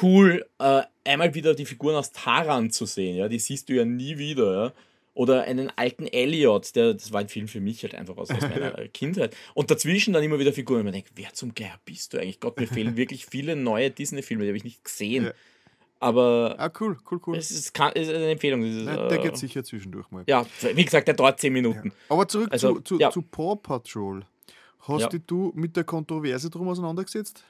cool, 0.00 0.46
äh, 0.58 0.82
einmal 1.04 1.34
wieder 1.34 1.54
die 1.54 1.66
Figuren 1.66 1.96
aus 1.96 2.12
Taran 2.12 2.70
zu 2.70 2.86
sehen, 2.86 3.16
ja, 3.16 3.28
die 3.28 3.40
siehst 3.40 3.68
du 3.68 3.74
ja 3.74 3.84
nie 3.84 4.16
wieder, 4.18 4.52
ja. 4.66 4.72
Oder 5.14 5.42
einen 5.42 5.72
alten 5.74 6.06
Elliot, 6.06 6.76
der, 6.76 6.94
das 6.94 7.12
war 7.12 7.20
ein 7.20 7.28
Film 7.28 7.48
für 7.48 7.60
mich 7.60 7.82
halt 7.82 7.96
einfach 7.96 8.16
aus, 8.16 8.30
aus 8.30 8.40
meiner 8.40 8.70
Kindheit. 8.94 9.36
Und 9.52 9.68
dazwischen 9.68 10.14
dann 10.14 10.22
immer 10.22 10.38
wieder 10.38 10.52
Figuren, 10.52 10.78
und 10.78 10.84
man 10.84 10.92
denkt, 10.92 11.10
wer 11.16 11.32
zum 11.32 11.56
Geier 11.56 11.80
bist 11.84 12.12
du 12.12 12.18
eigentlich? 12.18 12.38
Gott, 12.38 12.56
mir 12.56 12.68
fehlen 12.68 12.96
wirklich 12.96 13.26
viele 13.26 13.56
neue 13.56 13.90
Disney-Filme, 13.90 14.44
die 14.44 14.50
habe 14.50 14.56
ich 14.58 14.62
nicht 14.62 14.84
gesehen. 14.84 15.24
Ja. 15.24 15.32
Aber. 16.00 16.54
Ah, 16.58 16.70
cool, 16.80 16.96
cool, 17.10 17.20
cool. 17.26 17.36
Es 17.36 17.50
ist, 17.50 17.74
kann, 17.74 17.92
ist 17.92 18.08
eine 18.08 18.30
Empfehlung. 18.30 18.62
Ist, 18.62 18.84
Nein, 18.84 19.08
der 19.08 19.18
geht 19.18 19.36
sicher 19.36 19.64
zwischendurch 19.64 20.10
mal. 20.10 20.24
Ja, 20.26 20.46
wie 20.74 20.84
gesagt, 20.84 21.08
der 21.08 21.14
dauert 21.14 21.40
10 21.40 21.52
Minuten. 21.52 21.88
Ja. 21.88 21.94
Aber 22.08 22.28
zurück 22.28 22.48
also, 22.50 22.74
zu, 22.76 22.80
zu, 22.82 22.98
ja. 22.98 23.10
zu 23.10 23.22
Paw 23.22 23.56
Patrol. 23.56 24.24
Hast 24.80 25.12
ja. 25.12 25.18
du 25.26 25.52
mit 25.54 25.76
der 25.76 25.84
Kontroverse 25.84 26.48
drum 26.50 26.68
auseinandergesetzt? 26.68 27.44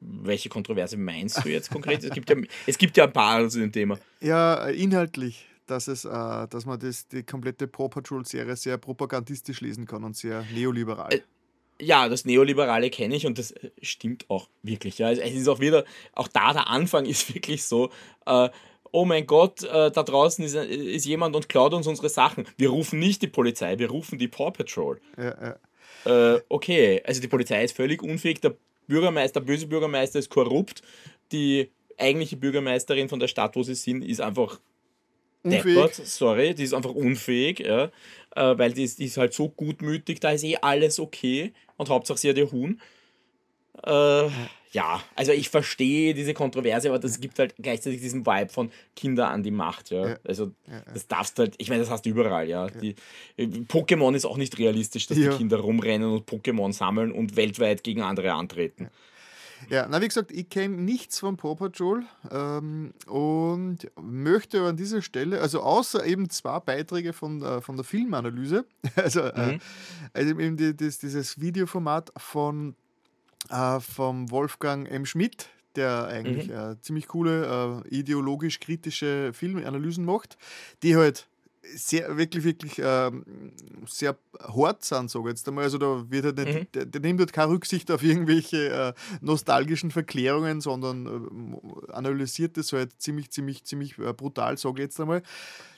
Welche 0.00 0.48
Kontroverse 0.48 0.96
meinst 0.96 1.44
du 1.44 1.48
jetzt 1.48 1.70
konkret? 1.70 2.02
es, 2.02 2.10
gibt 2.10 2.28
ja, 2.28 2.36
es 2.66 2.76
gibt 2.76 2.96
ja 2.96 3.04
ein 3.04 3.12
paar 3.12 3.48
zu 3.48 3.60
dem 3.60 3.72
Thema. 3.72 3.98
Ja, 4.20 4.66
inhaltlich, 4.68 5.46
dass, 5.66 5.88
es, 5.88 6.04
äh, 6.04 6.08
dass 6.48 6.66
man 6.66 6.78
das, 6.78 7.08
die 7.08 7.22
komplette 7.22 7.66
Paw 7.66 7.88
Patrol-Serie 7.88 8.56
sehr 8.56 8.76
propagandistisch 8.78 9.60
lesen 9.60 9.86
kann 9.86 10.04
und 10.04 10.16
sehr 10.16 10.44
neoliberal. 10.52 11.22
Äh, 11.78 11.84
ja, 11.84 12.08
das 12.08 12.24
Neoliberale 12.24 12.90
kenne 12.90 13.16
ich 13.16 13.26
und 13.26 13.38
das 13.38 13.52
äh, 13.52 13.70
stimmt 13.82 14.28
auch 14.28 14.48
wirklich. 14.62 14.98
Ja. 14.98 15.10
Es 15.10 15.34
ist 15.34 15.48
auch 15.48 15.60
wieder, 15.60 15.84
auch 16.12 16.28
da 16.28 16.52
der 16.52 16.68
Anfang 16.68 17.06
ist 17.06 17.34
wirklich 17.34 17.64
so, 17.64 17.90
äh, 18.26 18.48
oh 18.92 19.04
mein 19.04 19.26
Gott, 19.26 19.62
äh, 19.64 19.90
da 19.90 20.02
draußen 20.02 20.44
ist, 20.44 20.54
ist 20.54 21.04
jemand 21.04 21.34
und 21.34 21.48
klaut 21.48 21.74
uns 21.74 21.86
unsere 21.86 22.08
Sachen. 22.08 22.46
Wir 22.56 22.70
rufen 22.70 22.98
nicht 22.98 23.22
die 23.22 23.28
Polizei, 23.28 23.78
wir 23.78 23.90
rufen 23.90 24.18
die 24.18 24.28
Paw 24.28 24.52
Patrol. 24.52 25.00
Ja, 25.16 25.56
ja. 26.04 26.34
Äh, 26.34 26.40
okay, 26.48 27.02
also 27.04 27.20
die 27.20 27.28
Polizei 27.28 27.64
ist 27.64 27.76
völlig 27.76 28.02
unfähig, 28.02 28.40
der 28.40 28.54
Bürgermeister, 28.86 29.40
der 29.40 29.46
böse 29.46 29.66
Bürgermeister 29.66 30.18
ist 30.18 30.30
korrupt, 30.30 30.82
die 31.32 31.70
eigentliche 31.98 32.36
Bürgermeisterin 32.36 33.08
von 33.08 33.18
der 33.18 33.28
Stadt, 33.28 33.56
wo 33.56 33.62
sie 33.62 33.74
sind, 33.74 34.04
ist 34.04 34.20
einfach 34.20 34.60
unfähig. 35.42 35.64
deppert, 35.64 35.94
sorry, 35.94 36.54
die 36.54 36.64
ist 36.64 36.74
einfach 36.74 36.94
unfähig, 36.94 37.60
ja, 37.60 37.90
äh, 38.36 38.58
weil 38.58 38.72
die 38.72 38.84
ist, 38.84 38.98
die 38.98 39.06
ist 39.06 39.16
halt 39.16 39.32
so 39.32 39.48
gutmütig, 39.48 40.20
da 40.20 40.30
ist 40.30 40.44
eh 40.44 40.56
alles 40.60 41.00
okay 41.00 41.52
und 41.76 41.88
Hauptsache 41.88 42.18
sie 42.18 42.28
hat 42.28 42.36
ihr 42.36 42.50
Huhn. 42.50 42.80
Äh, 43.82 44.28
ja, 44.74 45.02
also 45.14 45.30
ich 45.30 45.50
verstehe 45.50 46.14
diese 46.14 46.34
Kontroverse, 46.34 46.88
aber 46.88 46.98
das 46.98 47.20
gibt 47.20 47.38
halt 47.38 47.54
gleichzeitig 47.56 48.00
diesen 48.00 48.26
Vibe 48.26 48.48
von 48.50 48.70
Kinder 48.96 49.28
an 49.28 49.44
die 49.44 49.52
Macht, 49.52 49.90
ja. 49.90 50.08
ja. 50.08 50.16
Also 50.24 50.50
das 50.92 51.06
darfst 51.06 51.38
du 51.38 51.42
halt, 51.42 51.54
ich 51.58 51.68
meine, 51.68 51.80
das 51.80 51.90
hast 51.90 52.06
du 52.06 52.10
überall, 52.10 52.48
ja. 52.48 52.66
Die, 52.68 52.96
Pokémon 53.38 54.14
ist 54.14 54.24
auch 54.24 54.36
nicht 54.36 54.58
realistisch, 54.58 55.06
dass 55.06 55.16
die 55.16 55.28
Kinder 55.28 55.58
rumrennen 55.58 56.10
und 56.10 56.28
Pokémon 56.28 56.72
sammeln 56.72 57.12
und 57.12 57.36
weltweit 57.36 57.84
gegen 57.84 58.02
andere 58.02 58.32
antreten. 58.32 58.90
Ja, 59.70 59.86
na 59.88 60.00
wie 60.00 60.08
gesagt, 60.08 60.30
ich 60.32 60.48
kenne 60.48 60.76
nichts 60.76 61.18
von 61.18 61.36
Paw 61.36 61.54
Patrol 61.54 62.04
ähm, 62.30 62.92
und 63.06 63.78
möchte 64.00 64.58
aber 64.58 64.68
an 64.68 64.76
dieser 64.76 65.02
Stelle, 65.02 65.40
also 65.40 65.60
außer 65.60 66.04
eben 66.04 66.30
zwei 66.30 66.58
Beiträge 66.60 67.12
von, 67.12 67.42
äh, 67.42 67.60
von 67.60 67.76
der 67.76 67.84
Filmanalyse, 67.84 68.64
also, 68.96 69.20
äh, 69.20 69.54
mhm. 69.54 69.60
also 70.12 70.38
eben 70.38 70.56
die, 70.56 70.76
das, 70.76 70.98
dieses 70.98 71.40
Videoformat 71.40 72.12
von 72.16 72.74
äh, 73.50 73.80
vom 73.80 74.30
Wolfgang 74.30 74.90
M. 74.90 75.06
Schmidt, 75.06 75.48
der 75.76 76.06
eigentlich 76.06 76.48
mhm. 76.48 76.54
Äh, 76.54 76.80
ziemlich 76.80 77.08
coole, 77.08 77.82
äh, 77.84 77.88
ideologisch 77.88 78.60
kritische 78.60 79.32
Filmanalysen 79.32 80.04
macht, 80.04 80.36
die 80.82 80.96
halt 80.96 81.28
sehr, 81.74 82.16
wirklich, 82.16 82.44
wirklich 82.44 82.80
ähm, 82.82 83.24
sehr 83.86 84.16
hart 84.40 84.84
sind, 84.84 85.10
sage 85.10 85.24
ich 85.24 85.30
jetzt 85.30 85.48
einmal. 85.48 85.64
Also 85.64 85.78
da 85.78 86.04
wird 86.08 86.24
halt 86.24 86.38
nicht, 86.38 86.58
mhm. 86.58 86.66
der, 86.74 86.86
der, 86.86 87.00
nimmt 87.00 87.20
halt 87.20 87.32
keine 87.32 87.52
Rücksicht 87.52 87.90
auf 87.90 88.02
irgendwelche 88.02 88.68
äh, 88.68 88.92
nostalgischen 89.20 89.90
Verklärungen, 89.90 90.60
sondern 90.60 91.06
äh, 91.88 91.92
analysiert 91.92 92.56
das 92.56 92.72
halt 92.72 92.92
ziemlich, 93.00 93.30
ziemlich, 93.30 93.64
ziemlich 93.64 93.98
äh, 93.98 94.12
brutal, 94.12 94.58
sage 94.58 94.82
ich 94.82 94.86
jetzt 94.86 95.00
einmal. 95.00 95.22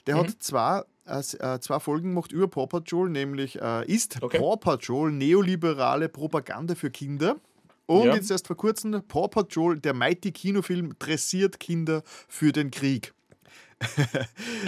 Der 0.05 0.15
mhm. 0.15 0.19
hat 0.19 0.35
zwei, 0.39 0.83
äh, 1.05 1.19
äh, 1.19 1.59
zwei 1.59 1.79
Folgen 1.79 2.09
gemacht 2.09 2.31
über 2.31 2.47
Paw 2.47 2.67
Patrol, 2.67 3.09
nämlich 3.09 3.61
äh, 3.61 3.85
ist 3.91 4.21
okay. 4.21 4.39
Paw 4.39 4.57
Patrol 4.57 5.11
neoliberale 5.11 6.09
Propaganda 6.09 6.75
für 6.75 6.91
Kinder. 6.91 7.37
Und 7.85 8.07
ja. 8.07 8.15
jetzt 8.15 8.29
erst 8.29 8.47
vor 8.47 8.57
kurzem 8.57 9.01
Paw 9.07 9.29
Patrol, 9.29 9.79
der 9.79 9.93
Mighty 9.93 10.33
Kinofilm, 10.33 10.95
dressiert 10.99 11.59
Kinder 11.59 12.03
für 12.27 12.51
den 12.51 12.69
Krieg 12.69 13.13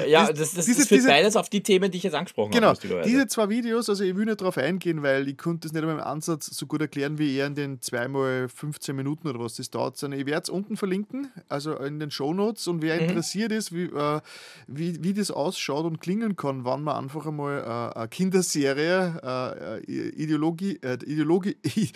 ja, 0.07 0.27
das, 0.27 0.53
das, 0.53 0.65
diese, 0.65 0.81
das 0.81 0.87
führt 0.87 1.01
diese, 1.01 1.07
beides 1.07 1.35
auf 1.35 1.49
die 1.49 1.63
Themen, 1.63 1.89
die 1.89 1.97
ich 1.97 2.03
jetzt 2.03 2.13
angesprochen 2.13 2.51
genau, 2.51 2.67
habe. 2.67 2.79
Genau, 2.79 3.01
diese 3.01 3.25
zwei 3.27 3.49
Videos, 3.49 3.89
also 3.89 4.03
ich 4.03 4.15
will 4.15 4.25
nicht 4.25 4.39
darauf 4.39 4.57
eingehen, 4.57 5.01
weil 5.01 5.27
ich 5.27 5.37
konnte 5.37 5.67
es 5.67 5.73
nicht 5.73 5.81
einmal 5.81 5.97
im 5.97 6.03
Ansatz 6.03 6.45
so 6.45 6.67
gut 6.67 6.81
erklären, 6.81 7.17
wie 7.17 7.35
er 7.35 7.47
in 7.47 7.55
den 7.55 7.81
zweimal 7.81 8.47
15 8.49 8.95
Minuten 8.95 9.27
oder 9.27 9.39
was 9.39 9.55
das 9.55 9.71
dauert. 9.71 10.01
Ich 10.01 10.25
werde 10.27 10.43
es 10.43 10.49
unten 10.49 10.77
verlinken, 10.77 11.31
also 11.47 11.75
in 11.77 11.99
den 11.99 12.11
Shownotes 12.11 12.67
und 12.67 12.83
wer 12.83 12.95
mhm. 12.95 13.09
interessiert 13.09 13.51
ist, 13.51 13.73
wie, 13.73 13.85
äh, 13.85 14.21
wie, 14.67 15.03
wie 15.03 15.13
das 15.13 15.31
ausschaut 15.31 15.85
und 15.85 15.99
klingen 15.99 16.35
kann, 16.35 16.63
wann 16.63 16.83
man 16.83 16.95
einfach 16.97 17.25
einmal 17.25 17.63
äh, 17.63 17.97
eine 17.97 18.07
Kinderserie, 18.09 19.19
äh, 19.23 19.77
äh 19.91 20.09
Ideologie, 20.09 20.79
äh, 20.83 20.99
Ideologie, 21.03 21.57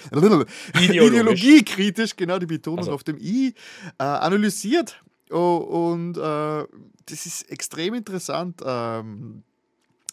Ideologiekritisch, 0.82 2.16
genau 2.16 2.40
die 2.40 2.48
Betonung 2.48 2.80
also. 2.80 2.94
auf 2.94 3.04
dem 3.04 3.18
I, 3.20 3.54
äh, 4.00 4.04
analysiert 4.04 5.04
Oh, 5.34 5.90
und 5.90 6.16
äh, 6.16 6.64
das 7.06 7.26
ist 7.26 7.50
extrem 7.52 7.94
interessant, 7.94 8.62
ähm, 8.66 9.44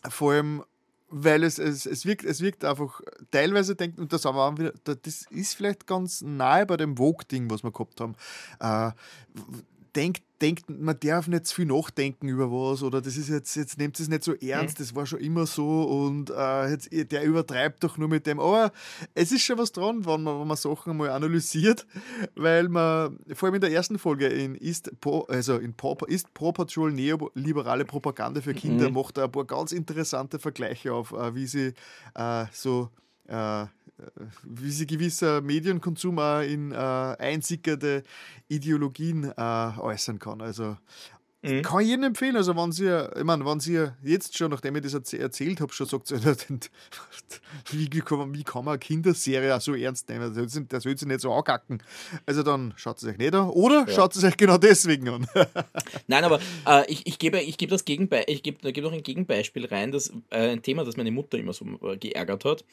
vor 0.09 0.33
allem, 0.33 0.65
weil 1.09 1.43
es, 1.45 1.59
es, 1.59 1.87
es, 1.87 2.07
wirkt, 2.07 2.25
es 2.25 2.41
wirkt 2.41 2.65
einfach 2.65 3.01
teilweise 3.31 3.75
denkt, 3.75 3.99
und 3.99 4.13
das, 4.13 4.27
aber 4.27 4.57
wieder, 4.59 4.73
das 4.85 5.27
ist 5.31 5.55
vielleicht 5.55 5.87
ganz 5.87 6.23
nahe 6.23 6.67
bei 6.67 6.77
dem 6.77 6.97
Vogue-Ding, 6.97 7.51
was 7.51 7.63
wir 7.63 7.73
gehabt 7.73 8.01
haben. 8.01 8.15
Äh, 8.61 8.93
denkt 9.97 10.23
denkt, 10.41 10.71
man 10.71 10.99
darf 11.01 11.29
nicht 11.29 11.47
zu 11.47 11.57
viel 11.57 11.67
nachdenken 11.67 12.29
über 12.29 12.51
was 12.51 12.83
oder 12.83 13.01
das 13.01 13.17
ist 13.17 13.29
jetzt, 13.29 13.55
jetzt 13.57 13.79
nehmt 13.79 13.99
es 13.99 14.09
nicht 14.09 14.25
so 14.25 14.35
ernst, 14.35 14.79
mhm. 14.79 14.83
das 14.83 14.95
war 14.95 15.07
schon 15.07 15.21
immer 15.21 15.47
so 15.47 15.83
und 15.83 16.31
äh, 16.31 16.71
jetzt, 16.71 16.91
der 16.93 17.25
übertreibt 17.25 17.85
doch 17.85 17.99
nur 17.99 18.09
mit 18.09 18.27
dem. 18.27 18.41
Aber 18.41 18.73
es 19.15 19.33
ist 19.33 19.43
schon 19.43 19.59
was 19.59 19.73
dran, 19.73 20.07
wenn 20.07 20.23
man, 20.23 20.41
wenn 20.41 20.49
man 20.49 20.57
Sachen 20.57 20.97
mal 20.97 21.11
analysiert, 21.11 21.87
weil 22.35 22.69
man, 22.69 23.19
vor 23.35 23.49
allem 23.49 23.57
in 23.57 23.61
der 23.61 23.73
ersten 23.73 23.99
Folge 23.99 24.27
in 24.27 24.55
Ist, 24.55 25.01
Pro, 25.01 25.23
also 25.23 25.57
in 25.57 25.75
Pro, 25.75 25.97
ist 26.07 26.33
Pro 26.35 26.53
Patrol 26.53 26.93
neoliberale 26.93 27.85
Propaganda 27.85 28.41
für 28.41 28.55
Kinder, 28.55 28.89
mhm. 28.89 28.95
macht 28.95 29.19
er 29.19 29.25
ein 29.25 29.33
paar 29.33 29.45
ganz 29.45 29.73
interessante 29.73 30.39
Vergleiche 30.39 30.93
auf, 30.93 31.13
äh, 31.13 31.35
wie 31.35 31.47
sie 31.47 31.75
äh, 32.15 32.47
so 32.53 32.91
äh, 33.29 33.67
wie 34.43 34.71
sich 34.71 34.87
gewisser 34.87 35.41
Medienkonsum 35.41 36.19
auch 36.19 36.41
in 36.41 36.73
äh, 36.73 36.77
einsickerte 36.77 38.03
Ideologien 38.49 39.33
äh, 39.37 39.79
äußern 39.79 40.19
kann. 40.19 40.41
Also 40.41 40.77
Mhm. 41.43 41.63
Kann 41.63 41.81
ich 41.81 41.89
jedem 41.89 42.05
empfehlen. 42.05 42.37
Also, 42.37 42.55
wenn 42.55 42.71
Sie, 42.71 42.87
ich 42.87 43.25
meine, 43.25 43.47
wenn 43.47 43.61
Sie 43.61 43.87
jetzt 44.03 44.37
schon, 44.37 44.51
nachdem 44.51 44.77
ich 44.77 44.83
das 44.83 45.13
erzählt 45.15 45.61
habe, 45.61 45.73
schon 45.73 45.87
sagt, 45.87 46.11
wie, 47.71 47.89
wie, 47.91 48.01
kann 48.01 48.19
man, 48.19 48.35
wie 48.35 48.45
kann 48.45 48.65
man 48.65 48.73
eine 48.73 48.79
Kinderserie 48.79 49.57
auch 49.57 49.61
so 49.61 49.75
ernst 49.75 50.09
nehmen? 50.09 50.35
Soll, 50.35 50.65
der 50.65 50.81
soll 50.81 50.99
sich 50.99 51.09
nicht 51.09 51.21
so 51.21 51.33
ankacken. 51.33 51.83
Also, 52.27 52.43
dann 52.43 52.75
schaut 52.77 52.99
es 52.99 53.05
euch 53.05 53.17
nicht 53.17 53.35
an. 53.35 53.49
Oder 53.49 53.87
ja. 53.89 53.95
schaut 53.95 54.15
es 54.15 54.23
euch 54.23 54.37
genau 54.37 54.59
deswegen 54.59 55.09
an. 55.09 55.27
Nein, 56.07 56.25
aber 56.25 56.41
äh, 56.67 56.91
ich, 56.91 57.07
ich, 57.07 57.19
gebe, 57.19 57.41
ich 57.41 57.57
gebe 57.57 57.71
das 57.71 57.85
Gegenbe 57.85 58.25
ich 58.27 58.43
gebe, 58.43 58.73
gebe 58.73 58.87
noch 58.87 58.93
ein 58.93 59.03
Gegenbeispiel 59.03 59.67
rein, 59.67 59.93
das 59.93 60.13
äh, 60.31 60.51
ein 60.51 60.63
Thema, 60.63 60.85
das 60.85 60.97
meine 60.97 61.11
Mutter 61.11 61.39
immer 61.39 61.53
so 61.53 61.65
äh, 61.83 61.97
geärgert 61.97 62.45
hat. 62.45 62.65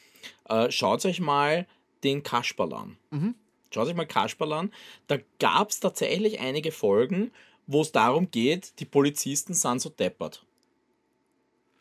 Äh, 0.48 0.70
schaut 0.70 1.04
euch 1.04 1.20
mal 1.20 1.66
den 2.04 2.22
Kasperl 2.22 2.72
an. 2.74 2.96
Mhm. 3.10 3.34
Schaut 3.72 3.88
euch 3.88 3.94
mal 3.94 4.06
Kasperl 4.06 4.52
an. 4.52 4.72
Da 5.06 5.18
gab 5.38 5.70
es 5.70 5.80
tatsächlich 5.80 6.40
einige 6.40 6.72
Folgen, 6.72 7.30
wo 7.68 7.82
es 7.82 7.92
darum 7.92 8.28
geht, 8.30 8.72
die 8.80 8.86
Polizisten 8.86 9.54
sind 9.54 9.80
so 9.80 9.90
deppert. 9.90 10.44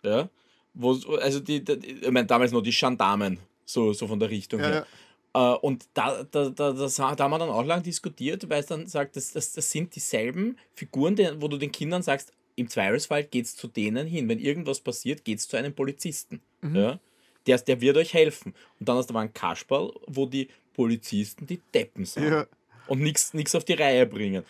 Ja? 0.04 0.30
Wo, 0.74 0.92
also 1.16 1.40
die, 1.40 1.64
die, 1.64 1.74
ich 1.74 2.12
meine, 2.12 2.28
damals 2.28 2.52
noch 2.52 2.62
die 2.62 2.72
Gendarmen, 2.72 3.40
so, 3.66 3.94
so 3.94 4.06
von 4.06 4.20
der 4.20 4.30
Richtung 4.30 4.60
ja, 4.60 4.68
her. 4.68 4.88
Ja. 5.34 5.56
Äh, 5.56 5.58
und 5.60 5.88
da, 5.94 6.24
da, 6.24 6.50
da, 6.50 6.74
das, 6.74 6.96
da 6.96 7.18
haben 7.18 7.32
wir 7.32 7.40
dann 7.40 7.50
auch 7.50 7.64
lang 7.64 7.82
diskutiert, 7.82 8.48
weil 8.50 8.60
es 8.60 8.68
dann 8.68 8.86
sagt, 8.86 9.16
das, 9.16 9.32
das, 9.32 9.54
das 9.54 9.72
sind 9.72 9.96
dieselben 9.96 10.58
Figuren, 10.74 11.16
die, 11.16 11.30
wo 11.38 11.48
du 11.48 11.58
den 11.58 11.72
Kindern 11.72 12.04
sagst, 12.04 12.34
im 12.58 12.70
Zweifelsfall 12.70 13.24
geht 13.24 13.46
es 13.46 13.56
zu 13.56 13.68
denen 13.68 14.08
hin. 14.08 14.28
Wenn 14.28 14.40
irgendwas 14.40 14.82
passiert, 14.82 15.24
geht 15.24 15.40
es 15.40 15.48
zu 15.48 15.56
einem 15.56 15.74
Polizisten. 15.74 16.42
Mhm. 16.62 16.76
Ja? 16.76 17.00
Der, 17.46 17.60
der 17.60 17.80
wird 17.80 17.96
euch 17.96 18.14
helfen. 18.14 18.54
Und 18.80 18.90
dann 18.90 18.98
hast 18.98 19.10
du 19.10 19.14
aber 19.14 19.22
ein 19.22 19.34
Kasperl, 19.34 19.94
wo 20.06 20.26
die 20.26 20.50
Polizisten 20.74 21.48
die 21.48 21.62
Deppen 21.74 22.04
sind. 22.04 22.28
Ja. 22.28 22.46
Und 22.88 23.00
nichts 23.00 23.56
auf 23.56 23.64
die 23.64 23.74
Reihe 23.74 24.06
bringen 24.06 24.44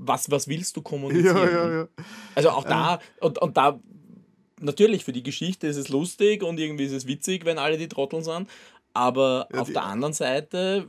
was, 0.00 0.30
was 0.30 0.48
willst 0.48 0.76
du 0.76 0.82
kommunizieren? 0.82 1.36
Ja, 1.36 1.50
ja, 1.50 1.72
ja. 1.80 1.88
Also 2.34 2.50
auch 2.50 2.64
da, 2.64 2.94
ähm. 2.94 3.00
und, 3.20 3.38
und 3.38 3.56
da, 3.56 3.80
natürlich 4.60 5.04
für 5.04 5.12
die 5.12 5.22
Geschichte 5.22 5.66
ist 5.66 5.76
es 5.76 5.88
lustig 5.88 6.42
und 6.42 6.58
irgendwie 6.58 6.84
ist 6.84 6.92
es 6.92 7.06
witzig, 7.06 7.44
wenn 7.44 7.58
alle 7.58 7.78
die 7.78 7.88
Trotteln 7.88 8.22
sind, 8.22 8.48
aber 8.92 9.46
ja, 9.52 9.60
auf 9.60 9.72
der 9.72 9.84
anderen 9.84 10.12
Seite, 10.12 10.86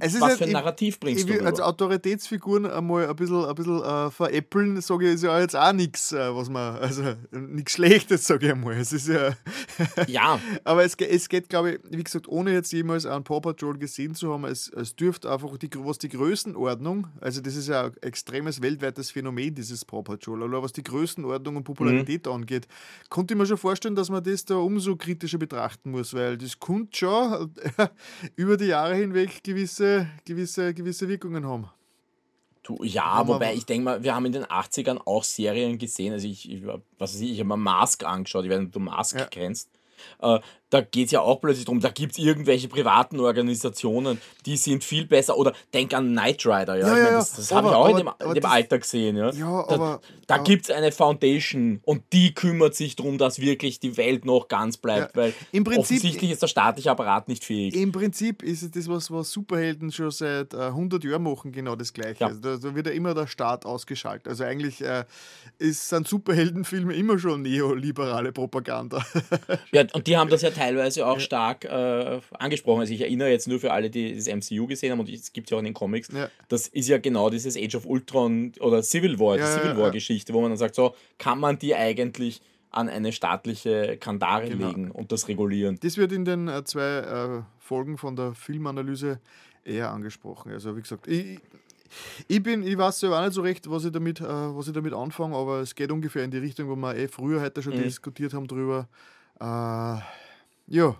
was 0.00 0.20
halt, 0.20 0.38
für 0.38 0.44
ein 0.44 0.52
Narrativ 0.52 0.98
bringst 0.98 1.28
ich, 1.28 1.38
du? 1.38 1.44
Als 1.44 1.60
Autoritätsfiguren 1.60 2.66
einmal 2.66 3.08
ein 3.08 3.14
bisschen, 3.14 3.44
ein 3.44 3.54
bisschen 3.54 3.82
äh, 3.82 4.10
veräppeln, 4.10 4.80
sage 4.80 5.08
ich, 5.08 5.14
ist 5.14 5.22
ja 5.22 5.38
jetzt 5.38 5.54
auch 5.54 5.72
nichts, 5.72 6.12
äh, 6.12 6.34
was 6.34 6.48
man, 6.48 6.76
also 6.76 7.14
nichts 7.30 7.72
Schlechtes, 7.72 8.26
sage 8.26 8.46
ich 8.46 8.52
einmal. 8.52 8.74
Es 8.74 8.92
ist 8.92 9.08
ja. 9.08 9.36
ja. 10.08 10.40
aber 10.64 10.84
es, 10.84 10.96
es 10.96 11.28
geht, 11.28 11.48
glaube 11.48 11.72
ich, 11.72 11.80
wie 11.88 12.02
gesagt, 12.02 12.26
ohne 12.26 12.52
jetzt 12.52 12.72
jemals 12.72 13.06
einen 13.06 13.22
Paw 13.22 13.40
Patrol 13.40 13.78
gesehen 13.78 14.14
zu 14.14 14.32
haben, 14.32 14.44
es, 14.46 14.68
es 14.68 14.96
dürfte 14.96 15.30
einfach, 15.30 15.56
die, 15.56 15.70
was 15.74 15.98
die 15.98 16.08
Größenordnung, 16.08 17.06
also 17.20 17.40
das 17.40 17.54
ist 17.54 17.68
ja 17.68 17.84
ein 17.84 17.92
extremes 18.00 18.60
weltweites 18.60 19.12
Phänomen, 19.12 19.54
dieses 19.54 19.84
Paw 19.84 20.02
Patrol, 20.02 20.42
aber 20.42 20.64
was 20.64 20.72
die 20.72 20.82
Größenordnung 20.82 21.56
und 21.56 21.64
Popularität 21.64 22.26
mhm. 22.26 22.32
angeht, 22.32 22.66
konnte 23.08 23.34
ich 23.34 23.38
mir 23.38 23.46
schon 23.46 23.56
vorstellen, 23.56 23.94
dass 23.94 24.10
man 24.10 24.24
das 24.24 24.44
da 24.44 24.56
umso 24.56 24.96
kritischer 24.96 25.38
betrachten 25.38 25.92
muss, 25.92 26.12
weil 26.12 26.36
das 26.36 26.58
kommt 26.58 26.96
schon 26.96 27.19
über 28.36 28.56
die 28.56 28.66
Jahre 28.66 28.94
hinweg 28.94 29.42
gewisse, 29.42 30.08
gewisse, 30.24 30.74
gewisse 30.74 31.08
Wirkungen 31.08 31.46
haben. 31.46 31.68
Du, 32.62 32.82
ja, 32.84 33.26
wobei 33.26 33.54
ich 33.54 33.64
denke 33.64 33.84
mal, 33.84 34.02
wir 34.02 34.14
haben 34.14 34.26
in 34.26 34.32
den 34.32 34.44
80ern 34.44 34.98
auch 35.06 35.24
Serien 35.24 35.78
gesehen. 35.78 36.12
Also 36.12 36.28
ich, 36.28 36.50
ich 36.50 36.64
was 36.64 36.82
weiß 36.98 37.20
ich, 37.20 37.32
ich 37.32 37.38
habe 37.40 37.48
mir 37.48 37.56
Mask 37.56 38.04
angeschaut, 38.04 38.44
ich 38.44 38.50
weiß 38.50 38.58
nicht, 38.58 38.68
ob 38.68 38.72
du 38.72 38.80
Mask 38.80 39.18
ja. 39.18 39.26
kennst. 39.26 39.70
Äh, 40.20 40.40
da 40.70 40.80
geht 40.80 41.06
es 41.06 41.12
ja 41.12 41.20
auch 41.20 41.40
plötzlich 41.40 41.64
darum, 41.64 41.80
da 41.80 41.90
gibt 41.90 42.12
es 42.12 42.18
irgendwelche 42.18 42.68
privaten 42.68 43.18
Organisationen, 43.18 44.20
die 44.46 44.56
sind 44.56 44.84
viel 44.84 45.04
besser. 45.04 45.36
Oder 45.36 45.52
denk 45.74 45.92
an 45.92 46.12
Knight 46.12 46.46
Rider, 46.46 46.76
ja. 46.76 46.96
ja, 46.96 47.04
mein, 47.04 47.12
das, 47.12 47.34
das 47.34 47.52
habe 47.52 47.68
ich 47.68 47.74
auch 47.74 47.88
aber, 47.88 47.98
in 47.98 48.06
dem, 48.06 48.12
in 48.20 48.34
dem 48.34 48.42
das, 48.42 48.52
Alter 48.52 48.78
gesehen, 48.78 49.16
ja. 49.16 49.30
ja 49.30 49.64
da 49.68 49.74
aber, 49.74 50.00
da 50.28 50.38
gibt 50.38 50.64
es 50.64 50.70
eine 50.70 50.92
Foundation 50.92 51.80
und 51.84 52.04
die 52.12 52.32
kümmert 52.34 52.76
sich 52.76 52.94
darum, 52.94 53.18
dass 53.18 53.40
wirklich 53.40 53.80
die 53.80 53.96
Welt 53.96 54.24
noch 54.24 54.46
ganz 54.46 54.76
bleibt, 54.76 55.16
ja, 55.16 55.22
weil 55.22 55.34
im 55.50 55.64
Prinzip, 55.64 55.98
offensichtlich 55.98 56.30
ist 56.30 56.42
der 56.42 56.48
staatliche 56.48 56.90
Apparat 56.90 57.28
nicht 57.28 57.44
fähig. 57.44 57.74
Im 57.74 57.90
Prinzip 57.90 58.42
ist 58.42 58.62
es 58.62 58.70
das, 58.70 58.88
was, 58.88 59.10
was 59.10 59.32
Superhelden 59.32 59.90
schon 59.90 60.12
seit 60.12 60.54
äh, 60.54 60.66
100 60.66 61.02
Jahren 61.02 61.24
machen, 61.24 61.50
genau 61.50 61.74
das 61.74 61.92
Gleiche. 61.92 62.26
Also 62.26 62.40
da, 62.40 62.56
da, 62.56 62.74
wird 62.74 62.86
ja 62.86 62.92
immer 62.92 63.14
der 63.14 63.26
Staat 63.26 63.66
ausgeschaltet. 63.66 64.28
Also 64.28 64.44
eigentlich 64.44 64.80
äh, 64.82 65.04
ist, 65.58 65.88
sind 65.88 66.06
Superheldenfilme 66.06 66.94
immer 66.94 67.18
schon 67.18 67.42
neoliberale 67.42 68.30
Propaganda. 68.30 69.04
ja, 69.72 69.84
und 69.92 70.06
die 70.06 70.16
haben 70.16 70.30
das 70.30 70.42
ja 70.42 70.50
teilweise 70.60 71.06
auch 71.06 71.14
ja. 71.14 71.20
stark 71.20 71.64
äh, 71.64 72.20
angesprochen. 72.38 72.80
Also 72.80 72.92
ich 72.92 73.00
erinnere 73.00 73.30
jetzt 73.30 73.48
nur 73.48 73.58
für 73.58 73.72
alle, 73.72 73.88
die 73.88 74.14
das 74.14 74.26
MCU 74.26 74.66
gesehen 74.66 74.92
haben 74.92 75.00
und 75.00 75.08
es 75.08 75.32
gibt 75.32 75.50
ja 75.50 75.56
auch 75.56 75.60
in 75.60 75.64
den 75.64 75.74
Comics, 75.74 76.08
ja. 76.12 76.28
das 76.48 76.68
ist 76.68 76.88
ja 76.88 76.98
genau 76.98 77.30
dieses 77.30 77.56
Age 77.56 77.76
of 77.76 77.86
Ultron 77.86 78.52
oder 78.60 78.82
Civil 78.82 79.18
War, 79.18 79.38
die 79.38 79.42
Civil 79.44 79.76
War 79.78 79.90
Geschichte, 79.90 80.34
wo 80.34 80.40
man 80.42 80.50
dann 80.50 80.58
sagt, 80.58 80.74
so 80.74 80.94
kann 81.16 81.40
man 81.40 81.58
die 81.58 81.74
eigentlich 81.74 82.42
an 82.70 82.88
eine 82.88 83.12
staatliche 83.12 83.96
Kandare 83.96 84.50
genau. 84.50 84.68
legen 84.68 84.90
und 84.90 85.12
das 85.12 85.28
regulieren. 85.28 85.78
Das 85.82 85.96
wird 85.96 86.12
in 86.12 86.24
den 86.24 86.48
äh, 86.48 86.62
zwei 86.64 86.98
äh, 86.98 87.42
Folgen 87.58 87.96
von 87.96 88.14
der 88.14 88.34
Filmanalyse 88.34 89.18
eher 89.64 89.90
angesprochen. 89.90 90.52
Also 90.52 90.76
wie 90.76 90.82
gesagt, 90.82 91.08
ich, 91.08 91.40
ich, 92.28 92.42
bin, 92.42 92.62
ich 92.62 92.76
weiß 92.76 93.00
selber 93.00 93.18
auch 93.18 93.24
nicht 93.24 93.34
so 93.34 93.40
recht, 93.40 93.68
was 93.70 93.86
ich 93.86 93.92
damit, 93.92 94.20
äh, 94.20 94.24
was 94.24 94.68
ich 94.68 94.74
damit 94.74 94.92
anfange, 94.92 95.34
aber 95.36 95.60
es 95.60 95.74
geht 95.74 95.90
ungefähr 95.90 96.22
in 96.22 96.30
die 96.30 96.38
Richtung, 96.38 96.68
wo 96.68 96.76
wir 96.76 96.94
eh 96.94 97.08
früher 97.08 97.40
heute 97.40 97.62
schon 97.62 97.76
mhm. 97.76 97.82
diskutiert 97.82 98.34
haben 98.34 98.46
drüber. 98.46 98.88
Ja, 100.70 100.96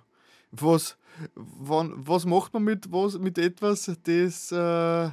was, 0.50 0.96
wann, 1.34 1.94
was 1.96 2.26
macht 2.26 2.52
man 2.52 2.64
mit, 2.64 2.92
was, 2.92 3.18
mit 3.18 3.38
etwas, 3.38 3.90
das 4.04 4.52
äh, 4.52 5.10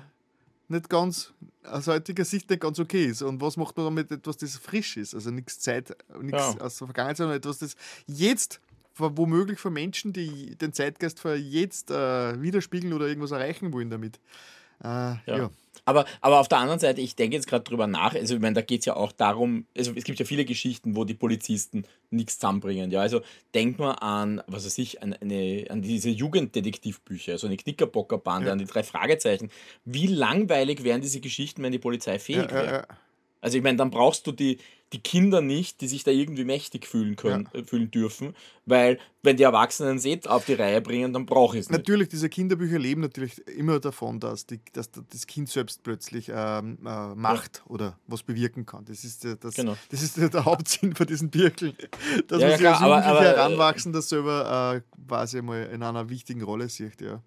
nicht 0.68 0.90
ganz, 0.90 1.34
aus 1.64 1.88
heutiger 1.88 2.26
Sicht 2.26 2.50
nicht 2.50 2.62
ganz 2.62 2.80
okay 2.80 3.06
ist? 3.06 3.22
Und 3.22 3.40
was 3.40 3.56
macht 3.56 3.78
man 3.78 3.86
damit 3.86 4.12
etwas, 4.12 4.38
das 4.38 4.58
frisch 4.58 4.98
ist? 4.98 5.14
Also 5.14 5.30
nichts 5.30 5.60
Zeit, 5.60 5.96
nichts 6.22 6.56
ja. 6.56 6.62
aus 6.62 6.78
der 6.78 6.88
Vergangenheit, 6.88 7.18
sondern 7.18 7.38
etwas, 7.38 7.60
das 7.60 7.76
jetzt 8.08 8.60
womöglich 8.96 9.60
für 9.60 9.70
Menschen, 9.70 10.12
die 10.12 10.56
den 10.56 10.74
Zeitgeist 10.74 11.20
für 11.20 11.36
jetzt 11.36 11.92
äh, 11.92 12.42
widerspiegeln 12.42 12.94
oder 12.94 13.08
irgendwas 13.08 13.32
erreichen 13.32 13.72
wollen 13.72 13.92
damit. 13.92 14.20
Äh, 14.84 14.88
ja. 14.88 15.20
ja. 15.26 15.50
Aber, 15.88 16.04
aber 16.20 16.42
auf 16.42 16.50
der 16.50 16.58
anderen 16.58 16.82
Seite, 16.82 17.00
ich 17.00 17.16
denke 17.16 17.38
jetzt 17.38 17.48
gerade 17.48 17.64
drüber 17.64 17.88
nach, 17.88 18.14
also 18.14 18.36
ich 18.36 18.42
meine, 18.42 18.56
da 18.56 18.62
geht 18.62 18.82
es 18.82 18.86
ja 18.88 18.98
auch 18.98 19.14
darum, 19.14 19.66
also 19.76 19.94
es 19.96 20.04
gibt 20.04 20.20
ja 20.20 20.26
viele 20.26 20.44
Geschichten, 20.44 20.98
wo 20.98 21.06
die 21.06 21.14
Polizisten 21.14 21.86
nichts 22.10 22.40
zusammenbringen. 22.40 22.92
Ja? 22.92 23.00
Also 23.00 23.22
denkt 23.56 23.80
man 23.80 23.96
an, 23.96 24.44
was 24.48 24.66
weiß 24.66 24.78
ich, 24.80 25.02
an, 25.02 25.14
eine, 25.14 25.66
an 25.70 25.82
diese 25.82 26.10
Jugenddetektivbücher, 26.10 27.32
also 27.32 27.48
eine 27.48 27.56
Knickerbockerbande, 27.56 28.48
ja. 28.48 28.52
an 28.52 28.60
die 28.60 28.66
drei 28.66 28.84
Fragezeichen. 28.84 29.50
Wie 29.86 30.08
langweilig 30.08 30.84
wären 30.84 31.00
diese 31.00 31.22
Geschichten, 31.22 31.64
wenn 31.64 31.72
die 31.72 31.80
Polizei 31.80 32.20
fähig 32.20 32.52
wäre? 32.52 32.66
Ja, 32.66 32.88
also 33.40 33.58
ich 33.58 33.64
meine, 33.64 33.78
dann 33.78 33.90
brauchst 33.90 34.28
du 34.28 34.34
die, 34.34 34.58
die 34.94 35.00
Kinder 35.00 35.42
nicht, 35.42 35.82
die 35.82 35.88
sich 35.88 36.04
da 36.04 36.12
irgendwie 36.12 36.46
mächtig 36.46 36.88
fühlen 36.88 37.18
können, 37.18 37.50
ja. 37.54 37.60
Äh, 37.60 37.64
fühlen 37.66 37.92
dürfen, 37.92 38.36
weil 38.66 39.00
wenn 39.22 39.36
die 39.36 39.44
Erwachsenen 39.44 39.98
es 39.98 40.28
auf 40.28 40.46
die 40.46 40.54
Reihe 40.54 40.80
bringen, 40.80 41.12
dann 41.12 41.26
brauche 41.26 41.58
ich 41.58 41.62
es 41.62 41.70
nicht. 41.70 41.80
Natürlich, 41.80 42.08
diese 42.08 42.30
Kinderbücher 42.30 42.80
leben 42.80 43.02
natürlich 43.02 43.46
immer 43.48 43.80
davon, 43.80 44.22
dass, 44.22 44.46
die, 44.46 44.62
dass 44.72 44.90
das 44.92 45.28
Kind 45.28 45.50
selbst 45.50 45.84
plötzlich 45.84 46.32
ähm, 46.34 46.78
äh, 46.86 47.16
macht 47.16 47.58
ja. 47.66 47.72
oder 47.72 48.00
was 48.08 48.24
bewirken 48.24 48.66
kann. 48.66 48.86
Das 48.86 49.04
ist, 49.04 49.26
äh, 49.26 49.36
das, 49.38 49.56
genau. 49.56 49.76
das 49.90 50.02
ist 50.02 50.18
der 50.18 50.32
Hauptsinn 50.46 50.96
von 50.96 51.08
diesen 51.08 51.30
Birkeln. 51.30 51.76
Dass 52.28 52.42
ja, 52.42 52.48
man 52.48 52.52
ja, 52.52 52.58
sich 52.58 52.68
als 52.68 52.82
aber, 53.06 53.22
heranwachsen, 53.22 53.92
das 53.92 54.10
selber 54.10 54.76
äh, 54.76 54.82
quasi 55.08 55.42
mal 55.42 55.64
in 55.66 55.84
einer 55.84 56.10
wichtigen 56.10 56.42
Rolle 56.42 56.70
sieht. 56.70 57.02
Ja. 57.02 57.22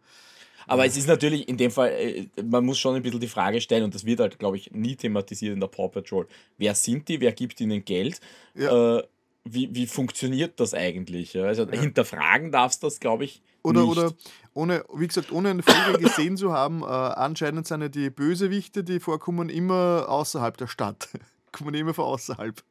Aber 0.70 0.86
es 0.86 0.96
ist 0.96 1.08
natürlich 1.08 1.48
in 1.48 1.56
dem 1.56 1.72
Fall, 1.72 1.90
äh, 1.90 2.26
man 2.42 2.64
muss 2.64 2.78
schon 2.78 2.94
ein 2.94 3.02
bisschen 3.02 3.18
die 3.18 3.26
Frage 3.26 3.60
stellen, 3.60 3.84
und 3.84 3.94
das 3.94 4.04
wird 4.04 4.20
halt, 4.20 4.38
glaube 4.38 4.56
ich, 4.56 4.70
nie 4.70 4.94
thematisiert 4.94 5.54
in 5.54 5.60
der 5.60 5.66
Paw 5.66 5.88
Patrol. 5.88 6.28
Wer 6.58 6.76
sind 6.76 7.08
die? 7.08 7.20
Wer 7.20 7.32
gibt 7.32 7.60
ihnen 7.60 7.84
Geld? 7.84 8.20
Ja. 8.54 8.98
Äh, 8.98 9.02
wie, 9.44 9.74
wie 9.74 9.86
funktioniert 9.86 10.60
das 10.60 10.74
eigentlich? 10.74 11.36
Also 11.36 11.64
ja. 11.64 11.80
hinterfragen 11.80 12.52
darfst 12.52 12.82
du 12.82 12.86
das, 12.86 13.00
glaube 13.00 13.24
ich. 13.24 13.42
Oder, 13.62 13.80
nicht. 13.80 13.90
oder 13.90 14.12
ohne, 14.54 14.84
wie 14.94 15.08
gesagt, 15.08 15.32
ohne 15.32 15.50
eine 15.50 15.62
Folge 15.62 15.98
gesehen 16.04 16.36
zu 16.36 16.52
haben, 16.52 16.82
äh, 16.82 16.86
anscheinend 16.86 17.66
sind 17.66 17.82
ja 17.82 17.88
die 17.88 18.10
Bösewichte, 18.10 18.84
die 18.84 19.00
vorkommen, 19.00 19.48
immer 19.48 20.06
außerhalb 20.08 20.56
der 20.56 20.68
Stadt. 20.68 21.08
kommen 21.52 21.74
immer 21.74 21.94
von 21.94 22.04
außerhalb. 22.04 22.62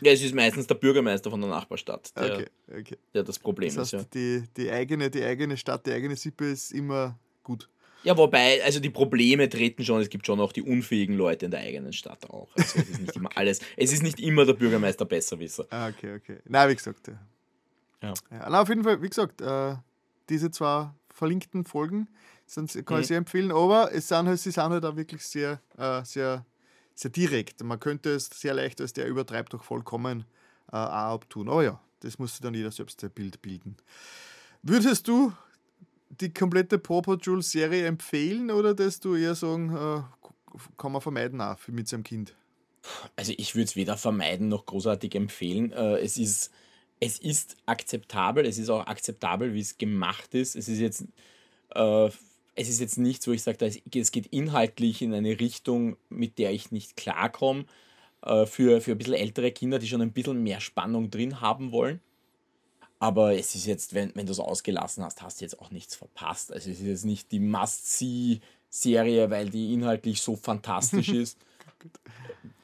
Ja, 0.00 0.12
es 0.12 0.22
ist 0.22 0.34
meistens 0.34 0.66
der 0.66 0.76
Bürgermeister 0.76 1.30
von 1.30 1.40
der 1.42 1.50
Nachbarstadt, 1.50 2.16
der, 2.16 2.34
okay, 2.34 2.46
okay. 2.70 2.96
der 3.12 3.24
das 3.24 3.38
Problem 3.38 3.74
das 3.74 3.92
heißt, 3.92 3.94
ist. 3.94 4.14
Ja. 4.14 4.40
Die, 4.40 4.44
die, 4.56 4.70
eigene, 4.70 5.10
die 5.10 5.22
eigene 5.22 5.58
Stadt, 5.58 5.84
die 5.84 5.92
eigene 5.92 6.16
Sippe 6.16 6.46
ist 6.46 6.72
immer 6.72 7.18
gut. 7.46 7.68
Ja, 8.02 8.16
wobei, 8.16 8.62
also 8.62 8.78
die 8.78 8.90
Probleme 8.90 9.48
treten 9.48 9.84
schon, 9.84 10.00
es 10.00 10.08
gibt 10.08 10.26
schon 10.26 10.38
auch 10.40 10.52
die 10.52 10.62
unfähigen 10.62 11.16
Leute 11.16 11.46
in 11.46 11.50
der 11.50 11.60
eigenen 11.60 11.92
Stadt 11.92 12.28
auch. 12.30 12.48
Also 12.56 12.78
es 12.78 12.90
ist 12.90 13.00
nicht 13.00 13.16
immer 13.16 13.30
alles, 13.34 13.60
es 13.76 13.92
ist 13.92 14.02
nicht 14.02 14.20
immer 14.20 14.44
der 14.44 14.52
Bürgermeister 14.52 15.04
Besserwisser. 15.04 15.66
Ah, 15.70 15.88
okay, 15.88 16.16
okay. 16.16 16.38
Na, 16.44 16.68
wie 16.68 16.76
gesagt, 16.76 17.08
ja. 17.08 17.18
ja. 18.02 18.14
ja 18.30 18.50
na, 18.50 18.60
auf 18.60 18.68
jeden 18.68 18.84
Fall, 18.84 19.00
wie 19.02 19.08
gesagt, 19.08 19.40
äh, 19.40 19.76
diese 20.28 20.50
zwei 20.50 20.90
verlinkten 21.12 21.64
Folgen 21.64 22.08
sind, 22.46 22.72
kann 22.86 22.98
mhm. 22.98 23.00
ich 23.00 23.08
sehr 23.08 23.18
empfehlen, 23.18 23.50
aber 23.50 23.92
es 23.92 24.08
sind 24.08 24.26
halt, 24.28 24.38
sie 24.38 24.50
sind 24.50 24.70
halt 24.70 24.84
auch 24.84 24.96
wirklich 24.96 25.24
sehr, 25.24 25.60
äh, 25.76 26.04
sehr, 26.04 26.44
sehr 26.94 27.10
direkt. 27.10 27.62
Man 27.64 27.80
könnte 27.80 28.10
es 28.10 28.26
sehr 28.26 28.54
leicht 28.54 28.80
als 28.80 28.92
der 28.92 29.06
übertreibt 29.06 29.52
doch 29.52 29.64
vollkommen 29.64 30.26
äh, 30.70 30.76
auch 30.76 31.14
abtun. 31.14 31.48
Aber 31.48 31.64
ja, 31.64 31.80
das 32.00 32.18
muss 32.18 32.32
sich 32.32 32.40
dann 32.40 32.54
jeder 32.54 32.70
selbst 32.70 33.02
ein 33.02 33.10
Bild 33.10 33.42
bilden. 33.42 33.76
Würdest 34.62 35.08
du 35.08 35.32
die 36.20 36.32
komplette 36.32 36.78
Paw 36.78 37.02
Patrol 37.02 37.42
Serie 37.42 37.86
empfehlen 37.86 38.50
oder 38.50 38.74
dass 38.74 39.00
du 39.00 39.14
eher 39.14 39.34
sagen, 39.34 39.74
äh, 39.74 40.02
kann 40.76 40.92
man 40.92 41.00
vermeiden 41.00 41.40
auch 41.40 41.58
mit 41.68 41.88
seinem 41.88 42.04
Kind? 42.04 42.34
Also 43.16 43.32
ich 43.36 43.54
würde 43.54 43.64
es 43.64 43.76
weder 43.76 43.96
vermeiden 43.96 44.48
noch 44.48 44.66
großartig 44.66 45.14
empfehlen. 45.14 45.72
Äh, 45.72 45.98
es 45.98 46.16
ist 46.16 46.50
es 47.00 47.18
ist 47.18 47.56
akzeptabel, 47.66 48.46
es 48.46 48.58
ist 48.58 48.70
auch 48.70 48.86
akzeptabel, 48.86 49.54
wie 49.54 49.60
es 49.60 49.78
gemacht 49.78 50.34
ist. 50.34 50.56
Es 50.56 50.68
ist 50.68 50.78
jetzt, 50.78 51.04
äh, 51.74 52.06
es 52.54 52.68
ist 52.68 52.80
jetzt 52.80 52.98
nichts, 52.98 53.26
wo 53.28 53.32
ich 53.32 53.42
sage, 53.42 53.66
es 53.66 54.12
geht 54.12 54.26
inhaltlich 54.28 55.02
in 55.02 55.12
eine 55.12 55.38
Richtung, 55.38 55.96
mit 56.08 56.38
der 56.38 56.52
ich 56.52 56.72
nicht 56.72 56.96
klarkomme. 56.96 57.66
Äh, 58.22 58.46
für, 58.46 58.80
für 58.80 58.92
ein 58.92 58.98
bisschen 58.98 59.14
ältere 59.14 59.52
Kinder, 59.52 59.78
die 59.78 59.88
schon 59.88 60.00
ein 60.02 60.12
bisschen 60.12 60.42
mehr 60.42 60.60
Spannung 60.60 61.10
drin 61.10 61.40
haben 61.40 61.70
wollen. 61.70 62.00
Aber 62.98 63.34
es 63.34 63.54
ist 63.54 63.66
jetzt, 63.66 63.94
wenn, 63.94 64.12
wenn 64.14 64.26
du 64.26 64.32
es 64.32 64.40
ausgelassen 64.40 65.04
hast, 65.04 65.22
hast 65.22 65.40
du 65.40 65.44
jetzt 65.44 65.60
auch 65.60 65.70
nichts 65.70 65.94
verpasst. 65.94 66.52
Also 66.52 66.70
es 66.70 66.80
ist 66.80 66.86
jetzt 66.86 67.04
nicht 67.04 67.30
die 67.30 67.40
Must-See-Serie, 67.40 69.30
weil 69.30 69.50
die 69.50 69.74
inhaltlich 69.74 70.22
so 70.22 70.36
fantastisch 70.36 71.08
ist. 71.10 71.38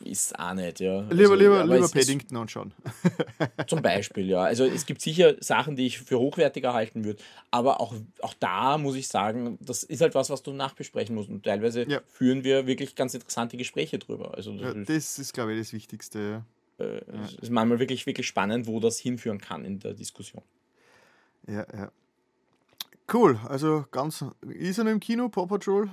Ist 0.04 0.36
auch 0.38 0.54
nicht, 0.54 0.80
ja. 0.80 1.00
Lieber, 1.02 1.32
also, 1.32 1.34
lieber, 1.34 1.64
lieber 1.64 1.88
Paddington 1.88 2.36
anschauen. 2.36 2.72
Zum 3.68 3.82
Beispiel, 3.82 4.28
ja. 4.28 4.42
Also 4.42 4.64
es 4.64 4.84
gibt 4.86 5.00
sicher 5.00 5.36
Sachen, 5.40 5.76
die 5.76 5.86
ich 5.86 5.98
für 6.00 6.18
hochwertiger 6.18 6.72
halten 6.72 7.04
würde, 7.04 7.22
aber 7.50 7.80
auch, 7.80 7.94
auch 8.20 8.34
da 8.34 8.78
muss 8.78 8.96
ich 8.96 9.08
sagen, 9.08 9.58
das 9.60 9.84
ist 9.84 10.00
halt 10.00 10.14
was, 10.14 10.30
was 10.30 10.42
du 10.42 10.52
nachbesprechen 10.52 11.14
musst. 11.14 11.28
Und 11.28 11.44
teilweise 11.44 11.88
ja. 11.88 12.00
führen 12.08 12.42
wir 12.42 12.66
wirklich 12.66 12.96
ganz 12.96 13.14
interessante 13.14 13.56
Gespräche 13.56 13.98
drüber. 13.98 14.34
Also 14.34 14.52
das, 14.52 14.74
ja, 14.74 14.80
ist, 14.80 14.88
das 14.88 15.18
ist, 15.18 15.32
glaube 15.34 15.52
ich, 15.52 15.60
das 15.60 15.72
Wichtigste. 15.72 16.18
Ja. 16.18 16.44
Äh, 16.82 16.94
ja. 17.12 17.24
Es 17.24 17.34
ist 17.34 17.50
manchmal 17.50 17.78
wirklich, 17.78 18.06
wirklich 18.06 18.26
spannend, 18.26 18.66
wo 18.66 18.80
das 18.80 18.98
hinführen 18.98 19.38
kann 19.38 19.64
in 19.64 19.78
der 19.78 19.94
Diskussion. 19.94 20.42
Ja, 21.46 21.66
ja. 21.72 21.92
Cool, 23.12 23.38
also 23.48 23.84
ganz. 23.90 24.24
Ist 24.48 24.78
er 24.78 24.84
noch 24.84 24.92
im 24.92 25.00
Kino, 25.00 25.28
Paw 25.28 25.46
Patrol? 25.46 25.90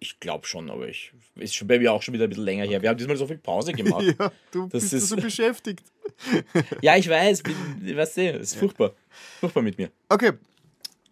Ich 0.00 0.20
glaube 0.20 0.46
schon, 0.46 0.70
aber 0.70 0.88
ich 0.88 1.12
ist 1.36 1.54
schon 1.54 1.68
bei 1.68 1.78
mir 1.78 1.92
auch 1.92 2.02
schon 2.02 2.14
wieder 2.14 2.24
ein 2.24 2.30
bisschen 2.30 2.44
länger 2.44 2.64
her. 2.64 2.80
Wir 2.82 2.88
haben 2.88 2.96
diesmal 2.96 3.16
so 3.16 3.26
viel 3.26 3.38
Pause 3.38 3.72
gemacht. 3.74 4.04
ja, 4.18 4.32
du 4.50 4.68
das 4.68 4.82
bist 4.82 4.92
ist, 4.92 5.08
so 5.08 5.16
beschäftigt. 5.16 5.84
ja, 6.82 6.96
ich 6.96 7.08
weiß, 7.08 7.42
bin, 7.42 7.54
weißt 7.96 8.16
du, 8.16 8.30
es 8.34 8.52
ist 8.52 8.56
furchtbar. 8.56 8.92
Furchtbar 9.40 9.62
mit 9.62 9.78
mir. 9.78 9.90
Okay, 10.08 10.32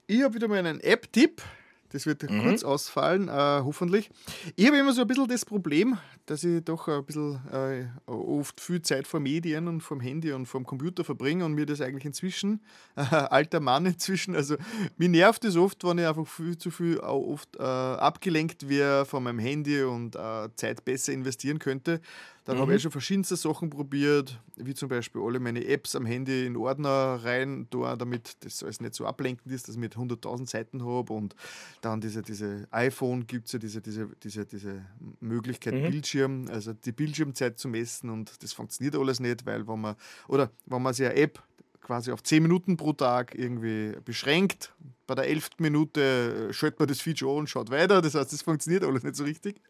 ich 0.06 0.22
habe 0.22 0.34
wieder 0.34 0.48
mal 0.48 0.58
einen 0.58 0.80
App-Tipp. 0.80 1.42
Das 1.90 2.06
wird 2.06 2.22
mhm. 2.22 2.42
kurz 2.42 2.62
ausfallen, 2.62 3.28
äh, 3.28 3.32
hoffentlich. 3.32 4.10
Ich 4.56 4.66
habe 4.66 4.78
immer 4.78 4.92
so 4.92 5.02
ein 5.02 5.06
bisschen 5.08 5.28
das 5.28 5.44
Problem, 5.44 5.98
dass 6.26 6.44
ich 6.44 6.64
doch 6.64 6.88
ein 6.88 7.04
bisschen 7.04 7.40
äh, 7.52 7.86
oft 8.06 8.60
viel 8.60 8.80
Zeit 8.82 9.06
vor 9.06 9.20
Medien 9.20 9.66
und 9.66 9.80
vom 9.80 10.00
Handy 10.00 10.32
und 10.32 10.46
vom 10.46 10.64
Computer 10.64 11.04
verbringe 11.04 11.44
und 11.44 11.54
mir 11.54 11.66
das 11.66 11.80
eigentlich 11.80 12.04
inzwischen, 12.04 12.60
äh, 12.96 13.00
alter 13.14 13.60
Mann 13.60 13.86
inzwischen, 13.86 14.36
also 14.36 14.56
mir 14.96 15.08
nervt 15.08 15.44
es 15.44 15.56
oft, 15.56 15.82
wenn 15.84 15.98
ich 15.98 16.06
einfach 16.06 16.26
viel 16.26 16.56
zu 16.56 16.70
viel 16.70 16.98
oft 16.98 17.56
äh, 17.56 17.62
abgelenkt 17.62 18.68
wäre 18.68 19.04
von 19.04 19.24
meinem 19.24 19.40
Handy 19.40 19.82
und 19.82 20.14
äh, 20.14 20.48
Zeit 20.54 20.84
besser 20.84 21.12
investieren 21.12 21.58
könnte. 21.58 22.00
Dann 22.44 22.56
mhm. 22.56 22.60
habe 22.62 22.74
ich 22.74 22.82
schon 22.82 22.90
verschiedenste 22.90 23.36
Sachen 23.36 23.70
probiert, 23.70 24.40
wie 24.56 24.74
zum 24.74 24.88
Beispiel 24.88 25.20
alle 25.22 25.40
meine 25.40 25.64
Apps 25.66 25.94
am 25.94 26.06
Handy 26.06 26.46
in 26.46 26.56
Ordner 26.56 27.20
rein, 27.22 27.66
da, 27.70 27.96
damit 27.96 28.36
das 28.44 28.62
alles 28.62 28.80
nicht 28.80 28.94
so 28.94 29.06
ablenkend 29.06 29.52
ist, 29.52 29.68
dass 29.68 29.74
ich 29.74 29.80
mit 29.80 29.96
100.000 29.96 30.48
Seiten 30.48 30.84
habe. 30.84 31.12
Und 31.12 31.36
dann 31.82 32.00
diese, 32.00 32.22
diese 32.22 32.66
iPhone 32.70 33.26
gibt 33.26 33.46
es 33.46 33.52
ja 33.52 33.58
diese, 33.58 33.80
diese, 33.80 34.08
diese, 34.22 34.46
diese 34.46 34.86
Möglichkeit, 35.20 35.74
mhm. 35.74 35.90
Bildschirm, 35.90 36.46
also 36.50 36.72
die 36.72 36.92
Bildschirmzeit 36.92 37.58
zu 37.58 37.68
messen 37.68 38.10
und 38.10 38.42
das 38.42 38.52
funktioniert 38.52 38.96
alles 38.96 39.20
nicht, 39.20 39.44
weil 39.46 39.68
wenn 39.68 39.80
man, 39.80 39.96
oder 40.28 40.50
wenn 40.66 40.82
man 40.82 40.94
sich 40.94 41.06
eine 41.06 41.16
App 41.16 41.42
quasi 41.80 42.12
auf 42.12 42.22
10 42.22 42.42
Minuten 42.42 42.76
pro 42.76 42.92
Tag 42.92 43.34
irgendwie 43.34 43.92
beschränkt. 44.04 44.72
Bei 45.06 45.14
der 45.14 45.28
11. 45.28 45.50
Minute 45.58 46.48
äh, 46.50 46.52
schaltet 46.52 46.78
man 46.78 46.88
das 46.88 47.00
Feature 47.00 47.32
an 47.32 47.38
und 47.38 47.50
schaut 47.50 47.70
weiter. 47.70 48.00
Das 48.00 48.14
heißt, 48.14 48.32
das 48.32 48.42
funktioniert 48.42 48.84
alles 48.84 49.02
nicht 49.02 49.16
so 49.16 49.24
richtig. 49.24 49.60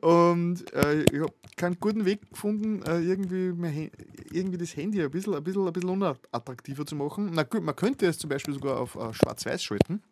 Und 0.00 0.72
äh, 0.72 1.02
ich 1.02 1.20
habe 1.20 1.32
keinen 1.56 1.80
guten 1.80 2.04
Weg 2.04 2.30
gefunden, 2.30 2.82
äh, 2.82 3.00
irgendwie, 3.00 3.52
mehr, 3.52 3.90
irgendwie 4.30 4.58
das 4.58 4.76
Handy 4.76 5.02
ein 5.02 5.10
bisschen, 5.10 5.34
ein, 5.34 5.42
bisschen, 5.42 5.66
ein 5.66 5.72
bisschen 5.72 5.90
unattraktiver 5.90 6.86
zu 6.86 6.94
machen. 6.94 7.30
Na 7.32 7.42
gut, 7.42 7.62
man 7.62 7.74
könnte 7.74 8.06
es 8.06 8.18
zum 8.18 8.30
Beispiel 8.30 8.54
sogar 8.54 8.78
auf 8.78 8.94
äh, 8.94 9.12
Schwarz-Weiß 9.12 9.62
schalten. 9.62 10.02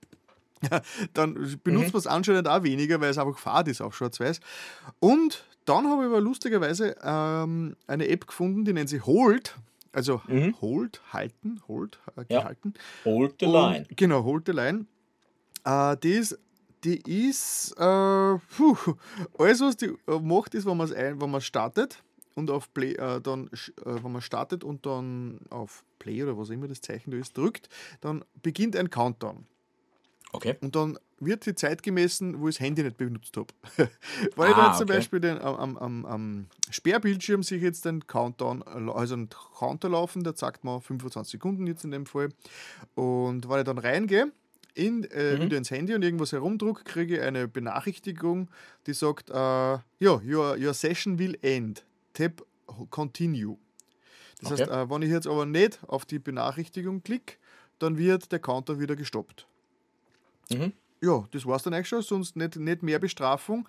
Dann 1.15 1.35
benutzt 1.63 1.87
mhm. 1.89 1.93
man 1.93 1.99
es 1.99 2.07
anscheinend 2.07 2.49
auch 2.49 2.63
weniger, 2.63 3.01
weil 3.01 3.11
es 3.11 3.19
einfach 3.19 3.39
fad 3.39 3.69
ist 3.69 3.81
auf 3.81 3.95
Schwarz-Weiß. 3.95 4.41
Und 4.99 5.45
dann 5.67 5.89
habe 5.89 6.05
ich 6.05 6.09
aber 6.09 6.21
lustigerweise 6.21 6.97
ähm, 7.03 7.77
eine 7.87 8.09
App 8.09 8.27
gefunden, 8.27 8.65
die 8.65 8.73
nennt 8.73 8.89
sich 8.89 9.05
Hold. 9.05 9.57
Also 9.97 10.21
mhm. 10.29 10.55
hold, 10.61 11.01
halten, 11.11 11.63
hold, 11.69 11.99
äh, 12.17 12.27
gehalten. 12.27 12.75
Ja. 12.77 13.11
Hold 13.11 13.37
the 13.41 13.47
line. 13.47 13.87
Und, 13.89 13.97
genau, 13.97 14.25
hold 14.25 14.45
the 14.45 14.53
line. 14.53 14.85
Äh, 15.65 15.97
die 15.97 16.11
ist, 16.11 16.39
die 16.85 17.29
ist 17.29 17.73
äh, 17.79 18.37
puh, 18.37 18.77
alles, 19.39 19.63
was 19.63 19.79
die 19.79 19.87
äh, 20.07 20.19
macht, 20.21 20.55
ist, 20.55 20.67
wenn 20.67 20.77
man 20.77 21.35
es 21.35 21.45
startet 21.47 22.05
und 22.35 22.51
auf 22.51 22.75
Play, 22.75 22.93
äh, 22.93 23.23
dann, 23.23 23.47
äh, 23.47 23.71
wenn 23.87 24.13
man 24.13 24.21
startet 24.21 24.65
und 24.65 24.85
dann 24.85 25.41
auf 25.49 25.83
Play 25.99 26.23
oder 26.23 26.37
was 26.37 26.51
immer 26.51 26.69
das 26.69 26.83
Zeichen 26.83 27.11
da 27.11 27.17
ist, 27.17 27.35
drückt, 27.35 27.71
dann 28.03 28.23
beginnt 28.43 28.77
ein 28.77 28.91
Countdown. 28.91 29.47
Okay. 30.33 30.57
Und 30.61 30.77
dann 30.77 30.99
wird 31.19 31.47
die 31.47 31.55
Zeit 31.55 31.83
gemessen, 31.83 32.41
wo 32.41 32.49
ich 32.49 32.57
das 32.57 32.65
Handy 32.65 32.83
nicht 32.83 32.97
benutzt 32.97 33.37
habe. 33.37 33.49
Weil 34.37 34.49
ah, 34.49 34.51
ich 34.51 34.57
da 34.57 34.69
jetzt 34.69 34.79
zum 34.79 34.87
Beispiel 34.87 35.21
den, 35.21 35.39
am, 35.39 35.77
am, 35.77 36.05
am 36.05 36.47
Sperrbildschirm 36.71 37.43
sich 37.43 37.63
jetzt 37.63 37.85
den 37.85 38.07
Countdown, 38.07 38.63
also 38.63 39.15
einen 39.15 39.29
Counter 39.59 39.89
laufen, 39.89 40.25
der 40.25 40.35
sagt 40.35 40.65
mal 40.65 40.81
25 40.81 41.33
Sekunden 41.33 41.67
jetzt 41.67 41.85
in 41.85 41.91
dem 41.91 42.07
Fall. 42.07 42.29
Und 42.95 43.49
wenn 43.49 43.59
ich 43.59 43.65
dann 43.65 43.79
reingehe, 43.79 44.31
in, 44.75 45.05
äh, 45.05 45.37
mhm. 45.37 45.43
wieder 45.43 45.57
ins 45.57 45.71
Handy 45.71 45.95
und 45.95 46.03
irgendwas 46.03 46.33
herumdruck, 46.33 46.85
kriege 46.85 47.17
ich 47.17 47.23
eine 47.23 47.49
Benachrichtigung, 47.49 48.51
die 48.87 48.93
sagt, 48.93 49.31
äh, 49.31 49.35
ja, 49.35 49.83
your, 50.01 50.57
your 50.59 50.75
session 50.75 51.19
will 51.19 51.39
end. 51.41 51.87
Tap 52.13 52.45
continue. 52.91 53.57
Das 54.43 54.53
okay. 54.53 54.63
heißt, 54.63 54.71
äh, 54.71 54.91
wenn 54.91 55.01
ich 55.01 55.11
jetzt 55.11 55.27
aber 55.27 55.47
nicht 55.47 55.79
auf 55.87 56.05
die 56.05 56.19
Benachrichtigung 56.19 57.03
klicke, 57.03 57.37
dann 57.79 57.97
wird 57.97 58.31
der 58.33 58.39
Counter 58.39 58.79
wieder 58.79 58.97
gestoppt. 58.97 59.47
Mhm 60.51 60.73
ja, 61.07 61.25
das 61.31 61.47
war 61.47 61.57
es 61.57 61.63
dann 61.63 61.75
eigentlich 61.75 61.89
schon, 61.89 62.03
sonst 62.03 62.37
nicht, 62.37 62.57
nicht 62.57 62.83
mehr 62.83 62.99
Bestrafung. 62.99 63.69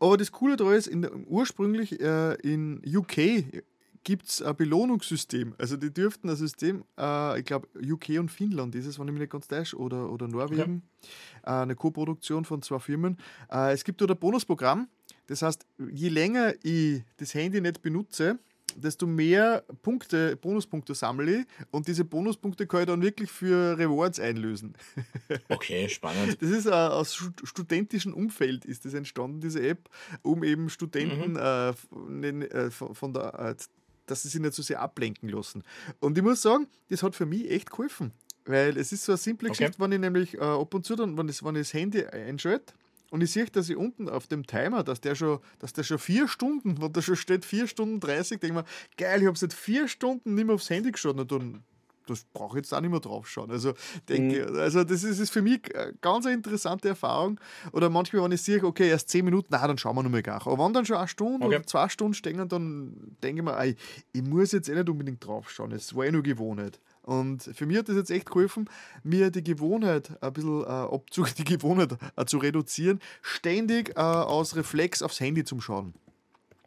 Aber 0.00 0.16
das 0.16 0.30
Coole 0.30 0.56
daran 0.56 0.74
ist, 0.74 0.86
in, 0.86 1.08
ursprünglich 1.26 2.00
äh, 2.00 2.34
in 2.34 2.80
UK 2.86 3.64
gibt 4.04 4.28
es 4.28 4.40
ein 4.40 4.56
Belohnungssystem. 4.56 5.54
Also 5.58 5.76
die 5.76 5.92
dürften 5.92 6.30
ein 6.30 6.36
System, 6.36 6.84
äh, 6.98 7.40
ich 7.40 7.44
glaube 7.44 7.68
UK 7.76 8.20
und 8.20 8.30
Finnland 8.30 8.74
ist 8.74 8.86
es, 8.86 8.98
wenn 8.98 9.08
ich 9.08 9.12
mich 9.12 9.20
nicht 9.20 9.32
ganz 9.32 9.48
täusche, 9.48 9.76
oder, 9.76 10.10
oder 10.10 10.28
Norwegen, 10.28 10.82
okay. 11.00 11.10
äh, 11.44 11.62
eine 11.62 11.74
Co-Produktion 11.74 12.44
von 12.44 12.62
zwei 12.62 12.78
Firmen. 12.78 13.18
Äh, 13.50 13.72
es 13.72 13.84
gibt 13.84 14.00
dort 14.00 14.12
ein 14.12 14.18
Bonusprogramm. 14.18 14.88
Das 15.26 15.42
heißt, 15.42 15.66
je 15.92 16.08
länger 16.08 16.54
ich 16.62 17.02
das 17.18 17.34
Handy 17.34 17.60
nicht 17.60 17.82
benutze, 17.82 18.38
desto 18.80 19.06
mehr 19.06 19.64
Punkte, 19.82 20.36
Bonuspunkte 20.36 20.94
sammle 20.94 21.40
ich 21.40 21.46
und 21.70 21.88
diese 21.88 22.04
Bonuspunkte 22.04 22.66
kann 22.66 22.80
ich 22.80 22.86
dann 22.86 23.02
wirklich 23.02 23.30
für 23.30 23.76
Rewards 23.78 24.20
einlösen. 24.20 24.74
Okay, 25.48 25.88
spannend. 25.88 26.40
Das 26.40 26.50
ist 26.50 26.66
uh, 26.66 26.70
aus 26.70 27.14
studentischen 27.44 28.12
Umfeld 28.12 28.64
ist 28.64 28.84
das 28.84 28.94
entstanden, 28.94 29.40
diese 29.40 29.60
App, 29.66 29.88
um 30.22 30.42
eben 30.44 30.70
Studenten 30.70 31.32
mhm. 31.32 32.46
uh, 32.46 32.70
von 32.94 33.12
der, 33.12 33.34
uh, 33.34 33.62
dass 34.06 34.22
sie 34.22 34.28
sich 34.28 34.40
nicht 34.40 34.54
so 34.54 34.62
sehr 34.62 34.80
ablenken 34.80 35.28
lassen. 35.28 35.62
Und 36.00 36.16
ich 36.16 36.24
muss 36.24 36.42
sagen, 36.42 36.66
das 36.88 37.02
hat 37.02 37.14
für 37.14 37.26
mich 37.26 37.50
echt 37.50 37.70
geholfen. 37.70 38.12
Weil 38.44 38.78
es 38.78 38.92
ist 38.92 39.04
so 39.04 39.12
eine 39.12 39.18
simple 39.18 39.50
okay. 39.50 39.58
Geschichte, 39.58 39.82
wenn 39.82 39.92
ich 39.92 40.00
nämlich 40.00 40.40
ab 40.40 40.72
und 40.72 40.86
zu 40.86 40.96
dann, 40.96 41.18
wenn 41.18 41.28
ich, 41.28 41.42
wenn 41.42 41.56
ich 41.56 41.62
das 41.62 41.74
Handy 41.74 42.04
einschalte, 42.06 42.72
und 43.10 43.22
ich 43.22 43.32
sehe, 43.32 43.46
dass 43.46 43.68
ich 43.68 43.76
unten 43.76 44.08
auf 44.08 44.26
dem 44.26 44.46
Timer, 44.46 44.82
dass 44.82 45.00
der 45.00 45.14
schon, 45.14 45.38
dass 45.58 45.72
der 45.72 45.82
schon 45.82 45.98
vier 45.98 46.28
Stunden, 46.28 46.80
wo 46.80 46.88
da 46.88 47.00
schon 47.00 47.16
steht 47.16 47.44
vier 47.44 47.66
Stunden 47.66 48.00
30, 48.00 48.40
denke 48.40 48.46
ich 48.46 48.52
mir, 48.52 48.64
geil, 48.96 49.22
ich 49.22 49.26
habe 49.26 49.38
seit 49.38 49.54
vier 49.54 49.88
Stunden 49.88 50.34
nicht 50.34 50.44
mehr 50.44 50.54
aufs 50.54 50.68
Handy 50.68 50.92
geschaut. 50.92 51.18
Und 51.18 51.32
dann, 51.32 51.62
das 52.06 52.24
brauche 52.34 52.58
ich 52.58 52.64
jetzt 52.64 52.74
auch 52.74 52.80
nicht 52.80 52.90
mehr 52.90 53.00
drauf 53.00 53.26
schauen. 53.28 53.50
Also, 53.50 53.72
denke, 54.08 54.46
mhm. 54.46 54.58
also 54.58 54.84
das 54.84 55.04
ist, 55.04 55.18
ist 55.20 55.30
für 55.30 55.40
mich 55.40 55.74
eine 55.74 55.94
ganz 56.02 56.26
interessante 56.26 56.88
Erfahrung. 56.88 57.40
Oder 57.72 57.88
manchmal, 57.88 58.24
wenn 58.24 58.32
ich 58.32 58.42
sehe, 58.42 58.62
okay, 58.62 58.90
erst 58.90 59.08
zehn 59.08 59.24
Minuten, 59.24 59.48
na, 59.50 59.66
dann 59.66 59.78
schauen 59.78 59.96
wir 59.96 60.02
nochmal 60.02 60.22
gar. 60.22 60.46
Aber 60.46 60.62
wenn 60.62 60.74
dann 60.74 60.84
schon 60.84 60.96
eine 60.98 61.08
Stunde 61.08 61.46
okay. 61.46 61.56
oder 61.56 61.66
zwei 61.66 61.88
Stunden 61.88 62.14
stehen, 62.14 62.46
dann 62.46 63.16
denke 63.22 63.40
ich 63.40 63.44
mir, 63.44 63.58
ey, 63.58 63.74
ich 64.12 64.22
muss 64.22 64.52
jetzt 64.52 64.68
eh 64.68 64.74
nicht 64.74 64.88
unbedingt 64.88 65.24
drauf 65.24 65.50
schauen. 65.50 65.72
Es 65.72 65.94
war 65.96 66.04
eh 66.04 66.12
nur 66.12 66.22
Gewohnheit. 66.22 66.78
Und 67.08 67.42
für 67.54 67.64
mich 67.64 67.78
hat 67.78 67.88
das 67.88 67.96
jetzt 67.96 68.10
echt 68.10 68.26
geholfen, 68.26 68.68
mir 69.02 69.30
die 69.30 69.42
Gewohnheit 69.42 70.22
ein 70.22 70.30
bisschen 70.30 70.62
äh, 70.62 70.66
Abzug, 70.66 71.34
die 71.38 71.44
Gewohnheit 71.44 71.96
äh, 72.16 72.26
zu 72.26 72.36
reduzieren, 72.36 73.00
ständig 73.22 73.96
äh, 73.96 74.00
aus 74.00 74.54
Reflex 74.56 75.00
aufs 75.00 75.18
Handy 75.18 75.42
zu 75.42 75.58
schauen. 75.58 75.94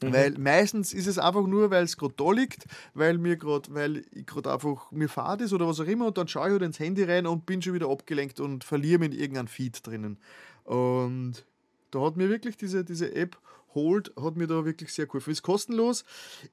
Mhm. 0.02 0.14
Weil 0.14 0.32
meistens 0.40 0.94
ist 0.94 1.06
es 1.06 1.20
einfach 1.20 1.46
nur, 1.46 1.70
weil 1.70 1.84
es 1.84 1.96
gerade 1.96 2.16
da 2.18 2.32
liegt, 2.32 2.66
weil 2.96 3.20
mir 3.20 3.38
gerade, 3.38 3.72
weil 3.76 4.04
ich 4.14 4.26
gerade 4.26 4.52
einfach 4.52 4.92
mir 4.92 5.10
fahrt 5.10 5.42
ist 5.42 5.54
oder 5.54 5.68
was 5.68 5.80
auch 5.80 5.86
immer 5.86 6.08
und 6.08 6.18
dann 6.18 6.28
schaue 6.28 6.48
ich 6.48 6.54
halt 6.54 6.64
ins 6.64 6.80
Handy 6.80 7.04
rein 7.04 7.28
und 7.28 7.46
bin 7.46 7.62
schon 7.62 7.76
wieder 7.76 7.92
abgelenkt 7.92 8.40
und 8.40 8.64
verliere 8.64 8.98
mich 8.98 9.12
in 9.12 9.20
irgendeinem 9.20 9.48
Feed 9.48 9.86
drinnen. 9.86 10.18
Und 10.64 11.46
da 11.92 12.02
hat 12.02 12.18
mir 12.18 12.30
wirklich 12.30 12.58
diese, 12.58 12.84
diese 12.84 13.14
App 13.14 13.38
Hold 13.74 14.12
hat 14.22 14.36
mir 14.36 14.48
da 14.48 14.66
wirklich 14.66 14.94
sehr 14.94 15.06
geholfen. 15.06 15.32
Ist 15.32 15.42
kostenlos, 15.44 16.04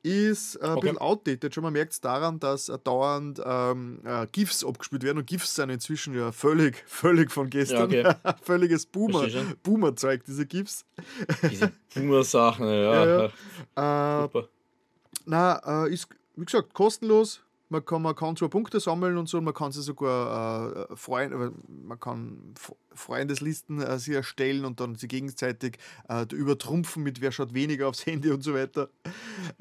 ist 0.03 0.57
äh, 0.57 0.61
ein 0.65 0.71
Okay. 0.73 0.81
bisschen 0.81 0.99
outdated. 0.99 1.55
Schon 1.55 1.65
man 1.65 1.73
merkt 1.73 1.93
es 1.93 2.01
daran, 2.01 2.39
dass 2.41 2.69
äh, 2.69 2.79
dauernd 2.83 3.41
ähm, 3.45 4.01
äh, 4.05 4.27
GIFs 4.33 4.65
abgespielt 4.65 5.03
werden 5.03 5.19
und 5.19 5.27
GIFs 5.27 5.55
sind 5.55 5.71
inzwischen 5.71 6.15
ja 6.17 6.33
völlig, 6.33 6.83
völlig 6.87 7.31
von 7.31 7.51
gestern. 7.51 7.91
Ja, 7.91 8.19
Völliges 8.43 8.87
Boomer. 8.87 9.29
Boomer-Zeug, 9.63 10.23
diese 10.27 10.47
GIFs. 10.47 10.85
Diese 11.51 11.73
Boomer-Sachen, 11.95 12.67
ja. 12.69 13.07
Ja, 13.75 14.19
Äh, 14.19 14.23
Super. 14.23 14.49
na, 15.27 15.85
äh, 15.87 15.93
ist, 15.93 16.09
wie 16.37 16.45
gesagt, 16.45 16.73
kostenlos. 16.75 17.41
Man 17.71 17.85
kann, 17.85 18.03
man 18.03 18.15
kann 18.15 18.37
zwar 18.37 18.49
Punkte 18.49 18.81
sammeln 18.81 19.19
und 19.19 19.29
so, 19.29 19.41
man 19.41 19.53
kann 19.53 19.73
sie 19.73 19.83
sogar 19.83 20.91
äh, 20.91 20.97
freuen, 20.97 21.33
aber 21.33 21.53
man 21.69 22.01
kann 22.01 22.55
Freundeslisten 22.95 23.83
äh, 23.83 23.99
sie 23.99 24.15
erstellen 24.15 24.65
und 24.65 24.81
dann 24.81 24.95
sie 24.95 25.09
gegenseitig 25.09 25.79
äh, 26.09 26.25
übertrumpfen 26.33 27.03
mit 27.03 27.21
wer 27.21 27.31
schaut 27.31 27.53
weniger 27.53 27.89
aufs 27.89 28.07
Handy 28.07 28.31
und 28.31 28.43
so 28.43 28.55
weiter. 28.55 28.89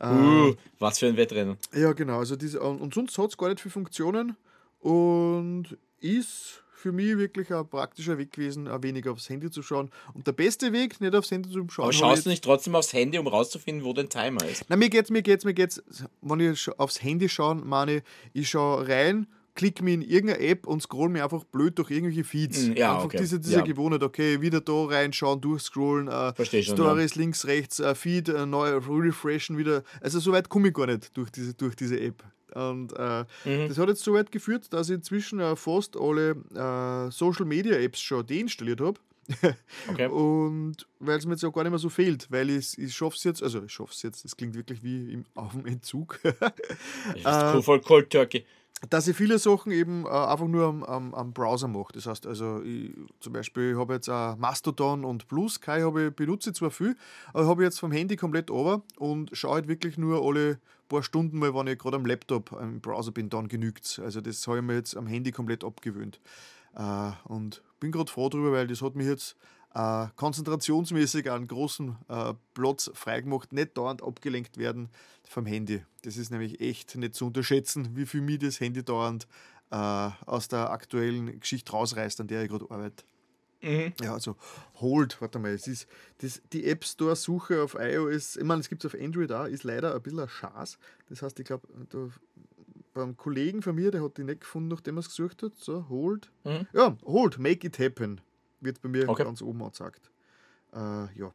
Uh, 0.02 0.53
was 0.80 1.00
für 1.00 1.08
ein 1.08 1.18
Wettrennen. 1.18 1.58
Ja, 1.74 1.94
genau. 1.94 2.19
Also 2.19 2.36
diese, 2.36 2.61
und, 2.61 2.82
und 2.82 2.94
sonst 2.94 3.18
hat 3.18 3.32
es 3.32 3.38
gar 3.38 3.50
nicht 3.50 3.61
viele 3.61 3.72
Funktionen 3.74 4.38
und 4.80 5.77
ist 6.00 6.64
für 6.77 6.91
mich 6.91 7.17
wirklich 7.17 7.51
ein 7.51 7.67
praktischer 7.67 8.17
Weg 8.19 8.33
gewesen, 8.33 8.67
auch 8.67 8.83
weniger 8.83 9.11
aufs 9.11 9.27
Handy 9.30 9.49
zu 9.49 9.64
schauen. 9.64 9.89
Und 10.14 10.27
der 10.27 10.31
beste 10.31 10.72
Weg, 10.73 11.01
nicht 11.01 11.15
aufs 11.15 11.31
Handy 11.31 11.49
zu 11.49 11.67
schauen. 11.69 11.85
Aber 11.85 11.93
schaust 11.93 12.25
du 12.25 12.30
nicht 12.30 12.43
trotzdem 12.43 12.75
aufs 12.75 12.93
Handy, 12.93 13.17
um 13.17 13.25
rauszufinden, 13.25 13.83
wo 13.83 13.93
dein 13.93 14.09
Timer 14.09 14.45
ist? 14.45 14.64
Na, 14.69 14.75
mir 14.75 14.89
geht's, 14.89 15.09
mir 15.09 15.23
geht's, 15.23 15.43
mir 15.43 15.56
geht's, 15.56 15.81
wenn 16.22 16.39
ich 16.39 16.69
aufs 16.77 17.01
Handy 17.01 17.30
schaue, 17.30 17.56
meine 17.56 17.97
ich, 17.97 18.03
ich 18.33 18.49
schaue 18.49 18.88
rein, 18.88 19.25
klicke 19.56 19.83
mich 19.83 19.95
in 19.95 20.01
irgendeine 20.03 20.39
App 20.47 20.67
und 20.67 20.83
scroll 20.83 21.09
mir 21.09 21.23
einfach 21.23 21.43
blöd 21.45 21.80
durch 21.80 21.89
irgendwelche 21.89 22.23
Feeds. 22.23 22.67
Mm, 22.67 22.73
ja, 22.73 22.93
einfach 22.93 23.06
okay. 23.06 23.17
diese, 23.17 23.39
diese 23.39 23.56
Ja. 23.56 23.61
Gewohnheit, 23.61 24.03
okay, 24.03 24.39
wieder 24.41 24.61
da 24.61 24.85
reinschauen, 24.85 25.41
durchscrollen, 25.41 26.07
äh, 26.07 26.45
schon, 26.45 26.61
Stories 26.61 27.15
links, 27.15 27.45
rechts, 27.47 27.80
äh, 27.80 27.95
Feed, 27.95 28.30
äh, 28.30 28.45
neu 28.45 28.77
refreshen 28.77 29.57
wieder. 29.57 29.83
Also 29.99 30.19
so 30.19 30.31
weit 30.31 30.47
komme 30.47 30.67
ich 30.67 30.75
gar 30.75 30.85
nicht 30.85 31.17
durch 31.17 31.31
diese, 31.31 31.56
durch 31.56 31.75
diese 31.75 31.99
App. 31.99 32.23
Und 32.53 32.93
äh, 32.93 33.26
Mhm. 33.45 33.67
das 33.67 33.77
hat 33.77 33.90
jetzt 33.90 34.03
so 34.03 34.14
weit 34.14 34.32
geführt, 34.32 34.72
dass 34.74 34.90
ich 34.90 34.95
inzwischen 34.95 35.40
äh, 35.40 35.56
fast 35.56 35.98
alle 35.98 36.32
äh, 36.56 37.11
Social 37.11 37.45
Media 37.45 37.76
Apps 37.77 38.00
schon 38.01 38.26
deinstalliert 38.26 38.82
habe. 38.82 39.00
Okay. 39.90 40.08
Und 40.08 40.88
weil 41.00 41.17
es 41.17 41.26
mir 41.26 41.34
jetzt 41.34 41.43
auch 41.43 41.51
gar 41.51 41.64
nicht 41.64 41.72
mehr 41.72 41.80
so 41.80 41.90
fehlt, 41.90 42.27
weil 42.32 42.50
ich, 42.50 42.77
ich 42.80 42.95
schaffe 42.95 43.17
es 43.17 43.24
jetzt, 43.26 43.43
also 43.43 43.61
ich 43.64 43.72
schaffe 43.74 43.92
es 43.93 44.01
jetzt, 44.01 44.24
das 44.24 44.38
klingt 44.38 44.56
wirklich 44.56 44.82
wie 44.84 45.11
im, 45.11 45.26
auf 45.35 45.51
dem 45.51 45.66
Entzug, 45.66 46.17
äh, 46.24 47.53
cool, 47.53 47.61
voll 47.61 47.82
Cold 47.82 48.09
Turkey. 48.09 48.45
dass 48.90 49.08
ich 49.08 49.17
viele 49.17 49.40
Sachen 49.40 49.72
eben 49.72 50.06
äh, 50.06 50.09
einfach 50.09 50.48
nur 50.48 50.66
am, 50.66 50.84
am, 50.84 51.14
am 51.14 51.34
Browser 51.34 51.67
mache. 51.67 51.92
Das 51.93 52.06
heißt, 52.06 52.26
also 52.27 52.61
ich, 52.64 52.92
zum 53.19 53.34
Beispiel 53.34 53.72
ich 53.72 53.77
habe 53.77 53.95
jetzt 53.95 54.09
auch 54.09 54.38
Mastodon 54.38 55.03
und 55.03 55.27
Blue 55.27 55.50
Sky 55.50 55.82
habe 55.82 56.08
ich, 56.08 56.16
benutze 56.16 56.51
ich 56.51 56.56
zwar 56.56 56.72
viel, 56.72 56.95
aber 57.34 57.48
habe 57.48 57.64
jetzt 57.64 57.80
vom 57.80 57.92
Handy 57.92 58.16
komplett 58.16 58.50
over 58.51 58.82
und 58.98 59.32
schaue 59.34 59.56
halt 59.56 59.67
wirklich 59.67 59.98
nur 59.98 60.24
alle 60.26 60.59
paar 60.88 61.03
Stunden 61.03 61.40
mal, 61.40 61.53
wenn 61.53 61.67
ich 61.67 61.80
gerade 61.80 61.98
am 61.98 62.06
Laptop 62.06 62.51
im 62.53 62.82
Browser 62.82 63.11
bin, 63.11 63.30
dann 63.30 63.48
genügt 63.48 63.99
Also 64.03 64.22
das 64.22 64.48
habe 64.48 64.57
ich 64.57 64.64
mir 64.64 64.75
jetzt 64.75 64.95
am 64.95 65.07
Handy 65.07 65.32
komplett 65.32 65.64
abgewöhnt. 65.64 66.19
Äh, 66.75 67.11
und 67.25 67.61
bin 67.80 67.91
gerade 67.91 68.11
froh 68.11 68.30
darüber, 68.30 68.51
weil 68.51 68.67
das 68.67 68.82
hat 68.82 68.95
mich 68.95 69.07
jetzt 69.07 69.35
äh, 69.74 70.07
konzentrationsmäßig 70.16 71.30
einen 71.32 71.48
großen 71.48 71.95
äh, 72.07 72.33
Platz 72.53 72.90
freigemacht, 72.93 73.53
nicht 73.53 73.77
dauernd 73.77 74.03
abgelenkt 74.03 74.57
werden 74.57 74.90
vom 75.24 75.45
Handy. 75.45 75.83
Das 76.03 76.17
ist 76.17 76.32
nämlich 76.32 76.59
echt 76.61 76.95
nicht 76.95 77.16
zu 77.16 77.27
unterschätzen, 77.27 77.95
wie 77.95 78.06
viel 78.06 78.22
mir 78.22 78.40
das 78.40 78.59
Handy 78.59 78.83
dauernd 78.83 79.27
äh, 79.69 79.75
aus 79.75 80.48
der 80.48 80.72
aktuellen 80.72 81.40
Geschichte 81.40 81.72
rausreißt, 81.72 82.22
an 82.22 82.27
der 82.27 82.43
ich 82.43 82.49
gerade 82.49 82.66
arbeite. 82.69 83.03
Mhm. 83.61 83.94
Ja, 84.02 84.14
also 84.14 84.36
Hold, 84.76 85.19
warte 85.22 85.40
mal, 85.40 85.52
es 85.52 85.68
ist 85.68 85.88
das, 86.19 86.42
die 86.53 86.66
App 86.66 86.86
Store 86.86 87.16
Suche 87.16 87.61
auf 87.64 87.76
iOS, 87.80 88.36
ich 88.36 88.44
meine, 88.44 88.61
es 88.61 88.69
gibt 88.69 88.86
es 88.86 88.94
auf 88.94 89.00
Android 89.00 89.32
auch, 89.32 89.45
ist 89.45 89.64
leider 89.64 89.95
ein 89.95 90.02
bisschen 90.02 90.19
ein 90.19 90.30
Schaß. 90.30 90.77
Das 91.10 91.22
heißt, 91.24 91.40
ich 91.40 91.45
glaube, 91.45 91.68
beim 92.94 93.18
Kollegen 93.18 93.61
von 93.61 93.76
mir, 93.76 93.92
der 93.92 94.03
hat 94.03 94.18
die 94.18 94.24
nicht 94.24 94.42
gefunden, 94.42 94.69
nachdem 94.69 94.98
er 94.98 95.02
es 95.02 95.08
gesucht 95.10 95.42
hat. 95.44 95.53
So, 95.58 95.88
Hold. 95.90 96.30
Mhm. 96.44 96.68
Ja, 96.74 96.95
Hold, 97.06 97.40
Make 97.40 97.66
It 97.68 97.80
Happen, 97.80 98.22
wird 98.61 98.82
bei 98.82 98.90
mir 98.90 99.10
Okay. 99.10 99.24
ganz 99.24 99.42
oben 99.42 99.61
angezeigt. 99.64 100.10
Äh, 100.74 100.77
ja. 101.18 101.32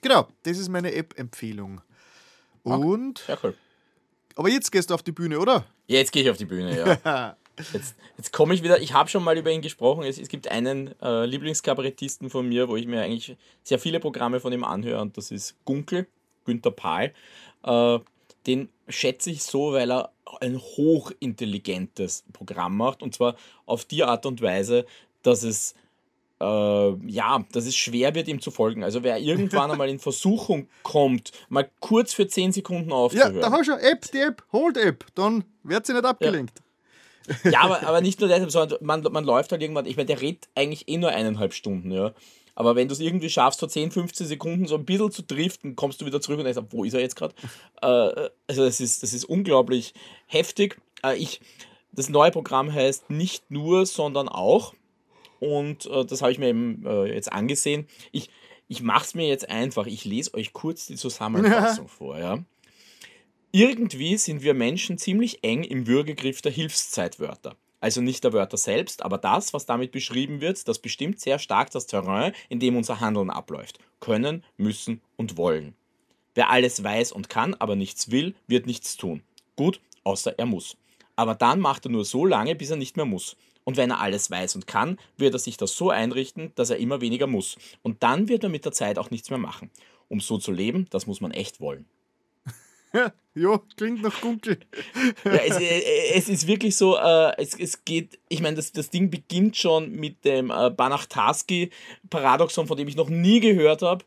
Genau, 0.00 0.28
das 0.42 0.58
ist 0.58 0.68
meine 0.68 0.92
App-Empfehlung. 0.94 1.80
Und, 2.64 3.26
Ja, 3.28 3.38
cool. 3.42 3.54
aber 4.36 4.48
jetzt 4.48 4.70
gehst 4.72 4.90
du 4.90 4.94
auf 4.94 5.02
die 5.02 5.12
Bühne, 5.12 5.38
oder? 5.38 5.64
Jetzt 5.86 6.12
gehe 6.12 6.22
ich 6.22 6.30
auf 6.30 6.36
die 6.36 6.44
Bühne, 6.46 6.76
ja. 7.04 7.36
Jetzt, 7.72 7.94
jetzt 8.16 8.32
komme 8.32 8.54
ich 8.54 8.62
wieder, 8.62 8.80
ich 8.80 8.94
habe 8.94 9.08
schon 9.08 9.22
mal 9.22 9.36
über 9.36 9.50
ihn 9.50 9.60
gesprochen. 9.62 10.04
Es, 10.04 10.18
es 10.18 10.28
gibt 10.28 10.48
einen 10.48 10.94
äh, 11.00 11.26
Lieblingskabarettisten 11.26 12.30
von 12.30 12.48
mir, 12.48 12.68
wo 12.68 12.76
ich 12.76 12.86
mir 12.86 13.02
eigentlich 13.02 13.36
sehr 13.62 13.78
viele 13.78 14.00
Programme 14.00 14.40
von 14.40 14.52
ihm 14.52 14.64
anhöre 14.64 15.00
und 15.00 15.16
das 15.16 15.30
ist 15.30 15.56
Gunkel, 15.64 16.06
Günther 16.44 16.70
Pahl. 16.70 17.12
Äh, 17.64 17.98
den 18.46 18.68
schätze 18.88 19.30
ich 19.30 19.42
so, 19.42 19.72
weil 19.72 19.90
er 19.92 20.10
ein 20.40 20.58
hochintelligentes 20.58 22.24
Programm 22.32 22.76
macht 22.76 23.02
und 23.02 23.14
zwar 23.14 23.36
auf 23.66 23.84
die 23.84 24.02
Art 24.02 24.26
und 24.26 24.40
Weise, 24.42 24.86
dass 25.22 25.42
es 25.42 25.74
äh, 26.40 26.44
ja, 27.06 27.44
dass 27.52 27.66
es 27.66 27.76
schwer 27.76 28.14
wird, 28.16 28.26
ihm 28.28 28.40
zu 28.40 28.50
folgen. 28.50 28.82
Also 28.82 29.04
wer 29.04 29.18
irgendwann 29.18 29.70
einmal 29.72 29.88
in 29.88 30.00
Versuchung 30.00 30.68
kommt, 30.82 31.30
mal 31.48 31.70
kurz 31.80 32.12
für 32.14 32.26
10 32.26 32.52
Sekunden 32.52 32.90
Ja, 32.90 32.96
aufzuhören. 32.96 33.40
da 33.40 33.52
hast 33.52 33.68
du 33.68 33.72
App, 33.74 34.10
die 34.12 34.18
App, 34.18 34.42
Hold 34.52 34.76
App, 34.76 35.06
dann 35.14 35.44
wird 35.62 35.86
sie 35.86 35.92
nicht 35.92 36.04
abgelenkt. 36.04 36.58
Ja, 36.58 36.64
aber, 37.58 37.86
aber 37.86 38.00
nicht 38.00 38.20
nur 38.20 38.28
deshalb, 38.28 38.50
sondern 38.50 38.78
man, 38.82 39.02
man 39.02 39.24
läuft 39.24 39.52
halt 39.52 39.62
irgendwann, 39.62 39.86
ich 39.86 39.96
meine, 39.96 40.06
der 40.06 40.20
redet 40.20 40.48
eigentlich 40.54 40.88
eh 40.88 40.96
nur 40.96 41.10
eineinhalb 41.10 41.54
Stunden, 41.54 41.90
ja. 41.90 42.12
Aber 42.54 42.76
wenn 42.76 42.88
du 42.88 42.92
es 42.92 43.00
irgendwie 43.00 43.30
schaffst, 43.30 43.60
so 43.60 43.66
10, 43.66 43.90
15 43.90 44.26
Sekunden 44.26 44.66
so 44.66 44.74
ein 44.74 44.84
bisschen 44.84 45.10
zu 45.10 45.22
driften, 45.22 45.74
kommst 45.74 46.00
du 46.00 46.06
wieder 46.06 46.20
zurück 46.20 46.38
und 46.38 46.44
denkst, 46.44 46.60
wo 46.70 46.84
ist 46.84 46.94
er 46.94 47.00
jetzt 47.00 47.16
gerade? 47.16 47.34
Äh, 47.80 48.30
also 48.46 48.64
das 48.64 48.80
ist, 48.80 49.02
das 49.02 49.12
ist 49.12 49.24
unglaublich 49.24 49.94
heftig. 50.26 50.78
Äh, 51.02 51.16
ich, 51.16 51.40
das 51.92 52.08
neue 52.08 52.30
Programm 52.30 52.72
heißt 52.72 53.10
nicht 53.10 53.50
nur, 53.50 53.86
sondern 53.86 54.28
auch. 54.28 54.74
Und 55.40 55.86
äh, 55.86 56.04
das 56.04 56.22
habe 56.22 56.30
ich 56.30 56.38
mir 56.38 56.48
eben 56.48 56.84
äh, 56.86 57.14
jetzt 57.14 57.32
angesehen. 57.32 57.88
Ich, 58.12 58.28
ich 58.68 58.82
mache 58.82 59.04
es 59.04 59.14
mir 59.14 59.26
jetzt 59.26 59.48
einfach. 59.48 59.86
Ich 59.86 60.04
lese 60.04 60.34
euch 60.34 60.52
kurz 60.52 60.86
die 60.86 60.96
Zusammenfassung 60.96 61.88
vor. 61.88 62.18
Ja? 62.18 62.38
Irgendwie 63.54 64.16
sind 64.16 64.42
wir 64.42 64.54
Menschen 64.54 64.96
ziemlich 64.96 65.44
eng 65.44 65.62
im 65.62 65.86
Würgegriff 65.86 66.40
der 66.40 66.52
Hilfszeitwörter. 66.52 67.54
Also 67.80 68.00
nicht 68.00 68.24
der 68.24 68.32
Wörter 68.32 68.56
selbst, 68.56 69.02
aber 69.02 69.18
das, 69.18 69.52
was 69.52 69.66
damit 69.66 69.92
beschrieben 69.92 70.40
wird, 70.40 70.66
das 70.66 70.78
bestimmt 70.78 71.20
sehr 71.20 71.38
stark 71.38 71.70
das 71.70 71.86
Terrain, 71.86 72.32
in 72.48 72.60
dem 72.60 72.78
unser 72.78 73.00
Handeln 73.00 73.28
abläuft. 73.28 73.78
Können, 74.00 74.42
müssen 74.56 75.02
und 75.16 75.36
wollen. 75.36 75.74
Wer 76.34 76.48
alles 76.48 76.82
weiß 76.82 77.12
und 77.12 77.28
kann, 77.28 77.52
aber 77.58 77.76
nichts 77.76 78.10
will, 78.10 78.34
wird 78.46 78.64
nichts 78.64 78.96
tun. 78.96 79.22
Gut, 79.54 79.82
außer 80.02 80.38
er 80.38 80.46
muss. 80.46 80.78
Aber 81.14 81.34
dann 81.34 81.60
macht 81.60 81.84
er 81.84 81.90
nur 81.90 82.06
so 82.06 82.24
lange, 82.24 82.54
bis 82.54 82.70
er 82.70 82.76
nicht 82.76 82.96
mehr 82.96 83.04
muss. 83.04 83.36
Und 83.64 83.76
wenn 83.76 83.90
er 83.90 84.00
alles 84.00 84.30
weiß 84.30 84.54
und 84.54 84.66
kann, 84.66 84.98
wird 85.18 85.34
er 85.34 85.38
sich 85.38 85.58
das 85.58 85.76
so 85.76 85.90
einrichten, 85.90 86.52
dass 86.54 86.70
er 86.70 86.78
immer 86.78 87.02
weniger 87.02 87.26
muss. 87.26 87.58
Und 87.82 88.02
dann 88.02 88.28
wird 88.28 88.44
er 88.44 88.48
mit 88.48 88.64
der 88.64 88.72
Zeit 88.72 88.98
auch 88.98 89.10
nichts 89.10 89.28
mehr 89.28 89.38
machen. 89.38 89.70
Um 90.08 90.20
so 90.20 90.38
zu 90.38 90.52
leben, 90.52 90.86
das 90.88 91.06
muss 91.06 91.20
man 91.20 91.32
echt 91.32 91.60
wollen. 91.60 91.84
Ja, 93.34 93.58
klingt 93.78 94.02
nach 94.02 94.20
Gunkel. 94.20 94.58
Ja, 95.24 95.30
es, 95.32 95.58
äh, 95.58 96.12
es 96.14 96.28
ist 96.28 96.46
wirklich 96.46 96.76
so, 96.76 96.98
äh, 96.98 97.32
es, 97.38 97.58
es 97.58 97.82
geht, 97.86 98.18
ich 98.28 98.42
meine, 98.42 98.56
das, 98.56 98.72
das 98.72 98.90
Ding 98.90 99.08
beginnt 99.08 99.56
schon 99.56 99.90
mit 99.90 100.26
dem 100.26 100.50
äh, 100.50 100.68
Banach-Tarski-Paradoxon, 100.68 102.66
von 102.66 102.76
dem 102.76 102.88
ich 102.88 102.96
noch 102.96 103.08
nie 103.08 103.40
gehört 103.40 103.80
habe. 103.80 104.04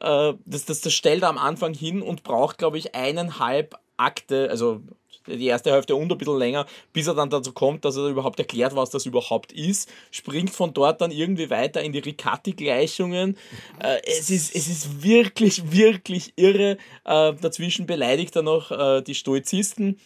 Äh, 0.00 0.34
das, 0.44 0.64
das, 0.64 0.80
das 0.80 0.92
stellt 0.92 1.22
er 1.22 1.28
am 1.28 1.38
Anfang 1.38 1.74
hin 1.74 2.02
und 2.02 2.24
braucht, 2.24 2.58
glaube 2.58 2.76
ich, 2.78 2.96
eineinhalb 2.96 3.76
Akte, 3.96 4.50
also 4.50 4.82
die 5.26 5.46
erste 5.46 5.72
Hälfte 5.72 5.96
und 5.96 6.10
ein 6.10 6.18
bisschen 6.18 6.38
länger, 6.38 6.66
bis 6.92 7.06
er 7.06 7.14
dann 7.14 7.30
dazu 7.30 7.52
kommt, 7.52 7.84
dass 7.84 7.96
er 7.96 8.08
überhaupt 8.08 8.38
erklärt, 8.38 8.74
was 8.76 8.90
das 8.90 9.06
überhaupt 9.06 9.52
ist, 9.52 9.90
springt 10.10 10.50
von 10.50 10.72
dort 10.72 11.00
dann 11.00 11.10
irgendwie 11.10 11.50
weiter 11.50 11.82
in 11.82 11.92
die 11.92 11.98
Riccati-Gleichungen. 11.98 13.36
Äh, 13.80 13.98
es, 14.06 14.30
ist, 14.30 14.54
es 14.54 14.68
ist 14.68 15.02
wirklich, 15.02 15.72
wirklich 15.72 16.32
irre. 16.36 16.78
Äh, 17.04 17.34
dazwischen 17.34 17.86
beleidigt 17.86 18.36
er 18.36 18.42
noch 18.42 18.70
äh, 18.70 19.02
die 19.02 19.14
Stoizisten, 19.14 19.98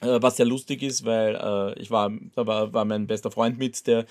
äh, 0.00 0.18
was 0.20 0.36
sehr 0.36 0.46
lustig 0.46 0.82
ist, 0.82 1.04
weil 1.04 1.34
äh, 1.34 1.80
ich 1.80 1.90
war, 1.90 2.10
da 2.34 2.46
war, 2.46 2.72
war 2.72 2.84
mein 2.84 3.06
bester 3.06 3.30
Freund 3.30 3.58
mit, 3.58 3.86
der 3.86 4.06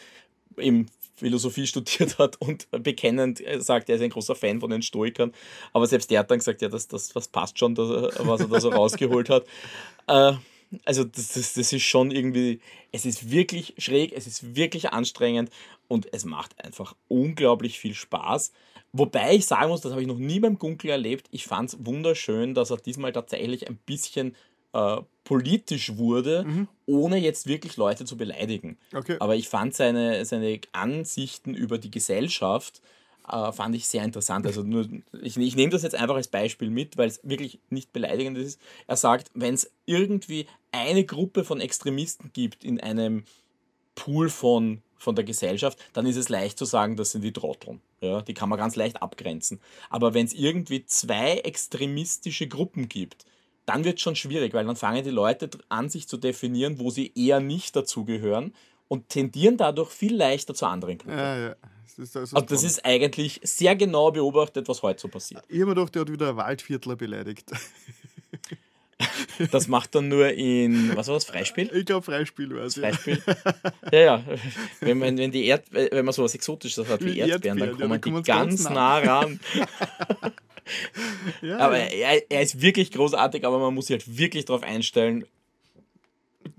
eben 0.58 0.88
Philosophie 1.16 1.68
studiert 1.68 2.18
hat 2.18 2.40
und 2.42 2.68
bekennend 2.84 3.46
äh, 3.46 3.60
sagt, 3.62 3.90
er 3.90 3.96
ist 3.96 4.02
ein 4.02 4.10
großer 4.10 4.36
Fan 4.36 4.60
von 4.60 4.70
den 4.70 4.82
Stoikern. 4.82 5.34
Aber 5.72 5.88
selbst 5.88 6.10
der 6.12 6.20
hat 6.20 6.32
dann 6.32 6.40
gesagt, 6.40 6.62
ja, 6.62 6.70
das, 6.70 6.88
das, 6.88 7.10
das 7.10 7.28
passt 7.28 7.60
schon, 7.60 7.78
was 7.78 8.42
er 8.42 8.48
da 8.48 8.60
so 8.60 8.70
rausgeholt 8.70 9.30
hat. 9.30 9.46
Äh, 10.08 10.34
also 10.86 11.04
das, 11.04 11.34
das, 11.34 11.54
das 11.54 11.74
ist 11.74 11.84
schon 11.84 12.12
irgendwie, 12.12 12.60
es 12.92 13.06
ist 13.06 13.32
wirklich 13.32 13.76
schräg, 13.78 14.14
es 14.14 14.28
ist 14.28 14.56
wirklich 14.56 14.90
anstrengend 14.90 15.50
und 15.88 16.12
es 16.14 16.26
macht 16.26 16.64
einfach 16.64 16.96
unglaublich 17.08 17.80
viel 17.80 17.94
Spaß. 17.94 18.52
Wobei 18.92 19.36
ich 19.36 19.46
sagen 19.46 19.70
muss, 19.70 19.82
das 19.82 19.92
habe 19.92 20.02
ich 20.02 20.08
noch 20.08 20.18
nie 20.18 20.40
beim 20.40 20.60
Gunkel 20.60 20.92
erlebt. 20.92 21.28
Ich 21.32 21.46
fand 21.46 21.70
es 21.70 21.86
wunderschön, 21.86 22.54
dass 22.54 22.70
er 22.70 22.78
diesmal 22.78 23.12
tatsächlich 23.12 23.68
ein 23.68 23.78
bisschen 23.78 24.36
äh, 24.74 24.98
politisch 25.24 25.96
wurde, 25.98 26.68
ohne 26.86 27.18
jetzt 27.18 27.48
wirklich 27.48 27.78
Leute 27.78 28.06
zu 28.06 28.18
beleidigen. 28.18 28.78
Okay. 28.94 29.16
Aber 29.20 29.36
ich 29.36 29.48
fand 29.48 29.74
seine, 29.74 30.26
seine 30.26 30.60
Ansichten 30.74 31.54
über 31.54 31.78
die 31.78 31.92
Gesellschaft 31.92 32.82
äh, 33.28 33.52
fand 33.52 33.76
ich 33.76 33.88
sehr 33.88 34.04
interessant. 34.04 34.46
Also 34.46 34.64
nur, 34.64 34.88
ich, 35.22 35.38
ich 35.38 35.56
nehme 35.56 35.72
das 35.72 35.84
jetzt 35.84 35.96
einfach 35.96 36.16
als 36.16 36.28
Beispiel 36.28 36.70
mit, 36.70 36.98
weil 36.98 37.08
es 37.08 37.20
wirklich 37.24 37.60
nicht 37.70 37.94
beleidigend 37.94 38.38
ist. 38.38 38.60
Er 38.88 38.98
sagt, 38.98 39.32
wenn 39.34 39.54
es 39.54 39.72
irgendwie 39.86 40.48
eine 40.72 41.06
Gruppe 41.06 41.44
von 41.44 41.62
Extremisten 41.62 42.32
gibt 42.34 42.64
in 42.64 42.80
einem 42.82 43.24
Pool 43.96 44.30
von, 44.30 44.82
von 44.98 45.16
der 45.16 45.24
Gesellschaft, 45.24 45.78
dann 45.94 46.06
ist 46.06 46.18
es 46.18 46.30
leicht 46.30 46.58
zu 46.58 46.66
sagen, 46.66 46.98
das 46.98 47.12
sind 47.12 47.22
die 47.22 47.32
Trotteln. 47.34 47.82
Ja, 48.02 48.22
die 48.22 48.34
kann 48.34 48.50
man 48.50 48.60
ganz 48.60 48.76
leicht 48.76 49.02
abgrenzen. 49.02 49.62
Aber 49.90 50.14
wenn 50.14 50.26
es 50.26 50.34
irgendwie 50.34 50.86
zwei 50.86 51.38
extremistische 51.38 52.48
Gruppen 52.48 52.90
gibt, 52.90 53.26
dann 53.66 53.84
wird 53.84 53.98
es 53.98 54.02
schon 54.02 54.16
schwierig, 54.16 54.54
weil 54.54 54.66
dann 54.66 54.76
fangen 54.76 55.04
die 55.04 55.10
Leute 55.10 55.50
an, 55.70 55.90
sich 55.90 56.08
zu 56.08 56.18
definieren, 56.18 56.80
wo 56.80 56.90
sie 56.90 57.12
eher 57.16 57.40
nicht 57.40 57.76
dazugehören 57.76 58.54
und 58.88 59.10
tendieren 59.10 59.58
dadurch 59.58 59.90
viel 59.90 60.16
leichter 60.16 60.54
zur 60.54 60.70
anderen 60.70 60.98
Gruppe. 60.98 61.16
Ja, 61.16 61.38
ja. 61.38 61.56
Das 61.96 62.00
ist, 62.00 62.16
das 62.16 62.24
ist 62.24 62.34
also 62.34 62.46
das 62.48 62.64
ist 62.64 62.86
eigentlich 62.86 63.40
sehr 63.44 63.76
genau 63.76 64.12
beobachtet, 64.12 64.68
was 64.68 64.82
heute 64.82 65.02
so 65.02 65.08
passiert. 65.08 65.44
Ich 65.48 65.58
habe 65.58 65.68
mir 65.68 65.76
gedacht, 65.76 65.94
der 65.94 66.02
hat 66.02 66.12
wieder 66.12 66.36
Waldviertler 66.36 66.96
beleidigt. 66.96 67.52
Das 69.52 69.68
macht 69.68 69.96
dann 69.96 70.08
nur 70.08 70.30
in, 70.30 70.96
was 70.96 71.08
war 71.08 71.16
das, 71.16 71.26
Freispiel? 71.26 71.70
Ich 71.74 71.86
glaube 71.86 72.04
Freispiel 72.04 72.56
war 72.56 72.64
es. 72.64 72.76
Freispiel. 72.76 73.22
Ja, 73.92 74.00
ja. 74.00 74.24
Wenn 74.80 74.98
man, 74.98 75.18
wenn, 75.18 75.32
die 75.32 75.46
Erd, 75.46 75.66
wenn 75.72 76.06
man 76.06 76.14
sowas 76.14 76.36
Exotisches 76.36 76.88
hat 76.88 77.02
wie, 77.02 77.16
wie 77.16 77.20
Erdbeeren, 77.20 77.60
dann 77.60 77.78
kommen 77.78 77.92
ja, 77.92 77.98
die 77.98 78.12
ganz, 78.12 78.64
ganz 78.64 78.70
nah 78.70 78.98
ran. 79.00 79.40
ja, 81.42 81.58
aber 81.58 81.78
er, 81.78 82.32
er, 82.32 82.42
ist 82.42 82.62
wirklich 82.62 82.92
großartig, 82.92 83.46
aber 83.46 83.60
man 83.60 83.74
muss 83.74 83.88
sich 83.88 84.00
halt 84.00 84.18
wirklich 84.18 84.46
darauf 84.46 84.64
einstellen. 84.64 85.26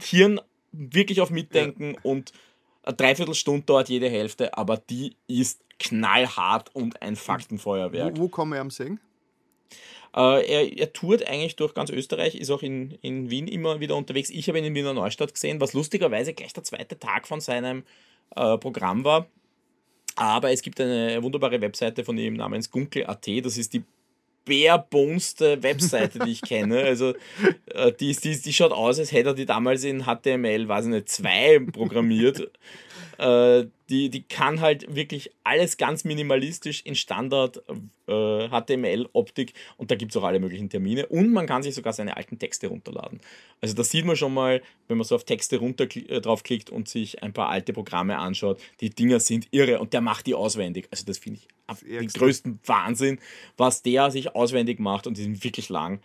Hirn 0.03 0.41
wirklich 0.73 1.21
auf 1.21 1.31
Mitdenken 1.31 1.95
ja. 1.95 2.01
und 2.03 2.33
eine 2.83 2.97
Dreiviertelstunde 2.97 3.65
dauert 3.65 3.89
jede 3.89 4.11
Hälfte, 4.11 4.57
aber 4.57 4.77
die 4.77 5.17
ist 5.27 5.61
knallhart 5.79 6.75
und 6.75 7.01
ein 7.03 7.17
Faktenfeuerwerk. 7.17 8.17
Wo, 8.17 8.23
wo 8.23 8.29
kann 8.29 8.49
man 8.49 8.59
am 8.59 8.71
sehen? 8.71 9.01
Äh, 10.15 10.47
er, 10.47 10.79
er 10.79 10.93
tourt 10.93 11.27
eigentlich 11.27 11.57
durch 11.57 11.75
ganz 11.75 11.91
Österreich, 11.91 12.37
ist 12.37 12.51
auch 12.51 12.63
in, 12.63 12.93
in 13.03 13.31
Wien 13.31 13.49
immer 13.49 13.81
wieder 13.81 13.97
unterwegs. 13.97 14.31
Ich 14.31 14.49
habe 14.49 14.59
ihn 14.59 14.65
in 14.65 14.75
Wiener 14.75 14.95
Neustadt 14.95 15.35
gesehen, 15.35 15.61
was 15.61 15.73
lustigerweise 15.73 16.35
gleich 16.35 16.53
der 16.53 16.63
zweite 16.63 16.99
Tag 16.99 17.27
von 17.27 17.41
seinem 17.41 17.83
äh, 18.37 18.57
Programm 18.59 19.05
war. 19.05 19.27
Aber 20.17 20.53
es 20.53 20.63
gibt 20.63 20.81
eine 20.81 21.21
wunderbare 21.23 21.61
Webseite 21.61 22.05
von 22.05 22.17
ihm 22.17 22.35
namens 22.35 22.71
Gunkel.at. 22.71 23.27
Das 23.43 23.59
ist 23.59 23.73
die 23.73 23.83
bareboneste 24.45 25.63
Webseite, 25.63 26.21
die 26.21 26.31
ich 26.31 26.43
kenne. 26.43 26.85
Also 26.85 27.15
äh, 27.75 27.93
die, 27.93 28.15
die, 28.15 28.41
die 28.41 28.53
schaut 28.53 28.73
aus, 28.73 29.01
als 29.01 29.11
hätte 29.11 29.31
er 29.31 29.35
die 29.35 29.47
damals 29.47 29.83
in 29.83 30.05
HTML, 30.05 30.69
weiß 30.69 30.85
ich 30.85 30.91
nicht, 30.93 31.09
2 31.09 31.61
programmiert. 31.73 32.51
Äh, 33.19 33.67
die, 33.91 34.09
die 34.09 34.23
kann 34.23 34.61
halt 34.61 34.95
wirklich 34.95 35.31
alles 35.45 35.77
ganz 35.77 36.05
minimalistisch 36.05 36.83
in 36.83 36.95
Standard 36.95 37.63
äh, 38.07 38.49
HTML-Optik 38.49 39.53
und 39.77 39.91
da 39.91 39.95
gibt 39.95 40.13
es 40.13 40.17
auch 40.17 40.25
alle 40.25 40.41
möglichen 40.41 40.71
Termine 40.71 41.07
und 41.07 41.33
man 41.33 41.47
kann 41.47 41.63
sich 41.63 41.75
sogar 41.75 41.93
seine 41.93 42.17
alten 42.17 42.39
Texte 42.39 42.69
runterladen. 42.69 43.21
Also 43.61 43.75
das 43.75 43.91
sieht 43.91 44.05
man 44.05 44.17
schon 44.17 44.33
mal, 44.33 44.63
wenn 44.89 44.97
man 44.97 45.05
so 45.05 45.15
auf 45.15 45.25
Texte 45.25 45.59
runter 45.59 45.85
äh, 45.85 46.21
draufklickt 46.21 46.71
und 46.71 46.89
sich 46.89 47.23
ein 47.23 47.33
paar 47.33 47.51
alte 47.51 47.73
Programme 47.73 48.19
anschaut. 48.19 48.61
Die 48.81 48.91
Dinger 48.91 49.21
sind 49.21 49.49
irre 49.51 49.81
und 49.81 49.93
der 49.93 50.01
macht 50.01 50.27
die 50.27 50.35
auswendig. 50.35 50.89
Also 50.91 51.05
das 51.05 51.19
finde 51.19 51.41
ich 51.41 51.81
den 51.83 52.09
größten 52.09 52.61
Wahnsinn, 52.65 53.19
was 53.57 53.83
der 53.83 54.11
sich 54.11 54.35
auswendig 54.35 54.81
macht 54.81 55.07
und 55.07 55.19
die 55.19 55.23
sind 55.23 55.45
wirklich 55.45 55.69
lang. 55.69 56.01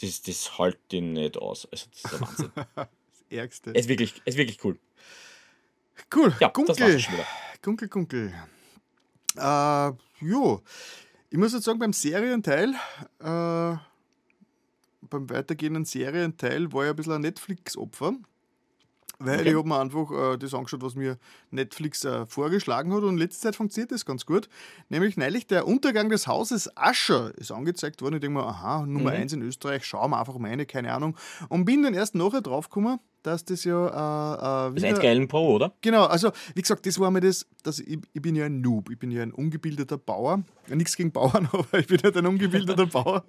Das, 0.00 0.22
das 0.22 0.58
hält 0.58 0.78
den 0.92 1.12
nicht 1.12 1.36
aus. 1.36 1.68
Also 1.70 1.86
das 1.90 2.04
ist 2.04 2.12
der 2.12 2.20
Wahnsinn. 2.20 2.50
das 2.74 3.24
Ärgste. 3.30 3.70
Es 3.70 3.82
ist 3.82 3.88
wirklich, 3.88 4.14
es 4.24 4.34
ist 4.34 4.38
wirklich 4.38 4.64
cool. 4.64 4.78
Cool. 6.14 6.34
Ja, 6.40 6.48
Gunkel. 6.48 6.74
das 6.74 6.80
war's 6.80 7.02
schon 7.02 7.14
wieder. 7.14 7.26
Gunkel, 7.62 7.88
Gunkel. 7.88 8.34
Äh, 9.36 9.92
jo. 10.20 10.62
Ich 11.28 11.38
muss 11.38 11.52
jetzt 11.52 11.64
sagen, 11.64 11.78
beim 11.78 11.92
Serienteil, 11.92 12.74
äh, 13.20 13.76
beim 15.02 15.30
weitergehenden 15.30 15.84
Serienteil 15.84 16.72
war 16.72 16.84
ich 16.84 16.90
ein 16.90 16.96
bisschen 16.96 17.12
ein 17.12 17.20
Netflix-Opfer. 17.20 18.14
Weil 19.22 19.40
okay. 19.40 19.50
ich 19.50 19.54
habe 19.54 19.68
mir 19.68 19.78
einfach 19.78 20.10
äh, 20.10 20.38
das 20.38 20.54
angeschaut, 20.54 20.80
was 20.80 20.94
mir 20.94 21.18
Netflix 21.50 22.04
äh, 22.06 22.24
vorgeschlagen 22.26 22.92
hat 22.94 23.02
und 23.02 23.10
in 23.10 23.18
letzter 23.18 23.48
Zeit 23.48 23.56
funktioniert 23.56 23.92
das 23.92 24.06
ganz 24.06 24.24
gut. 24.24 24.48
Nämlich 24.88 25.18
neulich 25.18 25.46
der 25.46 25.66
Untergang 25.66 26.08
des 26.08 26.26
Hauses 26.26 26.74
Ascher 26.74 27.36
ist 27.36 27.52
angezeigt 27.52 28.00
worden. 28.00 28.14
Ich 28.14 28.20
denke 28.22 28.38
mir, 28.38 28.46
aha, 28.46 28.86
Nummer 28.86 29.10
1 29.10 29.34
mhm. 29.34 29.42
in 29.42 29.48
Österreich, 29.48 29.84
schauen 29.84 30.12
wir 30.12 30.18
einfach 30.18 30.38
meine, 30.38 30.64
keine 30.64 30.94
Ahnung. 30.94 31.18
Und 31.50 31.66
bin 31.66 31.82
dann 31.82 31.92
erst 31.92 32.14
nachher 32.14 32.40
draufgekommen, 32.40 32.98
dass 33.22 33.44
das 33.44 33.64
ja. 33.64 33.86
Äh, 33.86 34.68
äh, 34.68 34.76
wieder, 34.76 34.88
das 34.88 34.98
Edgar 34.98 35.10
Allan 35.10 35.28
Poe, 35.28 35.54
oder? 35.54 35.72
Genau, 35.80 36.04
also 36.04 36.30
wie 36.54 36.62
gesagt, 36.62 36.86
das 36.86 36.98
war 36.98 37.10
mir 37.10 37.20
das, 37.20 37.46
dass 37.62 37.80
ich, 37.80 37.98
ich 38.12 38.22
bin 38.22 38.34
ja 38.34 38.46
ein 38.46 38.60
Noob, 38.60 38.90
ich 38.90 38.98
bin 38.98 39.10
ja 39.10 39.22
ein 39.22 39.32
ungebildeter 39.32 39.98
Bauer. 39.98 40.42
Ja, 40.68 40.76
nichts 40.76 40.96
gegen 40.96 41.12
Bauern, 41.12 41.48
aber 41.52 41.78
ich 41.78 41.86
bin 41.86 42.00
halt 42.02 42.16
ein 42.16 42.26
ungebildeter 42.26 42.86
Bauer. 42.86 43.24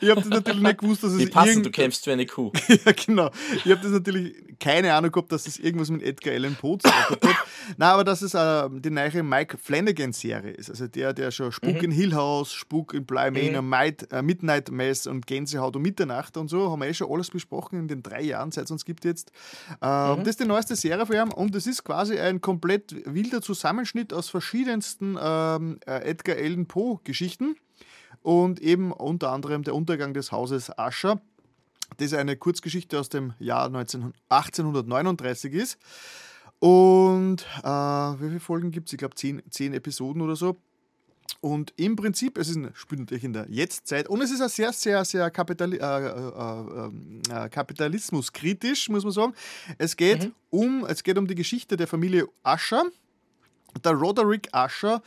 Ich 0.00 0.08
habe 0.08 0.20
das 0.20 0.30
natürlich 0.30 0.62
nicht 0.62 0.78
gewusst, 0.78 1.02
dass 1.02 1.12
es. 1.12 1.18
Wie 1.18 1.26
passend, 1.26 1.66
du 1.66 1.70
kämpfst 1.70 2.06
wie 2.06 2.12
eine 2.12 2.26
Kuh. 2.26 2.52
ja, 2.68 2.92
genau. 2.92 3.30
Ich 3.64 3.70
habe 3.70 3.80
das 3.82 3.92
natürlich 3.92 4.34
keine 4.58 4.94
Ahnung 4.94 5.12
gehabt, 5.12 5.32
dass 5.32 5.44
das 5.44 5.58
irgendwas 5.58 5.90
mit 5.90 6.02
Edgar 6.02 6.34
Allan 6.34 6.54
Poe 6.54 6.78
zu 6.78 6.88
tun 6.88 6.98
hat. 7.10 7.36
Nein, 7.76 7.88
aber 7.88 8.04
dass 8.04 8.22
es 8.22 8.34
äh, 8.34 8.68
die 8.70 8.90
neue 8.90 9.22
Mike 9.22 9.58
Flanagan-Serie 9.58 10.52
ist. 10.52 10.70
Also 10.70 10.86
der, 10.86 11.12
der 11.12 11.30
schon 11.30 11.52
Spuk 11.52 11.74
mhm. 11.74 11.84
in 11.84 11.90
Hill 11.90 12.14
House, 12.14 12.52
Spuk 12.52 12.94
in 12.94 13.04
Bly 13.04 13.30
Manor, 13.30 13.62
mhm. 13.62 13.96
äh, 14.10 14.22
Midnight 14.22 14.70
Mass 14.70 15.06
und 15.06 15.26
Gänsehaut 15.26 15.76
um 15.76 15.82
Mitternacht 15.82 16.36
und 16.36 16.48
so, 16.48 16.70
haben 16.70 16.80
wir 16.80 16.88
eh 16.88 16.94
schon 16.94 17.10
alles 17.10 17.30
besprochen 17.30 17.78
in 17.78 17.88
den 17.88 18.02
drei 18.02 18.22
Jahren, 18.22 18.52
seit 18.52 18.64
es 18.64 18.70
uns 18.70 18.84
gibt 18.84 19.04
jetzt. 19.04 19.25
Äh, 19.80 20.14
mhm. 20.14 20.18
Das 20.18 20.28
ist 20.28 20.40
die 20.40 20.46
neueste 20.46 20.76
Serie 20.76 21.06
von 21.06 21.16
ihm 21.16 21.32
und 21.32 21.54
es 21.54 21.66
ist 21.66 21.84
quasi 21.84 22.18
ein 22.18 22.40
komplett 22.40 22.94
wilder 23.06 23.42
Zusammenschnitt 23.42 24.12
aus 24.12 24.28
verschiedensten 24.28 25.16
ähm, 25.20 25.78
äh, 25.86 26.08
Edgar 26.08 26.36
Allan 26.36 26.66
Poe-Geschichten 26.66 27.56
und 28.22 28.60
eben 28.60 28.92
unter 28.92 29.32
anderem 29.32 29.62
der 29.62 29.74
Untergang 29.74 30.14
des 30.14 30.32
Hauses 30.32 30.76
Ascher 30.78 31.20
das 31.98 32.12
eine 32.12 32.36
Kurzgeschichte 32.36 32.98
aus 32.98 33.08
dem 33.08 33.34
Jahr 33.38 33.68
19, 33.68 34.12
1839 34.28 35.52
ist. 35.52 35.78
Und 36.58 37.46
äh, 37.62 37.68
wie 37.68 38.28
viele 38.28 38.40
Folgen 38.40 38.70
gibt 38.70 38.88
es? 38.88 38.92
Ich 38.94 38.98
glaube, 38.98 39.14
zehn, 39.14 39.42
zehn 39.50 39.72
Episoden 39.72 40.22
oder 40.22 40.36
so. 40.36 40.56
Und 41.40 41.72
im 41.76 41.96
Prinzip, 41.96 42.38
es 42.38 42.48
ist 42.48 42.56
ein, 42.56 42.70
spielt 42.74 43.00
natürlich 43.00 43.24
in 43.24 43.32
der 43.32 43.46
Jetztzeit 43.48 44.08
und 44.08 44.20
es 44.20 44.30
ist 44.30 44.40
ein 44.40 44.48
sehr, 44.48 44.72
sehr, 44.72 45.04
sehr 45.04 45.30
Kapitali 45.30 45.76
äh, 45.76 45.80
äh, 45.80 46.10
äh, 46.10 47.44
äh 47.44 47.48
kapitalismuskritisch, 47.48 48.88
muss 48.88 49.04
man 49.04 49.12
sagen. 49.12 49.34
Es 49.78 49.96
geht, 49.96 50.24
mhm. 50.24 50.34
um, 50.50 50.86
es 50.86 51.02
geht 51.02 51.18
um 51.18 51.26
die 51.26 51.34
Geschichte 51.34 51.76
der 51.76 51.86
Familie 51.86 52.26
Ascher. 52.42 52.84
Der 53.84 53.92
Roderick 53.92 54.48
Ascher, 54.52 55.02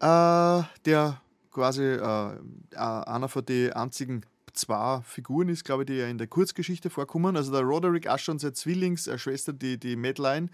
äh, 0.00 0.62
der 0.84 1.20
quasi 1.50 1.84
äh, 1.84 2.36
einer 2.76 3.28
von 3.28 3.44
den 3.44 3.72
einzigen 3.72 4.22
zwei 4.52 5.00
Figuren 5.02 5.48
ist, 5.48 5.64
glaube 5.64 5.84
ich, 5.84 5.86
die 5.86 5.94
ja 5.94 6.08
in 6.08 6.18
der 6.18 6.26
Kurzgeschichte 6.26 6.90
vorkommen. 6.90 7.36
Also 7.36 7.52
der 7.52 7.62
Roderick 7.62 8.08
Asher 8.08 8.32
und 8.32 8.40
seine 8.40 8.52
Zwillingsschwester, 8.52 9.52
die, 9.52 9.78
die 9.78 9.96
Madeline, 9.96 10.48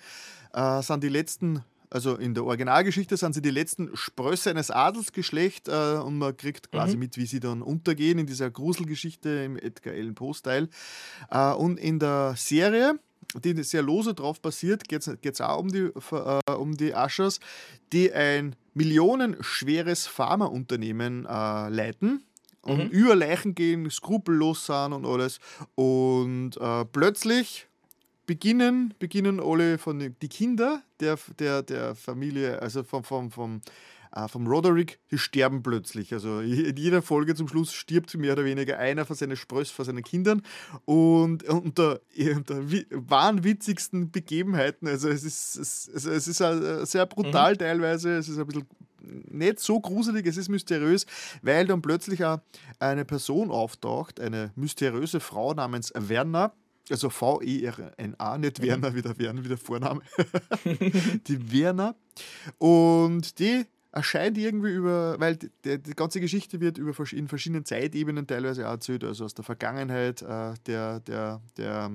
äh, 0.52 0.82
sind 0.82 1.02
die 1.02 1.08
letzten 1.08 1.64
also 1.94 2.16
in 2.16 2.34
der 2.34 2.44
Originalgeschichte 2.44 3.16
sind 3.16 3.34
sie 3.34 3.40
die 3.40 3.52
letzten 3.52 3.96
Sprösse 3.96 4.50
eines 4.50 4.72
Adelsgeschlechts 4.72 5.68
äh, 5.68 6.00
und 6.04 6.18
man 6.18 6.36
kriegt 6.36 6.72
quasi 6.72 6.94
mhm. 6.94 6.98
mit, 6.98 7.16
wie 7.16 7.26
sie 7.26 7.38
dann 7.38 7.62
untergehen 7.62 8.18
in 8.18 8.26
dieser 8.26 8.50
Gruselgeschichte 8.50 9.28
im 9.44 9.56
Edgar 9.56 9.94
Allan 9.94 10.16
Poe-Style. 10.16 10.68
Äh, 11.30 11.52
und 11.52 11.78
in 11.78 12.00
der 12.00 12.34
Serie, 12.36 12.98
die 13.44 13.62
sehr 13.62 13.82
lose 13.82 14.12
drauf 14.12 14.40
basiert, 14.40 14.88
geht 14.88 15.06
es 15.06 15.40
auch 15.40 15.60
um 15.60 15.68
die, 15.68 15.92
äh, 16.10 16.52
um 16.52 16.76
die 16.76 16.96
Aschers, 16.96 17.38
die 17.92 18.12
ein 18.12 18.56
millionenschweres 18.74 20.08
Pharmaunternehmen 20.08 21.26
äh, 21.26 21.68
leiten 21.68 22.24
und 22.62 22.86
mhm. 22.86 22.90
über 22.90 23.14
Leichen 23.14 23.54
gehen, 23.54 23.88
skrupellos 23.88 24.66
sind 24.66 24.92
und 24.92 25.06
alles. 25.06 25.38
Und 25.76 26.56
äh, 26.56 26.84
plötzlich 26.86 27.68
beginnen, 28.26 28.94
beginnen 28.98 29.40
alle 29.40 29.78
von 29.78 29.98
den, 29.98 30.16
die 30.20 30.28
Kinder 30.28 30.82
der, 31.00 31.18
der, 31.38 31.62
der 31.62 31.94
Familie, 31.94 32.60
also 32.60 32.82
vom, 32.82 33.04
vom, 33.04 33.30
vom, 33.30 33.60
äh, 34.14 34.28
vom 34.28 34.46
Roderick, 34.46 34.98
die 35.10 35.18
sterben 35.18 35.62
plötzlich. 35.62 36.12
Also 36.12 36.40
in 36.40 36.76
jeder 36.76 37.02
Folge 37.02 37.34
zum 37.34 37.48
Schluss 37.48 37.72
stirbt 37.72 38.14
mehr 38.16 38.32
oder 38.32 38.44
weniger 38.44 38.78
einer 38.78 39.04
von 39.04 39.16
seinen 39.16 39.36
Spröss, 39.36 39.70
von 39.70 39.84
seinen 39.84 40.02
Kindern. 40.02 40.42
Und 40.84 41.44
unter, 41.44 42.00
unter 42.16 42.62
wahnwitzigsten 42.90 44.10
Begebenheiten, 44.10 44.88
also 44.88 45.08
es 45.08 45.24
ist, 45.24 45.56
es, 45.56 45.90
also 45.92 46.10
es 46.10 46.28
ist 46.28 46.90
sehr 46.90 47.06
brutal 47.06 47.54
mhm. 47.54 47.58
teilweise, 47.58 48.16
es 48.16 48.28
ist 48.28 48.38
ein 48.38 48.46
bisschen 48.46 48.66
nicht 49.06 49.60
so 49.60 49.80
gruselig, 49.80 50.26
es 50.26 50.36
ist 50.38 50.48
mysteriös, 50.48 51.04
weil 51.42 51.66
dann 51.66 51.82
plötzlich 51.82 52.20
eine 52.78 53.04
Person 53.04 53.50
auftaucht, 53.50 54.18
eine 54.18 54.52
mysteriöse 54.56 55.20
Frau 55.20 55.52
namens 55.52 55.92
Werner, 55.94 56.54
also 56.90 57.10
V-E-R-N-A, 57.10 58.38
nicht 58.38 58.58
mhm. 58.58 58.64
Werner, 58.64 58.94
wie 58.94 59.02
der 59.02 59.18
Werner, 59.18 59.44
wie 59.44 59.48
der 59.48 59.58
Vorname. 59.58 60.02
die 61.26 61.52
Werner. 61.52 61.94
Und 62.58 63.38
die 63.38 63.64
erscheint 63.92 64.36
irgendwie 64.36 64.72
über, 64.72 65.16
weil 65.18 65.36
die, 65.36 65.50
die, 65.64 65.94
ganze 65.94 66.20
Geschichte 66.20 66.60
wird 66.60 66.78
über, 66.78 66.92
in 67.12 67.28
verschiedenen 67.28 67.64
Zeitebenen 67.64 68.26
teilweise 68.26 68.66
auch 68.66 68.72
erzählt, 68.72 69.04
also 69.04 69.24
aus 69.24 69.34
der 69.34 69.44
Vergangenheit 69.44 70.20
äh, 70.22 70.54
der, 70.66 71.00
der, 71.00 71.40
der 71.56 71.90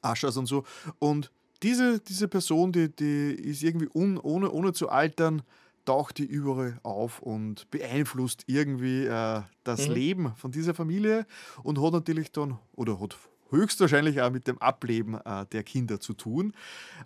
Aschers 0.00 0.36
und 0.36 0.46
so. 0.46 0.64
Und 0.98 1.30
diese, 1.62 2.00
diese 2.00 2.28
Person, 2.28 2.72
die, 2.72 2.88
die 2.88 3.32
ist 3.32 3.62
irgendwie 3.62 3.88
un, 3.94 4.18
ohne, 4.18 4.50
ohne 4.50 4.72
zu 4.72 4.88
altern, 4.88 5.42
taucht 5.84 6.18
die 6.18 6.24
überall 6.24 6.78
auf 6.82 7.20
und 7.20 7.70
beeinflusst 7.70 8.44
irgendwie 8.46 9.04
äh, 9.04 9.42
das 9.64 9.88
Mhm. 9.88 9.94
Leben 9.94 10.32
von 10.36 10.50
dieser 10.50 10.74
Familie 10.74 11.26
und 11.62 11.80
hat 11.80 11.92
natürlich 11.92 12.32
dann, 12.32 12.58
oder 12.74 13.00
hat 13.00 13.16
höchstwahrscheinlich 13.52 14.20
auch 14.20 14.30
mit 14.30 14.48
dem 14.48 14.58
Ableben 14.58 15.14
äh, 15.14 15.46
der 15.52 15.62
Kinder 15.62 16.00
zu 16.00 16.14
tun. 16.14 16.52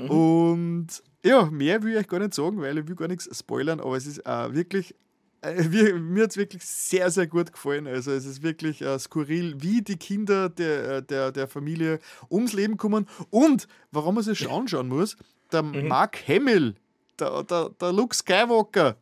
Mhm. 0.01 0.11
Und 0.11 0.87
ja, 1.25 1.45
mehr 1.47 1.83
will 1.83 1.93
ich 1.93 1.99
euch 1.99 2.09
gar 2.09 2.21
nicht 2.21 2.35
sagen, 2.35 2.61
weil 2.61 2.79
ich 2.79 2.89
will 2.89 2.97
gar 2.97 3.09
nichts 3.09 3.29
spoilern, 3.37 3.81
aber 3.81 3.97
es 3.97 4.07
ist 4.07 4.25
äh, 4.25 4.55
wirklich, 4.55 4.95
äh, 5.43 5.65
wir, 5.69 5.95
mir 5.97 6.23
hat 6.25 6.31
es 6.31 6.37
wirklich 6.37 6.65
sehr, 6.65 7.11
sehr 7.11 7.27
gut 7.27 7.53
gefallen. 7.53 7.87
Also 7.87 8.13
es 8.13 8.25
ist 8.25 8.43
wirklich 8.43 8.81
äh, 8.81 8.99
skurril, 8.99 9.57
wie 9.61 9.83
die 9.83 9.97
Kinder 9.97 10.49
der, 10.49 10.89
äh, 10.89 11.03
der, 11.03 11.33
der 11.33 11.49
Familie 11.49 11.99
ums 12.31 12.53
Leben 12.53 12.77
kommen 12.77 13.07
und 13.31 13.67
warum 13.91 14.15
man 14.15 14.25
sich 14.25 14.49
anschauen 14.49 14.89
muss, 14.89 15.17
der 15.53 15.63
Mhm. 15.63 15.89
Mark 15.89 16.27
Hamill, 16.29 16.75
der, 17.19 17.43
der, 17.45 17.71
der 17.71 17.93
Luke 17.93 18.15
Skywalker, 18.15 18.97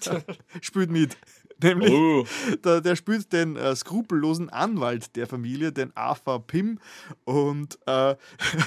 spielt 0.60 0.90
mit. 0.90 1.16
Nämlich, 1.62 1.90
Oh, 1.92 2.24
der, 2.64 2.80
der 2.80 2.96
spielt 2.96 3.32
den 3.32 3.56
äh, 3.56 3.74
skrupellosen 3.74 4.50
Anwalt 4.50 5.16
der 5.16 5.26
Familie, 5.26 5.72
den 5.72 5.94
Arthur 5.96 6.46
Pym. 6.46 6.78
Und 7.24 7.78
äh, 7.86 8.16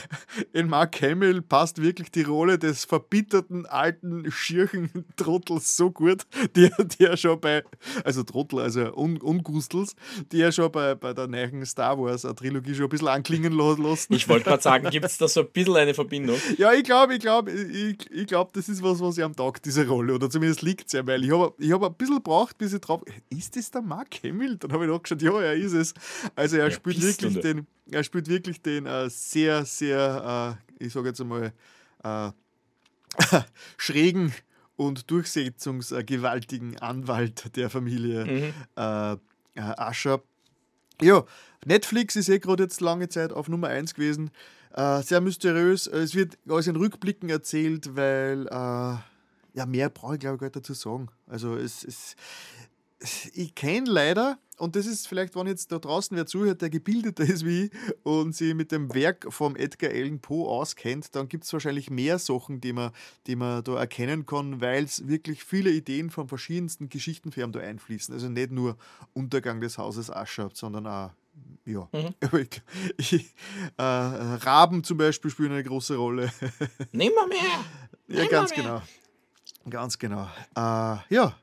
in 0.54 0.68
Mark 0.68 1.02
Hamill 1.02 1.42
passt 1.42 1.82
wirklich 1.82 2.12
die 2.12 2.24
Rolle 2.24 2.60
des 2.60 2.86
verbitterten, 2.86 3.66
alten, 3.66 4.32
schirchen 4.32 4.90
Trottels 5.16 5.76
so 5.78 5.92
gut, 5.92 6.24
der, 6.56 6.72
der 7.00 7.18
schon 7.18 7.40
bei, 7.40 7.64
also 8.04 8.24
Trottel, 8.24 8.60
also 8.60 8.96
Un 8.96 9.18
Ungustels, 9.18 9.96
die 10.32 10.42
er 10.42 10.52
schon 10.52 10.72
bei, 10.72 10.96
bei 10.96 11.14
der 11.14 11.28
neuen 11.28 11.66
Star 11.66 11.98
Wars 12.00 12.24
äh, 12.24 12.34
Trilogie 12.34 12.76
schon 12.76 12.86
ein 12.86 12.90
bisschen 12.90 13.08
anklingen 13.08 13.54
lassen. 13.54 14.14
ich 14.14 14.28
wollte 14.28 14.46
gerade 14.46 14.64
sagen, 14.64 14.90
gibt 14.90 15.06
es 15.06 15.18
da 15.18 15.28
so 15.28 15.42
ein 15.42 15.48
bisschen 15.52 15.76
eine 15.76 15.94
Verbindung? 15.94 16.38
Ja, 16.58 16.74
ich 16.74 16.84
glaube, 16.84 17.16
ich 17.16 17.20
glaube, 17.20 17.52
ich, 17.52 18.12
ich 18.12 18.28
glaub, 18.28 18.54
das 18.54 18.70
ist 18.70 18.84
was, 18.84 19.00
was 19.00 19.18
ich 19.18 19.24
am 19.24 19.36
Tag 19.36 19.62
diese 19.64 19.88
Rolle. 19.88 20.16
Oder 20.16 20.30
zumindest 20.30 20.62
liegt 20.62 20.88
es 20.88 20.94
ja, 20.94 21.06
weil 21.06 21.24
ich 21.24 21.32
habe 21.32 21.54
ich 21.58 21.72
hab 21.72 21.84
ein 21.84 21.94
bisschen 21.94 22.18
gebraucht, 22.18 22.58
bis 22.58 22.74
ich 22.74 22.82
drauf. 22.88 23.02
Ist 23.30 23.56
das 23.56 23.72
der 23.72 23.82
Mark 23.82 24.22
Hamill? 24.24 24.58
Dann 24.58 24.72
habe 24.72 24.86
ich 24.86 24.92
nachgeschaut, 24.92 25.22
ja, 25.22 25.40
er 25.42 25.54
ist 25.56 25.74
es. 25.74 25.94
Also 26.36 26.58
er 26.58 26.66
Ja, 26.66 26.72
spielt 26.72 27.02
wirklich 27.02 27.40
den, 27.40 27.68
er 27.92 28.04
spielt 28.04 28.28
wirklich 28.28 28.62
den 28.62 28.86
äh, 28.86 29.10
sehr, 29.10 29.66
sehr, 29.66 30.58
äh, 30.80 30.84
ich 30.86 30.94
sage 30.94 31.10
jetzt 31.10 31.22
einmal, 31.22 31.54
äh, 32.04 32.32
schrägen 33.78 34.34
und 34.76 35.10
durchsetzungsgewaltigen 35.12 36.80
Anwalt 36.80 37.56
der 37.56 37.70
Familie 37.70 38.26
Mhm. 38.26 38.54
äh, 38.76 39.14
äh, 39.14 39.18
Ascher. 39.78 40.22
Ja, 41.02 41.24
Netflix 41.66 42.16
ist 42.16 42.30
eh 42.30 42.40
gerade 42.40 42.64
jetzt 42.64 42.82
lange 42.82 43.10
Zeit 43.10 43.32
auf 43.34 43.48
Nummer 43.50 43.68
1 43.68 43.94
gewesen. 43.94 44.32
Äh, 44.74 45.02
sehr 45.04 45.22
mysteriös. 45.22 45.86
Es 45.88 46.16
wird 46.16 46.38
alles 46.50 46.68
in 46.68 46.76
Rückblicken 46.76 47.30
erzählt, 47.30 47.96
weil 47.96 48.48
äh, 48.48 48.98
ja, 49.56 49.66
mehr 49.68 49.90
brauche 49.90 50.16
ich 50.16 50.20
glaube 50.20 50.36
ich 50.36 50.40
gar 50.40 50.48
nicht 50.48 50.56
dazu 50.56 50.74
sagen. 50.74 51.10
Also 51.28 51.56
es 51.56 51.84
ist. 51.84 52.16
Ich 53.34 53.54
kenne 53.56 53.90
leider, 53.90 54.38
und 54.58 54.76
das 54.76 54.86
ist 54.86 55.08
vielleicht, 55.08 55.36
wenn 55.36 55.48
jetzt 55.48 55.72
da 55.72 55.80
draußen 55.80 56.16
wer 56.16 56.26
zuhört, 56.26 56.62
der 56.62 56.70
gebildeter 56.70 57.24
ist 57.24 57.46
wie 57.46 57.66
ich 57.66 57.72
und 58.04 58.36
sich 58.36 58.54
mit 58.54 58.72
dem 58.72 58.94
Werk 58.94 59.26
vom 59.30 59.56
Edgar 59.56 59.92
Allan 59.92 60.20
Poe 60.20 60.48
auskennt, 60.48 61.14
dann 61.16 61.28
gibt 61.28 61.44
es 61.44 61.52
wahrscheinlich 61.52 61.90
mehr 61.90 62.18
Sachen, 62.20 62.62
die 62.62 62.72
man, 62.72 62.92
die 63.28 63.36
man 63.36 63.64
da 63.64 63.78
erkennen 63.78 64.26
kann, 64.26 64.62
weil 64.62 64.84
es 64.86 65.08
wirklich 65.08 65.44
viele 65.44 65.72
Ideen 65.72 66.10
von 66.10 66.28
verschiedensten 66.28 66.88
Geschichtenfirmen 66.90 67.52
da 67.52 67.60
einfließen. 67.60 68.14
Also 68.14 68.30
nicht 68.30 68.52
nur 68.52 68.78
Untergang 69.14 69.60
des 69.60 69.78
Hauses 69.78 70.10
Ascher, 70.10 70.50
sondern 70.54 70.88
auch 70.88 71.12
ja, 71.66 71.88
Mhm. 71.94 72.14
ich, 72.98 73.12
ich, 73.12 73.36
äh, 73.78 73.82
Raben 73.82 74.84
zum 74.84 74.98
Beispiel 74.98 75.32
spielen 75.32 75.52
eine 75.52 75.64
große 75.64 75.96
Rolle. 75.96 76.32
Nimmer 76.92 77.28
mehr! 77.28 77.40
ja, 78.08 78.16
Nimmer 78.18 78.28
ganz 78.30 78.56
mehr. 78.56 78.64
genau. 78.64 78.82
Ganz 79.70 79.98
genau. 79.98 80.28
Äh, 80.56 80.98
ja, 81.10 81.36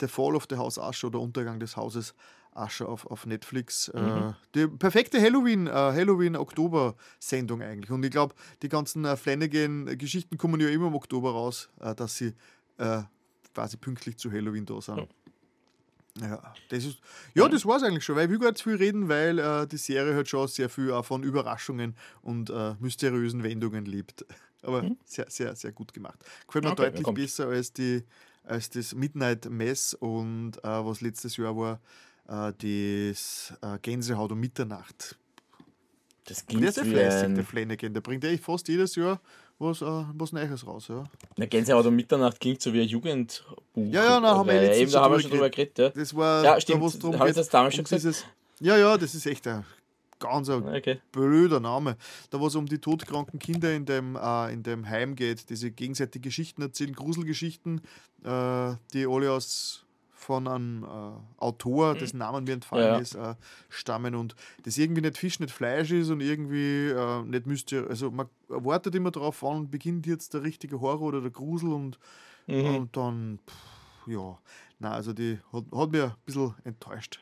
The 0.00 0.08
Fall 0.08 0.34
of 0.36 0.46
the 0.50 0.56
House 0.56 0.78
Asher 0.78 1.08
oder 1.08 1.20
Untergang 1.20 1.60
des 1.60 1.76
Hauses 1.76 2.14
Asher 2.52 2.88
auf, 2.88 3.06
auf 3.06 3.26
Netflix. 3.26 3.88
Äh, 3.88 4.00
Mhm. 4.00 4.34
die 4.54 4.66
perfekte 4.68 5.20
Halloween, 5.20 5.66
äh, 5.66 5.70
Halloween-Oktober-Sendung 5.70 7.62
eigentlich. 7.62 7.90
Und 7.90 8.04
ich 8.04 8.10
glaube, 8.10 8.34
die 8.62 8.68
ganzen 8.68 9.04
äh, 9.04 9.16
Flanagan-Geschichten 9.16 10.38
kommen 10.38 10.60
ja 10.60 10.68
immer 10.68 10.86
im 10.88 10.94
Oktober 10.94 11.32
raus, 11.32 11.68
dass 11.96 12.16
sie 12.16 12.34
quasi 13.54 13.76
pünktlich 13.76 14.16
zu 14.18 14.30
Halloween 14.32 14.66
da 14.66 14.80
sind. 14.80 15.08
Ja, 16.20 16.54
das 16.68 16.84
ist, 16.84 17.00
ja, 17.34 17.48
das 17.48 17.66
war 17.66 17.76
es 17.76 17.82
eigentlich 17.82 18.04
schon, 18.04 18.14
weil 18.14 18.30
will 18.30 18.38
gar 18.38 18.52
nicht 18.52 18.62
viel 18.62 18.76
reden, 18.76 19.08
weil 19.08 19.38
äh, 19.38 19.66
die 19.66 19.76
Serie 19.78 20.14
halt 20.14 20.28
schon 20.28 20.46
sehr 20.46 20.68
viel 20.68 20.92
auch 20.92 21.04
von 21.04 21.24
Überraschungen 21.24 21.96
und 22.22 22.50
äh, 22.50 22.74
mysteriösen 22.78 23.42
Wendungen 23.42 23.84
lebt. 23.84 24.24
Aber 24.62 24.82
sehr, 25.04 25.26
sehr, 25.28 25.56
sehr 25.56 25.72
gut 25.72 25.92
gemacht. 25.92 26.18
Gefällt 26.46 26.64
mir 26.64 26.70
Okay, 26.70 26.90
deutlich 26.92 27.06
besser 27.14 27.48
als, 27.48 27.72
die, 27.72 28.04
als 28.44 28.70
das 28.70 28.94
Midnight 28.94 29.48
Mess 29.50 29.94
und 29.94 30.52
äh, 30.58 30.68
was 30.84 31.00
letztes 31.00 31.36
Jahr 31.36 31.56
war, 31.56 31.80
äh, 32.28 32.52
das 33.12 33.52
äh, 33.62 33.78
Gänsehaut 33.80 34.32
um 34.32 34.40
Mitternacht. 34.40 35.16
Das 36.26 36.38
Der 36.38 36.46
klingt 36.46 36.64
ist 36.68 36.76
ja 36.78 36.84
wie 36.84 36.90
fleißig, 36.90 37.34
der. 37.34 37.44
Flanagan. 37.44 37.92
Der 37.94 38.00
bringt 38.00 38.24
eigentlich 38.24 38.40
fast 38.40 38.66
jedes 38.68 38.94
Jahr 38.96 39.20
was, 39.58 39.82
äh, 39.82 39.84
was 40.14 40.32
Neues 40.32 40.66
raus. 40.66 40.88
Ja. 40.88 41.04
Eine 41.36 41.46
Gänsehaut 41.48 41.86
um 41.86 41.94
Mitternacht 41.94 42.40
klingt 42.40 42.60
so 42.60 42.72
wie 42.72 42.80
ein 42.82 42.88
Jugendbuch. 42.88 43.56
Ja, 43.76 44.04
ja, 44.04 44.20
na, 44.20 44.36
haben 44.36 44.48
wir 44.48 44.54
letztens 44.60 44.78
eben, 44.78 44.90
da 44.92 44.98
schon 44.98 45.02
haben 45.04 45.14
wir 45.14 45.20
schon 45.20 45.30
drüber 45.30 45.50
geredet, 45.50 45.78
ja. 45.78 45.88
Das 45.90 46.14
war 46.16 46.44
Ja, 46.44 46.54
da, 46.54 46.60
stimmt. 46.60 47.02
darum 47.02 47.18
Habe 47.18 47.30
ich 47.30 47.36
das 47.36 47.48
damals 47.48 47.74
schon 47.74 47.84
gesagt? 47.84 48.02
dieses, 48.02 48.24
Ja, 48.60 48.76
ja, 48.76 48.96
das 48.96 49.14
ist 49.14 49.26
echt 49.26 49.46
ein 49.46 49.64
ganz 50.24 50.48
ein 50.48 50.66
Okay. 50.66 51.00
blöder 51.12 51.60
Name. 51.60 51.96
Da 52.30 52.40
wo 52.40 52.46
es 52.46 52.54
um 52.54 52.66
die 52.66 52.78
todkranken 52.78 53.38
Kinder 53.38 53.72
in 53.74 53.84
dem, 53.84 54.16
äh, 54.16 54.52
in 54.52 54.62
dem 54.62 54.88
Heim 54.88 55.14
geht, 55.16 55.50
diese 55.50 55.70
gegenseitig 55.70 56.22
Geschichten 56.22 56.62
erzählen, 56.62 56.92
Gruselgeschichten, 56.94 57.80
äh, 58.24 58.74
die 58.92 59.06
alle 59.06 59.30
aus 59.32 59.80
von 60.10 60.48
einem 60.48 60.84
äh, 60.84 60.86
Autor, 61.36 61.94
dessen 61.96 62.16
Namen 62.16 62.44
mir 62.44 62.52
entfallen 62.54 62.86
Mhm. 62.88 62.94
Ja, 62.94 62.98
ist, 62.98 63.14
äh, 63.14 63.34
stammen 63.68 64.14
und 64.14 64.34
das 64.62 64.78
irgendwie 64.78 65.02
nicht 65.02 65.18
Fisch, 65.18 65.38
nicht 65.38 65.52
Fleisch 65.52 65.90
ist 65.90 66.08
und 66.08 66.20
irgendwie 66.20 66.88
äh, 66.88 67.22
nicht 67.24 67.46
müsste, 67.46 67.86
also 67.88 68.10
man 68.10 68.28
wartet 68.48 68.94
immer 68.94 69.10
darauf, 69.10 69.42
wann 69.42 69.70
beginnt 69.70 70.06
jetzt 70.06 70.32
der 70.32 70.42
richtige 70.42 70.80
Horror 70.80 71.08
oder 71.08 71.20
der 71.20 71.30
Grusel 71.30 71.72
und, 71.72 71.98
Mhm. 72.46 72.64
und 72.76 72.96
dann, 72.96 73.38
pff, 73.46 74.08
ja, 74.08 74.38
na 74.78 74.92
also 74.92 75.12
die 75.12 75.38
hat, 75.52 75.64
hat 75.74 75.90
mir 75.92 76.04
ein 76.04 76.14
bisschen 76.24 76.54
enttäuscht 76.64 77.20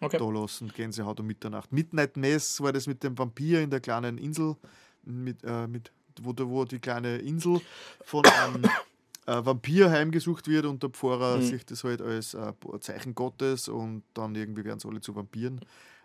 Okay. 0.00 0.18
da 0.18 0.30
lassen, 0.30 0.72
Gänsehaut 0.74 1.20
um 1.20 1.26
Mitternacht. 1.26 1.72
Midnight 1.72 2.16
Mess 2.16 2.60
war 2.60 2.72
das 2.72 2.86
mit 2.86 3.02
dem 3.02 3.16
Vampir 3.18 3.60
in 3.60 3.70
der 3.70 3.80
kleinen 3.80 4.16
Insel, 4.18 4.56
mit, 5.04 5.44
äh, 5.44 5.66
mit, 5.66 5.92
wo, 6.22 6.32
wo 6.36 6.64
die 6.64 6.78
kleine 6.78 7.18
Insel 7.18 7.60
von 8.04 8.24
einem 8.24 8.64
äh, 9.26 9.44
Vampir 9.44 9.90
heimgesucht 9.90 10.48
wird 10.48 10.64
und 10.64 10.82
der 10.82 10.90
Pfarrer 10.90 11.36
Mhm. 11.38 11.42
sieht 11.42 11.70
das 11.70 11.84
halt 11.84 12.00
als 12.00 12.34
äh, 12.34 12.52
Zeichen 12.80 13.14
Gottes 13.14 13.68
und 13.68 14.02
dann 14.14 14.34
irgendwie 14.34 14.64
werden 14.64 14.80
sie 14.80 14.88
alle 14.88 15.00
zu 15.02 15.14
Vampiren. 15.14 15.60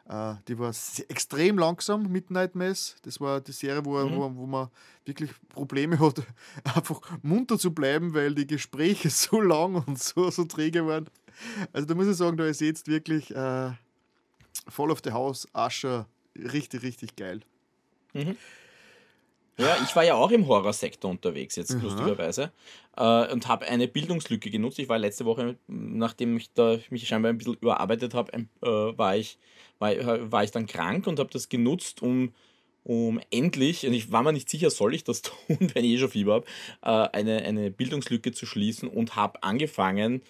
Äh, 0.08 0.36
die 0.48 0.60
war 0.60 0.74
extrem 1.08 1.58
langsam, 1.58 2.04
Midnight 2.12 2.54
Mess. 2.54 2.98
Das 3.04 3.20
war 3.22 3.40
die 3.42 3.54
Serie, 3.54 3.84
wo, 3.86 3.98
Mhm. 3.98 4.16
wo, 4.18 4.36
wo 4.36 4.46
man 4.46 4.68
wirklich 5.06 5.32
Probleme 5.50 5.98
hat, 6.00 6.22
einfach 6.76 7.02
munter 7.24 7.58
zu 7.58 7.74
bleiben, 7.74 8.14
weil 8.14 8.36
die 8.36 8.46
Gespräche 8.46 9.10
so 9.10 9.40
lang 9.42 9.76
und 9.76 9.98
so, 9.98 10.30
so 10.32 10.44
träge 10.44 10.86
waren. 10.86 11.10
Also 11.74 11.88
da 11.88 11.96
muss 11.96 12.08
ich 12.08 12.16
sagen, 12.18 12.38
da 12.38 12.46
ist 12.46 12.62
jetzt 12.62 12.88
wirklich 12.88 13.34
äh, 13.36 13.72
Fall 14.68 14.92
of 14.92 15.02
the 15.03 15.11
House, 15.11 15.48
Ascher, 15.53 16.08
richtig, 16.35 16.84
richtig 16.84 17.16
geil. 17.16 17.42
Ja, 19.58 19.77
ich 19.82 19.95
war 19.95 20.03
ja 20.03 20.16
auch 20.16 20.32
im 20.32 20.48
Horrorsektor 20.48 21.10
unterwegs, 21.10 21.56
jetzt 21.56 21.76
Aha. 21.76 21.82
lustigerweise. 21.82 22.52
Äh, 22.98 23.32
und 23.32 23.48
habe 23.48 23.66
eine 23.68 23.88
Bildungslücke 23.88 24.50
genutzt. 24.50 24.80
Ich 24.80 24.90
war 24.90 24.98
letzte 24.98 25.26
Woche, 25.26 25.58
nachdem 25.68 26.35
ich 26.38 26.52
da 26.53 26.77
mich 26.90 27.08
scheinbar 27.08 27.32
ein 27.32 27.38
bisschen 27.38 27.56
überarbeitet 27.56 28.14
habe, 28.14 28.34
äh, 28.34 28.45
war, 28.61 29.16
ich, 29.16 29.38
war, 29.80 30.32
war 30.32 30.44
ich 30.44 30.52
dann 30.52 30.66
krank 30.66 31.08
und 31.08 31.19
habe 31.19 31.30
das 31.32 31.48
genutzt, 31.48 32.02
um, 32.02 32.34
um 32.84 33.22
endlich, 33.32 33.88
und 33.88 33.94
ich 33.94 34.11
war 34.11 34.24
mir 34.24 34.34
nicht 34.34 34.50
sicher, 34.50 34.69
soll 34.69 34.94
ich 34.94 35.06
das 35.06 35.22
tun, 35.22 35.58
wenn 35.74 35.85
ich 35.85 35.92
eh 35.92 35.98
schon 36.00 36.10
Fieber 36.10 36.34
habe, 36.34 36.45
äh, 36.82 37.18
eine, 37.18 37.44
eine 37.44 37.72
Bildungslücke 37.72 38.34
zu 38.34 38.45
schließen 38.45 38.90
und 38.90 39.16
habe 39.16 39.42
angefangen, 39.42 40.22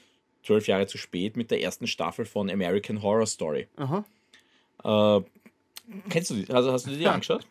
zwölf 0.44 0.68
Jahre 0.68 0.86
zu 0.86 1.00
spät, 1.00 1.36
mit 1.36 1.50
der 1.50 1.62
ersten 1.62 1.88
Staffel 1.88 2.26
von 2.26 2.52
American 2.52 3.02
Horror 3.02 3.26
Story. 3.26 3.68
Aha. 3.78 4.06
Äh, 4.84 5.22
kennst 6.10 6.32
du 6.32 6.36
die? 6.36 6.50
Also 6.50 6.72
hast 6.72 6.88
du 6.88 6.92
die 6.92 7.08
angeschaut? 7.08 7.46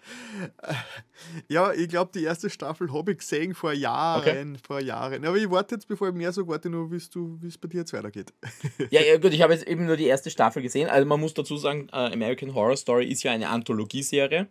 Ja, 1.49 1.73
ich 1.73 1.89
glaube, 1.89 2.11
die 2.15 2.25
erste 2.25 2.51
Staffel 2.51 2.93
habe 2.93 3.13
ich 3.13 3.19
gesehen 3.19 3.55
vor 3.55 3.73
Jahren, 3.73 4.59
vor 4.59 4.81
Jahren. 4.81 5.25
Aber 5.25 5.37
ich 5.37 5.51
warte 5.51 5.77
jetzt, 5.77 5.89
bevor 5.89 6.09
ich 6.09 6.15
mehr 6.15 6.33
sage, 6.33 6.49
warte 6.49 6.71
nur, 6.71 6.91
wie 6.91 6.97
es 6.97 7.59
bei 7.59 7.69
dir 7.69 7.79
jetzt 7.81 7.93
weitergeht. 7.93 8.33
Ja, 8.91 9.01
ja, 9.03 9.17
gut, 9.19 9.33
ich 9.33 9.43
habe 9.43 9.53
jetzt 9.53 9.67
eben 9.67 9.87
nur 9.87 9.97
die 9.97 10.07
erste 10.07 10.31
Staffel 10.31 10.63
gesehen. 10.63 10.89
Also 10.89 11.07
man 11.07 11.21
muss 11.21 11.35
dazu 11.35 11.57
sagen, 11.57 11.89
äh, 11.93 12.13
American 12.13 12.55
Horror 12.55 12.77
Story 12.77 13.07
ist 13.07 13.23
ja 13.23 13.33
eine 13.33 13.49
Anthologieserie. 13.49 14.49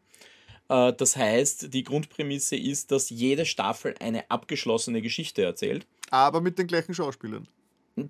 Äh, 0.69 0.93
das 0.93 1.15
heißt, 1.15 1.73
die 1.73 1.83
Grundprämisse 1.83 2.55
ist, 2.55 2.91
dass 2.91 3.09
jede 3.09 3.45
Staffel 3.45 3.95
eine 3.99 4.29
abgeschlossene 4.29 5.01
Geschichte 5.01 5.43
erzählt. 5.43 5.85
Aber 6.09 6.41
mit 6.41 6.57
den 6.59 6.67
gleichen 6.67 6.93
Schauspielern. 6.93 7.47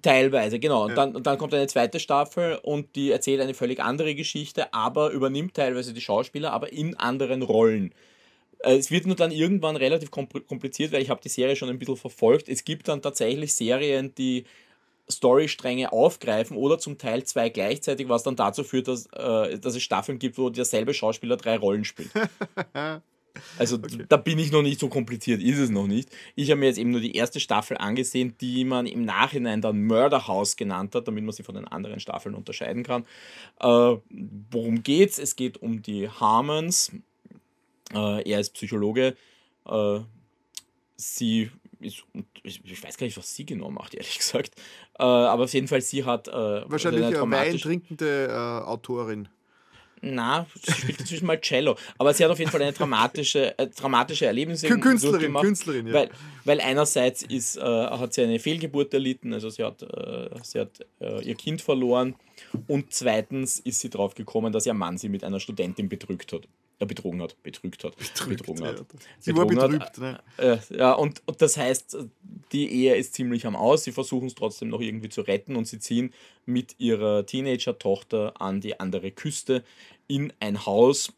Teilweise, 0.02 0.60
genau. 0.60 0.84
Und, 0.84 0.92
Ja. 0.92 0.96
dann, 0.96 1.16
und 1.16 1.28
dann 1.28 1.38
kommt 1.38 1.54
eine 1.54 1.68
zweite 1.68 2.00
Staffel 2.00 2.58
und 2.64 2.96
die 2.96 3.12
erzählt 3.12 3.42
eine 3.42 3.54
völlig 3.54 3.82
andere 3.82 4.16
Geschichte, 4.16 4.74
aber 4.74 5.10
übernimmt 5.12 5.56
teilweise 5.56 5.94
die 5.94 6.02
Schauspieler, 6.02 6.54
aber 6.54 6.72
in 6.72 6.96
anderen 6.96 7.42
Rollen. 7.42 7.94
Äh, 8.60 8.78
es 8.78 8.92
wird 8.92 9.06
nur 9.06 9.18
dann 9.18 9.32
irgendwann 9.32 9.76
relativ 9.76 10.10
kompliziert, 10.10 10.94
weil 10.94 11.02
ich 11.02 11.10
habe 11.10 11.22
die 11.22 11.30
Serie 11.30 11.58
schon 11.58 11.70
ein 11.70 11.80
bisschen 11.80 11.98
verfolgt. 11.98 12.48
Es 12.48 12.64
gibt 12.64 12.88
dann 12.88 13.02
tatsächlich 13.02 13.54
Serien, 13.54 14.16
die 14.16 14.46
Storystränge 15.12 15.92
aufgreifen 15.92 16.56
oder 16.56 16.80
zum 16.80 16.98
Teil 16.98 17.26
zwei 17.26 17.50
gleichzeitig, 17.50 18.08
was 18.08 18.24
dann 18.24 18.38
dazu 18.38 18.64
führt, 18.64 18.88
dass, 18.88 19.08
äh, 19.08 19.60
dass 19.60 19.76
es 19.76 19.84
Staffeln 19.84 20.18
gibt, 20.18 20.38
wo 20.38 20.50
derselbe 20.50 20.94
Schauspieler 20.94 21.36
drei 21.36 21.58
Rollen 21.58 21.84
spielt. 21.84 22.10
Also 23.58 23.78
okay. 23.78 24.06
da 24.08 24.18
bin 24.18 24.38
ich 24.40 24.52
noch 24.52 24.62
nicht 24.62 24.80
so 24.80 24.90
kompliziert, 24.90 25.42
ist 25.42 25.58
es 25.58 25.70
noch 25.70 25.88
nicht. 25.88 26.10
Ich 26.36 26.52
habe 26.52 26.60
mir 26.60 26.68
jetzt 26.68 26.78
eben 26.78 26.92
nur 26.92 27.02
die 27.02 27.16
erste 27.16 27.40
Staffel 27.40 27.78
angesehen, 27.78 28.36
die 28.40 28.64
man 28.64 28.86
im 28.86 29.06
Nachhinein 29.06 29.62
dann 29.62 29.84
Murder 29.84 30.28
House 30.28 30.56
genannt 30.56 30.96
hat, 30.96 31.08
damit 31.08 31.24
man 31.24 31.34
sie 31.34 31.44
von 31.44 31.56
den 31.56 31.68
anderen 31.68 32.00
Staffeln 32.00 32.36
unterscheiden 32.36 32.84
kann. 32.84 33.06
Äh, 33.60 33.98
worum 34.52 34.84
geht's? 34.84 35.18
Es 35.18 35.36
geht 35.36 35.58
um 35.62 35.82
die 35.82 36.10
Harmons. 36.10 36.92
Äh, 37.94 38.30
er 38.30 38.40
ist 38.40 38.54
Psychologe. 38.54 39.16
Äh, 39.66 40.00
sie 40.96 41.50
ist, 41.80 42.04
ich 42.44 42.84
weiß 42.84 42.98
gar 42.98 43.06
nicht, 43.06 43.18
was 43.18 43.36
sie 43.36 43.46
genau 43.46 43.70
macht, 43.70 43.94
ehrlich 43.94 44.18
gesagt. 44.18 44.52
Äh, 45.00 45.04
aber 45.04 45.46
auf 45.46 45.54
jeden 45.54 45.68
Fall, 45.68 45.82
sie 45.82 46.06
hat. 46.06 46.28
Äh, 46.28 46.32
Wahrscheinlich 46.32 47.04
eine 47.04 47.32
Wein 47.32 47.58
trinkende 47.58 48.28
äh, 48.28 48.66
Autorin. 48.66 49.28
Na, 50.06 50.46
sie 50.62 50.72
spielt 50.74 51.00
inzwischen 51.00 51.26
mal 51.26 51.40
Cello. 51.40 51.78
Aber 51.98 52.14
sie 52.14 52.26
hat 52.26 52.32
auf 52.32 52.38
jeden 52.38 52.52
Fall 52.52 52.62
eine 52.62 52.74
dramatische, 52.74 53.58
äh, 53.58 53.68
dramatische 53.68 54.26
Erlebnisse 54.26 54.68
Künstlerin, 54.68 55.34
Künstlerin, 55.34 55.88
ja. 55.88 55.94
Weil, 55.94 56.10
weil 56.44 56.60
einerseits 56.60 57.24
ist, 57.24 57.56
äh, 57.56 57.62
hat 57.62 58.14
sie 58.14 58.24
eine 58.24 58.38
Fehlgeburt 58.38 58.94
erlitten, 58.94 59.34
also 59.34 59.50
sie 59.50 59.64
hat, 59.64 59.82
äh, 59.82 60.30
sie 60.44 60.60
hat 60.60 60.86
äh, 61.00 61.24
ihr 61.24 61.36
Kind 61.36 61.62
verloren. 61.62 62.16
Und 62.68 62.94
zweitens 62.94 63.60
ist 63.60 63.80
sie 63.80 63.90
drauf 63.90 64.14
gekommen, 64.14 64.52
dass 64.52 64.66
ihr 64.66 64.74
Mann 64.74 64.98
sie 64.98 65.08
mit 65.08 65.24
einer 65.24 65.40
Studentin 65.40 65.88
betrügt 65.88 66.34
hat. 66.34 66.48
Ja, 66.84 66.86
betrogen 66.86 67.22
hat, 67.22 67.42
betrügt 67.44 67.82
hat. 67.86 67.96
Betrügt, 67.96 68.40
betrogen 68.40 68.66
hat. 68.66 68.86
Sie 69.20 69.32
betrogen 69.32 69.56
war 69.56 69.70
betrübt, 69.70 69.98
ne? 70.00 70.20
Äh, 70.38 70.58
ja, 70.70 70.92
und, 70.92 71.22
und 71.26 71.42
das 71.42 71.56
heißt, 71.56 71.96
die 72.52 72.70
Ehe 72.70 72.96
ist 72.96 73.14
ziemlich 73.14 73.46
am 73.46 73.56
Aus. 73.56 73.86
Sie 73.86 73.94
versuchen 73.94 74.28
es 74.28 74.36
trotzdem 74.36 74.68
noch 74.68 74.82
irgendwie 74.82 75.08
zu 75.08 75.22
retten 75.22 75.56
und 75.56 75.66
sie 75.66 75.80
ziehen 75.80 76.14
mit 76.46 76.76
ihrer 76.80 77.26
Teenager-Tochter 77.26 78.34
an 78.42 78.60
die 78.60 78.82
andere 78.82 79.12
Küste 79.12 79.64
in 80.08 80.34
ein 80.42 80.66
Haus, 80.66 81.14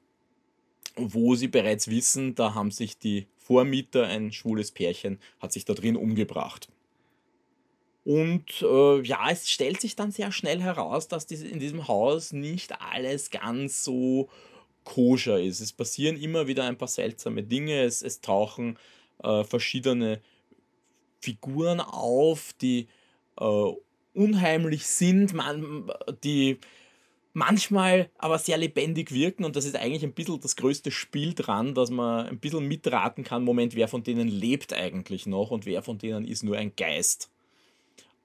wo 0.97 1.33
sie 1.33 1.47
bereits 1.47 1.89
wissen, 1.89 2.35
da 2.35 2.53
haben 2.53 2.69
sich 2.69 2.99
die 2.99 3.25
Vormieter, 3.37 4.05
ein 4.05 4.31
schwules 4.31 4.69
Pärchen, 4.69 5.19
hat 5.39 5.51
sich 5.51 5.65
da 5.65 5.73
drin 5.73 5.95
umgebracht. 5.95 6.69
Und 8.03 8.61
äh, 8.61 9.01
ja, 9.01 9.31
es 9.31 9.49
stellt 9.49 9.81
sich 9.81 9.95
dann 9.95 10.11
sehr 10.11 10.31
schnell 10.31 10.61
heraus, 10.61 11.07
dass 11.07 11.25
in 11.31 11.59
diesem 11.59 11.87
Haus 11.87 12.33
nicht 12.33 12.79
alles 12.79 13.31
ganz 13.31 13.83
so 13.83 14.29
koscher 14.85 15.41
ist. 15.41 15.59
Es 15.59 15.73
passieren 15.73 16.15
immer 16.15 16.47
wieder 16.47 16.63
ein 16.63 16.77
paar 16.77 16.87
seltsame 16.87 17.43
Dinge. 17.43 17.83
Es, 17.83 18.01
es 18.01 18.21
tauchen 18.21 18.79
äh, 19.21 19.43
verschiedene 19.43 20.21
Figuren 21.19 21.81
auf, 21.81 22.53
die 22.61 22.87
äh, 23.37 23.71
unheimlich 24.13 24.85
sind, 24.87 25.33
man, 25.33 25.91
die 26.23 26.59
manchmal 27.33 28.09
aber 28.17 28.39
sehr 28.39 28.57
lebendig 28.57 29.11
wirken 29.11 29.43
und 29.43 29.57
das 29.57 29.65
ist 29.65 29.75
eigentlich 29.75 30.03
ein 30.03 30.13
bisschen 30.13 30.39
das 30.39 30.55
größte 30.55 30.89
Spiel 30.89 31.33
dran, 31.33 31.75
dass 31.75 31.89
man 31.89 32.27
ein 32.27 32.39
bisschen 32.39 32.65
mitraten 32.65 33.25
kann, 33.25 33.43
Moment, 33.43 33.75
wer 33.75 33.89
von 33.89 34.03
denen 34.03 34.29
lebt 34.29 34.71
eigentlich 34.71 35.25
noch 35.25 35.51
und 35.51 35.65
wer 35.65 35.83
von 35.83 35.97
denen 35.97 36.25
ist 36.25 36.43
nur 36.43 36.57
ein 36.57 36.75
Geist. 36.77 37.29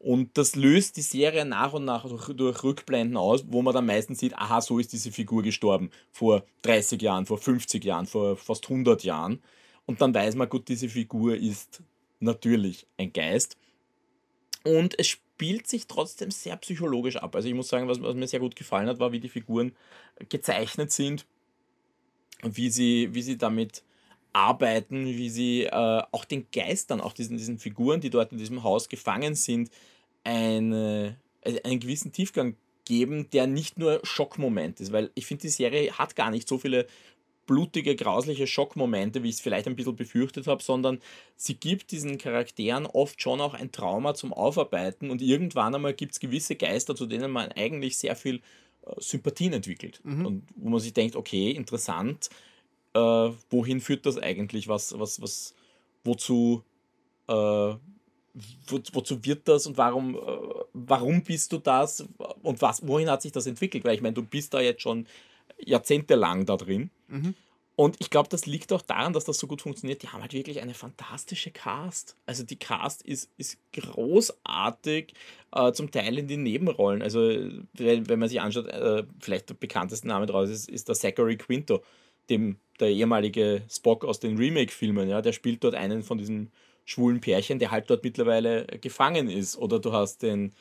Und 0.00 0.38
das 0.38 0.56
löst 0.56 0.96
die 0.96 1.02
Serie 1.02 1.44
nach 1.44 1.74
und 1.74 1.84
nach 1.84 2.08
durch, 2.08 2.28
durch, 2.34 2.64
Rückblenden 2.64 3.18
aus, 3.18 3.44
wo 3.48 3.60
man 3.60 3.74
dann 3.74 3.84
meistens 3.84 4.18
sieht, 4.18 4.34
aha, 4.34 4.62
so 4.62 4.78
ist 4.78 4.94
diese 4.94 5.12
Figur 5.12 5.42
gestorben. 5.42 5.90
Vor 6.10 6.42
30 6.62 7.02
Jahren, 7.02 7.26
vor 7.26 7.36
50 7.36 7.84
Jahren, 7.84 8.06
vor 8.06 8.38
fast 8.38 8.64
100 8.64 9.04
Jahren. 9.04 9.42
Und 9.84 10.00
dann 10.00 10.14
weiß 10.14 10.36
man, 10.36 10.48
gut, 10.48 10.68
diese 10.68 10.88
Figur 10.88 11.36
ist 11.36 11.82
natürlich 12.18 12.86
ein 12.96 13.12
Geist. 13.12 13.58
Und 14.64 14.98
es 14.98 15.06
spielt 15.06 15.68
sich 15.68 15.86
trotzdem 15.86 16.30
sehr 16.30 16.56
psychologisch 16.56 17.16
ab. 17.16 17.36
Also 17.36 17.48
ich 17.48 17.54
muss 17.54 17.68
sagen, 17.68 17.86
was, 17.86 18.00
was 18.00 18.14
mir 18.14 18.26
sehr 18.26 18.40
gut 18.40 18.56
gefallen 18.56 18.88
hat, 18.88 19.00
war, 19.00 19.12
wie 19.12 19.20
die 19.20 19.28
Figuren 19.28 19.72
gezeichnet 20.30 20.92
sind, 20.92 21.26
wie 22.42 22.70
sie, 22.70 23.10
wie 23.12 23.22
sie 23.22 23.36
damit 23.36 23.82
arbeiten, 24.32 25.06
wie 25.06 25.30
sie 25.30 25.64
äh, 25.64 26.02
auch 26.12 26.24
den 26.24 26.46
Geistern, 26.52 27.00
auch 27.00 27.12
diesen, 27.12 27.36
diesen 27.36 27.58
Figuren, 27.58 28.00
die 28.00 28.10
dort 28.10 28.32
in 28.32 28.38
diesem 28.38 28.62
Haus 28.62 28.88
gefangen 28.88 29.34
sind, 29.34 29.70
eine, 30.24 31.16
also 31.42 31.58
einen 31.62 31.80
gewissen 31.80 32.12
Tiefgang 32.12 32.56
geben, 32.84 33.28
der 33.30 33.46
nicht 33.46 33.78
nur 33.78 34.00
Schockmoment 34.02 34.80
ist, 34.80 34.92
weil 34.92 35.10
ich 35.14 35.26
finde, 35.26 35.42
die 35.42 35.48
Serie 35.48 35.92
hat 35.92 36.16
gar 36.16 36.30
nicht 36.30 36.48
so 36.48 36.58
viele 36.58 36.86
blutige, 37.46 37.96
grausliche 37.96 38.46
Schockmomente, 38.46 39.24
wie 39.24 39.28
ich 39.28 39.36
es 39.36 39.40
vielleicht 39.40 39.66
ein 39.66 39.74
bisschen 39.74 39.96
befürchtet 39.96 40.46
habe, 40.46 40.62
sondern 40.62 41.00
sie 41.34 41.54
gibt 41.54 41.90
diesen 41.90 42.16
Charakteren 42.16 42.86
oft 42.86 43.20
schon 43.20 43.40
auch 43.40 43.54
ein 43.54 43.72
Trauma 43.72 44.14
zum 44.14 44.32
Aufarbeiten 44.32 45.10
und 45.10 45.20
irgendwann 45.20 45.74
einmal 45.74 45.94
gibt 45.94 46.12
es 46.12 46.20
gewisse 46.20 46.54
Geister, 46.54 46.94
zu 46.94 47.06
denen 47.06 47.32
man 47.32 47.50
eigentlich 47.50 47.98
sehr 47.98 48.14
viel 48.14 48.36
äh, 48.36 48.92
Sympathien 48.98 49.52
entwickelt 49.52 50.00
mhm. 50.04 50.26
und 50.26 50.42
wo 50.54 50.68
man 50.68 50.78
sich 50.78 50.92
denkt, 50.92 51.16
okay, 51.16 51.50
interessant, 51.50 52.30
äh, 52.94 53.30
wohin 53.50 53.80
führt 53.80 54.06
das 54.06 54.18
eigentlich? 54.18 54.68
Was, 54.68 54.98
was, 54.98 55.20
was, 55.20 55.54
wozu, 56.04 56.62
äh, 57.28 57.32
wo, 57.32 58.80
wozu 58.92 59.24
wird 59.24 59.48
das 59.48 59.66
und 59.66 59.76
warum, 59.76 60.16
äh, 60.16 60.20
warum 60.72 61.22
bist 61.22 61.52
du 61.52 61.58
das 61.58 62.04
und 62.42 62.60
was, 62.62 62.86
wohin 62.86 63.10
hat 63.10 63.22
sich 63.22 63.32
das 63.32 63.46
entwickelt? 63.46 63.84
Weil 63.84 63.94
ich 63.94 64.02
meine, 64.02 64.14
du 64.14 64.22
bist 64.22 64.54
da 64.54 64.60
jetzt 64.60 64.82
schon 64.82 65.06
jahrzehntelang 65.58 66.46
da 66.46 66.56
drin. 66.56 66.90
Mhm. 67.08 67.34
Und 67.76 67.96
ich 67.98 68.10
glaube, 68.10 68.28
das 68.28 68.44
liegt 68.44 68.74
auch 68.74 68.82
daran, 68.82 69.14
dass 69.14 69.24
das 69.24 69.38
so 69.38 69.46
gut 69.46 69.62
funktioniert. 69.62 70.02
Die 70.02 70.08
haben 70.08 70.20
halt 70.20 70.34
wirklich 70.34 70.60
eine 70.60 70.74
fantastische 70.74 71.50
Cast. 71.50 72.14
Also 72.26 72.42
die 72.42 72.58
Cast 72.58 73.00
ist, 73.00 73.30
ist 73.38 73.56
großartig, 73.72 75.14
äh, 75.52 75.72
zum 75.72 75.90
Teil 75.90 76.18
in 76.18 76.28
den 76.28 76.42
Nebenrollen. 76.42 77.00
Also 77.00 77.20
wenn, 77.72 78.06
wenn 78.06 78.18
man 78.18 78.28
sich 78.28 78.38
anschaut, 78.38 78.66
äh, 78.66 79.04
vielleicht 79.18 79.48
der 79.48 79.54
bekannteste 79.54 80.06
Name 80.08 80.26
draus 80.26 80.50
ist, 80.50 80.68
ist 80.68 80.88
der 80.88 80.94
Zachary 80.94 81.38
Quinto 81.38 81.82
dem, 82.28 82.58
der 82.80 82.88
ehemalige 82.88 83.62
Spock 83.70 84.04
aus 84.04 84.20
den 84.20 84.36
Remake-Filmen, 84.36 85.08
ja, 85.08 85.22
der 85.22 85.32
spielt 85.32 85.62
dort 85.64 85.74
einen 85.74 86.02
von 86.02 86.18
diesen 86.18 86.50
schwulen 86.84 87.20
Pärchen, 87.20 87.58
der 87.58 87.70
halt 87.70 87.88
dort 87.88 88.02
mittlerweile 88.04 88.66
gefangen 88.80 89.28
ist. 89.28 89.56
Oder 89.56 89.78
du 89.78 89.92
hast 89.92 90.22
den, 90.22 90.52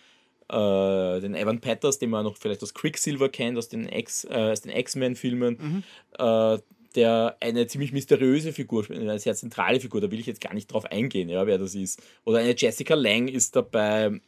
äh, 0.49 1.19
den 1.19 1.35
Evan 1.35 1.59
Peters, 1.59 1.97
den 1.97 2.09
man 2.09 2.23
noch 2.23 2.37
vielleicht 2.37 2.61
aus 2.61 2.73
Quicksilver 2.73 3.29
kennt, 3.29 3.57
aus 3.57 3.69
den, 3.69 3.87
äh, 3.87 3.99
X-Men-Filmen, 3.99 5.57
mhm. 5.59 5.83
äh, 6.17 6.59
der 6.95 7.37
eine 7.39 7.67
ziemlich 7.67 7.91
mysteriöse 7.91 8.51
Figur 8.51 8.83
spielt, 8.83 8.99
eine 9.01 9.19
sehr 9.19 9.35
zentrale 9.35 9.79
Figur, 9.79 10.01
da 10.01 10.11
will 10.11 10.19
ich 10.19 10.25
jetzt 10.25 10.41
gar 10.41 10.53
nicht 10.53 10.71
drauf 10.71 10.85
eingehen, 10.85 11.29
ja, 11.29 11.45
wer 11.45 11.57
das 11.57 11.75
ist. 11.75 12.01
Oder 12.25 12.39
eine 12.39 12.55
Jessica 12.57 12.95
Lang 12.95 13.27
ist 13.27 13.55
dabei, 13.55 14.19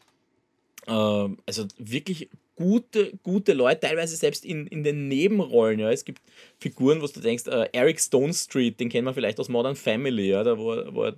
ähm, 0.87 1.37
also 1.45 1.65
wirklich 1.77 2.29
gute, 2.55 3.17
gute 3.23 3.53
Leute, 3.53 3.81
teilweise 3.81 4.15
selbst 4.15 4.45
in, 4.45 4.67
in 4.67 4.83
den 4.83 5.07
Nebenrollen. 5.07 5.79
Ja. 5.79 5.91
Es 5.91 6.05
gibt 6.05 6.21
Figuren, 6.59 7.01
wo 7.01 7.07
du 7.07 7.19
denkst, 7.19 7.47
äh, 7.47 7.69
Eric 7.71 7.99
Stone 7.99 8.33
Street, 8.33 8.79
den 8.79 8.89
kennen 8.89 9.07
wir 9.07 9.13
vielleicht 9.13 9.39
aus 9.39 9.49
Modern 9.49 9.75
Family, 9.75 10.29
ja, 10.29 10.43
da 10.43 10.57
wo, 10.57 10.75
wo 10.93 11.03
er 11.05 11.15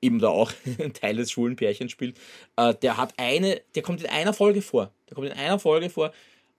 eben 0.00 0.18
da 0.18 0.28
auch 0.28 0.52
ein 0.78 0.92
Teil 0.92 1.16
des 1.16 1.30
schwulen 1.30 1.56
Pärchens 1.56 1.92
spielt. 1.92 2.18
Äh, 2.56 2.74
der 2.74 2.96
hat 2.96 3.14
eine, 3.16 3.60
der 3.74 3.82
kommt 3.82 4.02
in 4.02 4.08
einer 4.08 4.32
Folge 4.32 4.62
vor. 4.62 4.92
Der 5.08 5.14
kommt 5.14 5.26
in 5.26 5.34
einer 5.34 5.58
Folge 5.58 5.90
vor 5.90 6.12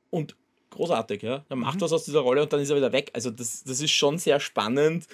und 0.10 0.36
großartig, 0.70 1.22
ja. 1.24 1.40
Der 1.50 1.58
macht 1.58 1.76
mhm. 1.76 1.82
was 1.82 1.94
aus 1.94 2.06
dieser 2.06 2.20
Rolle 2.20 2.44
und 2.44 2.54
dann 2.54 2.60
ist 2.60 2.70
er 2.70 2.78
wieder 2.78 2.92
weg. 2.94 3.12
Also 3.14 3.32
das, 3.32 3.64
das 3.64 3.82
ist 3.82 3.92
schon 3.92 4.18
sehr 4.18 4.40
spannend, 4.40 5.08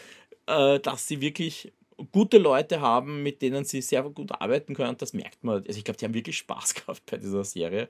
äh, 0.48 0.80
dass 0.80 1.08
sie 1.08 1.22
wirklich 1.22 1.72
gute 2.12 2.38
Leute 2.38 2.82
haben, 2.82 3.24
mit 3.24 3.42
denen 3.42 3.66
sie 3.66 3.82
sehr 3.82 4.04
gut 4.04 4.32
arbeiten 4.32 4.74
können. 4.76 4.98
Das 4.98 5.14
merkt 5.14 5.44
man. 5.44 5.64
Also 5.66 5.78
ich 5.78 5.84
glaube, 5.84 5.98
die 5.98 6.06
haben 6.06 6.14
wirklich 6.14 6.38
Spaß 6.38 6.74
gehabt 6.76 7.04
bei 7.10 7.18
dieser 7.18 7.44
Serie. 7.44 7.90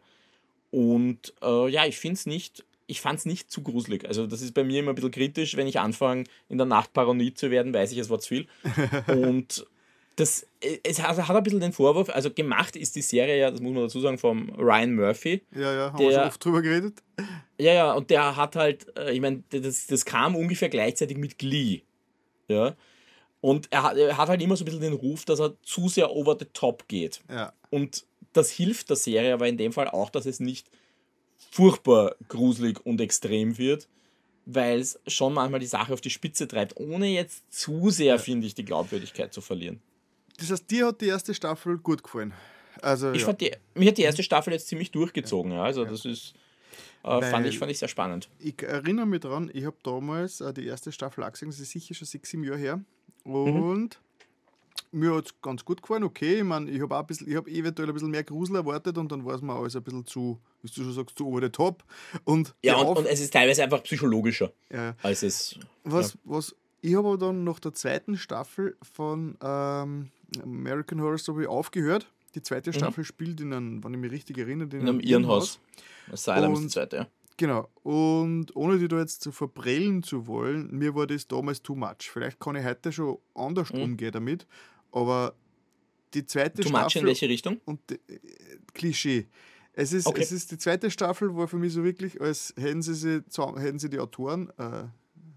Und 0.74 1.36
äh, 1.44 1.70
ja, 1.70 1.86
ich 1.86 2.00
finde 2.00 2.16
es 2.16 2.26
nicht, 2.26 2.66
ich 2.88 3.00
fand 3.00 3.20
es 3.20 3.26
nicht 3.28 3.52
zu 3.52 3.62
gruselig. 3.62 4.08
Also 4.08 4.26
das 4.26 4.42
ist 4.42 4.56
bei 4.56 4.64
mir 4.64 4.80
immer 4.80 4.94
ein 4.94 4.96
bisschen 4.96 5.12
kritisch, 5.12 5.56
wenn 5.56 5.68
ich 5.68 5.80
anfange, 5.80 6.24
in 6.50 6.58
der 6.58 6.66
Nacht 6.66 6.94
paranoid 6.94 7.38
zu 7.38 7.52
werden, 7.52 7.76
weiß 7.76 7.92
ich, 7.92 8.00
es 8.00 8.10
war 8.10 8.20
zu 8.20 8.30
viel. 8.30 8.48
Und 9.08 9.68
das, 10.16 10.48
es 10.82 11.00
hat, 11.00 11.16
hat 11.28 11.36
ein 11.36 11.44
bisschen 11.44 11.60
den 11.60 11.74
Vorwurf, 11.74 12.10
also 12.10 12.32
gemacht 12.32 12.76
ist 12.76 12.96
die 12.96 13.04
Serie 13.04 13.38
ja, 13.38 13.52
das 13.52 13.62
muss 13.62 13.72
man 13.72 13.84
dazu 13.84 14.00
sagen, 14.00 14.18
vom 14.18 14.50
Ryan 14.58 14.96
Murphy. 14.96 15.44
Ja, 15.56 15.76
ja, 15.76 15.94
haben 15.94 15.98
der, 15.98 16.08
wir 16.08 16.16
schon 16.16 16.28
oft 16.28 16.44
drüber 16.44 16.62
geredet. 16.64 17.04
Ja, 17.60 17.74
ja, 17.74 17.94
und 17.94 18.10
der 18.10 18.36
hat 18.36 18.56
halt, 18.56 18.98
äh, 18.98 19.14
ich 19.14 19.22
meine, 19.22 19.44
das, 19.52 19.86
das 19.86 20.06
kam 20.06 20.36
ungefähr 20.36 20.70
gleichzeitig 20.70 21.18
mit 21.18 21.38
Glee. 21.38 21.82
Ja. 22.48 22.76
Und 23.44 23.68
er 23.72 23.84
hat, 23.84 23.98
er 23.98 24.16
hat 24.16 24.30
halt 24.30 24.42
immer 24.42 24.56
so 24.56 24.64
ein 24.64 24.68
bisschen 24.68 24.80
den 24.80 24.94
Ruf, 24.94 25.26
dass 25.26 25.42
er 25.42 25.54
zu 25.64 25.90
sehr 25.90 26.12
over 26.12 26.38
the 26.40 26.46
top 26.54 26.88
geht. 26.88 27.20
Ja. 27.30 27.52
Und 27.72 28.06
das 28.32 28.50
hilft 28.50 28.90
der 28.90 28.96
Serie 28.96 29.34
aber 29.34 29.50
in 29.50 29.58
dem 29.58 29.74
Fall 29.74 29.90
auch, 29.90 30.10
dass 30.10 30.26
es 30.26 30.40
nicht 30.40 30.70
furchtbar 31.52 32.16
gruselig 32.30 32.80
und 32.86 33.02
extrem 33.02 33.58
wird, 33.58 33.90
weil 34.46 34.80
es 34.80 34.98
schon 35.08 35.34
manchmal 35.34 35.60
die 35.60 35.66
Sache 35.66 35.92
auf 35.92 36.00
die 36.00 36.10
Spitze 36.10 36.48
treibt, 36.48 36.78
ohne 36.78 37.08
jetzt 37.08 37.44
zu 37.54 37.90
sehr, 37.90 38.16
ja. 38.16 38.18
finde 38.18 38.48
ich, 38.48 38.56
die 38.56 38.64
Glaubwürdigkeit 38.64 39.34
zu 39.34 39.42
verlieren. 39.42 39.82
Das 40.38 40.50
heißt, 40.50 40.72
dir 40.72 40.88
hat 40.88 41.02
die 41.02 41.08
erste 41.08 41.34
Staffel 41.34 41.80
gut 41.80 42.02
gefallen. 42.02 42.34
Also, 42.82 43.12
ich 43.12 43.20
ja. 43.20 43.26
fand 43.26 43.42
die, 43.42 43.52
mir 43.76 43.90
hat 43.90 43.98
die 43.98 44.04
erste 44.04 44.24
Staffel 44.24 44.54
jetzt 44.54 44.68
ziemlich 44.68 44.92
durchgezogen. 44.92 45.52
Ja. 45.52 45.64
Also 45.64 45.84
das 45.84 46.06
ist 46.06 46.34
Äh, 47.04 47.22
fand, 47.22 47.46
ich, 47.46 47.60
fand 47.60 47.72
ich 47.72 47.80
sehr 47.80 47.88
spannend. 47.88 48.30
Ich 48.40 48.62
erinnere 48.64 49.06
mich 49.06 49.22
daran, 49.22 49.50
ich 49.54 49.66
habe 49.66 49.78
damals 49.84 50.42
äh, 50.42 50.54
die 50.54 50.66
erste 50.66 50.92
Staffel 50.92 51.24
angesehen, 51.24 51.50
das 51.50 51.60
ist 51.60 51.72
sicher 51.72 51.94
schon 51.94 52.08
sechs, 52.08 52.30
sieben 52.30 52.44
Jahre 52.44 52.58
her. 52.58 52.80
Und 53.24 54.00
mhm. 54.92 55.00
mir 55.00 55.16
hat 55.16 55.26
es 55.28 55.42
ganz 55.42 55.64
gut 55.64 55.82
gefallen, 55.82 56.04
okay. 56.04 56.38
Ich 56.38 56.44
meine, 56.44 56.70
ich 56.70 56.82
habe 56.82 56.96
habe 56.96 57.52
eventuell 57.52 57.88
ein 57.88 57.94
bisschen 57.94 58.12
mehr 58.12 58.24
Grusel 58.24 58.56
erwartet 58.56 58.98
und 58.98 59.12
dann 59.12 59.26
war 59.26 59.36
es 59.36 59.42
mir 59.42 59.54
alles 59.54 59.76
ein 59.76 59.84
bisschen 59.84 60.06
zu, 60.06 60.40
wie 60.62 60.68
du 60.68 60.84
schon 60.84 60.94
sagst, 60.94 61.18
zu 61.18 61.28
over 61.28 61.42
the 61.42 61.50
top. 61.50 61.84
Und 62.26 62.54
ja, 62.64 62.76
und, 62.76 62.98
und, 62.98 63.08
es 63.08 63.20
ist 63.20 63.32
teilweise 63.34 63.64
einfach 63.64 63.84
psychologischer. 63.84 64.52
Ja. 64.72 64.96
Als 65.02 65.24
es. 65.24 65.58
Was, 65.84 66.14
ja. 66.14 66.20
was 66.26 66.56
ich 66.82 66.96
habe 66.96 67.18
dann 67.18 67.46
nach 67.46 67.60
der 67.60 67.74
zweiten 67.74 68.18
Staffel 68.18 68.76
von 68.82 69.38
ähm, 69.42 70.12
American 70.44 71.02
Horror 71.02 71.18
Story 71.18 71.48
aufgehört. 71.48 72.08
Die 72.36 72.42
zweite 72.42 72.72
mhm. 72.72 72.76
Staffel 72.76 73.04
spielt 73.04 73.42
in 73.42 73.54
einem, 73.54 73.84
wenn 73.84 73.94
ich 73.94 74.00
mich 74.00 74.12
richtig 74.12 74.38
erinnere, 74.38 74.70
in, 74.70 74.82
in 74.82 74.90
einem 74.90 75.00
Irrenhaus. 75.00 75.60
Asylum 76.12 76.54
ist 76.54 76.64
die 76.64 76.68
zweite, 76.68 76.96
ja. 76.98 77.08
Genau. 77.38 77.68
Und 77.82 78.56
ohne 78.56 78.78
die 78.78 78.88
da 78.88 79.00
jetzt 79.00 79.22
zu 79.22 79.32
verbrellen 79.32 80.04
zu 80.04 80.28
wollen, 80.28 80.70
mir 80.72 80.94
war 80.94 81.08
das 81.08 81.28
damals 81.28 81.62
too 81.62 81.76
much. 81.76 82.10
Vielleicht 82.12 82.40
kann 82.40 82.56
ich 82.56 82.64
heute 82.64 82.92
schon 82.92 83.18
anders 83.34 83.74
mhm. 83.74 83.82
umgehen 83.82 84.12
damit, 84.12 84.46
aber 84.92 85.36
die 86.14 86.26
zweite 86.26 86.62
too 86.62 86.70
Staffel. 86.70 86.84
Much 86.84 86.96
in 86.96 87.06
welche 87.06 87.30
Richtung? 87.30 87.60
Und 87.66 87.80
äh, 87.92 87.98
Klischee. 88.74 89.28
Es 89.76 89.92
ist, 89.92 90.06
okay. 90.06 90.22
es 90.22 90.32
ist 90.32 90.52
die 90.52 90.60
zweite 90.60 90.92
Staffel, 90.92 91.36
war 91.36 91.48
für 91.48 91.58
mich 91.58 91.74
so 91.74 91.84
wirklich, 91.84 92.22
als 92.22 92.54
hätten 92.58 92.84
sie, 92.84 92.94
sie, 92.94 93.24
hätten 93.58 93.80
sie 93.80 93.90
die 93.90 94.00
Autoren 94.00 94.52
äh, 94.60 94.84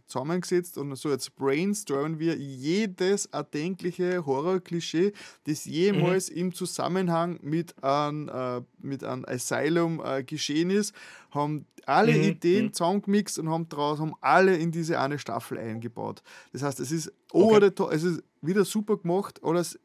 zusammengesetzt 0.06 0.78
und 0.78 0.94
so 0.96 1.10
jetzt 1.10 1.34
brainstormen 1.36 2.18
wir 2.18 2.36
jedes 2.36 3.26
erdenkliche 3.26 4.24
Horror-Klischee, 4.24 5.12
das 5.44 5.64
jemals 5.64 6.30
mhm. 6.30 6.36
im 6.36 6.54
Zusammenhang 6.54 7.38
mit 7.42 7.82
einem, 7.82 8.28
äh, 8.28 8.62
mit 8.80 9.04
einem 9.04 9.24
Asylum 9.26 10.02
äh, 10.04 10.22
geschehen 10.22 10.70
ist, 10.70 10.94
haben 11.30 11.66
alle 11.86 12.12
mhm. 12.12 12.22
Ideen 12.22 12.64
mhm. 12.66 12.72
zusammengemixt 12.72 13.38
und 13.38 13.48
haben 13.48 13.68
daraus 13.68 14.00
haben 14.00 14.14
alle 14.20 14.56
in 14.56 14.72
diese 14.72 14.98
eine 14.98 15.18
Staffel 15.18 15.58
eingebaut. 15.58 16.22
Das 16.52 16.62
heißt, 16.62 16.80
es 16.80 16.90
ist 16.90 17.12
okay. 17.36 17.94
es 17.94 18.02
ist 18.02 18.22
wieder 18.42 18.64
super 18.64 18.96
gemacht, 18.96 19.40
alles 19.42 19.78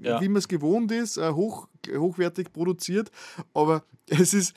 ja. 0.00 0.20
wie 0.20 0.28
man 0.28 0.38
es 0.38 0.48
gewohnt 0.48 0.90
ist, 0.92 1.16
äh, 1.16 1.30
hoch, 1.30 1.68
hochwertig 1.88 2.52
produziert, 2.52 3.10
aber 3.52 3.84
es 4.06 4.34
ist, 4.34 4.54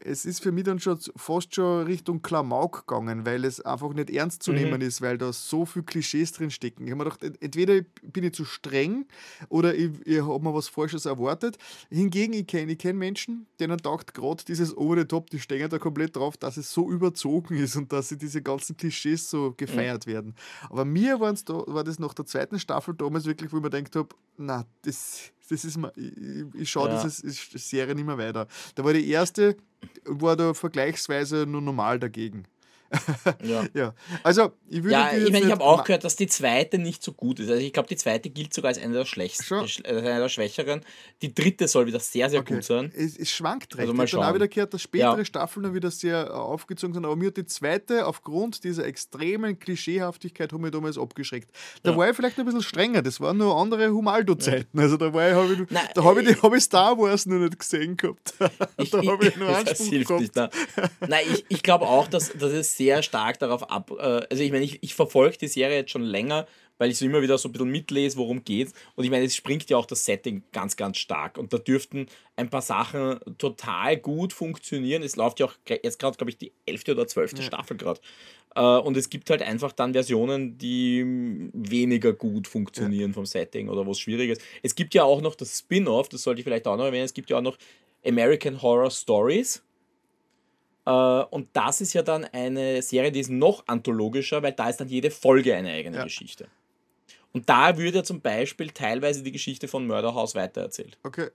es 0.00 0.24
ist 0.24 0.42
für 0.42 0.50
mich 0.50 0.64
dann 0.64 0.80
schon 0.80 0.98
fast 1.14 1.54
schon 1.54 1.84
Richtung 1.84 2.22
Klamauk 2.22 2.86
gegangen, 2.88 3.24
weil 3.24 3.44
es 3.44 3.60
einfach 3.60 3.92
nicht 3.92 4.10
ernst 4.10 4.42
zu 4.42 4.50
mhm. 4.50 4.58
nehmen 4.58 4.80
ist, 4.80 5.00
weil 5.00 5.16
da 5.16 5.32
so 5.32 5.64
viele 5.64 5.84
Klischees 5.84 6.32
drin 6.32 6.50
stecken. 6.50 6.84
Ich 6.84 6.90
habe 6.90 7.04
mir 7.04 7.10
gedacht, 7.10 7.38
entweder 7.40 7.82
bin 8.02 8.24
ich 8.24 8.34
zu 8.34 8.44
streng 8.44 9.06
oder 9.48 9.76
ich, 9.76 9.90
ich 10.04 10.20
habe 10.20 10.42
mir 10.42 10.52
was 10.52 10.66
Falsches 10.66 11.06
erwartet. 11.06 11.56
Hingegen, 11.88 12.32
ich 12.32 12.48
kenne 12.48 12.72
ich 12.72 12.78
kenn 12.78 12.98
Menschen, 12.98 13.46
denen 13.60 13.78
taugt 13.78 14.12
gerade 14.12 14.44
dieses 14.44 14.76
Over 14.76 14.98
the 14.98 15.04
Top, 15.04 15.30
die 15.30 15.38
stehen 15.38 15.70
da 15.70 15.78
komplett 15.78 16.16
drauf, 16.16 16.36
dass 16.36 16.56
es 16.56 16.72
so 16.72 16.90
überzogen 16.90 17.56
ist 17.58 17.76
und 17.76 17.92
dass 17.92 18.08
sie 18.08 18.18
diese 18.18 18.42
ganzen 18.42 18.76
Klischees 18.76 19.30
so 19.30 19.54
gefeiert 19.56 20.08
mhm. 20.08 20.10
werden. 20.10 20.34
Aber 20.68 20.84
mir 20.84 21.16
da, 21.44 21.59
war 21.66 21.84
das 21.84 21.98
nach 21.98 22.14
der 22.14 22.26
zweiten 22.26 22.58
Staffel 22.58 22.94
damals 22.94 23.24
wirklich, 23.26 23.52
wo 23.52 23.56
ich 23.56 23.62
mir 23.62 23.70
gedacht 23.70 23.96
habe, 23.96 24.08
na, 24.36 24.66
das 24.82 25.32
das 25.48 25.64
ist 25.64 25.78
ich, 25.96 26.44
ich 26.54 26.70
schaue 26.70 26.90
ja. 26.90 27.02
diese 27.02 27.30
Serie 27.58 27.94
nicht 27.94 28.06
mehr 28.06 28.18
weiter. 28.18 28.46
Da 28.76 28.84
war 28.84 28.92
die 28.92 29.08
erste, 29.08 29.56
war 30.04 30.36
da 30.36 30.54
vergleichsweise 30.54 31.44
nur 31.46 31.60
normal 31.60 31.98
dagegen 31.98 32.44
ja. 33.42 33.64
ja. 33.74 33.94
Also, 34.22 34.52
ich 34.68 34.82
würde. 34.82 34.92
Ja, 34.92 35.12
ich 35.12 35.30
meine, 35.30 35.46
ich 35.46 35.52
habe 35.52 35.64
auch 35.64 35.84
gehört, 35.84 36.04
dass 36.04 36.16
die 36.16 36.26
zweite 36.26 36.78
nicht 36.78 37.02
so 37.02 37.12
gut 37.12 37.38
ist. 37.40 37.48
Also, 37.48 37.62
ich 37.62 37.72
glaube, 37.72 37.88
die 37.88 37.96
zweite 37.96 38.30
gilt 38.30 38.52
sogar 38.52 38.70
als 38.70 38.78
eine 38.78 38.94
der 38.94 39.04
schlechtesten, 39.04 39.84
äh, 39.84 39.88
eine 39.88 40.20
der 40.20 40.28
schwächeren. 40.28 40.82
Die 41.22 41.34
dritte 41.34 41.68
soll 41.68 41.86
wieder 41.86 42.00
sehr, 42.00 42.30
sehr 42.30 42.40
okay. 42.40 42.54
gut 42.54 42.64
sein. 42.64 42.92
Es, 42.96 43.16
es 43.16 43.30
schwankt 43.30 43.74
recht. 43.74 43.82
Also 43.82 43.94
mal 43.94 44.04
ich 44.04 44.12
habe 44.12 44.22
dann 44.22 44.30
auch 44.30 44.34
wieder 44.34 44.48
gehört, 44.48 44.74
dass 44.74 44.82
spätere 44.82 45.18
ja. 45.18 45.24
Staffeln 45.24 45.64
dann 45.64 45.74
wieder 45.74 45.90
sehr 45.90 46.26
äh, 46.26 46.30
aufgezogen 46.30 46.94
sind. 46.94 47.04
Aber 47.04 47.16
mir 47.16 47.28
hat 47.28 47.36
die 47.36 47.46
zweite 47.46 48.06
aufgrund 48.06 48.64
dieser 48.64 48.84
extremen 48.84 49.58
Klischeehaftigkeit 49.58 50.52
mich 50.52 50.70
damals 50.72 50.98
abgeschreckt. 50.98 51.50
Da 51.82 51.92
ja. 51.92 51.96
war 51.96 52.10
ich 52.10 52.16
vielleicht 52.16 52.38
ein 52.38 52.44
bisschen 52.44 52.62
strenger. 52.62 53.02
Das 53.02 53.20
waren 53.20 53.36
nur 53.36 53.56
andere 53.56 53.90
Humaldo-Zeiten. 53.90 54.78
Also, 54.78 54.96
da 54.96 55.12
war 55.12 55.28
ich, 55.28 55.34
habe 55.34 55.52
ich, 55.52 55.70
Nein, 55.70 55.88
da 55.94 56.04
habe 56.04 56.22
ich, 56.22 56.28
äh, 56.28 56.36
hab 56.42 56.54
ich 56.54 56.64
Star 56.64 56.98
Wars 56.98 57.26
noch 57.26 57.38
nicht 57.38 57.58
gesehen 57.58 57.96
gehabt. 57.96 58.34
Ich, 58.76 58.90
da 58.90 58.98
habe 59.04 59.26
ich 59.26 59.36
nur 59.36 59.48
Anspruch 59.48 59.90
gehabt. 59.90 60.20
Nicht, 60.20 60.36
Nein, 61.06 61.24
ich, 61.30 61.44
ich 61.48 61.62
glaube 61.62 61.86
auch, 61.86 62.08
dass, 62.08 62.32
dass 62.32 62.52
es 62.52 62.79
sehr 62.80 63.02
stark 63.02 63.38
darauf 63.38 63.70
ab. 63.70 63.90
Äh, 63.90 64.26
also 64.30 64.42
ich 64.42 64.50
meine, 64.50 64.64
ich, 64.64 64.82
ich 64.82 64.94
verfolge 64.94 65.36
die 65.36 65.48
Serie 65.48 65.76
jetzt 65.76 65.90
schon 65.90 66.02
länger, 66.02 66.46
weil 66.78 66.90
ich 66.90 66.96
so 66.96 67.04
immer 67.04 67.20
wieder 67.20 67.36
so 67.36 67.48
ein 67.48 67.52
bisschen 67.52 67.68
mitlese, 67.68 68.16
worum 68.16 68.42
geht. 68.42 68.72
Und 68.94 69.04
ich 69.04 69.10
meine, 69.10 69.26
es 69.26 69.36
springt 69.36 69.68
ja 69.68 69.76
auch 69.76 69.84
das 69.84 70.06
Setting 70.06 70.42
ganz, 70.50 70.76
ganz 70.76 70.96
stark. 70.96 71.36
Und 71.36 71.52
da 71.52 71.58
dürften 71.58 72.06
ein 72.36 72.48
paar 72.48 72.62
Sachen 72.62 73.20
total 73.36 73.98
gut 73.98 74.32
funktionieren. 74.32 75.02
Es 75.02 75.16
läuft 75.16 75.40
ja 75.40 75.46
auch 75.46 75.54
jetzt 75.68 75.98
gerade, 75.98 76.16
glaube 76.16 76.30
ich, 76.30 76.38
die 76.38 76.52
elfte 76.64 76.92
oder 76.92 77.06
zwölfte 77.06 77.42
ja. 77.42 77.46
Staffel 77.48 77.76
gerade. 77.76 78.00
Äh, 78.54 78.62
und 78.62 78.96
es 78.96 79.10
gibt 79.10 79.28
halt 79.28 79.42
einfach 79.42 79.72
dann 79.72 79.92
Versionen, 79.92 80.56
die 80.56 81.04
weniger 81.52 82.14
gut 82.14 82.48
funktionieren 82.48 83.10
ja. 83.10 83.14
vom 83.14 83.26
Setting 83.26 83.68
oder 83.68 83.84
wo 83.84 83.90
es 83.90 84.00
schwierig 84.00 84.30
ist. 84.30 84.40
Es 84.62 84.74
gibt 84.74 84.94
ja 84.94 85.04
auch 85.04 85.20
noch 85.20 85.34
das 85.34 85.58
Spin-off, 85.58 86.08
das 86.08 86.22
sollte 86.22 86.40
ich 86.40 86.44
vielleicht 86.44 86.66
auch 86.66 86.78
noch 86.78 86.86
erwähnen. 86.86 87.04
Es 87.04 87.12
gibt 87.12 87.28
ja 87.28 87.36
auch 87.36 87.42
noch 87.42 87.58
American 88.06 88.62
Horror 88.62 88.90
Stories. 88.90 89.62
Äh, 90.90 91.24
und 91.30 91.48
das 91.52 91.80
ist 91.80 91.92
ja 91.92 92.02
dann 92.02 92.24
eine 92.24 92.82
Serie, 92.82 93.12
die 93.12 93.20
ist 93.20 93.30
noch 93.30 93.64
anthologischer, 93.66 94.42
weil 94.42 94.52
da 94.52 94.68
ist 94.68 94.80
dann 94.80 94.88
jede 94.88 95.10
Folge 95.10 95.54
eine 95.54 95.70
eigene 95.70 95.98
ja. 95.98 96.04
Geschichte. 96.04 96.48
Und 97.32 97.48
da 97.48 97.78
würde 97.78 97.98
ja 97.98 98.04
zum 98.04 98.20
Beispiel 98.20 98.70
teilweise 98.70 99.22
die 99.22 99.30
Geschichte 99.30 99.68
von 99.68 99.86
Mörderhaus 99.86 100.34
weitererzählt. 100.34 100.98
Okay. 101.04 101.28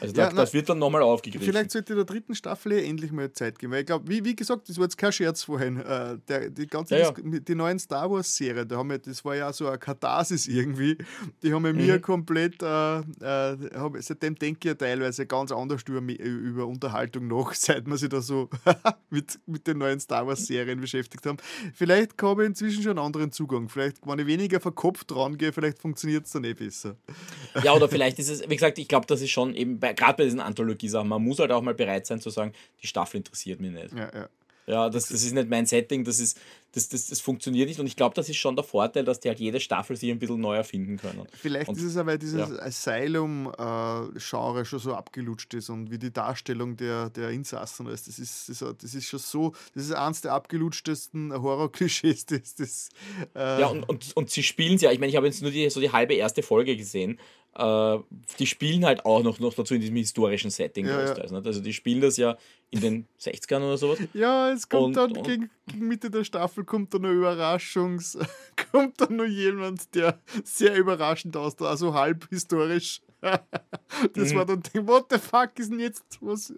Also 0.00 0.14
ja, 0.14 0.26
da, 0.26 0.32
na, 0.34 0.40
das 0.42 0.54
wird 0.54 0.68
dann 0.68 0.78
nochmal 0.78 1.02
aufgegriffen. 1.02 1.46
Vielleicht 1.46 1.70
sollte 1.70 1.94
der 1.94 2.04
dritten 2.04 2.34
Staffel 2.34 2.72
eh 2.72 2.88
endlich 2.88 3.12
mal 3.12 3.30
Zeit 3.32 3.58
geben. 3.58 3.72
Weil 3.72 3.80
ich 3.80 3.86
glaube, 3.86 4.08
wie, 4.08 4.24
wie 4.24 4.34
gesagt, 4.34 4.68
das 4.68 4.78
war 4.78 4.84
jetzt 4.84 4.96
kein 4.96 5.12
Scherz 5.12 5.42
vorhin. 5.42 5.78
Äh, 5.78 6.18
der, 6.28 6.50
die 6.50 6.66
ganze 6.66 6.98
ja, 6.98 7.12
ja. 7.12 7.12
die 7.14 7.54
neuen 7.54 7.78
Star 7.78 8.10
Wars-Serie, 8.10 8.66
da 8.66 8.76
haben 8.76 8.90
wir, 8.90 8.98
das 8.98 9.24
war 9.24 9.36
ja 9.36 9.52
so 9.52 9.68
eine 9.68 9.78
Katharsis 9.78 10.46
irgendwie. 10.46 10.96
Die 11.42 11.52
haben 11.52 11.62
mhm. 11.62 11.76
mir 11.76 12.00
komplett, 12.00 12.62
äh, 12.62 12.98
äh, 13.00 13.56
seitdem 13.98 14.36
denke 14.36 14.58
ich 14.60 14.64
ja 14.64 14.74
teilweise 14.74 15.26
ganz 15.26 15.52
anders 15.52 15.82
über, 15.86 16.00
über 16.00 16.66
Unterhaltung 16.66 17.28
nach, 17.28 17.52
seit 17.54 17.86
wir 17.86 17.98
sich 17.98 18.08
da 18.08 18.22
so 18.22 18.48
mit, 19.10 19.38
mit 19.46 19.66
den 19.66 19.78
neuen 19.78 20.00
Star 20.00 20.26
Wars-Serien 20.26 20.80
beschäftigt 20.80 21.26
haben. 21.26 21.36
Vielleicht 21.74 22.20
habe 22.22 22.42
ich 22.42 22.48
inzwischen 22.48 22.82
schon 22.82 22.92
einen 22.92 23.06
anderen 23.06 23.32
Zugang. 23.32 23.68
Vielleicht, 23.68 23.98
wenn 24.06 24.18
ich 24.18 24.26
weniger 24.26 24.60
verkopft 24.60 25.10
dran 25.10 25.36
gehe, 25.36 25.52
vielleicht 25.52 25.78
funktioniert 25.78 26.24
es 26.26 26.32
dann 26.32 26.44
eh 26.44 26.54
besser. 26.54 26.96
Ja, 27.62 27.74
oder 27.74 27.88
vielleicht 27.90 28.18
ist 28.18 28.30
es, 28.30 28.48
wie 28.48 28.56
gesagt, 28.56 28.78
ich 28.78 28.88
glaube, 28.88 29.06
das 29.06 29.20
ist 29.20 29.30
schon 29.30 29.54
eben 29.54 29.78
bei 29.78 29.89
gerade 29.92 30.18
bei 30.18 30.24
diesen 30.24 30.40
Anthologiesachen, 30.40 31.08
man 31.08 31.22
muss 31.22 31.38
halt 31.38 31.52
auch 31.52 31.62
mal 31.62 31.74
bereit 31.74 32.06
sein 32.06 32.20
zu 32.20 32.30
sagen, 32.30 32.52
die 32.82 32.86
Staffel 32.86 33.18
interessiert 33.18 33.60
mich 33.60 33.72
nicht. 33.72 33.94
Ja, 33.94 34.10
ja. 34.14 34.28
Ja, 34.70 34.88
das, 34.88 35.08
das 35.08 35.24
ist 35.24 35.32
nicht 35.32 35.48
mein 35.48 35.66
Setting, 35.66 36.04
das, 36.04 36.20
ist, 36.20 36.38
das, 36.72 36.88
das, 36.88 37.08
das 37.08 37.20
funktioniert 37.20 37.68
nicht. 37.68 37.80
Und 37.80 37.88
ich 37.88 37.96
glaube, 37.96 38.14
das 38.14 38.28
ist 38.28 38.36
schon 38.36 38.54
der 38.54 38.64
Vorteil, 38.64 39.02
dass 39.04 39.18
die 39.18 39.26
halt 39.28 39.40
jede 39.40 39.58
Staffel 39.58 39.96
sich 39.96 40.08
ein 40.10 40.20
bisschen 40.20 40.40
neu 40.40 40.54
erfinden 40.54 40.96
können. 40.96 41.26
Vielleicht 41.32 41.68
und, 41.68 41.76
ist 41.76 41.82
es 41.82 41.96
aber, 41.96 42.12
weil 42.12 42.18
dieses 42.18 42.48
ja. 42.48 42.58
Asylum-Genre 42.60 44.64
schon 44.64 44.78
so 44.78 44.94
abgelutscht 44.94 45.52
ist 45.54 45.70
und 45.70 45.90
wie 45.90 45.98
die 45.98 46.12
Darstellung 46.12 46.76
der, 46.76 47.10
der 47.10 47.30
Insassen 47.30 47.88
ist. 47.88 48.06
Das 48.06 48.20
ist, 48.20 48.48
das, 48.48 48.64
das 48.78 48.94
ist 48.94 49.06
schon 49.06 49.18
so, 49.18 49.54
das 49.74 49.86
ist 49.86 49.92
eins 49.92 50.20
der 50.20 50.34
abgelutschtesten 50.34 51.32
Horror-Klischees. 51.32 52.26
Das, 52.40 52.54
das, 52.54 52.90
äh 53.34 53.60
ja, 53.60 53.66
und, 53.66 53.88
und, 53.88 54.16
und 54.16 54.30
sie 54.30 54.42
spielen 54.42 54.76
es 54.76 54.82
ja, 54.82 54.92
ich 54.92 55.00
meine, 55.00 55.10
ich 55.10 55.16
habe 55.16 55.26
jetzt 55.26 55.42
nur 55.42 55.50
die, 55.50 55.68
so 55.68 55.80
die 55.80 55.90
halbe 55.90 56.14
erste 56.14 56.42
Folge 56.42 56.76
gesehen 56.76 57.18
äh, 57.54 57.98
die 58.38 58.46
spielen 58.46 58.84
halt 58.84 59.04
auch 59.04 59.22
noch, 59.22 59.40
noch 59.40 59.54
dazu 59.54 59.74
in 59.74 59.80
diesem 59.80 59.96
historischen 59.96 60.50
Setting 60.50 60.86
ja. 60.86 61.04
Ja. 61.04 61.14
Also 61.14 61.60
die 61.60 61.72
spielen 61.72 62.00
das 62.00 62.16
ja 62.16 62.36
in 62.70 62.80
den 62.80 63.08
60ern 63.20 63.58
oder 63.58 63.76
sowas. 63.76 63.98
Ja, 64.14 64.50
es 64.50 64.68
kommt 64.68 64.84
und, 64.84 64.96
dann 64.96 65.16
und, 65.16 65.26
gegen, 65.26 65.50
gegen, 65.66 65.88
Mitte 65.88 66.10
der 66.10 66.24
Staffel 66.24 66.64
kommt 66.64 66.94
dann 66.94 67.04
eine 67.04 67.14
Überraschungs... 67.14 68.18
kommt 68.72 69.00
dann 69.00 69.16
noch 69.16 69.24
jemand, 69.24 69.94
der 69.94 70.20
sehr 70.44 70.76
überraschend 70.76 71.36
aussieht, 71.36 71.62
also 71.62 71.94
halb 71.94 72.28
historisch. 72.28 73.00
das 73.20 74.32
mhm. 74.32 74.36
war 74.36 74.46
dann, 74.46 74.62
what 74.86 75.06
the 75.10 75.18
fuck 75.18 75.58
ist 75.58 75.70
denn 75.70 75.80
jetzt, 75.80 76.04
was, 76.20 76.54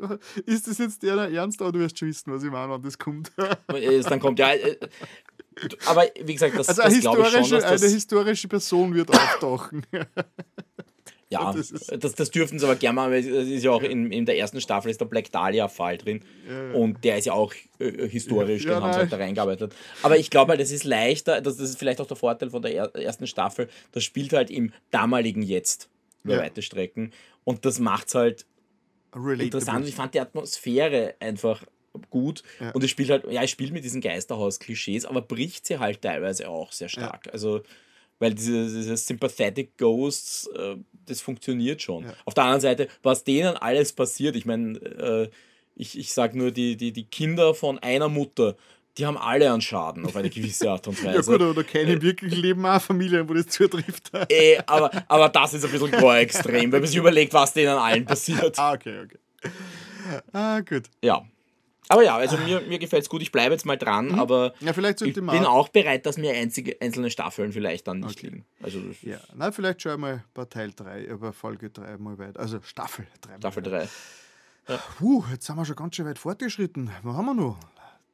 ist 0.47 0.69
das 0.69 0.79
jetzt 0.79 1.03
der 1.03 1.15
Ernst? 1.15 1.61
Aber 1.63 1.73
du 1.73 1.81
wirst 1.81 1.99
schon 1.99 2.09
wissen, 2.09 2.33
was 2.33 2.45
ich 2.45 2.51
meine, 2.51 2.71
wann 2.71 2.83
das 2.83 2.99
kommt. 2.99 3.33
dann 3.37 4.21
kommt, 4.21 4.39
ja, 4.39 4.53
äh, 4.53 4.77
aber 5.87 6.07
wie 6.21 6.33
gesagt, 6.33 6.59
das, 6.59 6.69
also 6.69 6.83
das 6.83 7.01
glaube 7.01 7.23
ich 7.23 7.31
schon, 7.31 7.51
dass 7.51 7.65
das 7.65 7.83
eine 7.83 7.93
historische 7.93 8.49
Person 8.49 8.95
wird 8.95 9.11
auftauchen. 9.11 9.85
Ja, 11.33 11.53
das, 11.53 11.69
das, 11.71 12.15
das, 12.15 12.31
dürften 12.31 12.59
sie 12.59 12.65
aber 12.65 12.77
gerne 12.77 12.97
mal, 12.97 13.11
weil 13.11 13.21
es 13.21 13.49
ist 13.49 13.65
ja 13.65 13.71
auch 13.71 13.83
in, 13.83 14.13
in 14.13 14.27
der 14.27 14.39
ersten 14.39 14.61
Staffel 14.61 14.91
ist 14.91 15.01
der 15.01 15.07
Black 15.07 15.31
Dahlia-Fall 15.33 15.99
drin. 15.99 16.21
Ja, 16.49 16.69
ja. 16.69 16.75
Und 16.75 17.03
der 17.05 17.19
ist 17.19 17.25
ja 17.25 17.33
auch 17.33 17.53
äh, 17.79 18.09
historisch, 18.09 18.65
ja, 18.65 18.75
den 18.75 18.83
haben 18.83 18.93
sie 18.93 18.99
halt 18.99 19.13
da 19.13 19.17
reingearbeitet. 19.17 19.75
Aber 20.03 20.19
ich 20.19 20.31
glaube 20.31 20.51
halt, 20.51 20.61
das 20.61 20.71
ist 20.71 20.85
leichter, 20.85 21.41
das, 21.41 21.57
das 21.57 21.71
ist 21.71 21.79
vielleicht 21.79 22.01
auch 22.01 22.07
der 22.07 22.17
Vorteil 22.17 22.51
von 22.51 22.63
der 22.63 22.75
er, 22.75 22.95
ersten 22.95 23.27
Staffel, 23.27 23.69
das 23.93 24.05
spielt 24.05 24.33
halt 24.33 24.51
im 24.51 24.73
damaligen 24.91 25.43
Jetzt 25.43 25.89
über 26.25 26.39
weite 26.39 26.63
Strecken. 26.63 27.13
Und 27.45 27.65
das 27.65 27.79
macht 27.81 28.09
es 28.09 28.15
halt 28.15 28.47
Relatable. 29.15 29.45
interessant. 29.45 29.89
Ich 29.89 29.95
fand 29.95 30.15
die 30.15 30.21
Atmosphäre 30.21 31.15
einfach 31.21 31.65
gut. 32.11 32.43
Und 32.73 32.85
es 32.85 32.91
spielt 32.91 33.11
halt, 33.11 33.31
ja, 33.31 33.43
es 33.43 33.51
spielt 33.51 33.73
mit 33.73 33.85
diesen 33.85 34.01
Geisterhaus-Klischees, 34.01 35.05
aber 35.05 35.23
bricht 35.23 35.67
sie 35.67 35.79
halt 35.79 36.03
teilweise 36.03 36.49
auch 36.49 36.73
sehr 36.73 36.89
stark. 36.89 37.29
Also 37.33 37.63
weil 38.23 38.35
diese, 38.35 38.67
diese 38.67 38.97
Sympathetic 38.97 39.77
Ghosts, 39.77 40.47
äh, 40.57 40.77
das 41.07 41.21
funktioniert 41.21 41.83
schon. 41.83 42.05
Ja. 42.05 42.15
Auf 42.25 42.35
der 42.35 42.45
anderen 42.45 42.61
Seite, 42.61 42.89
was 43.03 43.25
denen 43.25 43.57
alles 43.57 43.93
passiert, 43.93 44.37
ich 44.37 44.47
meine, 44.47 44.79
äh, 44.79 45.29
ich, 45.75 45.99
ich 45.99 46.13
sage 46.13 46.39
nur, 46.39 46.53
die, 46.53 46.77
die, 46.77 46.93
die 46.93 47.05
Kinder 47.05 47.53
von 47.53 47.81
einer 47.81 48.09
Mutter, 48.09 48.55
die 48.97 49.07
haben 49.07 49.19
alle 49.19 49.53
einen 49.53 49.61
Schaden 49.61 50.07
auf 50.07 50.15
eine 50.15 50.31
gewisse 50.31 50.71
Art 50.71 50.87
und 50.87 50.99
Weise. 51.05 51.17
ja 51.17 51.21
gut, 51.23 51.43
aber 51.43 51.55
da 51.55 51.63
keine 51.65 51.95
im 51.95 52.03
wirklichen 52.03 52.39
Leben 52.39 52.65
auch 52.65 52.81
Familien, 52.81 53.29
wo 53.29 53.35
das 53.35 53.49
zutrifft. 53.49 54.13
äh, 54.29 54.59
aber, 54.67 54.93
aber 55.09 55.29
das 55.29 55.55
ist 55.55 55.65
ein 55.65 55.73
bisschen 55.73 55.91
gar 55.91 56.21
extrem, 56.21 56.71
wenn 56.71 56.81
man 56.81 56.87
sich 56.87 56.97
überlegt, 56.97 57.35
was 57.35 57.53
denen 57.53 57.77
allen 57.77 58.05
passiert. 58.05 58.57
ah, 58.57 58.75
okay, 58.75 59.01
okay. 59.05 59.19
Ah, 60.33 60.61
gut. 60.61 60.85
Ja. 61.03 61.25
Aber 61.93 62.03
ja, 62.03 62.17
also 62.17 62.39
mir, 62.39 62.61
mir 62.63 62.79
gefällt 62.79 63.03
es 63.03 63.09
gut. 63.09 63.21
Ich 63.21 63.33
bleibe 63.33 63.53
jetzt 63.53 63.67
mal 63.67 63.77
dran, 63.77 64.13
mhm. 64.13 64.19
aber 64.19 64.55
ja, 64.61 64.73
vielleicht 64.73 65.03
ich 65.03 65.15
bin 65.15 65.29
auch 65.29 65.69
bereit, 65.69 66.07
dass 66.07 66.17
mir 66.17 66.33
einzige, 66.33 66.77
einzelne 66.81 67.11
Staffeln 67.11 67.53
vielleicht 67.53 67.87
dann 67.87 68.01
nicht 68.01 68.19
okay. 68.19 68.27
liegen. 68.29 68.45
Also 68.63 68.81
ja, 69.03 69.19
na, 69.35 69.53
vielleicht 69.53 69.83
schauen 69.83 70.01
wir 70.01 70.25
bei 70.33 70.47
Teil 70.47 70.73
3, 70.75 71.05
über 71.05 71.33
Folge 71.33 71.71
3 71.71 71.99
mal 71.99 72.19
weiter. 72.19 72.41
Also 72.41 72.61
Staffel 72.63 73.07
3. 73.21 73.37
Staffel 73.37 73.63
3. 73.63 73.89
Ja. 74.69 74.77
Puh, 74.99 75.25
jetzt 75.31 75.47
sind 75.47 75.57
wir 75.57 75.65
schon 75.65 75.77
ganz 75.77 75.97
schön 75.97 76.07
weit 76.07 76.19
fortgeschritten. 76.19 76.91
Was 77.03 77.17
haben 77.17 77.27
wir 77.27 77.35
noch? 77.35 77.59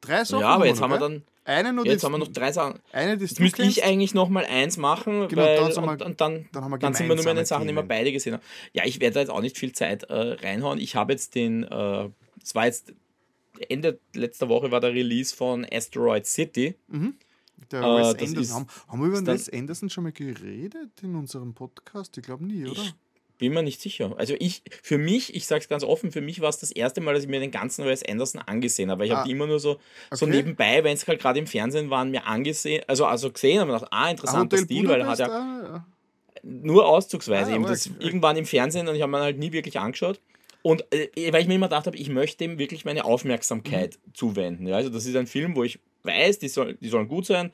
Drei 0.01 0.25
Sachen. 0.25 0.41
Ja, 0.41 0.49
aber 0.49 0.67
jetzt 0.67 0.81
haben 0.81 0.91
wir 0.91 0.99
dann. 0.99 1.23
Eine 1.45 1.73
nur 1.73 1.87
jetzt 1.87 2.05
haben 2.05 2.13
wir 2.13 2.19
noch 2.19 2.29
drei 2.29 2.53
Sachen. 2.53 2.79
Eine, 2.93 3.15
jetzt 3.15 3.41
müsste 3.41 3.63
ich 3.63 3.83
eigentlich 3.83 4.13
noch 4.13 4.29
mal 4.29 4.45
eins 4.45 4.77
machen, 4.77 5.29
genau, 5.29 5.43
weil, 5.43 5.57
dann 5.57 5.75
wir, 5.77 5.93
und, 5.93 6.03
und, 6.03 6.21
dann, 6.21 6.49
dann, 6.53 6.71
wir 6.71 6.79
dann 6.79 6.93
sind 6.93 7.09
wir 7.09 7.15
nur 7.15 7.25
den 7.25 7.47
Sachen, 7.47 7.67
die 7.67 7.75
wir 7.75 7.83
beide 7.83 8.13
gesehen 8.13 8.35
haben. 8.35 8.43
Ja, 8.75 8.85
ich 8.85 9.01
werde 9.01 9.15
da 9.15 9.21
jetzt 9.21 9.31
auch 9.31 9.41
nicht 9.41 9.57
viel 9.57 9.73
Zeit 9.73 10.03
äh, 10.05 10.15
reinhauen. 10.15 10.79
Ich 10.79 10.95
habe 10.95 11.13
jetzt 11.13 11.35
den, 11.35 11.63
äh, 11.63 12.11
es 12.43 12.55
war 12.55 12.67
jetzt 12.67 12.93
Ende 13.59 13.99
letzter 14.15 14.49
Woche 14.49 14.71
war 14.71 14.81
der 14.81 14.93
Release 14.93 15.35
von 15.35 15.67
Asteroid 15.71 16.27
City. 16.27 16.75
Mhm. 16.89 17.15
Der 17.71 17.83
äh, 17.83 17.85
Wes 17.85 18.29
Anderson. 18.29 18.57
Haben, 18.57 18.67
haben, 18.89 19.01
wir 19.01 19.19
über 19.19 19.27
Wes 19.27 19.49
Anderson 19.49 19.91
schon 19.91 20.05
mal 20.05 20.13
geredet 20.13 20.91
in 21.03 21.15
unserem 21.15 21.55
Podcast? 21.55 22.17
Ich 22.17 22.25
glaube 22.25 22.45
nie, 22.45 22.67
oder? 22.67 22.83
Ich 22.83 22.95
bin 23.39 23.53
mir 23.53 23.63
nicht 23.63 23.81
sicher. 23.81 24.15
Also 24.17 24.35
ich, 24.39 24.63
für 24.83 24.99
mich, 24.99 25.35
ich 25.35 25.47
sage 25.47 25.63
es 25.63 25.69
ganz 25.69 25.85
offen, 25.85 26.11
für 26.11 26.21
mich 26.21 26.41
war 26.41 26.49
es 26.49 26.59
das 26.59 26.73
erste 26.73 27.01
Mal, 27.01 27.15
dass 27.15 27.23
ich 27.23 27.29
mir 27.29 27.41
den 27.41 27.51
ganzen 27.51 27.85
Wes 27.85 28.03
Anderson 28.05 28.41
angesehen 28.41 28.91
habe. 28.91 29.07
Ich 29.07 29.13
ah, 29.13 29.19
habe 29.19 29.29
die 29.29 29.33
immer 29.33 29.47
nur 29.47 29.61
so, 29.61 29.73
okay. 29.73 29.81
so 30.13 30.27
nebenbei, 30.27 30.83
wenn 30.83 30.95
es 30.95 31.07
halt 31.07 31.21
gerade 31.21 31.39
im 31.39 31.47
Fernsehen 31.47 31.89
waren, 31.89 32.11
mir 32.11 32.27
angesehen, 32.27 32.83
also, 32.89 33.07
also 33.07 33.31
gesehen 33.31 33.63
und 33.63 33.69
gedacht, 33.69 33.87
ah, 33.91 34.11
interessanter 34.11 34.57
ah, 34.57 34.63
Stil, 34.63 34.89
weil 34.89 35.01
er 35.01 35.07
hat 35.07 35.19
ja, 35.21 35.29
ja, 35.29 35.87
nur 36.43 36.87
auszugsweise 36.87 37.53
ah, 37.53 37.59
das 37.59 37.89
okay. 37.89 37.97
irgendwann 38.01 38.37
im 38.37 38.45
Fernsehen 38.45 38.89
und 38.89 38.97
ich 38.97 39.03
habe 39.03 39.13
mir 39.13 39.21
halt 39.21 39.39
nie 39.39 39.53
wirklich 39.53 39.79
angeschaut. 39.79 40.21
Und 40.63 40.85
äh, 40.93 41.33
weil 41.33 41.43
ich 41.43 41.49
mir 41.49 41.55
immer 41.55 41.69
gedacht 41.69 41.87
habe, 41.87 41.97
ich 41.97 42.09
möchte 42.09 42.45
ihm 42.45 42.59
wirklich 42.59 42.85
meine 42.85 43.05
Aufmerksamkeit 43.05 43.99
mhm. 44.05 44.15
zuwenden. 44.15 44.67
Ja? 44.67 44.77
Also 44.77 44.91
das 44.91 45.07
ist 45.07 45.17
ein 45.17 45.27
Film, 45.27 45.57
wo 45.57 45.65
ich 45.65 45.79
weiß, 46.03 46.39
die, 46.39 46.49
soll, 46.49 46.75
die 46.75 46.89
sollen 46.89 47.09
gut 47.09 47.27
sein. 47.27 47.53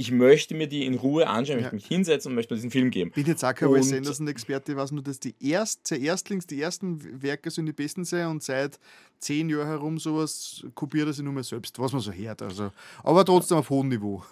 Ich 0.00 0.12
möchte 0.12 0.54
mir 0.54 0.68
die 0.68 0.86
in 0.86 0.94
Ruhe 0.94 1.26
anschauen, 1.26 1.56
ich 1.56 1.62
möchte 1.62 1.74
mich 1.74 1.86
hinsetzen 1.86 2.30
und 2.30 2.36
möchte 2.36 2.54
mir 2.54 2.58
diesen 2.58 2.70
Film 2.70 2.92
geben. 2.92 3.10
Bin 3.10 3.26
jetzt 3.26 3.44
auch 3.44 3.52
kein 3.52 3.72
Wes 3.72 3.92
Anderson-Experte, 3.92 4.76
weiß 4.76 4.92
nur, 4.92 5.02
dass 5.02 5.18
die 5.18 5.34
erst, 5.40 5.90
Erstlings, 5.90 6.46
die 6.46 6.62
ersten 6.62 7.20
Werke 7.20 7.50
sind 7.50 7.66
die 7.66 7.72
besten 7.72 8.04
sein 8.04 8.28
und 8.28 8.44
seit 8.44 8.78
zehn 9.18 9.50
Jahren 9.50 9.66
herum 9.66 9.98
sowas 9.98 10.64
kopiert 10.76 11.08
er 11.08 11.12
sich 11.12 11.24
nur 11.24 11.32
mehr 11.32 11.42
selbst, 11.42 11.80
was 11.80 11.92
man 11.92 12.00
so 12.00 12.12
hört. 12.12 12.42
Also, 12.42 12.70
aber 13.02 13.24
trotzdem 13.24 13.58
auf 13.58 13.70
hohem 13.70 13.88
Niveau. 13.88 14.22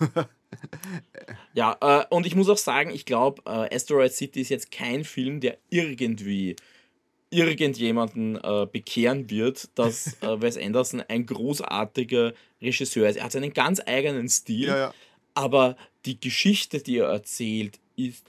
ja, 1.52 1.76
äh, 1.80 2.04
und 2.14 2.26
ich 2.26 2.36
muss 2.36 2.48
auch 2.48 2.58
sagen, 2.58 2.90
ich 2.90 3.04
glaube, 3.04 3.42
äh, 3.44 3.74
Asteroid 3.74 4.12
City 4.12 4.42
ist 4.42 4.50
jetzt 4.50 4.70
kein 4.70 5.02
Film, 5.02 5.40
der 5.40 5.58
irgendwie 5.68 6.54
irgendjemanden 7.30 8.36
äh, 8.36 8.66
bekehren 8.70 9.30
wird, 9.30 9.68
dass 9.74 10.14
äh, 10.22 10.40
Wes 10.40 10.56
Anderson 10.56 11.02
ein 11.02 11.26
großartiger 11.26 12.32
Regisseur 12.60 13.08
ist. 13.08 13.16
Er 13.16 13.24
hat 13.24 13.32
seinen 13.32 13.52
ganz 13.52 13.80
eigenen 13.84 14.28
Stil, 14.28 14.68
ja, 14.68 14.76
ja. 14.76 14.94
aber 15.34 15.76
die 16.04 16.20
Geschichte, 16.20 16.80
die 16.80 16.98
er 16.98 17.08
erzählt, 17.08 17.80
ist 17.96 18.24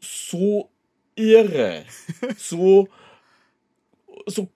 so 0.00 0.70
irre, 1.16 1.84
so, 2.36 2.88
so 4.26 4.48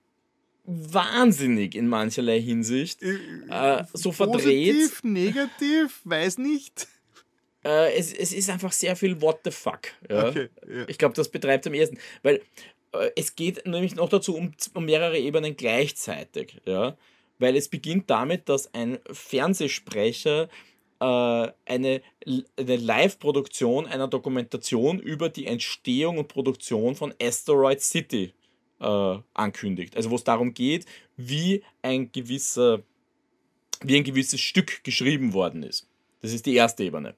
wahnsinnig 0.65 1.75
in 1.75 1.89
mancherlei 1.89 2.41
Hinsicht, 2.41 3.03
äh, 3.03 3.85
so 3.93 4.13
verdreht. 4.13 4.75
Positiv, 4.75 5.05
negativ, 5.05 6.01
weiß 6.05 6.39
nicht. 6.39 6.87
Äh, 7.65 7.95
es, 7.95 8.13
es 8.13 8.33
ist 8.33 8.51
einfach 8.51 8.73
sehr 8.73 8.97
viel 8.97 9.21
What 9.21 9.41
the 9.45 9.51
fuck. 9.51 9.81
Ja? 10.09 10.29
Okay, 10.29 10.49
ja. 10.69 10.85
Ich 10.89 10.99
glaube, 10.99 11.15
das 11.15 11.29
betreibt 11.29 11.67
am 11.67 11.75
ersten. 11.75 11.99
Weil 12.23 12.41
es 13.17 13.35
geht 13.35 13.67
nämlich 13.67 13.95
noch 13.95 14.09
dazu 14.09 14.37
um, 14.37 14.53
um 14.75 14.85
mehrere 14.85 15.19
Ebenen 15.19 15.57
gleichzeitig, 15.57 16.61
ja, 16.65 16.97
weil 17.39 17.57
es 17.57 17.69
beginnt 17.69 18.11
damit, 18.11 18.49
dass 18.49 18.73
ein 18.75 18.99
Fernsehsprecher 19.11 20.49
äh, 21.01 21.05
eine, 21.05 21.53
eine 21.67 22.77
Live-Produktion 22.77 23.87
einer 23.87 24.09
Dokumentation 24.09 25.01
über 25.01 25.29
die 25.29 25.47
Entstehung 25.47 26.19
und 26.19 26.29
Produktion 26.29 26.95
von 26.95 27.15
Asteroid 27.21 27.81
City 27.81 28.33
äh, 28.81 29.19
ankündigt. 29.35 29.97
Also 29.97 30.11
wo 30.11 30.17
es 30.17 30.25
darum 30.25 30.55
geht, 30.55 30.87
wie 31.17 31.63
ein 31.83 32.13
gewisser, 32.13 32.83
wie 33.81 33.97
ein 33.97 34.05
gewisses 34.05 34.41
Stück 34.41 34.85
geschrieben 34.85 35.33
worden 35.33 35.63
ist. 35.63 35.89
Das 36.21 36.33
ist 36.33 36.47
die 36.47 36.55
erste 36.55 36.85
Ebene 36.85 37.15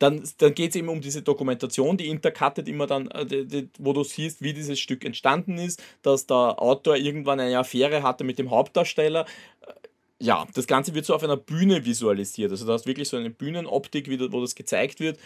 dann, 0.00 0.22
dann 0.38 0.54
geht 0.54 0.70
es 0.70 0.76
eben 0.76 0.88
um 0.88 1.02
diese 1.02 1.20
Dokumentation, 1.22 1.96
die 1.98 2.08
intercuttet 2.08 2.68
immer 2.68 2.86
dann, 2.86 3.08
äh, 3.08 3.66
wo 3.78 3.92
du 3.92 4.02
siehst, 4.02 4.42
wie 4.42 4.54
dieses 4.54 4.80
Stück 4.80 5.04
entstanden 5.04 5.58
ist, 5.58 5.82
dass 6.02 6.26
der 6.26 6.60
Autor 6.60 6.96
irgendwann 6.96 7.38
eine 7.38 7.58
Affäre 7.58 8.02
hatte 8.02 8.24
mit 8.24 8.38
dem 8.38 8.50
Hauptdarsteller. 8.50 9.26
Äh, 9.60 9.72
ja, 10.18 10.46
das 10.54 10.66
Ganze 10.66 10.94
wird 10.94 11.04
so 11.04 11.14
auf 11.14 11.22
einer 11.22 11.36
Bühne 11.36 11.84
visualisiert. 11.84 12.50
Also 12.50 12.66
du 12.66 12.72
hast 12.72 12.86
wirklich 12.86 13.10
so 13.10 13.18
eine 13.18 13.28
Bühnenoptik, 13.30 14.08
wo 14.32 14.40
das 14.40 14.54
gezeigt 14.54 15.00
wird. 15.00 15.18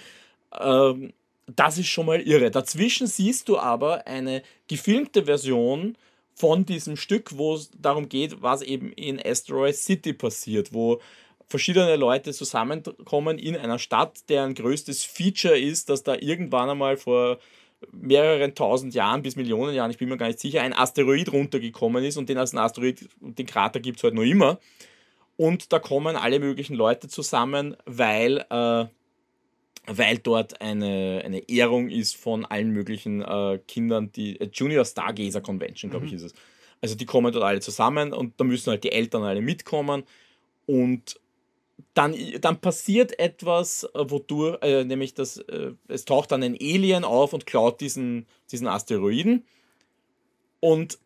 Ähm, 0.60 1.12
das 1.46 1.78
ist 1.78 1.88
schon 1.88 2.06
mal 2.06 2.20
irre. 2.20 2.50
Dazwischen 2.50 3.06
siehst 3.06 3.48
du 3.48 3.58
aber 3.58 4.08
eine 4.08 4.42
gefilmte 4.66 5.24
Version 5.26 5.96
von 6.34 6.66
diesem 6.66 6.96
Stück, 6.96 7.38
wo 7.38 7.54
es 7.54 7.70
darum 7.78 8.08
geht, 8.08 8.42
was 8.42 8.62
eben 8.62 8.92
in 8.92 9.24
Asteroid 9.24 9.76
City 9.76 10.12
passiert, 10.12 10.72
wo 10.72 11.00
verschiedene 11.48 11.96
Leute 11.96 12.32
zusammenkommen 12.32 13.38
in 13.38 13.56
einer 13.56 13.78
Stadt, 13.78 14.28
deren 14.28 14.54
größtes 14.54 15.04
Feature 15.04 15.58
ist, 15.58 15.88
dass 15.88 16.02
da 16.02 16.14
irgendwann 16.14 16.70
einmal 16.70 16.96
vor 16.96 17.38
mehreren 17.92 18.54
tausend 18.54 18.94
Jahren 18.94 19.22
bis 19.22 19.36
Millionen 19.36 19.74
Jahren, 19.74 19.90
ich 19.90 19.98
bin 19.98 20.08
mir 20.08 20.16
gar 20.16 20.28
nicht 20.28 20.40
sicher, 20.40 20.62
ein 20.62 20.72
Asteroid 20.72 21.32
runtergekommen 21.32 22.04
ist 22.04 22.16
und 22.16 22.28
den 22.28 22.38
als 22.38 22.52
ein 22.52 22.58
Asteroid, 22.58 23.08
den 23.20 23.46
Krater 23.46 23.80
gibt 23.80 23.98
es 23.98 24.04
halt 24.04 24.14
noch 24.14 24.22
immer. 24.22 24.58
Und 25.36 25.72
da 25.72 25.78
kommen 25.78 26.16
alle 26.16 26.38
möglichen 26.38 26.76
Leute 26.76 27.08
zusammen, 27.08 27.76
weil, 27.86 28.44
äh, 28.50 28.86
weil 29.86 30.18
dort 30.18 30.60
eine, 30.60 31.22
eine 31.24 31.48
Ehrung 31.48 31.90
ist 31.90 32.16
von 32.16 32.44
allen 32.44 32.70
möglichen 32.70 33.20
äh, 33.22 33.58
Kindern, 33.66 34.12
die 34.12 34.40
äh, 34.40 34.48
Junior 34.52 34.84
Stargazer 34.84 35.40
Convention, 35.40 35.90
glaube 35.90 36.06
ich, 36.06 36.12
mhm. 36.12 36.18
ist 36.18 36.24
es. 36.24 36.34
Also 36.80 36.94
die 36.94 37.06
kommen 37.06 37.32
dort 37.32 37.44
alle 37.44 37.60
zusammen 37.60 38.12
und 38.12 38.38
da 38.38 38.44
müssen 38.44 38.70
halt 38.70 38.84
die 38.84 38.92
Eltern 38.92 39.24
alle 39.24 39.40
mitkommen. 39.40 40.04
Und 40.66 41.18
dann, 41.94 42.16
dann 42.40 42.60
passiert 42.60 43.18
etwas, 43.18 43.84
äh, 43.94 44.10
wodurch, 44.10 44.58
äh, 44.62 44.84
nämlich 44.84 45.14
dass 45.14 45.38
äh, 45.38 45.72
es 45.88 46.04
taucht 46.04 46.32
dann 46.32 46.42
ein 46.42 46.54
Alien 46.54 47.04
auf 47.04 47.32
und 47.32 47.46
klaut 47.46 47.80
diesen, 47.80 48.26
diesen 48.50 48.66
Asteroiden. 48.66 49.44
Und 50.60 50.98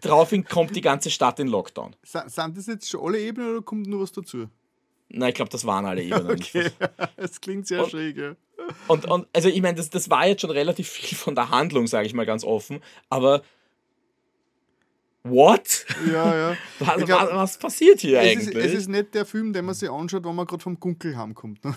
daraufhin 0.00 0.44
kommt 0.44 0.76
die 0.76 0.80
ganze 0.80 1.10
Stadt 1.10 1.38
in 1.38 1.48
Lockdown. 1.48 1.96
Sind 2.02 2.56
das 2.56 2.66
jetzt 2.66 2.88
schon 2.88 3.00
alle 3.04 3.20
Ebenen 3.20 3.50
oder 3.50 3.62
kommt 3.62 3.86
nur 3.86 4.02
was 4.02 4.12
dazu? 4.12 4.48
Nein, 5.08 5.28
ich 5.28 5.34
glaube, 5.34 5.50
das 5.50 5.66
waren 5.66 5.84
alle 5.84 6.02
Ebenen. 6.02 6.26
Okay, 6.30 6.70
das 7.16 7.40
klingt 7.40 7.66
sehr 7.66 7.84
und, 7.84 7.90
schräg, 7.90 8.16
ja. 8.16 8.34
Und, 8.88 9.06
und 9.06 9.26
also 9.32 9.48
ich 9.48 9.60
meine, 9.60 9.76
das, 9.76 9.90
das 9.90 10.08
war 10.10 10.26
jetzt 10.26 10.40
schon 10.40 10.50
relativ 10.50 10.88
viel 10.88 11.16
von 11.16 11.34
der 11.34 11.50
Handlung, 11.50 11.86
sage 11.86 12.06
ich 12.06 12.14
mal 12.14 12.26
ganz 12.26 12.44
offen, 12.44 12.80
aber 13.10 13.42
What? 15.24 15.86
Ja, 16.10 16.36
ja. 16.36 16.56
Was, 16.80 17.04
glaub, 17.04 17.22
was, 17.22 17.32
was, 17.32 17.58
passiert 17.58 18.00
hier 18.00 18.20
es 18.20 18.28
eigentlich? 18.28 18.56
Ist, 18.56 18.66
es 18.66 18.72
ist 18.72 18.88
nicht 18.88 19.14
der 19.14 19.24
Film, 19.24 19.52
den 19.52 19.64
man 19.64 19.74
sich 19.74 19.88
anschaut, 19.88 20.24
wenn 20.24 20.34
man 20.34 20.46
gerade 20.46 20.62
vom 20.62 20.80
Gunkel 20.80 21.16
heimkommt. 21.16 21.64
Ne? 21.64 21.76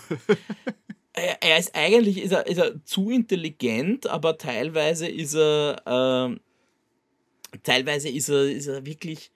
er, 1.14 1.44
er, 1.44 1.60
ist 1.60 1.76
eigentlich 1.76 2.24
ist 2.24 2.32
er, 2.32 2.48
ist 2.48 2.58
er 2.58 2.84
zu 2.86 3.12
intelligent, 3.12 4.08
aber 4.08 4.40
teilweise 4.40 5.08
ist 5.08 5.36
er 5.36 6.32
äh, 6.34 7.60
teilweise 7.62 8.10
ist 8.10 8.30
er, 8.30 8.50
ist 8.50 8.68
er 8.68 8.86
wirklich 8.86 9.32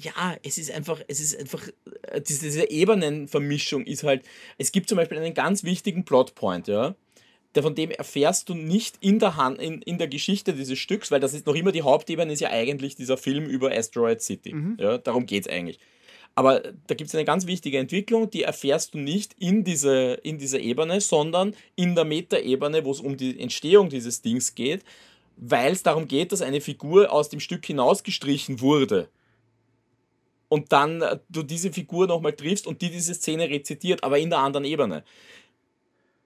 ja, 0.00 0.36
es 0.44 0.58
ist 0.58 0.70
einfach, 0.70 1.00
es 1.08 1.18
ist 1.18 1.36
einfach, 1.36 1.66
äh, 2.02 2.20
diese, 2.20 2.44
diese 2.44 2.70
Ebenenvermischung 2.70 3.84
ist 3.84 4.04
halt, 4.04 4.22
es 4.56 4.70
gibt 4.70 4.88
zum 4.88 4.96
Beispiel 4.96 5.18
einen 5.18 5.34
ganz 5.34 5.64
wichtigen 5.64 6.04
Plotpoint, 6.04 6.68
ja, 6.68 6.94
von 7.54 7.74
dem 7.74 7.90
erfährst 7.90 8.48
du 8.48 8.54
nicht 8.54 8.96
in 9.00 9.18
der, 9.18 9.36
Hand, 9.36 9.60
in, 9.60 9.82
in 9.82 9.98
der 9.98 10.08
Geschichte 10.08 10.52
dieses 10.52 10.78
Stücks, 10.78 11.10
weil 11.10 11.20
das 11.20 11.34
ist 11.34 11.46
noch 11.46 11.54
immer 11.54 11.72
die 11.72 11.82
Hauptebene, 11.82 12.32
ist 12.32 12.40
ja 12.40 12.50
eigentlich 12.50 12.94
dieser 12.94 13.16
Film 13.16 13.46
über 13.46 13.72
Asteroid 13.72 14.20
City. 14.20 14.52
Mhm. 14.54 14.76
Ja, 14.78 14.98
darum 14.98 15.26
geht 15.26 15.46
es 15.46 15.52
eigentlich. 15.52 15.78
Aber 16.34 16.60
da 16.60 16.94
gibt 16.94 17.08
es 17.08 17.14
eine 17.14 17.24
ganz 17.24 17.46
wichtige 17.46 17.78
Entwicklung, 17.78 18.30
die 18.30 18.44
erfährst 18.44 18.94
du 18.94 18.98
nicht 18.98 19.34
in, 19.40 19.64
diese, 19.64 20.20
in 20.22 20.38
dieser 20.38 20.60
Ebene, 20.60 21.00
sondern 21.00 21.54
in 21.74 21.96
der 21.96 22.04
Metaebene, 22.04 22.84
wo 22.84 22.92
es 22.92 23.00
um 23.00 23.16
die 23.16 23.40
Entstehung 23.40 23.88
dieses 23.88 24.22
Dings 24.22 24.54
geht, 24.54 24.84
weil 25.36 25.72
es 25.72 25.82
darum 25.82 26.06
geht, 26.06 26.30
dass 26.30 26.42
eine 26.42 26.60
Figur 26.60 27.10
aus 27.12 27.28
dem 27.28 27.40
Stück 27.40 27.66
hinausgestrichen 27.66 28.60
wurde. 28.60 29.08
Und 30.48 30.72
dann 30.72 31.02
äh, 31.02 31.18
du 31.28 31.42
diese 31.42 31.72
Figur 31.72 32.06
nochmal 32.06 32.34
triffst 32.34 32.66
und 32.66 32.82
die 32.82 32.90
diese 32.90 33.14
Szene 33.14 33.48
rezitiert, 33.48 34.04
aber 34.04 34.18
in 34.18 34.30
der 34.30 34.38
anderen 34.38 34.64
Ebene 34.64 35.02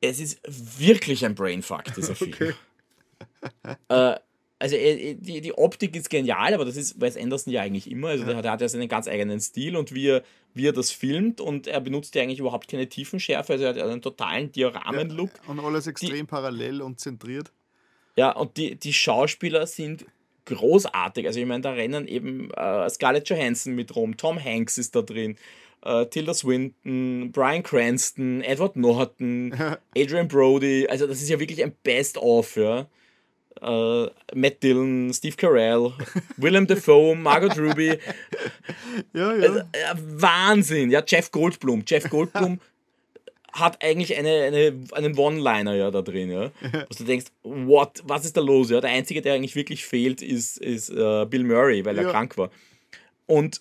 es 0.02 0.20
ist 0.20 0.40
wirklich 0.44 1.24
ein 1.24 1.34
Brainfuck, 1.34 1.84
dieser 1.96 2.14
Film. 2.14 2.32
Okay. 2.32 2.52
Äh, 3.88 4.16
also 4.58 4.76
äh, 4.76 5.14
die, 5.14 5.40
die 5.40 5.52
Optik 5.54 5.96
ist 5.96 6.10
genial, 6.10 6.54
aber 6.54 6.64
das 6.64 6.76
ist 6.76 7.00
Wes 7.00 7.16
Anderson 7.16 7.52
ja 7.52 7.62
eigentlich 7.62 7.90
immer. 7.90 8.08
Also 8.08 8.24
der, 8.24 8.42
der 8.42 8.52
hat 8.52 8.60
ja 8.60 8.68
seinen 8.68 8.88
ganz 8.88 9.08
eigenen 9.08 9.40
Stil 9.40 9.76
und 9.76 9.94
wie 9.94 10.08
er, 10.08 10.22
wie 10.54 10.68
er 10.68 10.72
das 10.72 10.90
filmt 10.90 11.40
und 11.40 11.66
er 11.66 11.80
benutzt 11.80 12.14
ja 12.14 12.22
eigentlich 12.22 12.40
überhaupt 12.40 12.68
keine 12.68 12.88
Tiefenschärfe, 12.88 13.54
also 13.54 13.64
er 13.64 13.70
hat 13.70 13.78
einen 13.78 14.02
totalen 14.02 14.52
Dioramenlook. 14.52 15.30
Ja, 15.44 15.50
und 15.50 15.60
alles 15.60 15.86
extrem 15.86 16.14
die, 16.14 16.24
parallel 16.24 16.82
und 16.82 17.00
zentriert. 17.00 17.50
Ja, 18.16 18.32
und 18.32 18.56
die, 18.56 18.76
die 18.76 18.92
Schauspieler 18.92 19.66
sind 19.66 20.04
großartig. 20.44 21.26
Also 21.26 21.40
ich 21.40 21.46
meine, 21.46 21.62
da 21.62 21.72
rennen 21.72 22.06
eben 22.06 22.50
äh, 22.50 22.90
Scarlett 22.90 23.28
Johansson 23.28 23.74
mit 23.74 23.94
rum, 23.94 24.16
Tom 24.16 24.42
Hanks 24.42 24.78
ist 24.78 24.94
da 24.94 25.02
drin, 25.02 25.36
äh, 25.84 26.06
Tilda 26.06 26.34
Swinton, 26.34 27.30
Brian 27.32 27.62
Cranston, 27.62 28.42
Edward 28.42 28.76
Norton, 28.76 29.54
Adrian 29.96 30.28
Brody. 30.28 30.86
Also 30.88 31.06
das 31.06 31.22
ist 31.22 31.28
ja 31.28 31.38
wirklich 31.38 31.62
ein 31.62 31.74
Best-of, 31.82 32.56
ja. 32.56 32.86
Uh, 33.60 34.08
Matt 34.34 34.62
Dillon, 34.62 35.12
Steve 35.12 35.36
Carell, 35.36 35.92
Willem 36.36 36.66
Dafoe, 36.66 37.14
Margot 37.16 37.56
Ruby. 37.56 37.96
Ja, 39.12 39.36
ja. 39.36 39.56
Äh, 39.58 39.94
Wahnsinn, 39.94 40.90
ja, 40.90 41.02
Jeff 41.06 41.30
Goldblum. 41.30 41.84
Jeff 41.86 42.08
Goldblum 42.08 42.58
hat 43.52 43.84
eigentlich 43.84 44.16
eine, 44.16 44.30
eine, 44.30 44.80
einen 44.92 45.16
One-Liner 45.16 45.74
ja 45.74 45.90
da 45.92 46.02
drin, 46.02 46.30
ja. 46.30 46.50
Wo 46.62 46.94
du 46.96 47.04
denkst, 47.04 47.26
what, 47.42 48.02
was 48.04 48.24
ist 48.24 48.36
da 48.36 48.40
los? 48.40 48.70
Ja? 48.70 48.80
Der 48.80 48.90
Einzige, 48.90 49.22
der 49.22 49.34
eigentlich 49.34 49.54
wirklich 49.54 49.84
fehlt, 49.84 50.22
ist, 50.22 50.56
ist 50.56 50.90
uh, 50.90 51.26
Bill 51.26 51.44
Murray, 51.44 51.84
weil 51.84 51.98
er 51.98 52.04
ja. 52.04 52.10
krank 52.10 52.36
war. 52.38 52.50
Und 53.26 53.60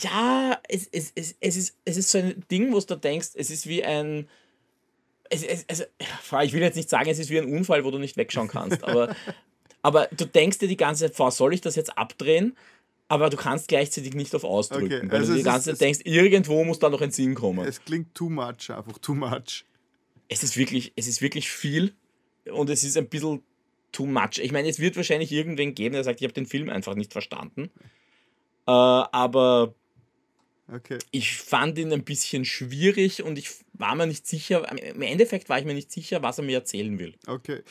ja, 0.00 0.60
es, 0.68 0.88
es, 0.92 1.12
es, 1.14 1.36
es, 1.40 1.56
ist, 1.56 1.76
es 1.84 1.96
ist 1.96 2.10
so 2.10 2.18
ein 2.18 2.44
Ding, 2.50 2.72
wo 2.72 2.80
du 2.80 2.96
denkst, 2.96 3.30
es 3.34 3.50
ist 3.50 3.66
wie 3.66 3.84
ein. 3.84 4.28
Es, 5.30 5.42
es, 5.42 5.64
also, 5.68 5.84
ich 6.42 6.52
will 6.52 6.60
jetzt 6.60 6.76
nicht 6.76 6.90
sagen, 6.90 7.08
es 7.08 7.18
ist 7.18 7.30
wie 7.30 7.38
ein 7.38 7.50
Unfall, 7.50 7.84
wo 7.84 7.90
du 7.90 7.98
nicht 7.98 8.16
wegschauen 8.16 8.48
kannst, 8.48 8.84
aber, 8.84 9.14
aber 9.82 10.08
du 10.08 10.26
denkst 10.26 10.58
dir 10.58 10.68
die 10.68 10.76
ganze 10.76 11.10
Zeit, 11.10 11.32
soll 11.32 11.54
ich 11.54 11.60
das 11.60 11.76
jetzt 11.76 11.96
abdrehen? 11.96 12.56
aber 13.12 13.28
du 13.28 13.36
kannst 13.36 13.68
gleichzeitig 13.68 14.14
nicht 14.14 14.34
auf 14.34 14.42
ausdrücken, 14.42 14.86
okay, 14.86 15.10
weil 15.10 15.20
also 15.20 15.32
du 15.32 15.38
die 15.38 15.44
ganze 15.44 15.72
Zeit 15.72 15.82
denkst, 15.82 16.00
irgendwo 16.04 16.64
muss 16.64 16.78
da 16.78 16.88
noch 16.88 17.02
ein 17.02 17.10
Sinn 17.10 17.34
kommen. 17.34 17.66
Es 17.66 17.84
klingt 17.84 18.14
too 18.14 18.30
much, 18.30 18.70
einfach 18.70 18.96
too 19.02 19.14
much. 19.14 19.66
Es 20.28 20.42
ist 20.42 20.56
wirklich, 20.56 20.94
es 20.96 21.06
ist 21.06 21.20
wirklich 21.20 21.50
viel 21.50 21.92
und 22.50 22.70
es 22.70 22.84
ist 22.84 22.96
ein 22.96 23.10
bisschen 23.10 23.42
too 23.92 24.06
much. 24.06 24.38
Ich 24.38 24.50
meine, 24.50 24.66
es 24.66 24.78
wird 24.78 24.96
wahrscheinlich 24.96 25.30
irgendwen 25.30 25.74
geben, 25.74 25.92
der 25.92 26.04
sagt, 26.04 26.22
ich 26.22 26.24
habe 26.24 26.32
den 26.32 26.46
Film 26.46 26.70
einfach 26.70 26.94
nicht 26.94 27.12
verstanden. 27.12 27.70
Äh, 28.66 28.70
aber 28.70 29.74
okay. 30.70 30.98
ich 31.10 31.36
fand 31.36 31.78
ihn 31.78 31.92
ein 31.92 32.04
bisschen 32.04 32.44
schwierig 32.44 33.22
und 33.22 33.38
ich 33.38 33.50
war 33.72 33.94
mir 33.94 34.06
nicht 34.06 34.26
sicher, 34.26 34.70
im 34.70 35.02
Endeffekt 35.02 35.48
war 35.48 35.58
ich 35.58 35.64
mir 35.64 35.74
nicht 35.74 35.90
sicher, 35.90 36.22
was 36.22 36.38
er 36.38 36.44
mir 36.44 36.58
erzählen 36.58 36.98
will. 36.98 37.14
Okay. 37.26 37.62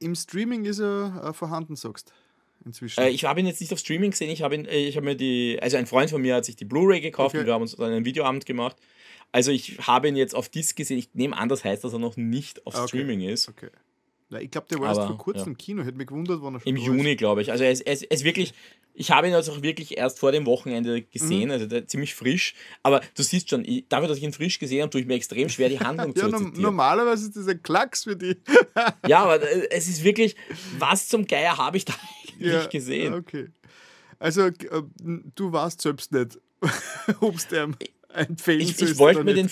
Im 0.00 0.14
Streaming 0.14 0.64
ist 0.64 0.78
er 0.78 1.30
äh, 1.30 1.32
vorhanden, 1.32 1.76
sagst 1.76 2.10
du? 2.10 2.12
inzwischen? 2.64 3.00
Äh, 3.00 3.10
ich 3.10 3.24
habe 3.24 3.40
ihn 3.40 3.46
jetzt 3.46 3.60
nicht 3.60 3.72
auf 3.72 3.78
Streaming 3.78 4.12
gesehen. 4.12 4.30
Ich 4.30 4.42
habe 4.42 4.56
äh, 4.56 4.86
ich 4.86 4.96
hab 4.96 5.04
mir 5.04 5.16
die, 5.16 5.58
also 5.60 5.76
ein 5.76 5.86
Freund 5.86 6.10
von 6.10 6.22
mir 6.22 6.36
hat 6.36 6.44
sich 6.44 6.56
die 6.56 6.64
Blu-ray 6.64 7.00
gekauft 7.00 7.34
okay. 7.34 7.40
und 7.40 7.46
wir 7.46 7.54
haben 7.54 7.62
uns 7.62 7.76
dann 7.76 7.90
einen 7.90 8.04
Videoabend 8.04 8.46
gemacht. 8.46 8.76
Also 9.32 9.50
ich 9.50 9.78
habe 9.86 10.08
ihn 10.08 10.16
jetzt 10.16 10.34
auf 10.34 10.48
Disc 10.48 10.76
gesehen. 10.76 10.98
Ich 10.98 11.14
nehme 11.14 11.36
an, 11.36 11.48
das 11.48 11.64
heißt, 11.64 11.84
dass 11.84 11.92
er 11.92 11.98
noch 11.98 12.16
nicht 12.16 12.66
auf 12.66 12.74
okay. 12.74 12.88
Streaming 12.88 13.20
ist. 13.20 13.48
Okay. 13.48 13.70
Na, 14.30 14.40
ich 14.40 14.50
glaube, 14.50 14.66
der 14.70 14.78
war 14.78 14.90
Aber, 14.90 14.98
erst 14.98 15.08
vor 15.08 15.18
kurzem 15.18 15.40
ja. 15.40 15.46
im 15.48 15.56
Kino. 15.56 15.82
Hätte 15.82 15.96
mich 15.96 16.06
gewundert, 16.06 16.42
wann 16.42 16.54
er 16.54 16.60
schon 16.60 16.68
Im 16.68 16.76
Juni, 16.76 17.16
glaube 17.16 17.40
ich. 17.40 17.50
Also 17.50 17.64
es 17.64 17.80
ist 17.80 18.24
wirklich, 18.24 18.52
ich 18.92 19.10
habe 19.10 19.28
ihn 19.28 19.34
also 19.34 19.52
auch 19.52 19.62
wirklich 19.62 19.96
erst 19.96 20.18
vor 20.18 20.32
dem 20.32 20.44
Wochenende 20.44 21.02
gesehen, 21.02 21.46
mhm. 21.46 21.52
also 21.52 21.66
der, 21.66 21.86
ziemlich 21.86 22.14
frisch. 22.14 22.54
Aber 22.82 23.00
du 23.14 23.22
siehst 23.22 23.48
schon, 23.48 23.64
ich, 23.64 23.88
dafür, 23.88 24.08
dass 24.08 24.18
ich 24.18 24.24
ihn 24.24 24.32
frisch 24.32 24.58
gesehen 24.58 24.82
habe, 24.82 24.90
tue 24.90 25.00
ich 25.00 25.06
mir 25.06 25.14
extrem 25.14 25.48
schwer, 25.48 25.70
die 25.70 25.80
Handlung 25.80 26.12
ja, 26.16 26.28
zu 26.28 26.36
zitieren. 26.36 26.60
Normalerweise 26.60 27.28
ist 27.28 27.36
das 27.36 27.48
ein 27.48 27.62
Klacks 27.62 28.04
für 28.04 28.16
die. 28.16 28.36
ja, 29.06 29.22
aber 29.22 29.40
äh, 29.40 29.68
es 29.70 29.88
ist 29.88 30.04
wirklich, 30.04 30.36
was 30.78 31.08
zum 31.08 31.26
Geier 31.26 31.56
habe 31.56 31.78
ich 31.78 31.86
da 31.86 31.94
eigentlich 32.26 32.52
ja, 32.52 32.66
gesehen? 32.66 33.14
Okay. 33.14 33.48
Also, 34.18 34.42
äh, 34.42 34.54
du 35.34 35.52
warst 35.52 35.80
selbst 35.80 36.12
nicht, 36.12 36.38
ob 37.20 37.36
es 37.36 37.48
der 37.48 37.70
ein 38.12 38.36
Fail 38.36 38.60
ich, 38.60 38.80
ich 38.80 38.98
wollte 38.98 39.22
mir 39.22 39.34
den 39.34 39.50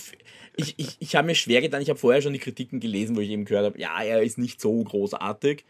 ich, 0.56 0.74
ich, 0.78 0.96
ich 0.98 1.16
habe 1.16 1.26
mir 1.26 1.34
schwer 1.34 1.60
getan, 1.60 1.82
ich 1.82 1.90
habe 1.90 1.98
vorher 1.98 2.22
schon 2.22 2.32
die 2.32 2.38
Kritiken 2.38 2.80
gelesen, 2.80 3.16
wo 3.16 3.20
ich 3.20 3.30
eben 3.30 3.44
gehört 3.44 3.66
habe, 3.66 3.80
ja, 3.80 4.02
er 4.02 4.22
ist 4.22 4.38
nicht 4.38 4.60
so 4.60 4.82
großartig. 4.82 5.64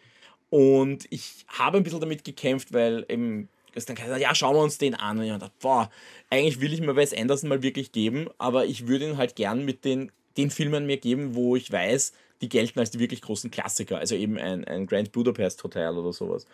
Und 0.49 1.07
ich 1.11 1.45
habe 1.49 1.79
ein 1.79 1.83
bisschen 1.83 2.01
damit 2.01 2.25
gekämpft, 2.25 2.73
weil 2.73 3.05
eben 3.09 3.49
dann 3.75 3.97
gesagt, 3.97 4.21
ja, 4.21 4.35
schauen 4.35 4.57
wir 4.57 4.63
uns 4.63 4.79
den 4.79 4.95
an. 4.95 5.19
Und 5.19 5.25
ich 5.25 5.31
dachte, 5.33 5.53
boah, 5.61 5.91
eigentlich 6.31 6.61
will 6.61 6.73
ich 6.73 6.81
mir 6.81 6.97
Wes 6.97 7.13
Anderson 7.13 7.49
mal 7.49 7.63
wirklich 7.63 7.93
geben, 7.93 8.29
aber 8.39 8.65
ich 8.65 8.87
würde 8.87 9.09
ihn 9.09 9.17
halt 9.19 9.37
gern 9.37 9.65
mit 9.65 9.85
den, 9.85 10.11
den 10.37 10.51
Filmen 10.51 10.87
mir 10.87 10.97
geben, 10.97 11.35
wo 11.35 11.57
ich 11.57 11.71
weiß, 11.71 12.13
die 12.41 12.49
gelten 12.49 12.79
als 12.79 12.91
die 12.91 13.01
wirklich 13.01 13.23
großen 13.23 13.51
Klassiker. 13.51 13.99
Also 13.99 14.15
eben 14.15 14.39
ein, 14.39 14.65
ein 14.65 14.87
Grand 14.87 15.13
Budapest 15.13 15.63
Hotel 15.65 15.97
oder 15.97 16.13
sowas. 16.13 16.47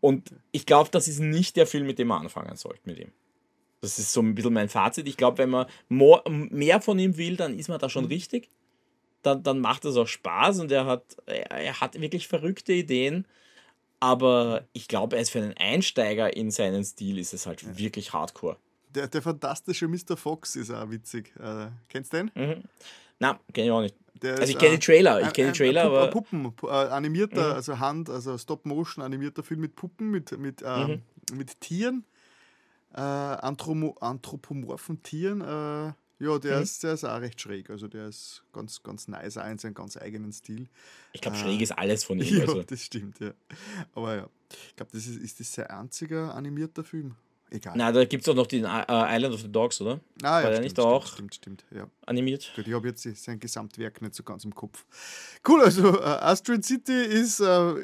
Und 0.00 0.32
ich 0.50 0.66
glaube, 0.66 0.90
das 0.90 1.08
ist 1.08 1.20
nicht 1.20 1.56
der 1.56 1.66
Film, 1.66 1.86
mit 1.86 1.98
dem 1.98 2.08
man 2.08 2.22
anfangen 2.22 2.56
sollte 2.56 2.80
mit 2.84 2.98
ihm. 2.98 3.12
Das 3.84 3.98
ist 3.98 4.14
so 4.14 4.22
ein 4.22 4.34
bisschen 4.34 4.54
mein 4.54 4.70
Fazit. 4.70 5.06
Ich 5.06 5.18
glaube, 5.18 5.36
wenn 5.36 5.50
man 5.50 5.66
more, 5.90 6.22
mehr 6.30 6.80
von 6.80 6.98
ihm 6.98 7.18
will, 7.18 7.36
dann 7.36 7.58
ist 7.58 7.68
man 7.68 7.78
da 7.78 7.90
schon 7.90 8.04
mhm. 8.04 8.10
richtig. 8.10 8.48
Dann, 9.20 9.42
dann 9.42 9.60
macht 9.60 9.84
es 9.84 9.96
auch 9.96 10.06
Spaß 10.06 10.60
und 10.60 10.72
er 10.72 10.86
hat, 10.86 11.16
er 11.26 11.80
hat 11.80 12.00
wirklich 12.00 12.26
verrückte 12.26 12.72
Ideen. 12.72 13.26
Aber 14.00 14.64
ich 14.72 14.88
glaube, 14.88 15.16
er 15.16 15.22
ist 15.22 15.30
für 15.30 15.42
einen 15.42 15.54
Einsteiger 15.58 16.34
in 16.34 16.50
seinen 16.50 16.82
Stil 16.82 17.18
ist 17.18 17.34
es 17.34 17.46
halt 17.46 17.62
ja. 17.62 17.76
wirklich 17.76 18.14
hardcore. 18.14 18.56
Der, 18.88 19.06
der 19.06 19.20
fantastische 19.20 19.86
Mr. 19.86 20.16
Fox 20.16 20.56
ist 20.56 20.70
auch 20.70 20.90
witzig. 20.90 21.34
Äh, 21.38 21.66
kennst 21.90 22.14
du 22.14 22.16
den? 22.16 22.30
Mhm. 22.34 22.62
Na, 23.18 23.38
kenne 23.52 23.66
ich 23.66 23.70
auch 23.70 23.82
nicht. 23.82 23.96
Der 24.22 24.38
also 24.38 24.50
ich 24.50 24.58
kenne 24.58 24.78
die 24.78 24.86
Trailer, 24.86 25.20
ich 25.20 25.32
kenne 25.34 25.52
die 25.52 25.58
Trailer, 25.58 25.84
aber... 25.84 26.08
Puppen, 26.08 26.54
äh, 26.62 26.68
animierter, 26.68 27.48
mhm. 27.48 27.54
also 27.54 27.78
Hand, 27.78 28.08
also 28.08 28.38
Stop-Motion 28.38 29.04
animierter 29.04 29.42
Film 29.42 29.60
mit 29.60 29.76
Puppen, 29.76 30.10
mit, 30.10 30.38
mit, 30.38 30.62
äh, 30.62 30.86
mhm. 30.86 31.02
mit 31.34 31.60
Tieren 31.60 32.04
äh, 32.94 33.00
anthropomorphen 33.00 35.02
Tieren. 35.02 35.40
Äh, 35.40 35.92
ja, 36.20 36.38
der, 36.38 36.56
mhm. 36.56 36.62
ist, 36.62 36.82
der 36.82 36.94
ist 36.94 37.04
auch 37.04 37.20
recht 37.20 37.40
schräg. 37.40 37.70
Also 37.70 37.88
der 37.88 38.08
ist 38.08 38.42
ganz, 38.52 38.82
ganz 38.82 39.08
nice, 39.08 39.36
auch 39.36 39.48
in 39.48 39.58
seinem 39.58 39.74
ganz 39.74 39.96
eigenen 39.96 40.32
Stil. 40.32 40.68
Ich 41.12 41.20
glaube, 41.20 41.36
schräg 41.36 41.60
ist 41.60 41.72
alles 41.72 42.04
von 42.04 42.18
ihm. 42.20 42.36
Ja, 42.36 42.42
also. 42.42 42.62
das 42.62 42.82
stimmt, 42.82 43.18
ja. 43.20 43.32
Aber 43.94 44.14
ja, 44.14 44.30
ich 44.68 44.76
glaube, 44.76 44.92
das 44.92 45.06
ist, 45.06 45.18
ist 45.18 45.40
das 45.40 45.52
sein 45.52 45.66
einziger 45.66 46.34
animierter 46.34 46.84
Film. 46.84 47.16
Egal. 47.50 47.74
Na, 47.76 47.92
da 47.92 48.04
gibt 48.04 48.24
es 48.24 48.28
auch 48.28 48.34
noch 48.34 48.46
den 48.46 48.64
uh, 48.64 48.82
Island 48.88 49.34
of 49.34 49.40
the 49.40 49.50
Dogs, 49.50 49.80
oder? 49.80 50.00
Ah, 50.22 50.42
War 50.42 50.42
ja, 50.42 50.48
der 50.48 50.54
stimmt, 50.54 50.62
nicht 50.64 50.72
stimmt, 50.72 50.86
auch 50.86 51.06
stimmt, 51.06 51.34
stimmt, 51.34 51.64
ja. 51.70 51.86
animiert? 52.04 52.52
Gut, 52.56 52.66
ich 52.66 52.74
habe 52.74 52.88
jetzt 52.88 53.02
sein 53.02 53.38
Gesamtwerk 53.38 54.02
nicht 54.02 54.14
so 54.14 54.22
ganz 54.22 54.44
im 54.44 54.54
Kopf. 54.54 54.84
Cool, 55.46 55.62
also 55.62 55.92
uh, 55.92 56.02
Astrid 56.02 56.64
City 56.64 57.04
ist 57.04 57.40
uh, 57.40 57.76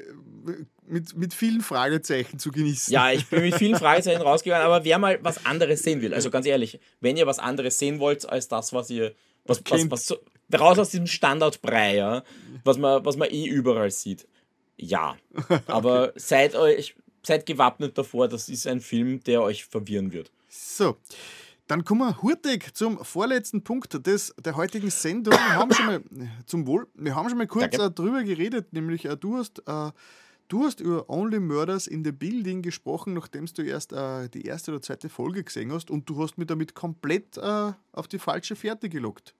mit, 0.87 1.17
mit 1.17 1.35
vielen 1.35 1.61
Fragezeichen 1.61 2.39
zu 2.39 2.51
genießen. 2.51 2.93
Ja, 2.93 3.13
ich 3.13 3.29
bin 3.29 3.43
mit 3.43 3.55
vielen 3.55 3.77
Fragezeichen 3.79 4.23
rausgegangen, 4.23 4.67
aber 4.67 4.85
wer 4.85 4.99
mal 4.99 5.19
was 5.23 5.47
anderes 5.47 5.83
sehen 5.83 6.03
will, 6.03 6.15
also 6.15 6.31
ganz 6.31 6.47
ehrlich, 6.47 6.81
wenn 7.01 7.17
ihr 7.17 7.27
was 7.27 7.39
anderes 7.39 7.79
sehen 7.79 8.01
wollt 8.01 8.29
als 8.29 8.49
das, 8.49 8.73
was 8.73 8.91
ihr, 8.91 9.15
was, 9.45 9.63
was, 9.69 9.91
was 9.91 10.07
so, 10.07 10.17
raus 10.59 10.79
aus 10.79 10.91
diesem 10.91 11.07
Standardbrei, 11.07 11.97
ja, 11.97 12.25
was 12.65 12.77
man, 12.79 13.05
was 13.05 13.17
man 13.17 13.31
eh 13.31 13.47
überall 13.47 13.91
sieht, 13.91 14.27
ja. 14.77 15.17
Aber 15.67 16.09
okay. 16.09 16.13
seid 16.17 16.55
euch, 16.57 16.97
seid 17.23 17.47
gewappnet 17.47 17.97
davor, 17.97 18.29
das 18.29 18.49
ist 18.49 18.67
ein 18.67 18.81
Film, 18.81 19.23
der 19.25 19.43
euch 19.43 19.65
verwirren 19.65 20.13
wird. 20.13 20.31
So. 20.49 20.97
Dann 21.67 21.85
kommen 21.85 22.01
wir 22.01 22.21
hurtig 22.23 22.75
zum 22.75 23.05
vorletzten 23.05 23.63
Punkt 23.63 24.05
des, 24.05 24.35
der 24.45 24.57
heutigen 24.57 24.91
Sendung. 24.91 25.35
Wir 25.35 25.55
haben 25.55 25.73
schon 25.73 25.87
mal, 25.87 26.03
zum 26.47 26.67
Wohl, 26.67 26.89
wir 26.95 27.15
haben 27.15 27.29
schon 27.29 27.39
mal 27.39 27.47
kurz 27.47 27.77
Danke. 27.77 27.93
darüber 27.93 28.25
geredet, 28.25 28.73
nämlich 28.73 29.05
äh, 29.05 29.17
du 29.17 29.37
hast 29.37 29.63
äh, 29.67 29.93
Du 30.51 30.65
hast 30.65 30.81
über 30.81 31.09
Only 31.09 31.39
Murders 31.39 31.87
in 31.87 32.05
the 32.05 32.11
Building 32.11 32.61
gesprochen, 32.61 33.15
nachdem 33.15 33.47
du 33.47 33.63
erst 33.63 33.93
äh, 33.93 34.29
die 34.29 34.43
erste 34.43 34.73
oder 34.73 34.83
zweite 34.83 35.09
Folge 35.09 35.45
gesehen 35.45 35.71
hast 35.71 35.93
und 35.93 36.09
du 36.09 36.21
hast 36.21 36.39
mich 36.39 36.49
damit 36.49 36.75
komplett 36.75 37.39
äh, 37.39 37.73
auf 37.93 38.09
die 38.09 38.19
falsche 38.19 38.57
Fährte 38.57 38.89
gelockt. 38.89 39.37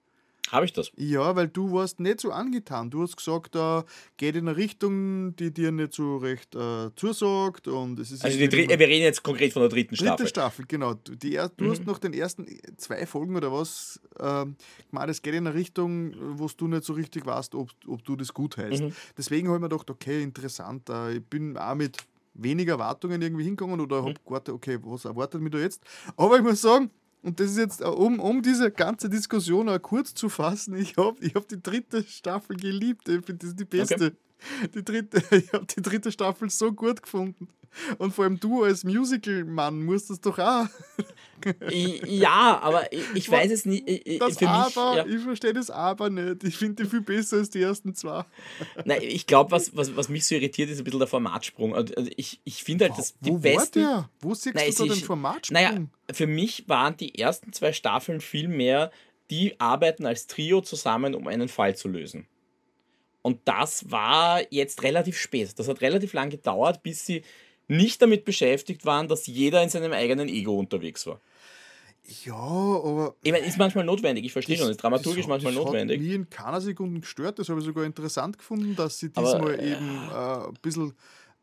Habe 0.49 0.65
ich 0.65 0.73
das? 0.73 0.91
Ja, 0.97 1.35
weil 1.35 1.47
du 1.47 1.71
warst 1.71 1.99
nicht 1.99 2.19
so 2.19 2.31
angetan. 2.31 2.89
Du 2.89 3.03
hast 3.03 3.15
gesagt, 3.15 3.55
äh, 3.55 3.83
geht 4.17 4.35
in 4.35 4.47
eine 4.47 4.57
Richtung, 4.57 5.35
die 5.37 5.53
dir 5.53 5.71
nicht 5.71 5.93
so 5.93 6.17
recht 6.17 6.55
äh, 6.55 6.89
zusagt. 6.95 7.67
Und 7.67 7.99
es 7.99 8.11
ist 8.11 8.25
also 8.25 8.37
wir 8.37 8.51
reden 8.51 9.03
jetzt 9.03 9.23
konkret 9.23 9.53
von 9.53 9.61
der 9.61 9.69
dritten 9.69 9.95
Staffel. 9.95 10.17
Dritte 10.17 10.29
Staffel, 10.29 10.65
genau. 10.67 10.95
Du, 10.95 11.15
die, 11.15 11.39
du 11.55 11.65
mhm. 11.65 11.69
hast 11.69 11.85
noch 11.85 11.99
den 11.99 12.13
ersten 12.13 12.47
zwei 12.77 13.05
Folgen 13.05 13.35
oder 13.35 13.51
was 13.51 14.01
äh, 14.19 14.45
gemeint, 14.89 15.09
es 15.09 15.21
geht 15.21 15.35
in 15.35 15.47
eine 15.47 15.55
Richtung, 15.55 16.13
wo 16.37 16.49
du 16.55 16.67
nicht 16.67 16.83
so 16.83 16.93
richtig 16.93 17.25
weißt, 17.25 17.55
ob, 17.55 17.69
ob 17.87 18.03
du 18.03 18.15
das 18.17 18.33
gut 18.33 18.57
heißt. 18.57 18.83
Mhm. 18.83 18.93
Deswegen 19.17 19.47
habe 19.47 19.57
ich 19.57 19.61
mir 19.61 19.69
gedacht, 19.69 19.89
okay, 19.89 20.21
interessant. 20.21 20.89
Äh, 20.89 21.17
ich 21.17 21.23
bin 21.23 21.57
auch 21.57 21.75
mit 21.75 21.97
weniger 22.33 22.73
Erwartungen 22.73 23.21
irgendwie 23.21 23.43
hingegangen 23.43 23.79
oder 23.79 24.01
mhm. 24.01 24.07
habe 24.07 24.19
gewartet, 24.25 24.53
okay, 24.53 24.77
was 24.81 25.05
erwartet 25.05 25.41
mich 25.41 25.51
da 25.51 25.59
jetzt? 25.59 25.81
Aber 26.17 26.37
ich 26.37 26.43
muss 26.43 26.61
sagen, 26.61 26.89
und 27.23 27.39
das 27.39 27.51
ist 27.51 27.57
jetzt, 27.57 27.81
äh, 27.81 27.85
um, 27.85 28.19
um 28.19 28.41
diese 28.41 28.71
ganze 28.71 29.09
Diskussion 29.09 29.69
auch 29.69 29.81
kurz 29.81 30.13
zu 30.13 30.29
fassen, 30.29 30.75
ich 30.75 30.97
habe 30.97 31.17
ich 31.23 31.35
hab 31.35 31.47
die 31.47 31.61
dritte 31.61 32.03
Staffel 32.03 32.57
geliebt. 32.57 33.07
Ich 33.09 33.25
finde, 33.25 33.35
das 33.35 33.49
ist 33.49 33.59
die 33.59 33.65
beste. 33.65 33.95
Okay. 33.95 34.11
Die 34.75 34.83
dritte, 34.83 35.23
ich 35.35 35.51
habe 35.53 35.65
die 35.65 35.81
dritte 35.81 36.11
Staffel 36.11 36.49
so 36.49 36.71
gut 36.71 37.01
gefunden. 37.01 37.47
Und 37.99 38.13
vor 38.13 38.25
allem 38.25 38.37
du 38.37 38.63
als 38.63 38.83
Musical-Mann 38.83 39.83
musst 39.83 40.09
das 40.09 40.19
doch 40.19 40.37
auch. 40.39 40.67
ja, 41.71 42.59
aber 42.61 42.91
ich, 42.91 43.03
ich 43.13 43.31
weiß 43.31 43.49
es 43.49 43.65
nicht. 43.65 44.21
Das 44.21 44.43
Aber, 44.43 44.97
ja. 44.97 45.05
ich 45.05 45.21
verstehe 45.21 45.53
das 45.53 45.69
Aber 45.69 46.09
nicht. 46.09 46.43
Ich 46.43 46.57
finde 46.57 46.83
die 46.83 46.89
viel 46.89 46.99
besser 46.99 47.37
als 47.37 47.49
die 47.49 47.61
ersten 47.61 47.95
zwei. 47.95 48.25
Nein, 48.83 48.99
ich 49.01 49.25
glaube, 49.25 49.51
was, 49.51 49.73
was, 49.73 49.95
was 49.95 50.09
mich 50.09 50.25
so 50.25 50.35
irritiert, 50.35 50.69
ist 50.69 50.79
ein 50.79 50.83
bisschen 50.83 50.99
der 50.99 51.07
Formatsprung. 51.07 51.73
Also 51.73 51.93
ich, 52.17 52.41
ich 52.43 52.61
finde 52.61 52.89
halt, 52.89 52.97
dass 52.97 53.17
die 53.19 53.31
Wo 53.31 53.37
besten. 53.37 53.83
War 53.83 54.01
der? 54.01 54.09
Wo 54.19 54.33
siehst 54.33 54.55
Nein, 54.55 54.73
du 54.75 54.87
da 54.87 54.93
den 54.93 55.03
Formatsprung? 55.03 55.53
Naja, 55.53 55.79
für 56.11 56.27
mich 56.27 56.67
waren 56.67 56.97
die 56.97 57.17
ersten 57.17 57.53
zwei 57.53 57.71
Staffeln 57.71 58.19
viel 58.19 58.49
mehr, 58.49 58.91
die 59.29 59.57
arbeiten 59.61 60.05
als 60.05 60.27
Trio 60.27 60.59
zusammen, 60.59 61.15
um 61.15 61.27
einen 61.27 61.47
Fall 61.47 61.77
zu 61.77 61.87
lösen. 61.87 62.27
Und 63.21 63.39
das 63.45 63.91
war 63.91 64.41
jetzt 64.51 64.83
relativ 64.83 65.17
spät. 65.17 65.57
Das 65.57 65.67
hat 65.67 65.81
relativ 65.81 66.13
lang 66.13 66.29
gedauert, 66.29 66.81
bis 66.83 67.05
sie 67.05 67.23
nicht 67.67 68.01
damit 68.01 68.25
beschäftigt 68.25 68.85
waren, 68.85 69.07
dass 69.07 69.27
jeder 69.27 69.63
in 69.63 69.69
seinem 69.69 69.93
eigenen 69.93 70.27
Ego 70.27 70.57
unterwegs 70.57 71.05
war. 71.07 71.19
Ja, 72.25 72.33
aber. 72.33 73.15
Ich 73.23 73.31
meine, 73.31 73.45
ist 73.45 73.57
manchmal 73.57 73.85
notwendig, 73.85 74.25
ich 74.25 74.33
verstehe 74.33 74.57
schon, 74.57 74.69
ist 74.69 74.81
dramaturgisch 74.81 75.23
das, 75.23 75.29
manchmal 75.29 75.53
das 75.53 75.63
notwendig. 75.63 75.99
Hat 75.99 76.05
mich 76.05 76.15
in 76.15 76.29
keiner 76.29 76.59
Sekunde 76.59 76.99
gestört, 76.99 77.39
das 77.39 77.47
habe 77.49 77.59
ich 77.59 77.65
sogar 77.65 77.85
interessant 77.85 78.37
gefunden, 78.37 78.75
dass 78.75 78.99
sie 78.99 79.09
diesmal 79.09 79.35
aber, 79.35 79.59
eben 79.59 80.09
äh, 80.11 80.47
ein 80.47 80.57
bisschen 80.61 80.93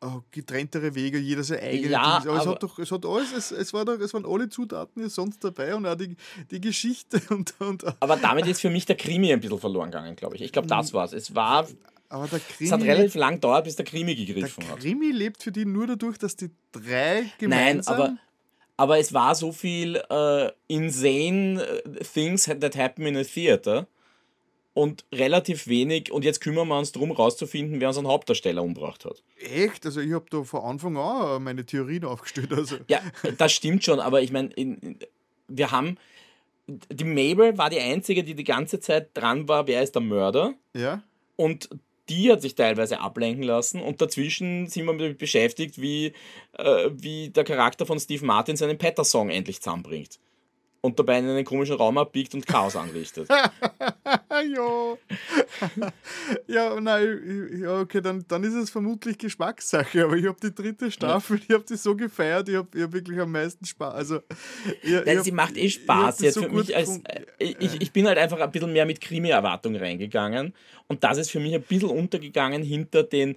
äh, 0.01 0.07
getrenntere 0.31 0.95
Wege, 0.95 1.19
jeder 1.19 1.43
sein 1.43 1.61
eigenes. 1.61 1.91
Ja, 1.91 2.01
aber, 2.01 2.31
aber, 2.31 2.41
es 2.41 2.47
hat 2.47 2.63
doch, 2.63 2.79
es 2.79 2.91
hat 2.91 3.05
alles, 3.05 3.33
es, 3.33 3.51
es, 3.51 3.73
war 3.73 3.85
doch, 3.85 3.99
es 3.99 4.15
waren 4.15 4.25
alle 4.25 4.49
Zutaten 4.49 5.03
hier 5.03 5.11
sonst 5.11 5.43
dabei 5.43 5.75
und 5.75 5.87
auch 5.87 5.97
die, 5.97 6.17
die 6.51 6.61
Geschichte 6.61 7.21
und, 7.31 7.55
und. 7.61 7.85
Aber 8.01 8.17
damit 8.17 8.47
ist 8.47 8.61
für 8.61 8.71
mich 8.71 8.87
der 8.87 8.97
Krimi 8.97 9.33
ein 9.33 9.41
bisschen 9.41 9.59
verloren 9.59 9.91
gegangen, 9.91 10.15
glaube 10.15 10.37
ich. 10.37 10.43
Ich 10.43 10.53
glaube, 10.53 10.69
das 10.69 10.93
war 10.93 11.13
es. 11.13 11.35
War 11.35 11.67
aber 12.11 12.27
der 12.27 12.41
Krimi, 12.41 12.69
es 12.69 12.73
hat 12.73 12.83
relativ 12.83 13.15
lang 13.17 13.35
gedauert, 13.35 13.65
bis 13.65 13.77
der 13.77 13.85
Krimi 13.85 14.15
gegriffen 14.15 14.65
hat. 14.69 14.77
Der 14.77 14.79
Krimi 14.79 15.11
lebt 15.11 15.43
für 15.43 15.53
die 15.53 15.65
nur 15.65 15.87
dadurch, 15.87 16.17
dass 16.17 16.37
die 16.37 16.51
drei 16.73 17.27
gemeinsam... 17.39 17.99
Nein, 17.99 18.09
aber, 18.09 18.19
aber 18.77 18.99
es 18.99 19.13
war 19.13 19.35
so 19.35 19.53
viel 19.53 20.01
uh, 20.11 20.49
insane 20.69 21.63
äh, 21.63 22.05
things 22.05 22.45
that 22.45 22.77
happen 22.77 23.05
in 23.05 23.17
a 23.17 23.25
theater 23.25 23.87
und 24.79 25.05
relativ 25.13 25.67
wenig, 25.67 26.13
und 26.13 26.25
jetzt 26.25 26.41
kümmern 26.41 26.69
wir 26.69 26.79
uns 26.79 26.93
darum, 26.93 27.11
rauszufinden, 27.11 27.81
wer 27.81 27.89
unseren 27.89 28.07
Hauptdarsteller 28.07 28.63
umgebracht 28.63 29.05
hat. 29.05 29.25
Echt? 29.37 29.85
Also 29.85 30.01
ich 30.01 30.13
habe 30.13 30.27
da 30.31 30.45
von 30.45 30.63
Anfang 30.63 30.97
an 30.97 31.43
meine 31.43 31.67
Theorien 31.67 32.05
aufgestellt. 32.05 32.53
Also. 32.53 32.77
Ja, 32.87 33.01
das 33.39 33.53
stimmt 33.53 33.83
schon, 33.83 33.99
aber 33.99 34.23
ich 34.23 34.31
meine, 34.31 34.51
wir 35.49 35.73
haben... 35.73 35.97
Die 36.69 37.05
Mabel 37.05 37.59
war 37.59 37.71
die 37.71 37.81
Einzige, 37.81 38.23
die 38.23 38.35
die 38.35 38.45
ganze 38.45 38.79
Zeit 38.79 39.09
dran 39.15 39.49
war, 39.49 39.67
wer 39.67 39.83
ist 39.83 39.97
der 39.97 40.03
Mörder. 40.03 40.55
Ja. 40.77 41.03
Und 41.35 41.71
die 42.09 42.31
hat 42.31 42.43
sich 42.43 42.55
teilweise 42.55 43.01
ablenken 43.01 43.43
lassen 43.43 43.83
und 43.83 44.01
dazwischen 44.01 44.69
sind 44.69 44.85
wir 44.85 44.97
damit 44.97 45.19
beschäftigt, 45.19 45.81
wie, 45.81 46.13
äh, 46.53 46.91
wie 46.93 47.31
der 47.31 47.43
Charakter 47.43 47.85
von 47.85 47.99
Steve 47.99 48.25
Martin 48.25 48.57
seinen 48.57 48.79
Petter-Song 48.79 49.31
endlich 49.31 49.61
zusammenbringt. 49.61 50.21
Und 50.83 51.01
dabei 51.01 51.19
in 51.19 51.29
einen 51.29 51.45
komischen 51.45 51.75
Raum 51.75 51.99
abbiegt 51.99 52.35
und 52.35 52.47
Chaos 52.47 52.77
anrichtet. 52.77 53.29
ja. 54.43 54.97
ja, 56.47 56.81
nein, 56.81 57.61
ja, 57.61 57.81
okay, 57.81 58.01
dann, 58.01 58.25
dann 58.29 58.45
ist 58.45 58.55
es 58.55 58.71
vermutlich 58.71 59.19
Geschmackssache, 59.19 60.05
aber 60.05 60.17
ich 60.17 60.27
habe 60.27 60.39
die 60.43 60.55
dritte 60.55 60.91
Staffel, 60.91 61.41
ich 61.47 61.55
habe 61.55 61.65
die 61.69 61.77
so 61.77 61.95
gefeiert, 61.95 62.49
ich 62.49 62.57
habe 62.57 62.83
hab 62.83 62.93
wirklich 62.93 63.19
am 63.21 63.33
meisten 63.33 63.65
Spaß. 63.65 63.95
Also, 63.95 64.21
ich, 64.83 64.93
Nein, 64.93 65.03
ich 65.07 65.17
hab, 65.17 65.25
sie 65.25 65.33
macht 65.33 65.57
eh 65.57 65.69
Spaß 65.69 66.21
jetzt 66.21 66.35
so 66.35 66.43
für 66.43 66.51
mich 66.51 66.75
als. 66.77 67.01
Äh, 67.05 67.25
ich, 67.39 67.81
ich 67.81 67.93
bin 67.93 68.07
halt 68.07 68.19
einfach 68.19 68.41
ein 68.41 68.51
bisschen 68.51 68.73
mehr 68.73 68.87
mit 68.87 69.01
Krimi-Erwartung 69.01 69.77
reingegangen 69.77 70.55
und 70.87 71.05
das 71.05 71.19
ist 71.19 71.31
für 71.31 71.41
mich 71.41 71.55
ein 71.55 71.63
bisschen 71.63 71.91
untergegangen 71.91 72.63
hinter 72.63 73.03
den 73.03 73.37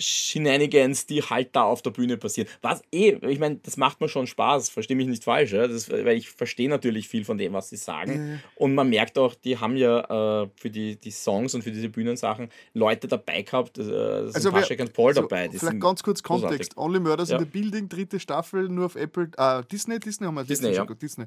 Shenanigans, 0.00 1.06
die 1.06 1.22
halt 1.22 1.54
da 1.54 1.64
auf 1.64 1.82
der 1.82 1.90
Bühne 1.90 2.16
passieren. 2.16 2.48
Was 2.62 2.82
eh, 2.90 3.16
ich 3.28 3.38
meine, 3.38 3.56
das 3.56 3.76
macht 3.76 4.00
mir 4.00 4.08
schon 4.08 4.26
Spaß, 4.26 4.68
verstehe 4.70 4.96
mich 4.96 5.06
nicht 5.06 5.24
falsch, 5.24 5.52
ja? 5.52 5.68
das, 5.68 5.90
weil 5.90 6.16
ich 6.16 6.30
verstehe 6.30 6.68
natürlich 6.68 7.08
viel 7.08 7.24
von 7.24 7.38
dem, 7.38 7.52
was 7.52 7.68
sie 7.68 7.76
sagen. 7.76 8.32
Mhm. 8.32 8.40
Und 8.56 8.74
man 8.74 8.88
merkt 8.88 9.18
auch, 9.18 9.34
die 9.34 9.58
haben 9.58 9.76
ja 9.76 10.42
äh, 10.42 10.48
für 10.56 10.70
die, 10.70 10.96
die 10.96 11.10
Songs 11.10 11.54
und 11.54 11.62
für 11.62 11.70
diese 11.70 11.88
Bühnensachen 11.88 12.48
Leute 12.74 13.08
dabei 13.08 13.42
gehabt. 13.42 13.78
Äh, 13.78 13.82
also 13.82 14.50
Paschek 14.50 14.80
und 14.80 14.92
Paul 14.92 15.14
dabei. 15.14 15.48
Die 15.48 15.58
vielleicht 15.58 15.80
ganz 15.80 16.02
kurz 16.02 16.22
Kontext. 16.22 16.76
Only 16.76 17.00
Murders 17.00 17.30
ja. 17.30 17.38
in 17.38 17.44
the 17.44 17.50
Building, 17.50 17.88
dritte 17.88 18.18
Staffel, 18.18 18.68
nur 18.68 18.86
auf 18.86 18.96
Apple, 18.96 19.30
äh, 19.36 19.62
Disney, 19.70 20.00
Disney 20.00 20.26
haben 20.26 20.34
wir 20.34 20.44
Disney, 20.44 20.68
Disney, 20.68 20.86
ja. 20.86 20.94
Disney. 20.94 21.24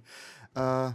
Äh, 0.56 0.92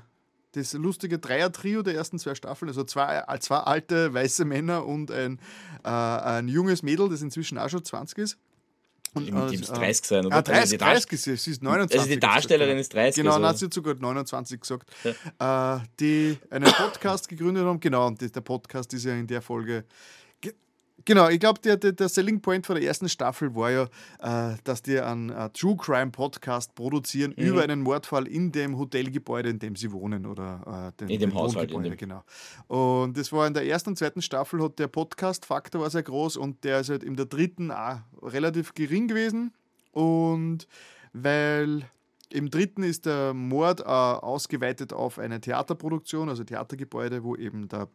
das 0.53 0.73
lustige 0.73 1.19
Dreier-Trio 1.19 1.83
der 1.83 1.95
ersten 1.95 2.19
zwei 2.19 2.35
Staffeln, 2.35 2.69
also 2.69 2.85
zwei, 2.85 3.23
zwei 3.41 3.59
alte 3.59 4.13
weiße 4.15 4.45
Männer 4.45 4.87
und 4.87 5.11
ein, 5.11 5.39
äh, 5.85 5.89
ein 5.89 6.49
junges 6.49 6.83
Mädel, 6.83 7.09
das 7.09 7.23
inzwischen 7.23 7.59
auch 7.59 7.69
schon 7.69 7.85
20 7.85 8.19
ist. 8.19 8.39
Und, 9.15 9.27
die 9.27 9.31
äh, 9.31 9.59
muss 9.59 9.69
30 9.69 10.07
sein, 10.07 10.27
oder? 10.27 10.37
Ah, 10.37 10.43
30, 10.43 10.79
30 10.79 11.13
ist 11.13 11.25
sie, 11.25 11.37
sie 11.37 11.51
ist 11.53 11.63
29. 11.63 11.99
Also 11.99 12.11
die 12.11 12.21
Darstellerin 12.21 12.79
ist 12.79 12.93
30. 12.93 13.23
Genau, 13.23 13.35
also. 13.35 13.47
hat 13.47 13.59
sie 13.59 13.69
sogar 13.73 13.95
29 13.95 14.61
gesagt. 14.61 14.91
Ja. 15.39 15.77
Äh, 15.77 15.81
die 15.99 16.39
einen 16.51 16.71
Podcast 16.73 17.29
gegründet 17.29 17.65
haben, 17.65 17.81
genau, 17.81 18.07
und 18.07 18.21
der 18.21 18.41
Podcast 18.41 18.93
ist 18.95 19.05
ja 19.05 19.15
in 19.15 19.27
der 19.27 19.43
Folge 19.43 19.85
Genau, 21.09 21.31
ich 21.31 21.41
glaube, 21.41 21.59
der, 21.63 21.79
der, 21.79 21.93
der, 21.93 22.07
Selling 22.11 22.43
Point 22.43 22.67
von 22.67 22.77
der 22.77 22.85
ersten 22.85 23.09
Staffel 23.09 23.55
war 23.55 23.71
ja, 23.71 23.85
äh, 24.19 24.59
dass 24.65 24.83
die 24.83 25.01
einen 25.01 25.31
uh, 25.31 25.49
True 25.49 25.75
Crime 25.75 26.11
Podcast 26.11 26.75
produzieren 26.75 27.33
mhm. 27.35 27.45
über 27.47 27.63
einen 27.63 27.81
Mordfall 27.81 28.29
in 28.29 28.53
dem 28.53 28.77
Hotelgebäude, 28.77 29.49
in 29.49 29.59
dem 29.59 29.75
sie 29.75 29.91
wohnen. 29.91 30.27
Oder 30.27 30.93
äh, 30.93 31.01
den, 31.01 31.09
in 31.09 31.19
dem 31.19 31.33
Haushalt. 31.33 31.73
In 31.73 31.83
dem. 31.83 31.97
Genau. 31.97 32.23
Und 32.67 33.17
das 33.17 33.33
war 33.33 33.47
in 33.47 33.55
der 33.55 33.65
ersten 33.65 33.89
und 33.89 33.97
zweiten 33.97 34.21
Staffel, 34.21 34.63
hat 34.63 34.79
der 34.79 34.89
Podcast-Faktor 34.89 35.81
war 35.81 35.89
sehr 35.89 36.03
groß 36.03 36.37
und 36.37 36.63
der 36.63 36.81
ist 36.81 36.91
halt 36.91 37.03
in 37.03 37.17
der 37.17 37.25
dritten 37.25 37.71
auch 37.71 38.01
relativ 38.21 38.75
gering 38.75 39.09
gewesen. 39.09 39.55
Und 39.93 40.69
weil 41.15 41.87
im 42.29 42.51
dritten 42.51 42.83
ist 42.83 43.07
der 43.07 43.33
Mord 43.33 43.81
äh, 43.81 43.85
ausgeweitet 43.85 44.93
auf 44.93 45.19
eine 45.19 45.41
Theaterproduktion, 45.41 46.29
also 46.29 46.45
Theatergebäude, 46.45 47.25
wo 47.25 47.35
eben 47.35 47.67
der 47.67 47.85
äh, 47.85 47.87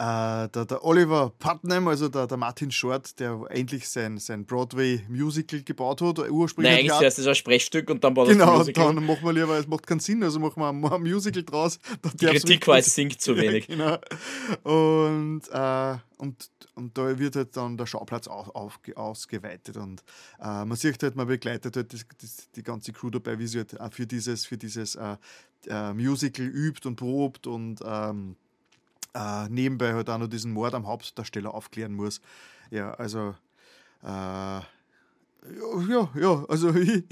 der, 0.00 0.64
der, 0.64 0.84
Oliver 0.84 1.30
Putnam, 1.38 1.88
also 1.88 2.08
der, 2.08 2.26
der, 2.26 2.38
Martin 2.38 2.70
Short, 2.70 3.20
der 3.20 3.38
endlich 3.50 3.86
sein, 3.86 4.16
sein 4.16 4.46
Broadway-Musical 4.46 5.62
gebaut 5.62 6.00
hat. 6.00 6.18
Ursprünglich 6.18 6.72
Nein, 6.72 6.80
eigentlich 6.80 6.98
zuerst 6.98 7.18
ist 7.18 7.26
ein 7.26 7.34
Sprechstück 7.34 7.90
und 7.90 8.02
dann 8.02 8.14
baut 8.14 8.28
genau, 8.28 8.46
das 8.46 8.58
Musical. 8.58 8.84
Genau, 8.84 8.94
dann 8.94 9.06
machen 9.06 9.24
wir 9.24 9.32
lieber, 9.34 9.58
es 9.58 9.66
macht 9.66 9.86
keinen 9.86 10.00
Sinn, 10.00 10.22
also 10.22 10.38
machen 10.38 10.58
wir 10.60 10.70
ein, 10.70 10.82
ein 10.82 11.02
Musical 11.02 11.42
draus. 11.42 11.78
Die 12.14 12.26
Kritik 12.26 12.66
war, 12.66 12.78
es 12.78 12.94
singt 12.94 13.20
zu 13.20 13.36
wenig. 13.36 13.66
genau. 13.66 13.98
Und, 14.62 15.42
äh, 15.52 15.96
und, 16.16 16.50
und 16.76 16.96
da 16.96 17.18
wird 17.18 17.36
halt 17.36 17.54
dann 17.56 17.76
der 17.76 17.84
Schauplatz 17.86 18.26
auf, 18.26 18.54
auf, 18.54 18.78
ausgeweitet 18.94 19.76
und 19.76 20.02
äh, 20.40 20.64
man 20.64 20.76
sieht 20.76 21.02
halt, 21.02 21.14
man 21.14 21.26
begleitet 21.26 21.76
halt 21.76 21.92
das, 21.92 22.06
das, 22.20 22.50
die 22.56 22.62
ganze 22.62 22.92
Crew 22.92 23.10
dabei, 23.10 23.38
wie 23.38 23.46
sie 23.46 23.58
halt 23.58 23.94
für 23.94 24.06
dieses, 24.06 24.46
für 24.46 24.56
dieses 24.56 24.94
äh, 24.94 25.16
äh, 25.66 25.92
Musical 25.92 26.46
übt 26.46 26.88
und 26.88 26.96
probt 26.96 27.46
und 27.46 27.80
ähm, 27.84 28.36
äh, 29.14 29.48
nebenbei 29.48 29.94
halt 29.94 30.10
auch 30.10 30.18
noch 30.18 30.28
diesen 30.28 30.52
Mord 30.52 30.74
am 30.74 30.86
Hauptdarsteller 30.86 31.54
aufklären 31.54 31.94
muss. 31.94 32.20
Ja, 32.70 32.92
also 32.94 33.34
äh, 34.02 34.60
ja, 35.88 36.10
ja, 36.20 36.44
also 36.48 36.74
ich, 36.74 37.04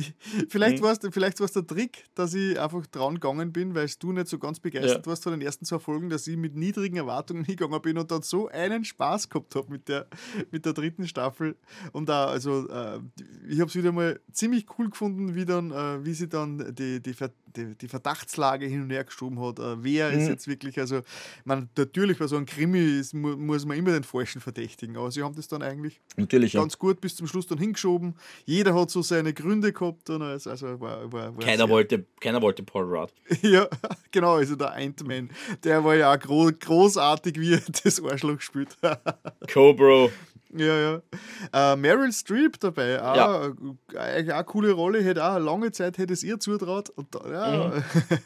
vielleicht 0.48 0.80
mhm. 0.80 0.84
war 0.84 0.92
es 0.92 1.52
der 1.52 1.66
Trick, 1.66 2.04
dass 2.14 2.34
ich 2.34 2.60
einfach 2.60 2.86
dran 2.86 3.14
gegangen 3.14 3.52
bin, 3.52 3.74
weil 3.74 3.88
du 3.98 4.12
nicht 4.12 4.28
so 4.28 4.38
ganz 4.38 4.60
begeistert 4.60 5.06
ja. 5.06 5.10
warst 5.10 5.22
von 5.22 5.32
den 5.32 5.40
ersten 5.40 5.64
zwei 5.64 5.78
Folgen, 5.78 6.10
dass 6.10 6.26
ich 6.26 6.36
mit 6.36 6.54
niedrigen 6.54 6.96
Erwartungen 6.96 7.44
hingegangen 7.46 7.80
bin 7.80 7.96
und 7.96 8.10
dann 8.10 8.22
so 8.22 8.48
einen 8.48 8.84
Spaß 8.84 9.30
gehabt 9.30 9.54
habe 9.54 9.70
mit 9.70 9.88
der, 9.88 10.06
mit 10.50 10.66
der 10.66 10.74
dritten 10.74 11.08
Staffel. 11.08 11.56
Und 11.92 12.08
da, 12.08 12.26
also 12.26 12.68
äh, 12.68 13.00
ich 13.48 13.60
habe 13.60 13.70
es 13.70 13.76
wieder 13.76 13.92
mal 13.92 14.20
ziemlich 14.32 14.66
cool 14.78 14.90
gefunden, 14.90 15.34
wie 15.34 15.46
dann, 15.46 15.70
äh, 15.70 16.04
wie 16.04 16.12
sie 16.12 16.28
dann 16.28 16.74
die, 16.74 17.00
die, 17.00 17.14
die, 17.56 17.74
die, 17.76 17.88
Verdachtslage 17.88 18.66
hin 18.66 18.82
und 18.82 18.90
her 18.90 19.04
geschoben 19.04 19.40
hat. 19.40 19.58
Äh, 19.58 19.82
wer 19.82 20.12
mhm. 20.12 20.18
ist 20.18 20.28
jetzt 20.28 20.48
wirklich, 20.48 20.78
also 20.78 21.00
man, 21.44 21.70
natürlich 21.76 22.18
bei 22.18 22.26
so 22.26 22.36
einem 22.36 22.46
Krimi 22.46 22.98
ist, 22.98 23.14
mu 23.14 23.36
muss 23.36 23.64
man 23.64 23.78
immer 23.78 23.92
den 23.92 24.04
falschen 24.04 24.40
verdächtigen, 24.40 24.96
aber 24.96 25.10
sie 25.10 25.22
haben 25.22 25.34
das 25.34 25.48
dann 25.48 25.62
eigentlich 25.62 26.00
natürlich, 26.16 26.52
ganz 26.52 26.74
ja. 26.74 26.78
gut 26.78 27.00
bis 27.00 27.16
zum 27.16 27.26
Schluss 27.26 27.46
dann 27.46 27.58
hingeschoben 27.58 28.17
jeder 28.44 28.74
hat 28.74 28.90
so 28.90 29.02
seine 29.02 29.32
Gründe 29.32 29.72
gehabt. 29.72 30.10
Und 30.10 30.22
also 30.22 30.80
war, 30.80 31.12
war, 31.12 31.36
war 31.36 31.44
keiner, 31.44 31.68
wollte, 31.68 32.04
keiner 32.20 32.40
wollte 32.42 32.62
Paul 32.62 32.84
Rudd. 32.84 33.12
ja, 33.42 33.66
genau, 34.10 34.36
also 34.36 34.56
der 34.56 34.72
Ant-Man. 34.74 35.30
Der 35.64 35.84
war 35.84 35.94
ja 35.94 36.12
auch 36.14 36.18
gro 36.18 36.50
großartig, 36.58 37.38
wie 37.40 37.54
er 37.54 37.62
das 37.84 38.02
Arschloch 38.02 38.40
spielt. 38.40 38.76
Cobra. 39.52 40.08
Ja, 40.56 40.78
ja. 40.78 41.02
Äh, 41.52 41.76
Meryl 41.76 42.10
Streep 42.12 42.58
dabei, 42.58 43.02
auch, 43.02 43.16
ja. 43.16 43.52
eigentlich 43.98 44.32
auch 44.32 44.36
eine 44.36 44.44
coole 44.44 44.72
Rolle, 44.72 45.02
hätte 45.02 45.22
auch 45.22 45.38
lange 45.38 45.72
Zeit 45.72 45.98
hätte 45.98 46.14
es 46.14 46.22
ihr 46.22 46.40
zutraut. 46.40 46.88
Und 46.90 47.14
da, 47.14 47.30
ja. 47.30 47.68
Mhm. 47.68 47.82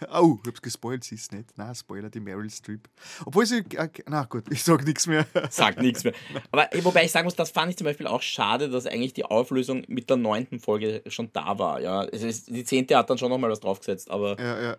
oh, 0.12 0.38
ich 0.42 0.48
hab's 0.48 0.62
gespoilt, 0.62 1.02
sie 1.02 1.16
ist 1.16 1.32
nicht. 1.32 1.50
Na, 1.56 1.74
Spoiler, 1.74 2.10
die 2.10 2.20
Meryl 2.20 2.48
Streep. 2.48 2.88
Obwohl 3.24 3.44
sie, 3.44 3.64
äh, 3.74 3.88
na 4.06 4.24
gut, 4.24 4.44
ich 4.50 4.62
sag 4.62 4.84
nichts 4.84 5.06
mehr. 5.06 5.26
Sag 5.50 5.80
nichts 5.80 6.04
mehr. 6.04 6.14
Aber 6.52 6.68
wobei 6.82 7.04
ich 7.04 7.10
sagen 7.10 7.24
muss, 7.24 7.34
das 7.34 7.50
fand 7.50 7.70
ich 7.70 7.76
zum 7.76 7.86
Beispiel 7.86 8.06
auch 8.06 8.22
schade, 8.22 8.68
dass 8.68 8.86
eigentlich 8.86 9.14
die 9.14 9.24
Auflösung 9.24 9.84
mit 9.88 10.08
der 10.08 10.16
neunten 10.16 10.60
Folge 10.60 11.02
schon 11.08 11.30
da 11.32 11.58
war. 11.58 11.80
Ja, 11.80 12.04
es 12.04 12.22
ist, 12.22 12.48
die 12.48 12.64
zehnte 12.64 12.96
hat 12.96 13.10
dann 13.10 13.18
schon 13.18 13.30
nochmal 13.30 13.50
was 13.50 13.60
draufgesetzt, 13.60 14.10
aber. 14.10 14.38
Ja, 14.40 14.62
ja. 14.62 14.76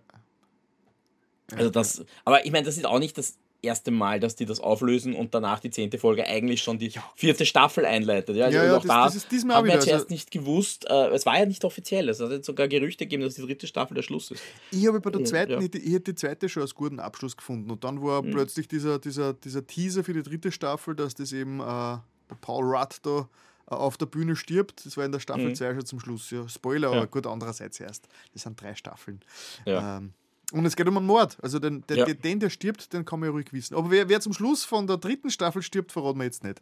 Also 1.51 1.69
das, 1.69 2.05
aber 2.23 2.45
ich 2.45 2.51
meine, 2.51 2.65
das 2.65 2.77
ist 2.77 2.85
auch 2.85 2.99
nicht 2.99 3.17
das 3.17 3.37
erste 3.63 3.91
Mal, 3.91 4.19
dass 4.19 4.35
die 4.35 4.45
das 4.45 4.59
auflösen 4.59 5.13
und 5.15 5.33
danach 5.33 5.59
die 5.59 5.69
zehnte 5.71 5.97
Folge 5.97 6.25
eigentlich 6.27 6.61
schon 6.61 6.77
die 6.77 6.91
vierte 7.15 7.45
Staffel 7.45 7.85
einleitet. 7.85 8.35
Ja, 8.35 8.45
also 8.45 8.57
Ja, 8.57 8.65
ja, 8.65 8.71
auch 8.77 8.81
das- 8.81 8.87
da 8.87 9.05
das 9.05 9.15
ist 9.15 9.31
diesmal 9.31 9.57
haben 9.57 9.65
wir 9.67 9.79
zuerst 9.79 9.93
also- 10.05 10.07
nicht 10.09 10.31
gewusst, 10.31 10.85
äh, 10.89 11.07
es 11.09 11.25
war 11.25 11.39
ja 11.39 11.45
nicht 11.45 11.63
offiziell, 11.65 12.09
es 12.09 12.19
hat 12.19 12.31
jetzt 12.31 12.45
sogar 12.45 12.67
Gerüchte 12.67 13.05
gegeben, 13.05 13.23
dass 13.23 13.35
die 13.35 13.41
dritte 13.41 13.65
Staffel 13.67 13.95
der 13.95 14.03
Schluss 14.03 14.31
ist. 14.31 14.43
Ich 14.71 14.85
habe 14.87 14.99
bei 14.99 15.09
der 15.09 15.23
zweiten, 15.25 15.61
ich, 15.61 15.73
ich 15.73 15.93
hätte 15.93 16.11
die 16.13 16.15
zweite 16.15 16.49
schon 16.49 16.61
als 16.63 16.75
guten 16.75 16.99
Abschluss 16.99 17.37
gefunden. 17.37 17.71
Und 17.71 17.83
dann 17.83 18.01
war 18.03 18.21
plötzlich 18.21 18.67
dieser, 18.67 18.99
dieser, 18.99 19.33
dieser 19.33 19.65
Teaser 19.65 20.03
für 20.03 20.13
die 20.13 20.23
dritte 20.23 20.51
Staffel, 20.51 20.95
dass 20.95 21.15
das 21.15 21.31
eben 21.31 21.59
äh, 21.59 21.97
Paul 22.41 22.65
Rudd 22.75 22.97
da 23.03 23.29
äh, 23.69 23.75
auf 23.75 23.95
der 23.97 24.07
Bühne 24.07 24.35
stirbt. 24.35 24.85
Das 24.85 24.97
war 24.97 25.05
in 25.05 25.11
der 25.13 25.19
Staffel 25.19 25.53
2 25.55 25.73
schon 25.75 25.85
zum 25.85 25.99
Schluss. 26.01 26.29
Ja. 26.31 26.47
Spoiler, 26.49 26.89
aber 26.89 26.97
Ja. 26.97 27.05
gut, 27.05 27.25
andererseits 27.27 27.79
erst. 27.79 28.07
Das 28.33 28.41
sind 28.43 28.59
drei 28.61 28.75
Staffeln. 28.75 29.21
Ja. 29.65 29.97
Ähm, 29.97 30.13
und 30.53 30.65
es 30.65 30.75
geht 30.75 30.87
um 30.87 30.95
einen 30.97 31.05
Mord. 31.05 31.37
Also 31.41 31.59
den, 31.59 31.85
den, 31.87 31.97
Ja. 31.97 32.05
den, 32.05 32.39
der 32.39 32.49
stirbt, 32.49 32.93
den 32.93 33.03
kann 33.05 33.19
man 33.19 33.27
ja 33.29 33.33
ruhig 33.33 33.51
wissen. 33.51 33.75
Aber 33.75 33.91
wer, 33.91 34.07
wer 34.07 34.21
zum 34.21 34.33
Schluss 34.33 34.63
von 34.63 34.87
der 34.87 34.97
dritten 34.97 35.29
Staffel 35.29 35.61
stirbt, 35.61 35.91
verraten 35.91 36.19
wir 36.19 36.25
jetzt 36.25 36.43
nicht. 36.43 36.61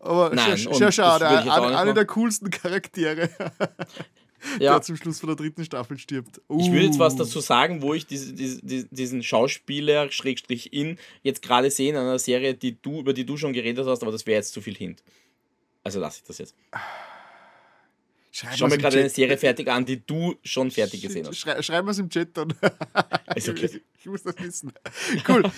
Aber 0.00 0.30
Nein, 0.34 0.56
sehr, 0.56 0.92
schade. 0.92 1.24
würde 1.24 1.34
ich 1.40 1.44
jetzt 1.44 1.50
auch 1.50 1.56
Eine, 1.58 1.66
nicht 1.68 1.76
eine 1.76 1.84
machen. 1.86 1.94
der 1.94 2.06
coolsten 2.06 2.50
Charaktere, 2.50 3.30
Ja. 4.60 4.74
der 4.74 4.82
zum 4.82 4.96
Schluss 4.96 5.18
von 5.18 5.26
der 5.28 5.36
dritten 5.36 5.64
Staffel 5.64 5.98
stirbt. 5.98 6.40
Ich 6.58 6.70
will 6.70 6.82
jetzt 6.84 6.98
was 7.00 7.14
Uh. 7.14 7.18
dazu 7.18 7.40
sagen, 7.40 7.82
wo 7.82 7.92
ich 7.94 8.06
diese, 8.06 8.32
diese- 8.32 8.84
diesen 8.90 9.22
Schauspieler, 9.24 10.12
Schrägstrich 10.12 10.72
in, 10.72 10.96
jetzt 11.24 11.42
gerade 11.42 11.70
sehe 11.72 11.90
in 11.90 11.96
einer 11.96 12.18
Serie, 12.20 12.54
die 12.54 12.80
du, 12.80 13.00
über 13.00 13.12
die 13.12 13.26
du 13.26 13.36
schon 13.36 13.52
geredet 13.52 13.84
hast, 13.86 14.02
aber 14.02 14.12
das 14.12 14.24
wäre 14.26 14.36
jetzt 14.38 14.52
zu 14.52 14.60
viel 14.60 14.76
Hint. 14.76 15.02
Also 15.82 15.98
lasse 15.98 16.20
ich 16.22 16.24
das 16.28 16.38
jetzt. 16.38 16.54
Schreib 18.38 18.54
Ich 18.54 18.60
mal's 18.60 18.70
mir 18.72 18.78
gerade 18.78 18.98
eine. 19.00 19.08
Serie 19.08 19.36
fertig 19.36 19.68
an, 19.68 19.84
die 19.84 20.06
du 20.06 20.36
schon 20.44 20.70
fertig 20.70 21.02
gesehen 21.02 21.26
hast. 21.26 21.36
Schrei, 21.38 21.60
schreib 21.60 21.84
mir 21.84 21.90
es 21.90 21.98
im 21.98 22.08
Chat 22.08 22.36
dann. 22.36 22.54
Ist 23.34 23.48
okay. 23.48 23.66
ich, 23.66 23.82
ich 23.98 24.06
muss 24.06 24.22
das 24.22 24.38
wissen. 24.38 24.72
Cool. 25.28 25.44
äh, 25.44 25.50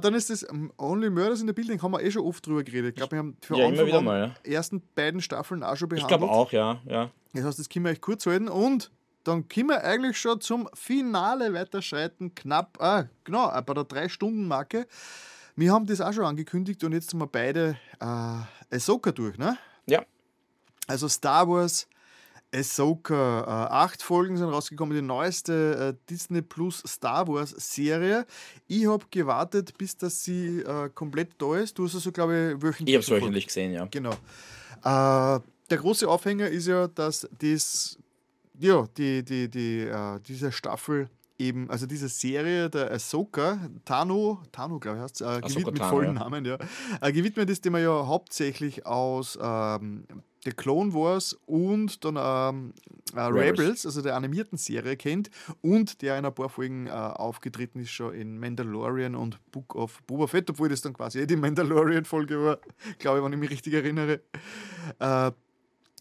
dann 0.00 0.14
ist 0.14 0.30
das 0.30 0.42
um, 0.44 0.72
Only 0.78 1.10
Murders 1.10 1.42
in 1.42 1.46
the 1.46 1.52
Building, 1.52 1.80
haben 1.82 1.92
wir 1.92 2.02
eh 2.02 2.10
schon 2.10 2.22
oft 2.22 2.46
drüber 2.46 2.64
geredet. 2.64 2.90
Ich 2.90 2.96
glaube, 2.96 3.12
wir 3.12 3.18
haben 3.18 3.36
für 3.42 3.58
Ja, 3.58 3.68
immer 3.68 3.86
wieder 3.86 4.00
mal, 4.00 4.34
die 4.46 4.54
ersten 4.54 4.80
beiden 4.94 5.20
Staffeln 5.20 5.62
auch 5.62 5.76
schon 5.76 5.88
Ich 5.88 5.96
behandelt. 6.02 6.08
glaube 6.20 6.30
auch, 6.32 6.52
ja. 6.52 6.80
ja. 6.86 7.10
Das 7.34 7.44
heißt, 7.44 7.58
das 7.58 7.68
können 7.68 7.84
wir 7.84 7.92
euch 7.92 8.00
kurz 8.00 8.24
halten 8.24 8.48
und 8.48 8.90
dann 9.24 9.46
können 9.48 9.68
wir 9.68 9.84
eigentlich 9.84 10.18
schon 10.18 10.40
zum 10.40 10.70
Finale 10.72 11.52
weiterschreiten. 11.52 12.34
Knapp, 12.34 12.80
ah, 12.80 13.04
genau, 13.24 13.54
äh, 13.54 13.60
bei 13.60 13.74
der 13.74 13.84
3-Stunden-Marke. 13.84 14.86
Wir 15.54 15.72
haben 15.72 15.84
das 15.86 16.00
auch 16.00 16.12
schon 16.14 16.24
angekündigt 16.24 16.82
und 16.82 16.92
jetzt 16.92 17.10
sind 17.10 17.20
wir 17.20 17.26
beide 17.26 17.76
äh, 18.00 18.74
Ahsoka 18.74 19.12
durch, 19.12 19.36
ne? 19.36 19.58
Ja. 19.86 20.02
Also 20.86 21.08
Star 21.08 21.46
Wars 21.48 21.86
Ahsoka. 22.56 23.40
Äh, 23.42 23.72
acht 23.72 24.02
Folgen 24.02 24.36
sind 24.36 24.48
rausgekommen, 24.48 24.96
die 24.96 25.02
neueste 25.02 25.94
äh, 25.94 26.06
Disney 26.10 26.42
Plus 26.42 26.82
Star 26.86 27.28
Wars 27.28 27.50
Serie. 27.50 28.26
Ich 28.66 28.86
habe 28.86 29.04
gewartet, 29.10 29.76
bis 29.76 29.96
dass 29.96 30.24
sie 30.24 30.60
äh, 30.60 30.88
komplett 30.94 31.30
da 31.38 31.56
ist. 31.56 31.78
Du 31.78 31.84
hast 31.84 31.94
also, 31.94 32.12
glaube 32.12 32.54
ich, 32.56 32.62
wöchentlich. 32.62 32.88
Ich 32.88 32.94
habe 32.94 33.16
es 33.16 33.22
wöchentlich 33.22 33.46
gesehen, 33.46 33.72
ja. 33.72 33.86
Genau. 33.90 34.12
Äh, 34.12 35.40
der 35.70 35.78
große 35.78 36.08
Aufhänger 36.08 36.48
ist 36.48 36.66
ja, 36.66 36.88
dass 36.88 37.28
das, 37.38 37.98
ja, 38.58 38.86
die, 38.96 39.24
die, 39.24 39.48
die, 39.48 39.80
äh, 39.80 40.20
diese 40.26 40.52
Staffel 40.52 41.08
eben, 41.38 41.70
also 41.70 41.86
diese 41.86 42.08
Serie 42.08 42.70
der 42.70 42.90
Ahsoka, 42.90 43.58
Tano, 43.84 44.42
Tano 44.52 44.78
glaube 44.78 44.98
ich 44.98 45.02
heißt 45.02 45.20
äh, 45.22 45.40
gewidmet 45.40 45.66
mit 45.66 45.78
Tano, 45.78 45.90
vollen 45.90 46.14
ja. 46.14 46.20
Namen, 46.20 46.44
ja. 46.44 46.56
Gewidmet 47.10 47.50
ist, 47.50 47.64
den 47.64 47.72
man 47.72 47.82
ja 47.82 48.06
hauptsächlich 48.06 48.86
aus 48.86 49.38
ähm, 49.40 50.04
der 50.46 50.54
Clone 50.54 50.94
Wars 50.94 51.36
und 51.46 52.04
dann 52.04 52.16
ähm, 52.16 52.72
äh, 53.14 53.20
Rebels. 53.20 53.58
Rebels. 53.58 53.86
also 53.86 54.02
der 54.02 54.16
animierten 54.16 54.56
Serie 54.56 54.96
kennt 54.96 55.30
und 55.60 56.00
der 56.02 56.18
in 56.18 56.24
ein 56.24 56.34
paar 56.34 56.48
Folgen 56.48 56.86
äh, 56.86 56.90
aufgetreten 56.90 57.80
ist 57.80 57.90
schon 57.90 58.14
in 58.14 58.38
Mandalorian 58.38 59.14
und 59.14 59.38
Book 59.50 59.74
of 59.74 60.02
Boba 60.04 60.26
Fett, 60.26 60.48
obwohl 60.50 60.68
das 60.68 60.80
dann 60.80 60.92
quasi 60.92 61.20
eh 61.20 61.26
die 61.26 61.36
Mandalorian-Folge 61.36 62.42
war, 62.42 62.58
glaube 62.98 63.18
ich, 63.18 63.24
wenn 63.24 63.32
ich 63.32 63.38
mich 63.38 63.50
richtig 63.50 63.74
erinnere. 63.74 64.20
Äh, 64.98 65.32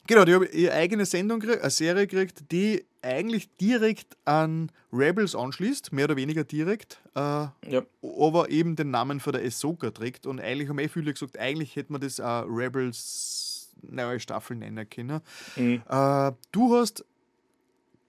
genau, 0.08 0.26
die 0.26 0.34
haben 0.34 0.48
ihre 0.52 0.74
eigene 0.74 1.06
Sendung, 1.06 1.42
eine 1.42 1.70
Serie 1.70 2.08
gekriegt, 2.08 2.52
die 2.52 2.86
eigentlich 3.02 3.56
direkt 3.58 4.18
an 4.26 4.72
Rebels 4.92 5.36
anschließt, 5.36 5.94
mehr 5.94 6.06
oder 6.06 6.16
weniger 6.16 6.44
direkt, 6.44 7.02
äh, 7.16 7.20
ja. 7.20 7.84
aber 8.02 8.50
eben 8.50 8.76
den 8.76 8.92
Namen 8.92 9.20
von 9.20 9.34
der 9.34 9.44
Ahsoka 9.44 9.92
trägt. 9.92 10.26
Und 10.26 10.40
eigentlich 10.40 10.70
haben 10.70 10.80
eh 10.80 10.88
viele 10.88 11.14
gesagt, 11.14 11.38
eigentlich 11.38 11.76
hätte 11.76 11.92
man 11.92 12.02
das 12.02 12.20
auch 12.20 12.46
Rebels 12.48 13.55
neue 13.82 14.20
Staffel 14.20 14.58
nennen 14.58 14.90
können. 14.90 15.22
Mhm. 15.56 15.82
Äh, 15.90 16.32
du 16.52 16.76
hast 16.76 17.06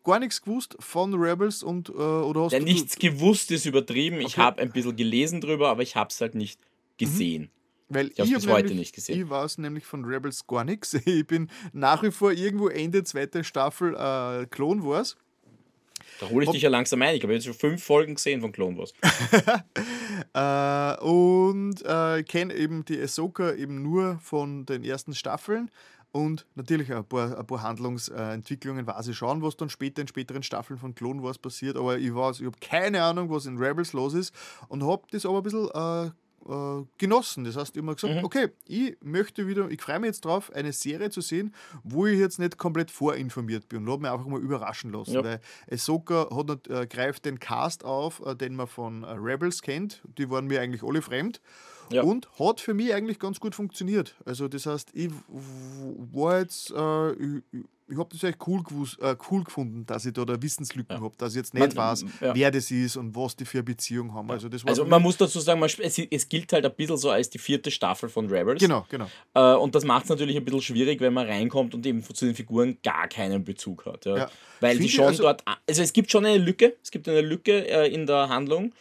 gar 0.05 0.19
nichts 0.20 0.41
gewusst 0.43 0.77
von 0.78 1.15
Rebels 1.15 1.62
und 1.62 1.89
äh, 1.89 1.93
oder 1.93 2.43
hast 2.45 2.53
Ja, 2.53 2.61
nichts 2.61 2.97
gewusst 2.97 3.51
ist 3.51 3.67
übertrieben. 3.67 4.20
Ich 4.20 4.35
Okay. 4.35 4.41
habe 4.43 4.62
ein 4.62 4.70
bisschen 4.70 4.97
gelesen 4.97 5.41
drüber, 5.41 5.69
aber 5.69 5.83
ich 5.83 5.97
habe 5.97 6.11
es 6.11 6.20
halt 6.20 6.35
nicht 6.35 6.61
gesehen. 6.97 7.51
Weil 7.89 8.09
Ich 8.09 8.19
hab's 8.20 8.31
bis 8.31 8.47
hab 8.47 8.53
heute 8.55 8.69
nämlich- 8.69 8.78
nicht 8.89 8.95
gesehen. 8.95 9.20
Ich 9.23 9.28
weiß 9.31 9.59
nämlich 9.59 9.85
von 9.86 10.05
Rebels 10.05 10.47
gar 10.47 10.65
nichts. 10.65 10.95
Ich 11.07 11.27
bin 11.27 11.51
nach 11.73 12.03
wie 12.03 12.11
vor 12.11 12.33
irgendwo 12.33 12.69
Ende 12.69 13.05
zweite 13.05 13.45
Staffel 13.45 13.95
äh, 13.95 14.47
Clone 14.47 14.85
Wars. 14.85 15.17
Da 16.20 16.28
hole 16.28 16.45
ich 16.45 16.51
dich 16.51 16.62
ja 16.62 16.70
langsam 16.70 17.03
ein. 17.03 17.15
Ich 17.15 17.23
habe 17.23 17.33
jetzt 17.33 17.45
schon 17.45 17.55
fünf 17.55 17.83
Folgen 17.83 18.15
gesehen 18.15 18.41
von 18.41 18.53
Clone 18.53 18.78
Wars. 18.78 18.93
Äh, 20.33 21.05
und 21.05 21.83
äh, 21.85 22.23
kenne 22.23 22.55
eben 22.55 22.85
die 22.85 23.01
Ahsoka 23.01 23.53
eben 23.53 23.83
nur 23.83 24.19
von 24.20 24.65
den 24.67 24.83
ersten 24.83 25.15
Staffeln. 25.15 25.70
Und 26.12 26.47
natürlich 26.55 26.93
ein 26.93 27.05
paar, 27.05 27.39
ein 27.39 27.47
paar 27.47 27.62
Handlungsentwicklungen 27.62 28.86
weiß 28.86 29.09
ich 29.09 29.17
schon, 29.17 29.43
was 29.43 29.57
dann 29.57 29.69
später 29.69 30.01
in 30.01 30.09
späteren 30.09 30.43
Staffeln 30.43 30.78
von 30.78 30.95
Clone 30.95 31.23
Wars 31.23 31.39
passiert. 31.39 31.77
Aber 31.77 31.99
ich 31.99 32.15
weiß, 32.15 32.41
ich 32.41 32.47
habe 32.47 32.57
keine 32.61 33.03
Ahnung, 33.03 33.31
was 33.31 33.45
in 33.45 33.59
Rebels 33.59 33.93
los 33.93 34.15
ist. 34.15 34.35
Und 34.69 34.83
habe 34.83 35.03
das 35.11 35.27
aber 35.27 35.39
ein 35.39 35.43
bisschen 35.43 35.69
äh, 35.69 36.11
äh, 36.49 36.84
genossen. 36.99 37.44
Das 37.44 37.57
heißt, 37.57 37.76
ich 37.76 37.83
habe 37.83 37.86
mir 37.86 37.94
gesagt, 37.94 38.25
okay, 38.25 38.49
ich 38.66 38.97
möchte 39.02 39.47
wieder, 39.47 39.68
ich 39.70 39.81
freue 39.81 39.99
mich 39.99 40.08
jetzt 40.08 40.25
drauf, 40.25 40.52
eine 40.52 40.73
Serie 40.73 41.10
zu 41.10 41.20
sehen, 41.20 41.55
wo 41.83 42.07
ich 42.07 42.18
jetzt 42.18 42.39
nicht 42.39 42.58
komplett 42.58 42.91
vorinformiert 42.91 43.68
bin 43.68 43.84
und 43.84 43.91
habe 43.91 44.02
mich 44.02 44.10
einfach 44.10 44.26
mal 44.26 44.41
überraschen 44.41 44.92
lassen. 44.92 45.15
Ja. 45.15 45.25
Weil 45.25 45.41
Ahsoka 45.70 46.28
hat, 46.34 46.68
äh, 46.68 46.86
greift 46.86 47.25
den 47.25 47.41
Cast 47.41 47.84
auf, 47.84 48.23
äh, 48.25 48.34
den 48.34 48.57
man 48.57 48.66
von 48.66 49.02
äh, 49.02 49.10
Rebels 49.12 49.62
kennt. 49.62 50.02
Die 50.18 50.31
waren 50.31 50.47
mir 50.47 50.60
eigentlich 50.60 50.83
alle 50.83 51.02
fremd. 51.02 51.41
Ja. 51.90 52.02
Und 52.02 52.28
hat 52.39 52.60
für 52.60 52.74
mich 52.74 52.92
eigentlich 52.94 53.18
ganz 53.18 53.40
gut 53.40 53.55
funktioniert. 53.55 54.15
Also 54.24 54.48
das 54.48 54.66
heißt, 54.66 54.90
ich 54.94 55.10
war 56.12 56.40
jetzt, 56.40 56.70
äh, 56.70 57.12
ich, 57.12 57.42
ich 57.89 57.97
habe 57.98 58.08
das 58.10 58.23
echt 58.24 58.39
cool, 58.48 58.62
gewusst, 58.65 58.98
äh, 59.00 59.15
cool 59.31 59.44
gefunden, 59.44 59.86
dass 59.86 60.05
ich 60.06 60.12
da, 60.12 60.24
da 60.24 60.40
Wissenslücken 60.42 61.00
habe, 61.00 61.15
dass 61.18 61.32
ich 61.34 61.36
jetzt 61.36 61.55
nicht 61.55 61.76
Man- 61.76 61.76
weiß, 61.76 62.05
ja. 62.20 62.34
wer 62.34 62.50
das 62.50 62.70
ist 62.73 62.97
und 62.97 63.15
was 63.15 63.36
die 63.36 63.44
für 63.44 63.58
eine 63.58 63.62
Beziehung 63.65 64.12
haben. 64.12 64.28
Also 64.31 64.48
das 64.48 64.66
Also 64.66 64.84
man 64.84 65.00
muss 65.00 65.16
dazu 65.16 65.39
sagen, 65.39 65.60
man, 65.60 65.70
es, 65.78 65.98
es 65.98 66.28
gilt 66.28 66.52
halt 66.52 66.65
ein 66.65 66.74
bisschen 66.74 66.97
so 66.97 67.10
als 67.10 67.31
die 67.31 67.39
vierte 67.39 67.70
Staffel 67.70 68.08
von 68.08 68.26
Rebels. 68.28 68.60
Genau, 68.60 68.84
genau. 68.89 69.06
Äh, 69.34 69.55
und 69.55 69.74
das 69.76 69.84
macht 69.84 70.05
es 70.05 70.10
natürlich 70.10 70.36
ein 70.36 70.44
bisschen 70.44 70.62
schwierig, 70.62 71.00
wenn 71.00 71.12
man 71.15 71.26
reinkommt 71.26 71.74
und 71.74 71.86
eben 71.86 72.02
zu 72.02 72.24
den 72.26 72.34
Figuren 72.34 72.78
gar 72.82 73.06
keinen 73.08 73.44
Bezug 73.44 73.86
hat. 73.86 74.05
Ja. 74.06 74.16
Ja. 74.16 74.31
Weil 74.60 74.70
Finde 74.73 74.82
die 74.84 74.92
schon 74.92 75.05
also- 75.06 75.23
dort. 75.23 75.44
Also 75.66 75.82
es 75.82 75.92
gibt 75.92 76.10
schon 76.10 76.26
eine 76.26 76.39
Lücke, 76.39 76.74
es 76.82 76.90
gibt 76.90 77.08
eine 77.08 77.20
Lücke 77.20 77.68
äh, 77.68 77.92
in 77.94 78.06
der 78.06 78.28
Handlung, 78.28 78.73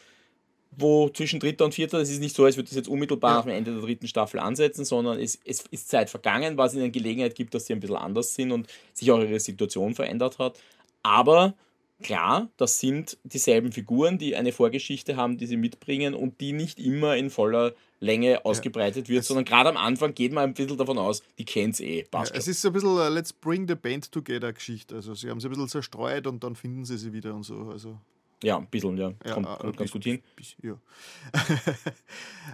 wo 0.77 1.09
zwischen 1.09 1.39
dritter 1.39 1.65
und 1.65 1.73
vierter, 1.73 1.99
das 1.99 2.09
ist 2.09 2.19
nicht 2.19 2.35
so, 2.35 2.45
als 2.45 2.55
würde 2.57 2.69
das 2.69 2.75
jetzt 2.75 2.87
unmittelbar 2.87 3.31
Ja. 3.31 3.37
nach 3.37 3.43
dem 3.45 3.51
Ende 3.53 3.71
der 3.73 3.81
dritten 3.81 4.07
Staffel 4.07 4.39
ansetzen, 4.39 4.85
sondern 4.85 5.19
es, 5.19 5.39
es 5.45 5.63
ist 5.71 5.89
Zeit 5.89 6.09
vergangen, 6.09 6.57
was 6.57 6.73
ihnen 6.75 6.91
Gelegenheit 6.91 7.35
gibt, 7.35 7.53
dass 7.53 7.65
sie 7.65 7.73
ein 7.73 7.79
bisschen 7.79 7.95
anders 7.97 8.33
sind 8.35 8.51
und 8.51 8.67
sich 8.93 9.11
auch 9.11 9.19
ihre 9.19 9.39
Situation 9.39 9.93
verändert 9.95 10.39
hat. 10.39 10.59
Aber 11.03 11.53
klar, 12.01 12.49
das 12.57 12.79
sind 12.79 13.17
dieselben 13.23 13.71
Figuren, 13.71 14.17
die 14.17 14.35
eine 14.35 14.51
Vorgeschichte 14.51 15.15
haben, 15.15 15.37
die 15.37 15.45
sie 15.47 15.57
mitbringen 15.57 16.13
und 16.13 16.41
die 16.41 16.51
nicht 16.53 16.79
immer 16.79 17.15
in 17.15 17.29
voller 17.29 17.73
Länge 18.01 18.43
ausgebreitet 18.45 19.07
wird, 19.07 19.23
sondern 19.23 19.45
gerade 19.45 19.69
am 19.69 19.77
Anfang 19.77 20.13
geht 20.13 20.33
man 20.33 20.43
ein 20.43 20.53
bisschen 20.53 20.77
davon 20.77 20.97
aus, 20.97 21.23
die 21.37 21.45
kennt's 21.45 21.79
eh, 21.79 22.03
passt 22.03 22.33
Ja, 22.33 22.37
es 22.37 22.47
ist 22.47 22.61
so 22.61 22.67
ein 22.67 22.73
bisschen 22.73 22.97
eine 22.99 23.09
Let's 23.09 23.31
Bring 23.33 23.67
the 23.67 23.75
Band 23.75 24.11
Together 24.11 24.51
Geschichte. 24.51 24.95
Also 24.95 25.13
sie 25.15 25.29
haben 25.29 25.39
sie 25.39 25.47
ein 25.47 25.51
bisschen 25.51 25.69
zerstreut 25.69 26.27
und 26.27 26.43
dann 26.43 26.55
finden 26.55 26.83
sie 26.85 26.97
sie 26.97 27.13
wieder 27.13 27.33
und 27.33 27.43
so. 27.43 27.69
Also 27.71 27.97
Ja, 28.45 28.57
ein 28.57 28.67
bisschen, 28.67 28.95
ja. 28.95 29.11
Ja, 29.25 29.33
kommt, 29.33 29.47
äh, 29.47 29.55
kommt 29.57 29.77
ganz 29.77 29.91
gut 29.91 30.03
hin. 30.03 30.21
bis- 30.35 30.55
ja. 30.61 30.77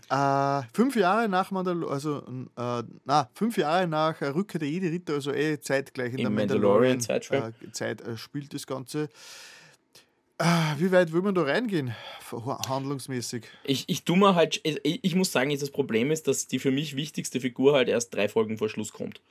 äh, 0.61 0.63
fünf 0.73 0.95
Jahre 0.95 1.27
nach 1.27 1.51
Mandalorian, 1.51 1.91
also 1.93 2.23
äh, 2.57 2.83
na, 3.03 3.29
fünf 3.33 3.57
Jahre 3.57 3.87
nach 3.87 4.21
äh, 4.21 4.27
Rückkehr 4.27 4.59
der 4.59 4.69
Jedi-Ritter, 4.69 5.15
also 5.15 5.33
eh 5.33 5.59
zeitgleich 5.59 6.13
in 6.13 6.19
Im 6.19 6.23
der 6.23 6.29
Mandalorian-Zeitframe. 6.31 7.41
Mandalorian-Zeit 7.41 8.01
äh, 8.01 8.17
spielt 8.17 8.53
das 8.53 8.65
Ganze. 8.65 9.09
Äh, 10.37 10.45
wie 10.77 10.91
weit 10.93 11.11
will 11.11 11.21
man 11.21 11.35
da 11.35 11.41
reingehen, 11.43 11.93
handlungsmäßig? 12.69 13.43
Ich, 13.65 13.87
ich 13.89 14.03
tu 14.05 14.15
mir 14.15 14.33
halt, 14.33 14.61
ich, 14.63 14.79
ich 15.03 15.15
muss 15.15 15.31
sagen, 15.33 15.51
das 15.59 15.69
Problem 15.71 16.09
ist, 16.09 16.27
dass 16.27 16.47
die 16.47 16.59
für 16.59 16.71
mich 16.71 16.95
wichtigste 16.95 17.41
Figur 17.41 17.73
halt 17.73 17.89
erst 17.89 18.15
drei 18.15 18.29
Folgen 18.29 18.57
vor 18.57 18.69
Schluss 18.69 18.93
kommt. 18.93 19.21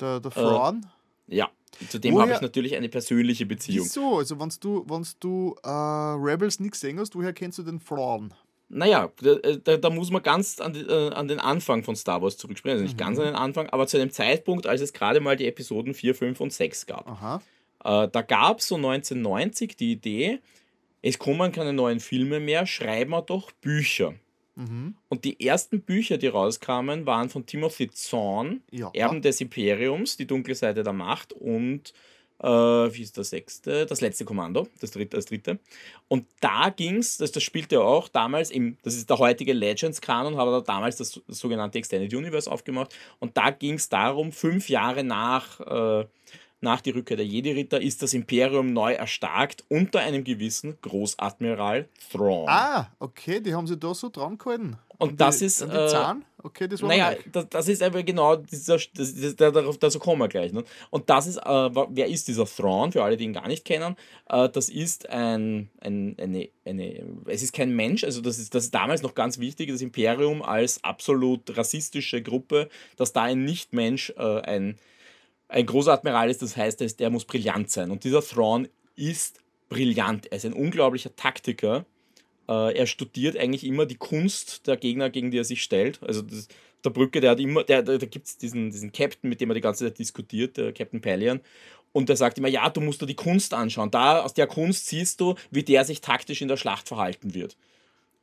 Der, 0.00 0.18
der 0.20 0.30
Thrawn? 0.30 0.86
Ja, 1.26 1.50
zu 1.88 1.98
dem 1.98 2.18
habe 2.18 2.32
ich 2.32 2.40
natürlich 2.40 2.76
eine 2.76 2.88
persönliche 2.88 3.46
Beziehung. 3.46 3.86
Wieso? 3.86 4.18
Also, 4.18 4.38
wenn 4.40 4.50
du, 4.60 4.84
wenn's 4.88 5.18
du 5.18 5.56
äh, 5.62 5.68
Rebels 5.68 6.60
nicht 6.60 6.72
gesehen 6.72 6.98
hast, 6.98 7.14
woher 7.14 7.32
kennst 7.32 7.58
du 7.58 7.62
den 7.62 7.80
Thrawn? 7.80 8.32
Naja, 8.70 9.10
da, 9.22 9.34
da, 9.34 9.76
da 9.78 9.90
muss 9.90 10.10
man 10.10 10.22
ganz 10.22 10.60
an, 10.60 10.74
äh, 10.74 11.08
an 11.14 11.26
den 11.26 11.40
Anfang 11.40 11.82
von 11.82 11.96
Star 11.96 12.20
Wars 12.20 12.36
zurückspringen. 12.36 12.76
Also 12.76 12.84
nicht 12.84 12.98
ganz 12.98 13.18
an 13.18 13.24
den 13.24 13.34
Anfang, 13.34 13.68
aber 13.70 13.86
zu 13.86 13.96
einem 13.96 14.10
Zeitpunkt, 14.10 14.66
als 14.66 14.82
es 14.82 14.92
gerade 14.92 15.20
mal 15.20 15.36
die 15.36 15.46
Episoden 15.46 15.94
4, 15.94 16.14
5 16.14 16.40
und 16.40 16.52
6 16.52 16.86
gab. 16.86 17.08
Aha. 17.08 17.40
Äh, 17.84 18.08
da 18.08 18.22
gab 18.22 18.58
es 18.58 18.68
so 18.68 18.76
1990 18.76 19.76
die 19.76 19.92
Idee, 19.92 20.40
es 21.00 21.18
kommen 21.18 21.52
keine 21.52 21.72
neuen 21.72 22.00
Filme 22.00 22.40
mehr, 22.40 22.66
schreiben 22.66 23.12
wir 23.12 23.22
doch 23.22 23.52
Bücher. 23.52 24.14
Und 25.08 25.24
die 25.24 25.46
ersten 25.46 25.80
Bücher, 25.80 26.18
die 26.18 26.26
rauskamen, 26.26 27.06
waren 27.06 27.28
von 27.30 27.46
Timothy 27.46 27.90
Zahn, 27.90 28.62
Ja. 28.70 28.90
Erben 28.92 29.22
des 29.22 29.40
Imperiums, 29.40 30.16
Die 30.16 30.26
dunkle 30.26 30.54
Seite 30.54 30.82
der 30.82 30.92
Macht 30.92 31.32
und 31.32 31.92
äh, 32.40 32.46
wie 32.46 33.02
ist 33.02 33.16
der 33.16 33.24
sechste? 33.24 33.86
Das 33.86 34.00
letzte 34.00 34.24
Kommando, 34.24 34.68
das 34.80 34.92
dritte, 34.92 35.16
das 35.16 35.26
dritte. 35.26 35.58
Und 36.06 36.26
da 36.40 36.70
ging's, 36.70 37.18
das, 37.18 37.32
das 37.32 37.42
spielte 37.42 37.76
ja 37.76 37.80
auch 37.80 38.08
damals 38.08 38.50
im, 38.50 38.76
das 38.82 38.94
ist 38.94 39.10
der 39.10 39.18
heutige 39.18 39.52
Legends-Kanon, 39.52 40.36
hat 40.36 40.46
er 40.46 40.62
damals 40.62 40.96
das, 40.96 41.20
das 41.26 41.38
sogenannte 41.38 41.78
Extended 41.78 42.12
Universe 42.14 42.50
aufgemacht. 42.50 42.94
Und 43.18 43.36
da 43.36 43.50
ging 43.50 43.74
es 43.74 43.88
darum, 43.88 44.30
fünf 44.32 44.68
Jahre 44.68 45.02
nach, 45.02 45.60
äh, 45.60 46.06
nach 46.60 46.80
die 46.80 46.90
Rückkehr 46.90 47.16
der 47.16 47.26
Jedi-Ritter 47.26 47.80
ist 47.80 48.02
das 48.02 48.14
Imperium 48.14 48.72
neu 48.72 48.92
erstarkt 48.94 49.64
unter 49.68 50.00
einem 50.00 50.24
gewissen 50.24 50.76
Großadmiral 50.82 51.88
Thrawn. 52.12 52.48
Ah, 52.48 52.88
okay, 52.98 53.40
die 53.40 53.54
haben 53.54 53.66
sie 53.66 53.76
da 53.76 53.94
so 53.94 54.08
dran 54.08 54.36
gehalten. 54.38 54.76
Und 54.98 55.10
An 55.10 55.16
das 55.16 55.38
die, 55.38 55.44
ist, 55.44 55.60
die 55.60 55.66
äh, 55.66 55.86
Zahn? 55.86 56.24
Okay, 56.42 56.66
das 56.66 56.82
war 56.82 56.88
Naja, 56.88 57.14
das, 57.30 57.48
das 57.50 57.68
ist 57.68 57.82
aber 57.84 58.02
genau 58.02 58.34
dieser, 58.34 58.78
das, 58.94 59.14
das, 59.14 59.36
da- 59.36 59.52
darauf, 59.52 59.78
dazu 59.78 60.00
kommen 60.00 60.20
wir 60.20 60.26
gleich. 60.28 60.52
Ne? 60.52 60.64
Und 60.90 61.08
das 61.08 61.28
ist, 61.28 61.36
äh, 61.36 61.44
wer 61.44 62.08
ist 62.08 62.26
dieser 62.26 62.46
Thrawn, 62.46 62.90
für 62.90 63.04
alle, 63.04 63.16
die 63.16 63.24
ihn 63.24 63.32
gar 63.32 63.46
nicht 63.46 63.64
kennen? 63.64 63.94
Äh, 64.28 64.48
das 64.48 64.68
ist 64.68 65.08
ein, 65.08 65.70
ein, 65.80 66.16
eine, 66.18 66.48
eine, 66.64 67.04
es 67.26 67.42
ist 67.44 67.52
kein 67.52 67.70
Mensch, 67.76 68.02
also 68.02 68.20
das 68.20 68.38
ist, 68.40 68.54
das 68.56 68.64
ist 68.64 68.74
damals 68.74 69.02
noch 69.02 69.14
ganz 69.14 69.38
wichtig, 69.38 69.70
das 69.70 69.80
Imperium 69.82 70.42
als 70.42 70.82
absolut 70.82 71.56
rassistische 71.56 72.20
Gruppe, 72.20 72.68
dass 72.96 73.12
da 73.12 73.22
ein 73.22 73.44
Nicht-Mensch 73.44 74.12
äh, 74.16 74.40
ein, 75.48 75.58
ein 75.58 75.66
Großadmiral 75.66 76.30
ist, 76.30 76.42
das 76.42 76.56
heißt, 76.56 76.98
der, 76.98 77.10
muss 77.10 77.24
brillant 77.24 77.70
sein. 77.70 77.90
Und 77.90 78.04
dieser 78.04 78.22
Thrawn 78.22 78.68
ist 78.96 79.40
brillant, 79.68 80.26
er 80.26 80.36
ist 80.36 80.46
ein 80.46 80.52
unglaublicher 80.52 81.14
Taktiker. 81.16 81.84
Äh, 82.48 82.76
er 82.76 82.86
studiert 82.86 83.36
eigentlich 83.36 83.64
immer 83.64 83.86
die 83.86 83.96
Kunst 83.96 84.66
der 84.66 84.76
Gegner, 84.76 85.10
gegen 85.10 85.30
die 85.30 85.38
er 85.38 85.44
sich 85.44 85.62
stellt. 85.62 86.02
Also 86.02 86.22
das, 86.22 86.48
der 86.84 86.90
Brücke, 86.90 87.20
der 87.20 87.32
hat 87.32 87.40
immer, 87.40 87.64
da 87.64 87.80
gibt 87.82 88.26
es 88.26 88.38
diesen, 88.38 88.70
diesen 88.70 88.92
Captain, 88.92 89.28
mit 89.28 89.40
dem 89.40 89.50
er 89.50 89.54
die 89.54 89.60
ganze 89.60 89.84
Zeit 89.84 89.98
diskutiert, 89.98 90.56
der 90.56 90.72
Captain 90.72 91.00
Palian. 91.00 91.40
Und 91.92 92.08
der 92.08 92.16
sagt 92.16 92.38
immer, 92.38 92.48
ja, 92.48 92.68
du 92.70 92.80
musst 92.80 93.02
dir 93.02 93.06
die 93.06 93.16
Kunst 93.16 93.54
anschauen. 93.54 93.90
Da 93.90 94.20
aus 94.20 94.34
der 94.34 94.46
Kunst 94.46 94.86
siehst 94.86 95.20
du, 95.20 95.34
wie 95.50 95.62
der 95.62 95.84
sich 95.84 96.00
taktisch 96.00 96.42
in 96.42 96.48
der 96.48 96.56
Schlacht 96.56 96.86
verhalten 96.86 97.34
wird. 97.34 97.56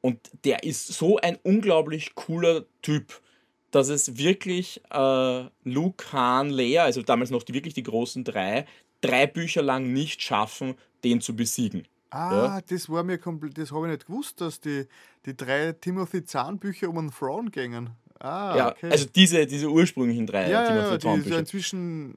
Und 0.02 0.20
der 0.44 0.64
ist 0.64 0.88
so 0.88 1.18
ein 1.18 1.38
unglaublich 1.44 2.14
cooler 2.14 2.66
Typ, 2.82 3.20
dass 3.76 3.90
es 3.90 4.18
wirklich 4.18 4.82
äh, 4.90 5.44
Luke, 5.66 6.06
Han, 6.14 6.50
Leia, 6.50 6.86
also 6.86 7.02
damals 7.02 7.30
noch 7.30 7.44
die, 7.44 7.54
wirklich 7.54 7.74
die 7.74 7.84
großen 7.84 8.24
drei, 8.24 8.66
drei 9.02 9.28
Bücher 9.28 9.62
lang 9.62 9.92
nicht 9.92 10.22
schaffen, 10.22 10.76
den 11.04 11.20
zu 11.20 11.36
besiegen. 11.36 11.86
Ah, 12.10 12.62
das 12.70 12.90
war 12.90 13.04
mir 13.04 13.18
komplett, 13.18 13.58
das 13.58 13.74
habe 13.74 13.88
ich 13.88 13.92
nicht 13.92 14.08
gewusst, 14.08 14.40
dass 14.40 14.62
die, 14.62 14.88
die 15.26 15.36
drei 15.36 15.74
Timothy 15.74 16.24
Zahn-Bücher 16.24 16.88
um 16.88 17.00
einen 17.00 17.12
Frauen 17.12 17.52
gingen. 17.52 17.90
Ah, 18.20 18.56
ja, 18.56 18.72
okay. 18.72 18.90
also 18.90 19.08
diese, 19.14 19.46
diese 19.46 19.70
ursprünglichen 19.70 20.26
drei 20.26 20.50
ja, 20.50 20.64
ja, 20.64 20.98
Timothy 20.98 21.08
ja, 21.08 21.18
die 21.18 21.40
inzwischen 21.42 22.16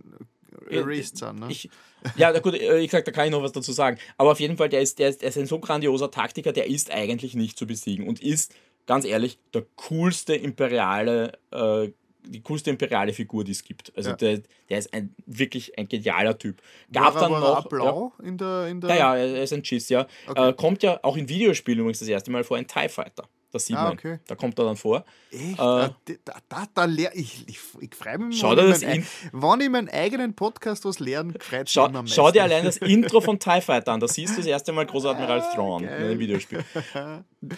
Ja, 0.71 0.81
erased 0.81 1.17
sind. 1.17 1.41
Ne? 1.41 1.47
Ich, 1.51 1.69
ja, 2.17 2.39
gut, 2.39 2.55
äh, 2.55 2.79
ich 2.79 2.91
sag, 2.91 3.05
da 3.05 3.11
kann 3.11 3.27
ich 3.27 3.33
noch 3.33 3.43
was 3.43 3.53
dazu 3.53 3.73
sagen. 3.73 3.99
Aber 4.17 4.31
auf 4.31 4.39
jeden 4.41 4.57
Fall, 4.57 4.69
der 4.69 4.81
ist, 4.81 4.99
der 5.01 5.09
ist, 5.09 5.23
der 5.23 5.31
ist 5.31 5.39
ein 5.39 5.47
so 5.47 5.59
grandioser 5.59 6.11
Taktiker, 6.11 6.53
der 6.53 6.69
ist 6.69 6.93
eigentlich 6.93 7.35
nicht 7.35 7.59
zu 7.59 7.67
besiegen 7.67 8.07
und 8.07 8.21
ist, 8.21 8.55
ganz 8.89 9.05
ehrlich, 9.05 9.39
der 9.55 9.65
coolste 9.77 10.35
imperiale, 10.35 11.39
äh, 11.53 11.91
die 12.25 12.43
coolste 12.43 12.71
imperiale 12.71 13.13
Figur, 13.13 13.45
die 13.45 13.53
es 13.53 13.63
gibt. 13.63 13.93
Also 13.97 14.11
Ja. 14.11 14.17
der, 14.17 14.43
der 14.69 14.79
ist 14.79 14.93
ein 14.93 15.15
wirklich 15.27 15.79
ein 15.79 15.89
genialer 15.89 16.37
Typ. 16.37 16.61
Gab 16.93 17.15
war, 17.15 17.21
dann 17.23 17.33
war 17.33 17.41
noch. 17.41 17.69
blau 17.69 18.13
in 18.23 18.37
der. 18.37 18.67
In 18.67 18.81
der 18.81 18.91
Ja, 18.91 19.17
ja, 19.17 19.17
er 19.17 19.43
ist 19.45 19.53
ein 19.53 19.63
Chiss, 19.63 19.89
ja. 19.91 20.07
Okay. 20.27 20.49
Äh, 20.49 20.53
kommt 20.55 20.83
ja 20.83 20.99
auch 21.03 21.17
in 21.17 21.29
Videospielen 21.29 21.81
übrigens 21.81 22.01
das 22.01 22.09
erste 22.09 22.31
Mal 22.31 22.43
vor, 22.45 22.57
ein 22.57 22.67
TIE 22.67 22.89
Fighter. 22.89 23.29
Das 23.51 23.65
sieht 23.65 23.77
Ah, 23.77 23.85
man. 23.85 23.93
okay. 23.95 24.19
Da 24.27 24.35
kommt 24.35 24.59
er 24.59 24.67
dann 24.67 24.77
vor. 24.77 25.05
Echt? 25.31 25.59
Äh, 25.59 25.63
Ah, 25.63 25.97
da, 26.05 26.35
da, 26.51 26.67
da, 26.75 26.85
lehr, 26.85 27.11
ich, 27.15 27.45
ich, 27.49 27.59
ich 27.81 27.95
freue 27.95 28.19
mich, 28.19 28.39
Schau 28.39 28.51
wenn, 28.51 28.57
dir 28.59 28.65
ich 28.67 28.71
das 28.73 28.83
mein, 28.83 28.97
in- 28.97 29.03
ei- 29.03 29.07
wenn 29.33 29.61
ich 29.63 29.69
meinen 29.71 29.89
eigenen 29.89 30.35
Podcast 30.35 30.85
was 30.85 30.99
lernen, 30.99 31.35
freut 31.41 31.61
mich 31.63 31.71
Schau, 31.73 31.87
am 31.87 32.07
schau 32.07 32.31
dir 32.31 32.43
allein 32.43 32.65
das 32.65 32.77
Intro 32.77 33.21
von 33.23 33.39
TIE 33.41 33.61
Fighter 33.63 33.93
an. 33.93 34.01
Da 34.01 34.09
siehst 34.09 34.35
du 34.35 34.37
das 34.39 34.47
erste 34.47 34.73
Mal 34.73 34.85
Großadmiral 34.85 35.41
Thrawn 35.55 35.83
in 35.83 35.89
Ah, 35.89 35.93
geil. 35.93 36.11
einem 36.11 36.19
Videospiel. 36.19 36.63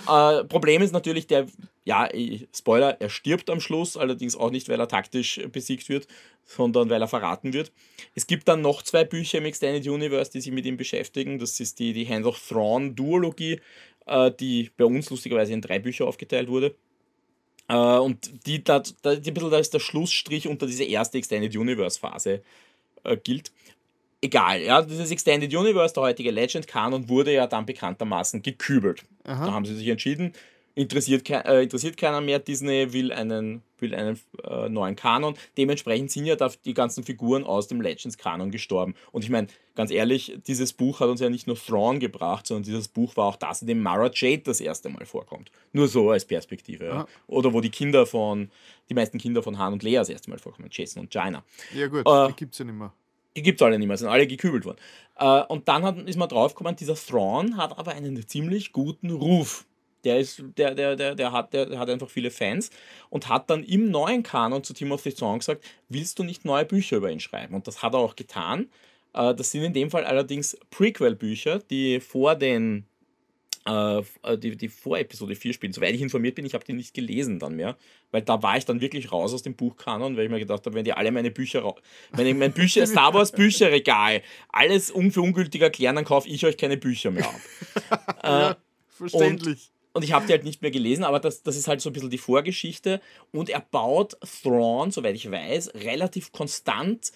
äh, 0.09 0.44
Problem 0.44 0.83
ist 0.83 0.93
natürlich, 0.93 1.27
der, 1.27 1.47
ja, 1.85 2.09
Spoiler, 2.55 3.01
er 3.01 3.09
stirbt 3.10 3.51
am 3.51 3.60
Schluss, 3.60 3.97
allerdings 3.97 4.36
auch 4.36 4.51
nicht, 4.51 4.69
weil 4.69 4.78
er 4.78 4.89
taktisch 4.89 5.41
besiegt 5.51 5.89
wird, 5.89 6.07
sondern 6.44 6.91
weil 6.91 7.01
er 7.01 7.09
verraten 7.09 7.52
wird. 7.52 7.73
Es 8.15 8.27
gibt 8.27 8.49
dann 8.49 8.60
noch 8.60 8.83
zwei 8.83 9.05
Bücher 9.05 9.39
im 9.39 9.44
Extended 9.44 9.86
Universe, 9.89 10.31
die 10.31 10.41
sich 10.41 10.52
mit 10.52 10.67
ihm 10.67 10.77
beschäftigen. 10.77 11.39
Das 11.39 11.59
ist 11.60 11.78
die, 11.78 11.93
die 11.93 12.07
Hands 12.09 12.27
of 12.27 12.41
Thrawn 12.49 12.94
Duologie, 12.97 13.60
äh, 14.11 14.31
die 14.39 14.71
bei 14.77 14.85
uns 14.85 15.09
lustigerweise 15.09 15.53
in 15.53 15.63
drei 15.63 15.79
Bücher 15.79 16.07
aufgeteilt 16.07 16.49
wurde. 16.49 16.75
Äh, 17.69 17.75
und 17.75 18.47
die, 18.47 18.63
da, 18.63 18.83
da, 19.03 19.15
die 19.15 19.31
bisschen 19.31 19.55
als 19.55 19.71
der 19.71 19.79
Schlussstrich 19.79 20.49
unter 20.49 20.67
diese 20.67 20.85
erste 20.85 21.17
Extended 21.19 21.57
Universe 21.57 21.99
Phase 21.99 22.43
äh, 23.05 23.17
gilt. 23.17 23.53
Egal, 24.23 24.61
ja, 24.61 24.83
dieses 24.83 25.11
Extended 25.11 25.55
Universe, 25.55 25.95
der 25.95 26.03
heutige 26.03 26.31
Legend 26.31 26.67
Kanon, 26.67 27.09
wurde 27.09 27.33
ja 27.33 27.47
dann 27.47 27.65
bekanntermaßen 27.65 28.43
gekübelt. 28.43 29.05
Aha. 29.25 29.47
Da 29.47 29.53
haben 29.53 29.65
sie 29.65 29.75
sich 29.75 29.89
entschieden, 29.89 30.35
interessiert, 30.75 31.25
kei- 31.25 31.41
äh, 31.41 31.63
interessiert 31.63 31.97
keiner 31.97 32.21
mehr, 32.21 32.39
Disney 32.39 32.93
will 32.93 33.13
einen, 33.13 33.63
will 33.79 33.95
einen 33.95 34.19
äh, 34.45 34.69
neuen 34.69 34.97
Kanon. 34.97 35.35
Dementsprechend 35.57 36.11
sind 36.11 36.27
ja 36.27 36.37
da 36.37 36.51
die 36.65 36.75
ganzen 36.75 37.05
Figuren 37.05 37.45
aus 37.45 37.69
dem 37.69 37.81
Legends 37.81 38.17
Kanon 38.19 38.51
gestorben. 38.51 38.95
Und 39.13 39.25
ich 39.25 39.31
meine, 39.31 39.49
ganz 39.75 39.91
ehrlich, 39.91 40.39
dieses 40.47 40.73
Buch 40.73 41.01
hat 41.01 41.09
uns 41.09 41.21
ja 41.21 41.29
nicht 41.29 41.47
nur 41.47 41.57
Thrawn 41.57 41.99
gebracht, 42.01 42.47
sondern 42.47 42.63
dieses 42.65 42.89
Buch 42.89 43.17
war 43.17 43.27
auch 43.27 43.37
das, 43.37 43.63
in 43.63 43.67
dem 43.67 43.81
Mara 43.83 44.11
Jade 44.15 44.43
das 44.45 44.61
erste 44.61 44.89
Mal 44.89 45.07
vorkommt. 45.07 45.51
Nur 45.73 45.89
so 45.89 46.11
als 46.11 46.25
Perspektive. 46.25 46.85
Ja. 46.87 47.07
Oder 47.27 47.53
wo 47.53 47.61
die 47.61 47.71
Kinder 47.71 48.07
von, 48.07 48.51
die 48.89 48.95
meisten 48.95 49.19
Kinder 49.19 49.43
von 49.43 49.59
Han 49.59 49.73
und 49.73 49.83
Leia 49.83 50.01
das 50.01 50.09
erste 50.09 50.31
Mal 50.31 50.39
vorkommen, 50.39 50.69
Jason 50.71 51.03
und 51.03 51.15
Jaina. 51.15 51.43
Ja, 51.75 51.89
gut, 51.89 52.07
Äh, 52.07 52.29
die 52.29 52.35
gibt 52.35 52.53
es 52.53 52.59
ja 52.59 52.65
nicht 52.65 52.75
mehr. 52.77 52.93
Die 53.37 53.43
gibt 53.43 53.61
es 53.61 53.65
alle 53.65 53.79
nicht 53.79 53.87
mehr, 53.87 53.97
sind 53.97 54.09
alle 54.09 54.27
gekübelt 54.27 54.65
worden. 54.65 54.79
Äh, 55.17 55.43
und 55.45 55.69
dann 55.69 55.85
hat, 55.85 55.97
ist 55.99 56.17
man 56.17 56.29
draufgekommen, 56.29 56.75
dieser 56.77 56.97
Thrawn 56.97 57.57
hat 57.57 57.79
aber 57.79 57.93
einen 57.93 58.27
ziemlich 58.27 58.73
guten 58.73 59.11
Ruf. 59.11 59.67
Der, 60.05 60.19
ist, 60.19 60.43
der, 60.57 60.75
der, 60.75 60.97
der, 60.97 61.15
der, 61.15 61.33
hat, 61.33 61.53
der, 61.53 61.67
der 61.67 61.79
hat 61.79 61.91
einfach 61.91 62.09
viele 62.09 62.31
Fans 62.31 62.70
und 63.11 63.29
hat 63.29 63.51
dann 63.51 63.62
im 63.65 63.91
neuen 63.91 64.23
Kanon 64.23 64.65
zu 64.65 64.73
Timothy 64.73 65.15
Zahn 65.15 65.39
gesagt, 65.41 65.65
willst 65.89 66.19
du 66.19 66.25
nicht 66.25 66.45
neue 66.45 66.65
Bücher 66.65 66.97
über 66.97 67.11
ihn 67.11 67.20
schreiben? 67.20 67.55
Und 67.55 67.67
das 67.67 67.83
hat 67.83 67.93
er 67.95 67.99
auch 67.99 68.17
getan. 68.17 68.70
Äh, 69.12 69.35
das 69.35 69.51
sind 69.51 69.62
in 69.62 69.73
dem 69.75 69.91
Fall 69.91 70.05
allerdings 70.05 70.57
Prequel-Bücher, 70.70 71.59
die 71.70 72.01
vor 72.01 72.35
den 72.35 72.87
äh, 73.67 74.01
die, 74.39 74.57
die 74.57 74.69
vor 74.69 74.99
Episode 74.99 75.35
4 75.37 75.53
spielen. 75.53 75.75
Soweit 75.75 75.95
ich 75.95 76.01
informiert 76.01 76.35
bin, 76.35 76.47
ich 76.47 76.55
habe 76.55 76.65
die 76.65 76.73
nicht 76.73 76.95
gelesen 76.95 77.39
dann 77.39 77.57
mehr, 77.57 77.77
weil 78.11 78.23
da 78.23 78.43
war 78.43 78.57
ich 78.57 78.65
dann 78.65 78.81
wirklich 78.81 79.12
raus 79.12 79.35
aus 79.35 79.43
dem 79.43 79.55
Buchkanon, 79.55 80.17
weil 80.17 80.25
ich 80.25 80.31
mir 80.31 80.39
gedacht 80.39 80.65
habe, 80.65 80.75
wenn 80.75 80.85
die 80.85 80.95
alle 80.95 81.12
meine 81.12 81.31
Bücher, 81.31 81.62
ra- 81.62 81.75
meine, 82.12 82.33
mein 82.33 82.53
Bücher, 82.53 82.87
Star 82.87 83.12
Wars 83.12 83.33
Bücherregal, 83.33 84.23
alles 84.49 84.91
un 84.91 85.12
für 85.12 85.20
ungültig 85.20 85.61
erklären, 85.61 85.97
dann 85.97 86.07
kaufe 86.07 86.27
ich 86.29 86.45
euch 86.47 86.57
keine 86.57 86.79
Bücher 86.79 87.11
mehr 87.11 87.29
ab. 87.29 87.41
ja, 88.25 88.57
verständlich. 88.89 89.70
Und 89.93 90.05
ich 90.05 90.12
habe 90.12 90.27
die 90.27 90.33
halt 90.33 90.44
nicht 90.44 90.62
mehr 90.62 90.70
gelesen, 90.70 91.05
aber 91.05 91.19
das, 91.19 91.43
das 91.43 91.57
ist 91.57 91.67
halt 91.67 91.81
so 91.81 91.91
ein 91.91 91.93
bisschen 91.93 92.10
die 92.10 92.19
Vorgeschichte. 92.19 93.01
Und 93.33 93.49
er 93.49 93.60
baut 93.60 94.17
Thrawn, 94.43 94.91
soweit 94.91 95.17
ich 95.17 95.31
weiß, 95.31 95.75
relativ 95.75 96.31
konstant 96.33 97.12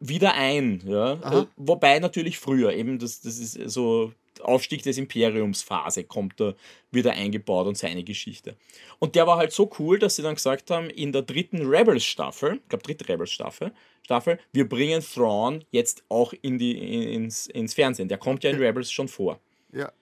wieder 0.00 0.34
ein. 0.34 0.82
Ja? 0.84 1.18
Aha. 1.22 1.46
Wobei 1.56 1.98
natürlich 2.00 2.38
früher, 2.38 2.72
eben 2.72 2.98
das, 2.98 3.20
das 3.20 3.38
ist 3.38 3.54
so 3.70 4.12
Aufstieg 4.40 4.82
des 4.82 4.98
Imperiums 4.98 5.62
Phase 5.62 6.04
kommt 6.04 6.40
da 6.40 6.54
wieder 6.90 7.12
eingebaut 7.12 7.66
und 7.66 7.76
seine 7.76 8.02
Geschichte. 8.02 8.56
Und 8.98 9.14
der 9.14 9.26
war 9.26 9.36
halt 9.36 9.52
so 9.52 9.70
cool, 9.78 9.98
dass 9.98 10.16
sie 10.16 10.22
dann 10.22 10.34
gesagt 10.34 10.70
haben, 10.70 10.88
in 10.90 11.12
der 11.12 11.22
dritten 11.22 11.66
Rebels 11.66 12.04
Staffel, 12.04 12.54
ich 12.62 12.68
glaube 12.68 12.82
dritte 12.82 13.08
Rebels 13.08 13.30
Staffel, 13.30 13.72
Staffel, 14.02 14.38
wir 14.52 14.68
bringen 14.68 15.02
Thrawn 15.02 15.64
jetzt 15.70 16.04
auch 16.08 16.32
in 16.42 16.58
die, 16.58 17.12
ins, 17.14 17.46
ins 17.48 17.74
Fernsehen. 17.74 18.08
Der 18.08 18.18
kommt 18.18 18.42
ja 18.42 18.50
in 18.50 18.56
Rebels 18.56 18.90
schon 18.90 19.08
vor 19.08 19.38
ja. 19.72 19.92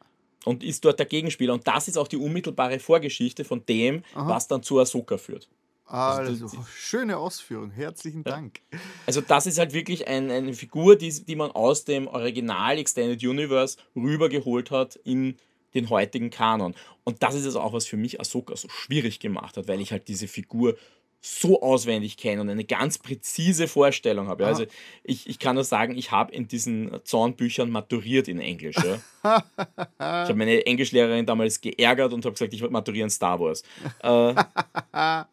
Und 0.45 0.63
ist 0.63 0.85
dort 0.85 0.99
der 0.99 1.07
Gegenspieler. 1.07 1.55
Und 1.55 1.67
das 1.67 1.89
ist 1.89 1.97
auch 1.97 2.09
die 2.09 2.17
unmittelbare 2.17 2.79
Vorgeschichte 2.79 3.45
von 3.45 3.65
dem, 3.67 4.03
Aha. 4.15 4.29
was 4.29 4.49
dann 4.49 4.63
zu 4.63 4.79
Ahsoka 4.79 5.19
führt. 5.19 5.49
Also, 5.85 6.47
das- 6.47 6.69
schöne 6.77 7.17
Ausführung. 7.17 7.71
Herzlichen 7.71 8.23
Dank. 8.23 8.61
Also 9.07 9.23
das 9.23 9.47
ist 9.47 9.59
halt 9.59 9.73
wirklich 9.73 10.07
ein, 10.07 10.31
eine 10.31 10.53
Figur, 10.53 10.97
die, 10.97 11.09
die 11.25 11.35
man 11.37 11.51
aus 11.51 11.85
dem 11.85 12.07
Original 12.09 12.77
Extended 12.79 13.23
Universe 13.25 13.79
rübergeholt 13.97 14.71
hat 14.71 14.97
in 14.97 15.37
den 15.75 15.89
heutigen 15.89 16.29
Kanon. 16.31 16.75
Und 17.05 17.23
das 17.23 17.35
ist 17.35 17.47
also 17.47 17.61
auch, 17.61 17.73
was 17.73 17.87
für 17.87 17.97
mich 17.97 18.21
Ahsoka 18.21 18.55
so 18.57 18.69
schwierig 18.69 19.19
gemacht 19.19 19.57
hat, 19.57 19.67
weil 19.67 19.81
ich 19.81 19.91
halt 19.93 20.09
diese 20.09 20.29
Figur 20.29 20.77
so 21.21 21.61
auswendig 21.63 22.17
kenne 22.17 22.41
und 22.41 22.49
eine 22.49 22.65
ganz 22.65 22.99
präzise 22.99 23.67
Vorstellung 23.67 24.29
habe. 24.29 24.45
Ja. 24.45 24.49
Also 24.49 24.67
ich, 25.03 25.29
ich 25.29 25.39
kann 25.39 25.57
nur 25.57 25.65
sagen, 25.65 25.97
ich 25.97 26.13
habe 26.13 26.33
in 26.33 26.47
diesen 26.47 26.93
Zornbüchern 27.05 27.71
maturiert 27.71 28.29
in 28.29 28.39
Englisch. 28.39 28.77
Ja. 28.77 28.99
ich 29.75 29.99
habe 29.99 30.35
meine 30.35 30.65
Englischlehrerin 30.65 31.27
damals 31.27 31.61
geärgert 31.61 32.13
und 32.13 32.25
habe 32.25 32.35
gesagt, 32.35 32.55
ich 32.55 32.69
maturiere 32.71 33.05
in 33.05 33.11
Star 33.11 33.41
Wars. 33.41 33.65
Äh, 34.01 34.35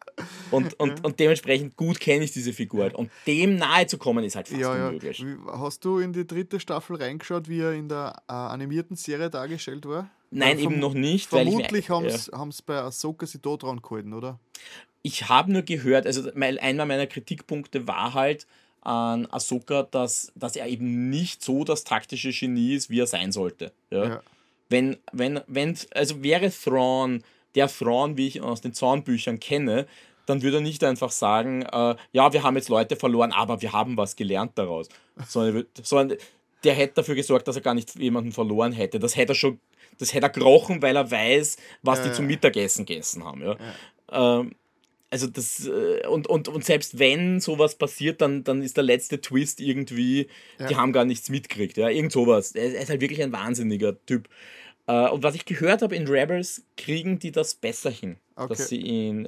und, 0.50 0.74
und, 0.80 1.04
und 1.04 1.20
dementsprechend 1.20 1.76
gut 1.76 2.00
kenne 2.00 2.24
ich 2.24 2.32
diese 2.32 2.52
Figur. 2.52 2.82
halt. 2.82 2.94
Und 2.94 3.10
dem 3.26 3.56
nahe 3.56 3.86
zu 3.86 3.96
kommen, 3.96 4.24
ist 4.24 4.34
halt 4.34 4.48
fast 4.48 4.60
Ja, 4.60 4.76
ja. 4.76 4.88
unmöglich. 4.88 5.24
Hast 5.52 5.84
du 5.84 5.98
in 5.98 6.12
die 6.12 6.26
dritte 6.26 6.58
Staffel 6.58 6.96
reingeschaut, 6.96 7.48
wie 7.48 7.60
er 7.60 7.72
in 7.72 7.88
der 7.88 8.22
äh, 8.28 8.32
animierten 8.32 8.96
Serie 8.96 9.30
dargestellt 9.30 9.86
war? 9.86 10.10
Nein, 10.30 10.58
Ja, 10.58 10.64
eben 10.64 10.80
noch 10.80 10.94
nicht. 10.94 11.28
Vermutlich 11.28 11.90
haben 11.90 12.06
ja. 12.06 12.18
sie 12.18 12.62
bei 12.66 12.78
Ahsoka 12.78 13.26
sie 13.26 13.40
da 13.40 13.56
dran 13.56 13.80
gehalten, 13.80 14.12
oder? 14.12 14.40
Ich 15.06 15.28
habe 15.28 15.52
nur 15.52 15.62
gehört, 15.62 16.04
also 16.04 16.28
einer 16.34 16.84
meiner 16.84 17.06
Kritikpunkte 17.06 17.86
war 17.86 18.12
halt 18.14 18.44
an 18.80 19.26
Ahsoka, 19.26 19.84
dass, 19.84 20.32
dass 20.34 20.56
er 20.56 20.66
eben 20.66 21.10
nicht 21.10 21.44
so 21.44 21.62
das 21.62 21.84
taktische 21.84 22.32
Genie 22.32 22.74
ist, 22.74 22.90
wie 22.90 22.98
er 22.98 23.06
sein 23.06 23.30
sollte. 23.30 23.70
Ja? 23.90 24.08
Ja. 24.08 24.22
Wenn, 24.68 24.96
wenn, 25.12 25.40
wenn, 25.46 25.78
also 25.94 26.24
wäre 26.24 26.50
Thrawn 26.50 27.22
der 27.54 27.68
Thrawn, 27.68 28.16
wie 28.16 28.26
ich 28.26 28.36
ihn 28.36 28.42
aus 28.42 28.60
den 28.60 28.74
Zornbüchern 28.74 29.38
kenne, 29.38 29.86
dann 30.26 30.42
würde 30.42 30.58
er 30.58 30.60
nicht 30.60 30.82
einfach 30.82 31.12
sagen, 31.12 31.62
äh, 31.62 31.94
ja, 32.12 32.32
wir 32.32 32.42
haben 32.42 32.56
jetzt 32.56 32.68
Leute 32.68 32.96
verloren, 32.96 33.30
aber 33.30 33.62
wir 33.62 33.72
haben 33.72 33.96
was 33.96 34.16
gelernt 34.16 34.52
daraus. 34.56 34.88
Sondern, 35.28 35.58
er 35.58 35.64
sondern 35.84 36.18
der 36.64 36.74
hätte 36.74 36.94
dafür 36.94 37.14
gesorgt, 37.14 37.46
dass 37.46 37.54
er 37.54 37.62
gar 37.62 37.74
nicht 37.74 37.94
jemanden 37.94 38.32
verloren 38.32 38.72
hätte. 38.72 38.98
Das 38.98 39.14
hätte 39.14 39.32
er 39.32 39.36
schon, 39.36 39.60
das 39.98 40.12
hätte 40.12 40.26
er 40.26 40.30
gerochen, 40.30 40.82
weil 40.82 40.96
er 40.96 41.08
weiß, 41.08 41.58
was 41.82 42.02
die 42.02 42.08
Ja, 42.08 42.14
zum 42.14 42.24
ja. 42.24 42.32
Mittagessen 42.32 42.84
gegessen 42.84 43.24
haben. 43.24 43.42
Ja? 43.42 43.56
Ähm, 44.10 44.56
also 45.10 45.26
das, 45.26 45.66
äh, 45.66 46.06
und, 46.06 46.26
und, 46.26 46.48
und 46.48 46.64
selbst 46.64 46.98
wenn 46.98 47.40
sowas 47.40 47.76
passiert, 47.76 48.20
dann, 48.20 48.44
dann 48.44 48.62
ist 48.62 48.76
der 48.76 48.84
letzte 48.84 49.20
Twist 49.20 49.60
irgendwie, 49.60 50.28
die 50.58 50.76
haben 50.76 50.92
gar 50.92 51.04
nichts 51.04 51.28
mitgekriegt. 51.28 51.76
Ja? 51.76 51.88
Irgend 51.88 52.12
sowas. 52.12 52.52
Er 52.52 52.74
ist 52.74 52.90
halt 52.90 53.00
wirklich 53.00 53.22
ein 53.22 53.32
wahnsinniger 53.32 53.96
Typ. 54.06 54.28
Äh, 54.86 55.08
und 55.08 55.22
was 55.22 55.34
ich 55.34 55.44
gehört 55.44 55.82
habe 55.82 55.96
in 55.96 56.08
Rebels, 56.08 56.64
kriegen 56.76 57.18
die 57.18 57.32
das 57.32 57.54
besser 57.54 57.90
hin, 57.90 58.16
Okay. 58.34 58.48
dass 58.48 58.68
sie 58.68 58.80
ihn 58.80 59.26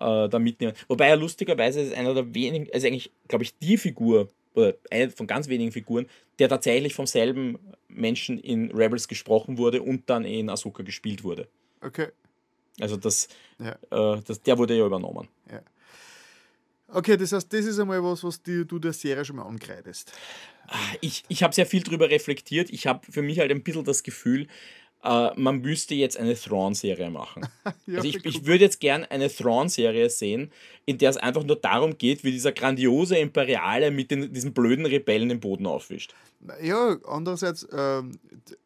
äh, 0.00 0.28
da 0.28 0.38
mitnehmen. 0.38 0.72
Wobei 0.86 1.08
er 1.08 1.16
lustigerweise 1.16 1.80
ist 1.80 1.94
einer 1.94 2.14
der 2.14 2.34
wenigen, 2.34 2.68
also 2.72 2.86
eigentlich, 2.86 3.10
glaube 3.26 3.44
ich, 3.44 3.58
die 3.58 3.76
Figur, 3.76 4.28
oder 4.54 4.74
eine 4.90 5.10
von 5.10 5.26
ganz 5.26 5.48
wenigen 5.48 5.72
Figuren, 5.72 6.06
der 6.38 6.48
tatsächlich 6.48 6.94
vom 6.94 7.06
selben 7.06 7.58
Menschen 7.88 8.38
in 8.38 8.70
Rebels 8.72 9.08
gesprochen 9.08 9.58
wurde 9.58 9.82
und 9.82 10.08
dann 10.10 10.24
in 10.24 10.50
Ahsoka 10.50 10.82
gespielt 10.82 11.22
wurde. 11.24 11.48
Okay. 11.80 12.08
Also 12.80 12.96
das, 12.96 13.28
Ja. 13.58 13.72
äh, 14.16 14.20
das, 14.24 14.42
der 14.42 14.58
wurde 14.58 14.76
ja 14.76 14.86
übernommen. 14.86 15.28
Okay, 16.90 17.18
das 17.18 17.32
heißt, 17.32 17.52
das 17.52 17.66
ist 17.66 17.78
einmal 17.78 18.02
was, 18.02 18.24
was 18.24 18.42
die, 18.42 18.64
du 18.66 18.78
der 18.78 18.94
Serie 18.94 19.22
schon 19.24 19.36
mal 19.36 19.42
ankreidest. 19.44 20.10
Ich, 21.02 21.22
ich 21.28 21.42
habe 21.42 21.54
sehr 21.54 21.66
viel 21.66 21.82
drüber 21.82 22.08
reflektiert. 22.08 22.70
Ich 22.70 22.86
habe 22.86 23.00
für 23.10 23.20
mich 23.20 23.38
halt 23.38 23.50
ein 23.50 23.62
bisschen 23.62 23.84
das 23.84 24.02
Gefühl, 24.02 24.46
äh, 25.04 25.30
man 25.38 25.60
müsste 25.60 25.94
jetzt 25.94 26.16
eine 26.16 26.34
Thrawn-Serie 26.34 27.10
machen. 27.10 27.46
Ja, 27.86 27.98
also 27.98 28.08
ich, 28.08 28.24
ich 28.24 28.46
würde 28.46 28.64
jetzt 28.64 28.80
gern 28.80 29.04
eine 29.04 29.28
Thrawn-Serie 29.28 30.08
sehen, 30.10 30.50
in 30.86 30.98
der 30.98 31.10
es 31.10 31.16
einfach 31.18 31.42
nur 31.44 31.56
darum 31.56 31.96
geht, 31.96 32.24
wie 32.24 32.32
dieser 32.32 32.52
grandiose 32.52 33.16
Imperiale 33.18 33.90
mit 33.90 34.10
den, 34.10 34.32
diesen 34.32 34.52
blöden 34.52 34.84
Rebellen 34.86 35.28
den 35.28 35.40
Boden 35.40 35.66
aufwischt. 35.66 36.14
Ja, 36.62 36.96
andererseits, 37.06 37.66
ähm, 37.72 38.18
ja, 38.48 38.56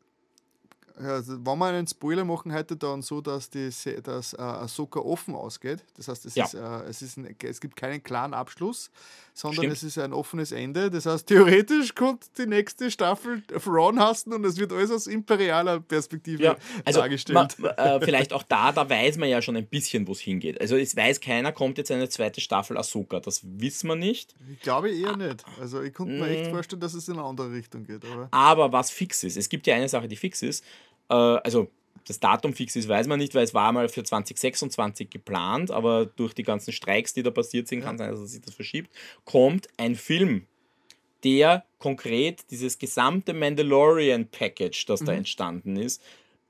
also 0.96 1.34
wenn 1.44 1.58
wir 1.58 1.66
einen 1.66 1.86
Spoiler 1.86 2.24
machen 2.24 2.52
heute 2.52 2.76
dann 2.76 3.02
so, 3.02 3.20
dass, 3.20 3.50
die, 3.50 3.70
dass 4.02 4.32
äh, 4.34 4.38
Ahsoka 4.40 5.00
offen 5.00 5.34
ausgeht. 5.34 5.84
Das 5.96 6.08
heißt, 6.08 6.26
es, 6.26 6.34
Ja. 6.34 6.44
ist, 6.44 6.54
äh, 6.54 6.58
es, 6.88 7.02
ist 7.02 7.16
ein, 7.16 7.34
es 7.42 7.60
gibt 7.60 7.76
keinen 7.76 8.02
klaren 8.02 8.34
Abschluss, 8.34 8.90
sondern 9.34 9.64
Stimmt. 9.64 9.72
es 9.74 9.82
ist 9.82 9.98
ein 9.98 10.12
offenes 10.12 10.52
Ende. 10.52 10.90
Das 10.90 11.06
heißt, 11.06 11.26
theoretisch 11.26 11.94
könnte 11.94 12.26
die 12.38 12.46
nächste 12.46 12.90
Staffel 12.90 13.42
Thrawn 13.42 13.98
hasten 13.98 14.32
und 14.32 14.44
es 14.44 14.56
wird 14.58 14.72
alles 14.72 14.90
aus 14.90 15.06
imperialer 15.06 15.80
Perspektive 15.80 16.42
Ja, 16.42 16.56
also 16.84 17.00
dargestellt. 17.00 17.56
man, 17.58 17.70
äh, 17.76 18.00
vielleicht 18.04 18.32
auch 18.32 18.42
da, 18.42 18.72
da 18.72 18.88
weiß 18.88 19.16
man 19.18 19.28
ja 19.28 19.40
schon 19.40 19.56
ein 19.56 19.66
bisschen, 19.66 20.06
wo 20.06 20.12
es 20.12 20.20
hingeht. 20.20 20.60
Also 20.60 20.76
es 20.76 20.94
weiß 20.96 21.20
keiner, 21.20 21.52
kommt 21.52 21.78
jetzt 21.78 21.90
eine 21.90 22.08
zweite 22.08 22.40
Staffel 22.40 22.76
Ahsoka. 22.76 23.20
Das 23.20 23.40
wissen 23.44 23.88
wir 23.88 23.96
nicht. 23.96 24.34
ich 24.52 24.60
glaube 24.60 24.90
eher 24.90 25.16
nicht. 25.16 25.44
Also 25.60 25.80
ich 25.82 25.94
konnte 25.94 26.12
mir 26.14 26.26
Mm. 26.26 26.30
echt 26.32 26.50
vorstellen, 26.50 26.80
dass 26.80 26.94
es 26.94 27.08
in 27.08 27.14
eine 27.14 27.24
andere 27.24 27.50
Richtung 27.52 27.84
geht. 27.84 28.04
Aber 28.04 28.28
Aber 28.30 28.72
was 28.72 28.90
fix 28.90 29.22
ist, 29.24 29.36
es 29.36 29.48
gibt 29.48 29.66
ja 29.66 29.74
eine 29.74 29.88
Sache, 29.88 30.08
die 30.08 30.16
fix 30.16 30.42
ist. 30.42 30.64
Äh, 31.12 31.14
also 31.14 31.68
das 32.08 32.18
Datum 32.18 32.52
fix 32.52 32.74
ist, 32.74 32.88
weiß 32.88 33.06
man 33.06 33.20
nicht, 33.20 33.34
weil 33.34 33.44
es 33.44 33.54
war 33.54 33.70
mal 33.72 33.88
für 33.88 34.02
2026 34.02 35.08
geplant, 35.10 35.70
aber 35.70 36.06
durch 36.06 36.34
die 36.34 36.42
ganzen 36.42 36.72
Streiks, 36.72 37.14
die 37.14 37.22
da 37.22 37.30
passiert 37.30 37.68
sind, 37.68 37.82
kann 37.82 37.98
sein, 37.98 38.10
dass 38.10 38.20
sich 38.30 38.40
das 38.40 38.54
verschiebt, 38.54 38.90
kommt 39.24 39.68
ein 39.76 39.94
Film, 39.94 40.46
der 41.22 41.64
konkret 41.78 42.50
dieses 42.50 42.78
gesamte 42.78 43.34
Mandalorian-Package, 43.34 44.86
das 44.86 45.04
da 45.04 45.12
entstanden 45.12 45.76
ist, 45.76 46.02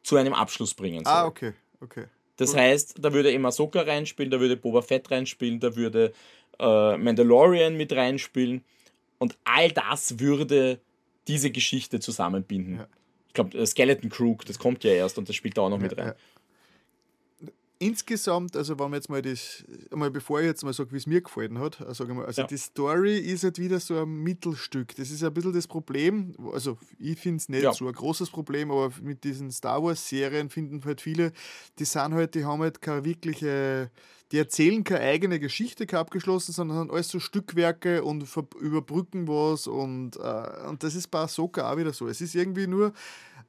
zu 0.03 0.17
einem 0.17 0.33
Abschluss 0.33 0.73
bringen 0.73 1.05
soll. 1.05 1.13
ah, 1.13 1.27
okay, 1.27 1.53
okay. 1.81 2.07
Das 2.37 2.57
heißt, 2.57 2.97
da 2.99 3.13
würde 3.13 3.31
eben 3.31 3.45
Ahsoka 3.45 3.83
reinspielen, 3.83 4.31
da 4.31 4.41
würde 4.41 4.57
Boba 4.57 4.83
Fett 4.83 5.11
reinspielen, 5.11 5.61
da 5.61 5.77
würde 5.77 6.13
äh, 6.59 6.97
Mandalorian 6.97 7.77
mit 7.77 7.93
reinspielen 7.93 8.65
und 9.19 9.37
all 9.45 9.71
das 9.71 10.19
würde 10.19 10.81
diese 11.29 11.51
Geschichte 11.51 12.01
zusammenbinden. 12.01 12.79
Ja. 12.79 12.89
Ich 13.33 13.35
glaube, 13.35 13.67
Skeleton 13.67 14.11
Crew, 14.11 14.37
das 14.47 14.59
kommt 14.59 14.85
ja 14.85 14.91
erst 14.93 15.17
und 15.17 15.27
das 15.27 15.35
spielt 15.35 15.57
da 15.57 15.63
auch 15.63 15.71
noch 15.71 15.79
mit 15.79 15.97
rein. 15.97 16.09
ja. 16.09 16.15
Insgesamt, 17.83 18.57
also 18.57 18.79
wenn 18.79 18.91
man 18.91 18.95
jetzt 18.95 19.09
mal 19.11 19.21
das, 19.23 19.65
einmal 19.91 20.11
bevor 20.11 20.41
ich 20.41 20.47
jetzt 20.47 20.63
mal 20.63 20.73
sage, 20.73 20.93
wie 20.93 20.97
es 20.99 21.07
mir 21.07 21.21
gefallen 21.21 21.59
hat, 21.59 21.81
äh, 21.81 21.93
sage 21.95 22.13
ich 22.13 22.17
mal, 22.17 22.27
also 22.27 22.43
Ja. 22.43 22.47
die 22.47 22.57
Story 22.57 23.19
ist 23.19 23.43
halt 23.43 23.59
wieder 23.59 23.81
so 23.81 24.01
ein 24.01 24.09
Mittelstück. 24.23 24.95
Das 24.95 25.11
ist 25.11 25.25
ein 25.25 25.35
bisschen 25.35 25.53
das 25.53 25.67
Problem, 25.67 26.35
also 26.53 26.79
ich 26.99 27.19
finde 27.19 27.39
es 27.39 27.49
nicht 27.49 27.63
Ja. 27.65 27.73
so 27.73 27.89
ein 27.89 27.93
großes 27.93 28.31
Problem, 28.31 28.71
aber 28.71 28.93
mit 29.03 29.25
diesen 29.25 29.51
Star 29.51 29.83
Wars 29.83 30.09
Serien 30.09 30.49
finden 30.49 30.85
halt 30.85 31.01
viele, 31.01 31.33
die 31.81 31.85
sind 31.85 32.15
halt, 32.15 32.35
die 32.37 32.45
haben 32.45 32.63
halt 32.63 32.81
keine 32.81 33.05
wirkliche, 33.05 33.91
die 34.31 34.39
erzählen 34.39 34.85
keine 34.85 35.01
eigene 35.01 35.41
Geschichte, 35.41 35.85
keine 35.87 36.01
abgeschlossen, 36.03 36.53
sondern 36.53 36.79
sind 36.79 36.93
alles 36.93 37.09
so 37.09 37.19
Stückwerke 37.21 38.05
und 38.05 38.25
überbrücken 38.61 39.27
was 39.27 39.67
und, 39.67 40.17
äh, 40.17 40.69
und 40.69 40.83
das 40.85 40.95
ist 40.95 41.09
bei 41.11 41.19
Ahsoka 41.21 41.71
auch 41.73 41.77
wieder 41.77 41.93
so. 41.93 42.07
Es 42.07 42.21
ist 42.21 42.35
irgendwie 42.37 42.67
nur, 42.69 42.93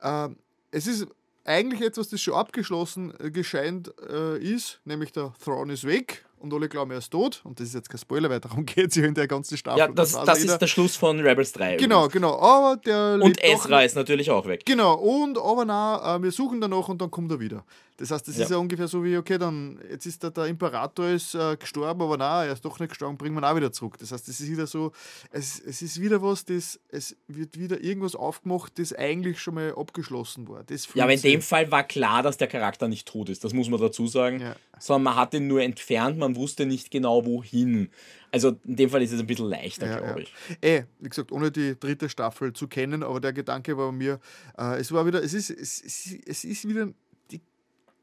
äh, 0.02 0.30
es 0.72 0.88
ist 0.88 1.08
eigentlich 1.46 1.82
etwas, 1.82 2.10
das 2.10 2.22
schon 2.22 2.36
abgeschlossen 2.36 3.14
äh, 3.20 3.32
gescheint 3.32 3.94
äh, 4.10 4.38
ist, 4.38 4.80
nämlich 4.86 5.12
der 5.12 5.34
Thrawn 5.44 5.70
ist 5.70 5.86
weg 5.86 6.26
und 6.44 6.54
alle 6.54 6.68
glauben, 6.70 6.92
er 6.92 6.98
ist 6.98 7.10
tot. 7.10 7.42
Und 7.46 7.60
das 7.60 7.70
ist 7.70 7.74
jetzt 7.74 7.90
kein 7.90 7.98
Spoiler, 8.00 8.30
weil 8.30 8.40
darum 8.40 8.66
geht 8.66 8.90
es 8.90 8.96
ja 8.96 9.06
in 9.06 9.14
der 9.16 9.28
ganzen 9.28 9.58
Staffel. 9.58 9.80
Ja, 9.80 9.88
das, 9.88 10.12
das 10.12 10.40
jeder. 10.42 10.54
ist 10.54 10.60
der 10.60 10.68
Schluss 10.68 10.96
von 10.96 11.20
Rebels 11.22 11.54
3. 11.54 11.78
Genau, 11.78 12.08
genau. 12.10 12.38
Aber 12.40 12.78
der. 12.78 13.18
Und 13.22 13.42
Ezra 13.44 13.82
ist 13.84 13.96
natürlich 13.96 14.30
auch 14.30 14.46
weg. 14.46 14.64
Genau, 14.66 14.94
und 14.96 15.38
aber 15.40 15.66
na, 15.66 16.18
äh, 16.18 16.22
wir 16.22 16.32
suchen 16.32 16.62
danach 16.62 16.90
und 16.90 17.02
dann 17.02 17.10
kommt 17.10 17.32
er 17.32 17.40
wieder. 17.40 17.64
Das 17.98 18.10
heißt, 18.10 18.28
das 18.28 18.38
Ja. 18.38 18.44
ist 18.44 18.50
ja 18.50 18.58
ungefähr 18.58 18.88
so 18.88 19.04
wie, 19.04 19.16
okay, 19.16 19.38
dann 19.38 19.80
jetzt 19.90 20.06
ist 20.08 20.22
der, 20.24 20.32
der 20.32 20.48
Imperator 20.48 21.08
ist 21.10 21.36
äh, 21.36 21.56
gestorben, 21.56 22.02
aber 22.02 22.18
na, 22.18 22.44
er 22.44 22.54
ist 22.54 22.66
doch 22.66 22.80
nicht 22.80 22.90
gestorben, 22.90 23.18
bringen 23.18 23.36
wir 23.36 23.42
ihn 23.42 23.46
auch 23.46 23.56
wieder 23.56 23.72
zurück. 23.72 23.98
Das 24.00 24.12
heißt, 24.12 24.28
es 24.28 24.40
ist 24.40 24.50
wieder 24.50 24.66
so, 24.66 24.92
es, 25.32 25.60
es 25.60 25.82
ist 25.84 26.02
wieder 26.02 26.22
was, 26.22 26.44
das, 26.44 26.80
es 26.90 27.16
wird 27.28 27.58
wieder 27.58 27.82
irgendwas 27.84 28.16
aufgemacht, 28.16 28.80
das 28.80 28.94
eigentlich 28.94 29.40
schon 29.40 29.54
mal 29.54 29.74
abgeschlossen 29.78 30.50
war. 30.50 30.64
Das 30.64 30.88
Ja, 30.96 31.04
aber 31.04 31.14
in 31.14 31.22
dem 31.22 31.42
Fall 31.42 31.70
war 31.72 31.84
klar, 31.84 32.24
dass 32.24 32.38
der 32.38 32.48
Charakter 32.48 32.88
nicht 32.88 33.08
tot 33.08 33.30
ist. 33.30 33.44
Das 33.44 33.54
muss 33.54 33.70
man 33.70 33.80
dazu 33.80 34.08
sagen. 34.08 34.42
Ja. 34.42 34.56
Sondern 34.84 35.04
man 35.04 35.16
hat 35.16 35.34
ihn 35.34 35.48
nur 35.48 35.62
entfernt, 35.62 36.18
man 36.18 36.36
wusste 36.36 36.66
nicht 36.66 36.92
genau 36.92 37.26
wohin. 37.26 37.90
Also 38.34 38.58
in 38.66 38.76
dem 38.76 38.90
Fall 38.90 39.02
ist 39.02 39.14
es 39.14 39.20
ein 39.22 39.28
bisschen 39.28 39.48
leichter, 39.48 39.88
Ja, 39.88 40.00
glaube 40.00 40.24
ja. 40.24 40.28
ich. 40.28 40.58
Eh, 40.60 40.84
wie 41.00 41.08
gesagt, 41.08 41.32
ohne 41.32 41.52
die 41.52 41.80
dritte 41.80 42.10
Staffel 42.10 42.52
zu 42.52 42.68
kennen, 42.68 43.02
aber 43.02 43.22
der 43.22 43.32
Gedanke 43.32 43.78
war 43.78 43.86
bei 43.86 43.98
mir, 43.98 44.20
äh, 44.58 44.82
es 44.82 44.92
war 44.92 45.06
wieder, 45.06 45.24
es 45.24 45.34
ist, 45.34 45.52
es, 45.52 45.82
es, 45.82 46.14
es 46.26 46.44
ist 46.44 46.68
wieder, 46.68 46.90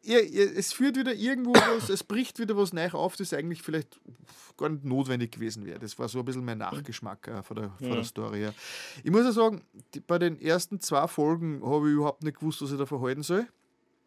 ja, 0.02 0.20
ja, 0.20 0.44
es 0.56 0.72
führt 0.72 0.96
wieder 0.96 1.12
irgendwo 1.12 1.52
was, 1.52 1.90
es 1.90 2.02
bricht 2.02 2.38
wieder 2.38 2.56
was 2.56 2.72
neu 2.72 2.88
auf, 2.92 3.14
das 3.16 3.34
eigentlich 3.34 3.60
vielleicht 3.60 4.00
gar 4.56 4.70
nicht 4.70 4.86
notwendig 4.86 5.32
gewesen 5.32 5.66
wäre. 5.66 5.80
Das 5.80 5.98
war 5.98 6.08
so 6.08 6.20
ein 6.20 6.24
bisschen 6.24 6.46
mein 6.46 6.56
Nachgeschmack 6.56 7.28
äh, 7.28 7.42
von, 7.42 7.56
der, 7.56 7.72
von 7.78 7.90
der 7.90 8.04
Story 8.04 8.38
her. 8.38 8.54
Ich 9.04 9.10
muss 9.10 9.24
ja 9.24 9.32
sagen, 9.32 9.60
die, 9.92 10.00
bei 10.00 10.18
den 10.18 10.40
ersten 10.40 10.80
zwei 10.80 11.06
Folgen 11.08 11.60
habe 11.62 11.88
ich 11.88 11.94
überhaupt 11.96 12.22
nicht 12.22 12.38
gewusst, 12.38 12.62
was 12.62 12.72
ich 12.72 12.78
da 12.78 12.86
verhalten 12.86 13.22
soll. 13.22 13.46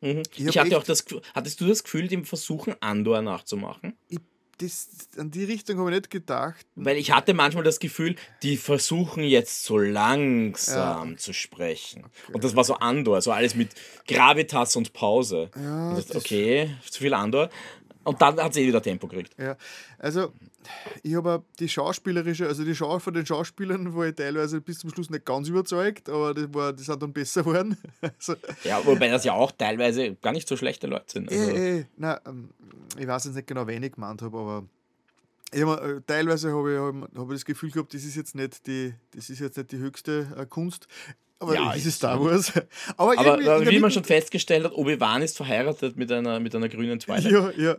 Mhm. 0.04 0.24
Ich 0.36 0.46
Ich, 0.46 0.58
hatte 0.58 0.78
auch 0.78 0.84
das 0.84 1.06
Gefühl, 1.06 1.22
hattest 1.34 1.60
du 1.62 1.68
das 1.68 1.84
Gefühl, 1.84 2.08
dem 2.08 2.26
versuchen, 2.26 2.76
Andor 2.82 3.22
nachzumachen? 3.22 3.94
Ich, 4.10 4.20
das, 4.60 4.88
an 5.18 5.32
die 5.32 5.46
Richtung 5.46 5.80
habe 5.80 5.90
ich 5.90 5.96
nicht 5.96 6.10
gedacht. 6.12 6.66
Weil 6.76 6.98
ich 6.98 7.12
hatte 7.12 7.34
manchmal 7.34 7.64
das 7.64 7.80
Gefühl, 7.80 8.16
die 8.44 8.58
versuchen 8.58 9.24
jetzt 9.24 9.64
so 9.64 9.78
langsam 9.80 11.18
zu 11.18 11.34
sprechen. 11.34 12.06
Und 12.32 12.44
das 12.44 12.56
war 12.56 12.64
so 12.64 12.76
Andor, 12.76 13.22
so 13.22 13.32
alles 13.32 13.56
mit 13.56 13.70
Gravitas 14.08 14.76
und 14.76 14.94
Pause. 14.94 15.50
Ja, 15.56 15.90
Und 15.90 16.10
das- 16.10 16.16
okay, 16.16 16.76
zu 16.90 17.02
viel 17.02 17.14
Andor. 17.14 17.50
Und 18.04 18.22
dann 18.22 18.40
hat 18.40 18.54
sie 18.54 18.62
eh 18.62 18.68
wieder 18.68 18.82
Tempo 18.82 19.08
gekriegt. 19.08 19.36
Ja, 19.40 19.56
also 19.98 20.34
ich 21.02 21.16
habe 21.16 21.44
die 21.60 21.70
schauspielerische, 21.70 22.48
also 22.48 22.64
die 22.64 22.76
Schau 22.76 23.00
von 23.00 23.14
den 23.14 23.26
Schauspielern 23.26 23.96
war 23.96 24.08
ich 24.08 24.16
teilweise 24.16 24.62
bis 24.62 24.80
zum 24.80 24.90
Schluss 24.90 25.10
nicht 25.10 25.26
ganz 25.26 25.48
überzeugt, 25.48 26.10
aber 26.10 26.34
das, 26.34 26.54
war, 26.54 26.74
die 26.74 26.84
sind 26.84 27.02
dann 27.02 27.14
besser 27.14 27.44
geworden. 27.44 27.78
Also, 28.02 28.36
Ja, 28.64 28.86
wobei 28.86 29.08
das 29.10 29.24
ja 29.24 29.34
auch 29.34 29.52
teilweise 29.52 30.16
gar 30.16 30.34
nicht 30.34 30.48
so 30.48 30.58
schlechte 30.58 30.88
Leute 30.88 31.06
sind. 31.08 31.32
Also, 31.32 31.50
eh, 31.50 31.80
eh, 31.80 31.86
nein, 31.98 32.18
ähm, 32.26 32.50
ich 32.98 33.08
weiß 33.08 33.26
jetzt 33.26 33.36
nicht 33.36 33.48
genau, 33.48 33.66
wen 33.68 33.82
ich 33.84 33.94
gemeint 33.94 34.22
habe, 34.22 34.38
aber 34.38 34.64
hab, 35.54 35.84
äh, 35.84 36.02
teilweise 36.06 36.54
habe 36.54 36.74
ich, 36.74 36.80
hab, 36.80 37.18
hab 37.18 37.28
ich 37.30 37.36
das 37.36 37.46
Gefühl 37.46 37.72
gehabt, 37.72 37.94
das 37.94 38.04
ist 38.04 38.16
jetzt 38.16 38.36
nicht 38.36 38.68
die, 38.68 38.94
das 39.16 39.30
ist 39.30 39.40
jetzt 39.40 39.58
nicht 39.58 39.72
die 39.72 39.78
höchste 39.78 40.28
äh, 40.38 40.46
Kunst. 40.46 40.88
Aber 41.44 41.54
Ja, 41.56 41.72
es 41.72 41.78
ist 41.80 41.86
ist 41.88 41.96
Star 41.98 42.20
Wars. 42.24 42.52
Aber, 42.98 43.18
Aber, 43.20 43.40
wie 43.40 43.46
man 43.46 43.82
Mitte- 43.82 43.92
schon 43.92 44.04
festgestellt 44.04 44.66
hat, 44.66 44.74
Obi-Wan 44.74 45.22
ist 45.22 45.38
verheiratet 45.38 45.96
mit 45.98 46.12
einer, 46.12 46.40
mit 46.40 46.56
einer 46.56 46.68
grünen 46.70 47.00
Twilight. 47.00 47.32
Ja, 47.32 47.52
ja. 47.52 47.76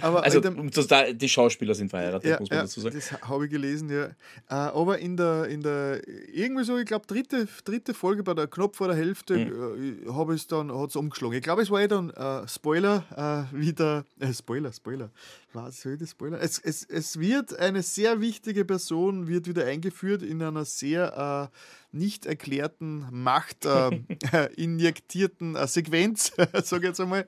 Aber 0.00 0.24
Also 0.24 0.40
der, 0.40 1.12
die 1.12 1.28
Schauspieler 1.28 1.74
sind 1.74 1.90
verheiratet, 1.90 2.28
ja, 2.30 2.40
muss 2.40 2.50
man 2.50 2.56
ja, 2.58 2.62
dazu 2.64 2.80
sagen. 2.80 2.94
das 2.94 3.12
habe 3.22 3.44
ich 3.46 3.50
gelesen, 3.50 3.88
ja. 3.90 4.04
Äh, 4.06 4.10
aber 4.48 4.98
in 4.98 5.16
der, 5.16 5.46
in 5.46 5.62
der, 5.62 6.00
irgendwie 6.32 6.64
so, 6.64 6.76
ich 6.78 6.86
glaube, 6.86 7.06
dritte, 7.06 7.46
dritte 7.64 7.94
Folge 7.94 8.22
bei 8.22 8.34
der 8.34 8.46
knapp 8.48 8.74
vor 8.76 8.88
der 8.88 8.96
Hälfte 8.96 9.36
Mhm. 9.36 10.06
äh, 10.08 10.12
habe 10.12 10.34
ich 10.34 10.42
es 10.42 10.46
dann, 10.46 10.72
hat 10.76 10.90
es 10.90 10.96
umgeschlagen. 10.96 11.36
Ich 11.36 11.42
glaube, 11.42 11.62
es 11.62 11.70
war 11.70 11.80
eh 11.80 11.88
dann 11.88 12.10
äh, 12.10 12.48
Spoiler, 12.48 13.04
äh, 13.52 13.56
wieder, 13.56 14.04
äh, 14.20 14.32
Spoiler, 14.32 14.72
Spoiler. 14.72 15.10
Was 15.52 15.82
soll 15.82 15.98
das 15.98 16.10
Spoiler? 16.10 16.40
Es, 16.40 16.58
es, 16.58 16.82
es 16.84 17.18
wird 17.20 17.58
eine 17.58 17.82
sehr 17.82 18.20
wichtige 18.20 18.64
Person, 18.64 19.28
wird 19.28 19.46
wieder 19.46 19.66
eingeführt 19.66 20.22
in 20.22 20.42
einer 20.42 20.64
sehr 20.64 21.50
äh, 21.52 21.56
nicht 21.92 22.26
erklärten, 22.26 23.06
Macht 23.10 23.66
äh, 23.66 23.90
injektierten 24.56 25.56
äh, 25.56 25.66
Sequenz, 25.66 26.32
sage 26.62 26.84
ich 26.84 26.88
jetzt 26.88 27.00
einmal. 27.00 27.26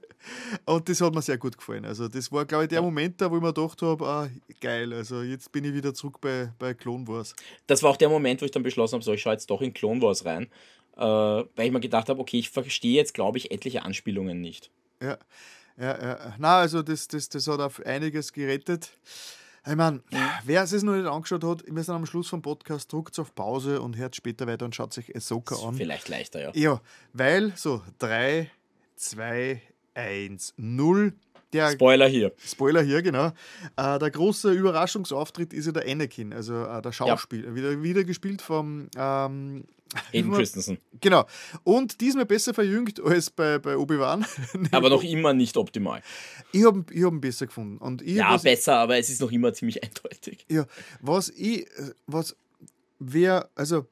Und 0.65 0.89
das 0.89 1.01
hat 1.01 1.15
mir 1.15 1.23
sehr 1.23 1.39
gut 1.39 1.57
gefallen. 1.57 1.85
Also 1.85 2.09
das 2.09 2.33
war, 2.33 2.45
glaube 2.45 2.65
ich, 2.65 2.71
der 2.71 2.83
Moment 2.83 3.21
da, 3.21 3.31
wo 3.31 3.37
ich 3.37 3.43
mir 3.43 3.53
gedacht 3.53 3.83
habe, 3.83 4.07
ah, 4.07 4.29
geil, 4.61 4.93
also 4.93 5.23
jetzt 5.23 5.53
bin 5.53 5.65
ich 5.65 5.75
wieder 5.75 5.93
zurück 5.95 6.21
bei, 6.21 6.53
bei 6.59 6.75
Clone 6.75 7.07
Wars. 7.07 7.35
Das 7.67 7.83
war 7.83 7.91
auch 7.91 7.97
der 7.97 8.09
Moment, 8.09 8.41
wo 8.41 8.47
ich 8.47 8.51
dann 8.51 8.63
beschlossen 8.63 8.95
habe, 8.95 9.05
so, 9.05 9.13
ich 9.13 9.23
schaue 9.23 9.35
jetzt 9.35 9.51
doch 9.51 9.61
in 9.61 9.75
Clone 9.75 10.01
Wars 10.01 10.25
rein. 10.25 10.49
Äh, 10.97 11.01
weil 11.01 11.67
ich 11.67 11.73
mir 11.73 11.81
gedacht 11.81 12.09
habe, 12.09 12.21
okay, 12.21 12.39
ich 12.39 12.51
verstehe 12.51 12.95
jetzt, 12.95 13.15
glaube 13.15 13.39
ich, 13.39 13.51
etliche 13.51 13.83
Anspielungen 13.83 14.41
nicht. 14.41 14.71
Ja, 15.03 15.19
ja, 15.77 16.01
ja. 16.01 16.35
Na, 16.39 16.59
also 16.59 16.83
das, 16.83 17.09
das, 17.09 17.29
das 17.29 17.49
hat 17.49 17.61
auf 17.61 17.85
einiges 17.85 18.33
gerettet. 18.33 18.91
Ich 19.67 19.77
meine, 19.77 20.03
wer 20.45 20.63
es 20.63 20.83
noch 20.83 20.95
nicht 20.95 21.07
angeschaut 21.07 21.43
hat, 21.43 21.65
wir 21.67 21.83
sind 21.83 21.95
am 21.95 22.05
Schluss 22.05 22.29
vom 22.29 22.43
Podcast, 22.43 22.93
drückt 22.93 23.19
auf 23.19 23.35
Pause 23.35 23.81
und 23.81 23.97
hört 23.97 24.15
später 24.15 24.47
weiter 24.47 24.67
und 24.67 24.75
schaut 24.75 24.93
sich 24.93 25.17
Ahsoka 25.17 25.57
an. 25.57 25.75
Vielleicht 25.75 26.09
leichter, 26.11 26.43
ja. 26.43 26.51
Ja, 26.55 26.81
weil 27.15 27.53
so 27.57 27.83
3, 27.99 28.51
2, 28.97 29.63
1, 29.95 30.55
0. 30.59 31.15
Der 31.55 31.71
Spoiler 31.71 32.09
hier. 32.09 32.33
Spoiler 32.45 32.83
hier, 32.83 33.01
genau. 33.01 33.29
Äh, 33.77 33.99
der 33.99 34.11
große 34.11 34.53
Überraschungsauftritt 34.53 35.55
ist 35.55 35.67
ja 35.67 35.73
der 35.73 35.91
Anakin, 35.91 36.35
also 36.35 36.65
äh, 36.65 36.83
der 36.83 36.93
Schauspieler. 36.93 37.55
Wieder, 37.55 37.83
wieder 37.83 38.05
gespielt 38.05 38.43
vom. 38.43 38.89
Ähm, 38.97 39.65
Aiden 40.13 40.33
Christensen. 40.33 40.79
Genau. 41.01 41.27
Und 41.63 42.01
diesmal 42.01 42.27
besser 42.27 42.55
verjüngt 42.55 43.01
als 43.01 43.31
bei, 43.31 43.59
bei 43.59 43.77
Obi-Wan. 43.77 44.25
Aber 44.71 44.91
noch 44.91 45.03
immer 45.03 45.33
nicht 45.33 45.57
optimal. 45.57 46.03
ich 46.53 46.65
habe 46.65 46.85
ich 46.93 47.05
hab 47.05 47.13
ihn 47.13 47.21
besser 47.21 47.47
gefunden. 47.47 47.79
Und 47.79 48.03
ich, 48.03 48.15
Ja, 48.17 48.37
besser, 48.37 48.77
aber 48.77 48.97
es 48.99 49.09
ist 49.11 49.21
noch 49.21 49.31
immer 49.33 49.53
ziemlich 49.53 49.83
eindeutig. 49.85 50.47
ja, 50.51 50.67
was 51.01 51.29
ich. 51.31 51.67
Was. 52.07 52.37
Wer. 52.99 53.51
Also. 53.55 53.87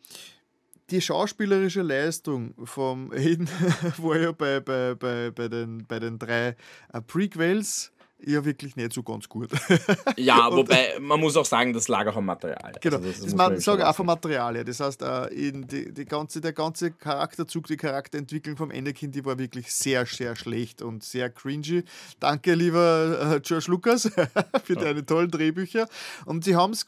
Die 0.91 1.01
schauspielerische 1.01 1.81
Leistung 1.81 2.55
vom 2.67 3.13
Aiden 3.13 3.49
war 3.97 4.19
ja 4.19 4.33
bei, 4.33 4.61
bei, 4.61 4.95
bei, 4.95 5.31
bei, 5.31 5.49
den, 5.49 5.87
bei 5.87 5.99
den 5.99 6.19
drei 6.19 6.55
äh, 6.93 7.01
Prequels 7.01 7.92
ja 8.25 8.44
wirklich 8.44 8.76
nicht 8.76 8.92
so 8.92 9.02
ganz 9.02 9.28
gut. 9.28 9.51
Ja, 10.17 10.47
Und- 10.47 10.57
wobei 10.59 10.99
man 11.01 11.18
muss 11.20 11.36
auch 11.36 11.44
sagen, 11.44 11.73
das 11.73 11.89
lag 11.89 12.07
auch 12.07 12.17
am 12.17 12.26
Material. 12.26 12.73
Genau, 12.81 12.97
Also 12.97 13.09
das, 13.10 13.20
muss 13.23 13.34
man, 13.34 13.57
ich 13.57 13.65
sage 13.65 13.89
auch 13.89 13.94
vom. 13.94 14.07
Material 14.07 14.55
her. 14.57 14.65
Das 14.65 14.81
heißt, 14.81 15.02
äh, 15.02 15.52
die, 15.52 15.92
die 15.92 16.05
ganze, 16.05 16.41
der 16.41 16.52
ganze 16.52 16.91
Charakterzug, 16.92 17.67
die 17.67 17.76
Charakterentwicklung 17.76 18.57
vom 18.57 18.70
Anakin, 18.70 19.10
die 19.10 19.25
war 19.25 19.39
wirklich 19.39 19.73
sehr, 19.73 20.05
sehr 20.07 20.36
schlecht 20.36 20.83
und 20.83 21.02
sehr 21.02 21.31
cringy. 21.31 21.84
Danke, 22.20 22.55
lieber 22.55 23.34
äh, 23.36 23.41
George 23.41 23.67
Lucas, 23.68 24.10
für 24.65 24.75
deine 24.75 25.05
tollen 25.07 25.31
Drehbücher. 25.31 25.89
Und 26.26 26.44
sie 26.44 26.57
haben 26.57 26.73
es, 26.73 26.86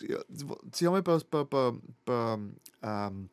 sie 0.72 0.86
haben 0.86 1.02
bei, 1.02 1.18
bei, 1.30 1.44
bei, 1.44 1.72
bei 2.04 2.38
ähm, 2.82 3.28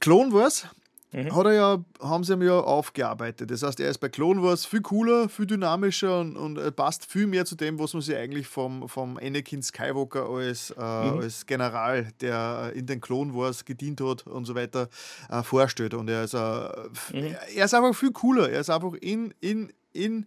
Clone 0.00 0.32
Wars 0.32 0.66
Mhm. 1.12 1.36
hat 1.36 1.44
er 1.46 1.52
ja, 1.52 1.84
haben 2.00 2.24
sie 2.24 2.32
ihm 2.32 2.42
ja 2.42 2.58
aufgearbeitet. 2.58 3.50
Das 3.50 3.62
heißt, 3.62 3.78
er 3.80 3.90
ist 3.90 3.98
bei 3.98 4.08
Clone 4.08 4.42
Wars 4.42 4.64
viel 4.64 4.80
cooler, 4.80 5.28
viel 5.28 5.46
dynamischer 5.46 6.20
und, 6.20 6.36
und 6.36 6.56
er 6.56 6.70
passt 6.70 7.04
viel 7.04 7.26
mehr 7.26 7.44
zu 7.44 7.54
dem, 7.54 7.78
was 7.78 7.92
man 7.92 8.00
sich 8.02 8.16
eigentlich 8.16 8.46
vom, 8.46 8.88
vom 8.88 9.18
Anakin 9.18 9.62
Skywalker 9.62 10.26
als, 10.28 10.70
äh, 10.70 10.80
als 10.80 11.44
General, 11.46 12.08
der 12.20 12.72
in 12.74 12.86
den 12.86 13.00
Clone 13.00 13.34
Wars 13.34 13.64
gedient 13.64 14.00
hat 14.00 14.26
und 14.26 14.46
so 14.46 14.54
weiter, 14.54 14.88
äh, 15.28 15.42
vorstellt. 15.42 15.92
Und 15.94 16.08
er 16.08 16.24
ist, 16.24 16.34
äh, 16.34 16.38
f- 16.38 17.12
er 17.12 17.64
ist 17.64 17.74
einfach 17.74 17.94
viel 17.94 18.12
cooler. 18.12 18.50
Er 18.50 18.60
ist 18.60 18.70
einfach 18.70 18.94
in, 18.94 19.34
in, 19.40 19.72
in 19.92 20.26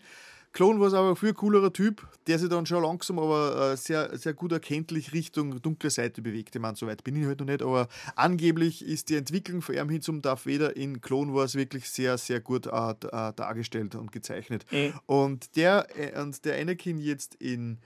Clone 0.56 0.80
Wars 0.80 0.94
aber 0.94 1.10
ein 1.10 1.16
viel 1.18 1.34
coolerer 1.34 1.74
Typ, 1.74 2.08
der 2.28 2.40
sich 2.40 2.48
dann 2.48 2.66
schon 2.66 2.82
langsam 2.82 3.20
aber 3.20 3.74
äh, 3.74 3.78
sehr, 3.78 4.18
sehr 4.18 4.34
gut 4.34 4.54
erkenntlich 4.54 5.12
Richtung 5.12 5.62
dunkle 5.62 5.90
Seite 5.90 6.22
bewegt. 6.22 6.56
Ich 6.56 6.62
meine, 6.62 6.78
so 6.78 6.88
weit 6.88 7.04
bin 7.04 7.18
ich 7.18 7.28
halt 7.28 7.42
noch 7.42 7.46
nicht, 7.46 7.62
aber 7.62 7.90
angeblich 8.16 8.84
ist 8.86 9.10
die 9.10 9.18
Entwicklung 9.18 9.62
von 9.62 9.76
ihm 9.76 9.90
hin 9.90 10.02
zum 10.02 10.22
Darth 10.22 10.48
Vader 10.48 10.78
in 10.78 11.02
Clone 11.02 11.34
Wars 11.34 11.56
wirklich 11.56 11.90
sehr, 11.90 12.18
sehr 12.18 12.40
gut 12.40 12.68
äh, 12.68 12.92
äh, 12.92 13.34
dargestellt 13.36 13.96
und 13.96 14.14
gezeichnet. 14.14 14.66
Und, 15.08 15.58
der, 15.58 15.88
äh, 15.98 16.22
und 16.22 16.46
der 16.46 16.58
Anakin 16.58 17.00
jetzt 17.00 17.36
in 17.36 17.80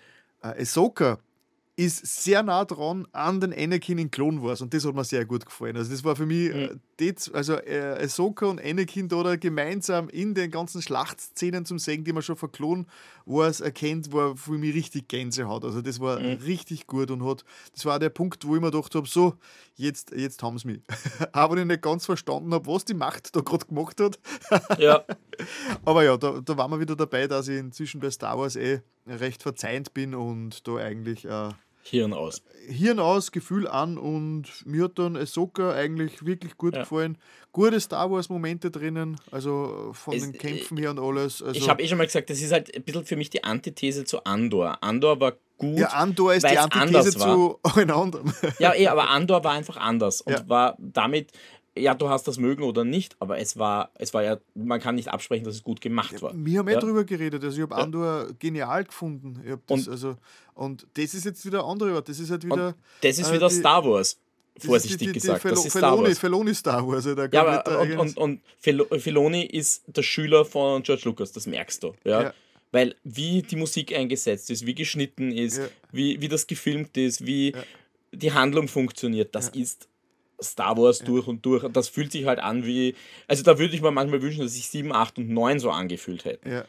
äh, 0.43 0.61
Ahsoka 0.61 1.17
ist 1.75 2.05
sehr 2.23 2.43
nah 2.43 2.65
dran 2.65 3.07
an 3.13 3.41
den 3.41 3.51
Anakin 3.51 3.97
in 3.97 4.11
Clone 4.11 4.43
Wars 4.43 4.61
und 4.61 4.75
das 4.75 4.85
hat 4.85 4.93
mir 4.93 5.03
sehr 5.05 5.25
gut 5.25 5.43
gefallen. 5.43 5.75
Also 5.75 5.89
das 5.89 6.03
war 6.03 6.15
für 6.15 6.27
mich, 6.27 6.53
äh, 6.53 6.75
die, 6.99 7.15
also 7.33 7.53
äh, 7.53 8.03
Ahsoka 8.03 8.45
und 8.45 8.63
Anakin 8.63 9.07
da 9.07 9.35
gemeinsam 9.35 10.09
in 10.09 10.33
den 10.33 10.51
ganzen 10.51 10.81
Schlachtszenen 10.81 11.65
zum 11.65 11.79
Sehen, 11.79 12.03
die 12.03 12.13
man 12.13 12.23
schon 12.23 12.35
von 12.35 12.51
Clone 12.51 12.85
Wars 13.25 13.61
erkennt, 13.61 14.11
war 14.11 14.35
für 14.35 14.57
mich 14.57 14.73
richtig 14.75 15.07
Gänsehaut. 15.07 15.63
Also 15.63 15.81
das 15.81 15.99
war 15.99 16.17
richtig 16.17 16.87
gut 16.87 17.11
und 17.11 17.25
hat, 17.25 17.43
das 17.73 17.85
war 17.85 17.99
der 17.99 18.09
Punkt, 18.09 18.45
wo 18.45 18.55
ich 18.55 18.61
mir 18.61 18.71
gedacht 18.71 18.93
habe, 18.95 19.07
so, 19.07 19.35
jetzt, 19.75 20.11
jetzt 20.11 20.43
haben 20.43 20.57
sie 20.57 20.67
mich. 20.67 20.81
Aber 21.31 21.57
ich 21.57 21.65
nicht 21.65 21.81
ganz 21.81 22.05
verstanden 22.05 22.53
habe, 22.53 22.67
was 22.67 22.85
die 22.85 22.93
Macht 22.93 23.35
da 23.35 23.41
gerade 23.41 23.65
gemacht 23.65 23.99
hat. 24.01 24.19
Ja, 24.79 25.03
Aber 25.85 26.03
ja, 26.03 26.17
da, 26.17 26.41
da 26.43 26.57
waren 26.57 26.71
wir 26.71 26.79
wieder 26.79 26.95
dabei, 26.95 27.27
dass 27.27 27.47
ich 27.47 27.57
inzwischen 27.57 27.99
bei 27.99 28.09
Star 28.11 28.37
Wars 28.37 28.55
eh 28.55 28.81
recht 29.07 29.41
verzeihend 29.41 29.93
bin 29.93 30.15
und 30.15 30.67
da 30.67 30.75
eigentlich 30.75 31.25
äh, 31.25 31.49
Hirn 31.89 32.13
aus. 32.13 32.41
Hirn 32.67 32.99
aus, 32.99 33.31
Gefühl 33.31 33.67
an 33.67 33.97
und 33.97 34.43
mir 34.65 34.83
hat 34.85 34.99
dann 34.99 35.17
Ahsoka 35.17 35.71
eigentlich 35.73 36.25
wirklich 36.25 36.55
gut 36.57 36.75
Ja. 36.75 36.81
gefallen. 36.81 37.17
Gute 37.51 37.79
Star 37.79 38.11
Wars 38.11 38.29
Momente 38.29 38.69
drinnen, 38.69 39.19
also 39.31 39.89
von 39.93 40.13
Es- 40.15 40.21
den 40.23 40.33
Kämpfen 40.33 40.77
her 40.77 40.91
und 40.91 40.99
alles. 40.99 41.41
Also, 41.41 41.59
Ich 41.59 41.67
habe 41.67 41.81
eh 41.81 41.87
schon 41.87 41.97
mal 41.97 42.05
gesagt, 42.05 42.29
das 42.29 42.39
ist 42.41 42.51
halt 42.51 42.73
ein 42.75 42.83
bisschen 42.83 43.05
für 43.05 43.15
mich 43.15 43.29
die 43.31 43.43
Antithese 43.43 44.05
zu 44.05 44.23
Andor. 44.23 44.77
Andor 44.83 45.19
war 45.19 45.33
gut. 45.57 45.79
ja, 45.79 45.87
Andor 45.87 46.35
ist 46.35 46.43
die 46.47 46.57
Antithese 46.59 47.17
zu 47.17 47.57
allen 47.63 47.89
anderen. 47.89 48.31
Ja, 48.59 48.73
eh, 48.75 48.87
aber 48.87 49.09
Andor 49.09 49.43
war 49.43 49.53
einfach 49.53 49.77
anders 49.77 50.21
und 50.21 50.33
Ja. 50.33 50.47
war 50.47 50.75
damit, 50.77 51.31
ja, 51.79 51.93
du 51.95 52.09
hast 52.09 52.27
das 52.27 52.37
mögen 52.37 52.63
oder 52.63 52.83
nicht, 52.83 53.15
aber 53.19 53.37
es 53.39 53.57
war, 53.57 53.91
es 53.95 54.13
war 54.13 54.23
ja, 54.23 54.37
man 54.55 54.79
kann 54.79 54.95
nicht 54.95 55.07
absprechen, 55.07 55.43
dass 55.45 55.55
es 55.55 55.63
gut 55.63 55.81
gemacht 55.81 56.21
war. 56.21 56.33
Wir 56.35 56.59
haben 56.59 56.67
eh 56.67 56.73
ja? 56.73 56.79
drüber 56.79 57.03
geredet. 57.03 57.43
Also 57.43 57.57
ich 57.57 57.63
habe 57.63 57.75
Andor 57.75 58.27
genial 58.39 58.83
gefunden. 58.83 59.39
Das, 59.67 59.79
Und- 59.87 59.89
also, 59.89 60.15
und 60.55 60.87
das 60.93 61.13
ist 61.13 61.25
jetzt 61.25 61.45
wieder 61.45 61.63
andere 61.65 61.93
Art. 61.95 62.07
Das 62.09 62.19
ist 62.19 62.29
halt 62.31 62.43
wieder. 62.45 62.67
Und 62.69 62.75
das 63.01 63.17
ist 63.19 63.29
äh, 63.29 63.33
wieder 63.33 63.47
die- 63.49 63.55
Star 63.55 63.83
Wars, 63.85 64.17
vorsichtig 64.59 64.97
die, 64.99 65.05
die, 65.07 65.11
die 65.13 65.19
gesagt. 65.19 65.41
Fel 65.41 65.51
das 65.51 65.65
ist 65.65 65.71
Star 65.71 65.91
Feloni, 65.91 66.07
Wars. 66.09 66.19
Feloni 66.19 66.53
Star 66.55 66.87
Wars. 66.87 67.07
Also 67.07 67.21
Ja, 67.31 67.41
aber 67.63 67.79
und, 67.81 67.97
und, 67.97 68.17
und 68.17 68.41
Fel- 68.59 68.85
Filoni 68.99 69.43
ist 69.45 69.83
der 69.87 70.03
Schüler 70.03 70.45
von 70.45 70.83
George 70.83 71.03
Lucas, 71.05 71.31
das 71.31 71.47
merkst 71.47 71.83
du. 71.83 71.93
Ja? 72.03 72.21
Ja. 72.23 72.33
Weil 72.71 72.95
wie 73.03 73.41
die 73.41 73.55
Musik 73.55 73.95
eingesetzt 73.95 74.51
ist, 74.51 74.63
wie 74.65 74.75
geschnitten 74.75 75.31
ist, 75.31 75.57
Ja. 75.57 75.67
wie, 75.91 76.21
wie 76.21 76.27
das 76.27 76.45
gefilmt 76.45 76.95
ist, 76.97 77.25
wie 77.25 77.53
die 78.11 78.31
Handlung 78.31 78.67
funktioniert, 78.67 79.33
das 79.35 79.49
ist 79.49 79.87
Star 80.41 80.77
Wars 80.77 80.99
durch 80.99 81.27
und 81.27 81.45
durch. 81.45 81.63
Und 81.63 81.75
das 81.75 81.89
fühlt 81.89 82.11
sich 82.11 82.25
halt 82.25 82.39
an 82.39 82.65
wie. 82.65 82.95
Also 83.27 83.43
da 83.43 83.57
würde 83.59 83.73
ich 83.75 83.81
mir 83.81 83.91
manchmal 83.91 84.21
wünschen, 84.21 84.41
dass 84.41 84.53
sich 84.53 84.69
7, 84.69 84.91
8 84.91 85.17
und 85.19 85.29
9 85.29 85.59
so 85.59 85.71
angefühlt 85.71 86.25
hätten. 86.25 86.49
Ja. 86.49 86.65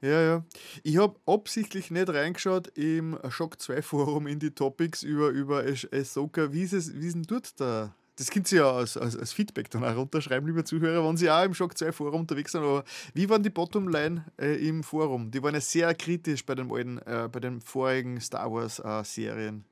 Ja, 0.00 0.20
ja. 0.20 0.44
Ich 0.82 0.98
habe 0.98 1.16
absichtlich 1.24 1.90
nicht 1.90 2.10
reingeschaut 2.10 2.68
im 2.76 3.18
Shock 3.30 3.58
2 3.60 3.80
Forum 3.80 4.26
in 4.26 4.38
die 4.38 4.50
Topics 4.50 5.02
über, 5.02 5.30
über 5.30 5.64
Ah- 5.64 5.96
Ahsoka. 5.96 6.52
Wie 6.52 6.62
ist 6.62 6.74
es, 6.74 6.94
wie 6.94 7.06
ist 7.06 7.14
denn 7.14 7.22
dort 7.22 7.58
da? 7.58 7.94
Das 8.16 8.30
könnt 8.30 8.52
ihr 8.52 8.58
ja 8.58 8.70
als, 8.70 8.96
als, 8.96 9.16
als 9.16 9.32
Feedback 9.32 9.70
dann 9.70 9.82
auch 9.82 9.96
runterschreiben, 9.96 10.46
liebe 10.46 10.62
Zuhörer, 10.62 11.08
wenn 11.08 11.16
Sie 11.16 11.30
auch 11.30 11.42
im 11.44 11.54
Shock 11.54 11.76
2 11.76 11.90
Forum 11.90 12.20
unterwegs 12.20 12.52
sind. 12.52 12.60
Aber 12.62 12.84
wie 13.14 13.28
waren 13.30 13.42
die 13.42 13.50
Bottomline 13.50 14.24
äh, 14.38 14.68
im 14.68 14.82
Forum? 14.84 15.30
Die 15.30 15.42
waren 15.42 15.54
ja 15.54 15.60
sehr 15.60 15.94
kritisch 15.94 16.44
bei 16.44 16.54
den 16.54 16.70
alten, 16.70 16.98
äh, 16.98 17.28
bei 17.32 17.40
den 17.40 17.60
vorigen 17.60 18.20
Star 18.20 18.52
Wars 18.52 18.78
äh, 18.80 19.02
Serien. 19.04 19.64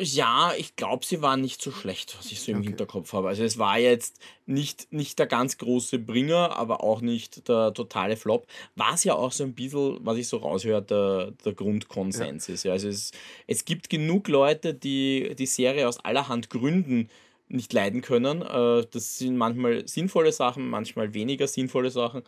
Ja, 0.00 0.52
ich 0.58 0.74
glaube, 0.74 1.06
sie 1.06 1.22
waren 1.22 1.40
nicht 1.40 1.62
so 1.62 1.70
schlecht, 1.70 2.18
was 2.18 2.32
ich 2.32 2.40
so 2.40 2.50
im 2.50 2.58
Okay. 2.58 2.68
Hinterkopf 2.68 3.12
habe. 3.12 3.28
Also 3.28 3.44
es 3.44 3.58
war 3.58 3.78
jetzt 3.78 4.18
nicht, 4.44 4.92
nicht 4.92 5.20
der 5.20 5.26
ganz 5.26 5.56
große 5.56 6.00
Bringer, 6.00 6.56
aber 6.56 6.82
auch 6.82 7.00
nicht 7.00 7.46
der 7.48 7.72
totale 7.72 8.16
Flop. 8.16 8.48
Was 8.74 9.04
ja 9.04 9.14
auch 9.14 9.30
so 9.30 9.44
ein 9.44 9.54
bisschen, 9.54 10.04
was 10.04 10.18
ich 10.18 10.26
so 10.26 10.38
raushöre, 10.38 10.82
der, 10.82 11.30
der 11.44 11.52
Grundkonsens 11.52 12.48
ist. 12.48 12.64
Ja, 12.64 12.72
also 12.72 12.88
es, 12.88 13.12
es 13.46 13.64
gibt 13.64 13.88
genug 13.88 14.26
Leute, 14.26 14.74
die 14.74 15.36
die 15.38 15.46
Serie 15.46 15.86
aus 15.88 16.04
allerhand 16.04 16.50
Gründen 16.50 17.08
nicht 17.48 17.72
leiden 17.72 18.00
können. 18.00 18.42
Äh, 18.42 18.86
Das 18.90 19.18
sind 19.18 19.36
manchmal 19.36 19.86
sinnvolle 19.86 20.32
Sachen, 20.32 20.68
manchmal 20.70 21.14
weniger 21.14 21.46
sinnvolle 21.46 21.90
Sachen. 21.90 22.22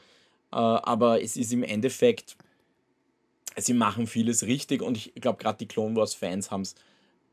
Äh, 0.53 0.57
Aber 0.57 1.21
es 1.21 1.37
ist 1.37 1.53
im 1.53 1.65
Endeffekt, 1.65 2.37
sie 3.57 3.75
machen 3.75 4.07
vieles 4.07 4.45
richtig 4.45 4.83
und 4.83 4.97
ich 4.97 5.15
glaube, 5.17 5.39
gerade 5.43 5.59
die 5.59 5.67
Clone 5.67 5.97
Wars-Fans 5.97 6.53
haben 6.53 6.63
es 6.63 6.77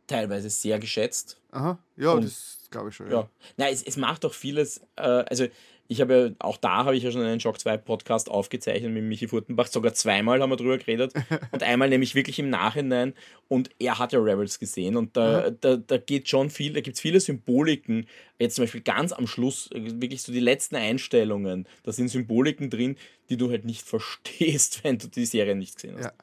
teilweise 0.07 0.49
sehr 0.49 0.80
geschätzt. 0.80 1.40
Aha, 1.51 1.77
ja, 1.98 2.11
Und- 2.14 2.25
das 2.25 2.59
glaube 2.72 2.90
ich 2.90 2.95
schon. 2.95 3.11
Ja. 3.11 3.30
Nein, 3.57 3.73
es, 3.73 3.83
es 3.83 3.98
macht 3.98 4.23
doch 4.23 4.33
vieles. 4.33 4.80
Äh, 4.95 5.01
also, 5.01 5.48
ich 5.90 5.99
habe 6.01 6.14
ja, 6.40 6.45
auch 6.48 6.57
da 6.57 6.85
habe 6.85 6.95
ich 6.95 7.03
ja 7.03 7.11
schon 7.11 7.22
einen 7.22 7.41
Shock 7.41 7.59
2 7.59 7.77
Podcast 7.77 8.30
aufgezeichnet 8.32 8.91
mit 8.91 9.03
Michi 9.03 9.27
Furtenbach. 9.27 9.67
Sogar 9.67 9.93
zweimal 9.93 10.41
haben 10.41 10.49
wir 10.49 10.56
drüber 10.56 10.77
geredet. 10.77 11.14
und 11.51 11.61
einmal 11.61 11.90
nämlich 11.90 12.15
wirklich 12.15 12.40
im 12.40 12.49
Nachhinein. 12.49 13.14
Und 13.49 13.69
er 13.80 13.99
hat 13.99 14.14
ja 14.14 14.19
Rebels 14.19 14.59
gesehen. 14.59 14.95
Und 14.95 15.15
da, 15.17 15.51
da, 15.51 15.75
da 15.75 15.98
geht 15.98 16.30
schon 16.30 16.49
viel, 16.49 16.73
da 16.73 16.82
gibt 16.82 16.95
es 16.95 17.01
viele 17.01 17.19
Symboliken. 17.19 18.07
Jetzt 18.40 18.56
zum 18.56 18.64
Beispiel 18.64 18.82
ganz 18.82 19.11
am 19.11 19.27
Schluss, 19.27 19.69
wirklich 19.73 20.23
so 20.23 20.32
die 20.32 20.40
letzten 20.40 20.77
Einstellungen. 20.77 21.67
Da 21.83 21.91
sind 21.91 22.07
Symboliken 22.07 22.69
drin, 22.69 22.95
die 23.30 23.38
du 23.38 23.51
halt 23.51 23.65
nicht 23.65 23.82
verstehst, 23.83 24.80
wenn 24.83 24.98
du 24.98 25.07
die 25.07 25.25
Serie 25.25 25.53
nicht 25.53 25.75
gesehen 25.75 25.98
hast. 25.98 26.06
Ja. 26.06 26.14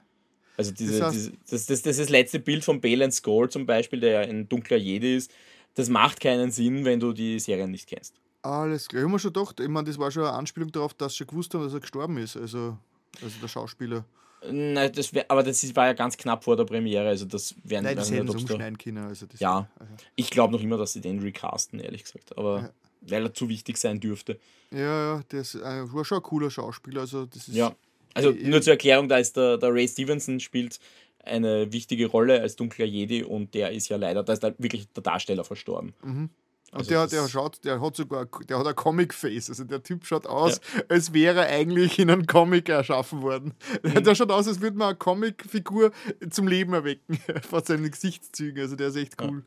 Also 0.61 0.73
diese, 0.73 0.99
Das 0.99 1.09
heißt- 1.09 1.13
diese, 1.13 1.33
das, 1.51 1.67
das, 1.67 1.83
das, 1.83 1.97
das 1.97 2.09
letzte 2.11 2.39
Bild 2.39 2.65
von 2.65 2.81
Balen 2.81 3.11
Skull 3.13 3.49
zum 3.49 3.65
Beispiel, 3.67 4.01
der 4.01 4.11
ja 4.13 4.21
ein 4.21 4.49
dunkler 4.49 4.77
Jedi 4.77 5.17
ist, 5.17 5.31
das 5.75 5.89
macht 5.89 6.21
keinen 6.21 6.51
Sinn, 6.51 6.85
wenn 6.85 7.01
du 7.01 7.13
die 7.13 7.39
Serie 7.41 7.67
nicht 7.67 7.89
kennst. 7.89 8.15
Alles 8.43 8.89
klar. 8.89 9.01
Ich 9.01 9.05
habe 9.05 9.13
mir 9.13 9.19
schon 9.19 9.33
gedacht, 9.33 9.61
ich 9.61 9.69
meine, 9.69 9.87
das 9.87 9.99
war 9.99 10.11
schon 10.11 10.25
eine 10.25 10.33
Anspielung 10.33 10.71
darauf, 10.73 10.93
dass 10.95 11.15
sie 11.15 11.27
gewusst 11.27 11.55
haben, 11.55 11.65
dass 11.65 11.73
er 11.75 11.81
gestorben 11.81 12.19
ist. 12.19 12.37
Also, 12.37 12.77
also 13.23 13.39
der 13.41 13.49
Schauspieler. 13.49 14.05
Nein, 14.51 14.91
das 14.95 15.13
wär, 15.13 15.27
aber 15.31 15.43
das 15.43 15.75
war 15.77 15.87
ja 15.87 15.93
ganz 15.93 16.17
knapp 16.17 16.45
vor 16.45 16.57
der 16.57 16.65
Premiere, 16.65 17.07
also 17.09 17.27
das 17.27 17.55
werden 17.63 17.85
Nein, 17.85 17.93
wir 17.93 17.97
das 17.97 18.11
nicht, 18.11 18.21
hätten 18.21 18.39
sie 18.39 18.45
da- 18.47 18.71
können. 18.71 18.97
Also 18.99 19.27
das 19.27 19.39
Ja. 19.41 19.69
Also, 19.79 19.93
Ich 20.17 20.31
glaube 20.31 20.53
noch 20.55 20.63
immer, 20.63 20.79
dass 20.79 20.95
sie 20.95 21.01
den 21.03 21.21
recasten, 21.21 21.79
ehrlich 21.81 22.05
gesagt, 22.05 22.37
aber 22.39 22.59
Ja. 22.61 22.71
weil 23.03 23.25
er 23.27 23.35
zu 23.35 23.49
wichtig 23.51 23.77
sein 23.77 24.01
dürfte. 24.01 24.39
ja, 24.71 24.79
ja, 25.17 25.23
das 25.29 25.55
äh, 25.57 25.93
war 25.93 26.05
schon 26.05 26.19
ein 26.19 26.23
cooler 26.23 26.51
Schauspieler. 26.51 27.03
Also, 27.03 27.27
das 27.27 27.49
ist, 27.49 27.55
Ja. 27.55 27.75
Also 28.15 28.31
Ich- 28.31 28.43
nur 28.47 28.61
zur 28.63 28.73
Erklärung, 28.73 29.09
da 29.09 29.19
ist 29.19 29.37
der, 29.37 29.59
der 29.59 29.73
Ray 29.73 29.87
Stevenson 29.89 30.41
spielt 30.41 30.79
eine 31.23 31.71
wichtige 31.73 32.07
Rolle 32.07 32.41
als 32.41 32.57
dunkler 32.57 32.87
Jedi 32.87 33.23
und 33.23 33.53
der 33.55 33.73
ist 33.73 33.89
ja 33.89 33.97
leider, 33.97 34.23
da 34.23 34.33
ist 34.33 34.43
da 34.43 34.53
wirklich 34.59 34.89
der 34.93 35.03
Darsteller 35.03 35.45
verstorben. 35.45 35.93
Und 36.03 36.31
Also 36.73 36.89
der, 36.91 37.07
der 37.09 37.29
schaut, 37.29 37.65
der 37.65 37.81
hat 37.81 37.97
sogar, 37.97 38.27
der 38.49 38.59
hat 38.59 38.67
ein 38.67 38.75
Comic-Face. 38.77 39.51
Also 39.51 39.65
der 39.65 39.83
Typ 39.83 40.07
schaut 40.07 40.27
aus, 40.27 40.61
als 40.89 41.13
wäre 41.13 41.41
er 41.47 41.49
eigentlich 41.59 41.99
in 41.99 42.09
einem 42.11 42.27
Comic 42.27 42.69
erschaffen 42.69 43.23
worden. 43.23 43.55
Mhm. 43.83 44.03
Der 44.05 44.15
schaut 44.15 44.31
aus, 44.31 44.47
als 44.49 44.61
würde 44.61 44.77
man 44.79 44.89
eine 44.91 44.97
Comic-Figur 44.97 45.91
zum 46.31 46.47
Leben 46.49 46.73
erwecken, 46.73 47.19
vor 47.49 47.63
seinen 47.65 47.91
Gesichtszügen. 47.91 48.63
Also 48.63 48.77
der 48.77 48.89
ist 48.89 48.97
echt 48.97 49.17
cool 49.21 49.43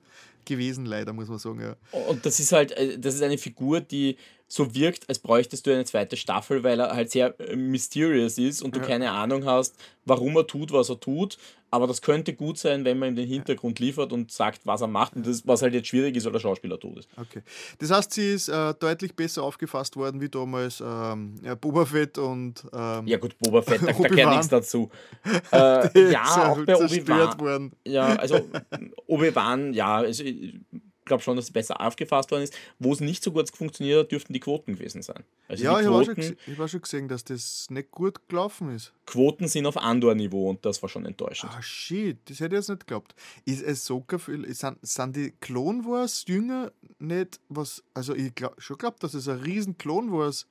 gewesen, 0.46 0.86
leider, 0.86 1.14
muss 1.14 1.30
man 1.30 1.40
sagen. 1.40 1.62
Ja. 1.62 1.76
Und 2.10 2.26
das 2.26 2.40
ist 2.42 2.52
halt, 2.52 2.74
äh, 2.74 3.00
das 3.00 3.16
ist 3.16 3.22
eine 3.24 3.38
Figur, 3.38 3.80
die 3.80 4.18
so 4.54 4.76
wirkt, 4.76 5.10
als 5.10 5.18
bräuchtest 5.18 5.66
du 5.66 5.72
eine 5.74 5.84
zweite 5.84 6.16
Staffel, 6.16 6.64
weil 6.64 6.80
er 6.80 6.96
halt 6.96 7.10
sehr 7.10 7.34
äh, 7.40 7.56
mysterious 7.56 8.38
ist 8.38 8.62
und 8.62 8.76
du 8.76 8.80
Ja. 8.80 8.86
keine 8.86 9.12
Ahnung 9.12 9.46
hast, 9.46 9.76
warum 10.06 10.36
er 10.38 10.46
tut, 10.46 10.72
was 10.72 10.90
er 10.90 11.00
tut. 11.00 11.38
Aber 11.72 11.88
das 11.88 12.04
könnte 12.04 12.36
gut 12.36 12.60
sein, 12.60 12.86
wenn 12.86 13.00
man 13.00 13.10
ihm 13.10 13.16
den 13.16 13.28
Hintergrund 13.28 13.80
liefert 13.80 14.14
und 14.14 14.32
sagt, 14.32 14.62
was 14.66 14.82
er 14.82 14.88
macht. 14.88 15.16
Und 15.16 15.26
das, 15.26 15.48
was 15.48 15.64
halt 15.64 15.74
jetzt 15.74 15.88
schwierig 15.88 16.16
ist, 16.16 16.26
weil 16.26 16.32
der 16.34 16.40
Schauspieler 16.40 16.80
tot 16.80 17.00
ist. 17.00 17.10
Okay. 17.18 17.42
Das 17.80 17.90
heißt, 17.90 18.14
sie 18.14 18.34
ist 18.34 18.48
äh, 18.48 18.76
deutlich 18.76 19.16
besser 19.16 19.42
aufgefasst 19.42 19.96
worden 19.96 20.22
wie 20.22 20.30
damals 20.30 20.84
ähm, 20.86 21.34
ja, 21.44 21.56
Boba 21.56 21.86
Fett 21.86 22.20
und 22.20 22.64
ähm, 22.74 23.08
Ja 23.08 23.18
gut, 23.18 23.36
Boba 23.40 23.64
Fett, 23.64 23.82
da, 23.82 23.88
da 23.88 24.08
gehört 24.08 24.30
nichts 24.30 24.50
dazu. 24.50 24.92
Äh, 25.52 26.12
ja, 26.12 26.52
auch 26.52 26.64
bei 26.64 26.76
zerstört 26.76 27.36
Obi-Wan. 27.40 27.72
Ja, 27.88 28.16
also 28.18 28.48
Obi-Wan, 29.08 29.74
ja, 29.74 29.98
also, 29.98 30.24
glaube 31.06 31.24
schon, 31.24 31.36
dass 31.36 31.46
es 31.46 31.52
besser 31.52 31.80
aufgefasst 31.82 32.32
worden 32.32 32.44
ist. 32.44 32.54
Wo 32.80 32.94
es 32.94 33.00
nicht 33.00 33.24
so 33.24 33.32
gut 33.32 33.50
funktioniert 33.56 34.00
hat, 34.00 34.12
dürften 34.12 34.34
die 34.34 34.40
Quoten 34.40 34.76
gewesen 34.76 35.02
sein. 35.02 35.24
Also 35.48 35.64
Ja, 35.64 35.80
ich 35.80 35.88
habe 35.88 36.06
schon 36.06 36.38
ich 36.48 36.58
hab 36.60 36.70
schon 36.70 36.82
gesehen, 36.82 37.08
dass 37.08 37.24
das 37.24 37.68
nicht 37.70 37.92
gut 37.92 38.28
gelaufen 38.30 38.70
ist. 38.76 38.94
Quoten 39.06 39.48
sind 39.48 39.66
auf 39.66 39.78
Andor-Niveau 39.78 40.50
und 40.50 40.66
das 40.66 40.82
war 40.82 40.90
schon 40.90 41.06
enttäuschend. 41.06 41.52
Ah, 41.56 41.62
shit, 41.62 42.18
das 42.30 42.40
hätte 42.40 42.56
ich 42.56 42.60
jetzt 42.60 42.70
nicht 42.70 42.80
geglaubt. 42.82 43.16
Ist 43.46 43.66
Ahsoka, 43.66 44.18
viel- 44.18 44.52
sind, 44.54 44.78
sind 44.82 45.16
die 45.16 45.32
Clone 45.42 45.84
Wars 45.86 46.26
Jünger 46.28 46.72
nicht 47.00 47.40
was, 47.50 47.84
also 47.94 48.16
ich 48.16 48.34
glaub, 48.36 48.62
schon 48.62 48.78
glaube, 48.78 48.98
dass 49.00 49.14
es 49.14 49.28
ein 49.28 49.40
riesen 49.40 49.78
Clone 49.78 50.12
Wars 50.12 50.48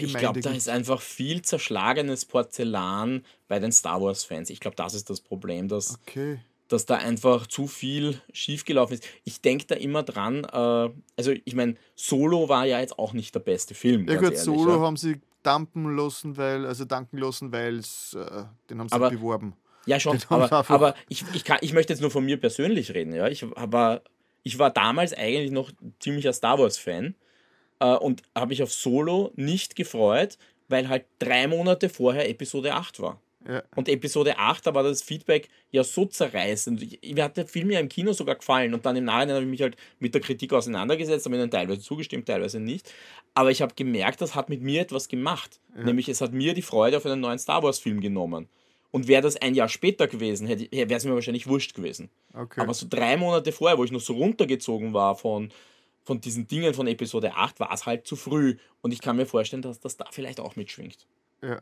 Ich 0.00 0.14
glaube, 0.14 0.40
da 0.40 0.50
ist 0.52 0.68
einfach 0.68 1.00
viel 1.00 1.42
zerschlagenes 1.42 2.24
Porzellan 2.24 3.24
bei 3.48 3.58
den 3.58 3.72
Star 3.72 4.00
Wars-Fans. 4.02 4.50
Ich 4.50 4.60
glaube, 4.60 4.76
das 4.76 4.94
ist 4.94 5.08
das 5.10 5.20
Problem, 5.20 5.68
dass, 5.68 5.98
Okay. 6.06 6.40
Dass 6.70 6.86
da 6.86 6.96
einfach 6.96 7.48
zu 7.48 7.66
viel 7.66 8.20
schiefgelaufen 8.32 8.94
ist. 8.94 9.04
Ich 9.24 9.40
denke 9.42 9.66
da 9.66 9.74
immer 9.74 10.02
dran, 10.04 10.44
äh, 10.44 10.90
also 11.16 11.32
ich 11.44 11.54
meine, 11.54 11.74
Solo 11.96 12.48
war 12.48 12.64
ja 12.64 12.78
jetzt 12.80 12.98
auch 12.98 13.12
nicht 13.12 13.34
der 13.34 13.40
beste 13.40 13.74
Film. 13.74 14.08
Ja 14.08 14.20
gut, 14.20 14.38
Solo 14.38 14.76
ja. 14.76 14.80
haben 14.80 14.96
sie 14.96 15.20
dampen 15.42 15.96
lassen, 15.96 16.36
weil, 16.36 16.64
also 16.64 16.84
danken 16.84 17.18
lassen, 17.18 17.50
weil 17.52 17.78
äh, 17.78 18.44
den 18.70 18.78
haben 18.80 18.88
sie 18.88 18.94
Aber- 18.94 19.10
beworben. 19.10 19.54
Ja, 19.86 19.98
schon, 19.98 20.18
aber, 20.28 20.70
aber 20.70 20.94
ich, 21.08 21.24
ich, 21.32 21.42
kann, 21.42 21.58
ich 21.62 21.72
möchte 21.72 21.92
jetzt 21.92 22.00
nur 22.00 22.10
von 22.10 22.24
mir 22.24 22.36
persönlich 22.36 22.92
reden. 22.94 23.14
Ja? 23.14 23.28
Ich, 23.28 23.44
war, 23.48 24.02
ich 24.42 24.58
war 24.58 24.70
damals 24.70 25.14
eigentlich 25.14 25.50
noch 25.50 25.70
ziemlicher 25.98 26.34
Star 26.34 26.58
Wars-Fan 26.58 27.14
äh, 27.80 27.94
und 27.96 28.22
habe 28.36 28.50
mich 28.50 28.62
auf 28.62 28.72
Solo 28.72 29.32
nicht 29.36 29.76
gefreut, 29.76 30.36
weil 30.68 30.88
halt 30.88 31.06
drei 31.18 31.48
Monate 31.48 31.88
vorher 31.88 32.28
Episode 32.28 32.74
8 32.74 33.00
war. 33.00 33.20
Ja. 33.48 33.62
Und 33.74 33.88
Episode 33.88 34.38
8, 34.38 34.66
da 34.66 34.74
war 34.74 34.82
das 34.82 35.02
Feedback 35.02 35.48
ja 35.70 35.82
so 35.82 36.04
zerreißend. 36.04 36.82
Ich, 36.82 37.14
mir 37.14 37.24
hat 37.24 37.36
der 37.36 37.46
Film 37.46 37.70
ja 37.70 37.80
im 37.80 37.88
Kino 37.88 38.12
sogar 38.12 38.34
gefallen 38.34 38.74
und 38.74 38.84
dann 38.84 38.96
im 38.96 39.04
Nachhinein 39.04 39.36
habe 39.36 39.44
ich 39.44 39.50
mich 39.50 39.62
halt 39.62 39.76
mit 39.98 40.12
der 40.12 40.20
Kritik 40.20 40.52
auseinandergesetzt, 40.52 41.24
habe 41.24 41.36
ihnen 41.36 41.50
teilweise 41.50 41.80
zugestimmt, 41.80 42.26
teilweise 42.26 42.60
nicht. 42.60 42.92
Aber 43.32 43.50
ich 43.50 43.62
habe 43.62 43.74
gemerkt, 43.74 44.20
das 44.20 44.34
hat 44.34 44.50
mit 44.50 44.60
mir 44.60 44.82
etwas 44.82 45.08
gemacht. 45.08 45.58
Nämlich 45.74 46.08
es 46.08 46.20
hat 46.20 46.32
mir 46.32 46.52
die 46.52 46.62
Freude 46.62 46.98
auf 46.98 47.06
einen 47.06 47.20
neuen 47.20 47.38
Star 47.38 47.62
Wars-Film 47.62 48.00
genommen. 48.00 48.48
Und 48.90 49.06
wäre 49.06 49.22
das 49.22 49.36
ein 49.36 49.54
Jahr 49.54 49.68
später 49.68 50.08
gewesen, 50.08 50.48
wäre 50.48 50.94
es 50.94 51.04
mir 51.04 51.14
wahrscheinlich 51.14 51.46
wurscht 51.46 51.74
gewesen. 51.74 52.10
Okay. 52.34 52.60
Aber 52.60 52.74
so 52.74 52.86
drei 52.90 53.16
Monate 53.16 53.52
vorher, 53.52 53.78
wo 53.78 53.84
ich 53.84 53.92
noch 53.92 54.00
so 54.00 54.14
runtergezogen 54.14 54.92
war 54.92 55.14
von, 55.14 55.52
von 56.02 56.20
diesen 56.20 56.48
Dingen 56.48 56.74
von 56.74 56.88
Episode 56.88 57.34
8, 57.34 57.60
war 57.60 57.72
es 57.72 57.86
halt 57.86 58.06
zu 58.06 58.16
früh. 58.16 58.56
Und 58.82 58.92
ich 58.92 59.00
kann 59.00 59.16
mir 59.16 59.26
vorstellen, 59.26 59.62
dass 59.62 59.78
das 59.78 59.96
da 59.96 60.06
vielleicht 60.10 60.40
auch 60.40 60.56
mitschwingt. 60.56 61.06
Ja. 61.40 61.60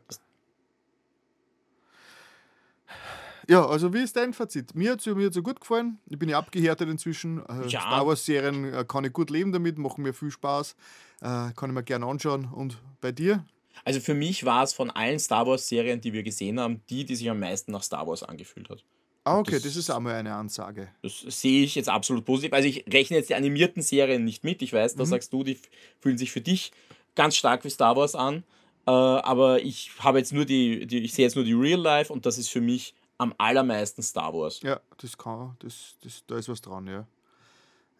Ja, 3.47 3.65
also 3.65 3.93
wie 3.93 4.01
ist 4.03 4.15
dein 4.15 4.33
Fazit? 4.33 4.75
Mir 4.75 4.91
hat 4.91 4.99
es 4.99 5.07
mir 5.07 5.25
hat's 5.25 5.41
gut 5.41 5.59
gefallen. 5.59 5.97
Ich 6.07 6.19
bin 6.19 6.29
ja 6.29 6.37
abgehärtet 6.37 6.87
inzwischen. 6.87 7.39
Äh, 7.47 7.67
Ja. 7.67 7.81
Star 7.81 8.05
Wars-Serien 8.05 8.71
äh, 8.73 8.85
kann 8.87 9.05
ich 9.05 9.13
gut 9.13 9.31
leben 9.31 9.51
damit, 9.51 9.77
machen 9.79 10.03
mir 10.03 10.13
viel 10.13 10.29
Spaß. 10.29 10.75
Äh, 11.21 11.25
kann 11.25 11.69
ich 11.69 11.71
mir 11.71 11.83
gerne 11.83 12.05
anschauen. 12.05 12.45
Und 12.45 12.77
bei 13.01 13.11
dir? 13.11 13.43
Also 13.85 14.01
für 14.01 14.13
mich 14.13 14.45
war 14.45 14.63
es 14.63 14.73
von 14.73 14.91
allen 14.91 15.17
Star 15.19 15.47
Wars-Serien, 15.47 15.99
die 15.99 16.13
wir 16.13 16.21
gesehen 16.21 16.59
haben, 16.59 16.81
die, 16.89 17.05
die 17.05 17.15
sich 17.15 17.27
am 17.29 17.39
meisten 17.39 17.71
nach 17.71 17.81
Star 17.81 18.05
Wars 18.05 18.21
angefühlt 18.23 18.69
hat. 18.69 18.83
Ah, 19.23 19.39
okay, 19.39 19.53
Das- 19.53 19.63
das, 19.63 19.75
ist 19.75 19.89
auch 19.89 19.99
mal 19.99 20.13
eine 20.15 20.33
Ansage. 20.35 20.89
Das 21.01 21.19
sehe 21.27 21.63
ich 21.63 21.73
jetzt 21.75 21.89
absolut 21.89 22.25
positiv. 22.25 22.53
Also 22.53 22.67
ich 22.67 22.85
rechne 22.91 23.17
jetzt 23.17 23.29
die 23.29 23.35
animierten 23.35 23.81
Serien 23.81 24.25
nicht 24.25 24.43
mit. 24.43 24.61
Ich 24.61 24.73
weiß, 24.73 24.95
da 24.95 25.05
sagst 25.05 25.33
du, 25.33 25.43
die 25.43 25.57
fühlen 25.99 26.17
sich 26.17 26.31
für 26.31 26.41
dich 26.41 26.71
ganz 27.15 27.35
stark 27.35 27.63
wie 27.65 27.69
Star 27.69 27.95
Wars 27.95 28.13
an. 28.15 28.43
Äh, 28.89 28.91
aber 28.91 29.61
ich 29.61 29.91
habe 29.99 30.17
jetzt 30.17 30.33
nur 30.33 30.45
die, 30.45 30.87
die, 30.87 31.03
ich 31.03 31.13
sehe 31.13 31.23
jetzt 31.23 31.35
nur 31.35 31.45
die 31.45 31.53
Real 31.53 31.79
Life 31.79 32.11
und 32.11 32.25
das 32.25 32.39
ist 32.39 32.49
für 32.49 32.61
mich 32.61 32.95
am 33.19 33.35
allermeisten 33.37 34.01
Star 34.01 34.33
Wars. 34.33 34.61
Ja, 34.63 34.79
das 34.97 35.15
kann, 35.15 35.55
das, 35.59 35.97
das, 36.01 36.23
da 36.25 36.37
ist 36.37 36.49
was 36.49 36.59
dran, 36.59 36.87
ja. 36.87 37.05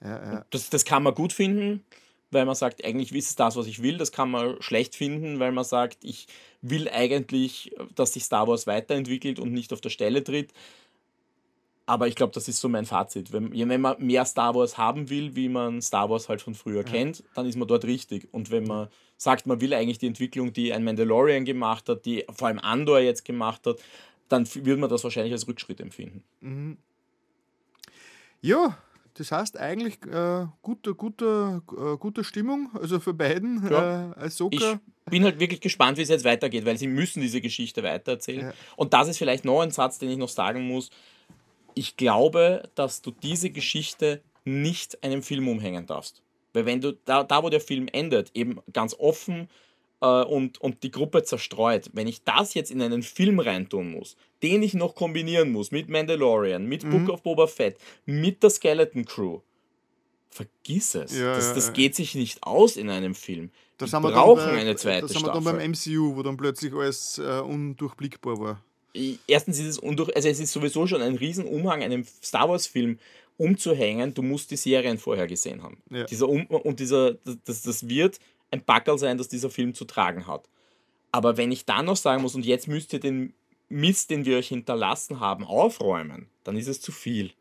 Ja, 0.02 0.34
ja. 0.34 0.46
Das, 0.50 0.72
das 0.72 0.86
kann 0.86 1.04
man 1.04 1.14
gut 1.14 1.32
finden, 1.32 1.84
weil 2.32 2.46
man 2.46 2.56
sagt, 2.56 2.84
eigentlich 2.84 3.14
ist 3.14 3.30
es 3.30 3.36
das, 3.36 3.56
was 3.56 3.68
ich 3.68 3.84
will. 3.84 4.00
Das 4.00 4.12
kann 4.12 4.32
man 4.32 4.60
schlecht 4.64 4.96
finden, 4.96 5.40
weil 5.40 5.52
man 5.52 5.64
sagt, 5.64 6.04
ich 6.04 6.26
will 6.64 6.90
eigentlich, 6.90 7.76
dass 7.94 8.14
sich 8.14 8.24
Star 8.24 8.48
Wars 8.48 8.66
weiterentwickelt 8.66 9.40
und 9.40 9.52
nicht 9.54 9.72
auf 9.74 9.82
der 9.82 9.90
Stelle 9.92 10.24
tritt. 10.24 10.54
Aber 11.90 12.08
ich 12.08 12.14
glaube, 12.14 12.32
das 12.34 12.48
ist 12.48 12.60
so 12.60 12.70
mein 12.70 12.86
Fazit. 12.86 13.34
Wenn, 13.34 13.52
ja, 13.52 13.68
wenn 13.68 13.82
man 13.82 13.96
mehr 13.98 14.24
Star 14.24 14.54
Wars 14.54 14.78
haben 14.78 15.10
will, 15.10 15.36
wie 15.36 15.50
man 15.50 15.82
Star 15.82 16.08
Wars 16.08 16.30
halt 16.30 16.40
von 16.40 16.54
früher 16.54 16.84
kennt, 16.84 17.24
dann 17.34 17.48
ist 17.48 17.58
man 17.58 17.68
dort 17.68 17.84
richtig. 17.84 18.32
Und 18.32 18.52
wenn 18.52 18.66
man 18.66 18.90
sagt, 19.18 19.48
man 19.48 19.60
will 19.60 19.74
eigentlich 19.74 19.98
die 19.98 20.06
Entwicklung, 20.06 20.54
die 20.54 20.72
ein 20.72 20.84
Mandalorian 20.84 21.46
gemacht 21.46 21.90
hat, 21.90 22.06
die 22.06 22.26
vor 22.32 22.48
allem 22.48 22.60
Andor 22.60 23.00
jetzt 23.00 23.26
gemacht 23.26 23.66
hat, 23.66 23.78
dann 24.28 24.48
wird 24.54 24.78
man 24.78 24.88
das 24.88 25.04
wahrscheinlich 25.04 25.34
als 25.34 25.48
Rückschritt 25.48 25.82
empfinden. 25.82 26.78
ja, 28.42 28.78
das 29.16 29.32
heißt 29.32 29.58
eigentlich 29.58 29.98
äh, 30.06 30.46
gute, 30.62 30.94
gute, 30.94 31.64
äh, 31.76 31.98
gute 31.98 32.24
Stimmung, 32.24 32.70
also 32.80 33.00
für 33.00 33.16
beiden. 33.16 33.68
Ja. 33.68 34.12
Äh, 34.12 34.30
Ich 35.06 35.10
bin 35.10 35.24
halt 35.24 35.40
wirklich 35.40 35.60
gespannt, 35.60 35.98
wie 35.98 36.04
es 36.04 36.10
jetzt 36.10 36.24
weitergeht, 36.24 36.66
weil 36.68 36.78
sie 36.78 36.88
müssen 36.88 37.20
diese 37.22 37.42
Geschichte 37.42 37.82
weitererzählen. 37.82 38.42
Ja. 38.50 38.54
Und 38.76 38.94
das 38.94 39.08
ist 39.08 39.18
vielleicht 39.18 39.44
noch 39.44 39.62
ein 39.62 39.72
Satz, 39.72 39.98
den 39.98 40.12
ich 40.12 40.18
noch 40.18 40.30
sagen 40.30 40.68
muss. 40.68 40.92
Ich 41.76 41.98
glaube, 41.98 42.64
dass 42.76 43.02
du 43.02 43.12
diese 43.12 43.50
Geschichte 43.50 44.22
nicht 44.46 45.04
einem 45.04 45.22
Film 45.24 45.48
umhängen 45.48 45.86
darfst. 45.86 46.22
Weil 46.54 46.66
wenn 46.66 46.82
du 46.82 46.94
da, 47.06 47.24
da 47.24 47.44
wo 47.44 47.50
der 47.50 47.62
Film 47.62 47.88
endet, 47.92 48.32
eben 48.34 48.60
ganz 48.74 48.96
offen 48.98 49.50
äh, 50.02 50.24
und, 50.24 50.60
und 50.60 50.82
die 50.84 50.92
Gruppe 50.92 51.24
zerstreut, 51.24 51.90
wenn 51.94 52.08
ich 52.08 52.24
das 52.24 52.54
jetzt 52.54 52.72
in 52.72 52.82
einen 52.82 53.04
Film 53.04 53.40
reintun 53.40 53.92
muss, 53.92 54.16
den 54.42 54.64
ich 54.64 54.74
noch 54.74 54.96
kombinieren 54.96 55.52
muss 55.52 55.72
mit 55.72 55.90
Mandalorian, 55.90 56.66
mit 56.66 56.84
Mhm. 56.84 57.06
Book 57.06 57.14
of 57.16 57.24
Boba 57.24 57.48
Fett, 57.48 57.78
mit 58.06 58.42
der 58.42 58.50
Skeleton 58.50 59.06
Crew, 59.06 59.42
vergiss 60.30 60.96
es. 60.96 61.18
Ja, 61.18 61.36
das 61.36 61.50
ja, 61.50 61.54
das 61.56 61.68
ja. 61.68 61.74
geht 61.74 61.96
sich 61.96 62.16
nicht 62.16 62.44
aus 62.44 62.78
in 62.78 62.90
einem 62.90 63.14
Film. 63.16 63.52
Da 63.78 63.86
Die 63.86 63.92
wir 63.92 64.00
brauchen 64.02 64.40
dann 64.40 64.56
bei, 64.56 64.62
eine 64.62 64.76
zweite 64.76 65.02
Da 65.02 65.08
sind 65.08 65.22
wir 65.22 65.32
Staffel. 65.32 65.44
dann 65.44 65.58
beim 65.58 65.72
MCU, 65.72 66.16
wo 66.16 66.24
dann 66.24 66.36
plötzlich 66.38 66.74
alles 66.74 67.18
äh, 67.18 67.40
undurchblickbar 67.42 68.40
war. 68.40 68.64
Erstens 69.28 69.60
ist 69.60 69.68
es 69.68 69.78
undurch, 69.78 70.16
also 70.16 70.28
es 70.28 70.40
ist 70.40 70.52
sowieso 70.52 70.88
schon 70.88 71.02
ein 71.02 71.16
Riesenumhang, 71.16 71.84
einem 71.84 72.06
Star 72.24 72.50
Wars-Film 72.50 73.00
umzuhängen, 73.38 74.14
du 74.14 74.22
musst 74.22 74.52
die 74.52 74.58
Serien 74.58 74.98
vorher 74.98 75.28
gesehen 75.28 75.64
haben. 75.64 75.78
Ja. 75.90 76.04
Dieser 76.06 76.28
um 76.28 76.46
und 76.48 76.80
dieser, 76.80 77.14
das, 77.46 77.62
das 77.62 77.88
wird 77.88 78.20
ein 78.52 78.64
Backel 78.64 78.98
sein, 78.98 79.18
dass 79.18 79.28
dieser 79.28 79.50
Film 79.50 79.74
zu 79.74 79.86
tragen 79.86 80.28
hat. 80.28 80.50
Aber 81.12 81.38
wenn 81.38 81.52
ich 81.52 81.66
dann 81.66 81.86
noch 81.86 81.96
sagen 81.96 82.22
muss, 82.22 82.36
und 82.36 82.46
jetzt 82.46 82.68
müsst 82.68 82.94
ihr 82.94 83.00
den 83.00 83.34
Mist, 83.70 84.10
den 84.10 84.26
wir 84.26 84.38
euch 84.38 84.50
hinterlassen 84.50 85.20
haben, 85.20 85.44
aufräumen, 85.44 86.28
dann 86.44 86.58
ist 86.58 86.68
es 86.68 86.82
zu 86.82 86.92
viel. 86.92 87.32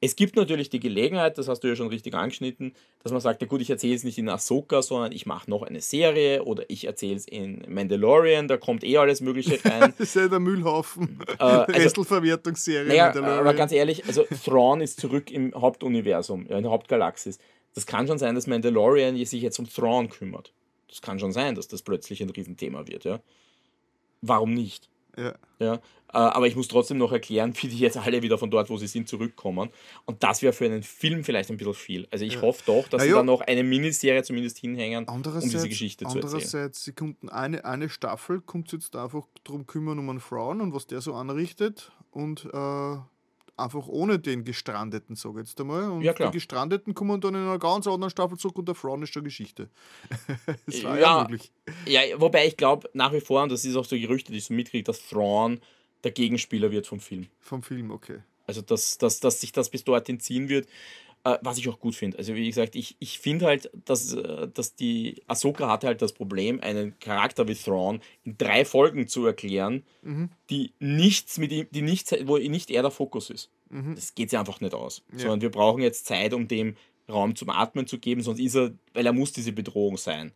Es 0.00 0.14
gibt 0.14 0.36
natürlich 0.36 0.68
die 0.68 0.78
Gelegenheit, 0.80 1.38
das 1.38 1.48
hast 1.48 1.60
du 1.60 1.68
ja 1.68 1.74
schon 1.76 1.88
richtig 1.88 2.14
angeschnitten, 2.14 2.74
dass 3.02 3.12
man 3.12 3.20
sagt, 3.20 3.40
ja 3.40 3.48
gut, 3.48 3.62
ich 3.62 3.70
erzähle 3.70 3.94
es 3.94 4.04
nicht 4.04 4.18
in 4.18 4.28
Ahsoka, 4.28 4.82
sondern 4.82 5.10
ich 5.12 5.24
mache 5.24 5.48
noch 5.50 5.62
eine 5.62 5.80
Serie 5.80 6.44
oder 6.44 6.64
ich 6.68 6.84
erzähle 6.86 7.16
es 7.16 7.26
in 7.26 7.64
Mandalorian, 7.68 8.46
da 8.46 8.58
kommt 8.58 8.84
eh 8.84 8.98
alles 8.98 9.20
Mögliche 9.22 9.58
rein. 9.64 9.94
Das 9.96 10.08
ist 10.08 10.16
ja 10.16 10.28
der 10.28 10.38
Müllhaufen. 10.40 11.18
also- 11.38 11.72
Restelverwertungsserie. 11.72 12.88
Naja, 12.88 13.14
aber 13.14 13.54
ganz 13.54 13.72
ehrlich, 13.72 14.04
also 14.06 14.24
Thrawn 14.44 14.80
ist 14.82 15.00
zurück 15.00 15.30
im 15.30 15.54
Hauptuniversum, 15.54 16.46
ja, 16.48 16.56
in 16.58 16.62
der 16.64 16.72
Hauptgalaxis. 16.72 17.38
Das 17.74 17.86
kann 17.86 18.06
schon 18.06 18.18
sein, 18.18 18.34
dass 18.34 18.46
Mandalorian 18.46 19.16
sich 19.24 19.40
jetzt 19.42 19.58
um 19.58 19.68
Thrawn 19.68 20.08
kümmert. 20.10 20.52
Das 20.88 21.00
kann 21.02 21.18
schon 21.18 21.32
sein, 21.32 21.54
dass 21.54 21.68
das 21.68 21.82
plötzlich 21.82 22.22
ein 22.22 22.30
Riesenthema 22.30 22.86
wird, 22.86 23.04
ja. 23.04 23.20
Warum 24.22 24.54
nicht? 24.54 24.88
Ja. 25.16 25.34
Ja, 25.58 25.74
äh, 25.74 25.78
aber 26.12 26.46
ich 26.46 26.56
muss 26.56 26.68
trotzdem 26.68 26.98
noch 26.98 27.12
erklären, 27.12 27.52
wie 27.60 27.68
die 27.68 27.78
jetzt 27.78 27.96
alle 27.96 28.22
wieder 28.22 28.38
von 28.38 28.50
dort, 28.50 28.70
wo 28.70 28.76
sie 28.76 28.86
sind, 28.86 29.08
zurückkommen. 29.08 29.70
Und 30.04 30.22
das 30.22 30.42
wäre 30.42 30.52
für 30.52 30.64
einen 30.66 30.82
Film 30.82 31.24
vielleicht 31.24 31.50
ein 31.50 31.56
bisschen 31.56 31.74
viel. 31.74 32.08
Also 32.10 32.24
ich 32.24 32.40
hoffe 32.40 32.62
doch, 32.66 32.88
dass 32.88 33.00
Na 33.00 33.04
sie 33.04 33.10
ja. 33.10 33.16
da 33.16 33.22
noch 33.22 33.40
eine 33.40 33.62
Miniserie 33.62 34.22
zumindest 34.22 34.58
hinhängen, 34.58 35.06
um 35.08 35.22
diese 35.22 35.68
Geschichte 35.68 36.04
zu 36.04 36.18
erzählen. 36.18 36.24
andererseits 36.24 36.84
sie 36.84 36.92
konnten 36.92 37.28
eine, 37.28 37.64
eine 37.64 37.88
Staffel 37.88 38.40
kommt 38.40 38.72
jetzt 38.72 38.96
einfach 38.96 39.26
darum 39.44 39.66
kümmern 39.66 39.98
um 39.98 40.08
einen 40.10 40.20
Frauen 40.20 40.60
und 40.60 40.74
was 40.74 40.86
der 40.86 41.00
so 41.00 41.14
anrichtet 41.14 41.92
und 42.10 42.48
äh, 42.52 42.96
einfach 43.58 43.88
ohne 43.88 44.18
den 44.18 44.44
Gestrandeten, 44.44 45.16
sage 45.16 45.40
ich 45.40 45.48
jetzt 45.48 45.60
einmal. 45.60 45.90
Und 45.90 46.02
Ja, 46.02 46.12
klar. 46.12 46.30
die 46.30 46.36
Gestrandeten 46.36 46.94
kommen 46.94 47.20
dann 47.20 47.34
in 47.34 47.42
einer 47.42 47.58
ganz 47.58 47.86
anderen 47.86 48.10
Staffel 48.10 48.36
zurück 48.38 48.58
und 48.58 48.68
der 48.68 48.74
Frauen 48.74 49.02
ist 49.02 49.12
schon 49.14 49.24
Geschichte. 49.24 49.70
das 50.66 50.84
war 50.84 50.98
ja, 50.98 51.18
Ja. 51.18 51.26
möglich. 51.28 51.52
Ja, 51.86 52.00
wobei 52.16 52.46
ich 52.46 52.56
glaube 52.56 52.88
nach 52.92 53.12
wie 53.12 53.20
vor, 53.20 53.42
und 53.42 53.50
das 53.50 53.64
ist 53.64 53.76
auch 53.76 53.84
so 53.84 53.96
Gerüchte, 53.96 54.32
die 54.32 54.38
ich 54.38 54.44
so 54.44 54.54
mitkriege, 54.54 54.84
dass 54.84 55.00
Thrawn 55.08 55.60
der 56.06 56.12
Gegenspieler 56.12 56.70
wird 56.70 56.86
vom 56.86 57.00
Film. 57.00 57.26
Vom 57.40 57.64
Film, 57.64 57.90
okay. 57.90 58.20
Also, 58.46 58.62
dass, 58.62 58.96
dass, 58.96 59.18
dass 59.18 59.40
sich 59.40 59.50
das 59.50 59.70
bis 59.70 59.82
dorthin 59.82 60.20
ziehen 60.20 60.48
wird, 60.48 60.68
äh, 61.24 61.36
was 61.42 61.58
ich 61.58 61.68
auch 61.68 61.80
gut 61.80 61.96
finde. 61.96 62.16
Also, 62.16 62.36
wie 62.36 62.46
gesagt, 62.46 62.76
ich, 62.76 62.94
ich 63.00 63.18
finde 63.18 63.46
halt, 63.46 63.72
dass, 63.84 64.14
äh, 64.14 64.46
dass 64.46 64.76
die 64.76 65.20
Ahsoka 65.26 65.68
hatte 65.68 65.88
halt 65.88 66.00
das 66.00 66.12
Problem, 66.12 66.60
einen 66.60 66.96
Charakter 67.00 67.48
wie 67.48 67.56
Thrawn 67.56 68.00
in 68.22 68.38
drei 68.38 68.64
Folgen 68.64 69.08
zu 69.08 69.26
erklären, 69.26 69.82
die 70.48 70.74
nichts 70.78 71.38
mit 71.38 71.50
ihm, 71.50 71.66
die 71.72 71.82
nichts, 71.82 72.14
wo 72.26 72.38
nicht 72.38 72.70
er 72.70 72.82
der 72.82 72.92
Fokus 72.92 73.30
ist. 73.30 73.50
Das 73.96 74.14
geht 74.14 74.30
sich 74.30 74.38
einfach 74.38 74.60
nicht 74.60 74.74
aus. 74.74 75.02
Sondern 75.18 75.40
wir 75.40 75.50
brauchen 75.50 75.82
jetzt 75.82 76.06
Zeit, 76.06 76.32
um 76.34 76.46
dem 76.46 76.76
Raum 77.08 77.34
zum 77.34 77.50
Atmen 77.50 77.88
zu 77.88 77.98
geben, 77.98 78.22
sonst 78.22 78.38
ist 78.38 78.54
er, 78.54 78.72
weil 78.94 79.06
er 79.06 79.12
muss 79.12 79.32
diese 79.32 79.50
Bedrohung 79.50 79.96
sein. 79.96 80.30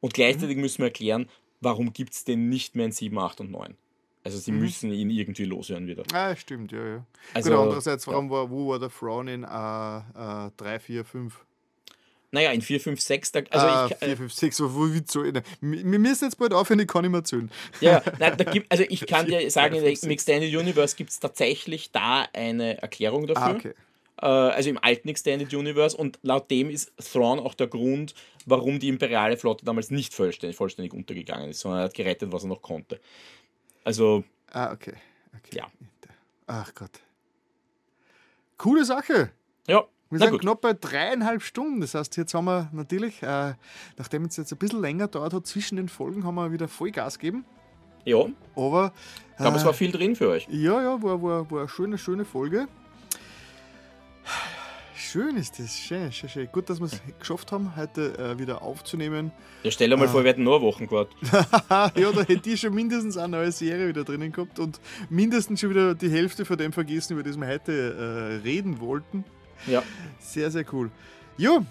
Und 0.00 0.14
gleichzeitig 0.14 0.56
müssen 0.56 0.78
wir 0.78 0.86
erklären, 0.86 1.28
warum 1.60 1.92
gibt 1.92 2.14
es 2.14 2.24
den 2.24 2.48
nicht 2.48 2.74
mehr 2.74 2.86
in 2.86 2.92
7, 2.92 3.16
8 3.16 3.40
und 3.42 3.52
9. 3.52 3.76
Also 4.26 4.38
sie 4.38 4.50
müssen 4.50 4.92
ihn 4.92 5.08
irgendwie 5.08 5.44
loshören 5.44 5.86
wieder. 5.86 6.02
Ah, 6.12 6.34
stimmt, 6.34 6.72
ja, 6.72 6.84
ja. 6.84 7.06
Also, 7.32 7.50
Gut, 7.50 7.60
andererseits, 7.60 8.06
ja. 8.06 8.12
warum 8.12 8.28
war, 8.28 8.50
wo 8.50 8.68
war 8.70 8.80
der 8.80 8.90
Frauen 8.90 9.28
in 9.28 9.44
äh, 9.44 10.46
äh, 10.46 10.50
3, 10.56 10.80
4, 10.80 11.04
5? 11.04 11.46
Naja, 12.32 12.50
in 12.50 12.60
4, 12.60 12.80
5, 12.80 13.00
6, 13.00 13.30
da, 13.32 13.40
also 13.50 13.66
ah, 13.66 13.88
ich, 13.88 13.96
4, 13.98 14.16
5, 14.16 14.32
6, 14.32 14.60
wo, 14.62 14.92
wird 14.92 15.08
so. 15.08 15.22
Wir 15.22 15.32
müssen 15.60 16.24
jetzt 16.24 16.38
bald 16.38 16.52
aufhören, 16.52 16.80
ich 16.80 16.88
kann 16.88 17.02
nicht 17.02 17.12
mehr 17.12 17.20
erzählen. 17.20 17.48
Ja, 17.80 18.02
nein, 18.18 18.36
da 18.36 18.42
gibt, 18.42 18.70
also 18.70 18.82
ich 18.88 19.06
kann 19.06 19.26
dir 19.26 19.48
sagen, 19.48 19.76
in 19.76 19.84
der- 19.84 19.92
fünf, 19.92 20.02
im 20.02 20.10
Extended 20.10 20.52
Universe 20.56 20.96
gibt 20.96 21.10
es 21.10 21.20
tatsächlich 21.20 21.92
da 21.92 22.26
eine 22.32 22.82
Erklärung 22.82 23.28
dafür. 23.28 23.44
Ah, 23.44 23.54
okay. 23.54 23.74
Äh, 24.20 24.26
also 24.26 24.70
im 24.70 24.78
alten 24.82 25.08
Extended 25.08 25.54
Universe 25.54 25.96
und 25.96 26.18
laut 26.22 26.50
dem 26.50 26.68
ist 26.68 26.92
Thrawn 27.12 27.38
auch 27.38 27.54
der 27.54 27.68
Grund, 27.68 28.14
warum 28.44 28.80
die 28.80 28.88
imperiale 28.88 29.36
Flotte 29.36 29.64
damals 29.64 29.92
nicht 29.92 30.12
vollständig, 30.12 30.56
vollständig 30.56 30.94
untergegangen 30.94 31.50
ist, 31.50 31.60
sondern 31.60 31.82
er 31.82 31.84
hat 31.84 31.94
gerettet, 31.94 32.32
was 32.32 32.42
er 32.42 32.48
noch 32.48 32.62
konnte. 32.62 33.00
Also, 33.86 34.24
Ah, 34.52 34.72
okay. 34.72 34.94
okay. 35.36 35.56
Ja. 35.58 35.66
Ach 36.48 36.74
Gott. 36.74 36.90
Coole 38.58 38.84
Sache. 38.84 39.30
ja, 39.68 39.84
Wir 40.10 40.18
sind 40.18 40.40
knapp 40.40 40.60
bei 40.60 40.72
dreieinhalb 40.72 41.42
Stunden. 41.42 41.80
Das 41.80 41.94
heißt, 41.94 42.16
jetzt 42.16 42.34
haben 42.34 42.46
wir 42.46 42.68
natürlich, 42.72 43.22
äh, 43.22 43.54
nachdem 43.96 44.24
es 44.24 44.36
jetzt 44.36 44.50
ein 44.52 44.58
bisschen 44.58 44.80
länger 44.80 45.06
dauert 45.08 45.32
hat, 45.34 45.46
zwischen 45.46 45.76
den 45.76 45.88
Folgen 45.88 46.24
haben 46.24 46.34
wir 46.34 46.50
wieder 46.52 46.66
Vollgas 46.68 47.18
gegeben. 47.18 47.44
Ja, 48.04 48.24
ich 48.26 48.34
Aber 48.56 48.92
glaube, 49.36 49.56
äh, 49.56 49.58
es 49.58 49.64
war 49.64 49.74
viel 49.74 49.92
drin 49.92 50.16
für 50.16 50.28
euch. 50.30 50.46
ja, 50.50 50.82
ja, 50.82 51.02
war, 51.02 51.22
war, 51.22 51.50
war 51.50 51.60
eine 51.60 51.68
schöne, 51.68 51.96
schöne 51.98 52.24
Folge. 52.24 52.66
Schön 55.16 55.38
ist 55.38 55.58
das, 55.58 55.78
schön, 55.78 56.12
schön, 56.12 56.28
schön. 56.28 56.48
Gut, 56.52 56.68
dass 56.68 56.78
wir 56.78 56.84
es 56.84 57.00
geschafft 57.18 57.50
haben, 57.50 57.74
heute 57.74 58.18
äh, 58.18 58.38
wieder 58.38 58.60
aufzunehmen. 58.60 59.32
Ja, 59.62 59.70
stell 59.70 59.88
dir 59.88 59.96
mal 59.96 60.08
vor, 60.08 60.22
wir 60.22 60.30
hätten 60.30 60.42
nur 60.42 60.60
Wochen 60.60 60.86
gewartet. 60.86 61.16
ja, 61.70 62.12
da 62.12 62.22
hätte 62.22 62.50
ich 62.50 62.60
schon 62.60 62.74
mindestens 62.74 63.16
eine 63.16 63.38
neue 63.38 63.50
Serie 63.50 63.88
wieder 63.88 64.04
drinnen 64.04 64.30
gehabt 64.30 64.58
und 64.58 64.78
mindestens 65.08 65.60
schon 65.60 65.70
wieder 65.70 65.94
die 65.94 66.10
Hälfte 66.10 66.44
von 66.44 66.58
dem 66.58 66.70
vergessen, 66.70 67.14
über 67.14 67.22
das 67.22 67.40
wir 67.40 67.46
heute 67.46 68.42
äh, 68.42 68.46
reden 68.46 68.78
wollten. 68.78 69.24
Ja, 69.66 69.82
Sehr, 70.20 70.50
sehr 70.50 70.66
cool. 70.74 70.90
Ja, 71.38 71.64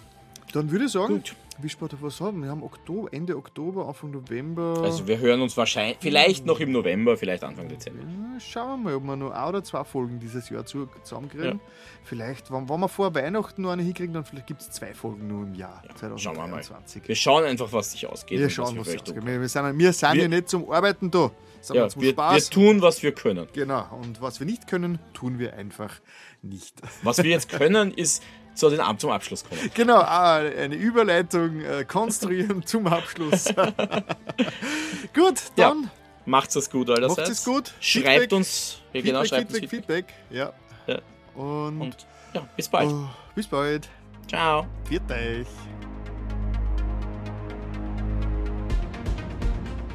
dann 0.51 0.71
würde 0.71 0.85
ich 0.85 0.91
sagen, 0.93 1.17
Gut. 1.17 1.35
Wie 1.61 1.69
spät 1.69 1.95
was 2.01 2.19
haben 2.21 2.43
wir? 2.43 2.49
haben 2.49 2.63
Oktober, 2.63 3.09
Ende 3.13 3.37
Oktober, 3.37 3.87
Anfang 3.87 4.11
November. 4.11 4.81
also 4.83 5.07
wir 5.07 5.17
hören 5.19 5.41
uns 5.41 5.55
wahrscheinlich, 5.55 5.97
vielleicht 6.01 6.45
noch 6.45 6.59
im 6.59 6.71
November, 6.71 7.15
vielleicht 7.17 7.43
Anfang 7.43 7.67
Dezember. 7.69 8.01
Ja, 8.03 8.39
Schauen 8.39 8.83
wir 8.83 8.89
mal, 8.91 8.95
ob 8.95 9.03
wir 9.03 9.15
noch 9.15 9.31
ein 9.31 9.47
oder 9.49 9.63
zwei 9.63 9.83
Folgen 9.85 10.19
dieses 10.19 10.49
Jahr 10.49 10.65
zu, 10.65 10.87
zusammenkriegen. 11.03 11.45
Ja. 11.45 11.59
Vielleicht, 12.03 12.51
wenn, 12.51 12.67
wenn 12.69 12.79
wir 12.79 12.89
vor 12.89 13.15
Weihnachten 13.15 13.61
noch 13.61 13.71
eine 13.71 13.81
hinkriegen, 13.83 14.13
dann 14.13 14.25
vielleicht 14.25 14.47
gibt 14.47 14.61
es 14.61 14.69
zwei 14.71 14.93
Folgen 14.93 15.27
nur 15.27 15.43
im 15.43 15.55
Jahr 15.55 15.81
Ja, 15.87 16.17
schauen 16.17 16.35
wir 16.35 16.47
mal. 16.47 16.61
2023. 16.61 17.07
Wir 17.07 17.15
schauen 17.15 17.43
einfach, 17.45 17.71
was 17.71 17.91
sich 17.93 18.05
ausgeht. 18.07 18.39
Wir 18.39 18.49
schauen, 18.49 18.77
was 18.77 18.85
für 18.87 18.91
sich 18.91 19.01
ausgeht. 19.01 19.25
Wir, 19.25 19.39
wir 19.41 19.47
sind, 19.49 19.77
wir 19.79 19.93
sind 19.93 20.13
Wir- 20.13 20.21
ja 20.23 20.27
nicht 20.27 20.49
zum 20.49 20.69
Arbeiten 20.69 21.09
da, 21.09 21.31
sondern 21.61 21.85
Ja, 21.85 21.89
zum 21.89 22.01
wir, 22.01 22.07
wir 22.09 22.13
Spaß. 22.13 22.49
tun, 22.49 22.81
was 22.81 23.01
wir 23.01 23.13
können. 23.13 23.47
genau, 23.53 23.85
und 24.01 24.21
was 24.21 24.39
wir 24.39 24.45
nicht 24.45 24.67
können, 24.67 24.99
tun 25.13 25.39
wir 25.39 25.53
einfach 25.55 25.99
nicht. 26.41 26.75
Was 27.01 27.17
wir 27.23 27.29
jetzt 27.31 27.49
können, 27.49 27.91
ist 27.91 28.21
so 28.55 28.69
den 28.69 28.79
Abend 28.79 29.01
zum 29.01 29.11
Abschluss 29.11 29.43
kommen. 29.43 29.61
Genau, 29.73 29.97
ah, 29.99 30.37
eine 30.37 30.75
Überleitung 30.75 31.61
äh, 31.61 31.85
konstruieren 31.85 32.63
zum 32.65 32.87
Abschluss. 32.87 33.45
gut, 35.13 35.41
Ja, 35.57 35.69
dann 35.69 35.89
Macht's 36.25 36.55
es 36.55 36.69
gut 36.71 36.89
allerseits. 36.89 37.17
macht 37.17 37.29
es 37.29 37.43
gut. 37.45 37.73
Schreibt 37.79 38.07
Feedback, 38.07 38.31
uns, 38.33 38.79
ja, 38.93 39.01
genau, 39.01 39.21
Feedback, 39.21 39.27
schreibt 39.29 39.51
Feedback, 39.51 39.61
uns 39.63 39.69
Feedback. 39.69 40.05
Feedback. 40.29 40.53
Ja. 40.87 40.93
Ja. 41.35 41.41
Und, 41.41 41.81
Und 41.81 42.07
ja, 42.33 42.47
bis 42.55 42.67
bald. 42.69 42.89
oh, 42.91 43.07
bis 43.35 43.47
bald. 43.47 43.87
Ciao. 44.27 44.65
Viert 44.87 45.03
euch. 45.11 45.47